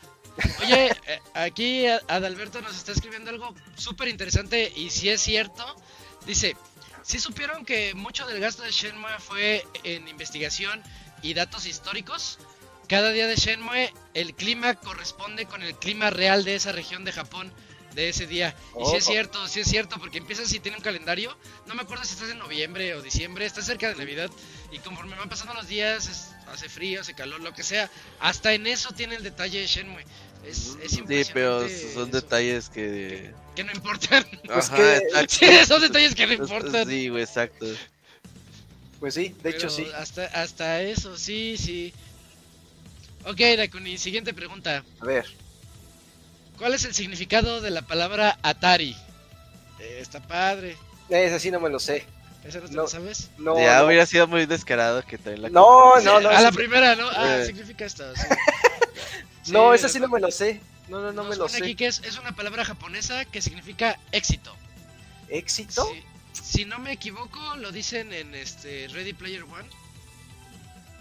Oye, 0.63 0.91
eh, 1.07 1.21
aquí 1.35 1.87
Adalberto 1.87 2.61
nos 2.61 2.77
está 2.77 2.93
escribiendo 2.93 3.31
algo 3.31 3.55
súper 3.77 4.09
interesante 4.09 4.73
y 4.75 4.91
si 4.91 5.09
es 5.09 5.21
cierto, 5.21 5.65
dice, 6.27 6.57
si 7.03 7.21
supieron 7.21 7.65
que 7.65 7.95
mucho 7.95 8.27
del 8.27 8.41
gasto 8.41 8.63
de 8.63 8.73
Shenmue 8.73 9.19
fue 9.21 9.65
en 9.85 10.09
investigación 10.09 10.83
y 11.23 11.35
datos 11.35 11.67
históricos? 11.67 12.39
Cada 12.89 13.13
día 13.13 13.27
de 13.29 13.37
Shenmue 13.37 13.93
el 14.15 14.35
clima 14.35 14.75
corresponde 14.75 15.47
con 15.47 15.63
el 15.63 15.75
clima 15.77 16.11
real 16.11 16.45
de 16.45 16.57
esa 16.57 16.73
región 16.73 17.05
de 17.05 17.13
Japón 17.13 17.53
de 17.95 18.09
ese 18.09 18.27
día. 18.27 18.57
Y 18.81 18.85
si 18.87 18.97
es 18.97 19.05
cierto, 19.05 19.47
si 19.47 19.61
es 19.61 19.69
cierto, 19.69 19.99
porque 20.01 20.19
empiezas 20.19 20.49
si 20.49 20.59
tiene 20.59 20.77
un 20.79 20.83
calendario, 20.83 21.37
no 21.67 21.77
me 21.77 21.83
acuerdo 21.83 22.03
si 22.05 22.15
estás 22.15 22.29
en 22.31 22.39
noviembre 22.39 22.93
o 22.97 23.03
diciembre, 23.03 23.47
está 23.47 23.63
cerca 23.63 23.89
de 23.89 23.95
Navidad 23.95 24.31
y 24.73 24.81
conforme 24.81 25.15
van 25.15 25.29
pasando 25.29 25.55
los 25.55 25.69
días, 25.69 26.09
es- 26.09 26.31
hace 26.55 26.69
frío, 26.69 27.01
hace 27.01 27.15
calor, 27.15 27.41
lo 27.41 27.53
que 27.53 27.63
sea, 27.63 27.91
hasta 28.21 28.53
en 28.55 28.67
eso 28.67 28.93
tiene 28.93 29.17
el 29.17 29.23
detalle 29.23 29.61
de 29.61 29.67
Shenmue. 29.67 30.05
Es, 30.47 30.77
es 30.83 30.91
Sí, 30.93 31.03
pero 31.33 31.61
son 31.61 31.69
eso, 31.69 32.07
detalles 32.07 32.69
que. 32.69 33.33
que 33.57 33.65
no 33.65 33.73
importan. 33.73 34.27
Pues 34.47 34.67
Ajá, 34.69 34.77
que- 34.77 34.97
exacto. 34.99 35.35
Sí, 35.39 35.47
son 35.67 35.83
detalles 35.83 36.15
que 36.15 36.27
no 36.27 36.37
Pues, 36.37 36.51
importan. 36.51 36.89
Sí, 36.89 37.09
güey, 37.09 37.23
exacto. 37.23 37.67
Pues 39.01 39.15
sí, 39.15 39.35
de 39.43 39.51
hecho 39.51 39.69
sí. 39.69 39.87
Hasta, 39.97 40.27
hasta 40.27 40.83
eso, 40.83 41.17
sí, 41.17 41.57
sí. 41.59 41.93
Ok, 43.27 43.41
Dakuni, 43.57 43.97
siguiente 43.99 44.35
pregunta. 44.35 44.85
A 45.01 45.05
ver, 45.05 45.27
¿Cuál 46.59 46.75
es 46.75 46.85
el 46.85 46.95
significado 46.95 47.61
de 47.61 47.71
la 47.71 47.83
palabra 47.83 48.39
Atari? 48.43 48.97
Eh, 49.81 49.99
está 50.01 50.21
padre. 50.21 50.77
ese 51.09 51.41
sí 51.41 51.51
no 51.51 51.59
me 51.59 51.69
lo 51.69 51.81
sé. 51.81 52.07
¿Esa 52.45 52.61
no 52.61 52.67
te 52.69 52.75
No. 52.75 52.83
lo 52.83 52.89
sabes? 52.89 53.31
No, 53.39 53.59
ya 53.59 53.79
no. 53.81 53.87
hubiera 53.87 54.05
sido 54.07 54.27
muy 54.27 54.45
descarado 54.47 55.03
que 55.05 55.17
también 55.19 55.43
la. 55.43 55.49
No, 55.49 55.99
no, 56.01 56.21
no. 56.21 56.29
a 56.29 56.41
la 56.41 56.53
primera, 56.53 56.95
¿no? 56.95 57.09
Ah, 57.15 57.39
Eh. 57.39 57.47
significa 57.47 57.85
esto. 57.87 58.05
sí. 58.15 58.23
no, 59.53 59.73
ese 59.75 59.89
sí 59.89 59.99
no 60.01 60.09
me 60.09 60.21
lo 60.21 60.31
sé. 60.31 60.61
No, 60.89 61.01
no, 61.01 61.13
no 61.13 61.25
me 61.25 61.37
lo 61.37 61.47
pone 61.47 61.59
aquí 61.59 61.71
sé. 61.71 61.77
que 61.77 61.87
es, 61.87 62.03
es 62.05 62.19
una 62.19 62.37
palabra 62.37 62.65
japonesa 62.65 63.25
que 63.25 63.41
significa 63.41 63.99
éxito. 64.13 64.55
¿Éxito? 65.29 65.91
Si 66.33 66.67
no 66.67 66.79
me 66.79 66.93
equivoco, 66.93 67.39
lo 67.57 67.73
dicen 67.73 68.13
en 68.13 68.35
este 68.35 68.89
Ready 68.93 69.15
Player 69.15 69.43
One. 69.45 69.69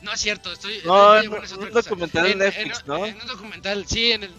No 0.01 0.13
es 0.13 0.19
cierto, 0.21 0.51
estoy. 0.53 0.79
No, 0.85 1.15
en 1.17 1.29
Player 1.29 1.37
One 1.37 1.45
es 1.45 1.51
un 1.51 1.57
cosa. 1.69 1.89
documental 1.89 2.23
de 2.23 2.31
En- 2.31 2.37
Netflix, 2.39 2.79
en- 2.79 2.87
¿no? 2.87 3.05
En 3.05 3.19
un 3.21 3.27
documental, 3.27 3.85
sí, 3.87 4.11
en 4.13 4.23
el. 4.23 4.31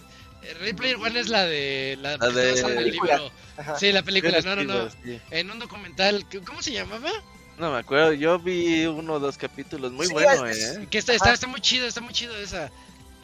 Ready 0.61 0.73
Player 0.75 0.97
One 0.97 1.19
es 1.19 1.29
la 1.29 1.45
de. 1.47 1.99
La, 2.01 2.17
La 2.17 2.29
de- 2.31 2.53
el 2.61 2.75
película. 2.75 3.21
Ajá. 3.57 3.79
Sí, 3.79 3.93
la 3.93 4.03
película, 4.03 4.41
no, 4.43 4.57
no, 4.57 4.65
no. 4.65 4.91
Sí. 5.05 5.21
En 5.31 5.51
un 5.51 5.59
documental, 5.59 6.27
¿cómo 6.47 6.61
se 6.63 6.73
llamaba? 6.73 7.11
No 7.59 7.71
me 7.73 7.79
acuerdo, 7.79 8.13
yo 8.13 8.39
vi 8.41 8.85
uno 8.87 9.15
o 9.15 9.21
dos 9.21 9.39
capítulos, 9.39 9.93
muy 9.93 10.07
Sí, 10.09 10.13
bueno, 10.13 10.47
es- 10.47 10.77
eh. 10.77 10.89
Que 10.91 10.99
está, 10.99 11.15
está, 11.15 11.33
está 11.33 11.47
muy 11.47 11.61
chido, 11.61 11.87
está 11.87 12.01
muy 12.01 12.13
chido 12.13 12.37
esa. 12.37 12.71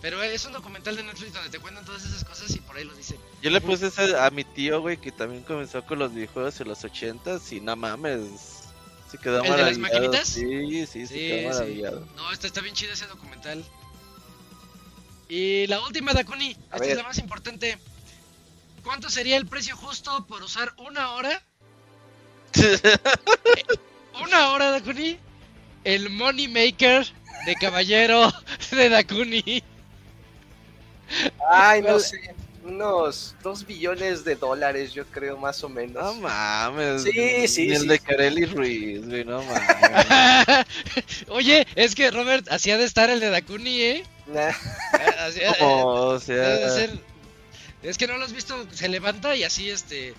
Pero 0.00 0.22
es 0.22 0.44
un 0.46 0.52
documental 0.52 0.96
de 0.96 1.02
Netflix 1.02 1.34
donde 1.34 1.50
te 1.50 1.58
cuentan 1.58 1.84
todas 1.84 2.02
esas 2.04 2.24
cosas 2.24 2.50
y 2.54 2.60
por 2.60 2.76
ahí 2.76 2.84
lo 2.84 2.94
dicen. 2.94 3.18
Yo 3.42 3.50
le 3.50 3.60
puse 3.60 3.88
ese 3.88 4.16
a 4.16 4.30
mi 4.30 4.44
tío, 4.44 4.80
güey, 4.80 4.96
que 4.96 5.12
también 5.12 5.42
comenzó 5.42 5.84
con 5.84 5.98
los 5.98 6.14
videojuegos 6.14 6.58
en 6.60 6.68
los 6.68 6.82
ochentas 6.84 7.52
y 7.52 7.60
no 7.60 7.76
mames. 7.76 8.20
Se 9.10 9.18
quedó 9.18 9.42
¿El 9.42 9.50
de 9.56 9.62
las 9.62 9.76
maquinitas? 9.78 10.28
Sí, 10.28 10.86
sí, 10.86 11.06
se 11.06 11.06
Sí, 11.08 11.14
quedó 11.14 11.52
sí. 11.52 11.58
maravillado. 11.58 12.06
No, 12.16 12.32
está, 12.32 12.46
está 12.46 12.60
bien 12.62 12.74
chido 12.74 12.92
ese 12.94 13.06
documental. 13.08 13.62
Y 15.30 15.66
la 15.68 15.80
última, 15.80 16.12
Dakuni. 16.12 16.50
Esta 16.50 16.78
ver. 16.78 16.90
es 16.90 16.96
la 16.96 17.02
más 17.04 17.18
importante. 17.18 17.78
¿Cuánto 18.82 19.08
sería 19.08 19.36
el 19.36 19.46
precio 19.46 19.76
justo 19.76 20.26
por 20.26 20.42
usar 20.42 20.74
una 20.78 21.12
hora? 21.12 21.40
Una 24.24 24.50
hora, 24.50 24.72
Dakuni. 24.72 25.18
El 25.84 26.10
Money 26.10 26.48
Maker 26.48 27.06
de 27.46 27.54
Caballero 27.54 28.30
de 28.72 28.88
Dakuni. 28.88 29.62
Ay, 31.48 31.82
no 31.82 31.98
sé. 32.00 32.34
Unos 32.64 33.34
2 33.42 33.66
billones 33.66 34.24
de 34.24 34.34
dólares, 34.34 34.92
yo 34.92 35.06
creo, 35.06 35.36
más 35.38 35.62
o 35.64 35.68
menos. 35.68 36.02
No 36.02 36.14
mames. 36.14 37.04
Sí, 37.04 37.48
sí, 37.48 37.66
Ni 37.68 37.74
el 37.74 37.82
sí. 37.82 37.88
de 37.88 37.98
Kareli 38.00 38.44
Ruiz, 38.46 39.06
güey, 39.06 39.24
no 39.24 39.42
mames. 39.44 40.66
Oye, 41.28 41.66
es 41.76 41.94
que 41.94 42.10
Robert 42.10 42.50
hacía 42.50 42.76
de 42.76 42.84
estar 42.84 43.08
el 43.10 43.20
de 43.20 43.30
Dakuni, 43.30 43.80
¿eh? 43.80 44.04
Nah, 44.32 44.50
Hacía- 45.26 45.54
Como, 45.58 45.84
o 45.86 46.20
sea, 46.20 46.68
ser 46.70 46.98
Es 47.82 47.98
que 47.98 48.06
no 48.06 48.16
lo 48.18 48.24
has 48.24 48.32
visto, 48.32 48.66
se 48.72 48.88
levanta 48.88 49.34
y 49.36 49.42
así 49.44 49.70
este 49.70 50.14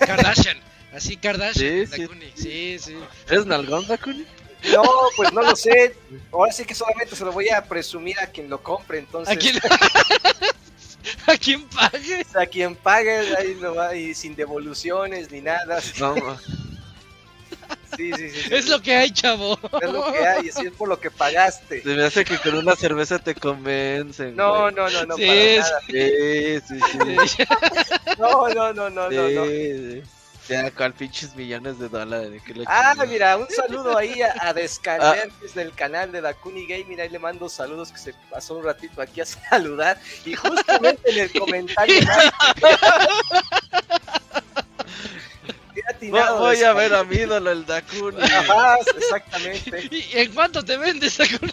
Kardashian, 0.00 0.58
así 0.94 1.16
Kardashian, 1.16 1.86
Sí. 1.86 2.02
Dakuni. 2.02 2.32
Sí, 2.34 2.78
sí. 2.78 2.96
¿Eres 3.28 3.46
nalgón, 3.46 3.86
Dakuni? 3.86 4.26
No, 4.72 4.82
pues 5.16 5.32
no 5.32 5.42
lo 5.42 5.54
sé. 5.54 5.94
Ahora 6.32 6.50
sí 6.50 6.64
que 6.64 6.74
solamente 6.74 7.14
se 7.14 7.24
lo 7.24 7.32
voy 7.32 7.50
a 7.50 7.62
presumir 7.64 8.18
a 8.18 8.26
quien 8.26 8.48
lo 8.48 8.62
compre, 8.62 8.98
entonces. 8.98 9.34
¿A 9.34 9.38
quién? 9.38 9.58
¿A 11.26 11.36
quién 11.36 11.68
pague? 11.68 12.26
A 12.34 12.46
quien 12.46 12.74
pague, 12.74 13.36
ahí 13.36 13.54
lo 13.56 13.74
va, 13.74 13.94
y 13.94 14.14
sin 14.14 14.34
devoluciones 14.34 15.30
ni 15.30 15.40
nada. 15.42 15.80
No. 16.00 16.14
Sí, 17.96 18.12
sí, 18.16 18.30
sí. 18.30 18.42
sí. 18.42 18.54
Es 18.54 18.68
lo 18.68 18.80
que 18.82 18.94
hay, 18.96 19.10
chavo. 19.10 19.58
Es 19.80 19.90
lo 19.90 20.12
que 20.12 20.26
hay, 20.26 20.48
así 20.48 20.66
es 20.66 20.72
por 20.72 20.88
lo 20.88 20.98
que 20.98 21.10
pagaste. 21.10 21.82
se 21.82 21.88
me 21.94 22.02
hace 22.04 22.24
que 22.24 22.38
con 22.38 22.54
una 22.56 22.74
cerveza 22.74 23.18
te 23.18 23.34
convencen. 23.34 24.34
No, 24.36 24.62
güey. 24.62 24.74
no, 24.74 24.90
no, 24.90 25.06
no, 25.06 25.16
Sí, 25.16 25.22
para 25.26 25.34
es- 25.34 25.60
nada. 25.60 25.80
Sí, 25.86 26.60
sí, 26.66 27.28
sí. 27.36 27.44
No, 28.18 28.48
no, 28.48 28.72
no, 28.72 28.90
no, 28.90 29.10
no, 29.10 29.28
no. 29.28 29.44
Sí, 29.46 30.02
sí. 30.02 30.02
Ya, 30.46 30.70
cual 30.72 30.92
pinches 30.92 31.34
millones 31.36 31.78
de 31.78 31.88
dólares. 31.88 32.42
Ah, 32.66 32.90
chingada. 32.92 33.06
mira, 33.06 33.36
un 33.38 33.48
saludo 33.48 33.96
ahí 33.96 34.20
a, 34.20 34.34
a 34.42 34.52
del 34.52 35.72
canal 35.74 36.12
de 36.12 36.20
Dakuni 36.20 36.66
Gaming. 36.66 37.00
Ahí 37.00 37.08
le 37.08 37.18
mando 37.18 37.48
saludos 37.48 37.90
que 37.90 37.96
se 37.98 38.14
pasó 38.30 38.56
un 38.56 38.64
ratito 38.64 39.00
aquí 39.00 39.22
a 39.22 39.24
saludar. 39.26 39.98
Y 40.26 40.34
justamente 40.34 41.10
en 41.12 41.18
el 41.20 41.32
comentario. 41.40 41.98
Voy, 46.10 46.62
a 46.62 46.72
ver 46.72 46.94
a 46.94 47.04
mi 47.04 47.16
ídolo, 47.16 47.50
el 47.50 47.64
Dakuni. 47.66 48.22
Ajá, 48.22 48.76
exactamente. 48.96 49.88
¿Y 49.90 50.18
en 50.18 50.32
cuánto 50.34 50.64
te 50.64 50.76
vendes, 50.76 51.16
Dakuni? 51.18 51.52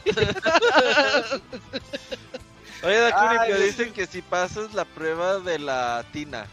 Oye, 2.84 2.98
Dakuni, 2.99 3.38
pero 3.45 3.60
dicen 3.60 3.94
que 3.94 4.06
si 4.07 4.22
pasas 4.22 4.73
la 4.73 4.86
prueba 4.86 5.40
de 5.40 5.60
la 5.60 6.03
tina. 6.11 6.45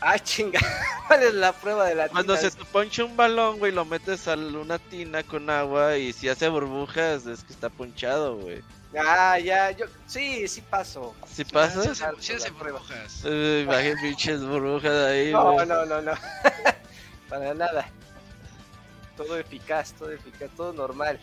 Ah, 0.00 0.18
chinga. 0.18 0.60
¿Cuál 1.06 1.22
es 1.22 1.34
la 1.34 1.52
prueba 1.52 1.86
de 1.86 1.94
la 1.94 2.08
Cuando 2.08 2.36
tina? 2.36 2.50
se 2.50 2.56
te 2.56 2.64
poncha 2.66 3.04
un 3.04 3.16
balón, 3.16 3.58
güey, 3.58 3.72
lo 3.72 3.84
metes 3.84 4.26
a 4.28 4.34
una 4.34 4.78
tina 4.78 5.22
con 5.22 5.48
agua 5.48 5.96
y 5.96 6.12
si 6.12 6.28
hace 6.28 6.48
burbujas 6.48 7.26
es 7.26 7.42
que 7.44 7.52
está 7.52 7.68
ponchado, 7.70 8.36
güey. 8.36 8.62
Ah, 8.98 9.38
ya, 9.38 9.70
yo. 9.72 9.86
Sí, 10.06 10.46
sí 10.46 10.60
paso. 10.62 11.14
Si 11.28 11.36
Sí 11.36 11.44
pasas, 11.44 12.02
sí 12.20 12.32
hace 12.32 12.50
burbujas. 12.50 13.22
eh, 13.24 13.62
imagínate 13.64 14.00
pinches 14.02 14.40
burbujas 14.44 14.92
ahí, 15.06 15.32
No, 15.32 15.64
no, 15.64 15.84
no, 15.84 16.00
no. 16.00 16.12
Para 17.28 17.54
nada. 17.54 17.88
Todo 19.16 19.38
eficaz, 19.38 19.92
todo 19.92 20.10
eficaz, 20.10 20.50
todo 20.56 20.72
normal. 20.72 21.20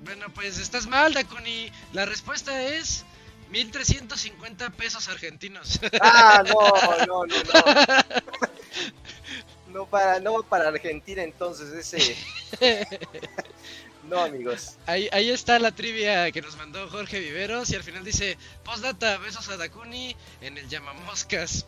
Bueno, 0.00 0.26
pues 0.34 0.58
estás 0.58 0.86
mal, 0.86 1.14
Dakuni. 1.14 1.70
La 1.92 2.04
respuesta 2.04 2.62
es 2.62 3.04
1350 3.50 4.70
pesos 4.70 5.08
argentinos. 5.08 5.80
Ah, 6.00 6.42
no, 6.46 7.06
no, 7.06 7.24
no, 7.24 7.26
no. 7.26 7.34
No 9.68 9.86
para, 9.86 10.20
no 10.20 10.42
para 10.44 10.68
Argentina 10.68 11.22
entonces 11.22 11.72
ese. 11.72 12.16
No, 14.08 14.20
amigos. 14.20 14.76
Ahí, 14.86 15.08
ahí 15.12 15.30
está 15.30 15.58
la 15.58 15.72
trivia 15.72 16.30
que 16.30 16.42
nos 16.42 16.56
mandó 16.56 16.88
Jorge 16.90 17.20
Viveros 17.20 17.70
y 17.70 17.76
al 17.76 17.82
final 17.82 18.04
dice, 18.04 18.36
postdata, 18.64 19.16
besos 19.18 19.48
a 19.48 19.56
Dakuni 19.56 20.14
en 20.40 20.58
el 20.58 20.68
llamamoscas. 20.68 21.66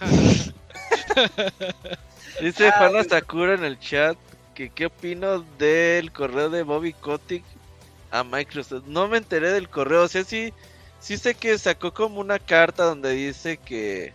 Dice 2.40 2.68
Ah, 2.68 2.74
Juana 2.78 2.98
pues- 2.98 3.08
Sakura 3.08 3.54
en 3.54 3.64
el 3.64 3.78
chat 3.78 4.16
que 4.54 4.70
qué 4.70 4.86
opino 4.86 5.40
del 5.58 6.12
correo 6.12 6.50
de 6.50 6.62
Bobby 6.62 6.92
Kotick 6.92 7.44
a 8.10 8.24
Microsoft. 8.24 8.84
No 8.86 9.08
me 9.08 9.18
enteré 9.18 9.52
del 9.52 9.68
correo, 9.68 10.02
o 10.04 10.08
sea, 10.08 10.24
sí, 10.24 10.52
sí 11.00 11.16
sé 11.16 11.34
que 11.34 11.56
sacó 11.58 11.92
como 11.94 12.20
una 12.20 12.38
carta 12.38 12.84
donde 12.84 13.10
dice 13.12 13.56
que 13.58 14.12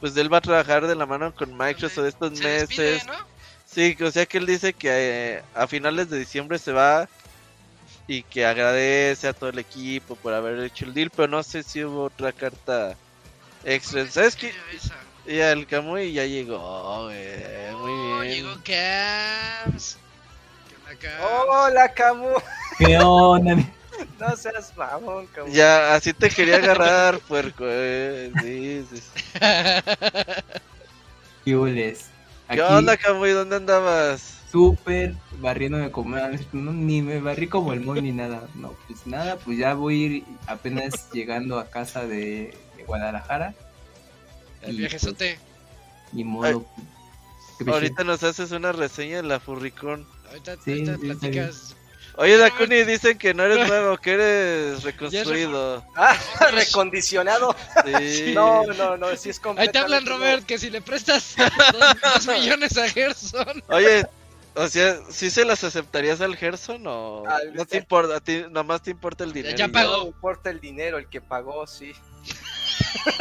pues 0.00 0.16
él 0.16 0.32
va 0.32 0.38
a 0.38 0.42
trabajar 0.42 0.86
de 0.86 0.94
la 0.94 1.06
mano 1.06 1.34
con 1.34 1.56
Microsoft 1.56 2.06
estos 2.06 2.38
Se 2.38 2.48
despide, 2.48 2.92
meses. 2.92 3.06
¿no? 3.06 3.31
Sí, 3.74 3.96
o 4.02 4.10
sea 4.10 4.26
que 4.26 4.38
él 4.38 4.46
dice 4.46 4.74
que 4.74 4.88
eh, 4.90 5.42
a 5.54 5.66
finales 5.66 6.10
de 6.10 6.18
diciembre 6.18 6.58
se 6.58 6.72
va 6.72 7.08
y 8.06 8.22
que 8.22 8.44
agradece 8.44 9.28
a 9.28 9.32
todo 9.32 9.50
el 9.50 9.58
equipo 9.58 10.14
por 10.16 10.34
haber 10.34 10.58
hecho 10.60 10.84
el 10.84 10.92
deal, 10.92 11.10
pero 11.10 11.28
no 11.28 11.42
sé 11.42 11.62
si 11.62 11.82
hubo 11.82 12.04
otra 12.04 12.32
carta 12.32 12.94
extra. 13.64 14.06
¿Sabes 14.08 14.36
qué? 14.36 14.52
Esa. 14.74 14.94
Y 15.26 15.38
el 15.38 15.66
Kamui 15.66 16.12
ya 16.12 16.26
llegó, 16.26 17.04
güey. 17.04 17.74
Muy 17.76 18.26
bien. 18.26 18.44
llegó 18.44 18.54
Cams. 18.64 19.96
Hola, 21.48 21.92
Camu. 21.92 22.34
¿Qué 22.78 22.98
onda? 22.98 23.56
No 24.18 24.36
seas 24.36 24.76
mamón, 24.76 25.26
Camu. 25.28 25.52
Ya, 25.52 25.94
así 25.94 26.12
te 26.12 26.28
quería 26.28 26.56
agarrar, 26.56 27.20
puerco, 27.20 27.64
eh. 27.68 28.32
Sí, 28.40 28.84
sí, 28.90 28.96
sí. 28.96 29.38
¿Qué 31.44 31.54
hules? 32.52 32.60
¿Qué 32.60 32.62
Aquí, 32.62 32.72
onda, 32.78 32.96
Kamui? 32.96 33.30
¿Dónde 33.32 33.56
andabas? 33.56 34.38
súper 34.50 35.14
barriéndome 35.38 35.90
como 35.90 36.14
no, 36.52 36.72
ni 36.72 37.00
me 37.00 37.20
barrí 37.20 37.48
como 37.48 37.72
el 37.72 37.80
moy 37.80 38.02
ni 38.02 38.12
nada. 38.12 38.48
No, 38.54 38.74
pues 38.86 39.06
nada, 39.06 39.36
pues 39.38 39.58
ya 39.58 39.74
voy 39.74 39.94
a 39.94 40.06
ir 40.06 40.24
apenas 40.46 41.10
llegando 41.12 41.58
a 41.58 41.70
casa 41.70 42.06
de, 42.06 42.56
de 42.76 42.84
Guadalajara. 42.84 43.54
El 44.60 44.74
Y, 44.74 44.78
viajezote. 44.78 45.38
Ni 46.12 46.24
modo. 46.24 46.66
Ahorita 47.66 48.04
nos 48.04 48.22
haces 48.22 48.50
una 48.52 48.72
reseña 48.72 49.18
en 49.20 49.28
la 49.28 49.40
Furricón. 49.40 50.06
Ahorita, 50.28 50.56
Sí, 50.62 50.86
ahorita 50.86 50.98
platicas. 50.98 51.76
Oye, 52.16 52.36
Dakuni, 52.36 52.84
dicen 52.84 53.16
que 53.16 53.32
no 53.34 53.44
eres 53.44 53.66
nuevo, 53.68 53.96
que 53.96 54.12
eres 54.12 54.82
reconstruido. 54.82 55.84
Ah, 55.96 56.16
recondicionado. 56.50 57.54
Sí. 57.86 58.32
No, 58.34 58.64
no, 58.64 58.96
no, 58.96 59.16
sí 59.16 59.30
es 59.30 59.38
Ahí 59.38 59.42
completamente 59.42 59.72
te 59.72 59.78
hablan. 59.78 60.06
Robert, 60.06 60.46
que 60.46 60.58
si 60.58 60.70
le 60.70 60.80
prestas 60.82 61.34
dos, 61.36 61.96
dos 62.02 62.26
millones 62.26 62.76
a 62.76 62.88
Gerson. 62.88 63.62
Oye, 63.68 64.04
o 64.54 64.68
sea, 64.68 64.98
¿sí 65.10 65.30
se 65.30 65.44
las 65.46 65.64
aceptarías 65.64 66.20
al 66.20 66.36
Gerson 66.36 66.86
o 66.86 67.24
Al- 67.26 67.54
no 67.54 67.64
te 67.64 67.78
importa? 67.78 68.16
A 68.16 68.20
ti 68.20 68.44
nomás 68.50 68.82
te 68.82 68.90
importa 68.90 69.24
el 69.24 69.32
dinero. 69.32 69.56
ya 69.56 69.68
pagó. 69.68 69.96
No 69.98 70.06
importa 70.08 70.50
el 70.50 70.60
dinero, 70.60 70.98
el 70.98 71.08
que 71.08 71.20
pagó, 71.22 71.66
sí. 71.66 71.92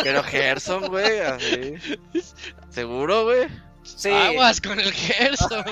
Pero 0.03 0.21
Gerson, 0.23 0.87
güey, 0.87 1.19
así. 1.21 1.75
¿Seguro, 2.69 3.23
güey? 3.23 3.47
Sí, 3.83 4.09
Aguas 4.11 4.59
con 4.61 4.79
el 4.79 4.91
Gerson. 4.91 5.63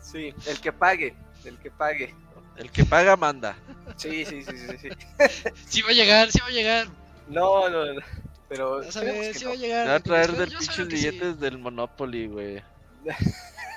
sí, 0.00 0.34
el 0.46 0.60
que 0.60 0.72
pague, 0.72 1.14
el 1.46 1.58
que 1.58 1.70
pague. 1.70 2.14
El 2.56 2.70
que 2.70 2.84
paga 2.84 3.16
manda. 3.16 3.56
Sí, 3.96 4.24
sí, 4.24 4.42
sí, 4.42 4.56
sí, 4.56 4.78
sí. 4.78 4.88
Sí 5.68 5.82
va 5.82 5.90
a 5.90 5.92
llegar, 5.92 6.30
sí 6.30 6.38
va 6.40 6.46
a 6.46 6.50
llegar. 6.50 6.88
No, 7.28 7.68
no, 7.68 7.92
no. 7.92 8.00
Pero 8.48 8.80
que 8.80 8.92
sí 9.34 9.44
no. 9.44 9.50
va 9.50 9.54
a 9.54 9.58
llegar. 9.58 9.88
va 9.88 9.94
a 9.96 10.00
traer 10.00 10.32
de 10.32 10.46
pinches 10.46 10.68
que 10.68 10.74
sí. 10.74 10.82
billetes 10.84 11.40
del 11.40 11.58
Monopoly, 11.58 12.28
güey. 12.28 12.62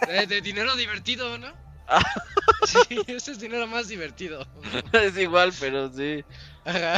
De, 0.08 0.28
de 0.28 0.41
dinero 0.41 0.76
divertido, 0.76 1.38
¿no? 1.38 1.54
Ah. 1.88 2.02
Sí, 2.68 3.00
ese 3.08 3.32
es 3.32 3.40
dinero 3.40 3.68
más 3.68 3.88
divertido. 3.88 4.46
es 4.91 5.18
igual, 5.18 5.54
pero 5.60 5.90
sí. 5.91 6.26
Ajá. 6.66 6.98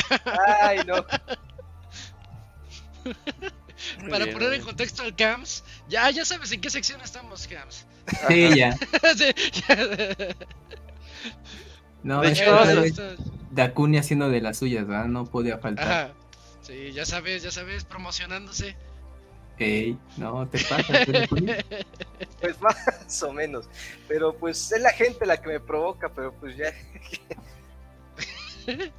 Ay, 0.59 0.79
no. 0.87 1.05
Para 4.09 4.25
Bien, 4.25 4.37
poner 4.37 4.53
en 4.53 4.61
contexto 4.61 5.03
al 5.03 5.15
Cams, 5.15 5.63
ya, 5.87 6.09
ya 6.09 6.25
sabes 6.25 6.51
en 6.51 6.61
qué 6.61 6.69
sección 6.69 7.01
estamos, 7.01 7.47
Cams. 7.47 7.85
Sí, 8.27 8.49
ya. 8.57 8.73
Sí, 9.17 9.33
ya. 9.67 9.77
No, 12.03 12.21
De 12.21 12.31
es 12.31 12.39
que 12.39 12.87
hecho, 12.87 13.15
Dakuni 13.51 13.97
haciendo 13.97 14.29
de 14.29 14.41
las 14.41 14.57
suyas, 14.57 14.87
¿verdad? 14.87 15.05
No 15.05 15.25
podía 15.25 15.57
faltar. 15.57 15.87
Ajá. 15.87 16.13
Sí, 16.61 16.91
ya 16.93 17.05
sabes, 17.05 17.43
ya 17.43 17.51
sabes, 17.51 17.83
promocionándose. 17.83 18.75
Ey, 19.57 19.97
no, 20.17 20.47
te 20.47 20.59
pasa. 20.59 20.93
Pues 22.41 22.59
más 22.59 23.21
o 23.21 23.31
menos. 23.31 23.69
Pero 24.07 24.35
pues 24.35 24.71
es 24.71 24.81
la 24.81 24.89
gente 24.91 25.27
la 25.27 25.37
que 25.39 25.47
me 25.49 25.59
provoca, 25.59 26.09
pero 26.09 26.33
pues 26.33 26.57
ya. 26.57 26.73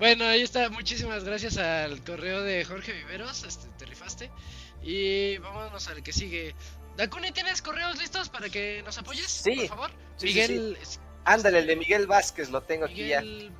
Bueno, 0.00 0.24
ahí 0.24 0.42
está. 0.42 0.68
Muchísimas 0.70 1.22
gracias 1.24 1.56
al 1.58 2.02
correo 2.02 2.42
de 2.42 2.64
Jorge 2.64 2.92
Viveros. 2.92 3.44
Este, 3.44 3.68
te 3.78 3.84
rifaste. 3.84 4.30
Y 4.82 5.36
vámonos 5.38 5.86
al 5.88 6.02
que 6.02 6.12
sigue. 6.12 6.54
Dakuni, 6.96 7.30
¿tienes 7.32 7.60
correos 7.62 7.98
listos 7.98 8.28
para 8.30 8.48
que 8.48 8.82
nos 8.82 8.96
apoyes? 8.98 9.26
Sí. 9.30 9.54
Por 9.56 9.68
favor. 9.68 9.90
Sí, 10.16 10.28
sí, 10.28 10.34
Miguel. 10.34 10.78
es- 10.80 10.98
Ándale, 11.24 11.58
el 11.60 11.66
de 11.66 11.76
Miguel 11.76 12.06
Vázquez 12.06 12.48
lo 12.50 12.62
tengo 12.62 12.86
aquí 12.86 13.08
ya. 13.08 13.20
Miguel. 13.20 13.52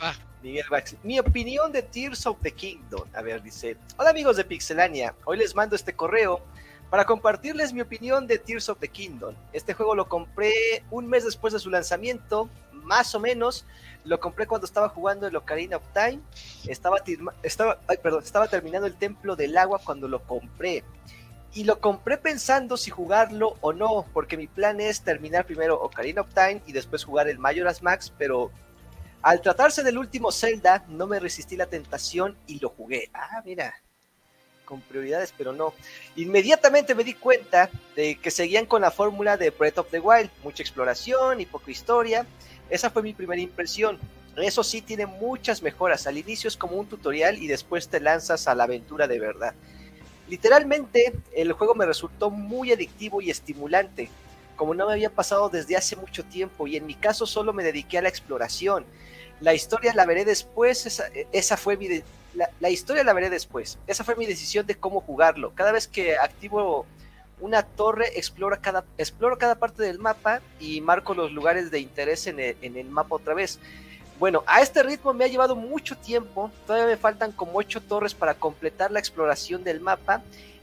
Va. 0.00 0.14
Miguel 0.42 0.66
Vázquez. 0.70 0.98
Mi 1.02 1.18
opinión 1.18 1.72
de 1.72 1.82
Tears 1.82 2.26
of 2.26 2.36
the 2.42 2.52
Kingdom. 2.52 3.08
A 3.14 3.22
ver, 3.22 3.42
dice: 3.42 3.76
Hola 3.96 4.10
amigos 4.10 4.36
de 4.36 4.44
Pixelania. 4.44 5.14
Hoy 5.24 5.38
les 5.38 5.54
mando 5.54 5.74
este 5.76 5.94
correo 5.94 6.44
para 6.90 7.06
compartirles 7.06 7.72
mi 7.72 7.80
opinión 7.80 8.26
de 8.26 8.38
Tears 8.38 8.68
of 8.68 8.78
the 8.80 8.88
Kingdom. 8.88 9.34
Este 9.54 9.72
juego 9.72 9.94
lo 9.94 10.08
compré 10.10 10.52
un 10.90 11.06
mes 11.06 11.24
después 11.24 11.54
de 11.54 11.58
su 11.58 11.70
lanzamiento, 11.70 12.50
más 12.72 13.14
o 13.14 13.20
menos. 13.20 13.64
Lo 14.04 14.18
compré 14.20 14.46
cuando 14.46 14.66
estaba 14.66 14.88
jugando 14.88 15.26
el 15.26 15.36
Ocarina 15.36 15.76
of 15.76 15.84
Time. 15.94 16.20
Estaba, 16.66 16.98
estaba, 17.42 17.78
perdón, 18.02 18.22
estaba 18.24 18.48
terminando 18.48 18.86
el 18.86 18.96
Templo 18.96 19.36
del 19.36 19.56
Agua 19.56 19.80
cuando 19.84 20.08
lo 20.08 20.22
compré. 20.24 20.84
Y 21.54 21.64
lo 21.64 21.80
compré 21.80 22.16
pensando 22.18 22.76
si 22.76 22.90
jugarlo 22.90 23.56
o 23.60 23.72
no, 23.72 24.06
porque 24.12 24.36
mi 24.36 24.46
plan 24.46 24.80
es 24.80 25.02
terminar 25.02 25.44
primero 25.46 25.80
Ocarina 25.80 26.22
of 26.22 26.32
Time 26.34 26.62
y 26.66 26.72
después 26.72 27.04
jugar 27.04 27.28
el 27.28 27.38
Majora's 27.38 27.82
Max, 27.82 28.12
pero 28.16 28.50
Al 29.22 29.40
tratarse 29.40 29.84
del 29.84 29.98
último 29.98 30.32
Zelda, 30.32 30.84
no 30.88 31.06
me 31.06 31.20
resistí 31.20 31.56
la 31.56 31.66
tentación 31.66 32.36
y 32.46 32.58
lo 32.58 32.70
jugué. 32.70 33.08
Ah, 33.14 33.40
mira, 33.44 33.72
con 34.64 34.80
prioridades, 34.80 35.32
pero 35.36 35.52
no. 35.52 35.74
Inmediatamente 36.16 36.94
me 36.94 37.04
di 37.04 37.14
cuenta 37.14 37.70
de 37.94 38.16
que 38.16 38.30
seguían 38.30 38.66
con 38.66 38.82
la 38.82 38.90
fórmula 38.90 39.36
de 39.36 39.50
Breath 39.50 39.78
of 39.78 39.90
the 39.90 40.00
Wild, 40.00 40.30
mucha 40.42 40.62
exploración 40.62 41.40
y 41.40 41.46
poca 41.46 41.70
historia. 41.70 42.26
Esa 42.72 42.88
fue 42.88 43.02
mi 43.02 43.12
primera 43.12 43.42
impresión. 43.42 43.98
Eso 44.34 44.64
sí 44.64 44.80
tiene 44.80 45.04
muchas 45.04 45.60
mejoras. 45.60 46.06
Al 46.06 46.16
inicio 46.16 46.48
es 46.48 46.56
como 46.56 46.76
un 46.76 46.86
tutorial 46.86 47.36
y 47.36 47.46
después 47.46 47.88
te 47.88 48.00
lanzas 48.00 48.48
a 48.48 48.54
la 48.54 48.64
aventura 48.64 49.06
de 49.06 49.18
verdad. 49.18 49.52
Literalmente, 50.26 51.12
el 51.36 51.52
juego 51.52 51.74
me 51.74 51.84
resultó 51.84 52.30
muy 52.30 52.72
adictivo 52.72 53.20
y 53.20 53.28
estimulante, 53.28 54.08
como 54.56 54.72
no 54.72 54.86
me 54.86 54.94
había 54.94 55.10
pasado 55.10 55.50
desde 55.50 55.76
hace 55.76 55.96
mucho 55.96 56.24
tiempo 56.24 56.66
y 56.66 56.76
en 56.76 56.86
mi 56.86 56.94
caso 56.94 57.26
solo 57.26 57.52
me 57.52 57.62
dediqué 57.62 57.98
a 57.98 58.02
la 58.02 58.08
exploración. 58.08 58.86
La 59.42 59.52
historia 59.52 59.92
la 59.92 60.06
veré 60.06 60.24
después, 60.24 60.86
esa, 60.86 61.04
esa 61.30 61.58
fue 61.58 61.78
la, 62.58 62.70
historia 62.70 63.04
la 63.04 63.12
veré 63.12 63.28
después. 63.28 63.78
Esa 63.86 64.02
fue 64.02 64.16
mi 64.16 64.24
decisión 64.24 64.66
de 64.66 64.76
cómo 64.76 65.02
jugarlo. 65.02 65.52
Cada 65.54 65.72
vez 65.72 65.86
que 65.86 66.16
activo 66.16 66.86
una 67.42 67.64
torre, 67.64 68.18
exploro 68.18 68.56
cada, 68.62 68.84
exploro 68.96 69.36
cada 69.36 69.56
parte 69.56 69.82
del 69.82 69.98
mapa 69.98 70.40
y 70.60 70.80
marco 70.80 71.12
los 71.12 71.32
lugares 71.32 71.70
de 71.70 71.80
interés 71.80 72.26
en 72.28 72.38
el, 72.38 72.56
en 72.62 72.76
el 72.76 72.88
mapa 72.88 73.16
otra 73.16 73.34
vez. 73.34 73.58
Bueno, 74.18 74.44
a 74.46 74.62
este 74.62 74.84
ritmo 74.84 75.12
me 75.12 75.24
ha 75.24 75.28
llevado 75.28 75.56
mucho 75.56 75.96
tiempo. 75.96 76.52
Todavía 76.66 76.86
me 76.86 76.96
faltan 76.96 77.32
como 77.32 77.58
ocho 77.58 77.80
torres 77.80 78.14
para 78.14 78.34
completar 78.34 78.92
la 78.92 79.00
exploración 79.00 79.64
del 79.64 79.80
mapa. 79.80 80.22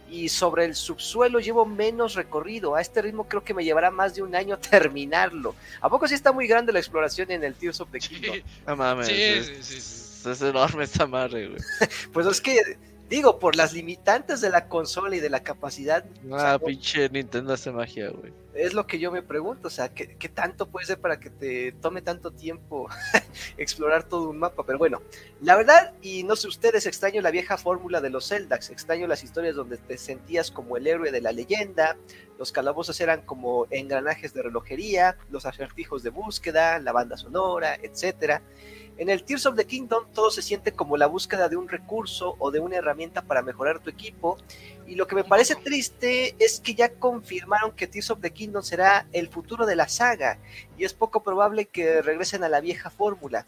Y 0.09 0.29
sobre 0.29 0.65
el 0.65 0.73
subsuelo 0.73 1.39
llevo 1.39 1.65
menos 1.65 2.15
recorrido. 2.15 2.75
A 2.75 2.81
este 2.81 3.01
ritmo 3.01 3.27
creo 3.27 3.43
que 3.43 3.53
me 3.53 3.65
llevará 3.65 3.91
más 3.91 4.15
de 4.15 4.23
un 4.23 4.33
año 4.33 4.57
terminarlo. 4.71 5.55
¿A 5.81 5.89
poco 5.89 6.07
sí 6.07 6.15
está 6.15 6.31
muy 6.31 6.47
grande 6.47 6.71
la 6.71 6.79
exploración 6.79 7.29
en 7.31 7.43
el 7.43 7.53
Tears 7.53 7.81
of 7.81 7.91
the 7.91 7.99
Kingdom? 7.99 8.35
Sí. 8.35 8.43
No 8.65 8.77
mames. 8.77 9.07
Sí, 9.07 9.21
es, 9.21 9.45
sí, 9.47 9.55
sí, 9.61 9.81
sí. 9.81 10.29
es 10.31 10.41
enorme 10.41 10.85
esta 10.85 11.05
madre, 11.05 11.49
güey. 11.49 11.61
pues 12.13 12.25
es 12.25 12.39
que 12.39 12.77
Digo, 13.09 13.39
por 13.39 13.55
las 13.55 13.73
limitantes 13.73 14.39
de 14.39 14.51
la 14.51 14.67
consola 14.67 15.15
y 15.15 15.19
de 15.19 15.31
la 15.31 15.41
capacidad. 15.41 16.05
Ah, 16.31 16.35
o 16.35 16.39
sea, 16.39 16.59
pinche 16.59 17.09
Nintendo 17.09 17.53
hace 17.53 17.71
magia, 17.71 18.09
güey. 18.09 18.31
Es 18.53 18.73
lo 18.73 18.85
que 18.85 18.99
yo 18.99 19.11
me 19.11 19.23
pregunto, 19.23 19.67
o 19.67 19.71
sea, 19.71 19.89
¿qué, 19.89 20.15
¿qué, 20.17 20.29
tanto 20.29 20.67
puede 20.67 20.85
ser 20.85 20.99
para 20.99 21.19
que 21.19 21.29
te 21.29 21.71
tome 21.71 22.01
tanto 22.01 22.29
tiempo 22.31 22.87
explorar 23.57 24.03
todo 24.03 24.29
un 24.29 24.37
mapa? 24.37 24.63
Pero 24.63 24.77
bueno, 24.77 25.01
la 25.41 25.55
verdad, 25.55 25.93
y 26.01 26.23
no 26.23 26.35
sé 26.35 26.47
ustedes, 26.47 26.85
extraño 26.85 27.21
la 27.21 27.31
vieja 27.31 27.57
fórmula 27.57 27.99
de 27.99 28.11
los 28.11 28.27
Zeldax, 28.27 28.69
extraño 28.69 29.07
las 29.07 29.23
historias 29.23 29.55
donde 29.55 29.77
te 29.77 29.97
sentías 29.97 30.51
como 30.51 30.77
el 30.77 30.85
héroe 30.85 31.11
de 31.11 31.21
la 31.21 31.31
leyenda, 31.31 31.97
los 32.37 32.51
calabozos 32.51 32.99
eran 33.01 33.21
como 33.21 33.67
engranajes 33.69 34.33
de 34.33 34.43
relojería, 34.43 35.17
los 35.29 35.45
acertijos 35.45 36.03
de 36.03 36.09
búsqueda, 36.09 36.79
la 36.79 36.91
banda 36.91 37.17
sonora, 37.17 37.75
etcétera. 37.81 38.41
En 38.99 39.09
el 39.09 39.23
Tears 39.23 39.45
of 39.45 39.55
the 39.55 39.65
Kingdom 39.65 40.03
todo 40.13 40.29
se 40.29 40.41
siente 40.41 40.73
como 40.73 40.97
la 40.97 41.07
búsqueda 41.07 41.47
de 41.47 41.55
un 41.55 41.69
recurso 41.69 42.35
o 42.37 42.51
de 42.51 42.59
una 42.59 42.75
herramienta 42.75 43.21
para 43.21 43.41
mejorar 43.41 43.79
tu 43.79 43.89
equipo. 43.89 44.37
Y 44.87 44.95
lo 44.95 45.07
que 45.07 45.15
me 45.15 45.23
parece 45.23 45.55
triste 45.55 46.35
es 46.37 46.59
que 46.59 46.75
ya 46.75 46.89
confirmaron 46.89 47.71
que 47.71 47.87
Tears 47.87 48.11
of 48.11 48.19
the 48.19 48.31
Kingdom 48.31 48.61
será 48.61 49.07
el 49.13 49.29
futuro 49.29 49.65
de 49.65 49.77
la 49.77 49.87
saga 49.87 50.37
y 50.77 50.83
es 50.83 50.93
poco 50.93 51.23
probable 51.23 51.65
que 51.65 52.01
regresen 52.01 52.43
a 52.43 52.49
la 52.49 52.59
vieja 52.59 52.89
fórmula. 52.89 53.45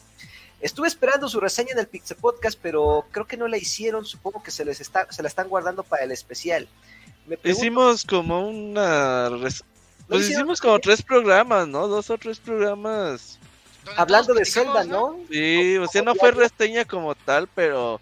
Estuve 0.61 0.87
esperando 0.87 1.27
su 1.27 1.41
reseña 1.41 1.73
en 1.73 1.79
el 1.79 1.87
Pixel 1.87 2.15
Podcast, 2.15 2.57
pero 2.61 3.05
creo 3.11 3.27
que 3.27 3.35
no 3.35 3.49
la 3.49 3.57
hicieron. 3.57 4.05
Supongo 4.05 4.41
que 4.41 4.51
se 4.51 4.63
les 4.63 4.79
está, 4.79 5.11
se 5.11 5.21
la 5.21 5.27
están 5.27 5.49
guardando 5.49 5.83
para 5.83 6.05
el 6.05 6.13
especial. 6.13 6.69
Me 7.27 7.35
pregunto, 7.35 7.49
hicimos 7.59 8.05
como 8.05 8.47
una, 8.47 9.27
res... 9.27 9.65
pues 10.07 10.29
hicimos 10.29 10.61
como 10.61 10.79
tres 10.79 11.01
programas, 11.01 11.67
¿no? 11.67 11.89
Dos 11.89 12.09
o 12.09 12.17
tres 12.17 12.39
programas 12.39 13.37
hablando 13.97 14.33
de 14.33 14.45
Zelda, 14.45 14.83
¿no? 14.83 15.19
Sí, 15.29 15.77
o 15.77 15.87
sea, 15.87 16.01
no 16.01 16.15
fue 16.15 16.31
reseña 16.31 16.85
como 16.85 17.15
tal, 17.15 17.47
pero... 17.47 17.99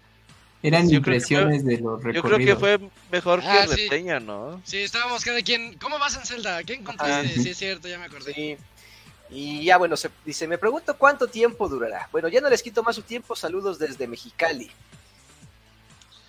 Eran 0.62 0.90
yo 0.90 0.96
impresiones 0.96 1.62
fue, 1.62 1.72
de 1.72 1.80
los 1.80 2.02
recorridos. 2.02 2.14
Yo 2.14 2.22
creo 2.22 2.46
que 2.46 2.56
fue 2.56 2.90
mejor 3.10 3.40
ah, 3.42 3.62
que 3.62 3.74
sí. 3.74 3.82
reseña, 3.88 4.20
¿no? 4.20 4.60
Sí, 4.64 4.78
estábamos 4.78 5.24
cada 5.24 5.40
quien... 5.42 5.78
¿Cómo 5.78 5.98
vas 5.98 6.16
en 6.16 6.26
Zelda? 6.26 6.62
¿Qué 6.64 6.74
encontraste? 6.74 7.28
Ah, 7.28 7.32
sí. 7.34 7.42
sí, 7.42 7.50
es 7.50 7.58
cierto, 7.58 7.88
ya 7.88 7.98
me 7.98 8.04
acordé. 8.04 8.34
Sí. 8.34 8.56
Y 9.30 9.64
ya, 9.64 9.78
bueno, 9.78 9.96
se, 9.96 10.10
dice, 10.24 10.46
me 10.46 10.58
pregunto 10.58 10.96
cuánto 10.98 11.28
tiempo 11.28 11.68
durará. 11.68 12.08
Bueno, 12.12 12.28
ya 12.28 12.40
no 12.40 12.50
les 12.50 12.62
quito 12.62 12.82
más 12.82 12.96
su 12.96 13.02
tiempo, 13.02 13.34
saludos 13.34 13.78
desde 13.78 14.06
Mexicali. 14.06 14.70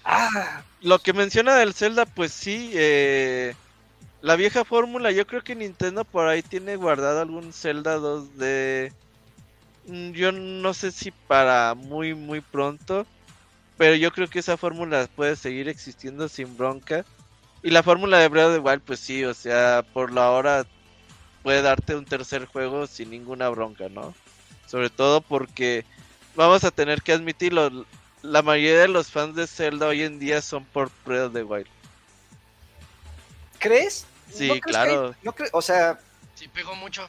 Ah. 0.06 0.64
Lo 0.82 1.00
que 1.00 1.12
menciona 1.12 1.56
del 1.56 1.74
Zelda, 1.74 2.06
pues 2.06 2.32
sí, 2.32 2.72
eh, 2.74 3.54
la 4.22 4.36
vieja 4.36 4.64
fórmula, 4.64 5.12
yo 5.12 5.28
creo 5.28 5.44
que 5.44 5.56
Nintendo 5.56 6.06
por 6.06 6.28
ahí 6.28 6.42
tiene 6.42 6.76
guardado 6.76 7.22
algún 7.22 7.52
Zelda 7.52 7.98
2D 7.98 8.94
Mm, 8.94 9.11
yo 10.14 10.32
no 10.32 10.74
sé 10.74 10.92
si 10.92 11.12
para 11.12 11.74
muy 11.76 12.14
muy 12.14 12.42
pronto, 12.42 13.06
pero 13.78 13.96
yo 13.96 14.12
creo 14.12 14.28
que 14.28 14.40
esa 14.40 14.58
fórmula 14.58 15.08
puede 15.16 15.36
seguir 15.36 15.68
existiendo 15.68 16.30
sin 16.30 16.58
bronca. 16.58 17.06
Y 17.64 17.70
la 17.70 17.84
fórmula 17.84 18.18
de 18.18 18.28
Breath 18.28 18.48
of 18.48 18.54
the 18.56 18.60
Wild, 18.60 18.82
pues 18.82 19.00
sí, 19.00 19.24
o 19.24 19.34
sea, 19.34 19.86
por 19.94 20.12
la 20.12 20.32
hora 20.32 20.66
puede 21.44 21.62
darte 21.62 21.96
un 21.96 22.06
tercer 22.06 22.46
juego 22.46 22.88
sin 22.88 23.12
ninguna 23.12 23.50
bronca, 23.50 23.90
¿no? 23.90 24.14
Sobre 24.68 24.90
todo 24.90 25.22
porque 25.22 25.86
vamos 26.36 26.64
a 26.64 26.72
tener 26.72 27.02
que 27.02 27.14
admitirlo, 27.14 27.86
la 28.22 28.42
mayoría 28.42 28.82
de 28.82 28.88
los 28.88 29.12
fans 29.12 29.36
de 29.36 29.48
Zelda 29.48 29.88
hoy 29.88 30.04
en 30.04 30.20
día 30.20 30.42
son 30.42 30.66
por 30.66 30.92
Breath 31.06 31.28
of 31.28 31.34
the 31.34 31.44
Wild. 31.44 31.68
¿Crees? 33.60 34.06
Sí, 34.32 34.48
¿No 34.48 34.60
crees 34.60 34.78
claro. 34.78 35.12
Que, 35.12 35.18
no 35.24 35.34
cre 35.34 35.50
o 35.52 35.62
sea, 35.62 36.00
sí 36.36 36.48
pegó 36.48 36.76
mucho. 36.76 37.08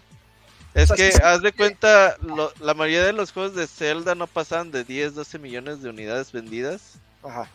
Es 0.74 0.88
sea, 0.88 0.96
que, 0.96 1.10
haz 1.22 1.42
de 1.42 1.52
cuenta, 1.52 2.16
lo, 2.22 2.52
la 2.60 2.74
mayoría 2.74 3.04
de 3.04 3.12
los 3.12 3.32
juegos 3.32 3.54
de 3.54 3.66
Zelda 3.66 4.14
no 4.14 4.26
pasan 4.26 4.70
de 4.70 4.84
10, 4.84 5.14
12 5.14 5.38
millones 5.38 5.82
de 5.82 5.90
unidades 5.90 6.32
vendidas. 6.32 6.98
Ajá. 7.22 7.48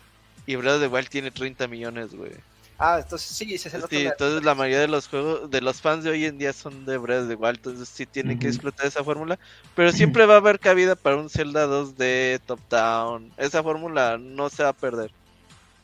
Y 0.45 0.55
Breath 0.55 0.75
of 0.75 0.81
the 0.81 0.87
Wild 0.87 1.09
tiene 1.09 1.31
30 1.31 1.67
millones, 1.67 2.13
güey. 2.13 2.31
Ah, 2.79 2.99
entonces 3.01 3.35
sí, 3.35 3.57
se 3.57 3.71
sí, 3.71 4.05
entonces 4.05 4.43
la 4.43 4.53
mayoría 4.53 4.81
de 4.81 4.87
los 4.87 5.07
juegos, 5.07 5.49
de 5.49 5.61
los 5.61 5.81
fans 5.81 6.03
de 6.03 6.11
hoy 6.11 6.25
en 6.25 6.37
día 6.37 6.53
son 6.53 6.85
de 6.85 6.97
Breath 6.97 7.23
of 7.23 7.29
the 7.29 7.35
Wild, 7.35 7.57
entonces 7.57 7.89
sí 7.89 8.05
tienen 8.05 8.37
uh 8.37 8.39
-huh. 8.39 8.41
que 8.41 8.47
explotar 8.49 8.85
esa 8.85 9.03
fórmula. 9.03 9.39
Pero 9.75 9.91
siempre 9.91 10.27
va 10.27 10.35
a 10.35 10.37
haber 10.37 10.59
cabida 10.59 10.95
para 10.95 11.17
un 11.17 11.29
Zelda 11.29 11.65
2D, 11.65 12.39
top-down. 12.45 13.33
Esa 13.37 13.63
fórmula 13.63 14.19
no 14.19 14.49
se 14.49 14.61
va 14.61 14.69
a 14.69 14.73
perder. 14.73 15.11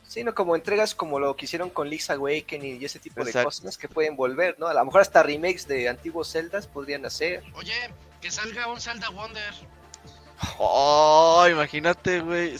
Sino 0.06 0.34
como 0.34 0.54
entregas 0.54 0.94
como 0.94 1.18
lo 1.18 1.36
que 1.36 1.46
hicieron 1.46 1.70
con 1.70 1.88
Link's 1.88 2.10
Awakening 2.10 2.80
y 2.80 2.84
ese 2.84 2.98
tipo 2.98 3.20
Exacto. 3.20 3.38
de 3.38 3.44
cosas 3.44 3.78
que 3.78 3.88
pueden 3.88 4.16
volver, 4.16 4.56
¿no? 4.58 4.66
A 4.66 4.74
lo 4.74 4.84
mejor 4.84 5.00
hasta 5.00 5.22
remakes 5.22 5.66
de 5.66 5.88
antiguos 5.88 6.30
Zeldas 6.32 6.66
podrían 6.66 7.04
hacer. 7.06 7.42
Oye, 7.54 7.74
que 8.20 8.30
salga 8.30 8.68
un 8.68 8.80
Zelda 8.80 9.08
Wonder. 9.10 9.54
Oh, 10.58 11.46
imagínate, 11.50 12.20
güey. 12.20 12.56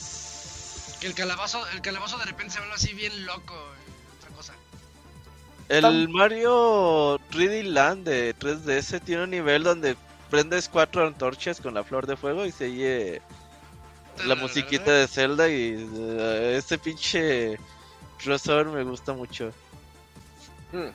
Que 1.00 1.06
el 1.06 1.14
calabazo, 1.14 1.66
el 1.68 1.80
calabazo 1.80 2.18
de 2.18 2.24
repente 2.26 2.54
se 2.54 2.58
vuelve 2.60 2.74
así 2.74 2.94
bien 2.94 3.26
loco, 3.26 3.54
otra 4.18 4.30
cosa. 4.36 4.54
El 5.68 5.82
¿Tan... 5.82 6.12
Mario 6.12 7.18
3D 7.30 7.64
Land 7.64 8.06
de 8.06 8.36
3DS 8.36 9.02
tiene 9.02 9.24
un 9.24 9.30
nivel 9.30 9.62
donde 9.62 9.96
prendes 10.30 10.68
cuatro 10.68 11.06
antorchas 11.06 11.60
con 11.60 11.74
la 11.74 11.84
flor 11.84 12.06
de 12.06 12.16
fuego 12.16 12.46
y 12.46 12.52
se 12.52 12.64
oye 12.64 13.22
la 14.26 14.34
musiquita 14.34 14.92
de 14.92 15.08
Zelda 15.08 15.48
y 15.48 15.74
uh, 15.74 16.56
este 16.56 16.78
pinche 16.78 17.58
crossover 18.22 18.66
me 18.66 18.84
gusta 18.84 19.12
mucho. 19.12 19.52
Hmm. 20.72 20.90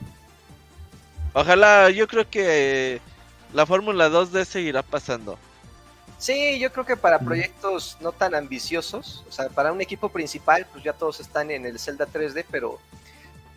Ojalá, 1.34 1.90
yo 1.90 2.08
creo 2.08 2.30
que 2.30 3.00
la 3.54 3.66
Fórmula 3.66 4.10
2D 4.10 4.46
seguirá 4.46 4.82
pasando. 4.82 5.38
Sí, 6.18 6.60
yo 6.60 6.72
creo 6.74 6.86
que 6.86 6.98
para 6.98 7.20
proyectos 7.20 7.98
no 8.02 8.12
tan 8.12 8.36
ambiciosos, 8.36 9.24
o 9.30 9.32
sea, 9.32 9.48
para 9.50 9.72
un 9.72 9.80
equipo 9.80 10.10
principal, 10.10 10.66
pues 10.72 10.84
ya 10.84 10.92
todos 10.92 11.20
están 11.22 11.50
en 11.50 11.66
el 11.66 11.80
Zelda 11.80 12.08
3D, 12.08 12.46
pero 12.52 12.80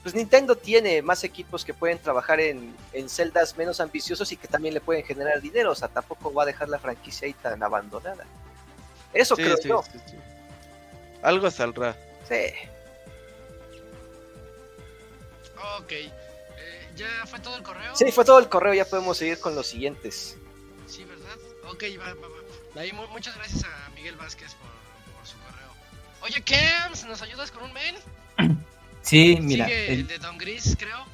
pues 0.02 0.14
Nintendo 0.14 0.56
tiene 0.56 1.02
más 1.02 1.24
equipos 1.24 1.64
que 1.64 1.74
pueden 1.74 1.98
trabajar 1.98 2.40
en, 2.40 2.74
en 2.92 3.08
celdas 3.08 3.56
menos 3.56 3.80
ambiciosos 3.80 4.30
y 4.32 4.36
que 4.36 4.48
también 4.48 4.74
le 4.74 4.80
pueden 4.80 5.04
generar 5.04 5.40
dinero, 5.40 5.72
o 5.72 5.74
sea, 5.74 5.88
tampoco 5.88 6.32
va 6.32 6.44
a 6.44 6.46
dejar 6.46 6.68
la 6.68 6.78
franquicia 6.78 7.26
ahí 7.26 7.34
tan 7.34 7.62
abandonada. 7.62 8.24
Eso 9.12 9.36
sí, 9.36 9.42
creo 9.42 9.56
sí, 9.56 9.68
yo. 9.68 9.82
Sí, 9.82 10.16
Algo 11.22 11.50
saldrá. 11.50 11.96
Sí. 12.28 12.52
Ok. 15.78 15.92
Eh, 15.92 16.10
¿Ya 16.96 17.26
fue 17.26 17.40
todo 17.40 17.56
el 17.56 17.62
correo? 17.62 17.94
Sí, 17.94 18.10
fue 18.12 18.24
todo 18.24 18.38
el 18.38 18.48
correo. 18.48 18.74
Ya 18.74 18.84
podemos 18.84 19.16
seguir 19.16 19.38
con 19.38 19.54
los 19.54 19.66
siguientes. 19.66 20.36
Sí, 20.86 21.04
¿verdad? 21.04 21.36
Ok, 21.70 21.84
va, 22.00 22.14
va, 22.14 22.28
va. 22.28 22.80
Ahí, 22.80 22.92
muchas 22.92 23.36
gracias 23.36 23.64
a 23.64 23.90
Miguel 23.90 24.16
Vázquez 24.16 24.54
por, 24.54 25.14
por 25.14 25.26
su 25.26 25.36
correo. 25.38 25.70
Oye, 26.22 26.42
Kems, 26.42 27.04
¿nos 27.04 27.20
ayudas 27.22 27.50
con 27.50 27.64
un 27.64 27.72
mail? 27.72 27.96
Sí, 29.02 29.36
mira. 29.40 29.66
Sigue 29.66 29.92
el 29.92 30.06
de 30.06 30.18
Don 30.18 30.38
Gris, 30.38 30.76
creo. 30.78 31.04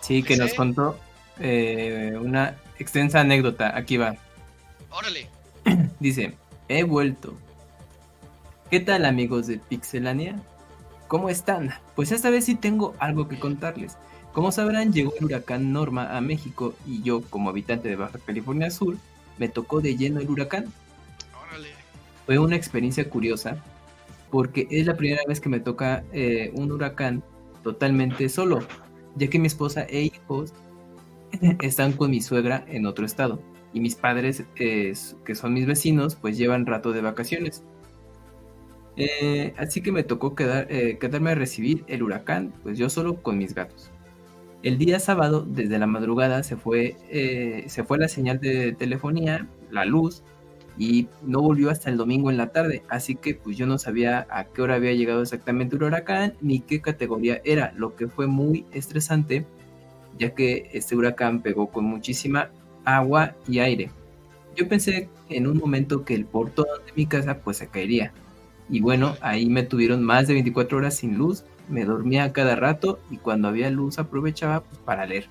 Sí, 0.00 0.22
que 0.22 0.36
nos 0.36 0.54
contó 0.54 0.98
eh, 1.40 2.14
una 2.16 2.56
extensa 2.78 3.20
anécdota. 3.20 3.76
Aquí 3.76 3.96
va. 3.96 4.14
Órale. 4.90 5.28
Dice, 6.00 6.34
he 6.68 6.84
vuelto. 6.84 7.34
¿Qué 8.70 8.80
tal 8.80 9.06
amigos 9.06 9.46
de 9.46 9.58
Pixelania? 9.58 10.40
¿Cómo 11.08 11.30
están? 11.30 11.70
Pues 11.96 12.12
esta 12.12 12.30
vez 12.30 12.44
sí 12.44 12.54
tengo 12.54 12.94
algo 12.98 13.28
que 13.28 13.38
contarles. 13.38 13.96
Como 14.32 14.52
sabrán, 14.52 14.92
llegó 14.92 15.12
el 15.18 15.24
huracán 15.24 15.72
Norma 15.72 16.16
a 16.16 16.20
México 16.20 16.74
y 16.86 17.02
yo, 17.02 17.22
como 17.22 17.48
habitante 17.48 17.88
de 17.88 17.96
Baja 17.96 18.18
California 18.24 18.70
Sur, 18.70 18.96
me 19.38 19.48
tocó 19.48 19.80
de 19.80 19.96
lleno 19.96 20.20
el 20.20 20.28
huracán. 20.28 20.66
fue 22.26 22.38
una 22.38 22.56
experiencia 22.56 23.08
curiosa 23.08 23.56
porque 24.30 24.68
es 24.70 24.86
la 24.86 24.98
primera 24.98 25.22
vez 25.26 25.40
que 25.40 25.48
me 25.48 25.60
toca 25.60 26.04
eh, 26.12 26.52
un 26.54 26.70
huracán 26.70 27.22
totalmente 27.64 28.28
solo, 28.28 28.60
ya 29.16 29.28
que 29.28 29.38
mi 29.38 29.46
esposa 29.46 29.84
e 29.84 30.02
hijos 30.02 30.52
están 31.62 31.92
con 31.92 32.10
mi 32.10 32.20
suegra 32.20 32.66
en 32.68 32.84
otro 32.84 33.06
estado 33.06 33.40
y 33.72 33.80
mis 33.80 33.94
padres, 33.94 34.44
eh, 34.56 34.92
que 35.24 35.34
son 35.34 35.52
mis 35.52 35.66
vecinos, 35.66 36.16
pues 36.16 36.36
llevan 36.38 36.66
rato 36.66 36.92
de 36.92 37.00
vacaciones. 37.00 37.64
Eh, 38.96 39.54
así 39.56 39.80
que 39.80 39.92
me 39.92 40.02
tocó 40.02 40.34
quedar, 40.34 40.66
quedarme 40.68 41.30
a 41.30 41.34
recibir 41.34 41.84
el 41.86 42.02
huracán, 42.02 42.52
pues 42.62 42.78
yo 42.78 42.90
solo 42.90 43.22
con 43.22 43.38
mis 43.38 43.54
gatos. 43.54 43.90
El 44.62 44.76
día 44.76 44.98
sábado, 44.98 45.46
desde 45.48 45.78
la 45.78 45.86
madrugada, 45.86 46.42
se 46.42 46.56
fue, 46.56 46.96
se 47.68 47.84
fue 47.84 47.98
la 47.98 48.08
señal 48.08 48.40
de 48.40 48.72
telefonía, 48.72 49.46
la 49.70 49.84
luz, 49.84 50.24
y 50.76 51.08
no 51.22 51.42
volvió 51.42 51.70
hasta 51.70 51.90
el 51.90 51.96
domingo 51.96 52.30
en 52.30 52.36
la 52.36 52.48
tarde, 52.48 52.82
así 52.88 53.14
que 53.16 53.34
pues 53.34 53.56
yo 53.56 53.66
no 53.66 53.78
sabía 53.78 54.26
a 54.30 54.44
qué 54.44 54.62
hora 54.62 54.76
había 54.76 54.92
llegado 54.92 55.22
exactamente 55.22 55.76
el 55.76 55.82
huracán 55.82 56.34
ni 56.40 56.60
qué 56.60 56.80
categoría 56.80 57.40
era, 57.44 57.72
lo 57.76 57.96
que 57.96 58.06
fue 58.08 58.28
muy 58.28 58.64
estresante 58.72 59.44
ya 60.18 60.34
que 60.34 60.68
este 60.72 60.96
huracán 60.96 61.40
pegó 61.42 61.68
con 61.68 61.84
muchísima 61.84 62.50
agua 62.96 63.34
y 63.46 63.58
aire. 63.58 63.90
Yo 64.56 64.68
pensé 64.68 65.08
en 65.28 65.46
un 65.46 65.58
momento 65.58 66.04
que 66.04 66.14
el 66.14 66.24
portón 66.24 66.66
de 66.86 66.92
mi 66.94 67.06
casa 67.06 67.38
pues 67.38 67.58
se 67.58 67.68
caería. 67.68 68.12
Y 68.70 68.80
bueno, 68.80 69.16
ahí 69.20 69.46
me 69.46 69.62
tuvieron 69.62 70.02
más 70.02 70.26
de 70.26 70.34
24 70.34 70.78
horas 70.78 70.96
sin 70.96 71.16
luz, 71.16 71.44
me 71.68 71.84
dormía 71.84 72.32
cada 72.32 72.56
rato 72.56 72.98
y 73.10 73.18
cuando 73.18 73.48
había 73.48 73.70
luz 73.70 73.98
aprovechaba 73.98 74.62
pues, 74.62 74.78
para 74.78 75.06
leer. 75.06 75.26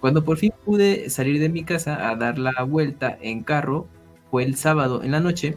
Cuando 0.00 0.24
por 0.24 0.38
fin 0.38 0.52
pude 0.64 1.10
salir 1.10 1.40
de 1.40 1.48
mi 1.48 1.64
casa 1.64 2.08
a 2.08 2.16
dar 2.16 2.38
la 2.38 2.62
vuelta 2.62 3.18
en 3.20 3.42
carro, 3.42 3.86
fue 4.30 4.44
el 4.44 4.56
sábado 4.56 5.02
en 5.02 5.12
la 5.12 5.20
noche, 5.20 5.56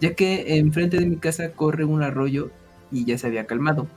ya 0.00 0.14
que 0.14 0.58
enfrente 0.58 0.98
de 0.98 1.06
mi 1.06 1.16
casa 1.16 1.52
corre 1.52 1.84
un 1.84 2.02
arroyo 2.02 2.50
y 2.90 3.04
ya 3.04 3.18
se 3.18 3.26
había 3.26 3.46
calmado. 3.46 3.88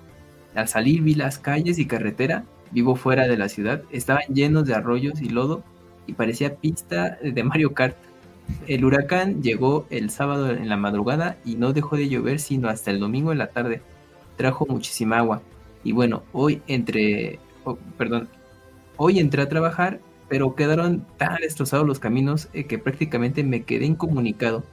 Al 0.55 0.67
salir 0.67 1.01
vi 1.01 1.13
las 1.13 1.39
calles 1.39 1.77
y 1.77 1.85
carretera, 1.85 2.43
vivo 2.71 2.95
fuera 2.95 3.27
de 3.27 3.37
la 3.37 3.49
ciudad, 3.49 3.83
estaban 3.91 4.23
llenos 4.33 4.65
de 4.65 4.75
arroyos 4.75 5.21
y 5.21 5.29
lodo 5.29 5.63
y 6.11 6.13
parecía 6.13 6.55
pista 6.55 7.17
de 7.21 7.43
Mario 7.43 7.73
Kart. 7.73 7.95
El 8.67 8.83
huracán 8.83 9.41
llegó 9.41 9.87
el 9.89 10.09
sábado 10.09 10.51
en 10.51 10.67
la 10.67 10.75
madrugada 10.77 11.37
y 11.45 11.55
no 11.55 11.71
dejó 11.71 11.95
de 11.95 12.09
llover 12.09 12.39
sino 12.39 12.67
hasta 12.67 12.91
el 12.91 12.99
domingo 12.99 13.31
en 13.31 13.37
la 13.37 13.47
tarde. 13.47 13.81
Trajo 14.35 14.65
muchísima 14.65 15.19
agua. 15.19 15.41
Y 15.83 15.93
bueno, 15.93 16.23
hoy 16.33 16.61
entre, 16.67 17.39
oh, 17.63 17.77
perdón, 17.97 18.27
hoy 18.97 19.19
entré 19.19 19.41
a 19.41 19.49
trabajar 19.49 19.99
pero 20.31 20.55
quedaron 20.55 21.05
tan 21.17 21.41
destrozados 21.41 21.85
los 21.85 21.99
caminos 21.99 22.47
eh, 22.53 22.63
que 22.63 22.79
prácticamente 22.79 23.43
me 23.43 23.63
quedé 23.63 23.85
incomunicado. 23.85 24.63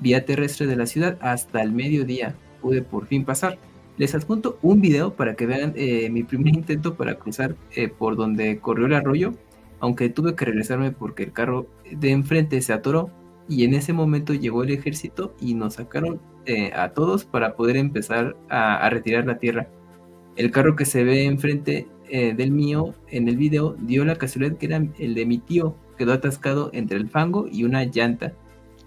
Vía 0.00 0.24
terrestre 0.24 0.66
de 0.66 0.74
la 0.74 0.86
ciudad 0.86 1.18
hasta 1.20 1.62
el 1.62 1.70
mediodía 1.70 2.34
pude 2.60 2.82
por 2.82 3.06
fin 3.06 3.24
pasar. 3.24 3.56
Les 3.96 4.12
adjunto 4.16 4.58
un 4.60 4.80
video 4.80 5.14
para 5.14 5.36
que 5.36 5.46
vean 5.46 5.72
eh, 5.76 6.10
mi 6.10 6.24
primer 6.24 6.52
intento 6.56 6.96
para 6.96 7.14
cruzar 7.14 7.54
eh, 7.76 7.86
por 7.86 8.16
donde 8.16 8.58
corrió 8.58 8.86
el 8.86 8.94
arroyo, 8.94 9.34
aunque 9.84 10.08
tuve 10.08 10.34
que 10.34 10.46
regresarme 10.46 10.92
porque 10.92 11.24
el 11.24 11.32
carro 11.32 11.66
de 11.90 12.10
enfrente 12.10 12.60
se 12.62 12.72
atoró 12.72 13.10
y 13.48 13.64
en 13.64 13.74
ese 13.74 13.92
momento 13.92 14.32
llegó 14.32 14.62
el 14.62 14.70
ejército 14.70 15.34
y 15.38 15.52
nos 15.52 15.74
sacaron 15.74 16.20
a 16.74 16.88
todos 16.90 17.26
para 17.26 17.54
poder 17.54 17.76
empezar 17.76 18.34
a, 18.48 18.76
a 18.76 18.88
retirar 18.88 19.26
la 19.26 19.38
tierra. 19.38 19.68
El 20.36 20.50
carro 20.50 20.74
que 20.74 20.86
se 20.86 21.04
ve 21.04 21.24
enfrente 21.24 21.86
eh, 22.08 22.34
del 22.34 22.50
mío 22.50 22.94
en 23.08 23.28
el 23.28 23.36
video 23.36 23.76
dio 23.78 24.04
la 24.04 24.16
casualidad 24.16 24.56
que 24.56 24.66
era 24.66 24.82
el 24.98 25.14
de 25.14 25.26
mi 25.26 25.38
tío. 25.38 25.76
Quedó 25.98 26.12
atascado 26.14 26.70
entre 26.72 26.96
el 26.96 27.08
fango 27.08 27.46
y 27.50 27.64
una 27.64 27.84
llanta. 27.84 28.32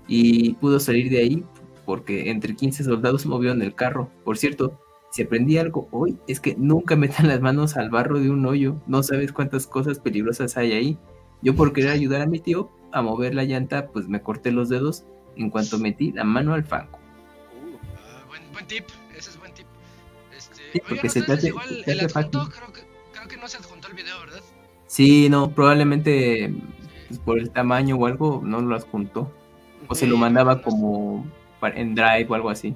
Y 0.08 0.54
pudo 0.56 0.80
salir 0.80 1.10
de 1.12 1.20
ahí 1.20 1.44
porque 1.86 2.32
entre 2.32 2.56
15 2.56 2.84
soldados 2.84 3.26
movieron 3.26 3.62
el 3.62 3.76
carro. 3.76 4.10
Por 4.24 4.38
cierto, 4.38 4.80
si 5.10 5.24
aprendí 5.24 5.58
algo 5.58 5.88
hoy 5.92 6.18
es 6.28 6.40
que 6.40 6.56
nunca 6.58 6.96
metan 6.96 7.28
las 7.28 7.42
manos 7.42 7.78
al 7.78 7.90
barro 7.90 8.20
de 8.20 8.30
un 8.30 8.46
hoyo. 8.46 8.76
No 8.88 9.04
sabes 9.04 9.32
cuántas 9.32 9.68
cosas 9.68 10.00
peligrosas 10.00 10.58
hay 10.58 10.74
ahí. 10.74 10.98
Yo 11.42 11.56
por 11.56 11.74
querer 11.74 11.92
ayudar 11.92 12.22
a 12.22 12.26
mi 12.26 12.40
tío 12.40 12.72
a 12.92 13.02
mover 13.02 13.36
la 13.36 13.44
llanta, 13.44 13.88
pues 13.88 14.08
me 14.08 14.22
corté 14.22 14.52
los 14.52 14.70
dedos 14.70 15.06
en 15.36 15.50
cuanto 15.50 15.78
metí 15.78 16.12
la 16.12 16.24
mano 16.24 16.54
al 16.54 16.64
fango. 16.64 16.98
Uh, 17.54 18.54
buen, 18.54 18.68
tip, 18.68 18.86
ese 19.16 19.30
es 19.30 19.40
buen 19.40 19.54
tip. 19.54 19.68
Este, 20.36 20.62
sí, 20.74 20.82
porque 20.88 21.10
se 21.10 21.22
te 21.22 21.48
igual, 21.48 21.84
el 21.86 22.00
adjunto, 22.00 22.50
creo 22.50 22.74
que 22.74 22.88
que 23.28 23.38
no 23.38 23.48
se 23.48 23.58
adjuntó 23.58 23.88
el 23.90 23.94
video, 23.94 24.20
¿verdad? 24.22 24.42
Sí, 24.88 25.30
no, 25.30 25.52
probablemente 25.52 26.54
pues, 27.08 27.20
por 27.20 27.40
el 27.40 27.52
tamaño 27.52 27.98
o 27.98 28.06
algo 28.06 28.42
no 28.44 28.62
lo 28.62 28.76
adjuntó. 28.76 29.32
O 29.88 29.96
se 29.96 30.08
lo 30.08 30.18
mandaba 30.18 30.62
como 30.62 31.26
en 31.62 31.96
Drive 31.96 32.28
o 32.30 32.36
algo 32.36 32.50
así. 32.50 32.76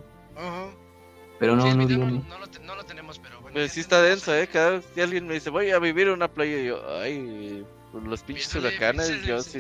Pero 1.42 1.56
no, 1.56 1.66
no, 1.74 1.88
no, 1.88 2.76
lo 2.76 2.86
tenemos, 2.86 3.18
pero 3.18 3.42
bueno. 3.42 3.68
sí 3.68 3.80
está 3.80 4.00
denso, 4.00 4.32
¿eh? 4.36 4.46
Cada 4.46 4.74
vez 4.74 4.86
que 4.94 5.02
alguien 5.02 5.26
me 5.26 5.34
dice, 5.34 5.50
voy 5.50 5.72
a 5.72 5.80
vivir 5.80 6.06
en 6.06 6.14
una 6.14 6.28
playa, 6.28 6.62
y 6.62 6.66
yo, 6.68 7.00
ay, 7.00 7.66
los 7.94 8.22
pinches 8.22 8.54
huracanes, 8.54 9.24
yo 9.24 9.42
sí. 9.42 9.60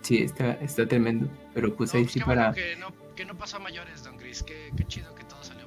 Sí, 0.00 0.16
está, 0.24 0.54
está 0.54 0.88
tremendo. 0.88 1.28
Pero 1.54 1.72
pues 1.76 1.94
ahí 1.94 2.02
pues 2.02 2.14
sí 2.14 2.20
para. 2.20 2.52
que, 2.52 2.74
no, 2.74 2.88
que 3.14 3.24
no 3.24 3.38
pasó 3.38 3.58
a 3.58 3.60
mayores, 3.60 4.02
Don 4.02 4.16
Chris. 4.16 4.42
Qué, 4.42 4.72
qué 4.76 4.84
chido 4.86 5.14
que 5.14 5.22
todo 5.22 5.40
salió 5.44 5.62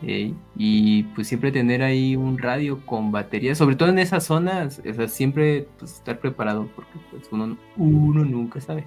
y 0.00 1.02
pues 1.14 1.26
siempre 1.26 1.50
tener 1.50 1.82
ahí 1.82 2.14
un 2.14 2.38
radio 2.38 2.84
con 2.86 3.10
batería, 3.10 3.54
sobre 3.54 3.74
todo 3.74 3.88
en 3.88 3.98
esas 3.98 4.24
zonas, 4.24 4.80
o 4.86 4.94
sea, 4.94 5.08
siempre 5.08 5.66
pues, 5.78 5.94
estar 5.94 6.20
preparado 6.20 6.68
porque 6.76 6.92
pues 7.10 7.24
uno, 7.32 7.56
uno 7.76 8.24
nunca 8.24 8.60
sabe. 8.60 8.86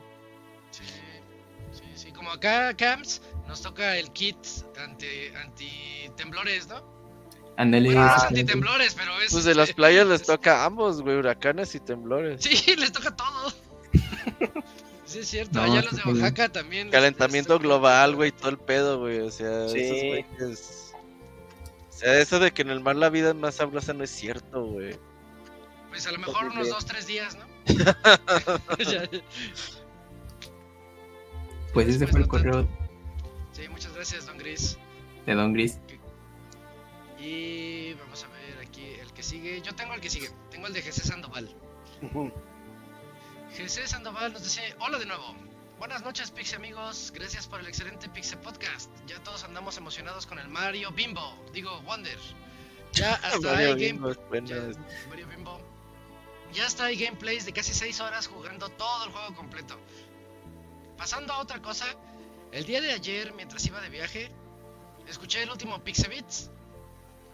Como 2.32 2.38
acá 2.38 2.74
Camps 2.77 3.22
nos 3.45 3.61
toca 3.61 3.98
el 3.98 4.10
kit 4.14 4.38
anti, 4.82 5.06
anti 5.35 6.10
temblores, 6.16 6.66
¿no? 6.69 6.82
Ándale. 7.58 7.93
Ah, 7.98 8.26
anti 8.26 8.45
temblores, 8.45 8.93
pero 8.93 9.19
es... 9.19 9.34
Pues 9.34 9.43
de 9.43 9.53
las 9.53 9.74
playas 9.74 10.08
les 10.08 10.24
toca 10.24 10.61
a 10.61 10.66
ambos, 10.66 11.01
güey, 11.01 11.18
huracanes 11.18 11.76
y 11.76 11.82
temblores. 11.82 12.42
Sí, 12.42 12.76
les 12.77 12.92
toca 12.92 13.16
todo. 13.16 13.53
Sí, 15.03 15.19
es 15.19 15.27
cierto, 15.27 15.61
allá 15.61 15.82
los 15.82 15.98
de 15.98 16.10
Oaxaca 16.10 16.48
también. 16.48 16.90
Calentamiento 16.90 17.60
global, 17.60 18.16
güey, 18.16 18.32
todo 18.32 18.48
el 18.48 18.58
pedo, 18.58 19.00
güey, 19.00 19.19
o 19.19 19.30
sea, 19.30 19.66
esos 19.66 19.76
güeyes 19.76 20.93
eso 22.01 22.40
de 22.40 22.53
que 22.53 22.61
en 22.61 22.69
el 22.69 22.80
mar 22.80 22.95
la 22.95 23.10
vida 23.10 23.32
es 23.32 23.35
más 23.35 23.56
sabrosa 23.56 23.92
no 23.92 24.06
es 24.06 24.10
cierto, 24.10 24.64
güey. 24.64 24.98
Pues 25.90 26.08
a 26.08 26.14
lo 26.14 26.19
mejor 26.19 26.45
unos 26.45 26.69
dos, 26.69 26.85
tres 26.85 27.08
días, 27.08 27.35
¿no? 27.35 27.45
pues 31.74 31.88
ese 31.88 32.08
fue 32.08 32.22
el 32.22 32.27
correo. 32.27 32.67
Sí, 33.53 33.67
muchas 33.69 33.93
gracias, 33.93 34.25
Don 34.25 34.38
Gris. 34.38 34.77
De 35.25 35.35
Don 35.35 35.53
Gris. 35.53 35.80
Y 37.19 37.93
vamos 37.93 38.24
a 38.24 38.27
ver 38.27 38.66
aquí 38.66 38.85
el 39.00 39.11
que 39.14 39.24
sigue. 39.24 39.61
Yo 39.61 39.74
tengo 39.75 39.93
el 39.93 40.01
que 40.01 40.09
sigue. 40.09 40.30
Tengo 40.50 40.67
el 40.67 40.74
de 40.74 40.82
Jesús 40.82 41.03
Sandoval. 41.03 41.53
Jesús 43.53 43.90
Sandoval 43.90 44.33
nos 44.33 44.43
dice: 44.43 44.75
Hola 44.80 44.98
de 44.98 45.06
nuevo. 45.06 45.35
Buenas 45.77 46.03
noches, 46.03 46.30
Pixie 46.32 46.58
amigos. 46.58 47.11
Gracias 47.16 47.48
por 47.48 47.59
el 47.59 47.67
excelente 47.67 48.08
Pixie 48.09 48.38
Podcast. 48.38 48.91
Ya 49.08 49.22
todos 49.24 49.43
andamos 49.43 49.77
emocionados 49.77 50.27
con 50.27 50.40
el 50.40 50.48
Mario 50.48 50.91
Bimbo. 50.91 51.35
Digo, 51.53 51.82
Wonder. 51.82 52.17
Ya 52.93 53.14
hasta 53.24 53.58
hay 53.58 53.88
gameplays. 53.88 54.77
Mario 55.09 55.27
Bimbo. 55.27 55.59
Ya 56.53 56.66
hasta 56.66 56.85
hay 56.85 56.98
gameplays 56.98 57.45
de 57.45 57.53
casi 57.53 57.74
6 57.74 58.00
horas 58.01 58.27
jugando 58.27 58.69
todo 58.69 59.06
el 59.06 59.11
juego 59.11 59.35
completo. 59.35 59.80
Pasando 61.02 61.34
a 61.34 61.40
otra 61.40 61.60
cosa, 61.64 61.88
el 62.52 62.64
día 62.68 62.80
de 62.80 62.92
ayer, 62.92 63.34
mientras 63.34 63.66
iba 63.66 63.82
de 63.82 63.90
viaje, 63.90 64.30
escuché 65.08 65.42
el 65.42 65.50
último 65.50 65.84
Pixie 65.84 66.08
Beats 66.08 66.52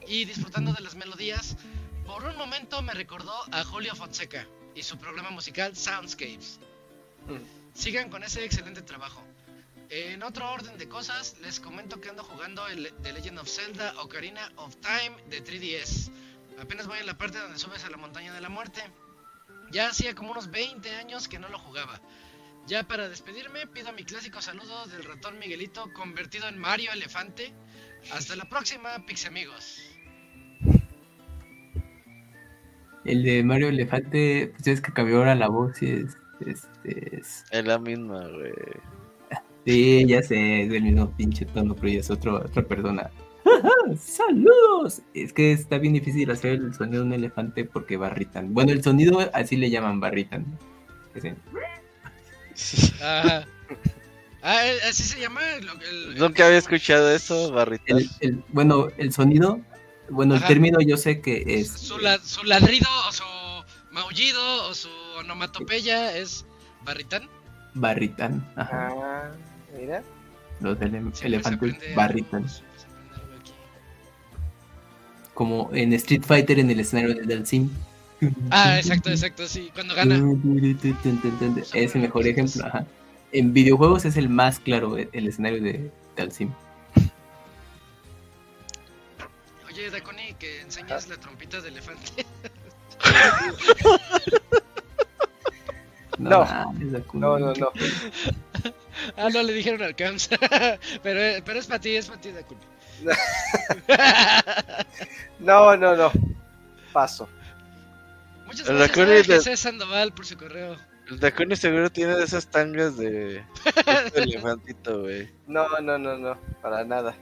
y 0.08 0.24
disfrutando 0.24 0.72
de 0.72 0.82
las 0.82 0.96
melodías, 0.96 1.58
por 2.06 2.24
un 2.24 2.38
momento 2.38 2.82
me 2.82 2.94
recordó 2.94 3.34
a 3.52 3.66
Julio 3.66 3.94
Fonseca 3.94 4.48
y 4.74 4.84
su 4.84 4.98
programa 4.98 5.32
musical 5.32 5.76
Soundscapes. 5.76 6.62
Mm. 7.28 7.78
Sigan 7.78 8.10
con 8.10 8.24
ese 8.24 8.46
excelente 8.46 8.84
trabajo. 8.84 9.22
En 9.90 10.24
otro 10.24 10.50
orden 10.50 10.78
de 10.78 10.88
cosas, 10.88 11.36
les 11.42 11.60
comento 11.60 12.00
que 12.00 12.08
ando 12.08 12.24
jugando 12.24 12.66
el 12.68 12.94
The 13.04 13.12
Legend 13.12 13.40
of 13.40 13.50
Zelda 13.50 14.02
Ocarina 14.02 14.50
of 14.56 14.78
Time 14.78 15.22
de 15.30 15.44
3DS. 15.44 16.10
Apenas 16.62 16.88
voy 16.88 17.00
en 17.00 17.06
la 17.06 17.18
parte 17.18 17.38
donde 17.38 17.60
subes 17.60 17.84
a 17.84 17.90
la 17.90 17.98
montaña 17.98 18.34
de 18.34 18.40
la 18.40 18.48
muerte. 18.48 18.82
Ya 19.72 19.90
hacía 19.90 20.16
como 20.16 20.32
unos 20.32 20.50
20 20.52 20.90
años 20.96 21.28
que 21.28 21.38
no 21.38 21.50
lo 21.50 21.60
jugaba. 21.60 22.00
Ya 22.68 22.84
para 22.84 23.08
despedirme, 23.08 23.66
pido 23.66 23.94
mi 23.94 24.04
clásico 24.04 24.42
saludo 24.42 24.86
del 24.88 25.06
ratón 25.06 25.40
Miguelito 25.40 25.90
convertido 25.94 26.50
en 26.50 26.58
Mario 26.58 26.92
Elefante. 26.92 27.54
Hasta 28.12 28.36
la 28.36 28.44
próxima, 28.44 28.90
Pix 29.06 29.26
amigos. 29.26 29.90
El 33.06 33.24
de 33.24 33.42
Mario 33.42 33.70
Elefante, 33.70 34.52
pues 34.54 34.68
es 34.68 34.82
que 34.82 34.92
cambió 34.92 35.20
ahora 35.20 35.34
la 35.34 35.48
voz 35.48 35.82
y 35.82 35.92
es 35.92 36.18
este 36.46 37.18
es... 37.18 37.46
la 37.52 37.80
misma, 37.80 38.28
güey. 38.28 38.52
Sí, 39.66 40.06
ya 40.06 40.22
sé, 40.22 40.64
es 40.64 40.70
del 40.70 40.84
mismo 40.84 41.10
pinche 41.16 41.46
tono, 41.46 41.74
pero 41.74 41.88
ya 41.88 42.00
es 42.02 42.12
otro, 42.12 42.36
otra 42.36 42.64
persona. 42.64 43.10
¡Saludos! 43.98 45.02
Es 45.14 45.32
que 45.32 45.54
está 45.54 45.78
bien 45.78 45.94
difícil 45.94 46.30
hacer 46.32 46.52
el 46.52 46.74
sonido 46.74 47.04
de 47.04 47.08
un 47.08 47.14
elefante 47.14 47.64
porque 47.64 47.96
barritan. 47.96 48.54
Bueno, 48.54 48.74
el 48.74 48.84
sonido 48.84 49.30
así 49.34 49.56
le 49.56 49.70
llaman 49.70 50.02
barritan. 50.02 50.46
Ajá. 51.16 51.34
Ah, 54.44 54.66
eh, 54.66 54.78
así 54.90 55.04
se 55.04 55.20
llama. 55.20 55.42
lo- 55.62 55.74
el- 55.74 56.14
el- 56.14 56.20
Nunca 56.20 56.46
había 56.46 56.58
escuchado 56.60 57.10
eso, 57.12 57.52
Barrita. 57.52 57.84
El, 57.88 58.10
el- 58.22 58.44
bueno, 58.50 58.88
el 58.98 59.12
sonido, 59.12 59.60
bueno, 60.10 60.36
el 60.36 60.44
término 60.46 60.80
yo 60.80 60.96
sé 60.96 61.22
que 61.22 61.44
es 61.48 61.70
Su, 61.72 61.98
la- 61.98 62.20
su 62.20 62.44
ladrido 62.44 62.88
o 63.08 63.12
su 63.12 63.24
maullido 63.92 64.68
o 64.70 64.74
su 64.74 64.90
onomatopeya 65.18 66.16
es 66.18 66.46
barritán. 66.84 67.28
barritán. 67.74 68.48
Ajá. 68.56 68.90
Ah, 68.94 69.32
mira. 69.78 70.04
Los 70.62 70.80
ele- 70.82 71.02
Siempre 71.14 71.28
elefantes 71.28 71.96
barritan. 71.96 72.46
Como 75.34 75.70
en 75.74 75.94
Street 75.94 76.24
Fighter 76.26 76.60
en 76.60 76.72
el 76.72 76.80
escenario 76.80 77.16
de 77.16 77.36
Dalsim. 77.36 77.70
Ah, 78.50 78.78
exacto, 78.78 79.10
exacto, 79.10 79.48
sí. 79.48 79.70
Cuando 79.74 79.94
gana. 79.94 80.16
Es 81.74 81.96
el 81.96 82.02
mejor 82.02 82.28
ejemplo. 82.28 82.66
Ajá. 82.66 82.86
En 83.32 83.54
videojuegos 83.54 84.06
es 84.06 84.18
el 84.18 84.30
más 84.30 84.60
claro 84.60 84.98
el, 84.98 85.10
el 85.12 85.28
escenario 85.28 85.62
de 85.62 85.92
Dalsim. 86.16 86.52
Oye, 89.68 89.90
Dakoni, 89.92 90.34
que 90.40 90.62
enseñas 90.62 91.08
la 91.08 91.18
trompita 91.18 91.62
de 91.62 91.70
elefante. 91.70 92.26
No. 96.18 96.74
No, 97.14 97.38
no, 97.38 97.54
no. 97.54 97.72
Ah, 99.16 99.30
no, 99.32 99.44
le 99.44 99.54
dijeron 99.54 99.84
al 99.84 99.96
Camps. 99.96 100.28
pero, 101.04 101.44
pero 101.46 101.60
es 101.60 101.68
para 101.68 101.80
ti, 101.80 101.96
es 101.96 102.08
para 102.08 102.20
ti, 102.20 102.32
Dakuni. 102.32 102.60
No, 105.38 105.78
no, 105.78 105.96
no. 105.96 106.12
Paso. 106.92 107.30
Muchas 108.66 108.98
El 108.98 109.24
gracias 109.24 109.60
Sandoval 109.60 110.14
por 110.14 110.26
su 110.26 110.38
correo. 110.38 110.78
El 111.10 111.20
Dakuni 111.20 111.56
seguro 111.56 111.90
tiene 111.90 112.16
de 112.16 112.24
esas 112.26 112.48
tangas 112.50 112.98
de, 112.98 113.10
de 113.36 113.44
elefantito, 114.16 115.02
güey. 115.02 115.32
No, 115.48 115.68
no, 115.80 115.98
no, 115.98 116.18
no. 116.18 116.40
Para 116.62 116.84
nada. 116.84 117.16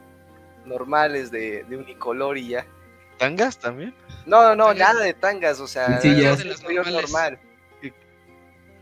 Normales 0.66 1.30
de, 1.30 1.64
de 1.66 1.78
unicolor 1.78 2.38
y 2.38 2.50
ya. 2.50 2.66
¿Tangas 3.20 3.60
también? 3.60 3.94
No, 4.26 4.42
no, 4.44 4.56
no, 4.56 4.74
nada 4.74 5.02
de 5.04 5.14
tangas, 5.14 5.60
o 5.60 5.68
sea, 5.68 6.02
Sí, 6.02 6.20
ya. 6.20 6.32
es 6.32 6.44
De 6.44 6.50
exterior 6.50 6.86
normales. 6.86 7.12
normal. 7.12 7.40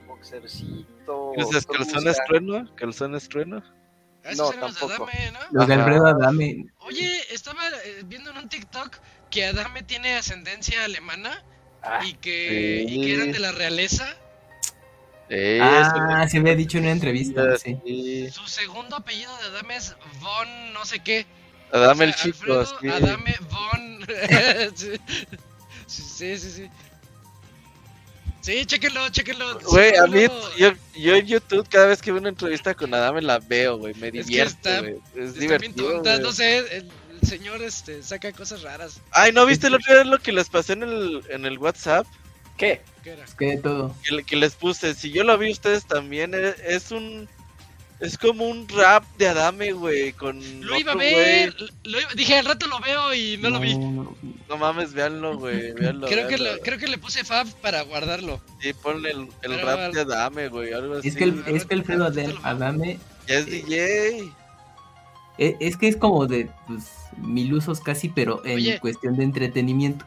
Boxercito. 0.08 1.34
¿Esas 1.38 1.66
calzones 1.66 2.18
trueno? 2.28 2.74
¿Calzones 2.76 3.28
trueno? 3.30 3.62
Ah, 4.24 4.32
No, 4.38 4.52
tampoco. 4.52 4.94
Adame, 5.06 5.32
¿no? 5.34 5.40
Los 5.52 5.68
de. 5.68 5.74
Alfredo 5.74 6.08
Adame. 6.08 6.66
Oye, 6.80 7.20
estaba 7.30 7.62
eh, 7.84 8.04
viendo 8.06 8.32
en 8.32 8.38
un 8.38 8.50
TikTok 8.50 8.98
que 9.30 9.46
Adame 9.46 9.84
tiene 9.84 10.16
ascendencia 10.16 10.86
alemana 10.86 11.44
Ah, 11.84 12.00
y 12.06 12.14
que, 12.14 12.86
y 12.88 13.02
que 13.02 13.14
eran 13.16 13.32
de 13.32 13.40
la 13.40 13.52
realeza. 13.52 14.08
Eh, 15.30 15.60
Ah, 15.62 16.28
se 16.30 16.38
había 16.38 16.56
dicho 16.56 16.78
en 16.78 16.84
una 16.86 16.94
entrevista. 16.94 17.58
Sí. 17.58 17.78
sí. 17.86 18.30
Su 18.32 18.48
segundo 18.48 18.96
apellido 18.98 19.36
de 19.38 19.46
Adame 19.48 19.76
es 19.78 19.96
Von 20.22 20.74
no 20.74 20.86
sé 20.86 21.00
qué. 21.00 21.26
Dame 21.72 22.06
O 22.06 22.08
el 22.08 22.14
sea, 22.14 22.24
chico, 22.24 22.54
Alfredo 22.60 22.80
sí. 22.82 22.88
Adame 22.90 23.36
Von. 23.50 24.06
sí, 24.76 24.98
sí, 25.88 26.38
sí. 26.38 26.52
sí. 26.52 26.70
Sí, 28.42 28.66
chéquenlo, 28.66 29.08
chéquenlo. 29.10 29.58
Güey, 29.62 29.96
a 29.96 30.06
mí, 30.06 30.26
yo, 30.58 30.72
yo 30.98 31.16
en 31.16 31.26
YouTube, 31.26 31.66
cada 31.70 31.86
vez 31.88 32.02
que 32.02 32.12
veo 32.12 32.20
una 32.20 32.28
entrevista 32.28 32.74
con 32.76 32.94
Adame 32.94 33.22
la 33.22 33.40
veo, 33.40 33.78
güey. 33.78 33.94
Me 33.96 34.08
Es 34.08 34.12
que 34.12 34.22
divierto, 34.24 34.52
está- 34.70 34.82
güey. 34.82 34.96
Es 35.16 35.34
bien 35.34 35.40
divertido. 35.40 35.92
tontas, 35.94 36.16
güey. 36.20 36.24
no 36.24 36.32
sé, 36.34 36.58
el, 36.58 36.66
el 36.68 36.92
señor 37.26 37.62
este 37.62 38.02
saca 38.04 38.32
cosas 38.32 38.62
raras. 38.62 39.02
Ay, 39.12 39.32
¿no 39.32 39.46
viste 39.46 39.68
el 39.68 39.76
otro 39.76 39.94
día 39.94 40.04
lo 40.04 40.20
que 40.20 40.32
les 40.32 40.50
pasé 40.50 40.74
en 40.74 40.84
el, 40.84 41.24
en 41.30 41.46
el 41.46 41.58
WhatsApp? 41.58 42.06
¿Qué? 42.58 42.82
¿Qué 43.04 43.12
era? 43.12 43.26
Que 43.38 43.46
de 43.46 43.58
todo. 43.58 43.96
Que, 44.08 44.24
que 44.24 44.36
les 44.36 44.54
puse. 44.56 44.94
Si 44.94 45.12
yo 45.12 45.24
lo 45.24 45.38
vi, 45.38 45.52
ustedes 45.52 45.86
también. 45.86 46.34
Es, 46.34 46.56
es 46.60 46.92
un. 46.92 47.28
Es 48.00 48.18
como 48.18 48.46
un 48.46 48.68
rap 48.68 49.06
de 49.18 49.30
Adame, 49.30 49.72
güey. 49.72 50.12
Con. 50.14 50.38
Lo 50.62 50.78
iba 50.78 50.92
a 50.92 50.96
otro 50.96 51.08
ver, 51.08 51.56
lo 51.84 52.00
iba- 52.02 52.10
dije 52.16 52.38
al 52.38 52.46
rato 52.46 52.68
lo 52.68 52.80
veo 52.80 53.14
y 53.14 53.38
no, 53.38 53.50
lo 53.50 53.60
vi. 53.60 53.78
no. 53.78 54.16
Mames, 54.58 54.94
véanlo, 54.94 55.38
güey. 55.38 55.72
Véanlo. 55.80 56.08
Creo 56.08 56.28
que, 56.28 56.38
lo- 56.38 56.60
creo 56.60 56.78
que 56.78 56.88
le 56.88 56.98
puse 56.98 57.24
Fab 57.24 57.48
para 57.62 57.82
guardarlo. 57.82 58.40
Sí, 58.62 58.74
ponle 58.74 59.12
el, 59.12 59.22
el 59.22 59.30
Pero 59.42 59.66
rap 59.66 59.80
al- 59.80 59.92
de 59.94 60.02
Adame, 60.02 60.48
güey. 60.50 60.74
Algo 60.74 60.96
así. 60.98 61.08
Es 61.08 61.16
que, 61.16 61.24
el- 61.24 61.44
es 61.48 61.66
que 61.66 61.74
Alfredo 61.76 62.06
Adel- 62.06 62.38
Adame 62.44 63.00
Ya 63.28 63.36
es 63.36 63.46
DJ. 63.48 64.32
E- 65.38 65.58
es 65.60 65.78
que 65.78 65.88
es 65.88 65.98
como 65.98 66.26
de 66.28 66.50
pues, 66.68 66.92
mil 67.18 67.54
usos 67.54 67.80
casi, 67.80 68.10
pero 68.10 68.44
en 68.46 68.56
Oye. 68.56 68.80
cuestión 68.80 69.16
de 69.16 69.24
entretenimiento. 69.24 70.06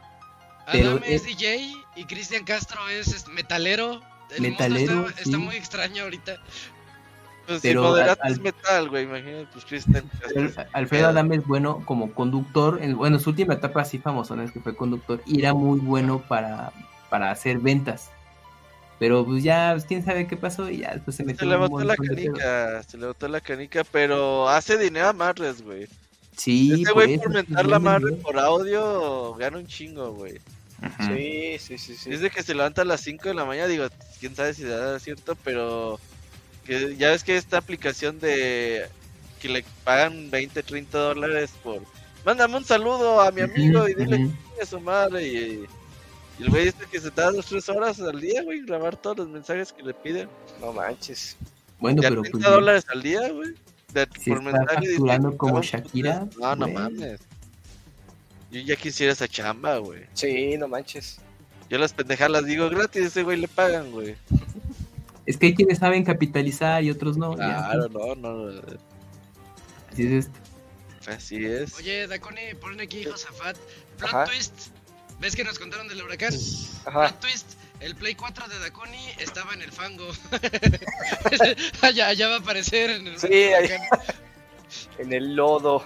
Pero 0.71 0.91
Adame 0.91 1.07
es 1.15 1.21
es- 1.21 1.27
DJ 1.37 1.73
y 1.95 2.03
Cristian 2.05 2.43
Castro 2.43 2.87
es 2.89 3.27
metalero. 3.29 4.01
El 4.35 4.41
Metalero, 4.41 5.07
está, 5.07 5.23
sí. 5.23 5.29
está 5.29 5.37
muy 5.37 5.55
extraño 5.55 6.03
ahorita. 6.03 6.35
Pues 7.45 7.61
Pero 7.61 7.81
si 7.83 7.87
moderato 7.87 8.21
al- 8.23 8.33
es 8.33 8.39
metal, 8.41 8.89
güey. 8.89 9.03
Imagínate, 9.05 9.47
pues 9.53 9.63
Kristen. 9.63 10.09
Al- 10.35 10.67
Alfredo 10.73 11.07
Adame 11.07 11.37
es 11.37 11.47
bueno 11.47 11.81
como 11.85 12.11
conductor. 12.13 12.79
En, 12.81 12.97
bueno, 12.97 13.19
su 13.19 13.29
última 13.29 13.53
etapa 13.53 13.81
así 13.83 13.99
famosona 13.99 14.43
es 14.43 14.51
que 14.51 14.59
fue 14.59 14.75
conductor 14.75 15.21
y 15.25 15.39
era 15.39 15.53
muy 15.53 15.79
bueno 15.79 16.21
para, 16.27 16.73
para 17.09 17.31
hacer 17.31 17.59
ventas. 17.59 18.11
Pero 18.99 19.23
pues 19.25 19.43
ya, 19.43 19.71
pues, 19.73 19.85
quién 19.85 20.03
sabe 20.03 20.27
qué 20.27 20.37
pasó 20.37 20.69
y 20.69 20.79
ya 20.79 20.93
después 20.93 21.15
se 21.15 21.23
metió 21.23 21.39
Se 21.39 21.45
en 21.45 21.51
le 21.51 21.67
botó 21.67 21.83
la 21.83 21.95
canica. 21.95 22.83
Se 22.83 22.97
le 22.97 23.07
botó 23.07 23.27
la 23.27 23.41
canica, 23.41 23.83
pero 23.83 24.49
hace 24.49 24.77
dinero 24.77 25.09
a 25.09 25.13
madres, 25.13 25.61
güey. 25.61 25.87
Sí, 26.35 26.71
Este 26.73 26.91
güey 26.91 27.17
por 27.17 27.29
mentar 27.29 27.65
la 27.65 27.79
madre 27.79 28.11
bien. 28.11 28.21
por 28.21 28.37
audio 28.39 29.33
gana 29.35 29.57
un 29.57 29.67
chingo, 29.67 30.13
güey. 30.13 30.39
Ajá. 30.81 31.07
Sí, 31.07 31.57
sí, 31.59 31.77
sí, 31.77 31.95
sí. 31.95 32.09
Dice 32.11 32.29
que 32.29 32.43
se 32.43 32.53
levanta 32.53 32.83
a 32.83 32.85
las 32.85 33.01
5 33.01 33.29
de 33.29 33.33
la 33.33 33.45
mañana, 33.45 33.67
digo, 33.67 33.87
quién 34.19 34.35
sabe 34.35 34.53
si 34.53 34.61
será 34.61 34.99
cierto, 34.99 35.35
pero 35.43 35.99
que 36.65 36.95
ya 36.95 37.09
ves 37.09 37.23
que 37.23 37.37
esta 37.37 37.57
aplicación 37.57 38.19
de 38.19 38.87
que 39.41 39.49
le 39.49 39.63
pagan 39.83 40.29
20, 40.29 40.61
30 40.63 40.97
dólares 40.97 41.51
por... 41.63 41.81
Mándame 42.25 42.57
un 42.57 42.65
saludo 42.65 43.21
a 43.21 43.31
mi 43.31 43.41
amigo 43.41 43.87
y 43.87 43.93
dile 43.93 44.29
que 44.55 44.63
a 44.63 44.65
su 44.65 44.79
madre 44.79 45.27
y, 45.27 45.65
y 46.39 46.43
el 46.43 46.49
güey 46.49 46.65
dice 46.65 46.77
que 46.91 46.99
se 46.99 47.09
da 47.11 47.31
2, 47.31 47.45
3 47.45 47.69
horas 47.69 47.99
al 47.99 48.19
día, 48.21 48.43
güey, 48.43 48.61
grabar 48.65 48.95
todos 48.95 49.17
los 49.17 49.29
mensajes 49.29 49.71
que 49.73 49.83
le 49.83 49.93
piden. 49.93 50.29
No 50.61 50.71
manches. 50.73 51.35
Bueno, 51.79 52.01
Ya 52.01 52.09
pero 52.09 52.21
30 52.21 52.39
pues, 52.39 52.53
dólares 52.53 52.85
al 52.89 53.01
día, 53.03 53.29
güey. 53.31 53.49
de- 53.93 54.07
Si 54.19 54.29
por 54.31 54.39
está 54.39 54.51
mensaje 54.51 54.87
facturando 54.87 55.37
como 55.37 55.61
Shakira, 55.61 56.27
No, 56.39 56.55
no 56.55 56.67
mames. 56.67 57.19
Yo 58.51 58.61
ya 58.61 58.75
quisiera 58.75 59.11
esa 59.13 59.27
chamba, 59.27 59.77
güey. 59.77 60.05
Sí, 60.13 60.57
no 60.57 60.67
manches. 60.67 61.19
Yo 61.69 61.77
las 61.77 61.91
pendejadas 61.93 62.31
las 62.31 62.45
digo 62.45 62.69
gratis, 62.69 63.07
ese 63.07 63.23
güey 63.23 63.37
le 63.37 63.47
pagan, 63.47 63.91
güey. 63.91 64.15
es 65.25 65.35
que 65.37 65.47
hay 65.47 65.55
quienes 65.55 65.79
saben 65.79 66.05
capitalizar 66.05 66.81
y 66.83 66.89
otros 66.91 67.17
no. 67.17 67.31
ya, 67.37 67.69
Claro, 67.71 67.89
no, 67.89 68.15
no. 68.15 68.61
así 69.91 70.03
es 70.07 70.25
esto. 70.25 70.39
Así 71.07 71.45
es. 71.45 71.73
Oye, 71.77 72.07
Dakone, 72.07 72.55
ponen 72.55 72.79
aquí 72.81 73.03
Josafat. 73.03 73.57
Plot 73.97 74.09
Ajá. 74.13 74.25
twist. 74.25 74.69
¿Ves 75.19 75.35
que 75.35 75.43
nos 75.43 75.57
contaron 75.59 75.87
del 75.87 76.01
huracán? 76.03 76.33
Ajá. 76.85 77.07
Plot 77.09 77.19
twist. 77.19 77.53
El 77.79 77.95
Play 77.95 78.15
4 78.15 78.47
de 78.47 78.57
Dakoni 78.59 79.07
estaba 79.19 79.53
en 79.53 79.61
el 79.61 79.71
fango. 79.71 80.07
allá, 81.81 82.07
allá 82.07 82.27
va 82.29 82.35
a 82.35 82.39
aparecer 82.39 82.89
en 82.89 83.07
el 83.07 83.19
Sí, 83.19 83.27
huracán. 83.27 83.81
En 84.97 85.13
el 85.13 85.35
lodo. 85.35 85.85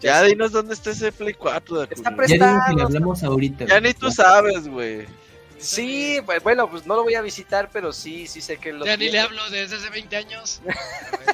Ya 0.00 0.22
dinos 0.22 0.52
dónde 0.52 0.72
está 0.74 0.90
ese 0.92 1.10
Play 1.12 1.34
4 1.34 1.80
de 1.86 1.94
Está 1.94 2.10
Dakuni. 2.10 2.28
Ya 2.28 2.34
que 2.36 2.38
Prestado. 2.38 2.76
le 2.76 2.82
hablamos 2.84 3.22
ahorita. 3.22 3.64
Ya 3.66 3.80
ni 3.80 3.92
tú 3.94 4.10
sabes, 4.10 4.66
güey. 4.68 5.06
Sí, 5.58 6.20
pues, 6.24 6.40
bueno, 6.44 6.70
pues 6.70 6.86
no 6.86 6.94
lo 6.94 7.02
voy 7.02 7.14
a 7.16 7.20
visitar, 7.20 7.68
pero 7.72 7.92
sí, 7.92 8.28
sí 8.28 8.40
sé 8.40 8.58
que 8.58 8.72
lo 8.72 8.86
Ya 8.86 8.96
ni 8.96 9.06
le 9.06 9.10
tiene. 9.10 9.26
hablo 9.26 9.50
desde 9.50 9.74
hace 9.76 9.90
20 9.90 10.16
años. 10.16 10.60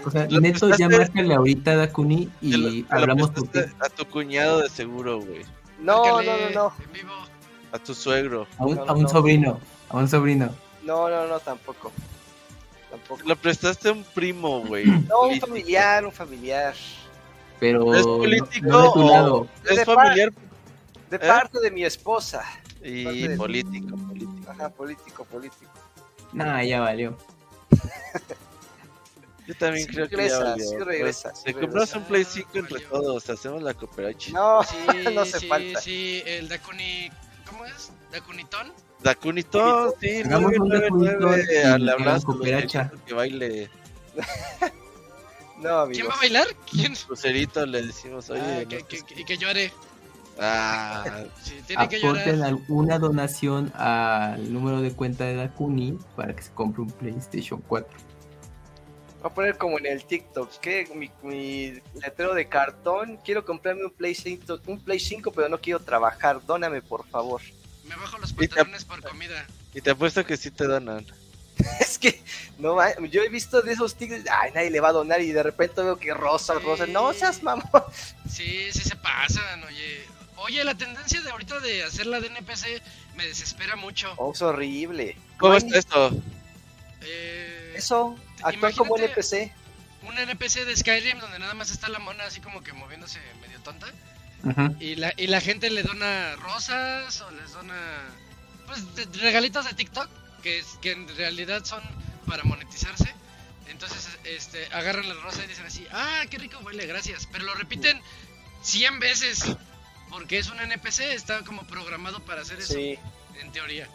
O 0.04 0.10
sea, 0.10 0.26
Lo 0.30 0.40
Neto, 0.40 0.74
ya 0.78 0.88
márcale 0.88 1.34
ahorita 1.34 1.72
a 1.72 1.76
Dakuni 1.76 2.30
lo- 2.40 2.70
y 2.70 2.82
lo 2.82 2.86
hablamos 2.90 3.30
por 3.30 3.42
ti. 3.42 3.48
prestaste 3.50 3.84
A 3.84 3.90
tu 3.94 4.06
cuñado 4.10 4.62
de 4.62 4.70
seguro, 4.70 5.20
güey. 5.20 5.42
No, 5.84 6.04
no, 6.06 6.14
Márcale 6.16 6.54
no, 6.54 6.62
no. 6.68 6.74
En 6.84 6.92
vivo. 6.92 7.12
A 7.72 7.78
tu 7.78 7.94
suegro. 7.94 8.46
A 8.58 8.64
un, 8.66 8.76
No, 8.76 8.84
a 8.84 8.92
un 8.92 9.02
no. 9.02 9.08
sobrino, 9.08 9.60
a 9.90 9.96
un 9.96 10.08
sobrino. 10.08 10.54
No, 10.82 11.08
no, 11.08 11.26
no, 11.26 11.38
tampoco. 11.40 11.92
Tampoco. 12.90 13.20
Lo 13.26 13.36
prestaste 13.36 13.88
a 13.88 13.92
un 13.92 14.04
primo, 14.04 14.60
güey. 14.60 14.84
No, 15.08 15.22
un 15.28 15.40
familiar, 15.40 16.04
un 16.06 16.12
familiar. 16.12 16.74
Pero 17.60 17.94
¿Es 17.94 18.06
no- 18.06 18.18
político 18.18 18.66
no 18.68 18.82
de 18.82 18.88
tu 18.92 19.00
o- 19.06 19.10
lado. 19.10 19.48
Es 19.68 19.76
De 19.76 19.84
familiar 19.84 20.32
De 21.10 21.16
¿Eh? 21.16 21.20
parte 21.20 21.60
de 21.60 21.70
mi 21.70 21.84
esposa. 21.84 22.42
y 22.82 23.28
político, 23.36 23.96
político. 23.96 24.50
Ajá, 24.50 24.68
político, 24.68 25.24
político. 25.24 25.70
Nah, 26.32 26.62
ya 26.62 26.80
valió. 26.80 27.16
Yo 29.46 29.54
también 29.56 29.86
Sí 29.86 29.92
creo 29.94 30.08
que 30.08 30.16
regresa, 30.16 30.38
ya 30.38 30.44
valió. 30.50 30.64
sí 30.68 30.76
regresa, 30.78 31.28
Pues, 31.30 31.38
sí 31.38 31.44
Te 31.44 31.52
regresa. 31.52 31.60
compras 31.70 31.96
un 31.96 32.04
Play 32.04 32.24
5 32.24 32.48
entre 32.54 32.72
Valió. 32.74 32.88
todos, 32.90 33.30
hacemos 33.30 33.62
la 33.62 33.74
cooperacha. 33.74 34.30
No, 34.32 34.62
Sí, 34.64 34.76
no 35.14 35.20
hace 35.20 35.40
sí, 35.40 35.46
falta. 35.48 35.80
sí, 35.80 36.22
el 36.26 36.48
Dakuni. 36.48 37.10
¿Cómo 37.48 37.64
es? 37.66 37.92
¿Dakunitón? 38.10 38.72
Dakunito, 39.02 39.94
sí, 40.00 40.22
Hagamos 40.24 40.52
un 40.58 40.68
999, 40.68 41.44
Dakunito 41.62 41.76
y 41.76 41.80
le 41.84 41.90
hablas 41.92 42.24
cooperacha. 42.24 42.90
que 43.04 43.12
baile 43.14 43.70
No, 45.60 45.86
¿Quién 45.88 46.08
va 46.08 46.14
a 46.14 46.18
bailar? 46.18 46.46
¿Quién? 46.70 46.94
Lucerito, 47.08 47.64
le 47.66 47.82
decimos, 47.82 48.28
oye, 48.30 48.40
Ah, 48.42 48.60
no 48.62 48.68
que, 48.68 48.82
que- 48.84 49.02
que- 49.02 49.20
y 49.20 49.24
que 49.24 49.36
llore. 49.38 49.72
Ah, 50.38 51.04
Sí, 51.42 51.60
tiene 51.66 51.88
que 51.88 52.00
llorar. 52.00 52.22
Aporten 52.22 52.42
alguna 52.42 52.98
donación 52.98 53.72
al 53.74 54.52
número 54.52 54.80
de 54.80 54.92
cuenta 54.92 55.24
de 55.24 55.36
Dakuni 55.36 55.96
para 56.16 56.34
que 56.34 56.42
se 56.42 56.50
compre 56.52 56.82
un 56.82 56.90
PlayStation 56.90 57.62
4. 57.66 57.96
Voy 59.24 59.30
a 59.30 59.34
poner 59.34 59.56
como 59.56 59.78
en 59.78 59.86
el 59.86 60.04
TikTok, 60.04 60.60
que 60.60 60.86
mi, 60.94 61.10
mi 61.22 61.80
letrero 61.98 62.34
de 62.34 62.46
cartón, 62.46 63.18
quiero 63.24 63.42
comprarme 63.42 63.86
un 63.86 63.90
Play 63.90 64.14
5, 64.14 64.60
un 64.66 64.78
Play 64.78 65.00
5, 65.00 65.32
pero 65.32 65.48
no 65.48 65.58
quiero 65.58 65.80
trabajar, 65.80 66.44
dóname 66.44 66.82
por 66.82 67.06
favor. 67.08 67.40
Me 67.84 67.96
bajo 67.96 68.18
los 68.18 68.34
pantalones 68.34 68.84
por 68.84 69.02
comida. 69.02 69.46
Y 69.72 69.80
te 69.80 69.92
apuesto 69.92 70.26
que 70.26 70.36
sí 70.36 70.50
te 70.50 70.64
donan. 70.66 71.06
Es 71.80 71.96
que, 71.98 72.20
no, 72.58 72.74
ma- 72.74 72.92
yo 73.10 73.22
he 73.22 73.30
visto 73.30 73.62
de 73.62 73.72
esos 73.72 73.94
TikToks, 73.94 74.28
ay, 74.30 74.50
nadie 74.54 74.70
le 74.70 74.80
va 74.80 74.88
a 74.88 74.92
donar 74.92 75.22
y 75.22 75.32
de 75.32 75.42
repente 75.42 75.80
veo 75.82 75.96
que 75.96 76.12
rosa, 76.12 76.58
rosa, 76.58 76.86
no 76.86 77.14
seas 77.14 77.42
mamón. 77.42 77.64
Sí, 78.28 78.70
sí 78.72 78.80
se 78.80 78.96
pasan, 78.96 79.64
oye. 79.64 80.04
Oye, 80.36 80.62
la 80.64 80.74
tendencia 80.74 81.22
de 81.22 81.30
ahorita 81.30 81.60
de 81.60 81.82
hacerla 81.84 82.20
de 82.20 82.26
NPC 82.26 82.82
me 83.16 83.26
desespera 83.26 83.74
mucho. 83.76 84.12
Oh, 84.18 84.32
es 84.34 84.42
horrible. 84.42 85.16
¿Cómo 85.38 85.54
hay 85.54 85.58
está 85.60 85.78
esto? 85.78 86.10
Eh, 87.00 87.53
Eso, 87.74 88.16
actuar 88.42 88.74
como 88.74 88.96
NPC. 88.96 89.52
un 90.02 90.18
NPC 90.18 90.64
de 90.64 90.76
Skyrim 90.76 91.18
donde 91.18 91.38
nada 91.38 91.54
más 91.54 91.70
está 91.70 91.88
la 91.88 91.98
mona 91.98 92.24
así 92.24 92.40
como 92.40 92.62
que 92.62 92.72
moviéndose 92.72 93.20
medio 93.40 93.58
tonta. 93.60 93.86
Ajá. 94.48 94.72
Y 94.80 94.96
la, 94.96 95.12
y 95.16 95.26
la 95.28 95.40
gente 95.40 95.70
le 95.70 95.82
dona 95.82 96.36
rosas 96.36 97.20
o 97.22 97.30
les 97.30 97.52
dona 97.52 97.74
pues 98.66 98.94
de- 98.94 99.06
regalitos 99.20 99.64
de 99.64 99.72
TikTok 99.74 100.08
que, 100.42 100.58
es- 100.58 100.78
que 100.82 100.92
en 100.92 101.08
realidad 101.16 101.64
son 101.64 101.82
para 102.26 102.44
monetizarse. 102.44 103.12
Entonces 103.68 104.08
este 104.24 104.66
agarran 104.74 105.08
la 105.08 105.14
rosa 105.14 105.42
y 105.42 105.46
dicen 105.48 105.64
así, 105.66 105.86
ah, 105.90 106.22
qué 106.30 106.38
rico 106.38 106.58
huele, 106.62 106.86
gracias. 106.86 107.26
Pero 107.32 107.44
lo 107.44 107.54
repiten 107.54 108.00
100 108.62 109.00
veces 109.00 109.44
porque 110.10 110.38
es 110.38 110.48
un 110.50 110.60
NPC, 110.60 111.12
está 111.14 111.42
como 111.44 111.66
programado 111.66 112.20
para 112.24 112.42
hacer 112.42 112.58
eso, 112.60 112.74
Sí, 112.74 112.98
en 113.40 113.50
teoría. 113.52 113.88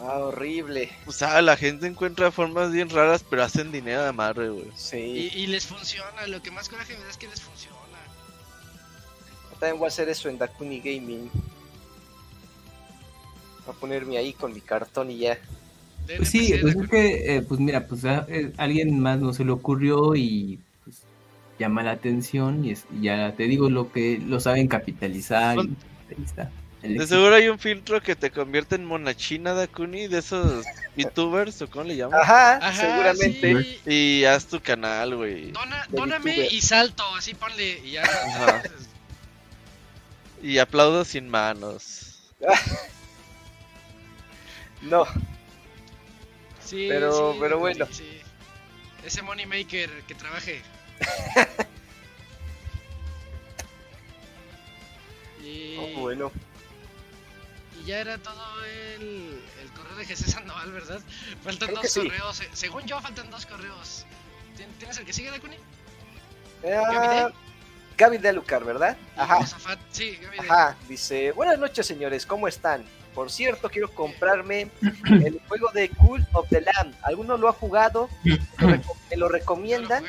Ah, 0.00 0.18
horrible. 0.18 0.90
O 1.06 1.12
sea, 1.12 1.40
la 1.42 1.56
gente 1.56 1.86
encuentra 1.86 2.30
formas 2.30 2.72
bien 2.72 2.88
raras, 2.90 3.24
pero 3.28 3.42
hacen 3.44 3.72
dinero 3.72 4.04
de 4.04 4.12
madre, 4.12 4.48
güey. 4.50 4.68
Y, 4.68 4.72
Sí, 4.76 5.30
y 5.34 5.46
les 5.46 5.66
funciona, 5.66 6.26
lo 6.26 6.42
que 6.42 6.50
más 6.50 6.68
coraje 6.68 6.94
me 6.96 7.04
da 7.04 7.10
es 7.10 7.16
que 7.16 7.28
les 7.28 7.40
funciona. 7.40 7.76
también 9.60 9.78
voy 9.78 9.86
a 9.86 9.88
hacer 9.88 10.08
eso 10.08 10.28
en 10.28 10.38
Dakuni 10.38 10.78
Gaming. 10.80 11.30
Voy 13.66 13.74
a 13.74 13.78
ponerme 13.78 14.16
ahí 14.18 14.32
con 14.32 14.52
mi 14.52 14.60
cartón 14.60 15.10
y 15.10 15.18
ya. 15.18 15.38
Pues 16.16 16.30
sí, 16.30 16.54
pues 16.60 16.74
es 16.74 16.88
que, 16.88 17.36
eh, 17.36 17.42
pues 17.42 17.60
mira, 17.60 17.86
pues 17.86 18.04
a 18.06 18.24
eh, 18.28 18.52
alguien 18.56 18.98
más 18.98 19.18
no 19.18 19.32
se 19.34 19.44
le 19.44 19.50
ocurrió 19.50 20.14
y 20.16 20.58
pues, 20.84 20.96
llama 21.58 21.82
la 21.82 21.90
atención 21.90 22.64
y, 22.64 22.70
es- 22.70 22.86
y 22.98 23.02
ya 23.02 23.34
te 23.36 23.42
digo 23.44 23.68
lo 23.68 23.92
que 23.92 24.18
lo 24.24 24.40
saben 24.40 24.68
capitalizar. 24.68 25.56
y 25.58 25.60
ahí 25.60 26.24
está. 26.24 26.50
De 26.96 27.06
seguro 27.06 27.34
hay 27.34 27.48
un 27.48 27.58
filtro 27.58 28.00
que 28.02 28.16
te 28.16 28.30
convierte 28.30 28.74
en 28.76 28.84
monachina 28.84 29.52
Dakuni, 29.54 30.06
de 30.08 30.18
esos 30.18 30.64
VTubers 30.96 31.60
o 31.62 31.68
cómo 31.70 31.84
le 31.84 31.96
llaman. 31.96 32.20
Ajá, 32.20 32.56
Ajá, 32.56 32.72
seguramente. 32.72 33.62
sí. 33.84 33.90
Y 34.20 34.24
haz 34.24 34.46
tu 34.46 34.60
canal, 34.60 35.14
güey. 35.16 35.52
Dona, 35.52 35.86
dóname 35.90 36.32
VTuber. 36.32 36.52
y 36.52 36.60
salto, 36.60 37.04
así 37.14 37.34
ponle 37.34 37.78
y 37.84 37.92
ya. 37.92 38.02
Ajá. 38.02 38.62
Y 40.42 40.58
aplaudo 40.58 41.04
sin 41.04 41.28
manos. 41.28 42.30
No, 44.80 45.04
Sí, 46.64 46.86
Pero- 46.88 47.32
sí, 47.32 47.38
pero 47.40 47.58
bueno. 47.58 47.86
sí. 47.90 48.20
Ese 49.04 49.22
money 49.22 49.44
maker 49.46 49.90
que 50.06 50.14
trabaje. 50.14 50.62
y, 55.44 55.76
oh, 55.78 56.00
bueno. 56.00 56.30
Ya 57.88 58.00
era 58.00 58.18
todo 58.18 58.64
el, 58.64 59.42
el 59.62 59.70
correo 59.74 59.96
de 59.96 60.04
Jesús 60.04 60.26
Sandoval, 60.32 60.70
¿verdad? 60.72 61.00
Faltan 61.42 61.68
Creo 61.70 61.82
dos 61.82 61.90
sí. 61.90 62.00
correos. 62.02 62.40
eh, 62.42 62.48
Según 62.52 62.82
yo, 62.84 63.00
faltan 63.00 63.30
dos 63.30 63.46
correos. 63.46 64.04
¿Tien- 64.58 64.68
¿Tienes 64.78 64.98
el 64.98 65.06
que 65.06 65.12
sigue, 65.14 65.30
Dakuni? 65.30 65.56
Ah, 66.70 67.30
Gaby 67.96 68.18
de 68.18 68.28
Alucar, 68.28 68.62
¿verdad? 68.62 68.96
Ajá. 69.16 69.40
Sí, 69.90 70.16
Gaby 70.20 70.38
Ajá, 70.40 70.76
dice, 70.86 71.32
buenas 71.32 71.58
noches 71.58 71.86
señores, 71.86 72.26
¿cómo 72.26 72.46
están? 72.46 72.84
Por 73.14 73.30
cierto, 73.30 73.70
quiero 73.70 73.90
comprarme 73.94 74.70
el 75.06 75.40
juego 75.48 75.70
de 75.72 75.88
Cult 75.88 76.28
of 76.34 76.46
the 76.50 76.60
Lamb. 76.60 76.94
¿Alguno 77.02 77.36
lo 77.38 77.48
ha 77.48 77.52
jugado? 77.52 78.10
¿Me 79.10 79.16
lo, 79.16 79.28
recomiendan? 79.30 80.04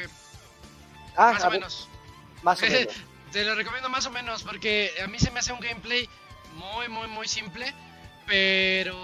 Ah, 1.16 1.32
más 1.34 1.44
a 1.44 1.48
o 1.48 1.52
menos. 1.52 1.88
más 2.44 2.62
o 2.62 2.66
menos. 2.68 2.94
Te 3.32 3.46
lo 3.46 3.56
recomiendo 3.56 3.88
más 3.90 4.06
o 4.06 4.12
menos 4.12 4.44
porque 4.44 4.92
a 5.02 5.08
mí 5.08 5.18
se 5.18 5.32
me 5.32 5.40
hace 5.40 5.54
un 5.54 5.60
gameplay 5.62 6.10
muy, 6.60 6.90
muy, 6.90 7.08
muy 7.08 7.28
simple, 7.28 7.74
pero 8.28 8.96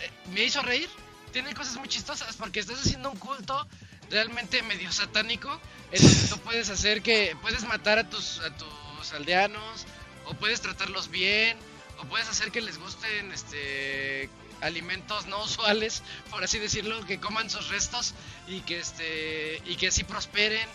eh, 0.00 0.10
me 0.32 0.44
hizo 0.44 0.60
reír. 0.62 0.88
Tiene 1.32 1.54
cosas 1.54 1.76
muy 1.76 1.88
chistosas 1.88 2.36
porque 2.36 2.60
estás 2.60 2.80
haciendo 2.80 3.10
un 3.10 3.18
culto 3.18 3.66
realmente 4.10 4.62
medio 4.62 4.90
satánico 4.90 5.48
en 5.92 6.02
donde 6.02 6.28
tú 6.28 6.38
puedes 6.44 6.68
hacer 6.68 7.02
que 7.02 7.36
puedes 7.40 7.62
matar 7.64 7.98
a 7.98 8.10
tus 8.10 8.40
a 8.40 8.50
tus 8.56 9.12
aldeanos 9.12 9.86
o 10.26 10.34
puedes 10.34 10.60
tratarlos 10.60 11.08
bien 11.08 11.56
o 11.98 12.04
puedes 12.06 12.28
hacer 12.28 12.50
que 12.50 12.60
les 12.60 12.78
gusten 12.78 13.30
este 13.30 14.28
alimentos 14.60 15.26
no 15.26 15.42
usuales, 15.44 16.02
por 16.28 16.44
así 16.44 16.58
decirlo, 16.58 17.06
que 17.06 17.18
coman 17.18 17.48
sus 17.48 17.68
restos 17.68 18.14
y 18.46 18.60
que 18.60 18.80
este 18.80 19.62
y 19.64 19.76
que 19.76 19.88
así 19.88 20.02
prosperen. 20.02 20.68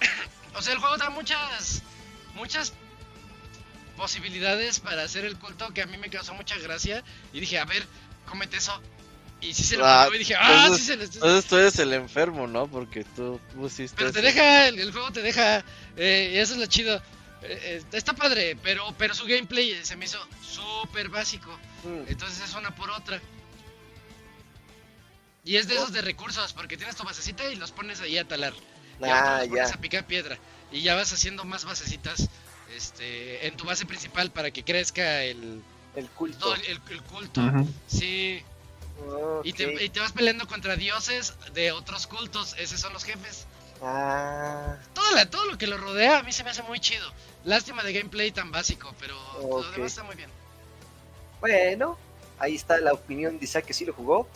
o 0.54 0.62
sea, 0.62 0.72
el 0.72 0.78
juego 0.78 0.96
da 0.96 1.10
muchas 1.10 1.82
muchas 2.34 2.72
posibilidades 3.96 4.80
para 4.80 5.02
hacer 5.02 5.24
el 5.24 5.36
culto 5.38 5.72
que 5.74 5.82
a 5.82 5.86
mí 5.86 5.96
me 5.98 6.10
causó 6.10 6.34
mucha 6.34 6.56
gracia 6.58 7.02
y 7.32 7.40
dije, 7.40 7.58
a 7.58 7.64
ver, 7.64 7.84
cómete 8.28 8.58
eso. 8.58 8.80
Y 9.40 9.52
sí 9.52 9.64
se 9.64 9.76
lo 9.76 9.84
Ah, 9.86 10.08
y 10.14 10.18
dije, 10.18 10.34
ah, 10.36 10.62
entonces- 10.66 10.80
sí 10.80 10.86
se 10.86 10.96
lo 10.96 11.04
Entonces 11.04 11.44
tú 11.44 11.56
eres 11.56 11.78
el 11.78 11.92
enfermo, 11.92 12.46
¿no? 12.46 12.68
Porque 12.68 13.04
tú 13.04 13.40
pusiste. 13.54 13.96
Pero 13.96 14.12
te 14.12 14.20
eso. 14.20 14.26
deja, 14.28 14.68
el, 14.68 14.78
el 14.78 14.92
juego 14.92 15.10
te 15.12 15.22
deja, 15.22 15.64
eh, 15.96 16.32
y 16.34 16.38
eso 16.38 16.54
es 16.54 16.58
lo 16.60 16.66
chido. 16.66 16.96
Eh, 17.42 17.82
eh, 17.82 17.82
está 17.92 18.14
padre, 18.14 18.56
pero, 18.62 18.94
pero 18.96 19.14
su 19.14 19.24
gameplay 19.26 19.78
se 19.84 19.94
me 19.96 20.06
hizo 20.06 20.18
súper 20.42 21.08
básico. 21.10 21.50
Mm, 21.84 22.08
Entonces 22.10 22.48
es 22.48 22.54
una 22.54 22.74
por 22.74 22.90
otra. 22.90 23.20
Y 25.44 25.56
es 25.56 25.68
de 25.68 25.74
esos 25.74 25.92
de 25.92 26.02
recursos, 26.02 26.52
porque 26.54 26.76
tienes 26.76 26.96
tu 26.96 27.04
basecita 27.04 27.44
y 27.50 27.56
los 27.56 27.70
pones 27.72 28.00
ahí 28.00 28.18
a 28.18 28.26
talar. 28.26 28.52
Y 29.00 29.04
Ah, 29.04 29.38
los 29.40 29.48
pones 29.48 29.68
ya. 29.68 29.74
a 29.74 29.80
picar 29.80 30.06
piedra. 30.06 30.38
Y 30.72 30.80
ya 30.82 30.94
vas 30.96 31.12
haciendo 31.12 31.44
más 31.44 31.64
basecitas 31.64 32.28
este, 32.74 33.46
en 33.46 33.56
tu 33.56 33.64
base 33.64 33.86
principal 33.86 34.30
para 34.30 34.50
que 34.50 34.62
crezca 34.64 35.22
el, 35.22 35.62
El 35.94 36.08
culto. 36.10 36.38
todo 36.38 36.54
el, 36.54 36.64
el- 36.66 36.80
el 36.90 37.02
culto. 37.02 37.40
Sí. 37.86 38.42
Y, 39.44 39.52
te, 39.52 39.84
y 39.84 39.88
te 39.90 40.00
vas 40.00 40.12
peleando 40.12 40.46
contra 40.48 40.74
dioses 40.76 41.34
de 41.52 41.70
otros 41.72 42.06
cultos. 42.06 42.54
Esos 42.58 42.80
son 42.80 42.92
los 42.94 43.04
jefes. 43.04 43.46
Ah, 43.82 44.76
Todo, 44.94 45.10
la- 45.14 45.28
todo 45.30 45.44
lo 45.44 45.58
que 45.58 45.66
lo 45.66 45.76
rodea 45.76 46.18
a 46.18 46.22
mí 46.22 46.32
se 46.32 46.42
me 46.44 46.50
hace 46.50 46.62
muy 46.62 46.80
chido. 46.80 47.06
Lástima 47.44 47.82
de 47.82 47.92
gameplay 47.92 48.30
tan 48.32 48.50
básico, 48.50 48.94
pero 48.98 49.14
lo 49.40 49.56
Ok. 49.58 49.72
demás 49.72 49.92
está 49.92 50.02
muy 50.02 50.16
bien. 50.16 50.30
bueno, 51.40 51.98
ahí 52.38 52.54
está 52.54 52.78
la 52.80 52.92
opinión 52.92 53.38
de 53.38 53.44
Isaac 53.44 53.66
que 53.66 53.74
sí 53.74 53.84
lo 53.84 53.92
jugó. 53.92 54.26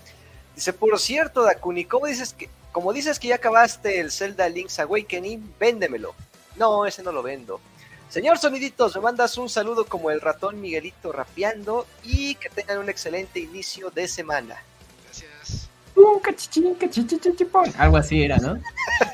Dice, 0.55 0.73
por 0.73 0.99
cierto, 0.99 1.43
Dakuni, 1.43 1.85
¿cómo 1.87 2.07
dices 2.07 2.35
que, 2.35 2.49
como 2.73 2.93
dices 2.93 3.19
que 3.19 3.29
ya 3.29 3.37
acabaste 3.37 3.99
el 4.01 4.13
Zelda 4.13 4.49
Link's 4.49 4.79
Awakening, 4.79 5.55
véndemelo. 5.59 6.15
No, 6.57 6.85
ese 6.87 7.03
no 7.03 7.11
lo 7.13 7.23
vendo. 7.23 7.61
Señor 8.11 8.39
Soniditos, 8.39 8.97
me 8.97 9.03
mandas 9.03 9.39
un 9.39 9.49
saludo 9.49 9.85
como 9.87 10.11
el 10.11 10.21
ratón 10.21 10.61
Miguelito 10.61 11.13
rapeando 11.13 11.87
y 12.03 12.35
que 12.35 12.49
tengan 12.51 12.79
un 12.79 12.89
excelente 12.91 13.39
inicio 13.39 13.91
de 13.91 14.09
semana. 14.09 14.57
Gracias. 15.05 15.69
Algo 17.79 17.97
así 17.97 18.23
era, 18.23 18.39
¿no? 18.39 18.61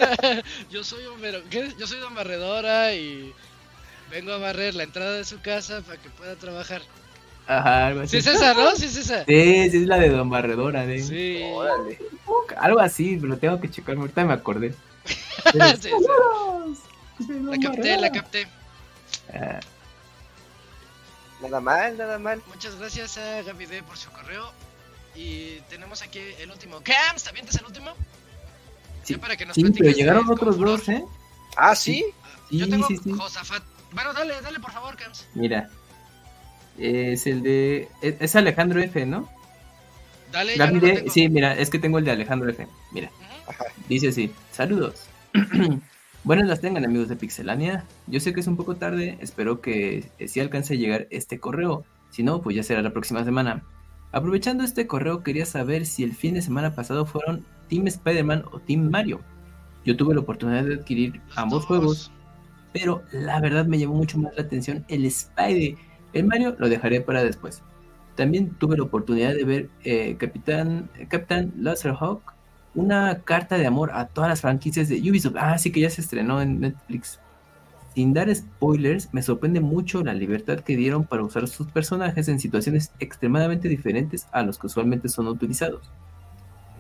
Yo 0.71 0.83
soy 0.83 1.05
Homero. 1.07 1.41
Yo 1.51 1.87
soy 1.87 2.01
Don 2.01 2.15
Barredora 2.15 2.95
y 2.95 3.35
vengo 4.11 4.33
a 4.33 4.39
barrer 4.39 4.75
la 4.75 4.85
entrada 4.85 5.13
de 5.13 5.25
su 5.25 5.41
casa 5.43 5.83
para 5.83 6.01
que 6.01 6.09
pueda 6.11 6.35
trabajar. 6.37 6.81
Ajá, 7.47 7.89
algo 7.89 8.07
Sí 8.07 8.17
así. 8.17 8.29
es 8.31 8.35
esa, 8.37 8.55
¿no? 8.55 8.75
Sí 8.77 8.87
es 8.87 8.97
esa. 8.97 9.25
Sí, 9.25 9.71
sí, 9.71 9.77
es 9.77 9.87
la 9.87 9.99
de 9.99 10.09
Don 10.09 10.31
Barredora, 10.31 10.87
de 10.87 11.03
Sí. 11.03 11.43
Órale. 11.53 11.99
Algo 12.57 12.81
así, 12.81 13.19
pero 13.21 13.37
tengo 13.37 13.61
que 13.61 13.71
checarme. 13.71 14.01
Ahorita 14.03 14.25
me 14.25 14.33
acordé. 14.33 14.75
Sí, 15.53 15.61
sí. 15.81 15.91
La 17.45 17.57
capté, 17.59 17.97
la 17.97 18.11
capté. 18.11 18.47
Ah, 19.33 19.61
Nada 21.43 21.61
mal, 21.61 21.99
nada 21.99 22.19
mal. 22.19 22.43
Muchas 22.49 22.77
gracias 22.77 23.19
a 23.19 23.43
Gaby 23.43 23.67
D 23.67 23.83
por 23.83 23.97
su 23.99 24.11
correo. 24.11 24.51
Y 25.15 25.61
tenemos 25.69 26.03
aquí 26.03 26.19
el 26.39 26.51
último. 26.51 26.81
Cams, 26.83 27.23
¿te 27.25 27.31
avientas 27.31 27.57
el 27.57 27.67
último? 27.67 27.93
Sí, 29.05 29.15
Ya 29.15 29.21
para 29.21 29.37
que 29.37 29.45
nos 29.47 29.55
sí, 29.55 29.63
platiques 29.63 29.87
pero 29.87 29.97
llegaron 29.97 30.31
otros 30.31 30.59
dos, 30.59 30.89
¿eh? 30.89 31.05
Ah, 31.57 31.75
sí. 31.77 32.05
Yo 32.51 32.69
tengo 32.69 32.87
sí, 32.89 32.97
sí. 32.97 33.13
Josafat. 33.13 33.63
Bueno, 33.93 34.13
dale, 34.15 34.41
dale 34.41 34.61
por 34.61 34.73
favor, 34.73 34.97
Cams. 34.97 35.27
Mira. 35.35 35.69
Es 36.79 37.27
el 37.27 37.43
de. 37.43 37.89
Es, 38.03 38.15
es 38.21 38.37
Alejandro 38.37 38.81
F, 38.81 39.05
¿no? 39.07 39.29
Dale, 40.33 40.57
ya 40.57 40.67
Gaby 40.67 40.75
no 40.75 40.81
lo 40.81 40.87
de- 40.87 40.95
tengo. 41.01 41.13
Sí, 41.13 41.29
mira, 41.29 41.55
es 41.55 41.71
que 41.71 41.79
tengo 41.79 41.99
el 41.99 42.05
de 42.05 42.11
Alejandro 42.13 42.51
F. 42.51 42.67
Mira. 42.93 43.11
Dice 43.89 44.09
así, 44.09 44.35
saludos. 44.53 45.05
Buenas 46.27 46.49
las 46.49 46.61
tengan 46.61 46.85
amigos 46.85 47.09
de 47.09 47.15
Pixelania. 47.15 47.85
Yo 48.09 48.19
sé 48.19 48.33
que 48.33 48.41
es 48.41 48.49
un 48.49 48.57
poco 48.57 48.75
tarde, 48.75 49.17
espero 49.21 49.61
que 49.61 50.11
eh, 50.19 50.27
sí 50.27 50.41
alcance 50.41 50.75
a 50.75 50.77
llegar 50.77 51.07
este 51.11 51.39
correo. 51.39 51.85
Si 52.11 52.25
no, 52.25 52.43
pues 52.43 52.57
ya 52.57 52.65
será 52.65 52.83
la 52.83 52.93
próxima 52.93 53.23
semana. 53.23 53.63
Aprovechando 54.11 54.65
este 54.65 54.89
correo, 54.89 55.23
quería 55.23 55.47
saber 55.47 55.87
si 55.87 56.03
el 56.03 56.17
fin 56.17 56.35
de 56.35 56.43
semana 56.43 56.75
pasado 56.75 57.07
fueron 57.07 57.47
Team 57.69 57.87
Spider-Man 57.87 58.43
o 58.51 58.59
Team 58.59 58.91
Mario. 58.91 59.21
Yo 59.85 59.97
tuve 59.97 60.15
la 60.15 60.21
oportunidad 60.23 60.65
de 60.65 60.75
adquirir 60.75 61.21
ambos 61.37 61.65
juegos, 61.65 62.11
pero 62.73 63.05
la 63.13 63.39
verdad 63.41 63.67
me 63.67 63.79
llamó 63.79 63.95
mucho 63.95 64.19
más 64.19 64.35
la 64.35 64.43
atención 64.43 64.85
el 64.89 65.09
Spidey. 65.09 65.79
El 66.13 66.27
Mario 66.27 66.57
lo 66.59 66.69
dejaré 66.69 67.03
para 67.03 67.23
después. 67.23 67.63
También 68.17 68.51
tuve 68.59 68.77
la 68.77 68.83
oportunidad 68.83 69.33
de 69.33 69.45
ver 69.45 69.71
eh, 69.85 70.17
Capitán, 70.19 70.91
Capitán 71.09 71.53
Laserhawk, 71.57 72.35
una 72.77 73.23
carta 73.23 73.57
de 73.59 73.67
amor 73.67 73.91
a 73.93 74.07
todas 74.07 74.31
las 74.31 74.43
franquicias 74.43 74.89
de 74.89 75.01
Ubisoft. 75.01 75.37
Ah, 75.39 75.59
sí 75.59 75.73
que 75.73 75.81
ya 75.81 75.91
se 75.91 76.03
estrenó 76.03 76.41
en 76.41 76.61
Netflix. 76.61 77.19
Sin 77.95 78.13
dar 78.13 78.33
spoilers, 78.33 79.13
me 79.15 79.23
sorprende 79.23 79.61
mucho 79.61 80.05
la 80.05 80.13
libertad 80.13 80.61
que 80.61 80.77
dieron 80.77 81.05
para 81.05 81.25
usar 81.25 81.49
sus 81.49 81.67
personajes 81.69 82.29
en 82.29 82.39
situaciones 82.39 82.93
extremadamente 83.01 83.69
diferentes 83.71 84.29
a 84.33 84.43
los 84.43 84.59
que 84.59 84.67
usualmente 84.67 85.09
son 85.09 85.29
utilizados. 85.29 85.91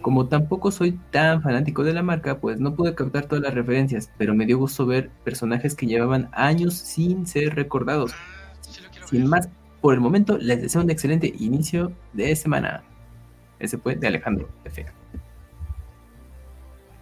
Como 0.02 0.28
tampoco 0.28 0.70
soy 0.70 1.00
tan 1.10 1.42
fanático 1.42 1.82
de 1.82 1.94
la 1.94 2.02
marca, 2.02 2.38
pues 2.38 2.60
no 2.60 2.74
pude 2.74 2.94
captar 2.94 3.24
todas 3.24 3.42
las 3.42 3.54
referencias, 3.54 4.12
pero 4.18 4.34
me 4.34 4.44
dio 4.44 4.58
gusto 4.58 4.84
ver 4.84 5.10
personajes 5.24 5.74
que 5.74 5.86
llevaban 5.86 6.28
años 6.32 6.74
sin 6.74 7.26
ser 7.26 7.54
recordados. 7.54 8.12
Sin 9.06 9.26
más, 9.26 9.48
por 9.80 9.94
el 9.94 10.00
momento 10.00 10.36
les 10.36 10.60
deseo 10.60 10.82
un 10.82 10.90
excelente 10.90 11.32
inicio 11.38 11.92
de 12.12 12.36
semana. 12.36 12.84
Ese 13.58 13.78
fue 13.78 13.96
de 13.96 14.06
Alejandro 14.06 14.48
F. 14.64 14.84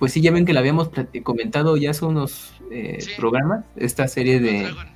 Pues 0.04 0.12
sí, 0.12 0.20
ya 0.20 0.32
ven 0.32 0.44
que 0.44 0.52
la 0.52 0.60
habíamos 0.60 0.90
comentado 1.22 1.78
ya 1.78 1.92
hace 1.92 2.04
unos 2.04 2.52
eh, 2.70 2.98
Sí. 3.00 3.12
programas, 3.16 3.64
esta 3.74 4.06
serie 4.06 4.38
Blue 4.38 4.48
de, 4.50 4.62
Dragon. 4.64 4.86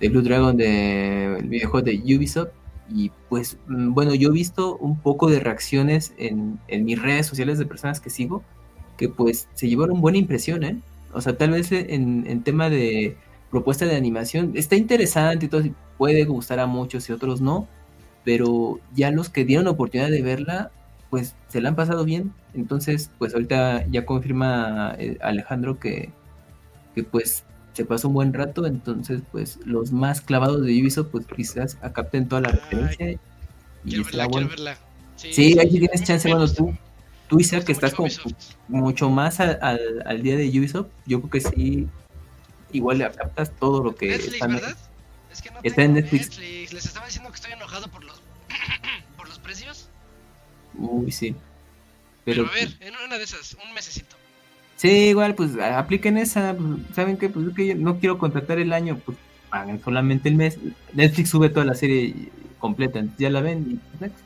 de 0.00 0.08
Blue 0.08 0.22
Dragon 0.22 0.56
de 0.56 1.36
el 1.36 1.48
videojuego 1.48 1.84
de 1.84 2.16
Ubisoft. 2.16 2.48
Y 2.92 3.12
pues 3.28 3.56
mm, 3.68 3.92
bueno, 3.94 4.16
yo 4.16 4.30
he 4.30 4.32
visto 4.32 4.76
un 4.78 4.98
poco 4.98 5.30
de 5.30 5.38
reacciones 5.38 6.12
en, 6.18 6.58
en 6.66 6.84
mis 6.84 7.00
redes 7.00 7.26
sociales 7.26 7.56
de 7.60 7.66
personas 7.66 8.00
que 8.00 8.10
sigo, 8.10 8.42
que 8.96 9.08
pues 9.08 9.46
se 9.54 9.68
llevaron 9.68 10.00
buena 10.00 10.18
impresión, 10.18 10.64
¿eh? 10.64 10.76
O 11.12 11.20
sea, 11.20 11.36
tal 11.38 11.50
vez 11.52 11.70
en, 11.70 12.24
en 12.26 12.42
tema 12.42 12.68
de 12.68 13.16
propuesta 13.52 13.84
de 13.86 13.94
animación 13.94 14.50
está 14.56 14.74
interesante 14.74 15.46
y 15.46 15.48
todo, 15.50 15.62
puede 15.98 16.24
gustar 16.24 16.58
a 16.58 16.66
muchos 16.66 17.08
y 17.08 17.12
otros 17.12 17.40
no, 17.40 17.68
pero 18.24 18.80
ya 18.92 19.12
los 19.12 19.28
que 19.28 19.44
dieron 19.44 19.66
la 19.66 19.70
oportunidad 19.70 20.10
de 20.10 20.22
verla, 20.22 20.72
pues 21.12 21.34
se 21.48 21.60
la 21.60 21.68
han 21.68 21.76
pasado 21.76 22.06
bien. 22.06 22.32
Entonces, 22.54 23.10
pues 23.18 23.34
ahorita 23.34 23.84
ya 23.90 24.06
confirma 24.06 24.94
eh, 24.98 25.18
Alejandro 25.20 25.78
que, 25.78 26.10
que 26.94 27.02
pues 27.04 27.44
se 27.74 27.84
pasó 27.84 28.08
un 28.08 28.14
buen 28.14 28.32
rato, 28.32 28.64
entonces 28.66 29.20
pues 29.30 29.58
los 29.66 29.92
más 29.92 30.22
clavados 30.22 30.62
de 30.62 30.72
Ubisoft 30.80 31.08
pues 31.12 31.26
quizás 31.26 31.76
capten 31.92 32.28
toda 32.28 32.40
la 32.40 32.48
Ay, 32.48 32.54
referencia 32.56 33.10
y 33.12 33.18
Quiero 33.90 34.04
será 34.04 34.24
verla, 34.26 34.30
quiero 34.30 34.48
verla. 34.48 34.76
Sí, 35.16 35.58
ahí 35.58 35.70
sí 35.70 35.76
a 35.76 35.80
tienes 35.80 36.04
chance, 36.04 36.28
bueno, 36.30 36.48
tú, 36.50 36.74
tú 37.28 37.40
Isaac, 37.40 37.64
que 37.64 37.72
estás 37.72 37.92
como 37.92 38.08
mucho 38.68 39.10
más 39.10 39.38
al, 39.38 39.58
al- 39.60 40.02
al 40.06 40.22
día 40.22 40.36
de 40.38 40.48
Ubisoft, 40.48 40.86
yo 41.04 41.20
creo 41.20 41.30
que 41.30 41.40
sí, 41.42 41.88
igual 42.72 42.96
le 42.98 43.10
captas 43.10 43.50
todo 43.58 43.84
lo 43.84 43.94
que 43.94 44.08
Netflix, 44.08 44.32
están- 44.32 44.54
¿verdad? 44.54 44.76
Es 45.30 45.42
que 45.42 45.50
no 45.50 45.58
Está 45.62 45.82
en 45.82 45.92
Netflix. 45.94 46.38
Les 46.38 46.72
estaba 46.86 47.04
diciendo 47.06 47.28
que 47.30 47.36
estoy 47.36 47.52
enojado 47.52 47.88
por 47.88 48.02
los 48.02 48.20
por 49.16 49.28
los 49.28 49.38
precios. 49.38 49.81
Uy, 50.74 51.10
sí. 51.12 51.36
Pero, 52.24 52.44
Pero, 52.44 52.48
a 52.48 52.52
ver, 52.54 52.76
en 52.80 52.94
una 53.04 53.18
de 53.18 53.24
esas, 53.24 53.56
un 53.64 53.72
mesecito. 53.74 54.16
sí, 54.76 54.88
igual, 55.08 55.34
pues 55.34 55.56
apliquen 55.58 56.18
esa, 56.18 56.54
pues, 56.54 56.94
¿saben 56.94 57.16
qué? 57.16 57.28
Pues 57.28 57.48
es 57.48 57.54
que 57.54 57.66
yo 57.68 57.74
no 57.74 57.98
quiero 57.98 58.18
contratar 58.18 58.58
el 58.58 58.72
año, 58.72 58.98
pues 59.04 59.18
paguen 59.50 59.82
solamente 59.82 60.28
el 60.28 60.36
mes. 60.36 60.58
Netflix 60.92 61.30
sube 61.30 61.48
toda 61.50 61.66
la 61.66 61.74
serie 61.74 62.14
completa, 62.58 62.98
entonces 63.00 63.20
ya 63.20 63.30
la 63.30 63.40
ven 63.40 63.66
y 63.72 63.74
pues, 63.74 64.00
next. 64.00 64.24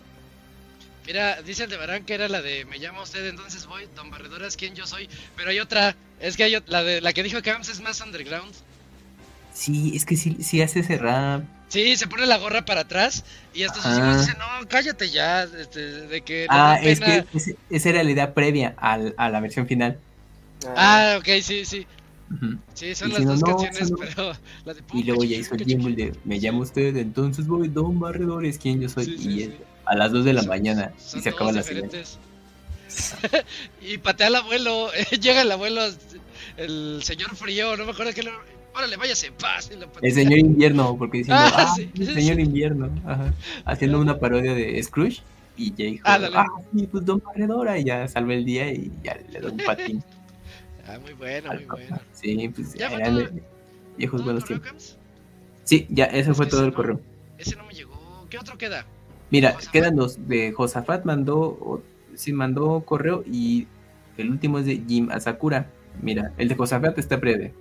Mira, 1.06 1.40
dice 1.42 1.64
el 1.64 1.70
de 1.70 1.76
Barán 1.76 2.04
que 2.04 2.14
era 2.14 2.28
la 2.28 2.42
de 2.42 2.64
Me 2.64 2.80
llama 2.80 3.02
usted, 3.02 3.26
entonces 3.28 3.66
voy. 3.66 3.86
Don 3.94 4.10
Barredora 4.10 4.46
es 4.46 4.56
quien 4.56 4.74
yo 4.74 4.86
soy. 4.86 5.08
Pero 5.36 5.50
hay 5.50 5.60
otra. 5.60 5.94
Es 6.18 6.36
que 6.36 6.42
hay 6.44 6.54
ot- 6.54 6.64
la 6.66 6.82
de 6.82 7.00
la 7.00 7.12
que 7.12 7.22
dijo 7.22 7.40
Camps 7.42 7.68
es 7.68 7.80
más 7.80 8.00
underground. 8.00 8.52
Sí, 9.56 9.92
es 9.96 10.04
que 10.04 10.16
sí, 10.16 10.36
sí 10.42 10.60
hace 10.60 10.80
ese 10.80 10.98
rap. 10.98 11.42
Sí, 11.68 11.96
se 11.96 12.06
pone 12.06 12.26
la 12.26 12.36
gorra 12.36 12.64
para 12.66 12.82
atrás 12.82 13.24
y 13.54 13.62
hasta 13.62 13.80
sus 13.82 13.96
hijos 13.98 14.18
dicen, 14.18 14.36
no, 14.38 14.68
cállate 14.68 15.10
ya, 15.10 15.44
este, 15.44 15.80
de 15.80 16.20
que 16.20 16.42
le 16.42 16.46
Ah, 16.50 16.78
es 16.82 17.00
pena". 17.00 17.24
que 17.24 17.36
ese- 17.38 17.56
esa 17.70 17.88
era 17.88 18.04
la 18.04 18.10
idea 18.10 18.34
previa 18.34 18.74
al- 18.76 19.14
a 19.16 19.30
la 19.30 19.40
versión 19.40 19.66
final. 19.66 19.98
Ah, 20.76 21.16
ok, 21.18 21.26
sí, 21.42 21.64
sí. 21.64 21.86
Sí, 22.74 22.94
son 22.94 23.10
Y 23.10 23.12
las 23.14 23.22
no, 23.24 23.30
dos 23.32 23.40
no, 23.40 23.46
canciones, 23.46 23.90
no. 23.90 23.96
pero 23.96 24.32
la 24.64 24.74
de 24.74 24.82
Y 24.92 25.04
luego 25.04 25.24
ya 25.24 25.36
hizo 25.38 25.54
el 25.54 25.64
jingle 25.64 25.94
de 25.96 26.12
Me 26.24 26.38
llama 26.38 26.58
usted, 26.60 26.94
entonces 26.96 27.46
voy 27.46 27.68
Don 27.68 27.98
Barredor, 27.98 28.44
es 28.44 28.58
quien 28.58 28.80
yo 28.80 28.88
soy. 28.88 29.04
Sí, 29.06 29.16
sí, 29.18 29.28
y 29.30 29.34
sí. 29.34 29.42
es 29.44 29.50
a 29.86 29.94
las 29.94 30.12
2 30.12 30.24
de 30.24 30.34
la 30.34 30.40
Son- 30.42 30.48
mañana 30.50 30.92
son 30.98 31.20
y 31.20 31.22
se 31.22 31.28
acaba 31.30 31.50
la 31.52 31.62
serie. 31.62 31.82
diferentes. 31.82 32.18
y 33.80 33.98
patea 33.98 34.26
al 34.28 34.34
abuelo, 34.36 34.90
llega 35.20 35.42
el 35.42 35.50
abuelo, 35.52 35.82
el 36.58 37.00
señor 37.02 37.34
frío, 37.36 37.76
no 37.76 37.84
me 37.86 37.92
acuerdo 37.92 38.12
que 38.12 38.22
lo... 38.22 38.32
Órale, 38.76 38.96
váyase 38.96 39.32
paz. 39.32 39.70
El 40.02 40.12
señor 40.12 40.38
invierno, 40.38 40.96
porque 40.98 41.18
diciendo, 41.18 41.42
Ah, 41.54 41.66
ah, 41.68 41.72
sí, 41.74 41.90
el 41.98 42.14
señor 42.14 42.36
sí. 42.36 42.42
invierno, 42.42 42.90
ajá, 43.06 43.32
haciendo 43.64 44.00
una 44.00 44.18
parodia 44.18 44.54
de 44.54 44.82
Scrooge. 44.82 45.22
Y 45.56 45.70
dijo, 45.70 46.06
Ándale. 46.06 46.36
ah, 46.36 46.44
sí, 46.74 46.86
pues 46.86 47.04
Don 47.06 47.22
Barredora, 47.24 47.78
y 47.78 47.84
ya 47.84 48.06
salva 48.08 48.34
el 48.34 48.44
día 48.44 48.70
y 48.70 48.92
ya 49.02 49.16
le 49.30 49.40
da 49.40 49.50
un 49.50 49.56
patín. 49.58 50.02
Ah, 50.88 51.00
muy 51.00 51.14
bueno, 51.14 51.50
al 51.50 51.56
muy 51.56 51.66
bueno. 51.66 51.98
Sí, 52.12 52.48
pues 52.54 52.74
¿Ya 52.74 52.86
eran 52.86 53.16
todo? 53.16 53.28
viejos 53.96 54.18
¿Todo 54.20 54.24
buenos 54.24 54.44
tiempos. 54.44 54.96
Sí, 55.64 55.84
ya, 55.90 56.04
ese 56.04 56.30
Es 56.30 56.36
fue 56.36 56.46
todo 56.46 56.60
ese 56.60 56.66
el 56.66 56.70
no- 56.70 56.76
correo. 56.76 57.00
Ese 57.38 57.56
no 57.56 57.64
me 57.66 57.72
llegó. 57.74 58.24
¿Qué 58.30 58.38
otro 58.38 58.56
queda? 58.56 58.86
Mira, 59.32 59.50
Josafat. 59.54 59.72
quedan 59.72 59.96
dos. 59.96 60.28
De 60.28 60.52
Josafat 60.52 61.04
mandó, 61.04 61.82
sí 62.14 62.32
mandó 62.32 62.82
correo 62.82 63.24
y 63.28 63.66
el 64.16 64.30
último 64.30 64.60
es 64.60 64.66
de 64.66 64.80
Jim 64.86 65.10
Asakura. 65.10 65.66
Mira, 66.02 66.30
el 66.38 66.46
de 66.46 66.54
Josafat 66.54 66.96
está 67.00 67.16
breve. 67.16 67.52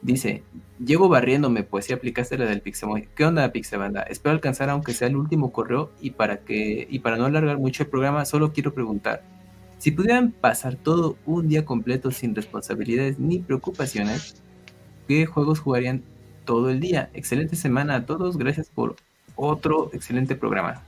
Dice, 0.00 0.44
llevo 0.78 1.08
barriéndome, 1.08 1.64
pues 1.64 1.86
si 1.86 1.92
aplicaste 1.92 2.38
la 2.38 2.46
del 2.46 2.60
Pixemoy. 2.60 3.08
¿Qué 3.16 3.24
onda, 3.24 3.50
Pixebanda? 3.50 4.02
Espero 4.02 4.32
alcanzar 4.32 4.70
aunque 4.70 4.94
sea 4.94 5.08
el 5.08 5.16
último 5.16 5.52
correo 5.52 5.90
y 6.00 6.12
para 6.12 6.38
que 6.38 6.86
y 6.88 7.00
para 7.00 7.16
no 7.16 7.24
alargar 7.26 7.58
mucho 7.58 7.82
el 7.82 7.88
programa, 7.88 8.24
solo 8.24 8.52
quiero 8.52 8.72
preguntar. 8.72 9.24
Si 9.78 9.90
pudieran 9.90 10.32
pasar 10.32 10.76
todo 10.76 11.16
un 11.24 11.48
día 11.48 11.64
completo 11.64 12.10
sin 12.10 12.34
responsabilidades 12.34 13.18
ni 13.18 13.40
preocupaciones, 13.40 14.42
¿qué 15.08 15.26
juegos 15.26 15.60
jugarían 15.60 16.02
todo 16.44 16.70
el 16.70 16.80
día? 16.80 17.10
Excelente 17.14 17.56
semana 17.56 17.96
a 17.96 18.06
todos, 18.06 18.36
gracias 18.38 18.68
por 18.68 18.96
otro 19.34 19.90
excelente 19.92 20.36
programa. 20.36 20.82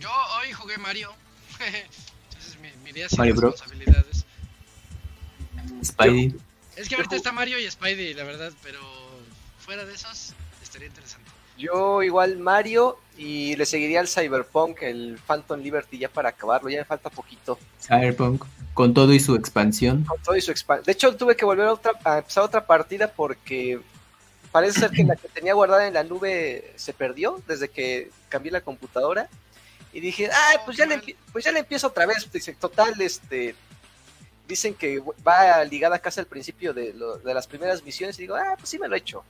Yo 0.00 0.10
hoy 0.40 0.52
jugué 0.52 0.78
Mario. 0.78 1.10
Entonces 2.28 2.58
mi, 2.60 2.68
mi 2.84 2.92
día 2.92 3.08
sin 3.08 3.18
Mario 3.18 3.34
responsabilidades. 3.34 4.13
Spidey. 5.84 6.34
Es 6.76 6.88
que 6.88 6.96
ahorita 6.96 7.16
está 7.16 7.32
Mario 7.32 7.58
y 7.58 7.70
Spidey, 7.70 8.14
la 8.14 8.24
verdad, 8.24 8.52
pero 8.62 8.80
fuera 9.58 9.84
de 9.84 9.94
esos 9.94 10.32
estaría 10.62 10.88
interesante. 10.88 11.30
Yo 11.56 12.02
igual 12.02 12.38
Mario 12.38 12.98
y 13.16 13.54
le 13.54 13.64
seguiría 13.64 14.00
al 14.00 14.08
Cyberpunk, 14.08 14.82
el 14.82 15.18
Phantom 15.24 15.60
Liberty 15.60 15.98
ya 15.98 16.08
para 16.08 16.30
acabarlo, 16.30 16.68
ya 16.68 16.78
me 16.78 16.84
falta 16.84 17.10
poquito. 17.10 17.58
Cyberpunk, 17.80 18.44
con 18.74 18.92
todo 18.92 19.12
y 19.12 19.20
su 19.20 19.36
expansión. 19.36 20.02
Con 20.04 20.20
todo 20.20 20.34
y 20.36 20.40
su 20.40 20.50
expan- 20.52 20.82
De 20.82 20.90
hecho 20.92 21.14
tuve 21.16 21.36
que 21.36 21.44
volver 21.44 21.68
a, 21.68 21.72
otra, 21.74 21.92
a 22.02 22.18
empezar 22.18 22.42
otra 22.42 22.66
partida 22.66 23.06
porque 23.12 23.78
parece 24.50 24.80
ser 24.80 24.90
que 24.90 25.04
la 25.04 25.14
que 25.14 25.28
tenía 25.28 25.54
guardada 25.54 25.86
en 25.86 25.94
la 25.94 26.02
nube 26.02 26.72
se 26.74 26.92
perdió 26.92 27.40
desde 27.46 27.68
que 27.68 28.10
cambié 28.28 28.50
la 28.50 28.60
computadora. 28.60 29.28
Y 29.92 30.00
dije, 30.00 30.28
ah, 30.32 30.60
pues 30.64 30.76
ya 30.76 30.86
le, 30.86 31.00
pues 31.32 31.44
ya 31.44 31.52
le 31.52 31.60
empiezo 31.60 31.86
otra 31.86 32.04
vez. 32.04 32.28
Dice, 32.32 32.52
total, 32.54 33.00
este, 33.00 33.54
dicen 34.48 34.74
que 34.74 35.00
va 35.26 35.64
ligada 35.64 35.98
casi 35.98 36.20
al 36.20 36.26
principio 36.26 36.72
de, 36.74 36.92
lo- 36.94 37.18
de 37.18 37.34
las 37.34 37.46
primeras 37.46 37.82
misiones. 37.84 38.18
Y 38.18 38.22
digo, 38.22 38.34
ah, 38.36 38.54
pues 38.56 38.68
sí 38.68 38.78
me 38.78 38.88
lo 38.88 38.94
he 38.94 38.98
hecho. 38.98 39.24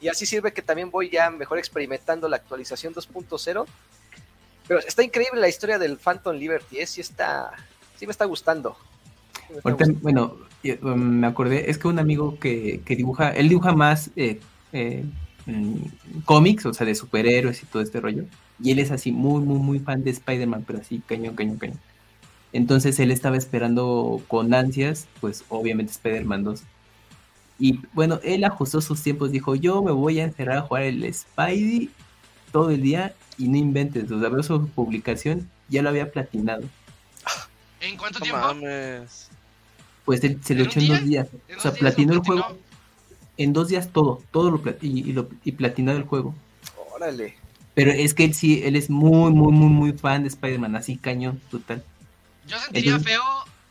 Y 0.00 0.08
así 0.08 0.26
sirve 0.26 0.52
que 0.52 0.62
también 0.62 0.90
voy 0.90 1.10
ya 1.10 1.30
mejor 1.30 1.58
experimentando 1.58 2.28
la 2.28 2.36
actualización 2.36 2.94
2.0. 2.94 3.66
Pero 4.66 4.80
está 4.80 5.02
increíble 5.02 5.40
la 5.40 5.48
historia 5.48 5.78
del 5.78 5.98
Phantom 5.98 6.34
Liberty, 6.36 6.78
¿eh? 6.78 6.86
Sí 6.86 7.00
está, 7.00 7.52
sí 7.98 8.06
me 8.06 8.10
está 8.12 8.24
gustando. 8.24 8.76
Sí 9.34 9.52
me 9.52 9.56
está 9.58 9.68
Ahorita, 9.70 9.84
gustando. 9.84 10.00
bueno, 10.00 10.36
um, 10.94 10.98
me 11.20 11.26
acordé, 11.26 11.70
es 11.70 11.78
que 11.78 11.88
un 11.88 11.98
amigo 11.98 12.38
que, 12.38 12.80
que 12.84 12.96
dibuja, 12.96 13.30
él 13.30 13.48
dibuja 13.50 13.72
más 13.74 14.10
eh, 14.16 14.40
eh, 14.72 15.04
cómics, 16.24 16.66
o 16.66 16.72
sea, 16.74 16.86
de 16.86 16.94
superhéroes 16.94 17.62
y 17.62 17.66
todo 17.66 17.82
este 17.82 18.00
rollo. 18.00 18.24
Y 18.62 18.70
él 18.70 18.78
es 18.78 18.90
así 18.90 19.12
muy, 19.12 19.42
muy, 19.42 19.58
muy 19.58 19.78
fan 19.80 20.02
de 20.04 20.10
Spider-Man, 20.10 20.64
pero 20.66 20.78
así, 20.80 21.02
cañón, 21.06 21.34
cañón, 21.34 21.58
cañón. 21.58 21.80
Entonces 22.54 22.98
él 23.00 23.10
estaba 23.10 23.36
esperando 23.36 24.22
con 24.28 24.54
ansias, 24.54 25.06
pues 25.20 25.44
obviamente 25.50 25.92
Spider-Man 25.92 26.44
2. 26.44 26.62
Y 27.58 27.80
bueno, 27.92 28.20
él 28.22 28.44
ajustó 28.44 28.80
sus 28.80 29.02
tiempos, 29.02 29.30
dijo, 29.32 29.54
yo 29.56 29.82
me 29.82 29.92
voy 29.92 30.20
a 30.20 30.24
encerrar 30.24 30.58
a 30.58 30.62
jugar 30.62 30.84
el 30.84 31.12
Spidey 31.12 31.90
todo 32.52 32.70
el 32.70 32.80
día 32.80 33.12
y 33.36 33.48
no 33.48 33.56
inventes, 33.58 34.10
o 34.10 34.20
sea, 34.20 34.28
veo 34.28 34.42
su 34.42 34.68
publicación, 34.68 35.50
ya 35.68 35.82
lo 35.82 35.88
había 35.88 36.10
platinado. 36.10 36.62
¿En 37.80 37.96
cuánto 37.96 38.20
tiempo? 38.20 38.40
mames. 38.40 39.28
Pues 40.04 40.22
él 40.24 40.38
se 40.44 40.54
lo 40.54 40.62
¿En 40.62 40.66
un 40.66 40.70
echó 40.70 40.80
en 40.80 40.88
dos 40.88 41.04
días. 41.04 41.28
¿En 41.48 41.58
O 41.58 41.60
sea, 41.60 41.72
platinó 41.72 42.12
el 42.14 42.20
juego 42.20 42.44
en 43.36 43.52
dos 43.52 43.68
días 43.68 43.88
todo, 43.92 44.22
todo 44.30 44.50
lo, 44.52 44.62
plat- 44.62 44.78
y, 44.80 45.00
y 45.00 45.12
lo 45.12 45.28
y 45.44 45.52
platinó 45.52 45.90
el 45.92 46.04
juego. 46.04 46.34
Órale. 46.94 47.34
Pero 47.74 47.90
es 47.90 48.14
que 48.14 48.24
él 48.24 48.34
sí, 48.34 48.62
él 48.64 48.76
es 48.76 48.88
muy, 48.90 49.32
muy, 49.32 49.52
muy, 49.52 49.68
muy 49.68 49.92
fan 49.92 50.22
de 50.22 50.28
Spider-Man, 50.28 50.76
así 50.76 50.96
cañón, 50.96 51.40
total. 51.50 51.82
Yo 52.46 52.58
sentiría 52.58 52.90
Entonces- 52.92 53.12
feo 53.12 53.24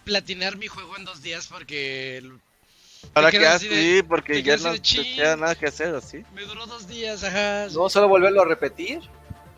platinar 0.03 0.57
mi 0.57 0.67
juego 0.67 0.97
en 0.97 1.05
dos 1.05 1.21
días 1.21 1.47
porque 1.47 2.23
Para 3.13 3.29
te 3.31 3.39
que 3.39 3.47
así 3.47 3.67
de- 3.67 4.03
porque 4.03 4.41
ya 4.43 4.57
no 4.57 4.69
así 4.69 4.79
te 4.97 5.15
queda 5.15 5.35
nada 5.37 5.55
que 5.55 5.67
hacer, 5.67 5.93
¿o 5.93 6.01
sí? 6.01 6.23
me 6.33 6.43
duró 6.43 6.65
dos 6.65 6.87
días, 6.87 7.23
ajá. 7.23 7.67
No 7.73 7.89
solo 7.89 8.07
volverlo 8.07 8.41
a 8.41 8.45
repetir. 8.45 9.01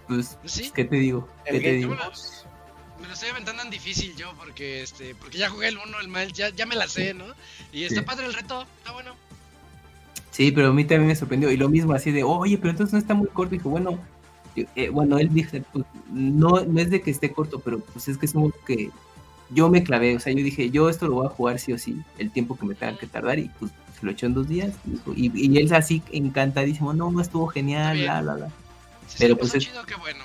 Pues, 0.07 0.37
Sí. 0.45 0.71
¿qué 0.73 0.85
te 0.85 0.97
digo? 0.97 1.27
¿Qué 1.45 1.53
te 1.53 1.59
Game 1.59 1.71
digo? 1.77 1.95
Me 3.01 3.07
lo 3.07 3.13
estoy 3.13 3.29
aventando 3.29 3.61
en 3.63 3.69
difícil 3.69 4.15
yo 4.15 4.33
porque 4.37 4.81
este 4.81 5.15
porque 5.15 5.37
ya 5.37 5.49
jugué 5.49 5.67
el 5.67 5.77
1, 5.77 5.99
el 5.99 6.07
mal, 6.07 6.31
ya, 6.31 6.49
ya 6.49 6.65
me 6.65 6.75
la 6.75 6.87
sé, 6.87 7.13
¿no? 7.13 7.25
Y 7.73 7.83
está 7.83 7.99
Sí. 8.01 8.05
padre 8.05 8.25
el 8.25 8.33
reto, 8.33 8.65
está 8.79 8.91
bueno. 8.93 9.15
Sí, 10.31 10.51
pero 10.51 10.69
a 10.69 10.73
mí 10.73 10.83
también 10.85 11.07
me 11.07 11.15
sorprendió. 11.15 11.49
Y 11.51 11.57
lo 11.57 11.69
mismo 11.69 11.93
así 11.93 12.11
de, 12.11 12.23
oye, 12.23 12.57
pero 12.57 12.71
entonces 12.71 12.93
no 12.93 12.99
está 12.99 13.13
muy 13.13 13.27
corto. 13.27 13.51
Dijo, 13.55 13.69
bueno, 13.69 13.99
yo- 14.55 14.65
eh, 14.75 14.89
bueno, 14.89 15.17
él 15.17 15.29
dice, 15.33 15.61
pues, 15.73 15.85
no, 16.09 16.61
no 16.65 16.79
es 16.79 16.89
de 16.89 17.01
que 17.01 17.11
esté 17.11 17.31
corto, 17.31 17.59
pero 17.59 17.79
pues 17.79 18.07
es 18.07 18.17
que 18.17 18.25
es 18.27 18.33
como 18.33 18.51
que 18.65 18.89
yo 19.49 19.69
me 19.69 19.83
clavé. 19.83 20.15
O 20.15 20.19
sea, 20.19 20.33
yo 20.33 20.43
dije, 20.43 20.69
yo 20.69 20.89
esto 20.89 21.07
lo 21.07 21.15
voy 21.15 21.25
a 21.27 21.29
jugar 21.29 21.59
sí 21.59 21.73
o 21.73 21.77
sí, 21.77 21.97
el 22.17 22.31
tiempo 22.31 22.57
que 22.57 22.65
me 22.65 22.75
tenga 22.75 22.97
que 22.97 23.07
tardar. 23.07 23.39
Y 23.39 23.49
pues 23.59 23.71
se 23.99 24.05
lo 24.05 24.11
echó 24.11 24.25
en 24.25 24.33
dos 24.33 24.47
días. 24.47 24.73
Y, 25.15 25.31
y 25.35 25.57
él 25.57 25.73
así 25.73 26.01
encantadísimo, 26.11 26.93
no, 26.93 27.11
no 27.11 27.21
estuvo 27.21 27.47
genial, 27.47 27.97
bla, 27.99 28.21
bla, 28.21 28.33
bla. 28.35 28.49
Pero, 29.19 29.37
pues, 29.37 29.49
pasó 29.51 29.57
es- 29.59 29.65
chido, 29.65 29.85
qué 29.85 29.95
bueno. 29.95 30.23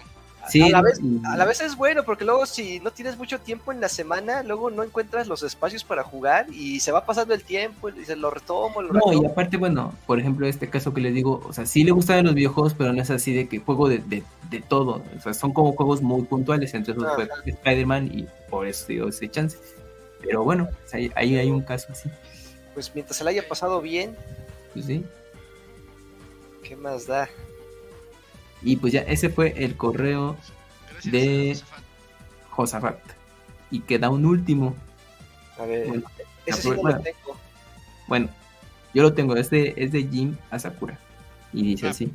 Sí, 0.48 0.62
a, 0.62 0.68
la 0.70 0.82
vez, 0.82 1.00
a 1.24 1.36
la 1.36 1.44
vez 1.44 1.60
es 1.60 1.76
bueno, 1.76 2.02
porque 2.04 2.24
luego 2.24 2.46
si 2.46 2.80
no 2.80 2.90
tienes 2.90 3.16
mucho 3.18 3.38
tiempo 3.38 3.72
en 3.72 3.80
la 3.80 3.88
semana, 3.88 4.42
luego 4.42 4.70
no 4.70 4.82
encuentras 4.82 5.28
los 5.28 5.42
espacios 5.42 5.84
para 5.84 6.02
jugar 6.02 6.46
y 6.50 6.80
se 6.80 6.92
va 6.92 7.04
pasando 7.04 7.34
el 7.34 7.44
tiempo 7.44 7.88
y 7.90 8.04
se 8.04 8.16
lo 8.16 8.30
retomo, 8.30 8.82
lo 8.82 8.92
No, 8.92 9.12
y 9.12 9.24
aparte, 9.26 9.56
bueno, 9.56 9.94
por 10.06 10.18
ejemplo, 10.18 10.46
este 10.46 10.68
caso 10.70 10.94
que 10.94 11.00
les 11.00 11.14
digo, 11.14 11.42
o 11.46 11.52
sea, 11.52 11.66
sí 11.66 11.84
le 11.84 11.90
gustan 11.92 12.24
los 12.24 12.34
videojuegos, 12.34 12.74
pero 12.74 12.92
no 12.92 13.02
es 13.02 13.10
así 13.10 13.32
de 13.32 13.48
que 13.48 13.58
juego 13.58 13.88
de, 13.88 13.98
de, 13.98 14.24
de 14.48 14.60
todo. 14.60 15.02
O 15.16 15.20
sea, 15.20 15.34
son 15.34 15.52
como 15.52 15.72
juegos 15.72 16.00
muy 16.02 16.22
puntuales, 16.22 16.72
entre 16.74 16.94
esos 16.94 17.14
fue 17.14 17.28
Spider-Man 17.44 18.10
y 18.12 18.26
por 18.48 18.66
eso 18.66 18.86
dio 18.88 19.08
ese 19.08 19.28
chance. 19.30 19.58
Pero 20.22 20.42
bueno, 20.44 20.68
ahí, 20.92 21.10
ahí 21.14 21.36
hay 21.36 21.50
un 21.50 21.62
caso 21.62 21.88
así. 21.90 22.10
Pues 22.74 22.92
mientras 22.94 23.16
se 23.16 23.24
la 23.24 23.30
haya 23.30 23.46
pasado 23.46 23.80
bien, 23.80 24.16
Pues 24.72 24.86
sí. 24.86 25.04
¿qué 26.62 26.76
más 26.76 27.06
da? 27.06 27.28
Y 28.62 28.76
pues 28.76 28.92
ya, 28.92 29.00
ese 29.02 29.30
fue 29.30 29.54
el 29.64 29.76
correo 29.76 30.36
Gracias, 30.92 31.12
De- 31.12 31.54
Josafat. 31.54 31.82
Josafat. 32.50 32.98
Y 33.70 33.80
queda 33.80 34.10
un 34.10 34.26
último. 34.26 34.74
A 35.58 35.64
ver, 35.64 35.86
Bueno, 35.88 36.02
ese 36.46 36.62
sí 36.62 36.68
no 36.70 36.76
lo 36.90 37.00
tengo. 37.00 37.36
Bueno, 38.08 38.28
yo 38.92 39.02
lo 39.02 39.12
tengo, 39.14 39.36
es 39.36 39.50
de, 39.50 39.74
es 39.76 39.92
de 39.92 40.02
Jim 40.08 40.36
Asakura. 40.50 40.98
Y 41.52 41.62
dice 41.62 41.86
Ah. 41.86 41.90
así. 41.90 42.12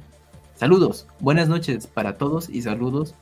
Saludos, 0.56 1.08
buenas 1.20 1.48
noches 1.50 1.88
para 1.88 2.18
todos 2.18 2.50
y 2.50 2.62
saludos. 2.62 3.14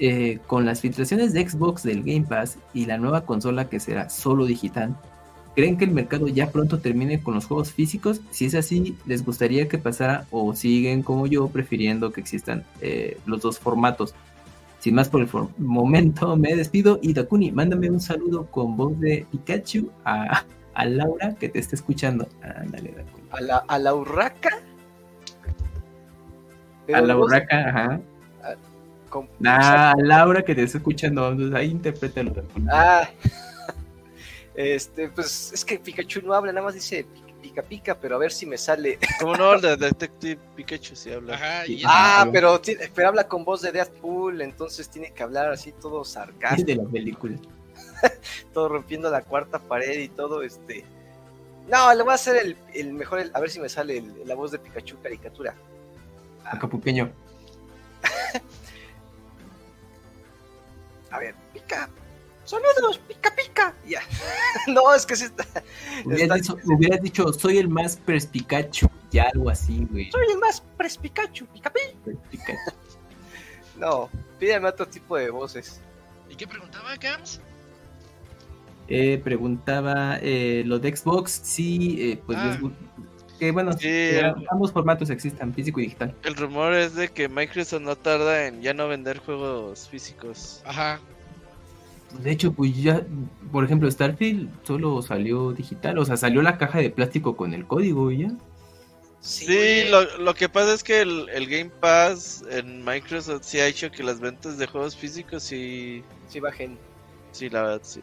Eh, 0.00 0.38
con 0.46 0.64
las 0.64 0.80
filtraciones 0.80 1.32
de 1.32 1.48
Xbox 1.48 1.82
del 1.82 2.02
Game 2.04 2.22
Pass 2.28 2.58
y 2.72 2.86
la 2.86 2.98
nueva 2.98 3.24
consola 3.24 3.68
que 3.68 3.80
será 3.80 4.08
solo 4.10 4.44
digital, 4.46 4.96
¿creen 5.58 5.76
que 5.76 5.84
el 5.86 5.90
mercado 5.90 6.28
ya 6.28 6.52
pronto 6.52 6.78
termine 6.78 7.20
con 7.20 7.34
los 7.34 7.46
juegos 7.46 7.72
físicos? 7.72 8.20
Si 8.30 8.44
es 8.46 8.54
así, 8.54 8.96
¿les 9.06 9.24
gustaría 9.24 9.66
que 9.66 9.76
pasara 9.76 10.24
o 10.30 10.54
siguen 10.54 11.02
como 11.02 11.26
yo 11.26 11.48
prefiriendo 11.48 12.12
que 12.12 12.20
existan 12.20 12.62
eh, 12.80 13.18
los 13.26 13.40
dos 13.42 13.58
formatos? 13.58 14.14
Sin 14.78 14.94
más 14.94 15.08
por 15.08 15.20
el 15.22 15.28
momento, 15.58 16.36
me 16.44 16.54
despido 16.54 17.00
y 17.02 17.12
Dakuni, 17.12 17.50
mándame 17.50 17.90
un 17.90 18.00
saludo 18.00 18.46
con 18.46 18.76
voz 18.76 19.00
de 19.00 19.26
Pikachu 19.32 19.90
a, 20.04 20.44
a 20.74 20.84
Laura 20.84 21.34
que 21.34 21.48
te 21.48 21.58
está 21.58 21.74
escuchando. 21.74 22.28
Ándale, 22.40 22.92
Dakuni. 22.96 23.24
¿A 23.32 23.40
la, 23.40 23.56
a 23.66 23.78
la 23.80 23.94
urraca? 23.96 24.50
A 26.94 27.00
la 27.00 27.16
urraca, 27.18 27.68
ajá. 27.68 28.00
con- 29.10 29.28
Ah, 29.44 29.90
a 29.90 30.00
Laura 30.00 30.42
que 30.42 30.54
te 30.54 30.62
está 30.62 30.78
escuchando. 30.78 31.36
Ahí 31.56 31.68
interprétalo. 31.72 32.30
Dakuni. 32.30 32.66
Ah, 32.70 33.08
este, 34.58 35.08
pues 35.08 35.52
es 35.52 35.64
que 35.64 35.78
Pikachu 35.78 36.20
no 36.22 36.34
habla, 36.34 36.52
nada 36.52 36.66
más 36.66 36.74
dice 36.74 37.06
pica 37.40 37.62
pica, 37.62 37.94
pero 37.94 38.16
a 38.16 38.18
ver 38.18 38.32
si 38.32 38.44
me 38.46 38.58
sale. 38.58 38.98
Como 39.20 39.36
no, 39.36 39.54
el 39.54 39.60
de 39.60 39.76
Detective 39.76 40.40
Pikachu 40.56 40.96
sí 40.96 41.12
habla. 41.12 41.36
Ajá, 41.36 41.66
y 41.66 41.82
Ah, 41.86 42.28
pero, 42.32 42.60
pero 42.94 43.08
habla 43.08 43.28
con 43.28 43.44
voz 43.44 43.62
de 43.62 43.70
Deadpool, 43.70 44.40
entonces 44.42 44.88
tiene 44.88 45.12
que 45.12 45.22
hablar 45.22 45.50
así 45.52 45.70
todo 45.72 46.02
Es 46.02 46.08
sarcástico, 46.08 46.66
de 46.66 46.76
la 46.76 46.84
película. 46.90 47.36
todo 48.52 48.68
rompiendo 48.68 49.08
la 49.10 49.22
cuarta 49.22 49.60
pared 49.60 50.00
y 50.00 50.08
todo, 50.08 50.42
este. 50.42 50.84
No, 51.68 51.94
le 51.94 52.02
voy 52.02 52.10
a 52.12 52.16
hacer 52.16 52.36
el, 52.44 52.56
el 52.74 52.92
mejor, 52.92 53.20
el- 53.20 53.30
a 53.34 53.40
ver 53.40 53.50
si 53.50 53.60
me 53.60 53.68
sale 53.68 53.98
el- 53.98 54.26
la 54.26 54.34
voz 54.34 54.50
de 54.50 54.58
Pikachu 54.58 55.00
caricatura. 55.00 55.54
Acapuqueño. 56.44 57.12
A 61.10 61.18
ver, 61.18 61.34
pica. 61.54 61.88
Saludos, 62.48 62.98
pica 63.06 63.34
pica. 63.36 63.74
Ya. 63.86 64.00
no, 64.68 64.94
es 64.94 65.04
que 65.04 65.16
sí 65.16 65.24
está. 65.26 65.44
Hubieras, 66.04 66.22
está- 66.22 66.54
dicho, 66.54 66.58
hubieras 66.74 67.02
dicho, 67.02 67.32
soy 67.34 67.58
el 67.58 67.68
más 67.68 67.96
perspicacho. 67.96 68.90
Ya 69.10 69.24
algo 69.34 69.50
así, 69.50 69.86
güey. 69.90 70.10
Soy 70.10 70.26
el 70.32 70.38
más 70.38 70.62
pres 70.76 70.96
Pikachu, 70.96 71.46
pica 71.46 71.70
pica. 71.70 71.92
Perspicacho. 72.04 72.60
No, 73.76 74.08
pídeme 74.40 74.68
otro 74.68 74.86
tipo 74.88 75.16
de 75.16 75.30
voces. 75.30 75.80
¿Y 76.28 76.34
qué 76.34 76.48
preguntaba, 76.48 76.96
Cams? 76.96 77.40
Eh, 78.88 79.20
preguntaba 79.22 80.18
eh, 80.20 80.62
lo 80.66 80.78
de 80.80 80.96
Xbox. 80.96 81.30
Sí, 81.44 81.96
eh, 82.12 82.22
pues 82.26 82.38
Ah. 82.40 82.58
les 82.60 82.72
que 83.38 83.52
bueno, 83.52 83.72
Sí, 83.74 83.78
que 83.80 84.18
el- 84.18 84.34
ambos 84.50 84.72
formatos 84.72 85.10
existan, 85.10 85.54
físico 85.54 85.78
y 85.78 85.84
digital. 85.84 86.12
El 86.24 86.34
rumor 86.34 86.74
es 86.74 86.96
de 86.96 87.08
que 87.08 87.28
Microsoft 87.28 87.82
no 87.82 87.94
tarda 87.94 88.46
en 88.46 88.62
ya 88.62 88.74
no 88.74 88.88
vender 88.88 89.18
juegos 89.18 89.88
físicos. 89.88 90.60
Ajá. 90.64 90.98
De 92.10 92.30
hecho, 92.30 92.52
pues 92.54 92.74
ya, 92.76 93.06
por 93.52 93.64
ejemplo, 93.64 93.90
Starfield 93.90 94.50
solo 94.64 95.02
salió 95.02 95.52
digital, 95.52 95.98
o 95.98 96.04
sea, 96.04 96.16
salió 96.16 96.42
la 96.42 96.56
caja 96.58 96.78
de 96.80 96.90
plástico 96.90 97.36
con 97.36 97.52
el 97.54 97.66
código 97.66 98.10
y 98.10 98.18
ya. 98.20 98.32
Sí, 99.20 99.84
lo, 99.88 100.18
lo 100.18 100.34
que 100.34 100.48
pasa 100.48 100.74
es 100.74 100.84
que 100.84 101.00
el, 101.02 101.28
el 101.30 101.46
Game 101.48 101.70
Pass 101.80 102.44
en 102.50 102.84
Microsoft 102.84 103.42
sí 103.44 103.58
ha 103.60 103.66
hecho 103.66 103.90
que 103.90 104.02
las 104.04 104.20
ventas 104.20 104.58
de 104.58 104.66
juegos 104.66 104.96
físicos 104.96 105.42
sí, 105.42 106.04
sí 106.28 106.40
bajen. 106.40 106.78
sí, 107.32 107.48
la 107.50 107.62
verdad 107.62 107.80
sí. 107.82 108.02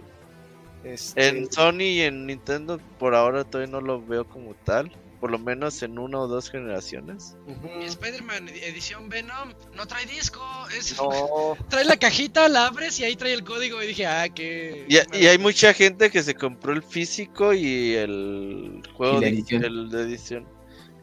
Este, 0.84 1.28
En 1.28 1.52
Sony 1.52 1.82
y 1.82 2.02
en 2.02 2.26
Nintendo 2.28 2.80
por 3.00 3.16
ahora 3.16 3.44
todavía 3.44 3.72
no 3.72 3.82
lo 3.82 4.06
veo 4.06 4.28
como 4.28 4.54
tal, 4.56 4.92
por 5.26 5.32
lo 5.32 5.40
menos 5.40 5.82
en 5.82 5.98
una 5.98 6.20
o 6.20 6.28
dos 6.28 6.52
generaciones. 6.52 7.36
ujú. 7.48 7.68
Y 7.82 7.86
Spider-Man 7.86 8.48
ed- 8.48 8.64
edición 8.64 9.10
Venom 9.10 9.54
no 9.76 9.88
trae 9.88 10.06
disco, 10.06 10.40
es 10.78 10.96
No, 10.98 11.58
trae 11.68 11.84
la 11.84 11.98
cajita, 11.98 12.48
la 12.48 12.68
abres 12.68 13.00
y 13.00 13.06
ahí 13.06 13.16
trae 13.16 13.34
el 13.34 13.44
código 13.44 13.82
y 13.82 13.88
dije, 13.88 14.06
ah, 14.06 14.30
qué 14.30 14.86
Y, 14.88 15.18
y 15.18 15.26
hay 15.26 15.40
mucha 15.40 15.74
gente 15.74 16.12
que 16.12 16.22
se 16.22 16.36
compró 16.36 16.74
el 16.74 16.84
físico 16.84 17.54
y 17.54 17.96
el 17.96 18.84
juego 18.94 19.18
Y 19.18 19.22
de 19.22 19.30
edición. 19.30 19.64
el 19.66 19.90
de 19.90 20.02
edición. 20.04 20.48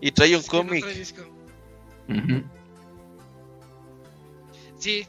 Y 0.01 0.12
trae 0.12 0.36
un 0.36 0.42
Sí, 0.44 0.49
cómic. 0.49 0.84
Sí, 4.78 5.05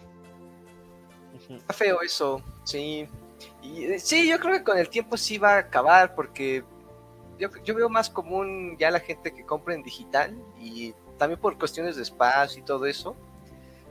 está 1.56 1.74
feo 1.74 2.02
eso, 2.02 2.42
sí. 2.64 3.08
Y 3.62 3.84
eh, 3.84 4.00
sí, 4.00 4.28
yo 4.28 4.40
creo 4.40 4.56
que 4.58 4.64
con 4.64 4.80
el 4.80 4.90
tiempo 4.90 5.18
sí 5.18 5.38
va 5.38 5.54
a 5.54 5.60
acabar 5.60 6.16
porque 6.16 6.64
yo, 7.44 7.64
yo 7.64 7.76
veo 7.76 7.90
más 7.90 8.10
común 8.10 8.78
ya 8.80 8.90
la 8.92 9.00
gente 9.00 9.34
que 9.34 9.46
compra 9.46 9.74
en 9.76 9.84
digital 9.84 10.38
y 10.60 10.94
también 11.18 11.40
por 11.40 11.58
cuestiones 11.58 11.96
de 11.96 12.04
espacio 12.04 12.62
y 12.62 12.66
todo 12.66 12.86
eso. 12.86 13.16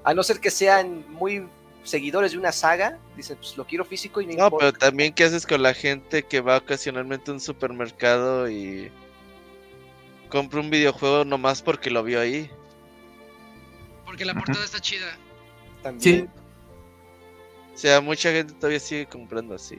A 0.04 0.14
no 0.14 0.22
ser 0.22 0.40
que 0.40 0.50
sean 0.50 1.04
muy 1.12 1.46
seguidores 1.84 2.32
de 2.32 2.38
una 2.38 2.52
saga, 2.52 2.98
dicen, 3.16 3.36
pues 3.36 3.56
lo 3.56 3.66
quiero 3.66 3.84
físico 3.84 4.20
y 4.20 4.26
no, 4.26 4.32
No, 4.36 4.44
importa. 4.44 4.56
pero 4.58 4.72
también 4.78 5.12
qué 5.12 5.24
haces 5.24 5.46
con 5.46 5.62
la 5.62 5.74
gente 5.74 6.22
que 6.22 6.40
va 6.40 6.56
ocasionalmente 6.56 7.30
a 7.30 7.34
un 7.34 7.40
supermercado 7.40 8.48
y 8.50 8.90
compra 10.28 10.60
un 10.60 10.70
videojuego 10.70 11.24
nomás 11.24 11.60
porque 11.62 11.90
lo 11.90 12.02
vio 12.02 12.20
ahí. 12.20 12.50
porque 14.04 14.24
la 14.24 14.34
portada 14.34 14.64
está 14.64 14.80
chida. 14.80 15.16
También. 15.82 16.30
O 17.74 17.78
sea, 17.78 18.00
mucha 18.00 18.30
gente 18.30 18.52
todavía 18.54 18.78
sigue 18.80 19.06
comprando 19.06 19.54
así. 19.54 19.78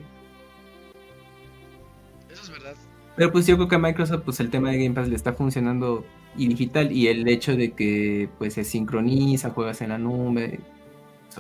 Eso 2.32 2.42
es 2.44 2.50
verdad. 2.50 2.76
Pero 3.16 3.32
pues 3.32 3.46
yo 3.46 3.56
creo 3.56 3.68
que 3.68 3.76
a 3.76 3.80
Microsoft 3.80 4.24
pues 4.26 4.40
el 4.40 4.50
tema 4.50 4.72
de 4.72 4.84
Game 4.84 4.96
Pass 4.96 5.08
le 5.08 5.16
está 5.16 5.34
funcionando 5.34 6.04
y 6.36 6.48
digital 6.48 6.92
y 6.92 7.08
el 7.08 7.28
hecho 7.28 7.56
de 7.56 7.72
que 7.72 8.30
pues 8.40 8.56
se 8.56 8.64
sincroniza, 8.64 9.52
juegas 9.52 9.82
en 9.82 9.90
la 9.90 10.00
nube, 10.00 10.60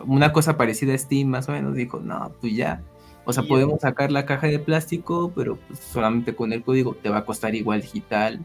una 0.05 0.31
cosa 0.33 0.57
parecida 0.57 0.93
a 0.93 0.97
Steam 0.97 1.27
más 1.27 1.49
o 1.49 1.51
menos, 1.51 1.75
dijo, 1.75 1.99
no, 1.99 2.31
pues 2.39 2.55
ya, 2.55 2.83
o 3.25 3.31
sea, 3.31 3.43
podemos 3.43 3.81
sacar 3.81 4.11
la 4.11 4.25
caja 4.25 4.47
de 4.47 4.59
plástico, 4.59 5.31
pero 5.33 5.57
pues 5.67 5.79
solamente 5.79 6.35
con 6.35 6.51
el 6.51 6.63
código 6.63 6.95
te 6.95 7.09
va 7.09 7.19
a 7.19 7.25
costar 7.25 7.55
igual 7.55 7.81
digital. 7.81 8.43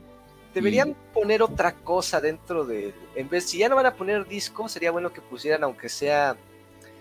Deberían 0.55 0.97
poner 1.13 1.43
otra 1.43 1.73
cosa 1.73 2.21
dentro 2.21 2.65
de... 2.65 2.95
En 3.15 3.29
vez, 3.29 3.45
si 3.45 3.59
ya 3.59 3.69
no 3.69 3.77
van 3.77 3.87
a 3.87 3.95
poner 3.95 4.27
disco, 4.27 4.69
sería 4.69 4.91
bueno 4.91 5.13
que 5.13 5.21
pusieran, 5.21 5.65
aunque 5.65 5.89
sea 5.89 6.37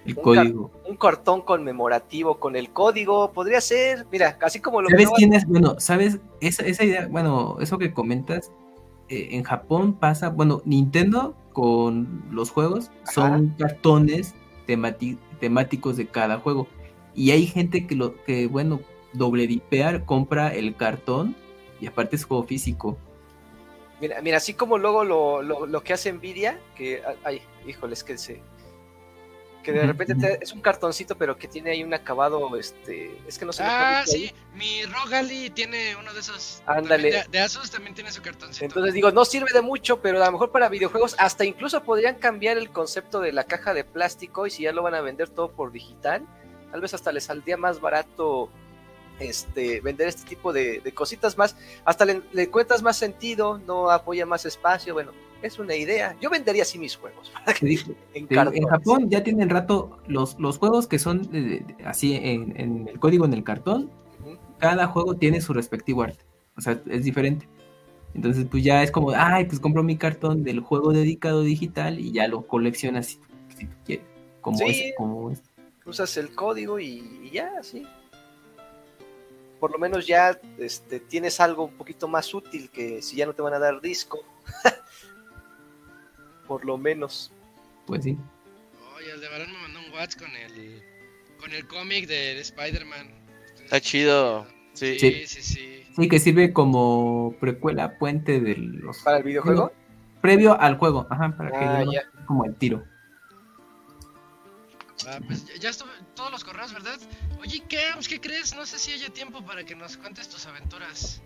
El 0.08 0.18
Un 0.18 0.24
código. 0.24 0.72
un 0.88 0.96
cartón 0.96 1.42
conmemorativo 1.42 2.40
con 2.40 2.56
el 2.56 2.72
código. 2.72 3.32
Podría 3.34 3.60
ser, 3.60 4.08
mira, 4.12 4.38
así 4.42 4.62
como 4.62 4.82
lo 4.82 4.88
que 4.88 4.94
¿Sabes 4.96 5.10
quién 5.18 5.34
es? 5.34 5.46
Bueno, 5.46 5.76
¿sabes? 5.80 6.20
Esa, 6.40 6.66
esa 6.66 6.86
idea, 6.86 7.08
bueno, 7.08 7.58
eso 7.60 7.78
que 7.78 7.94
comentas, 7.94 8.52
eh, 9.10 9.30
en 9.32 9.44
Japón 9.44 9.94
pasa, 9.94 10.30
bueno, 10.30 10.62
Nintendo 10.66 11.36
con 11.52 12.24
los 12.32 12.52
juegos 12.52 12.90
son 13.14 13.56
cartones 13.58 14.34
temáticos 14.66 15.98
de 15.98 16.08
cada 16.08 16.40
juego. 16.40 16.68
Y 17.14 17.32
hay 17.32 17.46
gente 17.46 17.86
que 17.86 17.96
lo, 17.96 18.16
que, 18.24 18.48
bueno, 18.48 18.80
doble 19.14 19.46
dipear, 19.48 20.06
compra 20.06 20.54
el 20.54 20.76
cartón 20.76 21.36
y 21.82 21.88
aparte 21.88 22.16
es 22.16 22.26
juego 22.26 22.44
físico. 22.44 22.98
Mira, 24.00 24.22
mira 24.22 24.38
así 24.38 24.54
como 24.54 24.78
luego 24.78 25.04
lo, 25.04 25.42
lo, 25.42 25.66
lo 25.66 25.84
que 25.84 25.94
hace 25.94 26.14
Nvidia, 26.14 26.60
que, 26.76 27.02
ay, 27.24 27.42
híjoles, 27.66 28.04
que 28.04 28.18
se, 28.18 28.42
que 29.68 29.74
de 29.74 29.86
repente 29.86 30.16
te, 30.16 30.42
es 30.42 30.54
un 30.54 30.62
cartoncito, 30.62 31.18
pero 31.18 31.38
que 31.38 31.50
tiene 31.50 31.72
ahí 31.72 31.84
un 31.84 31.94
acabado, 31.94 32.56
este, 32.56 33.18
es 33.28 33.38
que 33.38 33.44
no 33.44 33.52
sé. 33.52 33.64
Ah, 33.66 34.02
sí, 34.06 34.32
mi 34.56 34.86
Rogali 34.86 35.50
tiene 35.50 35.94
uno 35.98 36.14
de 36.14 36.22
esos. 36.22 36.64
Ándale. 36.66 37.12
De, 37.12 37.26
de, 37.30 37.40
Asus 37.40 37.70
también 37.70 37.94
tiene 37.94 38.10
su 38.10 38.22
cartoncito. 38.22 38.64
Entonces 38.64 38.94
digo, 38.94 39.12
no 39.12 39.26
sirve 39.26 39.52
de 39.54 39.60
mucho, 39.60 40.02
pero 40.02 40.24
a 40.24 40.26
lo 40.26 40.32
mejor 40.32 40.52
para 40.52 40.70
videojuegos, 40.70 41.18
hasta 41.20 41.44
incluso 41.44 41.84
podrían 41.84 42.16
cambiar 42.16 42.58
el 42.58 42.70
concepto 42.70 43.20
de 43.20 43.34
la 43.34 43.44
caja 43.44 43.74
de 43.74 43.84
plástico 43.84 44.48
y 44.48 44.52
si 44.52 44.64
ya 44.64 44.72
lo 44.72 44.84
van 44.84 44.96
a 44.96 45.02
vender 45.02 45.28
todo 45.28 45.52
por 45.52 45.74
digital, 45.74 46.26
tal 46.72 46.80
vez 46.80 46.94
hasta 46.94 47.12
les 47.12 47.26
saldría 47.26 47.58
más 47.58 47.82
barato 47.82 48.50
este, 49.20 49.82
vender 49.82 50.08
este 50.08 50.30
tipo 50.30 50.54
de, 50.54 50.80
de 50.80 50.94
cositas 50.94 51.38
más, 51.38 51.58
hasta 51.84 52.06
le, 52.06 52.22
le 52.32 52.50
cuentas 52.50 52.82
más 52.82 52.96
sentido, 52.96 53.58
no 53.58 53.92
apoya 53.92 54.26
más 54.26 54.46
espacio, 54.46 54.94
bueno, 54.94 55.12
es 55.42 55.60
una 55.60 55.76
idea. 55.76 56.16
Yo 56.22 56.30
vendería 56.30 56.64
así 56.64 56.78
mis 56.78 56.96
juegos. 56.96 57.32
en, 57.62 58.28
en, 58.30 58.68
Japón 58.68 59.10
ya 59.10 59.24
tienen 59.24 59.50
rato 59.50 60.00
los, 60.08 60.40
los 60.40 60.58
juegos 60.58 60.88
que 60.88 61.00
son 61.00 61.30
eh, 61.34 61.64
así 61.86 62.16
en, 62.16 62.60
en, 62.60 62.88
el 62.88 63.00
código 63.00 63.26
en 63.26 63.34
el 63.34 63.44
cartón. 63.44 63.90
Uh 64.24 64.30
-huh. 64.30 64.40
Cada 64.60 64.88
juego 64.88 65.16
tiene 65.16 65.42
su 65.42 65.54
respectivo 65.54 66.04
arte. 66.04 66.24
O 66.56 66.62
sea, 66.62 66.82
es 66.90 67.04
diferente. 67.04 67.48
Entonces, 68.14 68.46
pues 68.50 68.64
ya 68.64 68.82
es 68.82 68.92
como, 68.92 69.12
ay, 69.12 69.46
pues 69.46 69.60
compro 69.60 69.84
mi 69.84 69.98
cartón 69.98 70.44
del 70.44 70.60
juego 70.62 70.92
dedicado 70.92 71.42
digital 71.42 72.00
y 72.00 72.12
ya 72.12 72.28
lo 72.28 72.48
coleccionas 72.48 73.06
si, 73.08 73.20
si 73.56 73.66
tú 73.66 73.76
quieres. 73.86 74.06
Como 74.42 74.58
sí, 74.58 74.66
es, 74.66 74.94
como 74.98 75.32
es. 75.32 75.44
Usas 75.86 76.18
el 76.18 76.34
código 76.34 76.80
y, 76.80 77.20
y 77.24 77.30
ya, 77.32 77.52
sí 77.62 77.86
por 79.60 79.72
lo 79.72 79.78
menos 79.78 80.06
ya 80.06 80.40
este, 80.58 81.00
tienes 81.00 81.40
algo 81.40 81.66
un 81.66 81.78
poquito 81.78 82.08
más 82.08 82.34
útil 82.34 82.70
que 82.70 83.02
si 83.02 83.16
ya 83.16 83.26
no 83.26 83.34
te 83.34 83.42
van 83.42 83.54
a 83.54 83.60
dar 83.60 83.82
disco. 83.82 84.20
por 86.48 86.66
lo 86.66 86.78
menos. 86.78 87.32
Pues 87.86 88.04
sí. 88.04 88.18
Oye, 88.98 89.12
el 89.12 89.22
de 89.22 89.30
Barón 89.30 89.52
me 89.52 89.60
mandó 89.60 89.80
un 89.80 89.94
WhatsApp 89.94 90.22
con 90.22 90.36
el 90.36 90.84
con 91.40 91.52
el 91.54 91.68
cómic 91.68 92.08
de 92.08 92.40
Spider-Man. 92.40 93.10
Está 93.64 93.80
chido. 93.80 94.48
Sí. 94.74 95.00
Sí. 95.00 95.26
sí, 95.26 95.42
sí, 95.42 95.86
sí. 95.96 96.10
que 96.10 96.20
sirve 96.20 96.54
como 96.54 97.36
precuela, 97.40 97.98
puente 97.98 98.40
de 98.40 98.56
los... 98.56 99.00
¿Para 99.00 99.18
el 99.18 99.24
videojuego? 99.24 99.72
Previo 100.22 100.60
al 100.60 100.78
juego, 100.78 101.08
ajá, 101.10 101.36
para 101.36 101.50
ah, 101.50 101.84
que 101.84 101.94
ya. 101.94 102.02
como 102.26 102.46
el 102.46 102.56
tiro. 102.56 102.84
Ah, 105.08 105.20
pues 105.26 105.46
ya 105.60 105.70
estuve 105.70 105.90
todos 106.16 106.32
los 106.32 106.44
correos, 106.44 106.74
¿verdad? 106.74 107.00
Oye, 107.40 107.64
Camps, 107.68 108.08
¿qué 108.08 108.20
crees? 108.20 108.56
No 108.56 108.66
sé 108.66 108.78
si 108.78 108.92
haya 108.92 109.10
tiempo 109.10 109.44
para 109.46 109.64
que 109.64 109.76
nos 109.76 109.98
cuentes 109.98 110.28
tus 110.30 110.46
aventuras. 110.46 111.22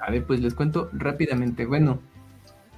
A 0.00 0.10
ver, 0.10 0.24
pues 0.24 0.40
les 0.40 0.54
cuento 0.54 0.90
rápidamente. 0.92 1.64
Bueno, 1.66 2.00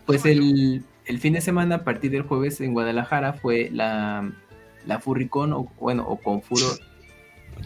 pues 0.06 0.24
el, 0.24 0.84
el 1.06 1.18
fin 1.18 1.32
de 1.32 1.40
semana, 1.40 1.76
a 1.76 1.84
partir 1.84 2.10
del 2.10 2.22
jueves 2.22 2.60
en 2.60 2.72
Guadalajara, 2.72 3.32
fue 3.32 3.70
la, 3.72 4.30
la 4.86 5.00
Furricon, 5.00 5.52
o 5.52 5.70
bueno, 5.78 6.04
o 6.06 6.16
Confuro, 6.18 6.66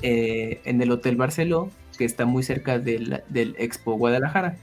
eh, 0.02 0.60
en 0.64 0.80
el 0.82 0.90
Hotel 0.90 1.16
Barceló, 1.16 1.70
que 1.96 2.04
está 2.04 2.24
muy 2.24 2.42
cerca 2.42 2.78
del, 2.78 3.22
del 3.28 3.54
Expo 3.58 3.94
Guadalajara. 3.94 4.56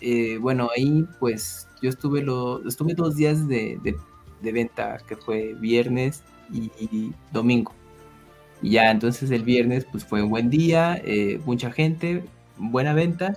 Eh, 0.00 0.38
bueno, 0.38 0.68
ahí 0.76 1.04
pues 1.18 1.66
yo 1.82 1.88
estuve, 1.88 2.22
lo, 2.22 2.66
estuve 2.66 2.94
dos 2.94 3.16
días 3.16 3.48
de, 3.48 3.78
de, 3.82 4.52
venta, 4.52 4.98
que 5.08 5.16
fue 5.16 5.54
viernes 5.54 6.22
y, 6.52 6.70
y, 6.78 7.12
domingo. 7.32 7.72
Y 8.62 8.70
ya 8.70 8.90
entonces 8.90 9.30
el 9.30 9.42
viernes 9.42 9.86
pues 9.90 10.04
fue 10.04 10.22
un 10.22 10.30
buen 10.30 10.50
día, 10.50 11.00
eh, 11.04 11.40
mucha 11.44 11.70
gente, 11.70 12.24
buena 12.56 12.92
venta. 12.92 13.36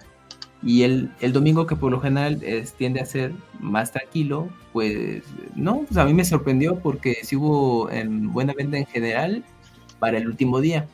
Y 0.64 0.84
el, 0.84 1.12
el, 1.22 1.34
domingo, 1.34 1.66
que 1.66 1.76
por 1.76 1.92
lo 1.92 2.00
general 2.00 2.40
es, 2.44 2.74
tiende 2.74 3.00
a 3.00 3.06
ser 3.06 3.34
más 3.60 3.92
tranquilo, 3.92 4.48
pues 4.74 5.24
no, 5.56 5.80
pues 5.88 5.98
a 5.98 6.06
mí 6.06 6.14
me 6.14 6.24
sorprendió 6.24 6.80
porque 6.80 7.18
sí 7.24 7.36
hubo 7.36 7.90
en 7.90 8.32
buena 8.32 8.54
venta 8.54 8.78
en 8.78 8.86
general 8.86 9.44
para 10.00 10.18
el 10.20 10.28
último 10.28 10.62
día. 10.62 10.88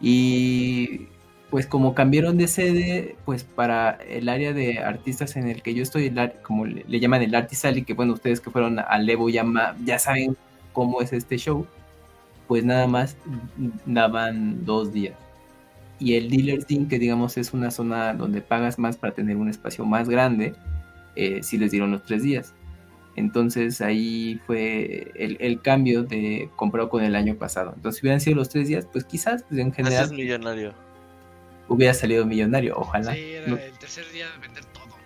Y 0.00 1.06
pues 1.50 1.66
como 1.66 1.94
cambiaron 1.94 2.36
de 2.36 2.48
sede, 2.48 3.16
pues 3.24 3.44
para 3.44 3.92
el 4.08 4.28
área 4.28 4.52
de 4.52 4.78
artistas 4.78 5.36
en 5.36 5.48
el 5.48 5.62
que 5.62 5.74
yo 5.74 5.82
estoy, 5.82 6.06
el, 6.06 6.32
como 6.42 6.66
le, 6.66 7.00
llaman 7.00 7.22
el 7.22 7.34
Artisali, 7.34 7.84
que 7.84 7.94
bueno, 7.94 8.14
ustedes 8.14 8.40
que 8.40 8.50
fueron 8.50 8.78
al 8.78 9.08
Evo 9.08 9.28
ya, 9.30 9.44
ya 9.84 9.98
saben 9.98 10.36
cómo 10.72 11.00
es 11.02 11.12
este 11.12 11.36
show, 11.38 11.66
pues 12.48 12.64
nada 12.64 12.86
más 12.86 13.16
daban 13.86 14.64
dos 14.64 14.92
días 14.92 15.21
y 16.02 16.16
el 16.16 16.28
dealer 16.30 16.64
team, 16.64 16.88
que 16.88 16.98
digamos 16.98 17.36
es 17.38 17.52
una 17.52 17.70
zona 17.70 18.12
donde 18.12 18.42
pagas 18.42 18.76
más 18.76 18.96
para 18.96 19.14
tener 19.14 19.36
un 19.36 19.48
espacio 19.48 19.84
más 19.84 20.08
grande, 20.08 20.54
eh, 21.14 21.44
sí 21.44 21.58
les 21.58 21.70
dieron 21.70 21.92
los 21.92 22.02
tres 22.02 22.24
días. 22.24 22.54
Entonces 23.14 23.80
ahí 23.80 24.40
fue 24.46 25.12
el, 25.14 25.36
el, 25.38 25.60
cambio 25.60 26.02
de 26.02 26.50
comprado 26.56 26.88
con 26.88 27.04
el 27.04 27.14
año 27.14 27.36
pasado. 27.36 27.72
Entonces 27.76 28.00
si 28.00 28.06
hubieran 28.06 28.20
sido 28.20 28.36
los 28.36 28.48
tres 28.48 28.66
días, 28.66 28.88
pues 28.90 29.04
quizás 29.04 29.44
pues, 29.44 29.60
en 29.60 29.72
general... 29.72 30.06
Es 30.06 30.12
millonario. 30.12 30.74
Hubiera 31.68 31.94
salido 31.94 32.26
millonario, 32.26 32.74
ojalá. 32.76 33.14
Sí, 33.14 33.20
era 33.20 33.46
no. 33.46 33.56
el 33.56 33.72
tercer 33.78 34.04
día 34.12 34.26
de 34.28 34.38
vender 34.40 34.64
todo. 34.66 34.96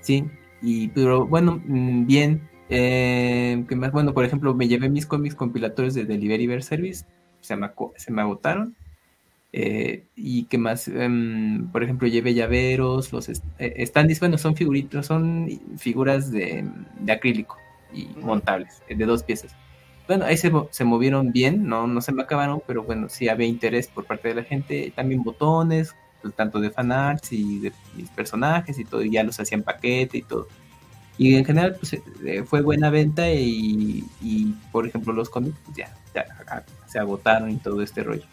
Sí, 0.00 0.24
y 0.62 0.88
pero 0.88 1.26
bueno, 1.26 1.60
mm, 1.66 2.06
bien. 2.06 2.48
Eh, 2.70 3.64
¿qué 3.68 3.76
más? 3.76 3.92
Bueno, 3.92 4.14
por 4.14 4.24
ejemplo, 4.24 4.54
me 4.54 4.66
llevé 4.66 4.88
mis 4.88 5.04
cómics 5.04 5.34
compilatorios 5.34 5.94
de 5.94 6.04
Delivery 6.04 6.62
Service, 6.62 7.04
se 7.40 7.54
me, 7.54 7.70
se 7.96 8.12
me 8.12 8.22
agotaron 8.22 8.74
eh, 9.58 10.04
y 10.14 10.44
que 10.44 10.58
más, 10.58 10.86
um, 10.86 11.72
por 11.72 11.82
ejemplo, 11.82 12.06
lleve 12.06 12.34
llaveros, 12.34 13.10
los 13.10 13.30
est 13.30 13.42
eh, 13.58 13.86
standees, 13.86 14.20
bueno, 14.20 14.36
son 14.36 14.54
figuritos, 14.54 15.06
son 15.06 15.48
figuras 15.78 16.30
de, 16.30 16.68
de 17.00 17.12
acrílico 17.12 17.56
y 17.90 18.06
montables, 18.20 18.82
eh, 18.86 18.94
de 18.94 19.06
dos 19.06 19.22
piezas. 19.22 19.56
Bueno, 20.06 20.26
ahí 20.26 20.36
se, 20.36 20.52
se, 20.72 20.84
movieron 20.84 21.32
bien, 21.32 21.66
no, 21.66 21.86
no 21.86 22.02
se 22.02 22.12
me 22.12 22.22
acabaron, 22.22 22.62
pero 22.66 22.82
bueno, 22.82 23.08
sí 23.08 23.30
había 23.30 23.46
interés 23.46 23.88
por 23.88 24.04
parte 24.04 24.28
de 24.28 24.34
la 24.34 24.42
gente, 24.44 24.92
también 24.94 25.22
botones, 25.22 25.94
pues, 26.20 26.34
tanto 26.34 26.60
de 26.60 26.70
fanarts 26.70 27.32
y 27.32 27.60
de 27.60 27.72
mis 27.96 28.10
personajes 28.10 28.78
y 28.78 28.84
todo, 28.84 29.02
y 29.02 29.10
ya 29.10 29.22
los 29.22 29.40
hacían 29.40 29.62
paquete 29.62 30.18
y 30.18 30.22
todo. 30.22 30.48
Y 31.16 31.34
en 31.34 31.46
general, 31.46 31.76
pues 31.76 31.94
eh, 31.94 32.44
fue 32.44 32.60
buena 32.60 32.90
venta 32.90 33.32
y, 33.32 34.04
y, 34.20 34.54
por 34.70 34.86
ejemplo, 34.86 35.14
los 35.14 35.30
cómics, 35.30 35.56
pues 35.64 35.78
ya, 35.78 35.96
ya 36.14 36.26
se 36.86 36.98
agotaron 36.98 37.50
y 37.50 37.56
todo 37.56 37.80
este 37.80 38.02
rollo. 38.02 38.26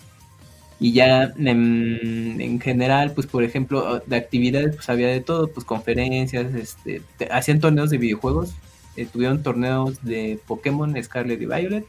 Y 0.84 0.92
ya 0.92 1.32
en, 1.38 2.42
en, 2.42 2.60
general, 2.60 3.14
pues 3.14 3.26
por 3.26 3.42
ejemplo, 3.46 4.02
de 4.06 4.18
actividades, 4.18 4.76
pues 4.76 4.90
había 4.90 5.08
de 5.08 5.22
todo, 5.22 5.48
pues 5.48 5.66
conferencias, 5.66 6.54
este, 6.54 7.02
hacían 7.32 7.62
torneos 7.62 7.90
de 7.90 7.98
videojuegos, 7.98 8.54
eh, 8.98 9.06
tuvieron 9.06 9.42
torneos 9.42 10.04
de 10.04 10.42
Pokémon 10.46 11.02
Scarlet 11.02 11.42
y 11.42 11.46
Violet, 11.46 11.86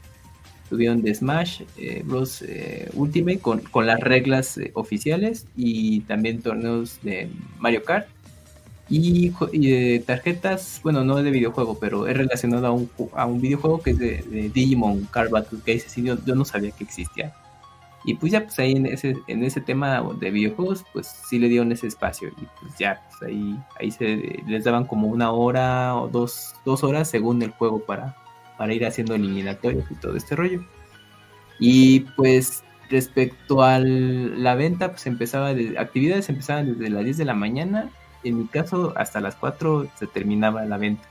tuvieron 0.69 1.01
de 1.01 1.13
Smash 1.13 1.63
eh, 1.77 2.03
Bros. 2.05 2.41
Eh, 2.41 2.89
Ultimate 2.93 3.39
con, 3.39 3.59
con, 3.59 3.85
las 3.85 3.99
reglas 3.99 4.57
eh, 4.57 4.71
oficiales 4.75 5.45
y 5.57 5.99
también 6.01 6.41
torneos 6.41 6.97
de 7.03 7.29
Mario 7.59 7.83
Kart. 7.83 8.07
Y, 8.87 9.33
y, 9.51 9.99
tarjetas, 9.99 10.79
bueno, 10.83 11.03
no 11.03 11.17
de 11.17 11.31
videojuego, 11.31 11.79
pero 11.79 12.07
es 12.07 12.15
relacionado 12.15 12.67
a 12.67 12.71
un, 12.71 12.89
a 13.13 13.25
un 13.25 13.41
videojuego 13.41 13.81
que 13.81 13.89
es 13.89 13.99
de, 13.99 14.51
Digimon 14.53 15.03
Card 15.11 15.31
Battle 15.31 15.59
Case, 15.65 15.87
así 15.87 16.01
yo, 16.01 16.17
yo 16.25 16.33
no 16.33 16.45
sabía 16.45 16.71
que 16.71 16.85
existía. 16.85 17.33
Y 18.07 18.13
pues 18.15 18.31
ya, 18.31 18.43
pues 18.43 18.59
ahí 18.59 18.73
en 18.73 18.85
ese, 18.85 19.17
en 19.25 19.43
ese 19.43 19.61
tema 19.61 20.01
de 20.19 20.29
videojuegos, 20.29 20.85
pues 20.93 21.07
sí 21.07 21.39
le 21.39 21.49
dieron 21.49 21.71
ese 21.71 21.87
espacio. 21.87 22.29
Y 22.29 22.45
pues 22.61 22.77
ya, 22.77 23.01
pues 23.09 23.23
ahí, 23.23 23.59
ahí 23.79 23.89
se 23.89 24.43
les 24.45 24.63
daban 24.63 24.85
como 24.85 25.07
una 25.07 25.31
hora 25.31 25.95
o 25.95 26.07
dos, 26.07 26.53
dos 26.65 26.83
horas 26.83 27.09
según 27.09 27.41
el 27.41 27.49
juego 27.49 27.79
para, 27.79 28.15
para 28.59 28.73
ir 28.75 28.85
haciendo 28.85 29.15
eliminatorios 29.15 29.89
y 29.89 29.95
todo 29.95 30.15
este 30.15 30.35
rollo. 30.35 30.63
Y 31.59 32.01
pues 32.15 32.63
respecto 32.91 33.63
a 33.63 33.79
la 33.79 34.53
venta, 34.53 34.91
pues 34.91 35.07
empezaba, 35.07 35.55
de, 35.55 35.79
actividades 35.79 36.29
empezaban 36.29 36.77
desde 36.77 36.91
las 36.91 37.03
10 37.03 37.17
de 37.17 37.25
la 37.25 37.33
mañana. 37.33 37.89
En 38.23 38.37
mi 38.37 38.45
caso, 38.45 38.93
hasta 38.95 39.19
las 39.19 39.35
4 39.35 39.87
se 39.97 40.05
terminaba 40.05 40.63
la 40.65 40.77
venta. 40.77 41.07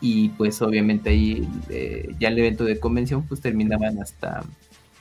Y 0.00 0.30
pues 0.30 0.60
obviamente 0.62 1.10
ahí 1.10 1.48
eh, 1.68 2.08
ya 2.18 2.28
el 2.28 2.38
evento 2.38 2.64
de 2.64 2.80
convención 2.80 3.22
pues 3.24 3.40
terminaban 3.40 4.00
hasta 4.02 4.42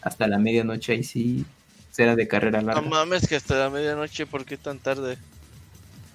hasta 0.02 0.28
la 0.28 0.38
medianoche 0.38 0.94
ahí 0.94 1.04
sí 1.04 1.46
será 1.92 2.16
de 2.16 2.28
carrera 2.28 2.62
larga. 2.62 2.82
No 2.82 2.90
mames 2.90 3.28
que 3.28 3.36
hasta 3.36 3.58
la 3.58 3.70
medianoche, 3.70 4.26
¿por 4.26 4.46
qué 4.46 4.58
tan 4.58 4.80
tarde? 4.80 5.18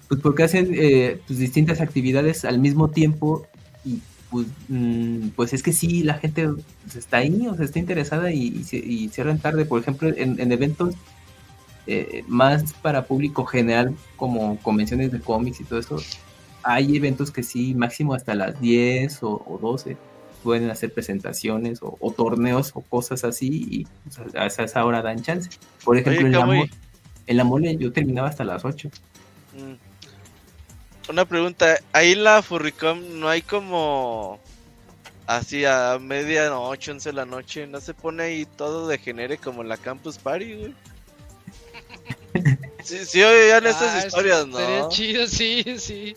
Pues 0.07 0.21
porque 0.21 0.43
hacen 0.43 0.69
eh, 0.73 1.21
pues, 1.27 1.39
distintas 1.39 1.81
actividades 1.81 2.45
al 2.45 2.59
mismo 2.59 2.89
tiempo 2.89 3.45
y 3.85 3.99
pues, 4.29 4.47
mmm, 4.67 5.29
pues 5.29 5.53
es 5.53 5.63
que 5.63 5.73
sí, 5.73 6.03
la 6.03 6.15
gente 6.15 6.47
pues, 6.83 6.95
está 6.95 7.17
ahí, 7.17 7.47
o 7.47 7.55
sea, 7.55 7.65
está 7.65 7.79
interesada 7.79 8.31
y, 8.31 8.65
y, 8.71 8.77
y 8.77 9.09
cierran 9.09 9.39
tarde, 9.39 9.65
por 9.65 9.79
ejemplo, 9.81 10.09
en, 10.09 10.39
en 10.39 10.51
eventos 10.51 10.95
eh, 11.85 12.23
más 12.27 12.73
para 12.73 13.05
público 13.05 13.45
general 13.45 13.95
como 14.17 14.57
convenciones 14.59 15.11
de 15.11 15.21
cómics 15.21 15.61
y 15.61 15.63
todo 15.63 15.79
eso, 15.79 15.97
hay 16.63 16.97
eventos 16.97 17.31
que 17.31 17.43
sí, 17.43 17.73
máximo 17.75 18.13
hasta 18.13 18.35
las 18.35 18.59
10 18.59 19.23
o, 19.23 19.41
o 19.47 19.57
12 19.61 19.95
pueden 20.47 20.69
hacer 20.69 20.93
presentaciones 20.93 21.83
o, 21.83 21.97
o 21.99 22.11
torneos 22.13 22.71
o 22.73 22.79
cosas 22.79 23.25
así 23.25 23.49
y 23.69 23.87
pues, 24.05 24.33
a 24.33 24.45
esa 24.45 24.85
hora 24.85 25.01
dan 25.01 25.21
chance. 25.21 25.49
Por 25.83 25.97
ejemplo, 25.97 26.25
Oye, 26.25 26.37
en 26.37 26.47
la 26.47 26.63
y, 26.63 26.71
En 27.27 27.35
la 27.35 27.43
mole 27.43 27.75
yo 27.75 27.91
terminaba 27.91 28.29
hasta 28.29 28.45
las 28.45 28.63
8. 28.63 28.89
Mm. 29.57 31.09
Una 31.11 31.25
pregunta, 31.25 31.79
ahí 31.91 32.13
en 32.13 32.23
la 32.23 32.41
Furricom 32.41 33.19
no 33.19 33.27
hay 33.27 33.41
como 33.41 34.39
así 35.25 35.65
a 35.65 35.97
medianoche, 35.99 36.91
11 36.91 37.09
de 37.09 37.13
la 37.13 37.25
noche, 37.25 37.67
no 37.67 37.81
se 37.81 37.93
pone 37.93 38.23
ahí 38.23 38.45
todo 38.45 38.87
de 38.87 38.99
genere 38.99 39.37
como 39.37 39.63
en 39.63 39.67
la 39.67 39.75
Campus 39.75 40.17
Party, 40.17 40.55
güey. 40.55 40.73
Sí, 42.83 42.99
sí 43.05 43.19
estas 43.19 43.81
Ah, 43.81 44.07
historias, 44.07 44.47
estaría 44.47 44.79
¿no? 44.79 44.87
chido, 44.87 45.27
sí, 45.27 45.65
sí. 45.77 46.15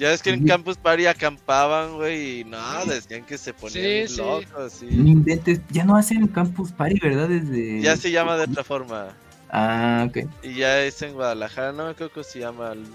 Ya 0.00 0.12
es 0.14 0.22
que 0.22 0.30
en. 0.30 0.46
Campus 0.46 0.78
Party 0.78 1.04
acampaban, 1.06 1.96
güey, 1.96 2.40
y 2.40 2.44
no, 2.44 2.58
decían 2.86 3.22
que 3.24 3.36
se 3.36 3.52
ponían 3.52 4.08
Sí, 4.08 4.16
locos, 4.16 4.72
sí. 4.72 4.86
No 4.90 5.08
inventes, 5.10 5.60
ya 5.70 5.84
no 5.84 5.94
hacen 5.94 6.26
Campus 6.28 6.72
Party, 6.72 6.98
¿verdad? 7.00 7.28
Desde... 7.28 7.82
Ya 7.82 7.96
se 7.98 8.10
llama 8.10 8.36
de 8.38 8.44
otra 8.44 8.64
forma. 8.64 9.08
Ah, 9.50 10.06
ok. 10.08 10.26
Y 10.42 10.54
ya 10.54 10.80
es 10.82 11.02
en 11.02 11.12
Guadalajara, 11.12 11.72
no 11.72 11.84
me 11.84 11.90
acuerdo 11.90 12.14
cómo 12.14 12.24
se 12.24 12.38
llama. 12.40 12.72
el- 12.72 12.86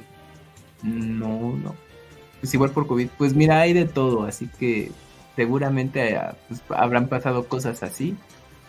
No, 0.82 1.56
no. 1.64 1.76
Pues 2.42 2.54
igual 2.54 2.72
por 2.72 2.88
COVID. 2.88 3.08
Pues 3.18 3.34
mira, 3.36 3.60
hay 3.62 3.74
de 3.74 3.86
todo, 3.86 4.24
así 4.24 4.50
que 4.60 4.92
seguramente 5.36 6.16
ah, 6.18 6.36
pues, 6.48 6.62
habrán 6.70 7.08
pasado 7.08 7.46
cosas 7.48 7.84
así. 7.84 8.16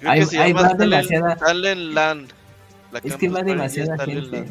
Creo 0.00 0.10
Ahí- 0.12 0.20
que 0.20 0.26
se 0.26 0.38
ahí 0.38 0.52
llama 0.52 0.62
va 0.62 0.76
Talent, 0.76 0.90
demasiada- 1.08 1.36
Talent 1.36 1.80
Land. 1.94 2.28
La 2.92 2.98
Es 2.98 3.16
que 3.16 3.28
va 3.30 3.42
demasiada 3.42 3.96
gente. 4.04 4.44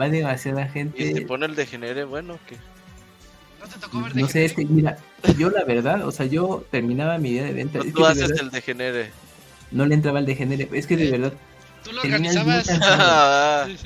Va 0.00 0.08
demasiada 0.08 0.62
Y 0.62 0.68
se 0.68 0.72
gente. 0.72 1.20
pone 1.22 1.44
el 1.46 1.54
degenere, 1.54 2.04
bueno, 2.04 2.38
que 2.48 2.56
¿No 2.56 2.62
te 3.72 3.78
tocó 3.80 4.02
ver 4.02 4.12
de 4.14 4.20
No 4.22 4.28
sé, 4.28 4.44
es 4.44 4.52
que 4.52 4.64
mira, 4.64 4.96
yo 5.38 5.50
la 5.50 5.64
verdad, 5.64 6.06
o 6.06 6.12
sea, 6.12 6.26
yo 6.26 6.64
terminaba 6.70 7.18
mi 7.18 7.30
día 7.30 7.44
de 7.44 7.52
venta. 7.52 7.78
no 7.78 7.84
Es 7.84 7.92
tú 7.92 7.98
que 7.98 8.02
de 8.04 8.08
haces 8.10 8.28
verdad 8.28 8.44
el 8.44 8.50
degenere. 8.50 9.10
no 9.70 9.86
le 9.86 9.94
entraba 9.94 10.18
el 10.18 10.26
degenere. 10.26 10.68
Es 10.72 10.86
que 10.86 10.96
de 10.96 11.08
Eh, 11.08 11.10
verdad, 11.12 11.32
Tú 11.84 11.92
lo 11.92 12.02
organizabas. 12.02 12.68
A 12.78 13.66
Es 13.68 13.82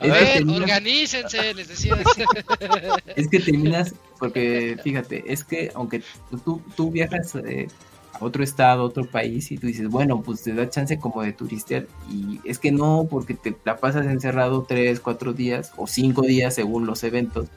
que 0.00 0.10
ver, 0.10 0.32
terminas- 0.34 0.60
organícense, 0.62 1.54
les 1.54 1.68
decías. 1.68 1.98
Es 3.16 3.28
que 3.28 3.40
terminas, 3.40 3.94
porque 4.18 4.76
fíjate, 4.82 5.24
es 5.32 5.42
que 5.44 5.70
aunque 5.74 6.02
tú, 6.44 6.62
tú 6.76 6.90
viajas 6.90 7.34
eh, 7.36 7.68
a 8.12 8.24
otro 8.24 8.44
estado, 8.44 8.82
a 8.82 8.84
otro 8.84 9.04
país, 9.10 9.50
y 9.50 9.58
tú 9.58 9.66
dices, 9.66 9.88
bueno, 9.88 10.22
pues 10.22 10.42
te 10.42 10.52
da 10.54 10.68
chance 10.68 10.98
como 10.98 11.22
de 11.22 11.32
turistear, 11.32 11.86
y 12.10 12.38
es 12.44 12.58
que 12.58 12.70
no, 12.70 13.06
porque 13.10 13.34
te 13.34 13.56
la 13.64 13.78
pasas 13.78 14.06
encerrado 14.06 14.64
tres, 14.68 15.00
cuatro 15.00 15.32
días, 15.32 15.72
o 15.76 15.86
cinco 15.86 16.22
días 16.22 16.54
según 16.54 16.86
los 16.86 17.02
eventos, 17.04 17.48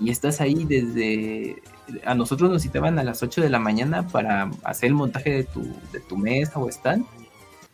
y 0.00 0.10
estás 0.10 0.40
ahí 0.40 0.64
desde... 0.64 1.62
A 2.04 2.14
nosotros 2.14 2.50
nos 2.50 2.62
citaban 2.62 2.98
a 2.98 3.04
las 3.04 3.22
8 3.22 3.42
de 3.42 3.50
la 3.50 3.58
mañana 3.58 4.08
para 4.08 4.50
hacer 4.64 4.88
el 4.88 4.94
montaje 4.94 5.30
de 5.30 5.44
tu, 5.44 5.62
de 5.92 6.00
tu 6.00 6.16
mesa 6.16 6.58
o 6.58 6.68
stand, 6.68 7.04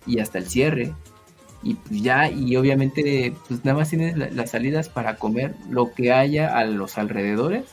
y 0.07 0.19
hasta 0.19 0.39
el 0.39 0.49
cierre. 0.49 0.95
Y 1.63 1.75
pues 1.75 2.03
ya, 2.03 2.31
y 2.31 2.57
obviamente, 2.57 3.35
pues 3.49 3.65
nada 3.65 3.79
más 3.79 3.91
tienes 3.91 4.17
la- 4.17 4.31
las 4.31 4.51
salidas 4.51 4.89
para 4.89 5.17
comer 5.17 5.55
lo 5.69 5.93
que 5.93 6.13
haya 6.13 6.57
a 6.59 6.65
los 6.65 6.99
alrededores. 6.99 7.65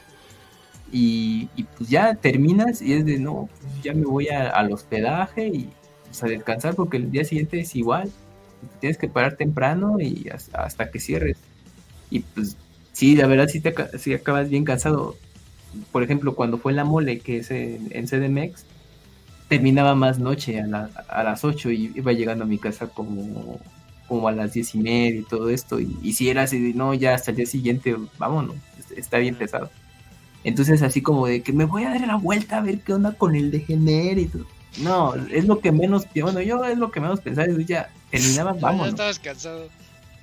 Y, 0.92 1.50
pues 1.78 1.90
ya 1.90 2.16
terminas 2.16 2.82
y 2.82 2.94
es 2.94 3.06
de 3.06 3.20
no, 3.20 3.50
pues 3.62 3.84
ya 3.84 3.94
me 3.94 4.06
voy 4.06 4.30
al 4.30 4.72
hospedaje 4.72 5.48
y 5.48 5.70
pues, 6.06 6.24
a 6.24 6.28
descansar 6.28 6.76
porque 6.76 6.98
el 6.98 7.12
día 7.12 7.26
siguiente 7.26 7.60
es 7.60 7.76
igual. 7.76 8.10
Tienes 8.80 8.98
que 8.98 9.08
parar 9.10 9.36
temprano 9.36 10.00
y 10.00 10.30
hasta, 10.30 10.64
hasta 10.64 10.90
que 10.92 11.00
cierres. 11.00 11.38
Y 12.10 12.20
pues 12.22 12.56
sí, 12.98 13.16
la 13.16 13.28
verdad 13.28 13.48
sí, 13.48 13.60
te, 13.62 13.74
sí 14.00 14.14
acabas 14.14 14.50
bien 14.50 14.64
cansado. 14.66 15.16
Por 15.92 16.02
ejemplo, 16.04 16.34
cuando 16.36 16.58
fue 16.58 16.74
la 16.74 16.84
mole, 16.84 17.20
que 17.20 17.38
es 17.38 17.52
en, 17.52 17.88
en 17.92 18.08
CDMX, 18.08 18.66
terminaba 19.48 19.96
más 19.96 20.20
noche, 20.20 20.60
a, 20.60 20.68
la- 20.68 20.90
a 21.08 21.24
las 21.24 21.44
8 21.44 21.70
y 21.72 21.92
iba 21.96 22.12
llegando 22.14 22.44
a 22.44 22.48
mi 22.48 22.58
casa 22.58 22.88
como, 22.88 23.60
como 24.08 24.28
a 24.28 24.32
las 24.32 24.54
10 24.54 24.74
y 24.76 24.80
media 24.80 25.20
y 25.20 25.24
todo 25.24 25.50
esto. 25.50 25.80
Y, 25.80 25.96
y 26.02 26.14
si 26.14 26.30
era 26.30 26.44
así, 26.44 26.74
no, 26.74 26.94
ya 26.94 27.14
hasta 27.14 27.32
el 27.32 27.38
día 27.38 27.46
siguiente, 27.46 27.96
vámonos, 28.18 28.56
es- 28.80 28.98
está 28.98 29.18
bien 29.20 29.36
pesado. 29.36 29.70
Entonces 30.44 30.82
así 30.82 31.02
como 31.02 31.28
de 31.28 31.42
que 31.42 31.54
me 31.54 31.66
voy 31.66 31.84
a 31.84 31.90
dar 31.90 32.02
la 32.08 32.16
vuelta 32.16 32.58
a 32.58 32.62
ver 32.62 32.80
qué 32.80 32.94
onda 32.94 33.12
con 33.14 33.36
el 33.36 33.52
todo. 33.52 34.46
No, 34.80 35.14
es 35.16 35.46
lo 35.46 35.60
que 35.60 35.72
menos, 35.72 36.06
bueno, 36.22 36.40
yo 36.42 36.64
es 36.64 36.78
lo 36.78 36.92
que 36.92 37.00
menos 37.00 37.20
pensaba, 37.22 37.48
ya 37.66 37.90
terminaba, 38.12 38.54
Ya 38.56 38.62
vámonos. 38.62 38.90
estabas 38.90 39.20
cansado. 39.20 39.68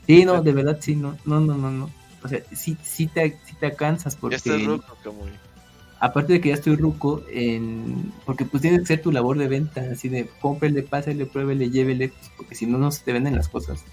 Sí, 0.06 0.24
no, 0.24 0.42
de 0.42 0.52
verdad 0.52 0.78
sí, 0.80 0.96
no, 0.96 1.16
no, 1.24 1.40
no, 1.40 1.54
no, 1.56 1.70
no. 1.70 1.90
O 2.24 2.28
sea, 2.28 2.40
sí, 2.54 2.76
sí 2.82 3.06
te, 3.06 3.38
sí 3.44 3.54
te 3.60 3.74
cansas 3.74 4.16
porque 4.16 4.34
ya 4.34 4.54
estás 4.54 4.64
ruco, 4.64 4.96
como. 5.04 5.26
aparte 6.00 6.32
de 6.32 6.40
que 6.40 6.48
ya 6.48 6.54
estoy 6.54 6.74
ruco, 6.74 7.22
en, 7.30 8.12
porque 8.24 8.46
pues 8.46 8.62
tiene 8.62 8.78
que 8.80 8.86
ser 8.86 9.02
tu 9.02 9.12
labor 9.12 9.36
de 9.36 9.46
venta, 9.46 9.82
así 9.92 10.08
de 10.08 10.28
cómprele, 10.40 10.82
pásele, 10.82 11.26
pruébele, 11.26 11.70
llévele, 11.70 12.08
pues, 12.08 12.30
porque 12.36 12.54
si 12.54 12.64
no, 12.66 12.78
no 12.78 12.90
se 12.90 13.04
te 13.04 13.12
venden 13.12 13.36
las 13.36 13.48
cosas. 13.48 13.84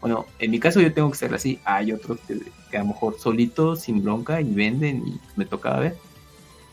Bueno, 0.00 0.26
en 0.38 0.50
mi 0.50 0.60
caso 0.60 0.80
yo 0.80 0.92
tengo 0.94 1.10
que 1.10 1.18
ser 1.18 1.34
así, 1.34 1.58
hay 1.64 1.92
otros 1.92 2.20
que, 2.20 2.40
que 2.70 2.76
a 2.76 2.80
lo 2.80 2.86
mejor 2.86 3.18
solitos, 3.18 3.80
sin 3.80 4.02
bronca, 4.02 4.40
y 4.40 4.54
venden, 4.54 5.06
y 5.06 5.20
me 5.36 5.44
tocaba 5.44 5.80
ver. 5.80 5.96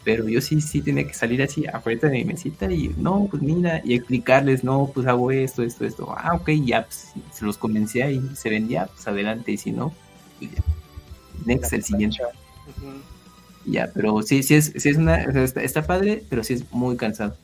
Pero 0.04 0.30
yo 0.30 0.40
sí, 0.40 0.62
sí 0.62 0.82
tenía 0.82 1.06
que 1.06 1.14
salir 1.14 1.42
así 1.42 1.66
afuera 1.66 2.08
de 2.08 2.20
mi 2.20 2.24
mesita 2.24 2.72
y 2.72 2.94
no, 2.98 3.28
pues 3.30 3.42
mira, 3.42 3.82
y 3.84 3.96
explicarles, 3.96 4.64
no, 4.64 4.90
pues 4.94 5.08
hago 5.08 5.32
esto, 5.32 5.64
esto, 5.64 5.86
esto. 5.86 6.16
Ah, 6.16 6.36
ok, 6.36 6.52
ya, 6.64 6.86
pues 6.86 7.12
se 7.34 7.44
los 7.44 7.58
convencía 7.58 8.10
y 8.12 8.22
se 8.36 8.50
vendía, 8.50 8.86
pues 8.86 9.06
adelante, 9.08 9.52
y 9.52 9.58
si 9.58 9.72
no, 9.72 9.92
ya. 10.42 10.64
Next, 11.46 11.74
el 11.74 11.84
siguiente. 11.84 12.24
Ya, 13.66 13.92
pero 13.94 14.22
sí, 14.24 14.44
sí 14.44 14.56
es, 14.56 14.74
sí 14.76 14.90
es 14.90 14.98
una, 14.98 15.26
o 15.28 15.32
sea, 15.32 15.44
está, 15.44 15.62
está 15.64 15.86
padre, 15.86 16.26
pero 16.30 16.44
sí 16.44 16.54
es 16.54 16.72
muy 16.72 16.96
cansado. 16.98 17.38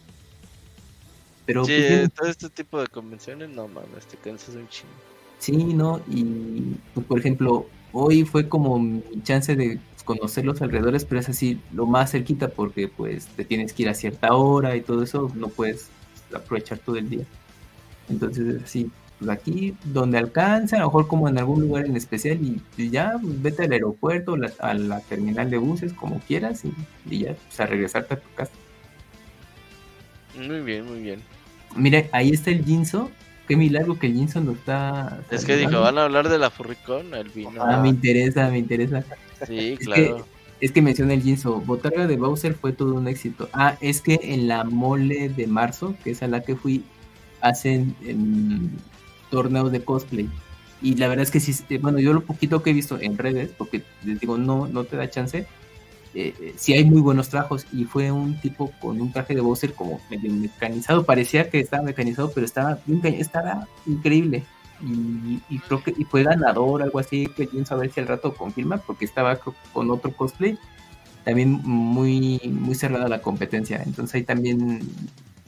Pero 1.45 1.65
Sí, 1.65 1.73
pues, 1.87 2.11
todo 2.13 2.27
este 2.29 2.49
tipo 2.49 2.79
de 2.79 2.87
convenciones, 2.87 3.49
no 3.49 3.67
mames, 3.67 4.07
te 4.07 4.17
cansas 4.17 4.55
un 4.55 4.67
chingo. 4.67 5.03
sí, 5.37 5.73
¿no? 5.73 6.03
Y 6.07 6.75
pues, 6.93 7.05
por 7.05 7.19
ejemplo, 7.19 7.71
hoy 7.91 8.25
fue 8.25 8.47
como 8.49 8.79
mi 8.79 9.03
chance 9.23 9.55
de 9.55 9.81
conocer 10.05 10.45
los 10.45 10.61
alrededores, 10.61 11.05
pero 11.05 11.21
es 11.21 11.29
así 11.29 11.65
lo 11.71 11.85
más 11.85 12.11
cerquita 12.11 12.49
porque 12.49 12.87
pues 12.89 13.27
te 13.35 13.45
tienes 13.45 13.73
que 13.73 13.83
ir 13.83 13.89
a 13.89 13.93
cierta 13.93 14.33
hora 14.35 14.75
y 14.75 14.83
todo 14.83 15.03
eso, 15.03 15.31
no 15.35 15.49
puedes 15.49 15.93
aprovechar 16.33 16.79
todo 16.79 16.97
el 16.97 17.09
día. 17.09 17.25
Entonces, 18.07 18.63
así, 18.63 18.91
pues 19.23 19.29
aquí 19.37 19.75
donde 19.85 20.17
alcanza, 20.17 20.75
a 20.77 20.79
lo 20.79 20.85
mejor 20.87 21.07
como 21.07 21.29
en 21.29 21.37
algún 21.37 21.61
lugar 21.61 21.85
en 21.85 21.95
especial 21.95 22.37
y, 22.41 22.61
y 22.77 22.89
ya, 22.89 23.17
pues, 23.21 23.41
vete 23.41 23.63
al 23.63 23.71
aeropuerto, 23.71 24.35
la- 24.37 24.51
a 24.59 24.73
la 24.73 24.99
terminal 25.01 25.49
de 25.49 25.57
buses, 25.57 25.93
como 25.93 26.19
quieras 26.19 26.63
y, 26.65 26.73
y 27.09 27.19
ya, 27.19 27.33
pues 27.47 27.59
a 27.59 27.65
regresarte 27.65 28.15
a 28.15 28.19
tu 28.19 28.29
casa. 28.35 28.51
Muy 30.37 30.61
bien, 30.61 30.85
muy 30.85 30.99
bien. 31.01 31.21
Mira, 31.75 32.03
ahí 32.11 32.31
está 32.31 32.51
el 32.51 32.63
Jinso. 32.65 33.11
Qué 33.47 33.55
milagro 33.57 33.99
que 33.99 34.07
el 34.07 34.13
Jinso 34.13 34.39
no 34.41 34.53
está. 34.53 35.19
Es 35.29 35.43
que 35.45 35.57
dijo, 35.57 35.79
van 35.81 35.97
a 35.97 36.03
hablar 36.03 36.29
de 36.29 36.39
la 36.39 36.49
Furricón, 36.49 37.13
el 37.13 37.29
vino. 37.29 37.61
Ah, 37.61 37.79
me 37.81 37.89
interesa, 37.89 38.49
me 38.49 38.57
interesa. 38.59 39.03
Sí, 39.45 39.75
que- 39.77 39.85
claro. 39.85 40.25
Es 40.61 40.71
que 40.71 40.81
menciona 40.81 41.13
el 41.13 41.21
Jinso. 41.21 41.59
Botarga 41.59 42.07
de 42.07 42.15
Bowser 42.15 42.53
fue 42.53 42.71
todo 42.71 42.93
un 42.95 43.09
éxito. 43.09 43.49
Ah, 43.51 43.75
es 43.81 44.01
que 44.01 44.17
en 44.23 44.47
la 44.47 44.63
mole 44.63 45.27
de 45.27 45.45
marzo, 45.45 45.93
que 46.03 46.11
es 46.11 46.23
a 46.23 46.27
la 46.27 46.41
que 46.41 46.55
fui, 46.55 46.85
hacen 47.41 47.93
em, 48.05 48.69
torneos 49.33 49.71
de 49.71 49.83
cosplay. 49.83 50.29
Y 50.79 50.95
la 50.95 51.07
verdad 51.07 51.23
es 51.23 51.31
que 51.31 51.39
sí, 51.39 51.51
eh, 51.69 51.79
bueno, 51.81 51.97
yo 51.97 52.13
lo 52.13 52.21
poquito 52.21 52.61
que 52.61 52.69
he 52.69 52.73
visto 52.73 52.99
en 52.99 53.17
redes, 53.17 53.49
porque 53.57 53.81
les 54.05 54.19
digo, 54.19 54.37
no, 54.37 54.67
no 54.67 54.83
te 54.83 54.95
da 54.95 55.09
chance. 55.09 55.39
eh, 55.39 56.33
eh, 56.39 56.53
sí 56.55 56.73
hay 56.73 56.85
muy 56.85 57.01
buenos 57.01 57.29
trajos 57.29 57.65
y 57.73 57.85
fue 57.85 58.11
un 58.11 58.39
tipo 58.39 58.69
con 58.79 59.01
un 59.01 59.11
traje 59.11 59.33
de 59.33 59.41
Bowser 59.41 59.73
como 59.73 59.99
medio 60.11 60.31
mecanizado, 60.31 61.03
parecía 61.03 61.49
que 61.49 61.59
estaba 61.59 61.81
mecanizado, 61.83 62.31
pero 62.31 62.45
estaba, 62.45 62.77
estaba 63.03 63.67
increíble 63.87 64.43
y, 64.81 65.41
y 65.49 65.59
creo 65.59 65.81
que 65.83 65.93
y 65.97 66.03
fue 66.03 66.23
ganador, 66.23 66.83
algo 66.83 66.99
así, 66.99 67.25
que 67.35 67.47
pienso 67.47 67.73
a 67.73 67.77
ver 67.79 67.91
si 67.91 67.99
al 68.01 68.07
rato 68.07 68.35
confirma, 68.35 68.77
porque 68.77 69.05
estaba 69.05 69.39
con 69.73 69.89
otro 69.89 70.11
cosplay, 70.15 70.59
también 71.23 71.49
muy, 71.63 72.39
muy 72.45 72.75
cerrada 72.75 73.07
la 73.07 73.21
competencia, 73.21 73.81
entonces 73.83 74.15
ahí 74.15 74.23
también 74.23 74.81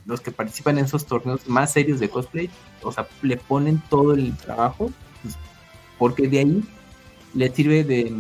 los 0.06 0.22
que 0.22 0.32
participan 0.32 0.78
en 0.78 0.86
esos 0.86 1.06
torneos 1.06 1.48
más 1.48 1.74
serios 1.74 2.00
de 2.00 2.10
cosplay, 2.10 2.50
o 2.84 2.92
sea, 2.92 3.08
le 3.22 3.38
ponen 3.38 3.82
todo 3.90 4.14
el 4.14 4.36
trabajo, 4.38 4.92
pues, 5.24 5.36
porque 5.98 6.28
de 6.28 6.40
ahí 6.40 6.64
le 7.34 7.50
sirve 7.54 7.84
de 7.84 8.14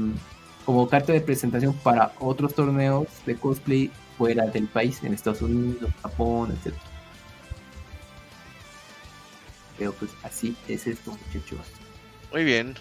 como 0.66 0.90
carta 0.90 1.14
de 1.14 1.22
presentación 1.22 1.74
para 1.76 2.14
otros 2.20 2.56
torneos 2.56 3.08
de 3.26 3.36
cosplay 3.36 3.92
fuera 4.18 4.46
del 4.48 4.68
país, 4.68 5.00
en 5.04 5.14
Estados 5.14 5.42
Unidos, 5.44 5.92
Japón, 6.02 6.52
etc. 6.64 6.74
Pero 9.78 9.94
pues 9.94 10.12
así 10.24 10.56
es 10.68 10.88
esto, 10.88 11.12
muchachos. 11.12 11.60
Muy 12.32 12.44
bien. 12.44 12.76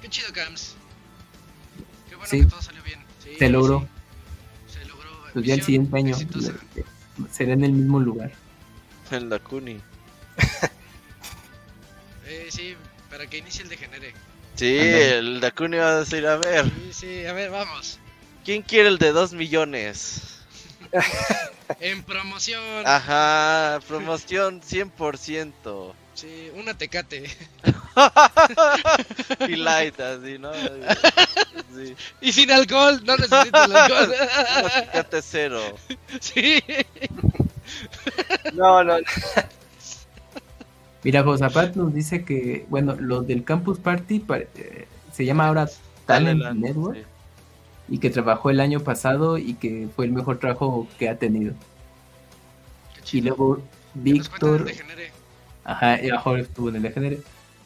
Qué 0.00 0.08
chido, 0.08 0.32
Cams. 0.32 0.74
Qué 2.08 2.14
bueno 2.14 2.30
Sí. 2.30 2.40
que 2.40 2.46
todo 2.46 2.62
salió 2.62 2.82
bien. 2.84 3.00
Sí, 3.22 3.30
Se 3.38 3.48
logró. 3.50 3.86
sí. 4.66 4.78
Se 4.78 4.84
logró. 4.86 5.10
Pues 5.32 5.44
ya 5.44 5.54
el 5.54 5.62
siguiente 5.62 5.96
año. 5.98 6.16
Será 7.30 7.52
en 7.52 7.64
el 7.64 7.72
mismo 7.72 8.00
lugar. 8.00 8.32
En 9.10 9.28
la 9.28 9.38
Cuni. 9.38 9.80
Eh, 12.30 12.48
sí, 12.50 12.76
para 13.08 13.26
que 13.26 13.38
inicie 13.38 13.62
el 13.62 13.70
degenere. 13.70 14.12
Sí, 14.54 14.76
el 14.76 15.40
Dakuni 15.40 15.78
va 15.78 15.92
a 15.92 16.00
decir, 16.00 16.26
a 16.26 16.36
ver, 16.36 16.66
Sí, 16.66 16.92
sí, 16.92 17.24
a 17.24 17.32
ver, 17.32 17.50
vamos. 17.50 17.98
¿quién 18.44 18.60
quiere 18.60 18.88
el 18.88 18.98
de 18.98 19.12
2 19.12 19.32
millones? 19.32 20.40
En 21.80 22.02
promoción. 22.02 22.62
Ajá, 22.86 23.78
promoción 23.86 24.60
100%. 24.62 25.92
Sí, 26.18 26.50
una 26.56 26.76
tecate. 26.76 27.30
y 29.48 29.54
light, 29.54 30.00
así, 30.00 30.36
¿no? 30.38 30.50
Sí. 31.72 31.96
Y 32.20 32.32
sin 32.32 32.50
alcohol, 32.50 33.00
no 33.04 33.16
necesito 33.16 33.62
el 33.64 33.76
alcohol. 33.76 34.12
Fíjate 34.90 35.22
cero. 35.22 35.80
sí. 36.20 36.60
No, 38.52 38.82
no, 38.82 38.98
no. 38.98 39.06
Mira, 41.02 41.22
Josapat 41.22 41.76
nos 41.76 41.94
dice 41.94 42.24
que, 42.24 42.66
bueno, 42.68 42.96
lo 42.98 43.22
del 43.22 43.44
Campus 43.44 43.78
Party 43.78 44.24
eh, 44.54 44.88
se 45.12 45.24
llama 45.24 45.46
ahora 45.46 45.68
Talent 46.06 46.42
Talent, 46.42 46.60
Network 46.60 46.98
sí. 46.98 47.06
y 47.88 48.00
que 48.00 48.10
trabajó 48.10 48.50
el 48.50 48.60
año 48.60 48.82
pasado 48.84 49.38
y 49.38 49.56
que 49.58 49.88
fue 49.94 50.06
el 50.06 50.12
mejor 50.12 50.38
trabajo 50.40 50.94
que 50.98 51.08
ha 51.08 51.18
tenido. 51.18 51.54
Qué 52.92 53.00
Y 53.12 53.20
chido. 53.20 53.22
luego 53.22 53.68
Que 54.64 54.84
nos 54.84 54.96
ajá, 55.72 56.02
y 56.02 56.10
ahora 56.10 56.40
estuvo 56.42 56.68
en 56.70 56.76
el 56.76 56.82
Degenere. 56.82 57.20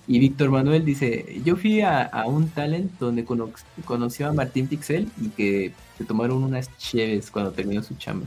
Y 0.09 0.19
Víctor 0.19 0.51
Manuel 0.51 0.85
dice, 0.85 1.41
yo 1.45 1.55
fui 1.57 1.81
a, 1.81 2.03
a 2.03 2.27
un 2.27 2.51
talent 2.51 2.91
donde 2.99 3.25
cono- 3.25 3.53
conoció 3.85 4.29
a 4.29 4.33
Martín 4.33 4.67
Pixel 4.67 5.09
y 5.21 5.29
que 5.29 5.73
se 5.97 6.05
tomaron 6.05 6.43
unas 6.43 6.77
cheves 6.77 7.31
cuando 7.31 7.53
terminó 7.53 7.83
su 7.83 7.95
chamba. 7.95 8.27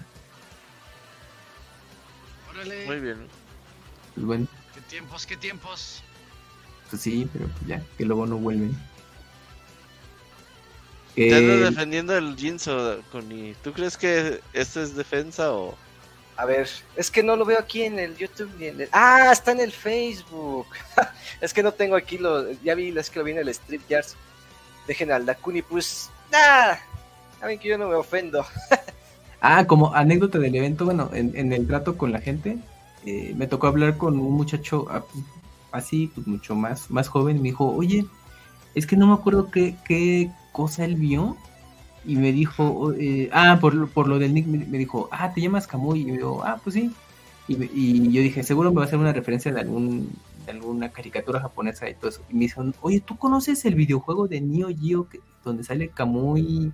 Órale. 2.49 2.85
Muy 2.85 2.99
bien. 2.99 3.17
Pues 4.15 4.25
bueno, 4.25 4.47
Qué 4.73 4.81
tiempos, 4.81 5.25
qué 5.25 5.35
tiempos. 5.35 6.01
pues 6.89 7.01
sí, 7.01 7.27
pero 7.33 7.47
pues 7.47 7.67
ya, 7.67 7.81
que 7.97 8.05
luego 8.05 8.25
no 8.25 8.37
vuelven. 8.37 8.73
Te 11.15 11.35
andas 11.35 11.57
Eh, 11.57 11.63
defendiendo 11.71 12.17
el 12.17 12.35
Jinso, 12.37 13.01
Connie. 13.11 13.55
¿Tú 13.63 13.71
crees 13.73 13.97
que 13.97 14.39
esto 14.53 14.81
es 14.81 14.95
defensa 14.95 15.51
o...? 15.53 15.75
A 16.38 16.45
ver, 16.45 16.67
es 16.95 17.09
que 17.09 17.23
no 17.23 17.35
lo 17.35 17.45
veo 17.45 17.59
aquí 17.59 17.83
en 17.83 17.97
el 17.97 18.17
YouTube 18.17 18.51
ni 18.59 18.67
en 18.67 18.81
el... 18.81 18.89
Ah, 18.91 19.30
está 19.31 19.53
en 19.53 19.61
el 19.61 19.72
Facebook. 19.72 20.67
es 21.41 21.53
que 21.53 21.64
no 21.64 21.72
tengo 21.72 21.95
aquí 21.95 22.17
lo... 22.17 22.51
Ya 22.64 22.75
vi, 22.75 22.89
es 22.97 23.09
que 23.09 23.19
lo 23.19 23.25
vi 23.25 23.31
en 23.31 23.39
el 23.39 23.49
Strip 23.49 23.88
Yards. 23.88 24.15
Dejen 24.88 25.11
al 25.11 25.25
Dakuni, 25.25 25.61
pues... 25.61 26.09
Nada. 26.31 26.81
Saben 27.39 27.57
que 27.57 27.69
yo 27.69 27.77
no 27.77 27.88
me 27.88 27.95
ofendo. 27.95 28.45
Ah, 29.47 29.67
como 29.67 29.93
anécdota 29.93 30.39
del 30.39 30.55
evento, 30.55 30.85
bueno, 30.85 31.11
en, 31.14 31.53
el 31.53 31.67
trato 31.67 31.99
con 31.99 32.11
la 32.11 32.19
gente, 32.19 32.57
eh, 33.05 33.31
me 33.35 33.45
tocó 33.45 33.67
hablar 33.67 33.95
con 33.95 34.17
un 34.19 34.33
muchacho 34.33 34.88
así, 35.72 36.11
pues 36.15 36.25
mucho 36.25 36.55
más, 36.55 36.89
más 36.89 37.09
joven, 37.09 37.38
me 37.38 37.49
dijo, 37.49 37.69
oye, 37.69 38.07
es 38.73 38.88
que 38.88 38.97
no 38.97 39.05
me 39.05 39.14
acuerdo 39.14 39.51
qué, 39.51 39.75
qué 39.85 40.31
cosa 40.51 40.83
él 40.83 40.95
vio, 40.95 41.38
y 42.08 42.16
me 42.17 42.32
dijo, 42.32 42.64
o- 42.67 42.93
eh, 42.93 43.30
ah, 43.34 43.58
por, 43.61 43.74
lo- 43.74 43.88
por 43.88 44.08
lo 44.08 44.19
del 44.19 44.34
nick, 44.34 44.45
me, 44.48 44.59
me 44.66 44.77
dijo, 44.77 45.09
ah, 45.11 45.34
te 45.34 45.42
llamas 45.42 45.67
Kamui, 45.67 46.01
y 46.11 46.17
yo, 46.19 46.43
ah, 46.45 46.59
pues 46.64 46.74
sí, 46.75 46.92
y, 47.48 47.56
y 47.74 48.11
yo 48.11 48.22
dije, 48.22 48.43
seguro 48.43 48.72
me 48.72 48.77
va 48.77 48.84
a 48.84 48.85
hacer 48.85 49.00
una 49.00 49.14
referencia 49.14 49.51
de 49.53 49.61
algún 49.61 50.09
de 50.45 50.51
alguna 50.51 50.90
caricatura 50.90 51.40
japonesa 51.40 51.90
y 51.90 51.95
todo 51.95 52.09
eso, 52.09 52.22
y 52.30 52.34
me 52.35 52.42
dijo, 52.42 52.64
oye, 52.82 53.00
¿tú 53.00 53.17
conoces 53.17 53.66
el 53.66 53.74
videojuego 53.75 54.27
de 54.27 54.42
Neo 54.42 54.69
Geo 54.80 55.09
que, 55.09 55.19
donde 55.43 55.64
sale 55.64 55.90
Kamui? 55.90 56.72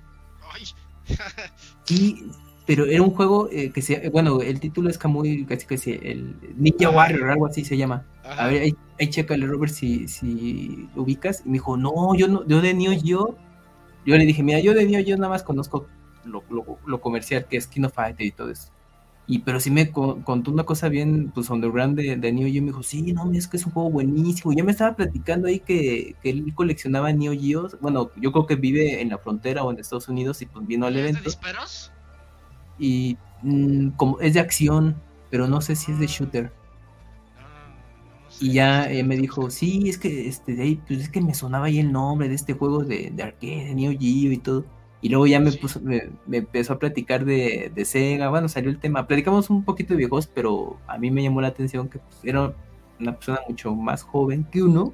Sí, 1.85 2.25
pero 2.65 2.85
era 2.85 3.01
un 3.01 3.11
juego 3.11 3.49
eh, 3.51 3.71
que 3.71 3.81
se, 3.81 4.09
bueno, 4.09 4.41
el 4.41 4.59
título 4.59 4.89
es 4.89 4.97
Kamui, 4.97 5.45
casi 5.45 5.65
que 5.65 5.77
sí, 5.77 5.97
el 6.01 6.35
Ninja 6.57 6.89
Warrior, 6.89 7.29
algo 7.31 7.47
así 7.47 7.63
se 7.65 7.77
llama. 7.77 8.05
Ajá. 8.23 8.43
A 8.45 8.47
ver, 8.47 8.61
ahí, 8.63 8.75
ahí 8.99 9.09
chécale, 9.09 9.45
Robert, 9.47 9.73
si, 9.73 10.07
si 10.07 10.87
ubicas. 10.95 11.41
Y 11.45 11.49
me 11.49 11.53
dijo, 11.53 11.75
no, 11.77 12.13
yo 12.15 12.27
no, 12.27 12.45
yo 12.47 12.61
de 12.61 12.73
Neo 12.73 12.91
Geo, 13.01 13.35
yo 14.05 14.17
le 14.17 14.25
dije, 14.25 14.43
mira, 14.43 14.59
yo 14.59 14.73
de 14.73 14.85
Neo 14.85 15.03
Geo 15.03 15.17
nada 15.17 15.29
más 15.29 15.43
conozco 15.43 15.87
lo, 16.25 16.43
lo, 16.49 16.77
lo 16.85 17.01
comercial 17.01 17.45
que 17.47 17.57
es 17.57 17.67
King 17.67 17.83
of 17.85 17.93
Fighter 17.93 18.25
y 18.25 18.31
todo 18.31 18.49
eso. 18.49 18.69
Y 19.27 19.39
pero 19.39 19.59
sí 19.59 19.71
me 19.71 19.91
co- 19.91 20.21
contó 20.23 20.51
una 20.51 20.63
cosa 20.65 20.89
bien, 20.89 21.31
pues 21.33 21.49
underground 21.49 21.97
de, 21.97 22.17
de 22.17 22.31
Neo 22.33 22.47
Geo, 22.51 22.61
me 22.61 22.67
dijo, 22.69 22.83
sí, 22.83 23.13
no, 23.13 23.31
es 23.31 23.47
que 23.47 23.57
es 23.57 23.65
un 23.65 23.71
juego 23.71 23.89
buenísimo. 23.91 24.51
Ya 24.53 24.63
me 24.63 24.71
estaba 24.71 24.95
platicando 24.95 25.47
ahí 25.47 25.59
que, 25.59 26.15
que 26.21 26.29
él 26.31 26.51
coleccionaba 26.55 27.13
Neo 27.13 27.33
Geos, 27.33 27.77
bueno, 27.79 28.11
yo 28.17 28.31
creo 28.31 28.45
que 28.47 28.55
vive 28.55 29.01
en 29.01 29.09
la 29.09 29.17
frontera 29.19 29.63
o 29.63 29.71
en 29.71 29.79
Estados 29.79 30.09
Unidos 30.09 30.41
y 30.41 30.47
pues 30.47 30.65
vino 30.67 30.85
al 30.85 30.95
¿Es 30.95 31.03
de 31.03 31.09
evento 31.09 31.23
disparos? 31.29 31.91
y 32.79 33.17
mm, 33.43 33.89
como 33.91 34.19
es 34.19 34.33
de 34.33 34.39
acción, 34.39 34.95
pero 35.29 35.47
no 35.47 35.61
sé 35.61 35.75
si 35.75 35.91
es 35.91 35.99
de 35.99 36.07
shooter. 36.07 36.51
Y 38.39 38.53
ya 38.53 38.91
eh, 38.91 39.03
me 39.03 39.17
dijo, 39.17 39.51
sí, 39.51 39.87
es 39.89 39.97
que 39.99 40.27
este 40.27 40.81
pues 40.87 40.99
es 41.01 41.09
que 41.09 41.21
me 41.21 41.33
sonaba 41.35 41.67
ahí 41.67 41.79
el 41.79 41.91
nombre 41.91 42.27
de 42.29 42.35
este 42.35 42.53
juego 42.53 42.83
de, 42.83 43.11
de 43.11 43.23
arcade, 43.23 43.65
de 43.65 43.75
Neo 43.75 43.91
Geo 43.91 44.31
y 44.31 44.37
todo. 44.39 44.65
Y 45.01 45.09
luego 45.09 45.27
ya 45.27 45.39
me 45.39 45.51
Sí. 45.51 45.59
puso, 45.59 45.79
me, 45.81 46.11
me 46.25 46.37
empezó 46.37 46.73
a 46.73 46.79
platicar 46.79 47.25
de, 47.25 47.71
de 47.73 47.85
Sega, 47.85 48.29
bueno, 48.29 48.49
salió 48.49 48.69
el 48.71 48.79
tema. 48.79 49.07
Platicamos 49.07 49.49
un 49.49 49.63
poquito 49.63 49.93
de 49.93 49.97
viejos, 49.99 50.27
pero 50.27 50.81
a 50.87 50.97
mí 50.97 51.11
me 51.11 51.23
llamó 51.23 51.41
la 51.41 51.49
atención 51.49 51.89
que 51.89 51.99
pues, 51.99 52.19
era 52.23 52.55
una 52.99 53.13
persona 53.15 53.39
mucho 53.47 53.75
más 53.75 54.03
joven 54.03 54.45
que 54.51 54.63
uno. 54.63 54.93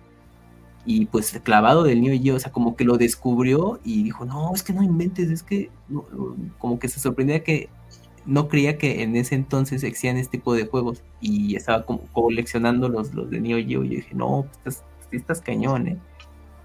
Y 0.86 1.06
pues 1.08 1.32
clavado 1.44 1.84
del 1.84 2.02
Neo 2.02 2.18
Geo, 2.22 2.36
o 2.38 2.40
sea, 2.40 2.52
como 2.52 2.76
que 2.78 2.86
lo 2.86 2.98
descubrió 2.98 3.80
y 3.84 4.04
dijo, 4.04 4.26
no, 4.26 4.54
es 4.56 4.64
que 4.64 4.74
no 4.74 4.84
inventes, 4.84 5.30
es 5.30 5.44
que 5.44 5.70
no", 5.90 6.06
como 6.60 6.80
que 6.80 6.88
se 6.90 7.00
sorprendía 7.02 7.44
que 7.44 7.70
no 8.28 8.48
creía 8.48 8.78
que 8.78 9.02
en 9.02 9.16
ese 9.16 9.36
entonces 9.36 9.84
existían 9.84 10.18
este 10.18 10.38
tipo 10.38 10.54
de 10.54 10.68
juegos 10.68 11.02
y 11.22 11.56
estaba 11.56 11.84
como 11.84 12.02
coleccionando 12.12 12.90
los, 12.90 13.14
los 13.14 13.30
de 13.30 13.40
Neo 13.40 13.58
Geo 13.58 13.84
y 13.84 13.90
yo 13.90 13.96
dije, 13.96 14.14
no, 14.14 14.46
pues 14.64 14.76
estás, 14.76 14.86
estás 15.12 15.42
cañón, 15.42 15.88
¿eh? 15.88 15.98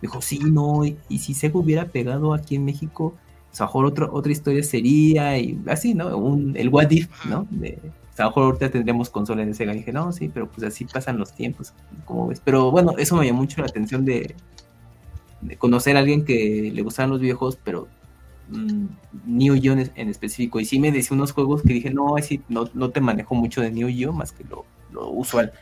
Dijo, 0.03 0.21
sí, 0.21 0.41
no, 0.41 0.85
y, 0.85 0.99
y 1.09 1.21
si 1.21 1.33
Sega 1.33 1.59
hubiera 1.59 1.87
pegado 1.87 2.35
aquí 2.35 2.57
en 2.57 2.65
México, 2.65 3.15
pues 3.49 3.61
a 3.61 3.65
lo 3.65 3.69
mejor 3.69 3.85
otra, 3.87 4.09
otra 4.11 4.33
historia 4.33 4.63
sería 4.65 5.39
y 5.39 5.59
así, 5.69 5.95
¿no? 5.95 6.17
Un, 6.17 6.57
el 6.57 6.69
What 6.69 6.91
If, 6.91 7.09
¿no? 7.27 7.47
De, 7.51 7.79
pues, 7.81 8.19
a 8.19 8.25
lo 8.25 8.31
mejor 8.31 8.45
ahorita 8.45 8.71
tendríamos 8.71 9.11
consolas 9.11 9.47
de 9.47 9.55
Sega. 9.55 9.73
Y 9.73 9.79
dije, 9.79 9.93
no, 9.93 10.13
sí, 10.13 10.29
pero 10.29 10.49
pues 10.49 10.67
así 10.67 10.85
pasan 10.87 11.19
los 11.19 11.33
tiempos, 11.33 11.73
como 12.05 12.27
ves. 12.27 12.43
Pero 12.45 12.73
bueno, 12.73 12.95
eso 12.99 13.17
me 13.17 13.27
llamó 13.27 13.43
mucho 13.43 13.61
la 13.61 13.69
atención 13.69 14.05
de, 14.05 14.35
de 15.41 15.57
conocer 15.57 15.97
a 15.97 16.01
alguien 16.01 16.25
que 16.25 16.73
le 16.75 16.83
gustaban 16.83 17.11
los 17.11 17.21
videojuegos, 17.21 17.59
pero 17.63 17.87
mm, 18.53 18.89
Neo 19.27 19.55
Geo 19.55 19.73
en, 19.73 19.91
en 19.95 20.09
específico. 20.09 20.61
Y 20.61 20.65
sí 20.65 20.79
me 20.79 20.93
decía 20.93 21.15
unos 21.15 21.33
juegos 21.33 21.63
que 21.63 21.73
dije, 21.73 21.91
no, 21.91 22.17
ahí 22.17 22.23
sí, 22.23 22.43
no, 22.49 22.69
no 22.75 22.91
te 22.91 23.01
manejo 23.01 23.35
mucho 23.35 23.61
de 23.61 23.71
Neo 23.71 23.89
Geo 23.89 24.13
más 24.13 24.33
que 24.33 24.45
lo, 24.45 24.65
lo 24.91 25.11
usual. 25.11 25.53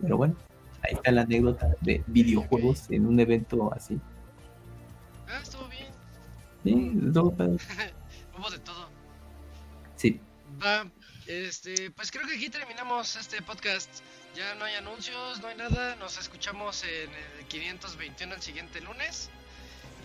Pero 0.00 0.16
bueno, 0.16 0.36
ahí 0.82 0.94
está 0.94 1.10
la 1.10 1.22
anécdota 1.22 1.74
de 1.80 2.02
videojuegos 2.06 2.90
en 2.90 3.06
un 3.06 3.18
evento 3.20 3.72
así. 3.74 4.00
Ah, 5.28 5.40
estuvo 5.42 5.68
bien. 5.68 5.86
Sí, 6.64 7.06
estuvo 7.06 7.34
padre. 7.34 7.56
Hubo 8.38 8.50
de 8.50 8.58
todo. 8.60 8.88
sí. 9.96 10.20
Va, 10.64 10.90
este, 11.26 11.90
pues 11.90 12.10
creo 12.10 12.26
que 12.26 12.34
aquí 12.34 12.48
terminamos 12.48 13.16
este 13.16 13.42
podcast. 13.42 13.90
Ya 14.34 14.54
no 14.54 14.64
hay 14.64 14.74
anuncios, 14.74 15.40
no 15.40 15.48
hay 15.48 15.56
nada. 15.56 15.96
Nos 15.96 16.18
escuchamos 16.18 16.84
en 16.84 17.10
el 17.38 17.46
521 17.48 18.34
el 18.34 18.40
siguiente 18.40 18.80
lunes. 18.80 19.30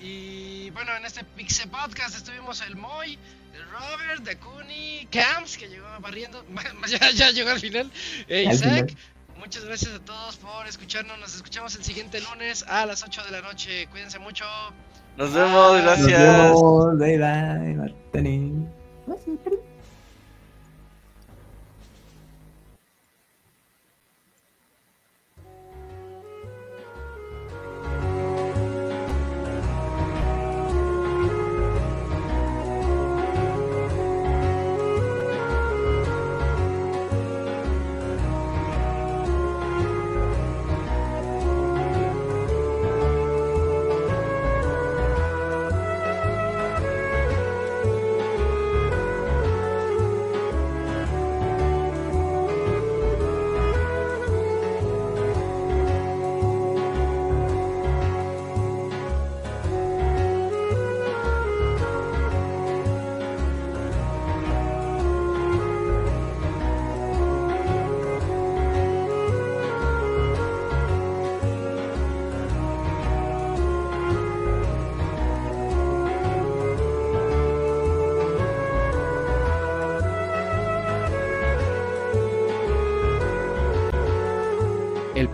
Y 0.01 0.69
bueno, 0.71 0.95
en 0.97 1.05
este 1.05 1.23
Pixel 1.23 1.69
Podcast 1.69 2.15
estuvimos 2.17 2.61
el 2.61 2.75
Moy, 2.75 3.17
el 3.53 3.63
Robert, 3.69 4.23
de 4.23 4.37
Kuni, 4.37 5.07
Camps, 5.11 5.57
que 5.57 5.67
llegó 5.69 5.87
barriendo, 5.99 6.43
ya, 6.87 7.11
ya 7.11 7.31
llegó 7.31 7.49
al 7.51 7.59
final, 7.59 7.89
e 8.27 8.47
Al 8.47 8.53
Isaac. 8.55 8.89
final. 8.89 8.97
Muchas 9.37 9.65
gracias 9.65 9.93
a 9.93 9.99
todos 9.99 10.37
por 10.37 10.65
escucharnos. 10.67 11.19
Nos 11.19 11.35
escuchamos 11.35 11.75
el 11.75 11.83
siguiente 11.83 12.21
lunes 12.21 12.63
a 12.67 12.85
las 12.85 13.03
8 13.03 13.23
de 13.25 13.31
la 13.31 13.41
noche. 13.41 13.87
Cuídense 13.87 14.19
mucho. 14.19 14.45
Nos 15.17 15.33
vemos, 15.33 15.73
Nos 15.73 15.83
Nos 15.83 15.97
gracias. 16.07 16.21
vemos, 16.21 16.97
bye 16.97 17.17
bye, 17.17 17.73
Martini. 17.75 18.67